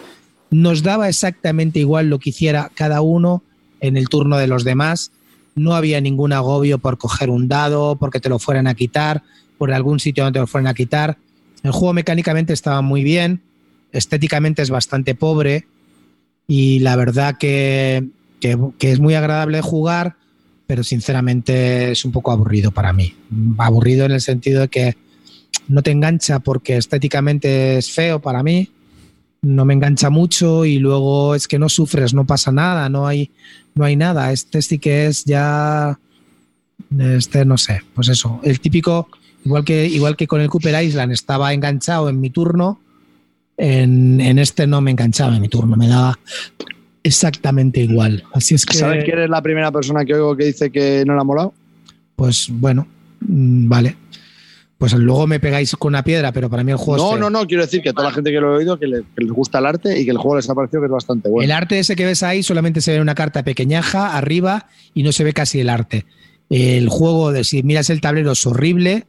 nos 0.50 0.84
daba 0.84 1.10
exactamente 1.10 1.80
igual 1.80 2.10
lo 2.10 2.20
que 2.20 2.32
hiciera 2.32 2.72
cada 2.74 3.02
uno 3.02 3.44
en 3.84 3.98
el 3.98 4.08
turno 4.10 4.38
de 4.38 4.48
los 4.48 4.64
demás. 4.64 5.12
No 5.56 5.76
había 5.76 6.02
ningún 6.02 6.34
agobio 6.34 6.80
por 6.80 6.98
coger 6.98 7.30
un 7.30 7.48
dado, 7.48 7.96
porque 7.98 8.20
te 8.20 8.30
lo 8.30 8.40
fueran 8.40 8.66
a 8.66 8.74
quitar, 8.74 9.22
por 9.60 9.72
algún 9.72 10.00
sitio 10.00 10.24
donde 10.24 10.38
te 10.38 10.42
lo 10.42 10.48
fueran 10.48 10.68
a 10.68 10.74
quitar. 10.74 11.18
El 11.62 11.72
juego 11.72 11.94
mecánicamente 11.94 12.54
estaba 12.54 12.82
muy 12.82 13.04
bien, 13.04 13.42
estéticamente 13.92 14.62
es 14.64 14.70
bastante 14.70 15.14
pobre 15.16 15.68
y 16.48 16.80
la 16.80 16.96
verdad 16.96 17.38
que, 17.38 18.08
que- 18.40 18.58
que 18.80 18.92
es 18.92 19.00
muy 19.00 19.14
agradable 19.16 19.62
jugar, 19.62 20.16
pero 20.66 20.84
sinceramente 20.84 21.92
es 21.92 22.04
un 22.06 22.12
poco 22.12 22.32
aburrido 22.32 22.72
para 22.72 22.94
mí. 22.94 23.14
Aburrido 23.58 24.06
en 24.06 24.12
el 24.14 24.22
sentido 24.22 24.62
de 24.62 24.68
que 24.70 24.96
no 25.68 25.84
te 25.84 25.92
engancha 25.92 26.40
porque 26.40 26.78
estéticamente 26.78 27.78
es 27.78 27.92
feo 27.92 28.20
para 28.22 28.44
mí, 28.44 28.70
no 29.44 29.66
me 29.66 29.74
engancha 29.74 30.10
mucho 30.10 30.66
y 30.66 30.80
luego 30.80 31.36
es 31.36 31.48
que 31.48 31.60
no 31.60 31.70
sufres, 31.70 32.14
no 32.14 32.26
pasa 32.26 32.52
nada, 32.52 32.90
no 32.90 33.06
hay, 33.06 33.30
no 33.76 33.86
hay 33.86 33.96
nada. 33.96 34.32
Este 34.32 34.62
sí 34.62 34.80
que 34.80 35.06
es 35.06 35.26
ya, 35.26 36.00
este 36.98 37.46
no 37.46 37.58
sé, 37.58 37.82
pues 37.94 38.10
eso, 38.10 38.40
el 38.44 38.60
típico, 38.60 39.10
igual 39.46 39.64
que, 39.64 39.86
igual 39.86 40.16
que 40.16 40.28
con 40.28 40.42
el 40.42 40.50
Cooper 40.50 40.84
Island 40.84 41.12
estaba 41.12 41.54
enganchado 41.54 42.10
en 42.10 42.20
mi 42.20 42.30
turno, 42.30 42.80
en, 43.58 44.20
en 44.20 44.40
este 44.40 44.66
no 44.66 44.82
me 44.82 44.92
enganchaba 44.92 45.36
en 45.36 45.42
mi 45.42 45.50
turno, 45.50 45.76
me 45.76 45.88
daba 45.88 46.18
exactamente 47.04 47.82
igual. 47.82 48.24
Así 48.34 48.56
es 48.56 48.66
que, 48.66 48.78
¿Sabes 48.78 49.04
quién 49.04 49.20
es 49.20 49.30
la 49.30 49.42
primera 49.42 49.72
persona 49.72 50.06
que 50.06 50.16
oigo 50.16 50.36
que 50.36 50.46
dice 50.46 50.72
que 50.72 51.04
no 51.06 51.14
le 51.14 51.22
ha 51.22 51.26
molado? 51.26 51.54
pues 52.16 52.48
bueno, 52.50 52.88
mm, 53.22 53.68
vale. 53.68 53.96
Pues 54.84 54.92
luego 54.96 55.28
me 55.28 55.40
pegáis 55.40 55.74
con 55.78 55.92
una 55.94 56.04
piedra, 56.04 56.34
pero 56.34 56.50
para 56.50 56.62
mí 56.62 56.72
el 56.74 56.78
juego 56.78 56.98
es 56.98 57.02
No, 57.14 57.18
no, 57.18 57.30
no, 57.30 57.48
quiero 57.48 57.64
decir 57.64 57.82
que 57.82 57.94
toda 57.94 58.10
la 58.10 58.14
gente 58.14 58.32
que 58.32 58.42
lo 58.42 58.54
he 58.54 58.58
oído 58.58 58.78
que, 58.78 58.86
le- 58.88 59.04
que 59.16 59.24
les 59.24 59.32
gusta 59.32 59.60
el 59.60 59.66
arte 59.66 59.98
y 59.98 60.04
que 60.04 60.12
el 60.12 60.18
juego 60.18 60.36
les 60.36 60.50
ha 60.50 60.54
parecido 60.56 60.82
que 60.82 60.88
es 60.88 60.92
bastante 60.92 61.30
bueno. 61.30 61.46
El 61.46 61.52
arte 61.54 61.80
ese 61.80 61.96
que 61.96 62.06
ves 62.06 62.22
ahí 62.22 62.44
solamente 62.44 62.82
se 62.82 62.92
ve 62.92 63.00
una 63.00 63.16
carta 63.16 63.44
pequeñaja 63.44 64.18
arriba 64.18 64.68
y 64.94 65.04
no 65.04 65.14
se 65.14 65.24
ve 65.24 65.32
casi 65.32 65.62
el 65.62 65.70
arte. 65.70 66.06
El 66.50 66.90
juego, 66.90 67.32
de, 67.32 67.46
si 67.46 67.64
miras 67.64 67.90
el 67.92 68.02
tablero, 68.02 68.34
es 68.34 68.46
horrible. 68.46 69.06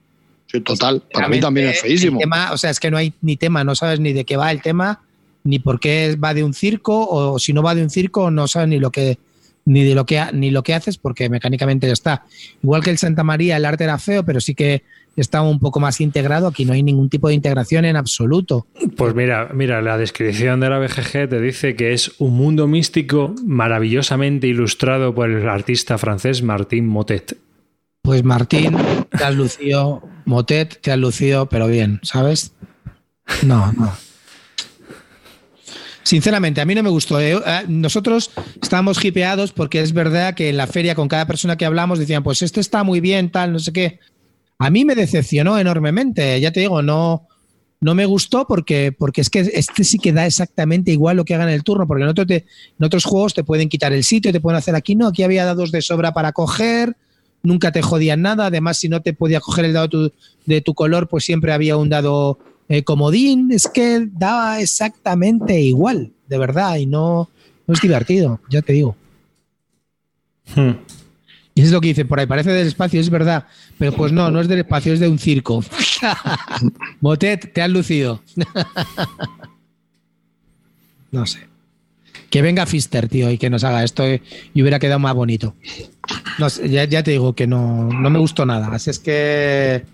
Sí, 0.47 0.61
total. 0.61 1.03
Para 1.13 1.29
mí 1.29 1.41
también 1.41 1.67
es 1.67 1.81
feísimo. 1.81 2.21
tema, 2.21 2.53
o 2.53 2.57
sea, 2.57 2.71
es 2.71 2.79
que 2.79 2.93
no 2.93 2.97
hay 2.97 3.13
ni 3.21 3.37
tema, 3.37 3.65
no 3.65 3.75
sabes 3.75 3.99
ni 3.99 4.13
de 4.13 4.25
qué 4.25 4.37
va 4.37 4.53
el 4.53 4.63
tema, 4.63 5.01
ni 5.43 5.59
por 5.59 5.81
qué 5.81 6.15
va 6.23 6.35
de 6.35 6.45
un 6.45 6.55
circo, 6.55 7.05
o 7.09 7.41
si 7.41 7.53
no 7.53 7.65
va 7.65 7.75
de 7.75 7.83
un 7.83 7.91
circo, 7.91 8.31
no 8.31 8.47
sabes 8.47 8.69
ni 8.69 8.79
lo 8.79 8.93
que 8.93 9.19
ni 9.67 9.83
de 9.83 9.95
lo 9.95 10.05
que 10.07 10.19
ha- 10.21 10.31
ni 10.31 10.51
lo 10.51 10.63
que 10.63 10.75
haces, 10.75 10.99
porque 10.99 11.29
mecánicamente 11.31 11.87
ya 11.89 11.95
está. 11.95 12.25
Igual 12.63 12.85
que 12.85 12.91
el 12.91 12.99
Santa 12.99 13.25
María, 13.25 13.57
el 13.57 13.65
arte 13.65 13.83
era 13.85 13.99
feo, 13.99 14.23
pero 14.23 14.39
sí 14.41 14.55
que 14.55 14.83
estaba 15.21 15.49
un 15.49 15.61
poco 15.61 15.81
más 15.81 16.01
integrado. 16.01 16.47
Aquí 16.47 16.65
no 16.65 16.73
hay 16.73 16.83
ningún 16.83 17.09
tipo 17.09 17.29
de 17.29 17.35
integración 17.35 17.85
en 17.85 17.97
absoluto. 17.97 18.67
Pues 18.97 19.15
mira, 19.15 19.51
mira, 19.55 19.83
la 19.83 19.99
descripción 19.99 20.61
de 20.61 20.71
la 20.71 20.79
BGG 20.79 21.29
te 21.29 21.41
dice 21.41 21.77
que 21.77 21.93
es 21.93 22.13
un 22.19 22.35
mundo 22.35 22.67
místico 22.67 23.35
maravillosamente 23.45 24.47
ilustrado 24.47 25.15
por 25.15 25.31
el 25.31 25.49
artista 25.49 25.99
francés 25.99 26.43
Martín 26.43 26.87
Motet. 26.87 27.37
Pues 28.03 28.23
Martín, 28.23 28.77
te 29.17 29.25
has 29.25 29.35
lucido, 29.35 30.03
Motet, 30.27 30.81
te 30.81 30.93
has 30.93 30.99
lucido, 30.99 31.49
pero 31.49 31.69
bien, 31.69 32.01
¿sabes? 32.03 32.53
No, 33.43 33.73
no. 33.73 33.93
Sinceramente, 36.05 36.61
a 36.61 36.67
mí 36.67 36.75
no 36.75 36.83
me 36.83 36.91
gustó. 36.91 37.19
Eh, 37.19 37.33
eh, 37.33 37.63
Nosotros 37.67 38.31
estábamos 38.63 39.03
hipeados 39.03 39.53
porque 39.53 39.81
es 39.81 39.95
verdad 39.95 40.35
que 40.35 40.51
en 40.51 40.59
la 40.59 40.67
feria 40.67 40.95
con 40.95 41.09
cada 41.09 41.27
persona 41.27 41.57
que 41.57 41.65
hablamos 41.65 41.99
decían, 41.99 42.23
pues 42.23 42.43
este 42.43 42.61
está 42.61 42.85
muy 42.85 43.01
bien, 43.01 43.31
tal, 43.31 43.53
no 43.53 43.59
sé 43.59 43.73
qué. 43.73 44.01
A 44.59 44.71
mí 44.71 44.85
me 44.85 44.95
decepcionó 44.95 45.59
enormemente. 45.59 46.41
Ya 46.41 46.53
te 46.53 46.61
digo, 46.61 46.83
no, 46.83 47.27
no 47.85 47.95
me 47.95 48.07
gustó 48.07 48.47
porque, 48.47 48.93
porque 48.93 49.21
es 49.21 49.29
que 49.29 49.41
este 49.41 49.85
sí 49.85 49.99
que 49.99 50.13
da 50.13 50.25
exactamente 50.25 50.91
igual 50.91 51.19
lo 51.19 51.27
que 51.27 51.35
hagan 51.35 51.49
en 51.49 51.55
el 51.55 51.65
turno, 51.65 51.87
porque 51.87 52.05
en, 52.05 52.09
otro 52.09 52.25
otros 52.81 53.05
juegos 53.05 53.35
te 53.35 53.45
pueden 53.45 53.69
quitar 53.69 53.93
el 53.93 54.05
sitio, 54.05 54.33
te 54.33 54.41
pueden 54.41 54.57
hacer 54.57 54.75
aquí, 54.75 54.95
no, 54.95 55.09
aquí 55.09 55.23
había 55.23 55.45
dados 55.45 55.71
de 55.71 55.83
sobra 55.83 56.15
para 56.15 56.33
coger, 56.33 56.97
nunca 57.43 57.73
te 57.73 57.83
jodían 57.83 58.23
nada, 58.23 58.47
además 58.47 58.79
si 58.79 58.89
no 58.89 59.03
te 59.03 59.13
podía 59.13 59.41
coger 59.41 59.67
el 59.67 59.75
dado 59.75 60.13
de 60.47 60.61
tu 60.63 60.73
color, 60.73 61.09
pues 61.09 61.25
siempre 61.25 61.53
había 61.53 61.77
un 61.77 61.91
dado 61.91 62.39
eh, 62.71 62.85
comodín, 62.85 63.53
es 63.53 63.69
que 63.69 64.09
daba 64.11 64.61
exactamente 64.61 65.61
igual, 65.61 66.13
de 66.27 66.39
verdad, 66.39 66.77
y 66.77 66.87
no, 66.87 67.29
no 67.67 67.75
es 67.75 67.83
divertido, 67.83 68.41
ya 68.49 68.63
te 68.63 68.73
digo. 68.73 68.97
Hmm. 70.55 70.73
Y 71.55 71.63
es 71.63 71.71
lo 71.71 71.81
que 71.81 71.89
dicen 71.89 72.09
por 72.09 72.19
ahí, 72.19 72.27
parece 72.27 72.51
del 72.51 72.67
espacio, 72.67 73.01
es 73.01 73.11
verdad, 73.11 73.47
pero 73.79 73.93
pues 73.93 74.11
no, 74.11 74.31
no 74.31 74.41
es 74.41 74.49
del 74.49 74.61
espacio, 74.61 74.93
es 74.93 74.99
de 74.99 75.09
un 75.09 75.21
circo. 75.21 75.63
Motet, 77.01 77.53
te 77.53 77.63
has 77.63 77.71
lucido. 77.71 78.21
no 81.13 81.27
sé. 81.27 81.47
Que 82.29 82.43
venga 82.43 82.67
Fister, 82.67 83.09
tío, 83.09 83.31
y 83.31 83.39
que 83.39 83.51
nos 83.51 83.63
haga 83.63 83.85
esto 83.85 84.05
eh, 84.05 84.21
y 84.53 84.63
hubiera 84.63 84.81
quedado 84.81 84.99
más 84.99 85.15
bonito. 85.15 85.55
Ya, 86.65 86.85
ya 86.85 87.03
te 87.05 87.13
digo 87.13 87.35
que 87.35 87.47
no, 87.47 87.89
no 87.89 88.11
me 88.11 88.19
gustó 88.19 88.45
nada. 88.45 88.69
Así 88.73 88.91
es 88.91 88.99
que. 88.99 89.85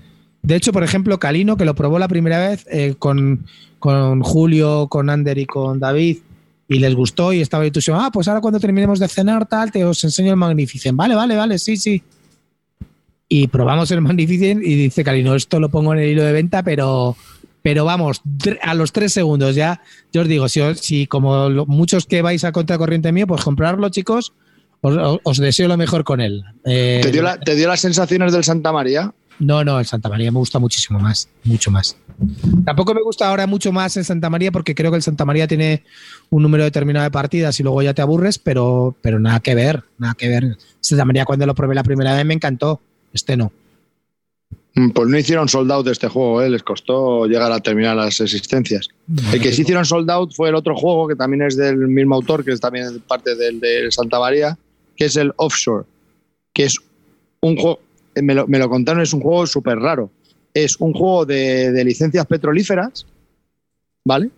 De 0.42 0.56
hecho, 0.56 0.72
por 0.72 0.82
ejemplo, 0.82 1.20
Calino, 1.20 1.58
que 1.58 1.66
lo 1.66 1.74
probó 1.74 1.98
la 1.98 2.08
primera 2.08 2.48
vez 2.48 2.66
eh, 2.70 2.94
con, 2.98 3.44
con 3.78 4.22
Julio, 4.22 4.88
con 4.88 5.10
Ander 5.10 5.36
y 5.36 5.44
con 5.44 5.78
David, 5.78 6.20
y 6.70 6.78
les 6.78 6.94
gustó 6.94 7.32
y 7.34 7.40
estaba 7.42 7.66
entusiasmado. 7.66 8.06
Ah, 8.06 8.10
pues 8.12 8.28
ahora 8.28 8.40
cuando 8.40 8.60
terminemos 8.60 8.98
de 9.00 9.08
cenar, 9.08 9.44
tal, 9.46 9.70
te 9.72 9.84
os 9.84 10.02
enseño 10.04 10.30
el 10.30 10.36
Magnificent. 10.36 10.96
Vale, 10.96 11.14
vale, 11.16 11.34
vale, 11.36 11.58
sí, 11.58 11.76
sí. 11.76 12.02
Y 13.28 13.48
probamos 13.48 13.90
el 13.90 14.00
Magnificent 14.02 14.62
y 14.64 14.74
dice 14.76 15.04
Calino, 15.04 15.34
esto 15.34 15.58
lo 15.60 15.68
pongo 15.68 15.92
en 15.94 15.98
el 16.00 16.08
hilo 16.10 16.22
de 16.22 16.32
venta, 16.32 16.62
pero, 16.62 17.16
pero 17.62 17.84
vamos, 17.84 18.22
a 18.62 18.74
los 18.74 18.92
tres 18.92 19.12
segundos 19.12 19.54
ya, 19.56 19.82
yo 20.12 20.22
os 20.22 20.28
digo, 20.28 20.48
si, 20.48 20.60
si 20.76 21.06
como 21.06 21.50
muchos 21.66 22.06
que 22.06 22.22
vais 22.22 22.44
a 22.44 22.52
contracorriente 22.52 23.12
mío, 23.12 23.26
pues 23.26 23.42
comprarlo, 23.42 23.88
chicos, 23.88 24.32
os, 24.80 24.96
os- 24.96 25.20
os 25.24 25.38
deseo 25.38 25.68
lo 25.68 25.76
mejor 25.76 26.04
con 26.04 26.20
él. 26.20 26.44
Eh, 26.64 27.00
¿Te 27.02 27.10
dio, 27.10 27.22
la- 27.22 27.38
¿Te 27.38 27.54
dio 27.56 27.68
las 27.68 27.80
sensaciones 27.80 28.32
del 28.32 28.44
Santa 28.44 28.72
María? 28.72 29.12
No, 29.40 29.64
no, 29.64 29.80
el 29.80 29.86
Santa 29.86 30.08
María 30.08 30.30
me 30.30 30.38
gusta 30.38 30.58
muchísimo 30.58 31.00
más, 31.00 31.28
mucho 31.44 31.70
más. 31.70 31.96
Tampoco 32.64 32.94
me 32.94 33.02
gusta 33.02 33.28
ahora 33.28 33.46
mucho 33.46 33.72
más 33.72 33.96
el 33.96 34.04
Santa 34.04 34.28
María 34.28 34.52
porque 34.52 34.74
creo 34.74 34.90
que 34.90 34.98
el 34.98 35.02
Santa 35.02 35.24
María 35.24 35.48
tiene 35.48 35.82
un 36.28 36.42
número 36.42 36.64
determinado 36.64 37.04
de 37.04 37.10
partidas 37.10 37.58
y 37.58 37.62
luego 37.62 37.80
ya 37.82 37.94
te 37.94 38.02
aburres, 38.02 38.38
pero, 38.38 38.94
pero 39.00 39.18
nada 39.18 39.40
que 39.40 39.54
ver, 39.54 39.82
nada 39.98 40.14
que 40.16 40.28
ver. 40.28 40.58
Santa 40.80 41.04
María 41.04 41.24
cuando 41.24 41.46
lo 41.46 41.54
probé 41.54 41.74
la 41.74 41.82
primera 41.82 42.14
vez 42.14 42.24
me 42.26 42.34
encantó, 42.34 42.80
este 43.12 43.36
no. 43.36 43.50
Mm, 44.74 44.90
Pues 44.90 45.08
no 45.08 45.18
hicieron 45.18 45.48
sold 45.48 45.72
out 45.72 45.86
de 45.86 45.92
este 45.92 46.08
juego, 46.08 46.42
¿eh? 46.42 46.50
les 46.50 46.62
costó 46.62 47.26
llegar 47.26 47.50
a 47.50 47.60
terminar 47.60 47.96
las 47.96 48.20
existencias. 48.20 48.88
El 49.32 49.40
que 49.40 49.52
sí 49.52 49.62
hicieron 49.62 49.86
sold 49.86 50.10
out 50.10 50.34
fue 50.34 50.50
el 50.50 50.54
otro 50.54 50.76
juego, 50.76 51.08
que 51.08 51.16
también 51.16 51.42
es 51.42 51.56
del 51.56 51.88
mismo 51.88 52.14
autor, 52.14 52.44
que 52.44 52.52
es 52.52 52.60
también 52.60 53.00
parte 53.08 53.34
del 53.34 53.58
de 53.58 53.90
Santa 53.90 54.20
María, 54.20 54.58
que 54.96 55.06
es 55.06 55.16
el 55.16 55.32
Offshore, 55.36 55.86
que 56.52 56.64
es 56.64 56.76
un 57.40 57.56
juego, 57.56 57.80
me 58.22 58.34
lo, 58.34 58.46
me 58.46 58.58
lo 58.58 58.68
contaron, 58.68 59.02
es 59.02 59.12
un 59.12 59.20
juego 59.20 59.46
súper 59.46 59.78
raro. 59.78 60.10
Es 60.52 60.76
un 60.80 60.92
juego 60.92 61.26
de, 61.26 61.70
de 61.72 61.84
licencias 61.84 62.26
petrolíferas, 62.26 63.06
¿vale? 64.04 64.30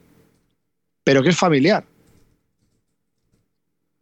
Pero 1.05 1.23
que 1.23 1.31
es 1.31 1.37
familiar. 1.37 1.85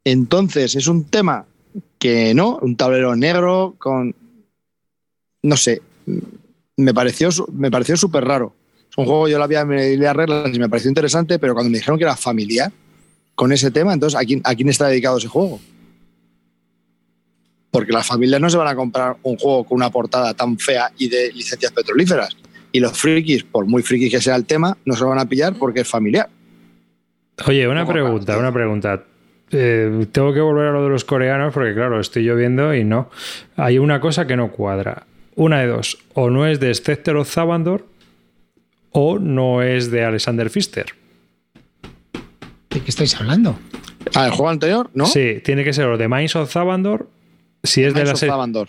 Entonces, 0.04 0.74
es 0.74 0.86
un 0.86 1.04
tema 1.04 1.46
que 1.98 2.34
no, 2.34 2.58
un 2.62 2.76
tablero 2.76 3.14
negro 3.14 3.74
con, 3.78 4.14
no 5.42 5.56
sé, 5.56 5.82
me 6.76 6.94
pareció 6.94 7.28
me 7.52 7.70
pareció 7.70 7.96
súper 7.96 8.24
raro. 8.24 8.54
Es 8.90 8.98
un 8.98 9.04
juego, 9.04 9.28
yo 9.28 9.38
lo 9.38 9.44
había 9.44 9.64
me 9.64 9.76
leí 9.76 9.96
las 9.96 10.16
reglas 10.16 10.50
y 10.52 10.58
me 10.58 10.68
pareció 10.68 10.88
interesante, 10.88 11.38
pero 11.38 11.54
cuando 11.54 11.70
me 11.70 11.78
dijeron 11.78 11.98
que 11.98 12.04
era 12.04 12.16
familiar 12.16 12.72
con 13.34 13.52
ese 13.52 13.70
tema, 13.70 13.92
entonces 13.92 14.18
¿a 14.18 14.24
quién, 14.24 14.40
a 14.44 14.54
quién 14.54 14.68
está 14.68 14.88
dedicado 14.88 15.18
ese 15.18 15.28
juego? 15.28 15.60
Porque 17.70 17.92
las 17.92 18.06
familias 18.06 18.40
no 18.40 18.50
se 18.50 18.56
van 18.56 18.68
a 18.68 18.74
comprar 18.74 19.16
un 19.22 19.36
juego 19.36 19.64
con 19.64 19.76
una 19.76 19.90
portada 19.90 20.34
tan 20.34 20.58
fea 20.58 20.90
y 20.98 21.08
de 21.08 21.32
licencias 21.32 21.72
petrolíferas. 21.72 22.36
Y 22.72 22.80
los 22.80 22.98
frikis, 22.98 23.44
por 23.44 23.66
muy 23.66 23.82
frikis 23.82 24.10
que 24.10 24.20
sea 24.20 24.36
el 24.36 24.44
tema, 24.44 24.76
no 24.84 24.94
se 24.94 25.02
lo 25.02 25.10
van 25.10 25.18
a 25.18 25.26
pillar 25.26 25.54
porque 25.54 25.80
es 25.80 25.88
familiar. 25.88 26.28
Oye, 27.46 27.66
una 27.66 27.86
pregunta, 27.86 28.36
una 28.38 28.52
pregunta. 28.52 29.04
Eh, 29.52 30.06
tengo 30.12 30.32
que 30.32 30.40
volver 30.40 30.68
a 30.68 30.72
lo 30.72 30.84
de 30.84 30.90
los 30.90 31.04
coreanos 31.04 31.52
porque, 31.52 31.74
claro, 31.74 32.00
estoy 32.00 32.24
lloviendo 32.24 32.74
y 32.74 32.84
no. 32.84 33.10
Hay 33.56 33.78
una 33.78 34.00
cosa 34.00 34.26
que 34.26 34.36
no 34.36 34.52
cuadra. 34.52 35.06
Una 35.36 35.60
de 35.60 35.66
dos. 35.68 35.98
O 36.14 36.30
no 36.30 36.46
es 36.46 36.60
de 36.60 36.74
Scepter 36.74 37.16
of 37.16 37.32
Zavandor 37.32 37.86
o 38.92 39.18
no 39.18 39.62
es 39.62 39.90
de 39.90 40.04
Alexander 40.04 40.50
Pfister. 40.50 40.86
¿De 42.70 42.80
qué 42.80 42.90
estáis 42.90 43.16
hablando? 43.16 43.58
Ah, 44.14 44.26
el 44.26 44.32
juego 44.32 44.50
anterior, 44.50 44.90
¿no? 44.94 45.06
Sí, 45.06 45.40
tiene 45.44 45.64
que 45.64 45.72
ser 45.72 45.86
o 45.86 45.98
de 45.98 46.08
Mines 46.08 46.36
of 46.36 46.50
Zavandor 46.50 47.08
si 47.62 47.84
es 47.84 47.94
de 47.94 48.04
la 48.04 48.12
of 48.12 48.18
serie. 48.18 48.32
Zavandor. 48.32 48.68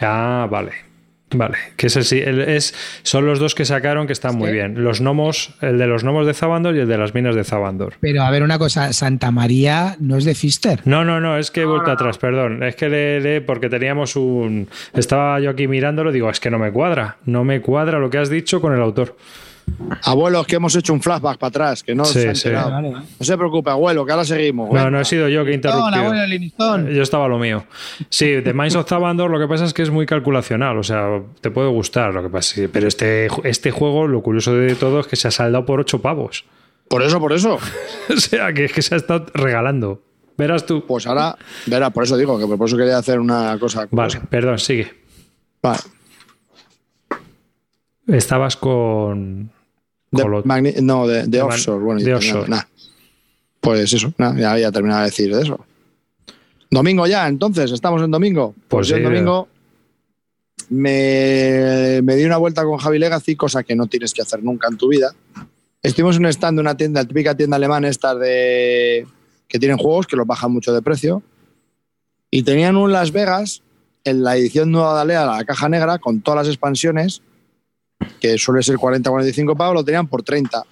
Ah, 0.00 0.46
vale. 0.50 0.72
Vale, 1.34 1.56
que 1.76 1.88
es 1.88 2.12
el, 2.12 2.40
es, 2.40 2.72
son 3.02 3.26
los 3.26 3.40
dos 3.40 3.56
que 3.56 3.64
sacaron 3.64 4.06
que 4.06 4.12
están 4.12 4.36
muy 4.38 4.52
bien. 4.52 4.84
Los 4.84 5.00
gnomos, 5.00 5.56
el 5.60 5.76
de 5.76 5.88
los 5.88 6.04
gnomos 6.04 6.24
de 6.24 6.34
Zavandor 6.34 6.76
y 6.76 6.78
el 6.78 6.86
de 6.88 6.96
las 6.98 7.14
minas 7.14 7.34
de 7.34 7.42
Zavandor. 7.42 7.94
Pero 7.98 8.22
a 8.22 8.30
ver 8.30 8.44
una 8.44 8.60
cosa, 8.60 8.92
Santa 8.92 9.32
María 9.32 9.96
no 9.98 10.16
es 10.18 10.24
de 10.24 10.36
Fister. 10.36 10.82
No, 10.84 11.04
no, 11.04 11.20
no, 11.20 11.36
es 11.36 11.50
que 11.50 11.62
he 11.62 11.64
vuelto 11.64 11.90
atrás, 11.90 12.18
perdón. 12.18 12.62
Es 12.62 12.76
que 12.76 12.88
le, 12.88 13.20
le- 13.20 13.40
porque 13.40 13.68
teníamos 13.68 14.14
un. 14.14 14.68
Estaba 14.94 15.40
yo 15.40 15.50
aquí 15.50 15.66
mirándolo, 15.66 16.12
digo, 16.12 16.30
es 16.30 16.38
que 16.38 16.48
no 16.48 16.60
me 16.60 16.70
cuadra. 16.70 17.16
No 17.26 17.42
me 17.42 17.60
cuadra 17.60 17.98
lo 17.98 18.08
que 18.08 18.18
has 18.18 18.30
dicho 18.30 18.60
con 18.60 18.72
el 18.72 18.80
autor. 18.80 19.16
Abuelos, 20.04 20.46
que 20.46 20.56
hemos 20.56 20.74
hecho 20.74 20.92
un 20.92 21.02
flashback 21.02 21.38
para 21.38 21.48
atrás, 21.48 21.82
que 21.82 21.94
no 21.94 22.04
Sí, 22.04 22.20
se 22.20 22.28
han 22.28 22.36
sí. 22.36 22.48
enterado. 22.48 22.70
Vale, 22.70 22.90
vale. 22.92 23.06
No 23.18 23.24
se 23.26 23.36
preocupe, 23.36 23.70
abuelo, 23.70 24.06
que 24.06 24.12
ahora 24.12 24.24
seguimos. 24.24 24.68
No, 24.68 24.74
Venga. 24.74 24.90
no 24.90 25.00
he 25.00 25.04
sido 25.04 25.28
yo 25.28 25.44
que 25.44 25.50
he 25.50 25.54
interrumpido. 25.54 26.02
abuelo 26.04 26.26
Livingstone. 26.26 26.94
Yo 26.94 27.02
estaba 27.02 27.26
a 27.26 27.28
lo 27.28 27.38
mío. 27.38 27.64
Sí, 28.08 28.36
The 28.42 28.52
Minds 28.54 28.76
of 28.76 28.88
Zavandor 28.88 29.30
lo 29.30 29.38
que 29.38 29.46
pasa 29.46 29.64
es 29.64 29.74
que 29.74 29.82
es 29.82 29.90
muy 29.90 30.06
calculacional, 30.06 30.78
o 30.78 30.82
sea, 30.82 31.20
te 31.40 31.50
puede 31.50 31.68
gustar 31.68 32.14
lo 32.14 32.22
que 32.22 32.28
pasa, 32.30 32.62
pero 32.72 32.88
este, 32.88 33.28
este 33.44 33.70
juego, 33.70 34.06
lo 34.06 34.22
curioso 34.22 34.54
de 34.54 34.74
todo 34.76 35.00
es 35.00 35.06
que 35.06 35.16
se 35.16 35.28
ha 35.28 35.30
saldado 35.30 35.64
por 35.66 35.80
8 35.80 36.00
pavos. 36.00 36.44
Por 36.88 37.02
eso, 37.02 37.18
por 37.20 37.32
eso. 37.32 37.58
O 38.12 38.16
sea, 38.16 38.52
que 38.52 38.64
es 38.66 38.72
que 38.72 38.80
se 38.82 38.94
ha 38.94 38.98
estado 38.98 39.26
regalando. 39.34 40.02
Verás 40.38 40.64
tú. 40.66 40.84
Pues 40.86 41.06
ahora, 41.06 41.36
verá, 41.66 41.90
por 41.90 42.04
eso 42.04 42.16
digo 42.16 42.38
que 42.38 42.46
por 42.56 42.68
eso 42.68 42.76
quería 42.76 42.98
hacer 42.98 43.18
una 43.18 43.58
cosa. 43.58 43.88
Vale, 43.90 44.20
perdón, 44.30 44.58
sigue. 44.58 44.92
Vale. 45.62 45.78
Estabas 48.06 48.56
con... 48.56 49.50
De 50.16 50.82
no, 50.82 51.06
de, 51.06 51.26
de 51.26 51.42
offshore. 51.42 51.82
Bueno, 51.82 52.00
de 52.00 52.14
offshore. 52.14 52.48
nada. 52.48 52.68
Pues 53.60 53.92
eso, 53.92 54.12
nada, 54.18 54.38
ya 54.38 54.52
había 54.52 54.72
terminado 54.72 55.00
de 55.00 55.06
decir 55.06 55.34
de 55.34 55.42
eso. 55.42 55.64
Domingo 56.70 57.06
ya, 57.06 57.28
entonces, 57.28 57.70
estamos 57.72 58.02
en 58.02 58.10
domingo. 58.10 58.54
Pues, 58.54 58.66
Pues 58.68 58.88
yo 58.88 58.96
el 58.96 59.04
domingo 59.04 59.48
me, 60.68 62.00
me 62.02 62.16
di 62.16 62.24
una 62.24 62.36
vuelta 62.36 62.64
con 62.64 62.78
Javi 62.78 62.98
Legacy, 62.98 63.36
cosa 63.36 63.62
que 63.62 63.76
no 63.76 63.86
tienes 63.86 64.12
que 64.12 64.22
hacer 64.22 64.42
nunca 64.42 64.68
en 64.70 64.76
tu 64.76 64.88
vida. 64.88 65.14
Estuvimos 65.82 66.16
en 66.16 66.24
un 66.24 66.30
stand 66.30 66.58
de 66.58 66.60
una 66.60 66.76
tienda, 66.76 67.02
la 67.02 67.08
típica 67.08 67.36
tienda 67.36 67.56
alemana 67.56 67.88
estas 67.88 68.18
de 68.18 69.06
que 69.48 69.58
tienen 69.58 69.78
juegos 69.78 70.06
que 70.06 70.16
los 70.16 70.26
bajan 70.26 70.52
mucho 70.52 70.72
de 70.72 70.82
precio. 70.82 71.22
Y 72.30 72.42
tenían 72.42 72.76
un 72.76 72.92
Las 72.92 73.12
Vegas 73.12 73.62
en 74.04 74.22
la 74.22 74.36
edición 74.36 74.70
nueva 74.70 74.96
de 74.96 75.00
Alea, 75.02 75.26
la 75.26 75.44
caja 75.44 75.68
negra, 75.68 75.98
con 75.98 76.20
todas 76.20 76.46
las 76.46 76.48
expansiones, 76.48 77.22
que 78.20 78.38
suele 78.38 78.62
ser 78.62 78.76
40-45 78.76 79.56
pavos, 79.56 79.74
lo 79.74 79.84
tenían 79.84 80.06
por 80.06 80.22
30. 80.22 80.62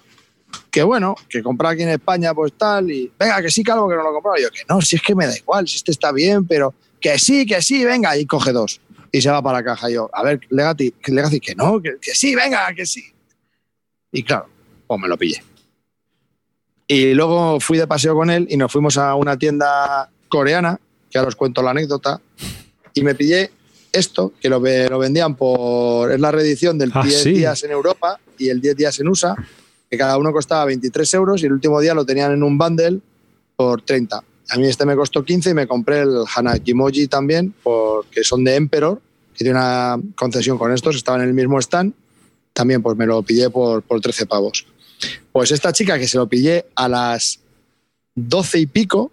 Que 0.71 0.83
bueno, 0.83 1.15
que 1.29 1.41
comprar 1.41 1.73
aquí 1.73 1.83
en 1.83 1.89
España, 1.89 2.33
pues 2.33 2.53
tal, 2.53 2.91
y 2.91 3.11
venga, 3.19 3.41
que 3.41 3.49
sí, 3.49 3.63
Calvo, 3.63 3.89
que 3.89 3.95
no 3.95 4.03
lo 4.03 4.13
compraba. 4.13 4.37
Yo 4.39 4.49
que 4.49 4.61
no, 4.69 4.81
si 4.81 4.95
es 4.95 5.01
que 5.01 5.15
me 5.15 5.25
da 5.25 5.35
igual, 5.35 5.67
si 5.67 5.77
este 5.77 5.91
está 5.91 6.11
bien, 6.11 6.45
pero 6.45 6.73
que 6.99 7.17
sí, 7.19 7.45
que 7.45 7.61
sí, 7.61 7.83
venga, 7.83 8.17
y 8.17 8.25
coge 8.25 8.51
dos. 8.51 8.81
Y 9.11 9.21
se 9.21 9.29
va 9.29 9.41
para 9.41 9.59
la 9.59 9.63
caja. 9.63 9.89
Yo, 9.89 10.09
a 10.13 10.23
ver, 10.23 10.39
Legacy, 10.49 10.93
Legacy 11.07 11.39
que 11.39 11.55
no, 11.55 11.81
que, 11.81 11.97
que 12.01 12.13
sí, 12.13 12.35
venga, 12.35 12.73
que 12.73 12.85
sí. 12.85 13.03
Y 14.11 14.23
claro, 14.23 14.47
pues 14.87 14.99
me 14.99 15.07
lo 15.07 15.17
pillé. 15.17 15.43
Y 16.87 17.13
luego 17.13 17.59
fui 17.59 17.77
de 17.77 17.87
paseo 17.87 18.13
con 18.13 18.29
él 18.29 18.47
y 18.49 18.57
nos 18.57 18.71
fuimos 18.71 18.97
a 18.97 19.15
una 19.15 19.37
tienda 19.37 20.09
coreana, 20.29 20.79
que 21.09 21.17
ahora 21.17 21.29
os 21.29 21.35
cuento 21.35 21.61
la 21.61 21.71
anécdota, 21.71 22.21
y 22.93 23.01
me 23.01 23.15
pillé 23.15 23.51
esto, 23.95 24.33
que 24.39 24.49
lo, 24.49 24.59
lo 24.59 24.99
vendían 24.99 25.35
por. 25.35 26.11
Es 26.11 26.19
la 26.19 26.31
reedición 26.31 26.77
del 26.77 26.91
Ah, 26.93 27.03
10 27.03 27.21
sí. 27.23 27.31
días 27.31 27.63
en 27.63 27.71
Europa 27.71 28.19
y 28.37 28.49
el 28.49 28.61
10 28.61 28.75
días 28.75 28.99
en 28.99 29.07
USA, 29.07 29.35
que 29.89 29.97
cada 29.97 30.17
uno 30.17 30.31
costaba 30.31 30.65
23 30.65 31.13
euros 31.15 31.41
y 31.43 31.45
el 31.45 31.53
último 31.53 31.79
día 31.81 31.93
lo 31.93 32.05
tenían 32.05 32.31
en 32.31 32.43
un 32.43 32.57
bundle 32.57 32.99
por 33.55 33.81
30. 33.81 34.23
A 34.49 34.57
mí 34.57 34.67
este 34.67 34.85
me 34.85 34.95
costó 34.95 35.23
15 35.23 35.49
y 35.49 35.53
me 35.53 35.67
compré 35.67 36.01
el 36.01 36.23
Hanakimoji 36.35 37.07
también, 37.07 37.53
porque 37.63 38.23
son 38.23 38.43
de 38.43 38.55
Emperor, 38.55 39.01
que 39.33 39.43
tiene 39.43 39.57
una 39.59 39.97
concesión 40.15 40.57
con 40.57 40.71
estos, 40.71 40.95
estaban 40.95 41.21
en 41.21 41.29
el 41.29 41.33
mismo 41.33 41.59
stand. 41.59 41.93
También 42.53 42.81
pues 42.81 42.95
me 42.95 43.05
lo 43.05 43.21
pillé 43.23 43.49
por, 43.49 43.81
por 43.81 43.99
13 43.99 44.27
pavos. 44.27 44.65
Pues 45.31 45.51
esta 45.51 45.73
chica 45.73 45.97
que 45.99 46.07
se 46.07 46.17
lo 46.17 46.27
pillé 46.27 46.65
a 46.75 46.87
las 46.87 47.39
12 48.15 48.59
y 48.59 48.65
pico, 48.67 49.11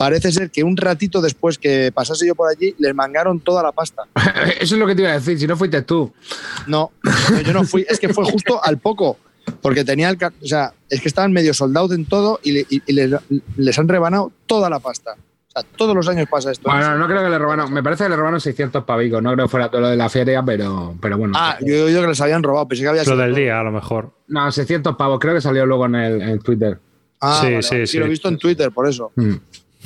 parece 0.00 0.32
ser 0.32 0.50
que 0.50 0.64
un 0.64 0.78
ratito 0.78 1.20
después 1.20 1.58
que 1.58 1.92
pasase 1.92 2.26
yo 2.26 2.34
por 2.34 2.48
allí, 2.48 2.74
les 2.78 2.94
mangaron 2.94 3.38
toda 3.38 3.62
la 3.62 3.70
pasta. 3.70 4.04
Eso 4.58 4.74
es 4.74 4.80
lo 4.80 4.86
que 4.86 4.94
te 4.94 5.02
iba 5.02 5.10
a 5.10 5.18
decir, 5.18 5.38
si 5.38 5.46
no 5.46 5.58
fuiste 5.58 5.82
tú. 5.82 6.10
No, 6.66 6.90
no, 7.02 7.40
yo 7.42 7.52
no 7.52 7.64
fui, 7.64 7.84
es 7.86 8.00
que 8.00 8.08
fue 8.08 8.24
justo 8.24 8.64
al 8.64 8.78
poco, 8.78 9.18
porque 9.60 9.84
tenía 9.84 10.08
el, 10.08 10.16
o 10.42 10.46
sea, 10.46 10.72
es 10.88 11.02
que 11.02 11.08
estaban 11.08 11.32
medio 11.32 11.52
soldados 11.52 11.92
en 11.92 12.06
todo 12.06 12.40
y, 12.42 12.52
le- 12.52 12.66
y- 12.70 12.80
y 12.86 12.92
les, 12.94 13.10
les 13.58 13.78
han 13.78 13.88
rebanado 13.88 14.32
toda 14.46 14.70
la 14.70 14.78
pasta. 14.80 15.12
O 15.12 15.52
sea, 15.52 15.62
todos 15.76 15.94
los 15.94 16.08
años 16.08 16.28
pasa 16.30 16.50
esto. 16.52 16.70
Bueno, 16.70 16.96
no 16.96 17.06
creo 17.06 17.22
que 17.22 17.28
le 17.28 17.38
robaron. 17.38 17.70
Me 17.70 17.82
parece 17.82 18.04
que 18.04 18.10
le 18.10 18.16
robaron 18.16 18.40
600 18.40 18.84
pavicos. 18.84 19.20
No 19.22 19.34
creo 19.34 19.44
que 19.46 19.50
fuera 19.50 19.68
todo 19.70 19.82
lo 19.82 19.88
de 19.88 19.96
la 19.96 20.08
feria, 20.08 20.42
pero, 20.44 20.94
pero 21.02 21.18
bueno. 21.18 21.34
Ah, 21.36 21.58
yo 21.60 21.74
he 21.74 21.82
oído 21.82 22.00
que 22.00 22.06
les 22.08 22.20
habían 22.22 22.42
robado, 22.42 22.66
pensé 22.68 22.84
que 22.84 22.88
había 22.88 23.02
Lo 23.02 23.04
sido 23.04 23.16
del 23.18 23.32
todo. 23.32 23.40
día, 23.40 23.60
a 23.60 23.64
lo 23.64 23.72
mejor. 23.72 24.12
No, 24.28 24.50
600 24.50 24.96
pavos. 24.96 25.18
Creo 25.20 25.34
que 25.34 25.40
salió 25.42 25.66
luego 25.66 25.84
en, 25.86 25.94
el, 25.96 26.22
en 26.22 26.38
Twitter. 26.38 26.78
Ah, 27.20 27.38
Sí, 27.42 27.46
vale, 27.50 27.62
sí, 27.62 27.74
vale. 27.74 27.86
sí. 27.88 27.98
lo 27.98 28.06
he 28.06 28.08
visto 28.08 28.28
en 28.28 28.38
Twitter, 28.38 28.70
por 28.70 28.88
eso. 28.88 29.10
Mm. 29.16 29.32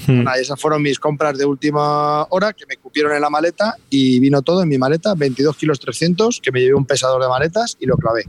Hmm. 0.07 0.25
Nada, 0.25 0.39
esas 0.39 0.61
fueron 0.61 0.83
mis 0.83 0.99
compras 0.99 1.39
de 1.39 1.45
última 1.45 2.25
hora 2.25 2.53
que 2.53 2.67
me 2.67 2.77
cupieron 2.77 3.13
en 3.15 3.21
la 3.21 3.31
maleta 3.31 3.77
y 3.91 4.19
vino 4.19 4.43
todo 4.43 4.63
en 4.63 4.69
mi 4.69 4.77
maleta, 4.77 5.15
22 5.15 5.57
kilos 5.57 5.79
300, 5.79 6.41
que 6.41 6.51
me 6.51 6.61
llevé 6.61 6.75
un 6.75 6.85
pesador 6.85 7.23
de 7.23 7.29
maletas 7.29 7.77
y 7.81 7.87
lo 7.87 7.97
clavé. 7.97 8.25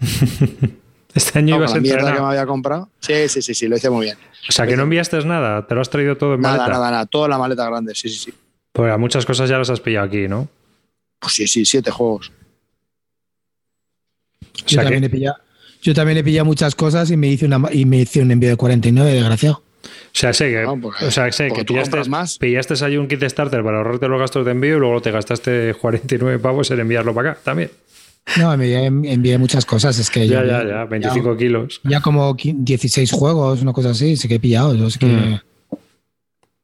Este 1.14 1.38
año 1.38 1.54
Con 1.54 1.60
ibas 1.62 1.72
a 1.72 1.76
la 1.76 1.80
mierda 1.80 2.12
que 2.14 2.20
me 2.20 2.26
había 2.26 2.44
comprado. 2.46 2.90
Sí, 3.00 3.26
sí, 3.28 3.40
sí, 3.40 3.54
sí, 3.54 3.68
lo 3.68 3.76
hice 3.76 3.88
muy 3.88 4.04
bien. 4.04 4.18
O 4.50 4.52
sea, 4.52 4.66
que 4.66 4.76
no 4.76 4.82
enviaste 4.82 5.24
nada, 5.24 5.66
te 5.66 5.74
lo 5.74 5.80
has 5.80 5.88
traído 5.88 6.18
todo 6.18 6.34
en 6.34 6.42
Nada, 6.42 6.58
maleta. 6.58 6.72
nada, 6.74 6.90
nada, 6.90 7.06
toda 7.06 7.26
la 7.26 7.38
maleta 7.38 7.64
grande, 7.64 7.94
sí, 7.94 8.10
sí, 8.10 8.18
sí. 8.18 8.34
Pues 8.72 8.92
a 8.92 8.98
muchas 8.98 9.24
cosas 9.24 9.48
ya 9.48 9.56
las 9.56 9.70
has 9.70 9.80
pillado 9.80 10.04
aquí, 10.06 10.28
¿no? 10.28 10.46
Pues 11.18 11.32
sí, 11.32 11.46
sí, 11.46 11.64
siete 11.64 11.90
juegos. 11.90 12.30
O 14.62 14.66
Yo 14.66 14.82
también, 14.82 15.00
que- 15.00 15.06
he 15.06 15.10
pillado, 15.10 15.36
yo 15.80 15.94
también 15.94 16.18
he 16.18 16.24
pillado 16.24 16.44
muchas 16.44 16.74
cosas 16.74 17.10
y 17.10 17.16
me 17.16 17.28
hice, 17.28 17.46
una, 17.46 17.62
y 17.72 17.86
me 17.86 18.00
hice 18.00 18.20
un 18.20 18.30
envío 18.30 18.50
de 18.50 18.56
49, 18.56 19.10
desgraciado. 19.14 19.62
O 19.86 20.18
sea, 20.18 20.32
sé 20.32 20.50
que, 20.50 20.62
No, 20.62 20.80
porque- 20.80 21.04
o 21.06 21.10
sea, 21.10 21.30
sé 21.32 21.50
que 21.50 21.64
pillaste, 21.64 22.08
más. 22.08 22.38
pillaste 22.38 22.74
ahí 22.84 22.96
un 22.96 23.06
kit 23.08 23.22
starter 23.28 23.62
para 23.62 23.78
ahorrarte 23.78 24.08
los 24.08 24.18
gastos 24.20 24.44
de 24.44 24.52
envío 24.52 24.76
y 24.76 24.80
luego 24.80 25.00
te 25.02 25.10
gastaste 25.10 25.74
49 25.80 26.38
pavos 26.38 26.70
en 26.70 26.80
enviarlo 26.80 27.14
para 27.14 27.32
acá 27.32 27.40
también. 27.42 27.70
No, 28.38 28.52
envié, 28.52 28.86
envié 28.86 29.38
muchas 29.38 29.64
cosas. 29.64 29.98
Es 29.98 30.10
que 30.10 30.26
Ya, 30.26 30.42
yo- 30.42 30.48
ya, 30.48 30.64
ya, 30.66 30.84
25 30.84 31.36
kilos. 31.36 31.80
Ya 31.84 32.00
como 32.00 32.36
qui- 32.36 32.56
16 32.58 33.12
juegos, 33.12 33.62
una 33.62 33.72
cosa 33.72 33.90
así, 33.90 34.16
sí 34.16 34.26
que 34.26 34.34
he 34.36 34.40
pillado. 34.40 34.74
Yo 34.74 34.86
es 34.88 34.98
que, 34.98 35.06
Mm. 35.06 35.40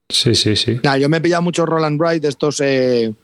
Sí, 0.09 0.35
sí, 0.35 0.57
sí. 0.57 0.79
Nada, 0.83 0.99
yo 0.99 1.09
me 1.09 1.17
he 1.19 1.21
pillado 1.21 1.41
muchos 1.43 1.67
Roland 1.67 1.99
Wright 1.99 2.23
de 2.23 2.29
estos 2.29 2.61
eh, 2.61 3.15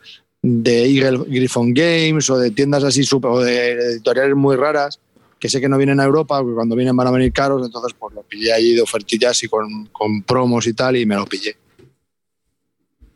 de 0.41 0.85
Eagle 0.87 1.19
Griffon 1.29 1.75
Games 1.75 2.31
o 2.31 2.39
de 2.39 2.51
tiendas 2.51 2.83
así 2.85 3.03
super, 3.05 3.31
o 3.31 3.41
de 3.41 3.73
editoriales 3.73 4.35
muy 4.37 4.57
raras 4.57 4.99
que 5.39 5.49
sé 5.49 5.61
que 5.61 5.69
no 5.69 5.77
vienen 5.79 6.01
a 6.01 6.05
Europa 6.05 6.39
porque 6.41 6.55
cuando 6.55 6.75
vienen 6.77 6.97
van 6.97 7.07
a 7.07 7.11
venir 7.11 7.33
caros, 7.33 7.65
entonces 7.65 7.95
pues 7.99 8.15
lo 8.15 8.23
pillé 8.23 8.53
allí 8.53 8.75
de 8.75 8.83
ofertillas 8.83 9.43
y 9.45 9.49
con, 9.49 9.87
con 9.87 10.23
promos 10.23 10.67
y 10.67 10.73
tal 10.75 10.97
y 10.97 11.07
me 11.07 11.15
lo 11.17 11.27
pillé. 11.27 11.57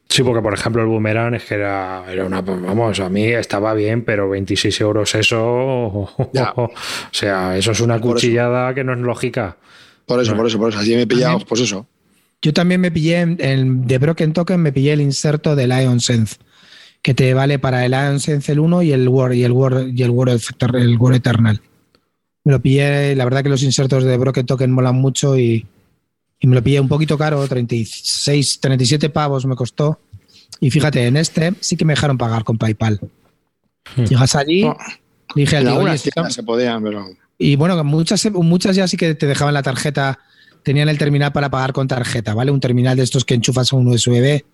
Sí, 0.09 0.23
porque 0.23 0.43
por 0.43 0.53
ejemplo 0.53 0.83
el 0.83 0.89
boomerang 0.89 1.35
es 1.35 1.45
que 1.45 1.55
era, 1.55 2.05
era 2.13 2.27
una. 2.27 2.43
Vamos, 2.43 3.01
a 3.01 3.09
mí 3.09 3.25
estaba 3.25 3.73
bien, 3.73 4.05
pero 4.05 4.29
26 4.29 4.81
euros 4.83 5.15
eso. 5.15 6.11
Ya. 6.35 6.53
O 6.55 6.71
sea, 7.11 7.57
eso 7.57 7.71
es 7.73 7.81
una 7.81 7.95
Por 7.95 8.03
eso. 8.11 8.13
cuchillada 8.15 8.75
que 8.75 8.85
no 8.85 8.93
es 8.93 8.99
lógica. 8.99 9.57
Por 10.05 10.21
eso, 10.21 10.33
No. 10.33 10.37
por 10.37 10.47
eso, 10.49 10.59
por 10.59 10.69
eso. 10.69 10.79
Así 10.81 10.95
me 10.95 11.03
he 11.03 11.07
pillado, 11.07 11.33
También- 11.39 11.49
pues 11.49 11.61
eso. 11.63 11.87
Yo 12.43 12.53
también 12.53 12.81
me 12.81 12.91
pillé 12.91 13.21
en, 13.21 13.37
en- 13.41 13.87
de 13.87 13.99
Broken 13.99 14.33
Token, 14.33 14.61
me 14.61 14.73
pillé 14.73 14.93
el 14.93 15.01
inserto 15.01 15.55
del 15.57 15.71
Ion 15.71 16.01
Sense, 16.01 16.37
que 17.01 17.15
te 17.15 17.33
vale 17.35 17.59
para 17.59 17.87
el 17.87 17.93
Ion 17.93 18.19
Sense 18.21 18.51
el 18.53 18.59
1 18.59 18.83
y 18.83 18.93
el 18.93 19.09
War 19.09 19.33
y 19.33 19.45
el 19.45 19.53
War 19.53 19.87
y 19.95 20.03
el 20.03 20.11
Eter- 20.11 20.77
el 20.77 20.99
War 20.99 21.15
Eternal. 21.15 21.61
Me 22.45 22.53
lo 22.53 22.61
pillé, 22.61 23.15
la 23.15 23.25
verdad 23.25 23.43
que 23.43 23.49
los 23.49 23.63
insertos 23.63 24.05
de 24.05 24.17
Broken 24.17 24.47
Token 24.47 24.71
molan 24.73 24.97
mucho 24.97 25.39
y, 25.39 25.67
y 26.41 26.47
me 26.47 26.55
lo 26.57 26.63
pillé 26.63 26.81
un 26.81 26.89
poquito 26.89 27.17
caro, 27.17 27.47
36, 27.47 28.59
37 28.61 29.11
pavos 29.11 29.47
me 29.47 29.55
costó. 29.55 30.01
Y 30.61 30.71
fíjate, 30.71 31.07
en 31.07 31.17
este 31.17 31.55
sí 31.61 31.77
que 31.77 31.85
me 31.85 31.93
dejaron 31.93 32.19
pagar 32.19 32.45
con 32.45 32.59
PayPal. 32.59 33.01
Hmm. 33.97 34.05
Llegas 34.05 34.35
allí, 34.35 34.63
No. 34.65 34.77
dije 35.35 35.57
al 35.57 35.63
tío, 35.65 35.71
"Oye, 35.73 35.79
algunas 35.79 36.01
si 36.01 36.11
tiendas 36.11 36.35
se 36.35 36.43
podían, 36.43 36.83
pero. 36.83 37.07
y 37.39 37.57
bueno, 37.57 37.83
muchas, 37.85 38.25
muchas 38.33 38.77
ya 38.77 38.87
sí 38.89 38.97
que 38.97 39.15
te 39.15 39.27
dejaban 39.27 39.55
la 39.55 39.63
tarjeta, 39.63 40.19
tenían 40.63 40.89
el 40.89 40.99
terminal 40.99 41.33
para 41.33 41.51
pagar 41.51 41.73
con 41.73 41.89
tarjeta, 41.89 42.35
¿vale? 42.35 42.51
Un 42.53 42.61
terminal 42.61 42.97
de 42.97 43.03
estos 43.05 43.25
que 43.25 43.35
enchufas 43.35 43.73
a 43.73 43.77
un 43.77 43.87
USB. 43.89 44.45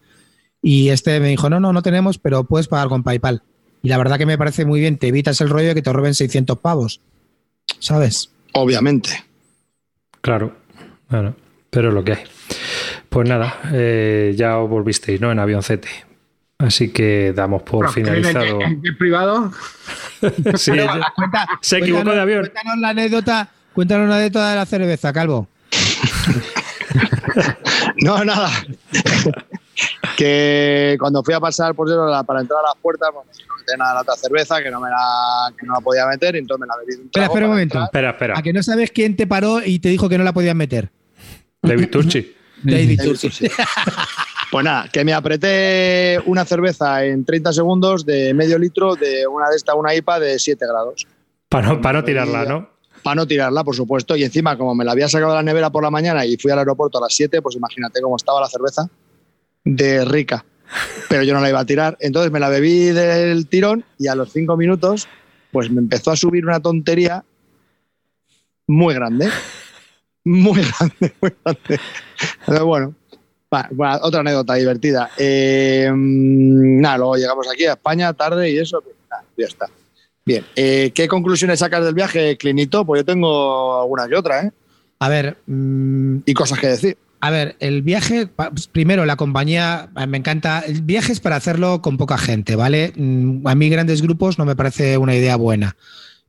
Y 0.62 0.89
este 0.89 1.20
me 1.20 1.28
dijo, 1.28 1.48
no, 1.51 1.60
no, 1.60 1.73
no 1.73 1.82
tenemos, 1.82 2.19
pero 2.19 2.44
puedes 2.44 2.69
pagar 2.69 2.89
con 2.89 3.02
PayPal. 3.02 3.43
Y 3.82 3.88
la 3.88 3.98
verdad 3.98 4.19
que 4.19 4.27
me 4.27 4.37
parece 4.38 4.64
muy 4.64 4.80
bien, 4.80 4.98
te 4.98 5.09
evitas 5.09 5.40
el 5.40 5.48
rollo 5.51 5.69
de 5.69 5.74
que 5.74 5.82
te 5.82 5.93
roben 5.93 6.14
600 6.14 6.59
pavos, 6.59 7.01
¿sabes? 7.79 8.30
Obviamente. 8.53 9.24
Claro. 10.21 10.56
Bueno, 11.09 11.35
pero 11.71 11.88
es 11.88 11.95
lo 11.95 12.05
que 12.05 12.13
hay. 12.13 12.24
Pues 13.09 13.29
nada, 13.29 13.59
eh, 13.72 14.35
ya 14.37 14.59
os 14.59 14.69
volvisteis, 14.69 15.21
¿no? 15.21 15.32
En 15.32 15.38
avioncete. 15.38 15.88
Así 16.59 16.90
que 16.90 17.32
damos 17.35 17.63
por 17.63 17.90
finalizado. 17.93 18.61
¿En 18.63 18.82
privado? 18.98 19.53
Sí, 20.56 20.72
ya- 20.74 21.13
Cuenta- 21.14 21.47
se 21.61 21.79
equivocó 21.79 22.11
de 22.11 22.21
avión. 22.21 22.40
Cuéntanos 22.40 22.79
la 22.79 22.88
anécdota, 22.88 23.48
cuéntanos 23.72 24.09
la 24.09 24.16
anécdota 24.16 24.51
de 24.51 24.56
la 24.56 24.66
cerveza, 24.66 25.13
Calvo. 25.13 25.47
No, 28.03 28.24
nada. 28.24 28.51
Que 30.16 30.97
cuando 30.98 31.23
fui 31.23 31.35
a 31.35 31.40
pasar 31.40 31.74
por 31.74 31.89
eso, 31.89 32.07
la- 32.07 32.23
para 32.24 32.40
entrar 32.40 32.61
a 32.61 32.69
las 32.69 32.77
puertas, 32.82 33.11
pues, 33.13 33.27
me 33.27 33.32
dijeron 33.32 33.57
que 33.59 33.65
tenía 33.65 33.95
la 33.95 34.01
otra 34.01 34.16
cerveza, 34.16 34.63
que 34.63 34.71
no, 34.71 34.81
me 34.81 34.90
la, 34.90 35.53
que 35.59 35.66
no 35.66 35.74
la 35.74 35.81
podía 35.81 36.07
meter, 36.07 36.35
y 36.37 36.39
entonces 36.39 36.61
me 36.61 36.66
la 36.66 36.77
bebí 36.77 36.95
de 36.95 37.01
un 37.03 37.07
Espera, 37.07 37.24
trago 37.27 37.32
espera 37.35 37.47
un 37.47 37.53
momento. 37.53 37.74
entrar. 37.74 37.85
Espera, 37.85 38.11
espera. 38.11 38.39
¿A 38.39 38.43
que 38.43 38.53
no 38.53 38.63
sabes 38.63 38.90
quién 38.90 39.16
te 39.16 39.27
paró 39.27 39.63
y 39.65 39.79
te 39.79 39.89
dijo 39.89 40.09
que 40.09 40.19
no 40.19 40.24
la 40.24 40.32
podías 40.32 40.55
meter? 40.55 40.90
David 41.63 41.89
Turchi. 41.93 42.35
David 42.63 42.98
David 42.98 43.19
Turchi. 43.21 43.48
Pues 44.51 44.65
nada, 44.65 44.89
que 44.90 45.05
me 45.05 45.13
apreté 45.13 46.19
una 46.27 46.45
cerveza 46.45 47.05
en 47.05 47.24
30 47.24 47.53
segundos 47.53 48.05
de 48.07 48.32
medio 48.35 48.59
litro 48.59 48.95
de 48.97 49.27
una 49.27 49.51
de 49.51 49.57
esta, 49.57 49.74
una 49.74 49.95
IPA 49.95 50.21
de 50.21 50.39
7 50.39 50.65
grados. 50.66 51.07
Para 51.51 51.69
no, 51.69 51.81
para 51.81 52.01
no 52.01 52.05
tirarla, 52.05 52.45
¿no? 52.47 52.71
Para 53.03 53.15
no 53.16 53.27
tirarla, 53.27 53.63
por 53.63 53.77
supuesto. 53.77 54.16
Y 54.16 54.24
encima, 54.24 54.57
como 54.57 54.74
me 54.74 54.85
la 54.85 54.93
había 54.93 55.07
sacado 55.09 55.32
de 55.32 55.37
la 55.37 55.43
nevera 55.43 55.71
por 55.71 55.82
la 55.85 55.90
mañana 55.90 56.24
y 56.27 56.37
fui 56.39 56.51
al 56.51 56.59
aeropuerto 56.59 56.98
a 56.98 57.03
las 57.03 57.15
7, 57.15 57.40
pues 57.43 57.57
imagínate 57.57 58.01
cómo 58.01 58.16
estaba 58.16 58.40
la 58.40 58.48
cerveza 58.48 58.89
de 59.69 60.05
rica. 60.05 60.45
Pero 61.09 61.22
yo 61.22 61.35
no 61.35 61.40
la 61.40 61.48
iba 61.48 61.61
a 61.61 61.64
tirar. 61.64 61.97
Entonces 62.01 62.32
me 62.32 62.40
la 62.40 62.48
bebí 62.48 62.87
del 62.87 63.47
tirón 63.47 63.85
y 63.98 64.09
a 64.09 64.14
los 64.14 64.32
5 64.32 64.56
minutos, 64.56 65.09
pues 65.53 65.71
me 65.71 65.80
empezó 65.80 66.11
a 66.11 66.16
subir 66.16 66.45
una 66.45 66.61
tontería 66.61 67.24
muy 68.66 68.95
grande. 68.95 69.29
Muy 70.24 70.63
grande, 70.63 71.14
muy 71.21 71.32
grande. 71.43 71.80
Pero 72.47 72.66
bueno, 72.66 72.95
va, 73.53 73.69
va, 73.79 74.01
otra 74.03 74.21
anécdota 74.21 74.55
divertida. 74.55 75.11
Eh, 75.16 75.90
nada, 75.95 76.98
luego 76.98 77.16
llegamos 77.16 77.47
aquí 77.51 77.64
a 77.64 77.72
España 77.72 78.13
tarde 78.13 78.51
y 78.51 78.59
eso, 78.59 78.80
pues, 78.80 78.97
ya 79.37 79.47
está. 79.47 79.66
Bien, 80.24 80.45
eh, 80.56 80.93
¿qué 80.95 81.09
conclusiones 81.09 81.61
sacas 81.61 81.85
del 81.85 81.95
viaje, 81.95 82.37
Clinito? 82.37 82.85
Pues 82.85 83.01
yo 83.01 83.05
tengo 83.06 83.80
alguna 83.80 84.06
que 84.06 84.16
otra, 84.16 84.43
¿eh? 84.43 84.53
A 84.98 85.09
ver, 85.09 85.38
mm, 85.47 86.19
Y 86.27 86.35
cosas 86.35 86.59
que 86.59 86.66
decir. 86.66 86.98
A 87.21 87.30
ver, 87.30 87.56
el 87.59 87.82
viaje, 87.82 88.29
pues, 88.29 88.69
primero 88.69 89.05
la 89.05 89.16
compañía, 89.16 89.90
eh, 89.97 90.06
me 90.06 90.19
encanta, 90.19 90.61
el 90.61 90.82
viaje 90.82 91.13
es 91.13 91.21
para 91.21 91.37
hacerlo 91.37 91.82
con 91.82 91.97
poca 91.97 92.16
gente, 92.16 92.55
¿vale? 92.55 92.93
Mm, 92.97 93.47
A 93.47 93.55
mí 93.56 93.69
grandes 93.69 94.03
grupos 94.03 94.38
no 94.38 94.45
me 94.45 94.55
parece 94.55 94.98
una 94.98 95.16
idea 95.16 95.35
buena. 95.37 95.77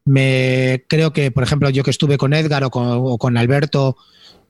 Me 0.06 0.86
creo 0.88 1.14
que, 1.14 1.30
por 1.30 1.44
ejemplo, 1.44 1.70
yo 1.70 1.84
que 1.84 1.92
estuve 1.92 2.18
con 2.18 2.34
Edgar 2.34 2.64
o 2.64 2.72
con, 2.72 2.88
o 2.88 3.18
con 3.20 3.38
Alberto, 3.38 3.98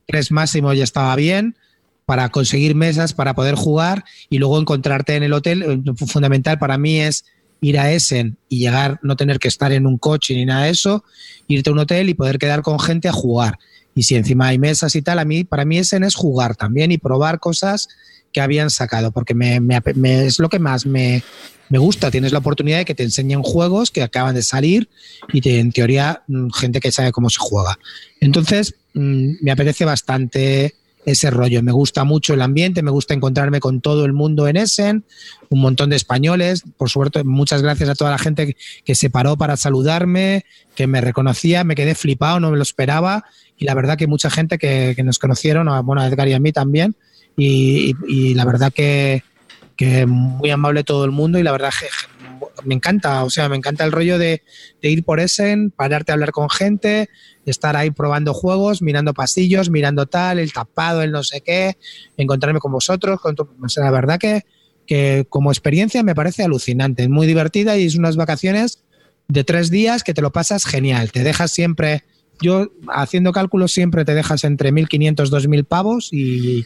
tres 0.07 0.31
máximo 0.31 0.73
ya 0.73 0.83
estaba 0.83 1.15
bien 1.15 1.57
para 2.05 2.29
conseguir 2.29 2.73
mesas, 2.73 3.13
para 3.13 3.35
poder 3.35 3.55
jugar 3.55 4.05
y 4.29 4.39
luego 4.39 4.59
encontrarte 4.59 5.15
en 5.15 5.23
el 5.23 5.33
hotel. 5.33 5.63
Eh, 5.63 6.05
Fundamental 6.07 6.57
para 6.57 6.77
mí 6.77 7.01
es 7.01 7.25
ir 7.61 7.77
a 7.77 7.91
Essen 7.91 8.37
y 8.47 8.59
llegar, 8.59 8.99
no 9.03 9.15
tener 9.17 9.39
que 9.39 9.49
estar 9.49 9.73
en 9.73 9.85
un 9.85 9.97
coche 9.97 10.33
ni 10.35 10.45
nada 10.45 10.63
de 10.63 10.71
eso, 10.71 11.03
irte 11.47 11.69
a 11.69 11.73
un 11.73 11.79
hotel 11.79 12.07
y 12.09 12.13
poder 12.13 12.39
quedar 12.39 12.61
con 12.61 12.79
gente 12.79 13.09
a 13.09 13.11
jugar. 13.11 13.59
Y 13.99 14.03
si 14.03 14.15
encima 14.15 14.47
hay 14.47 14.57
mesas 14.59 14.95
y 14.95 15.01
tal, 15.01 15.19
a 15.19 15.25
mí, 15.25 15.43
para 15.43 15.65
mí 15.65 15.77
Essen 15.77 16.05
es 16.05 16.15
jugar 16.15 16.55
también 16.55 16.89
y 16.93 16.97
probar 16.97 17.41
cosas 17.41 17.89
que 18.31 18.39
habían 18.39 18.69
sacado, 18.69 19.11
porque 19.11 19.33
me, 19.33 19.59
me- 19.59 19.81
me- 19.95 20.25
es 20.25 20.39
lo 20.39 20.47
que 20.47 20.57
más 20.57 20.85
me, 20.85 21.21
me 21.67 21.79
gusta. 21.79 22.09
Tienes 22.09 22.31
la 22.31 22.39
oportunidad 22.39 22.77
de 22.77 22.85
que 22.85 22.95
te 22.95 23.03
enseñen 23.03 23.43
juegos 23.43 23.91
que 23.91 24.01
acaban 24.01 24.35
de 24.35 24.41
salir 24.41 24.87
y 25.33 25.41
te- 25.41 25.59
en 25.59 25.73
teoría 25.73 26.23
mm, 26.27 26.49
gente 26.51 26.79
que 26.79 26.93
sabe 26.93 27.11
cómo 27.11 27.29
se 27.29 27.39
juega. 27.41 27.77
Entonces, 28.21 28.73
mm, 28.93 29.31
me 29.41 29.51
apetece 29.51 29.83
bastante 29.83 30.75
ese 31.05 31.29
rollo. 31.29 31.61
Me 31.61 31.71
gusta 31.73 32.05
mucho 32.05 32.33
el 32.33 32.41
ambiente, 32.41 32.81
me 32.83 32.91
gusta 32.91 33.13
encontrarme 33.13 33.59
con 33.59 33.81
todo 33.81 34.05
el 34.05 34.13
mundo 34.13 34.47
en 34.47 34.55
Essen, 34.55 35.03
un 35.49 35.59
montón 35.59 35.89
de 35.89 35.97
españoles. 35.97 36.63
Por 36.77 36.89
suerte, 36.89 37.25
muchas 37.25 37.61
gracias 37.61 37.89
a 37.89 37.95
toda 37.95 38.11
la 38.11 38.17
gente 38.17 38.45
que, 38.47 38.55
que 38.85 38.95
se 38.95 39.09
paró 39.09 39.35
para 39.35 39.57
saludarme, 39.57 40.45
que 40.75 40.87
me 40.87 41.01
reconocía, 41.01 41.65
me 41.65 41.75
quedé 41.75 41.95
flipado, 41.95 42.39
no 42.39 42.49
me 42.51 42.57
lo 42.57 42.63
esperaba. 42.63 43.25
Y 43.59 43.65
la 43.65 43.75
verdad 43.75 43.97
que 43.97 44.07
mucha 44.07 44.29
gente 44.31 44.57
que, 44.57 44.93
que 44.95 45.03
nos 45.03 45.19
conocieron, 45.19 45.67
bueno, 45.85 46.01
a 46.01 46.07
Edgar 46.07 46.27
y 46.29 46.33
a 46.33 46.39
mí 46.39 46.51
también. 46.53 46.95
Y, 47.35 47.93
y- 48.07 48.33
la 48.33 48.45
verdad 48.45 48.71
que, 48.73 49.23
que 49.75 50.05
muy 50.05 50.49
amable 50.49 50.83
todo 50.83 51.03
el 51.05 51.11
mundo 51.11 51.37
y 51.39 51.43
la 51.43 51.51
verdad 51.51 51.69
que 51.77 51.87
me 52.63 52.73
encanta, 52.75 53.23
o 53.25 53.29
sea, 53.29 53.49
me 53.49 53.57
encanta 53.57 53.83
el 53.83 53.91
rollo 53.91 54.17
de, 54.17 54.41
de 54.81 54.89
ir 54.89 55.03
por 55.03 55.19
Essen, 55.19 55.71
pararte 55.71 56.11
a 56.11 56.15
hablar 56.15 56.31
con 56.31 56.49
gente, 56.49 57.07
estar 57.45 57.75
ahí 57.75 57.91
probando 57.91 58.33
juegos, 58.33 58.81
mirando 58.81 59.13
pasillos, 59.13 59.69
mirando 59.69 60.05
tal, 60.05 60.39
el 60.39 60.53
tapado, 60.53 61.01
el 61.01 61.11
no 61.11 61.23
sé 61.23 61.41
qué, 61.41 61.73
encontrarme 62.17 62.59
con 62.59 62.71
vosotros, 62.71 63.19
con 63.19 63.35
tu- 63.35 63.49
o 63.61 63.69
sea, 63.69 63.83
la 63.85 63.91
verdad 63.91 64.19
que, 64.19 64.43
que 64.85 65.25
como 65.29 65.51
experiencia 65.51 66.01
me 66.03 66.15
parece 66.15 66.43
alucinante, 66.43 67.07
muy 67.09 67.27
divertida 67.27 67.77
y 67.77 67.85
es 67.85 67.95
unas 67.95 68.15
vacaciones 68.15 68.83
de 69.27 69.43
tres 69.43 69.69
días 69.69 70.03
que 70.03 70.13
te 70.13 70.21
lo 70.21 70.31
pasas 70.31 70.65
genial, 70.65 71.11
te 71.11 71.23
dejas 71.23 71.51
siempre, 71.51 72.03
yo 72.41 72.71
haciendo 72.93 73.31
cálculos 73.31 73.71
siempre 73.71 74.05
te 74.05 74.13
dejas 74.13 74.43
entre 74.43 74.71
1.500, 74.71 75.15
2.000 75.29 75.65
pavos 75.65 76.09
y, 76.11 76.65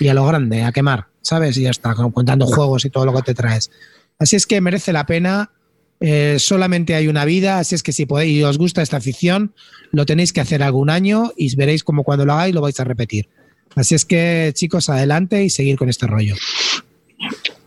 y 0.00 0.08
a 0.08 0.14
lo 0.14 0.26
grande, 0.26 0.62
a 0.62 0.72
quemar, 0.72 1.06
¿sabes? 1.22 1.56
Y 1.56 1.62
ya 1.62 1.70
está, 1.70 1.94
contando 1.94 2.46
juegos 2.46 2.84
y 2.84 2.90
todo 2.90 3.06
lo 3.06 3.14
que 3.14 3.22
te 3.22 3.34
traes. 3.34 3.70
Así 4.18 4.36
es 4.36 4.46
que 4.46 4.60
merece 4.60 4.92
la 4.92 5.06
pena. 5.06 5.50
eh, 6.00 6.36
solamente 6.38 6.94
hay 6.94 7.08
una 7.08 7.24
vida, 7.24 7.58
así 7.58 7.74
es 7.74 7.82
que 7.82 7.92
si 7.92 8.04
podéis 8.04 8.38
y 8.38 8.42
os 8.42 8.58
gusta 8.58 8.82
esta 8.82 8.98
afición, 8.98 9.54
lo 9.90 10.04
tenéis 10.06 10.32
que 10.32 10.40
hacer 10.40 10.62
algún 10.62 10.90
año 10.90 11.32
y 11.36 11.54
veréis 11.56 11.82
como 11.84 12.04
cuando 12.04 12.24
lo 12.26 12.32
hagáis 12.34 12.54
lo 12.54 12.60
vais 12.60 12.78
a 12.80 12.84
repetir. 12.84 13.28
Así 13.74 13.94
es 13.94 14.04
que, 14.04 14.52
chicos, 14.54 14.88
adelante 14.88 15.42
y 15.42 15.50
seguir 15.50 15.76
con 15.76 15.88
este 15.88 16.06
rollo. 16.06 16.34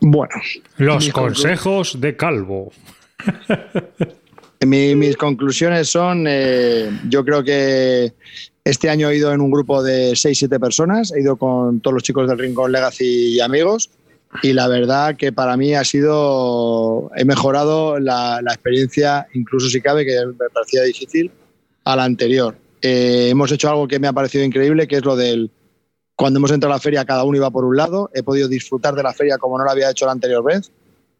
Bueno, 0.00 0.34
Los 0.76 1.08
consejos 1.10 2.00
de 2.00 2.16
Calvo. 2.16 2.72
Mi- 4.64 4.96
mis 4.96 5.16
conclusiones 5.16 5.88
son, 5.88 6.24
eh, 6.28 6.90
yo 7.08 7.24
creo 7.24 7.44
que 7.44 8.12
este 8.64 8.90
año 8.90 9.08
he 9.08 9.16
ido 9.16 9.32
en 9.32 9.40
un 9.40 9.50
grupo 9.50 9.82
de 9.82 10.16
6-7 10.16 10.58
personas, 10.58 11.12
he 11.12 11.20
ido 11.20 11.36
con 11.36 11.80
todos 11.80 11.94
los 11.94 12.02
chicos 12.02 12.28
del 12.28 12.38
Rincón 12.38 12.72
Legacy 12.72 13.36
y 13.36 13.40
amigos, 13.40 13.88
y 14.42 14.52
la 14.52 14.66
verdad 14.68 15.16
que 15.16 15.32
para 15.32 15.56
mí 15.56 15.74
ha 15.74 15.84
sido, 15.84 17.10
he 17.16 17.24
mejorado 17.24 17.98
la, 18.00 18.40
la 18.42 18.52
experiencia, 18.52 19.26
incluso 19.32 19.68
si 19.68 19.80
cabe, 19.80 20.04
que 20.04 20.26
me 20.26 20.50
parecía 20.52 20.82
difícil, 20.82 21.30
a 21.84 21.94
la 21.96 22.04
anterior. 22.04 22.56
Eh, 22.82 23.28
hemos 23.30 23.50
hecho 23.52 23.70
algo 23.70 23.86
que 23.88 23.98
me 24.00 24.08
ha 24.08 24.12
parecido 24.12 24.44
increíble, 24.44 24.86
que 24.88 24.96
es 24.96 25.04
lo 25.04 25.14
del, 25.16 25.50
cuando 26.16 26.40
hemos 26.40 26.50
entrado 26.50 26.74
a 26.74 26.76
la 26.76 26.80
feria 26.82 27.04
cada 27.04 27.22
uno 27.24 27.36
iba 27.38 27.50
por 27.50 27.64
un 27.64 27.76
lado, 27.76 28.10
he 28.12 28.24
podido 28.24 28.48
disfrutar 28.48 28.94
de 28.96 29.04
la 29.04 29.14
feria 29.14 29.38
como 29.38 29.56
no 29.56 29.64
lo 29.64 29.70
había 29.70 29.90
hecho 29.90 30.04
la 30.04 30.12
anterior 30.12 30.42
vez, 30.44 30.70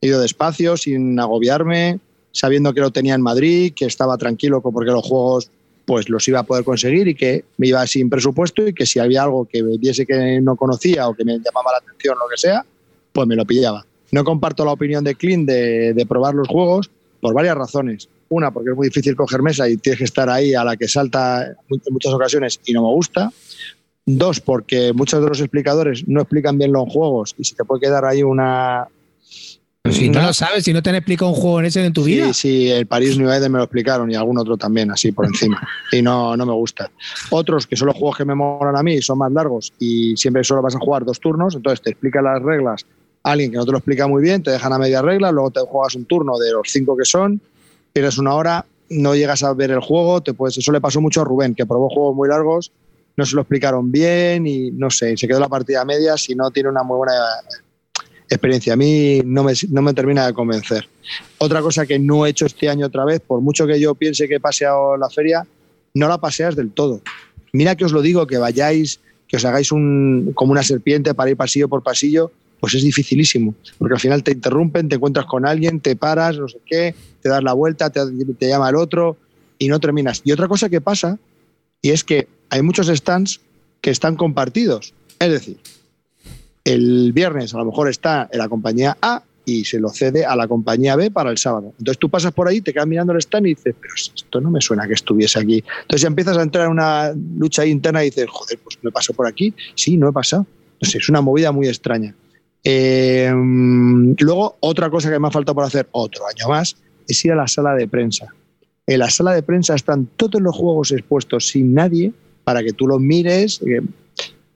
he 0.01 0.09
ido 0.09 0.21
despacio, 0.21 0.77
sin 0.77 1.19
agobiarme, 1.19 2.01
sabiendo 2.39 2.73
que 2.73 2.81
lo 2.81 2.91
tenía 2.91 3.15
en 3.15 3.23
Madrid, 3.23 3.73
que 3.75 3.87
estaba 3.87 4.17
tranquilo 4.17 4.61
porque 4.61 4.91
los 4.91 5.05
juegos 5.05 5.51
pues 5.85 6.09
los 6.09 6.29
iba 6.29 6.41
a 6.41 6.43
poder 6.43 6.65
conseguir 6.65 7.09
y 7.09 7.15
que 7.15 7.47
me 7.57 7.69
iba 7.69 7.87
sin 7.87 8.11
presupuesto 8.11 8.67
y 8.67 8.75
que 8.75 8.85
si 8.85 8.99
había 8.99 9.23
algo 9.23 9.47
que 9.47 9.63
viese 9.63 10.05
que 10.05 10.39
no 10.41 10.55
conocía 10.55 11.09
o 11.09 11.15
que 11.15 11.25
me 11.25 11.33
llamaba 11.39 11.73
la 11.73 11.79
atención, 11.79 12.17
lo 12.19 12.29
que 12.29 12.37
sea, 12.37 12.65
pues 13.13 13.27
me 13.27 13.35
lo 13.35 13.47
pillaba. 13.47 13.85
No 14.13 14.23
comparto 14.23 14.65
la 14.65 14.73
opinión 14.73 15.03
de 15.03 15.15
Clint 15.15 15.49
de, 15.49 15.95
de 15.95 16.07
probar 16.07 16.35
los 16.35 16.47
juegos 16.47 16.91
por 17.21 17.35
varias 17.35 17.57
razones. 17.57 18.09
Una, 18.29 18.51
porque 18.51 18.71
es 18.71 18.77
muy 18.77 18.89
difícil 18.89 19.17
coger 19.17 19.43
mesa 19.43 19.69
y 19.69 19.79
tienes 19.79 19.99
que 19.99 20.05
estar 20.05 20.29
ahí 20.29 20.55
a 20.55 20.63
la 20.63 20.77
que 20.77 20.87
salta 20.87 21.47
en 21.47 21.81
muchas 21.91 22.13
ocasiones 22.13 22.61
y 22.67 22.73
no 22.75 22.83
me 22.83 22.93
gusta. 22.93 23.33
Dos, 24.05 24.41
porque 24.41 24.93
muchos 24.93 25.23
de 25.23 25.29
los 25.29 25.41
explicadores 25.41 26.07
no 26.07 26.21
explican 26.21 26.59
bien 26.59 26.73
los 26.73 26.89
juegos 26.89 27.35
y 27.39 27.45
se 27.45 27.55
te 27.55 27.65
puede 27.65 27.81
quedar 27.81 28.05
ahí 28.05 28.23
una, 28.23 28.89
Pero 29.89 29.99
si 30.01 30.09
no 30.11 30.21
No. 30.21 30.27
lo 30.29 30.33
sabes, 30.33 30.65
si 30.65 30.73
no 30.73 30.83
te 30.83 30.91
han 30.91 30.97
explicado 30.97 31.31
un 31.31 31.37
juego 31.37 31.61
en 31.61 31.67
ese 31.67 31.85
en 31.85 31.93
tu 31.93 32.05
vida. 32.05 32.27
Sí, 32.33 32.35
sí, 32.35 32.71
el 32.71 32.87
París 32.87 33.17
New 33.19 33.31
Eden 33.31 33.53
me 33.53 33.59
lo 33.59 33.65
explicaron 33.65 34.11
y 34.11 34.15
algún 34.15 34.39
otro 34.39 34.57
también, 34.57 34.91
así 34.91 35.13
por 35.13 35.27
encima. 35.27 35.61
Y 35.93 36.03
no, 36.03 36.37
no 36.37 36.45
me 36.47 36.53
gusta. 36.53 36.91
Otros 37.31 37.67
que 37.67 37.77
son 37.77 37.87
los 37.87 37.97
juegos 37.97 38.17
que 38.19 38.25
me 38.25 38.35
molan 38.35 38.77
a 38.77 38.83
mí, 38.83 39.01
son 39.01 39.19
más 39.19 39.33
largos 39.33 39.73
y 39.79 40.17
siempre 40.17 40.45
solo 40.45 40.61
vas 40.63 40.77
a 40.77 40.79
jugar 40.79 41.05
dos 41.05 41.19
turnos, 41.21 41.55
entonces 41.55 41.81
te 41.83 41.91
explica 41.91 42.21
las 42.23 42.43
reglas 42.43 42.85
alguien 43.25 43.51
que 43.51 43.57
no 43.59 43.67
te 43.67 43.73
lo 43.73 43.79
explica 43.79 44.07
muy 44.07 44.23
bien, 44.23 44.43
te 44.43 44.51
dejan 44.51 44.73
a 44.73 44.79
media 44.79 45.03
regla, 45.03 45.31
luego 45.33 45.51
te 45.51 45.61
juegas 45.61 45.95
un 45.97 46.05
turno 46.07 46.39
de 46.39 46.53
los 46.53 46.63
cinco 46.67 46.97
que 46.97 47.05
son, 47.05 47.41
tienes 47.93 48.17
una 48.17 48.33
hora, 48.35 48.65
no 48.91 49.15
llegas 49.15 49.43
a 49.43 49.53
ver 49.53 49.71
el 49.71 49.81
juego, 49.81 50.23
te 50.23 50.33
puedes, 50.33 50.57
eso 50.57 50.73
le 50.73 50.81
pasó 50.81 51.01
mucho 51.03 51.21
a 51.21 51.25
Rubén, 51.25 51.55
que 51.55 51.67
probó 51.67 51.91
juegos 51.91 52.15
muy 52.17 52.29
largos, 52.29 52.71
no 53.17 53.27
se 53.27 53.35
lo 53.35 53.43
explicaron 53.43 53.91
bien 53.93 54.47
y 54.47 54.71
no 54.71 54.89
sé, 54.89 55.17
se 55.17 55.27
quedó 55.29 55.41
la 55.41 55.49
partida 55.49 55.83
a 55.83 55.85
medias 55.85 56.31
y 56.31 56.35
no 56.37 56.51
tiene 56.51 56.71
una 56.71 56.83
muy 56.85 56.97
buena 56.97 57.13
experiencia. 58.29 58.73
A 58.73 58.77
mí 58.77 59.21
no 59.25 59.45
me, 59.45 59.53
no 59.71 59.83
me 59.83 59.95
termina 59.95 60.27
de 60.27 60.33
convencer. 60.33 60.89
Otra 61.39 61.61
cosa 61.63 61.87
que 61.87 61.99
no 61.99 62.27
he 62.27 62.31
hecho 62.31 62.47
este 62.47 62.69
año 62.69 62.87
otra 62.87 63.05
vez, 63.05 63.21
por 63.21 63.41
mucho 63.41 63.67
que 63.67 63.81
yo 63.81 63.95
piense 63.95 64.29
que 64.29 64.37
he 64.37 64.41
paseado 64.41 64.97
la 64.97 65.09
feria, 65.11 65.47
no 65.95 66.09
la 66.09 66.19
paseas 66.19 66.57
del 66.57 66.71
todo. 66.71 67.01
Mira 67.53 67.77
que 67.77 67.85
os 67.85 67.93
lo 67.93 68.03
digo, 68.03 68.27
que 68.27 68.39
vayáis, 68.39 69.01
que 69.27 69.37
os 69.37 69.45
hagáis 69.45 69.73
un, 69.73 70.33
como 70.35 70.53
una 70.53 70.63
serpiente 70.63 71.15
para 71.15 71.31
ir 71.31 71.37
pasillo 71.37 71.69
por 71.69 71.83
pasillo, 71.83 72.31
pues 72.61 72.75
es 72.75 72.83
dificilísimo, 72.83 73.55
porque 73.79 73.95
al 73.95 74.01
final 74.01 74.23
te 74.23 74.33
interrumpen, 74.33 74.89
te 74.89 74.97
encuentras 74.97 75.27
con 75.27 75.47
alguien, 75.47 75.81
te 75.81 75.95
paras, 75.95 76.39
no 76.39 76.49
sé 76.49 76.59
qué, 76.67 76.95
te 77.23 77.29
das 77.29 77.43
la 77.43 77.53
vuelta, 77.53 77.91
te, 77.91 78.01
te 78.39 78.49
llama 78.49 78.69
el 78.69 78.77
otro 78.77 79.17
y 79.59 79.69
no 79.69 79.79
terminas. 79.79 80.23
Y 80.25 80.33
otra 80.33 80.49
cosa 80.49 80.69
que 80.69 80.81
pasa, 80.81 81.19
y 81.83 81.91
es 81.91 82.03
que 82.03 82.27
hay 82.51 82.63
muchos 82.63 82.89
stands 82.89 83.41
que 83.81 83.91
están 83.91 84.17
compartidos. 84.17 84.93
Es 85.21 85.31
decir, 85.31 85.59
el 86.69 87.13
viernes 87.15 87.55
a 87.55 87.59
lo 87.59 87.65
mejor 87.65 87.89
está 87.89 88.29
en 88.31 88.39
la 88.39 88.49
compañía 88.49 88.97
A 89.01 89.23
y 89.47 89.65
se 89.65 89.81
lo 89.81 89.89
cede 89.89 90.27
a 90.27 90.37
la 90.37 90.47
compañía 90.47 90.97
B 90.97 91.11
para 91.11 91.31
el 91.31 91.39
sábado. 91.39 91.73
Entonces 91.79 91.99
tú 91.99 92.11
pasas 92.11 92.33
por 92.33 92.47
ahí, 92.47 92.61
te 92.61 92.75
quedas 92.75 92.87
mirando 92.87 93.15
el 93.15 93.21
stand 93.21 93.47
y 93.47 93.51
dices, 93.51 93.75
pero 93.81 93.95
esto 93.95 94.41
no 94.43 94.51
me 94.51 94.61
suena 94.61 94.87
que 94.87 94.93
estuviese 94.93 95.39
aquí. 95.39 95.65
Entonces 95.83 96.03
ya 96.03 96.09
empiezas 96.09 96.37
a 96.37 96.43
entrar 96.43 96.67
en 96.67 96.73
una 96.73 97.15
lucha 97.39 97.65
interna 97.65 98.03
y 98.03 98.11
dices, 98.11 98.27
joder, 98.29 98.59
pues 98.63 98.79
me 98.83 98.91
pasó 98.91 99.15
por 99.15 99.27
aquí. 99.27 99.55
Sí, 99.75 99.97
no 99.97 100.11
he 100.11 100.13
pasado. 100.13 100.47
Es 100.81 101.09
una 101.09 101.23
movida 101.23 101.51
muy 101.53 101.67
extraña. 101.67 102.15
Eh, 102.63 103.33
luego, 104.19 104.59
otra 104.61 104.91
cosa 104.91 105.11
que 105.11 105.19
me 105.19 105.29
ha 105.29 105.31
faltado 105.31 105.55
por 105.55 105.65
hacer 105.65 105.89
otro 105.93 106.27
año 106.27 106.49
más 106.51 106.77
es 107.09 107.25
ir 107.25 107.33
a 107.33 107.37
la 107.37 107.49
sala 107.49 107.75
de 107.75 107.89
prensa. 107.89 108.27
En 108.87 108.99
la 108.99 109.09
sala 109.09 109.33
de 109.33 109.43
prensa 109.43 109.75
están 109.75 110.07
todos 110.17 110.43
los 110.43 110.55
juegos 110.55 110.93
expuestos 110.93 111.49
sin 111.49 111.73
nadie 111.73 112.13
para 112.45 112.63
que 112.63 112.75
tú 112.75 112.87
los 112.87 113.01
mires. 113.01 113.61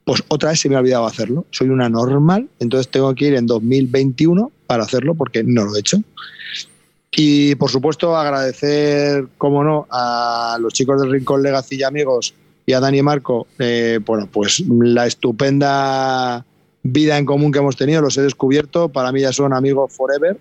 Pues 0.05 0.23
otra 0.29 0.51
vez 0.51 0.61
se 0.61 0.69
me 0.69 0.77
ha 0.77 0.81
olvidado 0.81 1.07
hacerlo. 1.07 1.47
Soy 1.51 1.69
una 1.69 1.89
normal, 1.89 2.49
entonces 2.59 2.91
tengo 2.91 3.15
que 3.15 3.27
ir 3.27 3.35
en 3.35 3.47
2021 3.47 4.51
para 4.67 4.85
hacerlo 4.85 5.15
porque 5.15 5.45
no 5.45 5.65
lo 5.65 5.77
he 5.77 5.81
hecho. 5.81 5.99
Y 7.15 7.55
por 7.57 7.71
supuesto 7.71 8.17
agradecer, 8.17 9.29
como 9.37 9.63
no, 9.63 9.87
a 9.91 10.57
los 10.61 10.73
chicos 10.73 11.01
del 11.01 11.13
Rincón 11.13 11.43
Legacy 11.43 11.77
y 11.77 11.83
amigos 11.83 12.35
y 12.65 12.73
a 12.73 12.81
Dani 12.81 12.99
y 12.99 13.03
Marco, 13.03 13.47
eh, 13.59 14.01
bueno, 14.05 14.29
pues 14.33 14.61
la 14.61 15.07
estupenda 15.07 16.45
vida 16.83 17.19
en 17.19 17.27
común 17.27 17.53
que 17.53 17.59
hemos 17.59 17.77
tenido, 17.77 18.01
los 18.01 18.17
he 18.17 18.23
descubierto, 18.23 18.89
para 18.89 19.13
mí 19.13 19.21
ya 19.21 19.33
son 19.33 19.53
amigos 19.53 19.93
forever. 19.93 20.39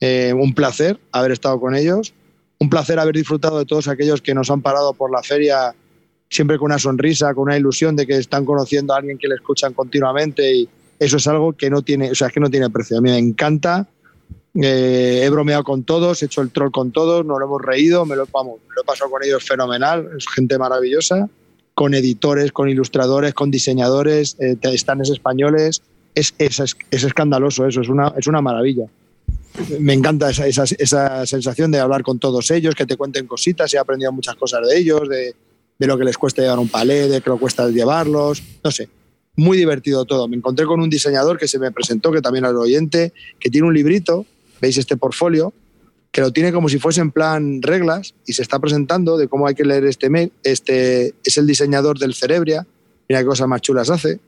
Eh, 0.00 0.32
un 0.32 0.54
placer 0.54 0.98
haber 1.12 1.32
estado 1.32 1.60
con 1.60 1.74
ellos, 1.74 2.14
un 2.58 2.70
placer 2.70 2.98
haber 2.98 3.14
disfrutado 3.14 3.58
de 3.58 3.66
todos 3.66 3.88
aquellos 3.88 4.22
que 4.22 4.34
nos 4.34 4.50
han 4.50 4.62
parado 4.62 4.94
por 4.94 5.10
la 5.10 5.22
feria 5.22 5.74
siempre 6.30 6.58
con 6.58 6.66
una 6.66 6.78
sonrisa, 6.78 7.32
con 7.34 7.44
una 7.44 7.56
ilusión 7.56 7.96
de 7.96 8.06
que 8.06 8.16
están 8.18 8.44
conociendo 8.44 8.92
a 8.94 8.98
alguien 8.98 9.18
que 9.18 9.28
le 9.28 9.34
escuchan 9.36 9.72
continuamente 9.72 10.54
y 10.54 10.68
eso 10.98 11.16
es 11.16 11.26
algo 11.26 11.52
que 11.52 11.70
no 11.70 11.82
tiene, 11.82 12.10
o 12.10 12.14
sea, 12.14 12.26
es 12.28 12.32
que 12.32 12.40
no 12.40 12.50
tiene 12.50 12.68
precio. 12.70 12.98
A 12.98 13.00
mí 13.00 13.10
me 13.10 13.18
encanta. 13.18 13.86
Eh, 14.60 15.20
he 15.24 15.30
bromeado 15.30 15.62
con 15.62 15.84
todos, 15.84 16.22
he 16.22 16.26
hecho 16.26 16.40
el 16.40 16.50
troll 16.50 16.70
con 16.72 16.90
todos, 16.90 17.24
nos 17.24 17.38
lo 17.38 17.44
hemos 17.46 17.62
reído, 17.62 18.04
me 18.04 18.16
lo, 18.16 18.26
vamos, 18.32 18.58
me 18.68 18.74
lo 18.74 18.82
he 18.82 18.84
pasado 18.84 19.10
con 19.10 19.22
ellos 19.22 19.44
fenomenal, 19.44 20.08
es 20.16 20.26
gente 20.26 20.58
maravillosa, 20.58 21.28
con 21.74 21.94
editores, 21.94 22.50
con 22.50 22.68
ilustradores, 22.68 23.34
con 23.34 23.50
diseñadores, 23.52 24.36
eh, 24.40 24.56
stands 24.76 25.10
españoles, 25.10 25.82
es, 26.14 26.34
es, 26.38 26.58
es, 26.58 26.76
es 26.90 27.04
escandaloso 27.04 27.66
eso, 27.66 27.82
es 27.82 27.88
una, 27.88 28.12
es 28.16 28.26
una 28.26 28.40
maravilla. 28.40 28.86
me 29.78 29.92
encanta 29.92 30.30
esa, 30.30 30.46
esa- 30.48 30.64
esa 30.76 31.24
sensación 31.26 31.70
de 31.70 31.78
hablar 31.78 32.02
con 32.02 32.18
todos 32.18 32.50
ellos, 32.50 32.74
que 32.74 32.86
te 32.86 32.96
cuenten 32.96 33.26
cositas. 33.28 33.72
He 33.74 33.78
aprendido 33.78 34.10
muchas 34.12 34.34
cosas 34.34 34.66
de 34.66 34.76
ellos, 34.76 35.02
de 35.78 35.86
lo 35.86 35.96
que 35.96 36.04
les 36.04 36.18
cuesta 36.18 36.42
llevar 36.42 36.58
un 36.58 36.68
palé, 36.68 37.08
de 37.08 37.20
que 37.20 37.30
lo 37.30 37.38
cuesta 37.38 37.68
llevarlos. 37.68 38.42
No 38.64 38.70
sé, 38.70 38.88
muy 39.36 39.56
divertido 39.56 40.04
todo. 40.04 40.28
Me 40.28 40.36
encontré 40.36 40.66
con 40.66 40.80
un 40.80 40.90
diseñador 40.90 41.38
que 41.38 41.46
se 41.46 41.58
me 41.58 41.70
presentó, 41.70 42.10
que 42.10 42.20
también 42.20 42.44
era 42.44 42.58
oyente, 42.58 43.12
que 43.38 43.50
tiene 43.50 43.66
un 43.68 43.74
librito, 43.74 44.26
veis 44.60 44.76
este 44.76 44.96
portfolio, 44.96 45.52
que 46.10 46.20
lo 46.20 46.32
tiene 46.32 46.52
como 46.52 46.68
si 46.68 46.78
fuese 46.78 47.00
en 47.00 47.12
plan 47.12 47.62
reglas 47.62 48.14
y 48.26 48.32
se 48.32 48.42
está 48.42 48.58
presentando 48.58 49.16
de 49.16 49.28
cómo 49.28 49.46
hay 49.46 49.54
que 49.54 49.64
leer 49.64 49.84
este 49.84 50.10
mail. 50.10 50.32
Este 50.42 51.14
es 51.22 51.38
el 51.38 51.46
diseñador 51.46 51.98
del 51.98 52.14
Cerebria. 52.14 52.66
Mira 53.08 53.20
qué 53.20 53.26
cosas 53.26 53.46
más 53.46 53.60
chulas 53.60 53.90
hace. 53.90 54.18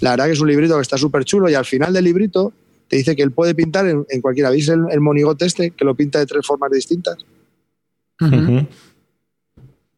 La 0.00 0.10
verdad 0.10 0.26
que 0.26 0.32
es 0.32 0.40
un 0.40 0.48
librito 0.48 0.76
que 0.76 0.82
está 0.82 0.96
súper 0.96 1.24
chulo 1.24 1.50
y 1.50 1.54
al 1.54 1.64
final 1.64 1.92
del 1.92 2.04
librito 2.04 2.52
te 2.86 2.96
dice 2.96 3.16
que 3.16 3.22
él 3.22 3.32
puede 3.32 3.54
pintar 3.54 3.86
en, 3.88 4.06
en 4.08 4.20
cualquiera. 4.20 4.50
¿Veis 4.50 4.68
el, 4.68 4.84
el 4.90 5.00
monigote 5.00 5.44
este 5.44 5.72
que 5.72 5.84
lo 5.84 5.94
pinta 5.94 6.20
de 6.20 6.26
tres 6.26 6.46
formas 6.46 6.70
distintas? 6.70 7.16
Ujú. 8.20 8.66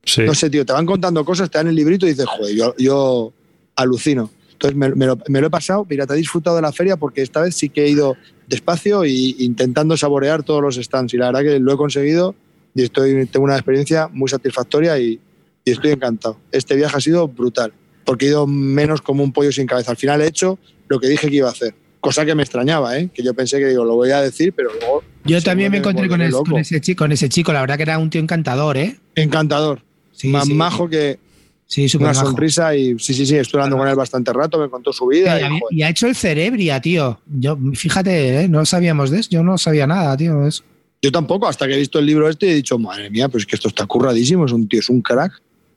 Sí. 0.03 0.23
No 0.23 0.35
sé, 0.35 0.51
tío, 0.51 0.65
te 0.65 0.73
van 0.73 0.87
contando 0.87 1.25
cosas, 1.25 1.51
te 1.51 1.59
dan 1.59 1.69
el 1.69 1.75
librito 1.75 2.07
y 2.07 2.11
dices, 2.11 2.27
joder, 2.27 2.55
yo, 2.55 2.75
yo 2.79 3.33
alucino. 3.77 4.31
Entonces 4.53 4.77
me, 4.77 4.91
me 4.91 5.07
lo, 5.07 5.19
me 5.29 5.41
lo 5.41 5.47
he 5.47 5.51
pasado, 5.51 5.87
mira, 5.89 6.07
te 6.07 6.15
he 6.15 6.17
disfrutado 6.17 6.57
de 6.57 6.63
la 6.63 6.73
feria 6.73 6.97
porque 6.97 7.23
esta 7.23 7.41
vez 7.41 7.55
sí 7.57 7.71
que 7.71 7.85
he 7.85 7.89
ido 7.89 8.17
despacio 8.47 9.07
y 9.07 9.37
intentando 9.39 9.97
saborear 9.97 10.43
todos 10.43 10.61
los 10.61 10.77
stands 10.77 11.15
y 11.15 11.17
la 11.17 11.27
verdad 11.27 11.41
que 11.43 11.61
lo 11.61 11.73
he 11.73 11.77
conseguido 11.77 12.35
y 12.75 12.83
estoy, 12.83 13.27
tengo 13.27 13.45
una 13.45 13.55
experiencia 13.55 14.09
muy 14.09 14.29
satisfactoria 14.29 14.99
y, 14.99 15.19
y 15.65 15.71
estoy 15.71 15.93
encantado. 15.93 16.39
Este 16.53 16.77
viaje 16.77 16.97
ha 16.97 17.01
sido 17.01 17.29
brutal 17.29 17.73
porque 18.05 18.27
he 18.27 18.29
ido 18.29 18.47
menos 18.47 19.01
como 19.01 19.23
un 19.23 19.33
pollo 19.33 19.53
sin 19.53 19.67
cabeza. 19.67 19.93
Al 19.93 19.97
final 19.97 20.21
he 20.21 20.27
hecho 20.27 20.59
lo 20.89 20.99
que 20.99 21.09
dije 21.09 21.29
que 21.29 21.37
iba 21.37 21.49
a 21.49 21.53
hacer, 21.53 21.75
cosa 22.01 22.27
que 22.27 22.35
me 22.35 22.43
extrañaba, 22.43 22.99
¿eh? 22.99 23.09
que 23.15 23.23
yo 23.23 23.33
pensé 23.35 23.59
que 23.59 23.69
digo, 23.69 23.85
lo 23.85 23.95
voy 23.95 24.11
a 24.11 24.21
decir, 24.21 24.53
pero 24.53 24.71
luego... 24.79 25.05
Yo 25.25 25.41
también 25.41 25.71
me 25.71 25.79
encontré 25.79 26.09
con, 26.09 26.19
con 26.31 26.59
ese 26.59 26.81
chico, 26.81 27.05
con 27.05 27.13
ese 27.13 27.29
chico. 27.29 27.53
La 27.53 27.61
verdad 27.61 27.77
que 27.77 27.85
era 27.85 27.99
un 27.99 28.11
tío 28.11 28.21
encantador, 28.21 28.77
¿eh? 28.77 28.97
Encantador. 29.15 29.83
Sí, 30.21 30.29
más 30.29 30.47
sí. 30.47 30.55
majo 30.55 30.89
que 30.89 31.19
Sí, 31.67 31.87
una 31.97 32.07
majo. 32.09 32.27
sonrisa 32.27 32.75
y 32.75 32.99
sí, 32.99 33.15
sí, 33.15 33.25
sí, 33.25 33.37
estuve 33.37 33.61
hablando 33.63 33.79
con 33.79 33.87
él 33.89 33.95
bastante 33.95 34.33
rato, 34.33 34.59
me 34.59 34.69
contó 34.69 34.93
su 34.93 35.07
vida. 35.07 35.39
Y, 35.71 35.83
ha 35.83 35.89
hecho 35.89 36.09
el 36.09 36.17
Cerebria, 36.17 36.81
tío. 36.81 37.21
Yo, 37.27 37.57
fíjate, 37.75 38.43
¿eh? 38.43 38.49
no 38.49 38.67
sabíamos 38.67 39.11
de 39.11 39.21
eso. 39.21 39.29
Yo 39.31 39.45
no 39.45 39.57
sabía 39.57 39.87
nada, 39.87 40.17
tío. 40.17 40.45
eso. 40.45 40.65
Yo 41.01 41.13
tampoco, 41.13 41.47
hasta 41.47 41.69
que 41.69 41.75
he 41.75 41.79
visto 41.79 42.01
el 42.01 42.07
libro 42.07 42.29
este 42.29 42.47
y 42.47 42.51
he 42.51 42.55
dicho, 42.57 42.77
madre 42.77 43.09
mía, 43.09 43.29
pues 43.29 43.43
es 43.45 43.47
que 43.47 43.55
esto 43.55 43.69
está 43.69 43.87
curradísimo, 43.87 44.45
es 44.47 44.53
un 44.53 44.69
tío, 44.69 44.81
es 44.81 44.89
un 44.91 45.01
crack. 45.01 45.33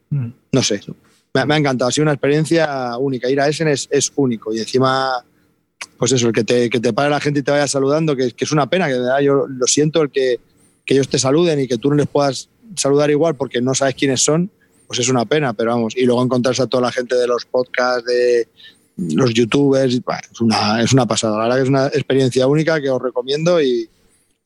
Mm. 0.10 0.28
No 0.52 0.64
sé, 0.64 0.82
me, 1.34 1.42
ha- 1.42 1.46
me 1.46 1.54
ha 1.54 1.58
encantado, 1.58 1.90
ha 1.90 1.92
sido 1.92 2.04
una 2.06 2.14
experiencia 2.14 2.98
única. 2.98 3.30
Ir 3.30 3.40
a 3.40 3.48
Essen 3.48 3.68
es, 3.68 3.88
es 3.92 4.12
único 4.16 4.52
y 4.52 4.58
encima, 4.60 5.24
pues 6.00 6.12
eso, 6.12 6.26
el 6.28 6.34
que 6.34 6.44
te, 6.44 6.72
que 6.72 6.80
te 6.80 6.92
pare 6.92 7.12
la 7.12 7.20
gente 7.20 7.42
y 7.42 7.44
te 7.44 7.52
vaya 7.52 7.68
saludando, 7.68 8.16
que, 8.16 8.32
que 8.32 8.46
es 8.46 8.52
una 8.52 8.68
pena, 8.68 8.88
que 8.88 8.94
de 8.94 9.00
verdad 9.00 9.20
yo 9.20 9.46
lo 9.48 9.68
siento, 9.68 10.02
el 10.02 10.10
que, 10.10 10.40
que 10.86 10.96
ellos 10.96 11.08
te 11.08 11.20
saluden 11.20 11.60
y 11.62 11.68
que 11.68 11.78
tú 11.78 11.90
no 11.92 11.96
les 11.98 12.08
puedas 12.08 12.50
saludar 12.76 13.10
igual 13.12 13.36
porque 13.36 13.62
no 13.62 13.74
sabes 13.74 13.96
quiénes 13.96 14.22
son, 14.22 14.52
pues 14.88 15.00
es 15.00 15.10
una 15.10 15.26
pena, 15.26 15.54
pero 15.54 15.72
vamos. 15.72 15.96
Y 15.96 16.06
luego 16.06 16.24
encontrarse 16.24 16.64
a 16.64 16.68
toda 16.68 16.84
la 16.84 16.92
gente 16.92 17.16
de 17.16 17.28
los 17.28 17.46
podcasts, 17.46 18.06
de 18.06 18.48
los 18.98 19.34
youtubers, 19.34 19.94
es, 19.94 20.42
una, 20.42 20.82
es 20.82 20.94
una 20.94 21.06
pasada. 21.06 21.38
La 21.38 21.44
verdad 21.44 21.58
que 21.58 21.64
es 21.64 21.70
una 21.70 21.88
experiencia 21.88 22.48
única 22.48 22.80
que 22.80 22.90
os 22.90 23.02
recomiendo 23.02 23.62
y, 23.62 23.90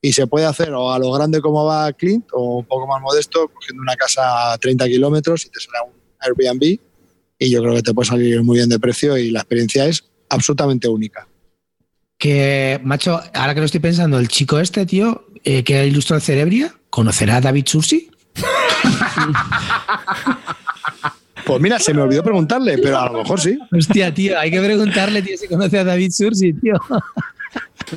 y 0.01 0.13
se 0.13 0.27
puede 0.27 0.45
hacer 0.45 0.73
o 0.73 0.91
a 0.91 0.99
lo 0.99 1.11
grande 1.11 1.41
como 1.41 1.65
va 1.65 1.91
Clint 1.93 2.27
o 2.33 2.59
un 2.59 2.65
poco 2.65 2.87
más 2.87 3.01
modesto, 3.01 3.47
cogiendo 3.49 3.81
una 3.81 3.95
casa 3.95 4.53
a 4.53 4.57
30 4.57 4.85
kilómetros 4.87 5.45
y 5.45 5.49
te 5.49 5.59
será 5.59 5.83
un 5.83 5.91
Airbnb 6.19 6.79
y 7.39 7.49
yo 7.51 7.61
creo 7.61 7.75
que 7.75 7.83
te 7.83 7.93
puede 7.93 8.07
salir 8.07 8.41
muy 8.43 8.57
bien 8.57 8.69
de 8.69 8.79
precio 8.79 9.17
y 9.17 9.31
la 9.31 9.39
experiencia 9.39 9.85
es 9.85 10.03
absolutamente 10.29 10.87
única. 10.87 11.27
Que, 12.17 12.79
macho, 12.83 13.21
ahora 13.33 13.53
que 13.53 13.59
lo 13.59 13.65
estoy 13.65 13.79
pensando, 13.79 14.17
el 14.17 14.27
chico 14.27 14.59
este, 14.59 14.85
tío, 14.85 15.27
eh, 15.43 15.63
que 15.63 15.85
ilustró 15.85 16.15
el 16.15 16.21
Cerebria, 16.21 16.73
¿conocerá 16.89 17.37
a 17.37 17.41
David 17.41 17.65
Sursi? 17.67 18.09
Pues 21.45 21.61
mira, 21.61 21.79
se 21.79 21.93
me 21.93 22.01
olvidó 22.01 22.23
preguntarle, 22.23 22.77
pero 22.77 22.99
a 22.99 23.09
lo 23.09 23.19
mejor 23.19 23.39
sí. 23.39 23.57
Hostia, 23.71 24.13
tío, 24.13 24.37
hay 24.37 24.51
que 24.51 24.59
preguntarle, 24.59 25.21
tío, 25.21 25.37
si 25.37 25.47
conoce 25.47 25.79
a 25.79 25.85
David 25.85 26.11
Sursi, 26.11 26.51
tío. 26.51 26.75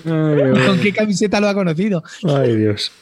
¿Con 0.04 0.78
qué 0.80 0.92
camiseta 0.92 1.40
lo 1.40 1.48
ha 1.48 1.54
conocido? 1.54 2.04
Ay, 2.22 2.54
Dios. 2.54 2.92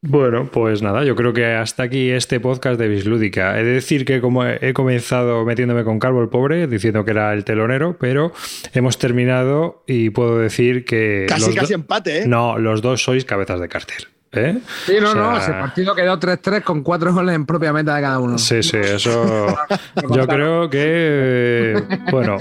Bueno, 0.00 0.48
pues 0.52 0.80
nada, 0.80 1.02
yo 1.02 1.16
creo 1.16 1.32
que 1.32 1.46
hasta 1.46 1.82
aquí 1.82 2.10
este 2.10 2.38
podcast 2.38 2.78
de 2.78 2.88
Bislúdica. 2.88 3.58
He 3.58 3.64
de 3.64 3.72
decir 3.72 4.04
que 4.04 4.20
como 4.20 4.44
he 4.46 4.74
comenzado 4.74 5.44
metiéndome 5.44 5.82
con 5.82 5.98
Calvo 5.98 6.22
el 6.22 6.28
pobre, 6.28 6.68
diciendo 6.68 7.04
que 7.04 7.12
era 7.12 7.32
el 7.32 7.44
telonero, 7.44 7.96
pero 7.98 8.32
hemos 8.74 8.98
terminado 8.98 9.82
y 9.88 10.10
puedo 10.10 10.38
decir 10.38 10.84
que... 10.84 11.24
Casi, 11.26 11.54
casi 11.54 11.72
empate, 11.72 12.18
¿eh? 12.18 12.28
No, 12.28 12.58
los 12.58 12.82
dos 12.82 13.02
sois 13.02 13.24
cabezas 13.24 13.60
de 13.60 13.68
cartel. 13.68 14.13
¿Eh? 14.36 14.58
Sí, 14.86 14.96
no, 15.00 15.10
O 15.10 15.12
sea, 15.12 15.22
no, 15.22 15.36
ese 15.36 15.50
partido 15.52 15.94
quedó 15.94 16.18
3-3 16.18 16.62
con 16.62 16.82
cuatro 16.82 17.12
goles 17.12 17.34
en 17.34 17.46
propia 17.46 17.72
meta 17.72 17.94
de 17.96 18.02
cada 18.02 18.18
uno. 18.18 18.38
Sí, 18.38 18.62
sí, 18.62 18.76
eso 18.78 19.46
yo 20.10 20.26
creo 20.26 20.68
que, 20.70 21.82
bueno, 22.10 22.36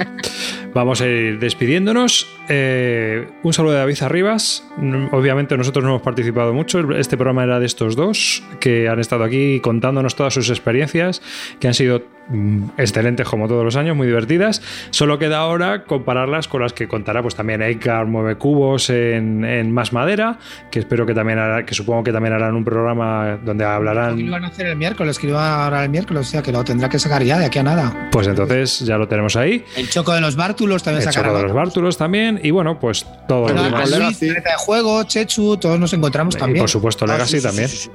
vamos 0.73 1.01
a 1.01 1.07
ir 1.07 1.39
despidiéndonos. 1.39 2.27
Eh, 2.49 3.27
un 3.43 3.53
saludo 3.53 3.73
de 3.73 3.79
David 3.79 4.01
Arribas. 4.01 4.63
Obviamente 5.11 5.57
nosotros 5.57 5.83
no 5.83 5.91
hemos 5.91 6.01
participado 6.01 6.53
mucho. 6.53 6.79
Este 6.93 7.17
programa 7.17 7.43
era 7.43 7.59
de 7.59 7.65
estos 7.65 7.95
dos 7.95 8.43
que 8.59 8.89
han 8.89 8.99
estado 8.99 9.23
aquí 9.23 9.59
contándonos 9.61 10.15
todas 10.15 10.33
sus 10.33 10.49
experiencias, 10.49 11.21
que 11.59 11.67
han 11.67 11.73
sido 11.73 12.03
mm, 12.29 12.65
excelentes 12.77 13.27
como 13.27 13.47
todos 13.47 13.63
los 13.63 13.75
años, 13.75 13.95
muy 13.95 14.07
divertidas. 14.07 14.61
Solo 14.89 15.19
queda 15.19 15.37
ahora 15.37 15.83
compararlas 15.83 16.47
con 16.47 16.61
las 16.61 16.73
que 16.73 16.87
contará 16.87 17.21
pues 17.21 17.35
también 17.35 17.61
Edgar 17.61 18.05
Mueve 18.05 18.35
Cubos 18.35 18.89
en, 18.89 19.45
en 19.45 19.71
Más 19.71 19.93
Madera, 19.93 20.39
que 20.71 20.79
espero 20.79 21.05
que 21.05 21.13
también 21.13 21.39
hará, 21.39 21.65
que 21.65 21.73
supongo 21.73 22.03
que 22.03 22.11
también 22.11 22.33
harán 22.33 22.55
un 22.55 22.63
programa 22.63 23.37
donde 23.43 23.63
Que 23.63 23.69
lo 23.69 23.75
hablarán 23.75 24.19
iban 24.19 24.43
a 24.43 24.47
hacer 24.47 24.67
el 24.67 24.75
miércoles, 24.75 25.19
que 25.19 25.27
lo 25.27 25.39
a 25.39 25.63
ahora 25.63 25.83
el 25.83 25.89
miércoles, 25.89 26.27
o 26.27 26.29
sea 26.29 26.41
que 26.41 26.51
lo 26.51 26.63
tendrá 26.63 26.89
que 26.89 26.99
sacar 26.99 27.23
ya 27.23 27.37
de 27.37 27.45
aquí 27.45 27.59
a 27.59 27.63
nada. 27.63 28.09
Pues 28.11 28.27
entonces 28.27 28.79
ya 28.79 28.97
lo 28.97 29.07
tenemos 29.07 29.35
ahí. 29.35 29.63
El 29.75 29.89
choco 29.89 30.13
de 30.13 30.21
los 30.21 30.35
bártulos 30.63 30.83
también. 30.83 31.09
Choco 31.11 31.37
de 31.37 31.43
los 31.43 31.53
Bártulos 31.53 31.97
también. 31.97 32.39
Y 32.43 32.51
bueno, 32.51 32.79
pues 32.79 33.05
todo 33.27 33.41
Bueno, 33.43 33.59
lo 33.59 33.65
demás. 33.65 34.19
De 34.19 34.35
Juego, 34.57 35.03
Chechu, 35.03 35.57
todos 35.57 35.79
nos 35.79 35.93
encontramos 35.93 36.35
Y 36.35 36.39
también. 36.39 36.59
por 36.63 36.69
supuesto, 36.69 37.05
Ah, 37.05 37.13
Legacy 37.13 37.37
sí, 37.37 37.43
también. 37.43 37.67
sí. 37.69 37.89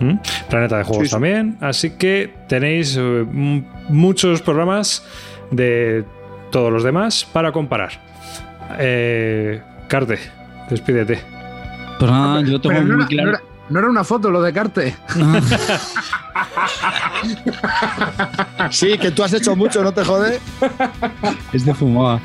¿Mm? 0.00 0.18
Planeta 0.50 0.78
de 0.78 0.84
Juegos 0.84 1.02
Sí, 1.04 1.08
sí. 1.08 1.12
también. 1.12 1.56
Así 1.60 1.90
que 1.90 2.34
tenéis 2.48 2.96
eh, 2.98 3.24
muchos 3.88 4.42
programas 4.42 5.04
de 5.50 6.04
todos 6.50 6.72
los 6.72 6.82
demás 6.82 7.24
para 7.32 7.52
comparar. 7.52 7.92
Eh, 8.78 9.60
Carte, 9.88 10.18
despídete. 10.70 11.20
Pues 11.98 12.10
nada, 12.10 12.40
yo 12.42 12.60
tengo 12.60 12.74
Pero 12.76 12.86
no 12.88 12.96
muy 12.96 13.06
claro. 13.06 13.32
no 13.32 13.38
no 13.72 13.78
era 13.78 13.88
una 13.88 14.04
foto 14.04 14.30
lo 14.30 14.42
de 14.42 14.52
Carte. 14.52 14.96
Sí, 18.70 18.98
que 18.98 19.10
tú 19.10 19.22
has 19.22 19.32
hecho 19.32 19.54
mucho, 19.54 19.82
no 19.82 19.92
te 19.92 20.04
jode. 20.04 20.40
Es 21.52 21.64
de 21.64 21.74
fumaba. 21.74 22.20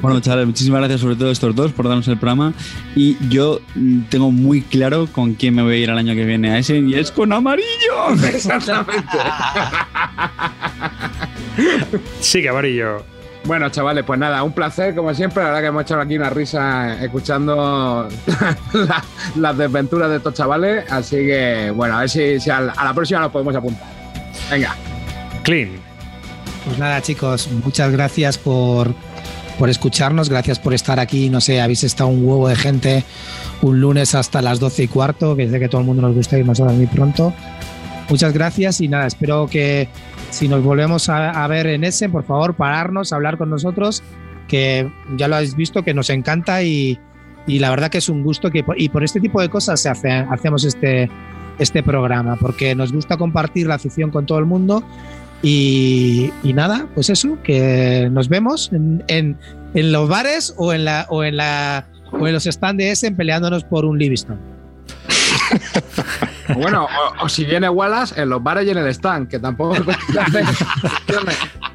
Bueno, 0.00 0.20
chavales, 0.20 0.46
muchísimas 0.46 0.80
gracias 0.80 1.00
sobre 1.00 1.16
todo 1.16 1.28
a 1.28 1.32
estos 1.32 1.54
dos 1.54 1.72
por 1.72 1.88
darnos 1.88 2.06
el 2.08 2.18
programa. 2.18 2.52
Y 2.94 3.16
yo 3.28 3.60
mm, 3.74 4.02
tengo 4.10 4.30
muy 4.30 4.62
claro 4.62 5.08
con 5.10 5.34
quién 5.34 5.54
me 5.54 5.62
voy 5.62 5.74
a 5.74 5.76
ir 5.78 5.90
el 5.90 5.98
año 5.98 6.14
que 6.14 6.24
viene 6.24 6.50
a 6.50 6.58
ese 6.58 6.78
y 6.78 6.94
es 6.94 7.10
con 7.10 7.32
amarillo. 7.32 7.66
Exactamente. 8.24 9.18
Sí, 12.20 12.42
que 12.42 12.48
amarillo. 12.48 13.04
Bueno, 13.48 13.70
chavales, 13.70 14.04
pues 14.04 14.20
nada, 14.20 14.42
un 14.42 14.52
placer, 14.52 14.94
como 14.94 15.12
siempre. 15.14 15.42
La 15.42 15.48
verdad 15.48 15.62
que 15.62 15.66
hemos 15.68 15.82
echado 15.82 16.00
aquí 16.02 16.16
una 16.16 16.28
risa 16.28 17.02
escuchando 17.02 18.06
la- 18.74 19.04
las 19.36 19.56
desventuras 19.56 20.10
de 20.10 20.16
estos 20.18 20.34
chavales. 20.34 20.84
Así 20.92 21.16
que, 21.16 21.72
bueno, 21.74 21.96
a 21.96 22.00
ver 22.00 22.10
si, 22.10 22.38
si 22.38 22.50
al- 22.50 22.70
a 22.76 22.84
la 22.84 22.92
próxima 22.92 23.20
nos 23.20 23.32
podemos 23.32 23.56
apuntar. 23.56 23.86
Venga. 24.50 24.76
Clean. 25.44 25.70
Pues 26.66 26.78
nada, 26.78 27.00
chicos, 27.00 27.48
muchas 27.64 27.90
gracias 27.90 28.36
por, 28.36 28.92
por 29.58 29.70
escucharnos, 29.70 30.28
gracias 30.28 30.58
por 30.58 30.74
estar 30.74 31.00
aquí. 31.00 31.30
No 31.30 31.40
sé, 31.40 31.62
habéis 31.62 31.84
estado 31.84 32.10
un 32.10 32.22
huevo 32.28 32.48
de 32.48 32.56
gente 32.56 33.04
un 33.62 33.80
lunes 33.80 34.14
hasta 34.14 34.42
las 34.42 34.60
12 34.60 34.82
y 34.84 34.88
cuarto, 34.88 35.34
que 35.34 35.48
sé 35.48 35.58
que 35.58 35.68
todo 35.68 35.80
el 35.80 35.86
mundo 35.86 36.02
nos 36.02 36.14
gusta 36.14 36.36
irnos 36.38 36.60
ahora 36.60 36.74
muy 36.74 36.86
pronto. 36.86 37.32
Muchas 38.08 38.32
gracias 38.32 38.80
y 38.80 38.88
nada, 38.88 39.06
espero 39.06 39.46
que 39.48 39.88
si 40.30 40.48
nos 40.48 40.62
volvemos 40.62 41.08
a, 41.10 41.44
a 41.44 41.46
ver 41.46 41.66
en 41.66 41.84
ese, 41.84 42.08
por 42.08 42.24
favor, 42.24 42.54
pararnos, 42.54 43.12
hablar 43.12 43.36
con 43.36 43.50
nosotros, 43.50 44.02
que 44.48 44.90
ya 45.16 45.28
lo 45.28 45.36
habéis 45.36 45.54
visto, 45.54 45.82
que 45.82 45.92
nos 45.92 46.08
encanta 46.08 46.62
y, 46.62 46.98
y 47.46 47.58
la 47.58 47.68
verdad 47.68 47.90
que 47.90 47.98
es 47.98 48.08
un 48.08 48.22
gusto 48.22 48.50
que 48.50 48.64
y 48.78 48.88
por 48.88 49.04
este 49.04 49.20
tipo 49.20 49.42
de 49.42 49.50
cosas 49.50 49.82
se 49.82 49.90
hace, 49.90 50.10
hacemos 50.10 50.64
este, 50.64 51.10
este 51.58 51.82
programa, 51.82 52.36
porque 52.36 52.74
nos 52.74 52.92
gusta 52.92 53.18
compartir 53.18 53.66
la 53.66 53.74
afición 53.74 54.10
con 54.10 54.24
todo 54.24 54.38
el 54.38 54.46
mundo 54.46 54.82
y, 55.42 56.30
y 56.42 56.54
nada, 56.54 56.88
pues 56.94 57.10
eso, 57.10 57.36
que 57.42 58.08
nos 58.10 58.30
vemos 58.30 58.70
en, 58.72 59.04
en- 59.08 59.36
en 59.74 59.92
los 59.92 60.08
bares 60.08 60.54
o 60.56 60.72
en 60.72 60.86
la 60.86 61.06
o 61.10 61.22
en 61.24 61.36
la 61.36 61.86
o 62.10 62.26
en 62.26 62.32
los 62.32 62.44
stands 62.44 62.78
de 62.78 62.90
Essen 62.90 63.14
peleándonos 63.16 63.64
por 63.64 63.84
un 63.84 63.98
Livingston. 63.98 64.38
Bueno, 66.54 66.86
o, 67.20 67.24
o 67.26 67.28
si 67.28 67.44
viene 67.44 67.68
Wallace, 67.68 68.20
en 68.20 68.30
los 68.30 68.42
bares 68.42 68.66
y 68.66 68.70
en 68.70 68.78
el 68.78 68.86
stand, 68.88 69.28
que 69.28 69.38
tampoco. 69.38 69.76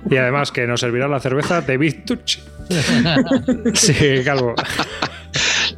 Y 0.10 0.18
además 0.18 0.52
que 0.52 0.68
nos 0.68 0.80
servirá 0.82 1.08
la 1.08 1.20
cerveza 1.20 1.62
de 1.62 1.78
Big 1.78 2.06
Touch. 2.06 2.40
Sí, 3.74 4.22
Calvo. 4.26 4.56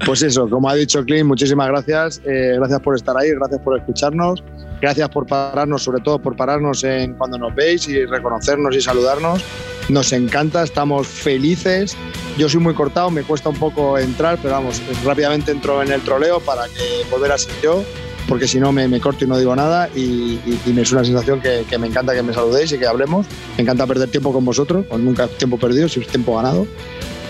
Pues 0.05 0.21
eso, 0.23 0.49
como 0.49 0.69
ha 0.69 0.75
dicho 0.75 1.03
Clint, 1.05 1.25
muchísimas 1.25 1.67
gracias. 1.67 2.21
Eh, 2.25 2.53
gracias 2.57 2.79
por 2.81 2.95
estar 2.95 3.15
ahí, 3.17 3.31
gracias 3.31 3.61
por 3.61 3.77
escucharnos, 3.77 4.43
gracias 4.85 5.09
por 5.09 5.25
pararnos, 5.25 5.81
sobre 5.81 5.99
todo 6.01 6.19
por 6.19 6.35
pararnos 6.35 6.83
en 6.83 7.15
cuando 7.15 7.39
nos 7.39 7.55
veis 7.55 7.87
y 7.87 8.05
reconocernos 8.05 8.75
y 8.75 8.81
saludarnos. 8.81 9.41
Nos 9.89 10.13
encanta, 10.13 10.63
estamos 10.63 11.07
felices. 11.07 11.97
Yo 12.37 12.47
soy 12.49 12.59
muy 12.59 12.75
cortado, 12.75 13.09
me 13.09 13.23
cuesta 13.23 13.49
un 13.49 13.55
poco 13.57 13.97
entrar, 13.97 14.37
pero 14.39 14.53
vamos, 14.53 14.79
rápidamente 15.03 15.51
entro 15.51 15.81
en 15.81 15.91
el 15.91 16.01
troleo 16.01 16.39
para 16.39 16.65
que 16.67 17.09
volver 17.09 17.31
a 17.31 17.37
ser 17.39 17.51
yo, 17.63 17.83
porque 18.27 18.47
si 18.47 18.59
no 18.59 18.71
me, 18.71 18.87
me 18.87 18.99
corto 19.01 19.25
y 19.25 19.27
no 19.27 19.37
digo 19.39 19.55
nada. 19.55 19.89
Y, 19.95 20.01
y- 20.45 20.61
y 20.67 20.79
es 20.79 20.91
una 20.91 21.03
sensación 21.03 21.41
que, 21.41 21.65
que 21.67 21.77
me 21.79 21.87
encanta 21.87 22.13
que 22.13 22.21
me 22.21 22.31
saludéis 22.33 22.71
y 22.71 22.77
que 22.77 22.85
hablemos. 22.85 23.25
Me 23.57 23.63
encanta 23.63 23.87
perder 23.87 24.09
tiempo 24.11 24.31
con 24.31 24.45
vosotros, 24.45 24.85
nunca 24.99 25.27
tiempo 25.27 25.57
perdido, 25.57 25.89
si 25.89 25.99
es 26.01 26.07
tiempo 26.07 26.35
ganado. 26.35 26.67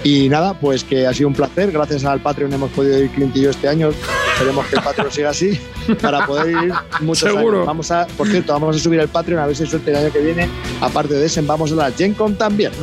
Y 0.05 0.29
nada, 0.29 0.53
pues 0.53 0.83
que 0.83 1.07
ha 1.07 1.13
sido 1.15 1.29
un 1.29 1.33
placer. 1.33 1.71
Gracias 1.71 2.05
al 2.05 2.19
Patreon 2.19 2.53
hemos 2.53 2.69
podido 2.69 3.01
ir 3.01 3.09
Clint 3.09 3.35
y 3.35 3.41
yo 3.41 3.49
este 3.49 3.67
año. 3.67 3.89
Esperemos 4.33 4.67
que 4.67 4.75
el 4.75 4.83
Patreon 4.83 5.11
siga 5.11 5.31
así 5.31 5.59
para 5.99 6.27
poder 6.27 6.51
ir 6.51 6.71
muchos 7.01 7.27
Seguro. 7.27 7.57
años. 7.57 7.65
Vamos 7.65 7.89
a, 7.89 8.05
por 8.15 8.27
cierto, 8.27 8.53
vamos 8.53 8.75
a 8.75 8.79
subir 8.79 8.99
el 8.99 9.07
Patreon 9.07 9.41
a 9.41 9.47
ver 9.47 9.55
si 9.55 9.63
hay 9.63 9.69
suerte 9.69 9.89
el 9.89 9.97
año 9.97 10.13
que 10.13 10.19
viene. 10.19 10.47
Aparte 10.79 11.15
de 11.15 11.25
ese, 11.25 11.41
vamos 11.41 11.71
a 11.71 11.75
la 11.75 11.91
Gen 11.91 12.13
Con 12.13 12.35
también. 12.35 12.71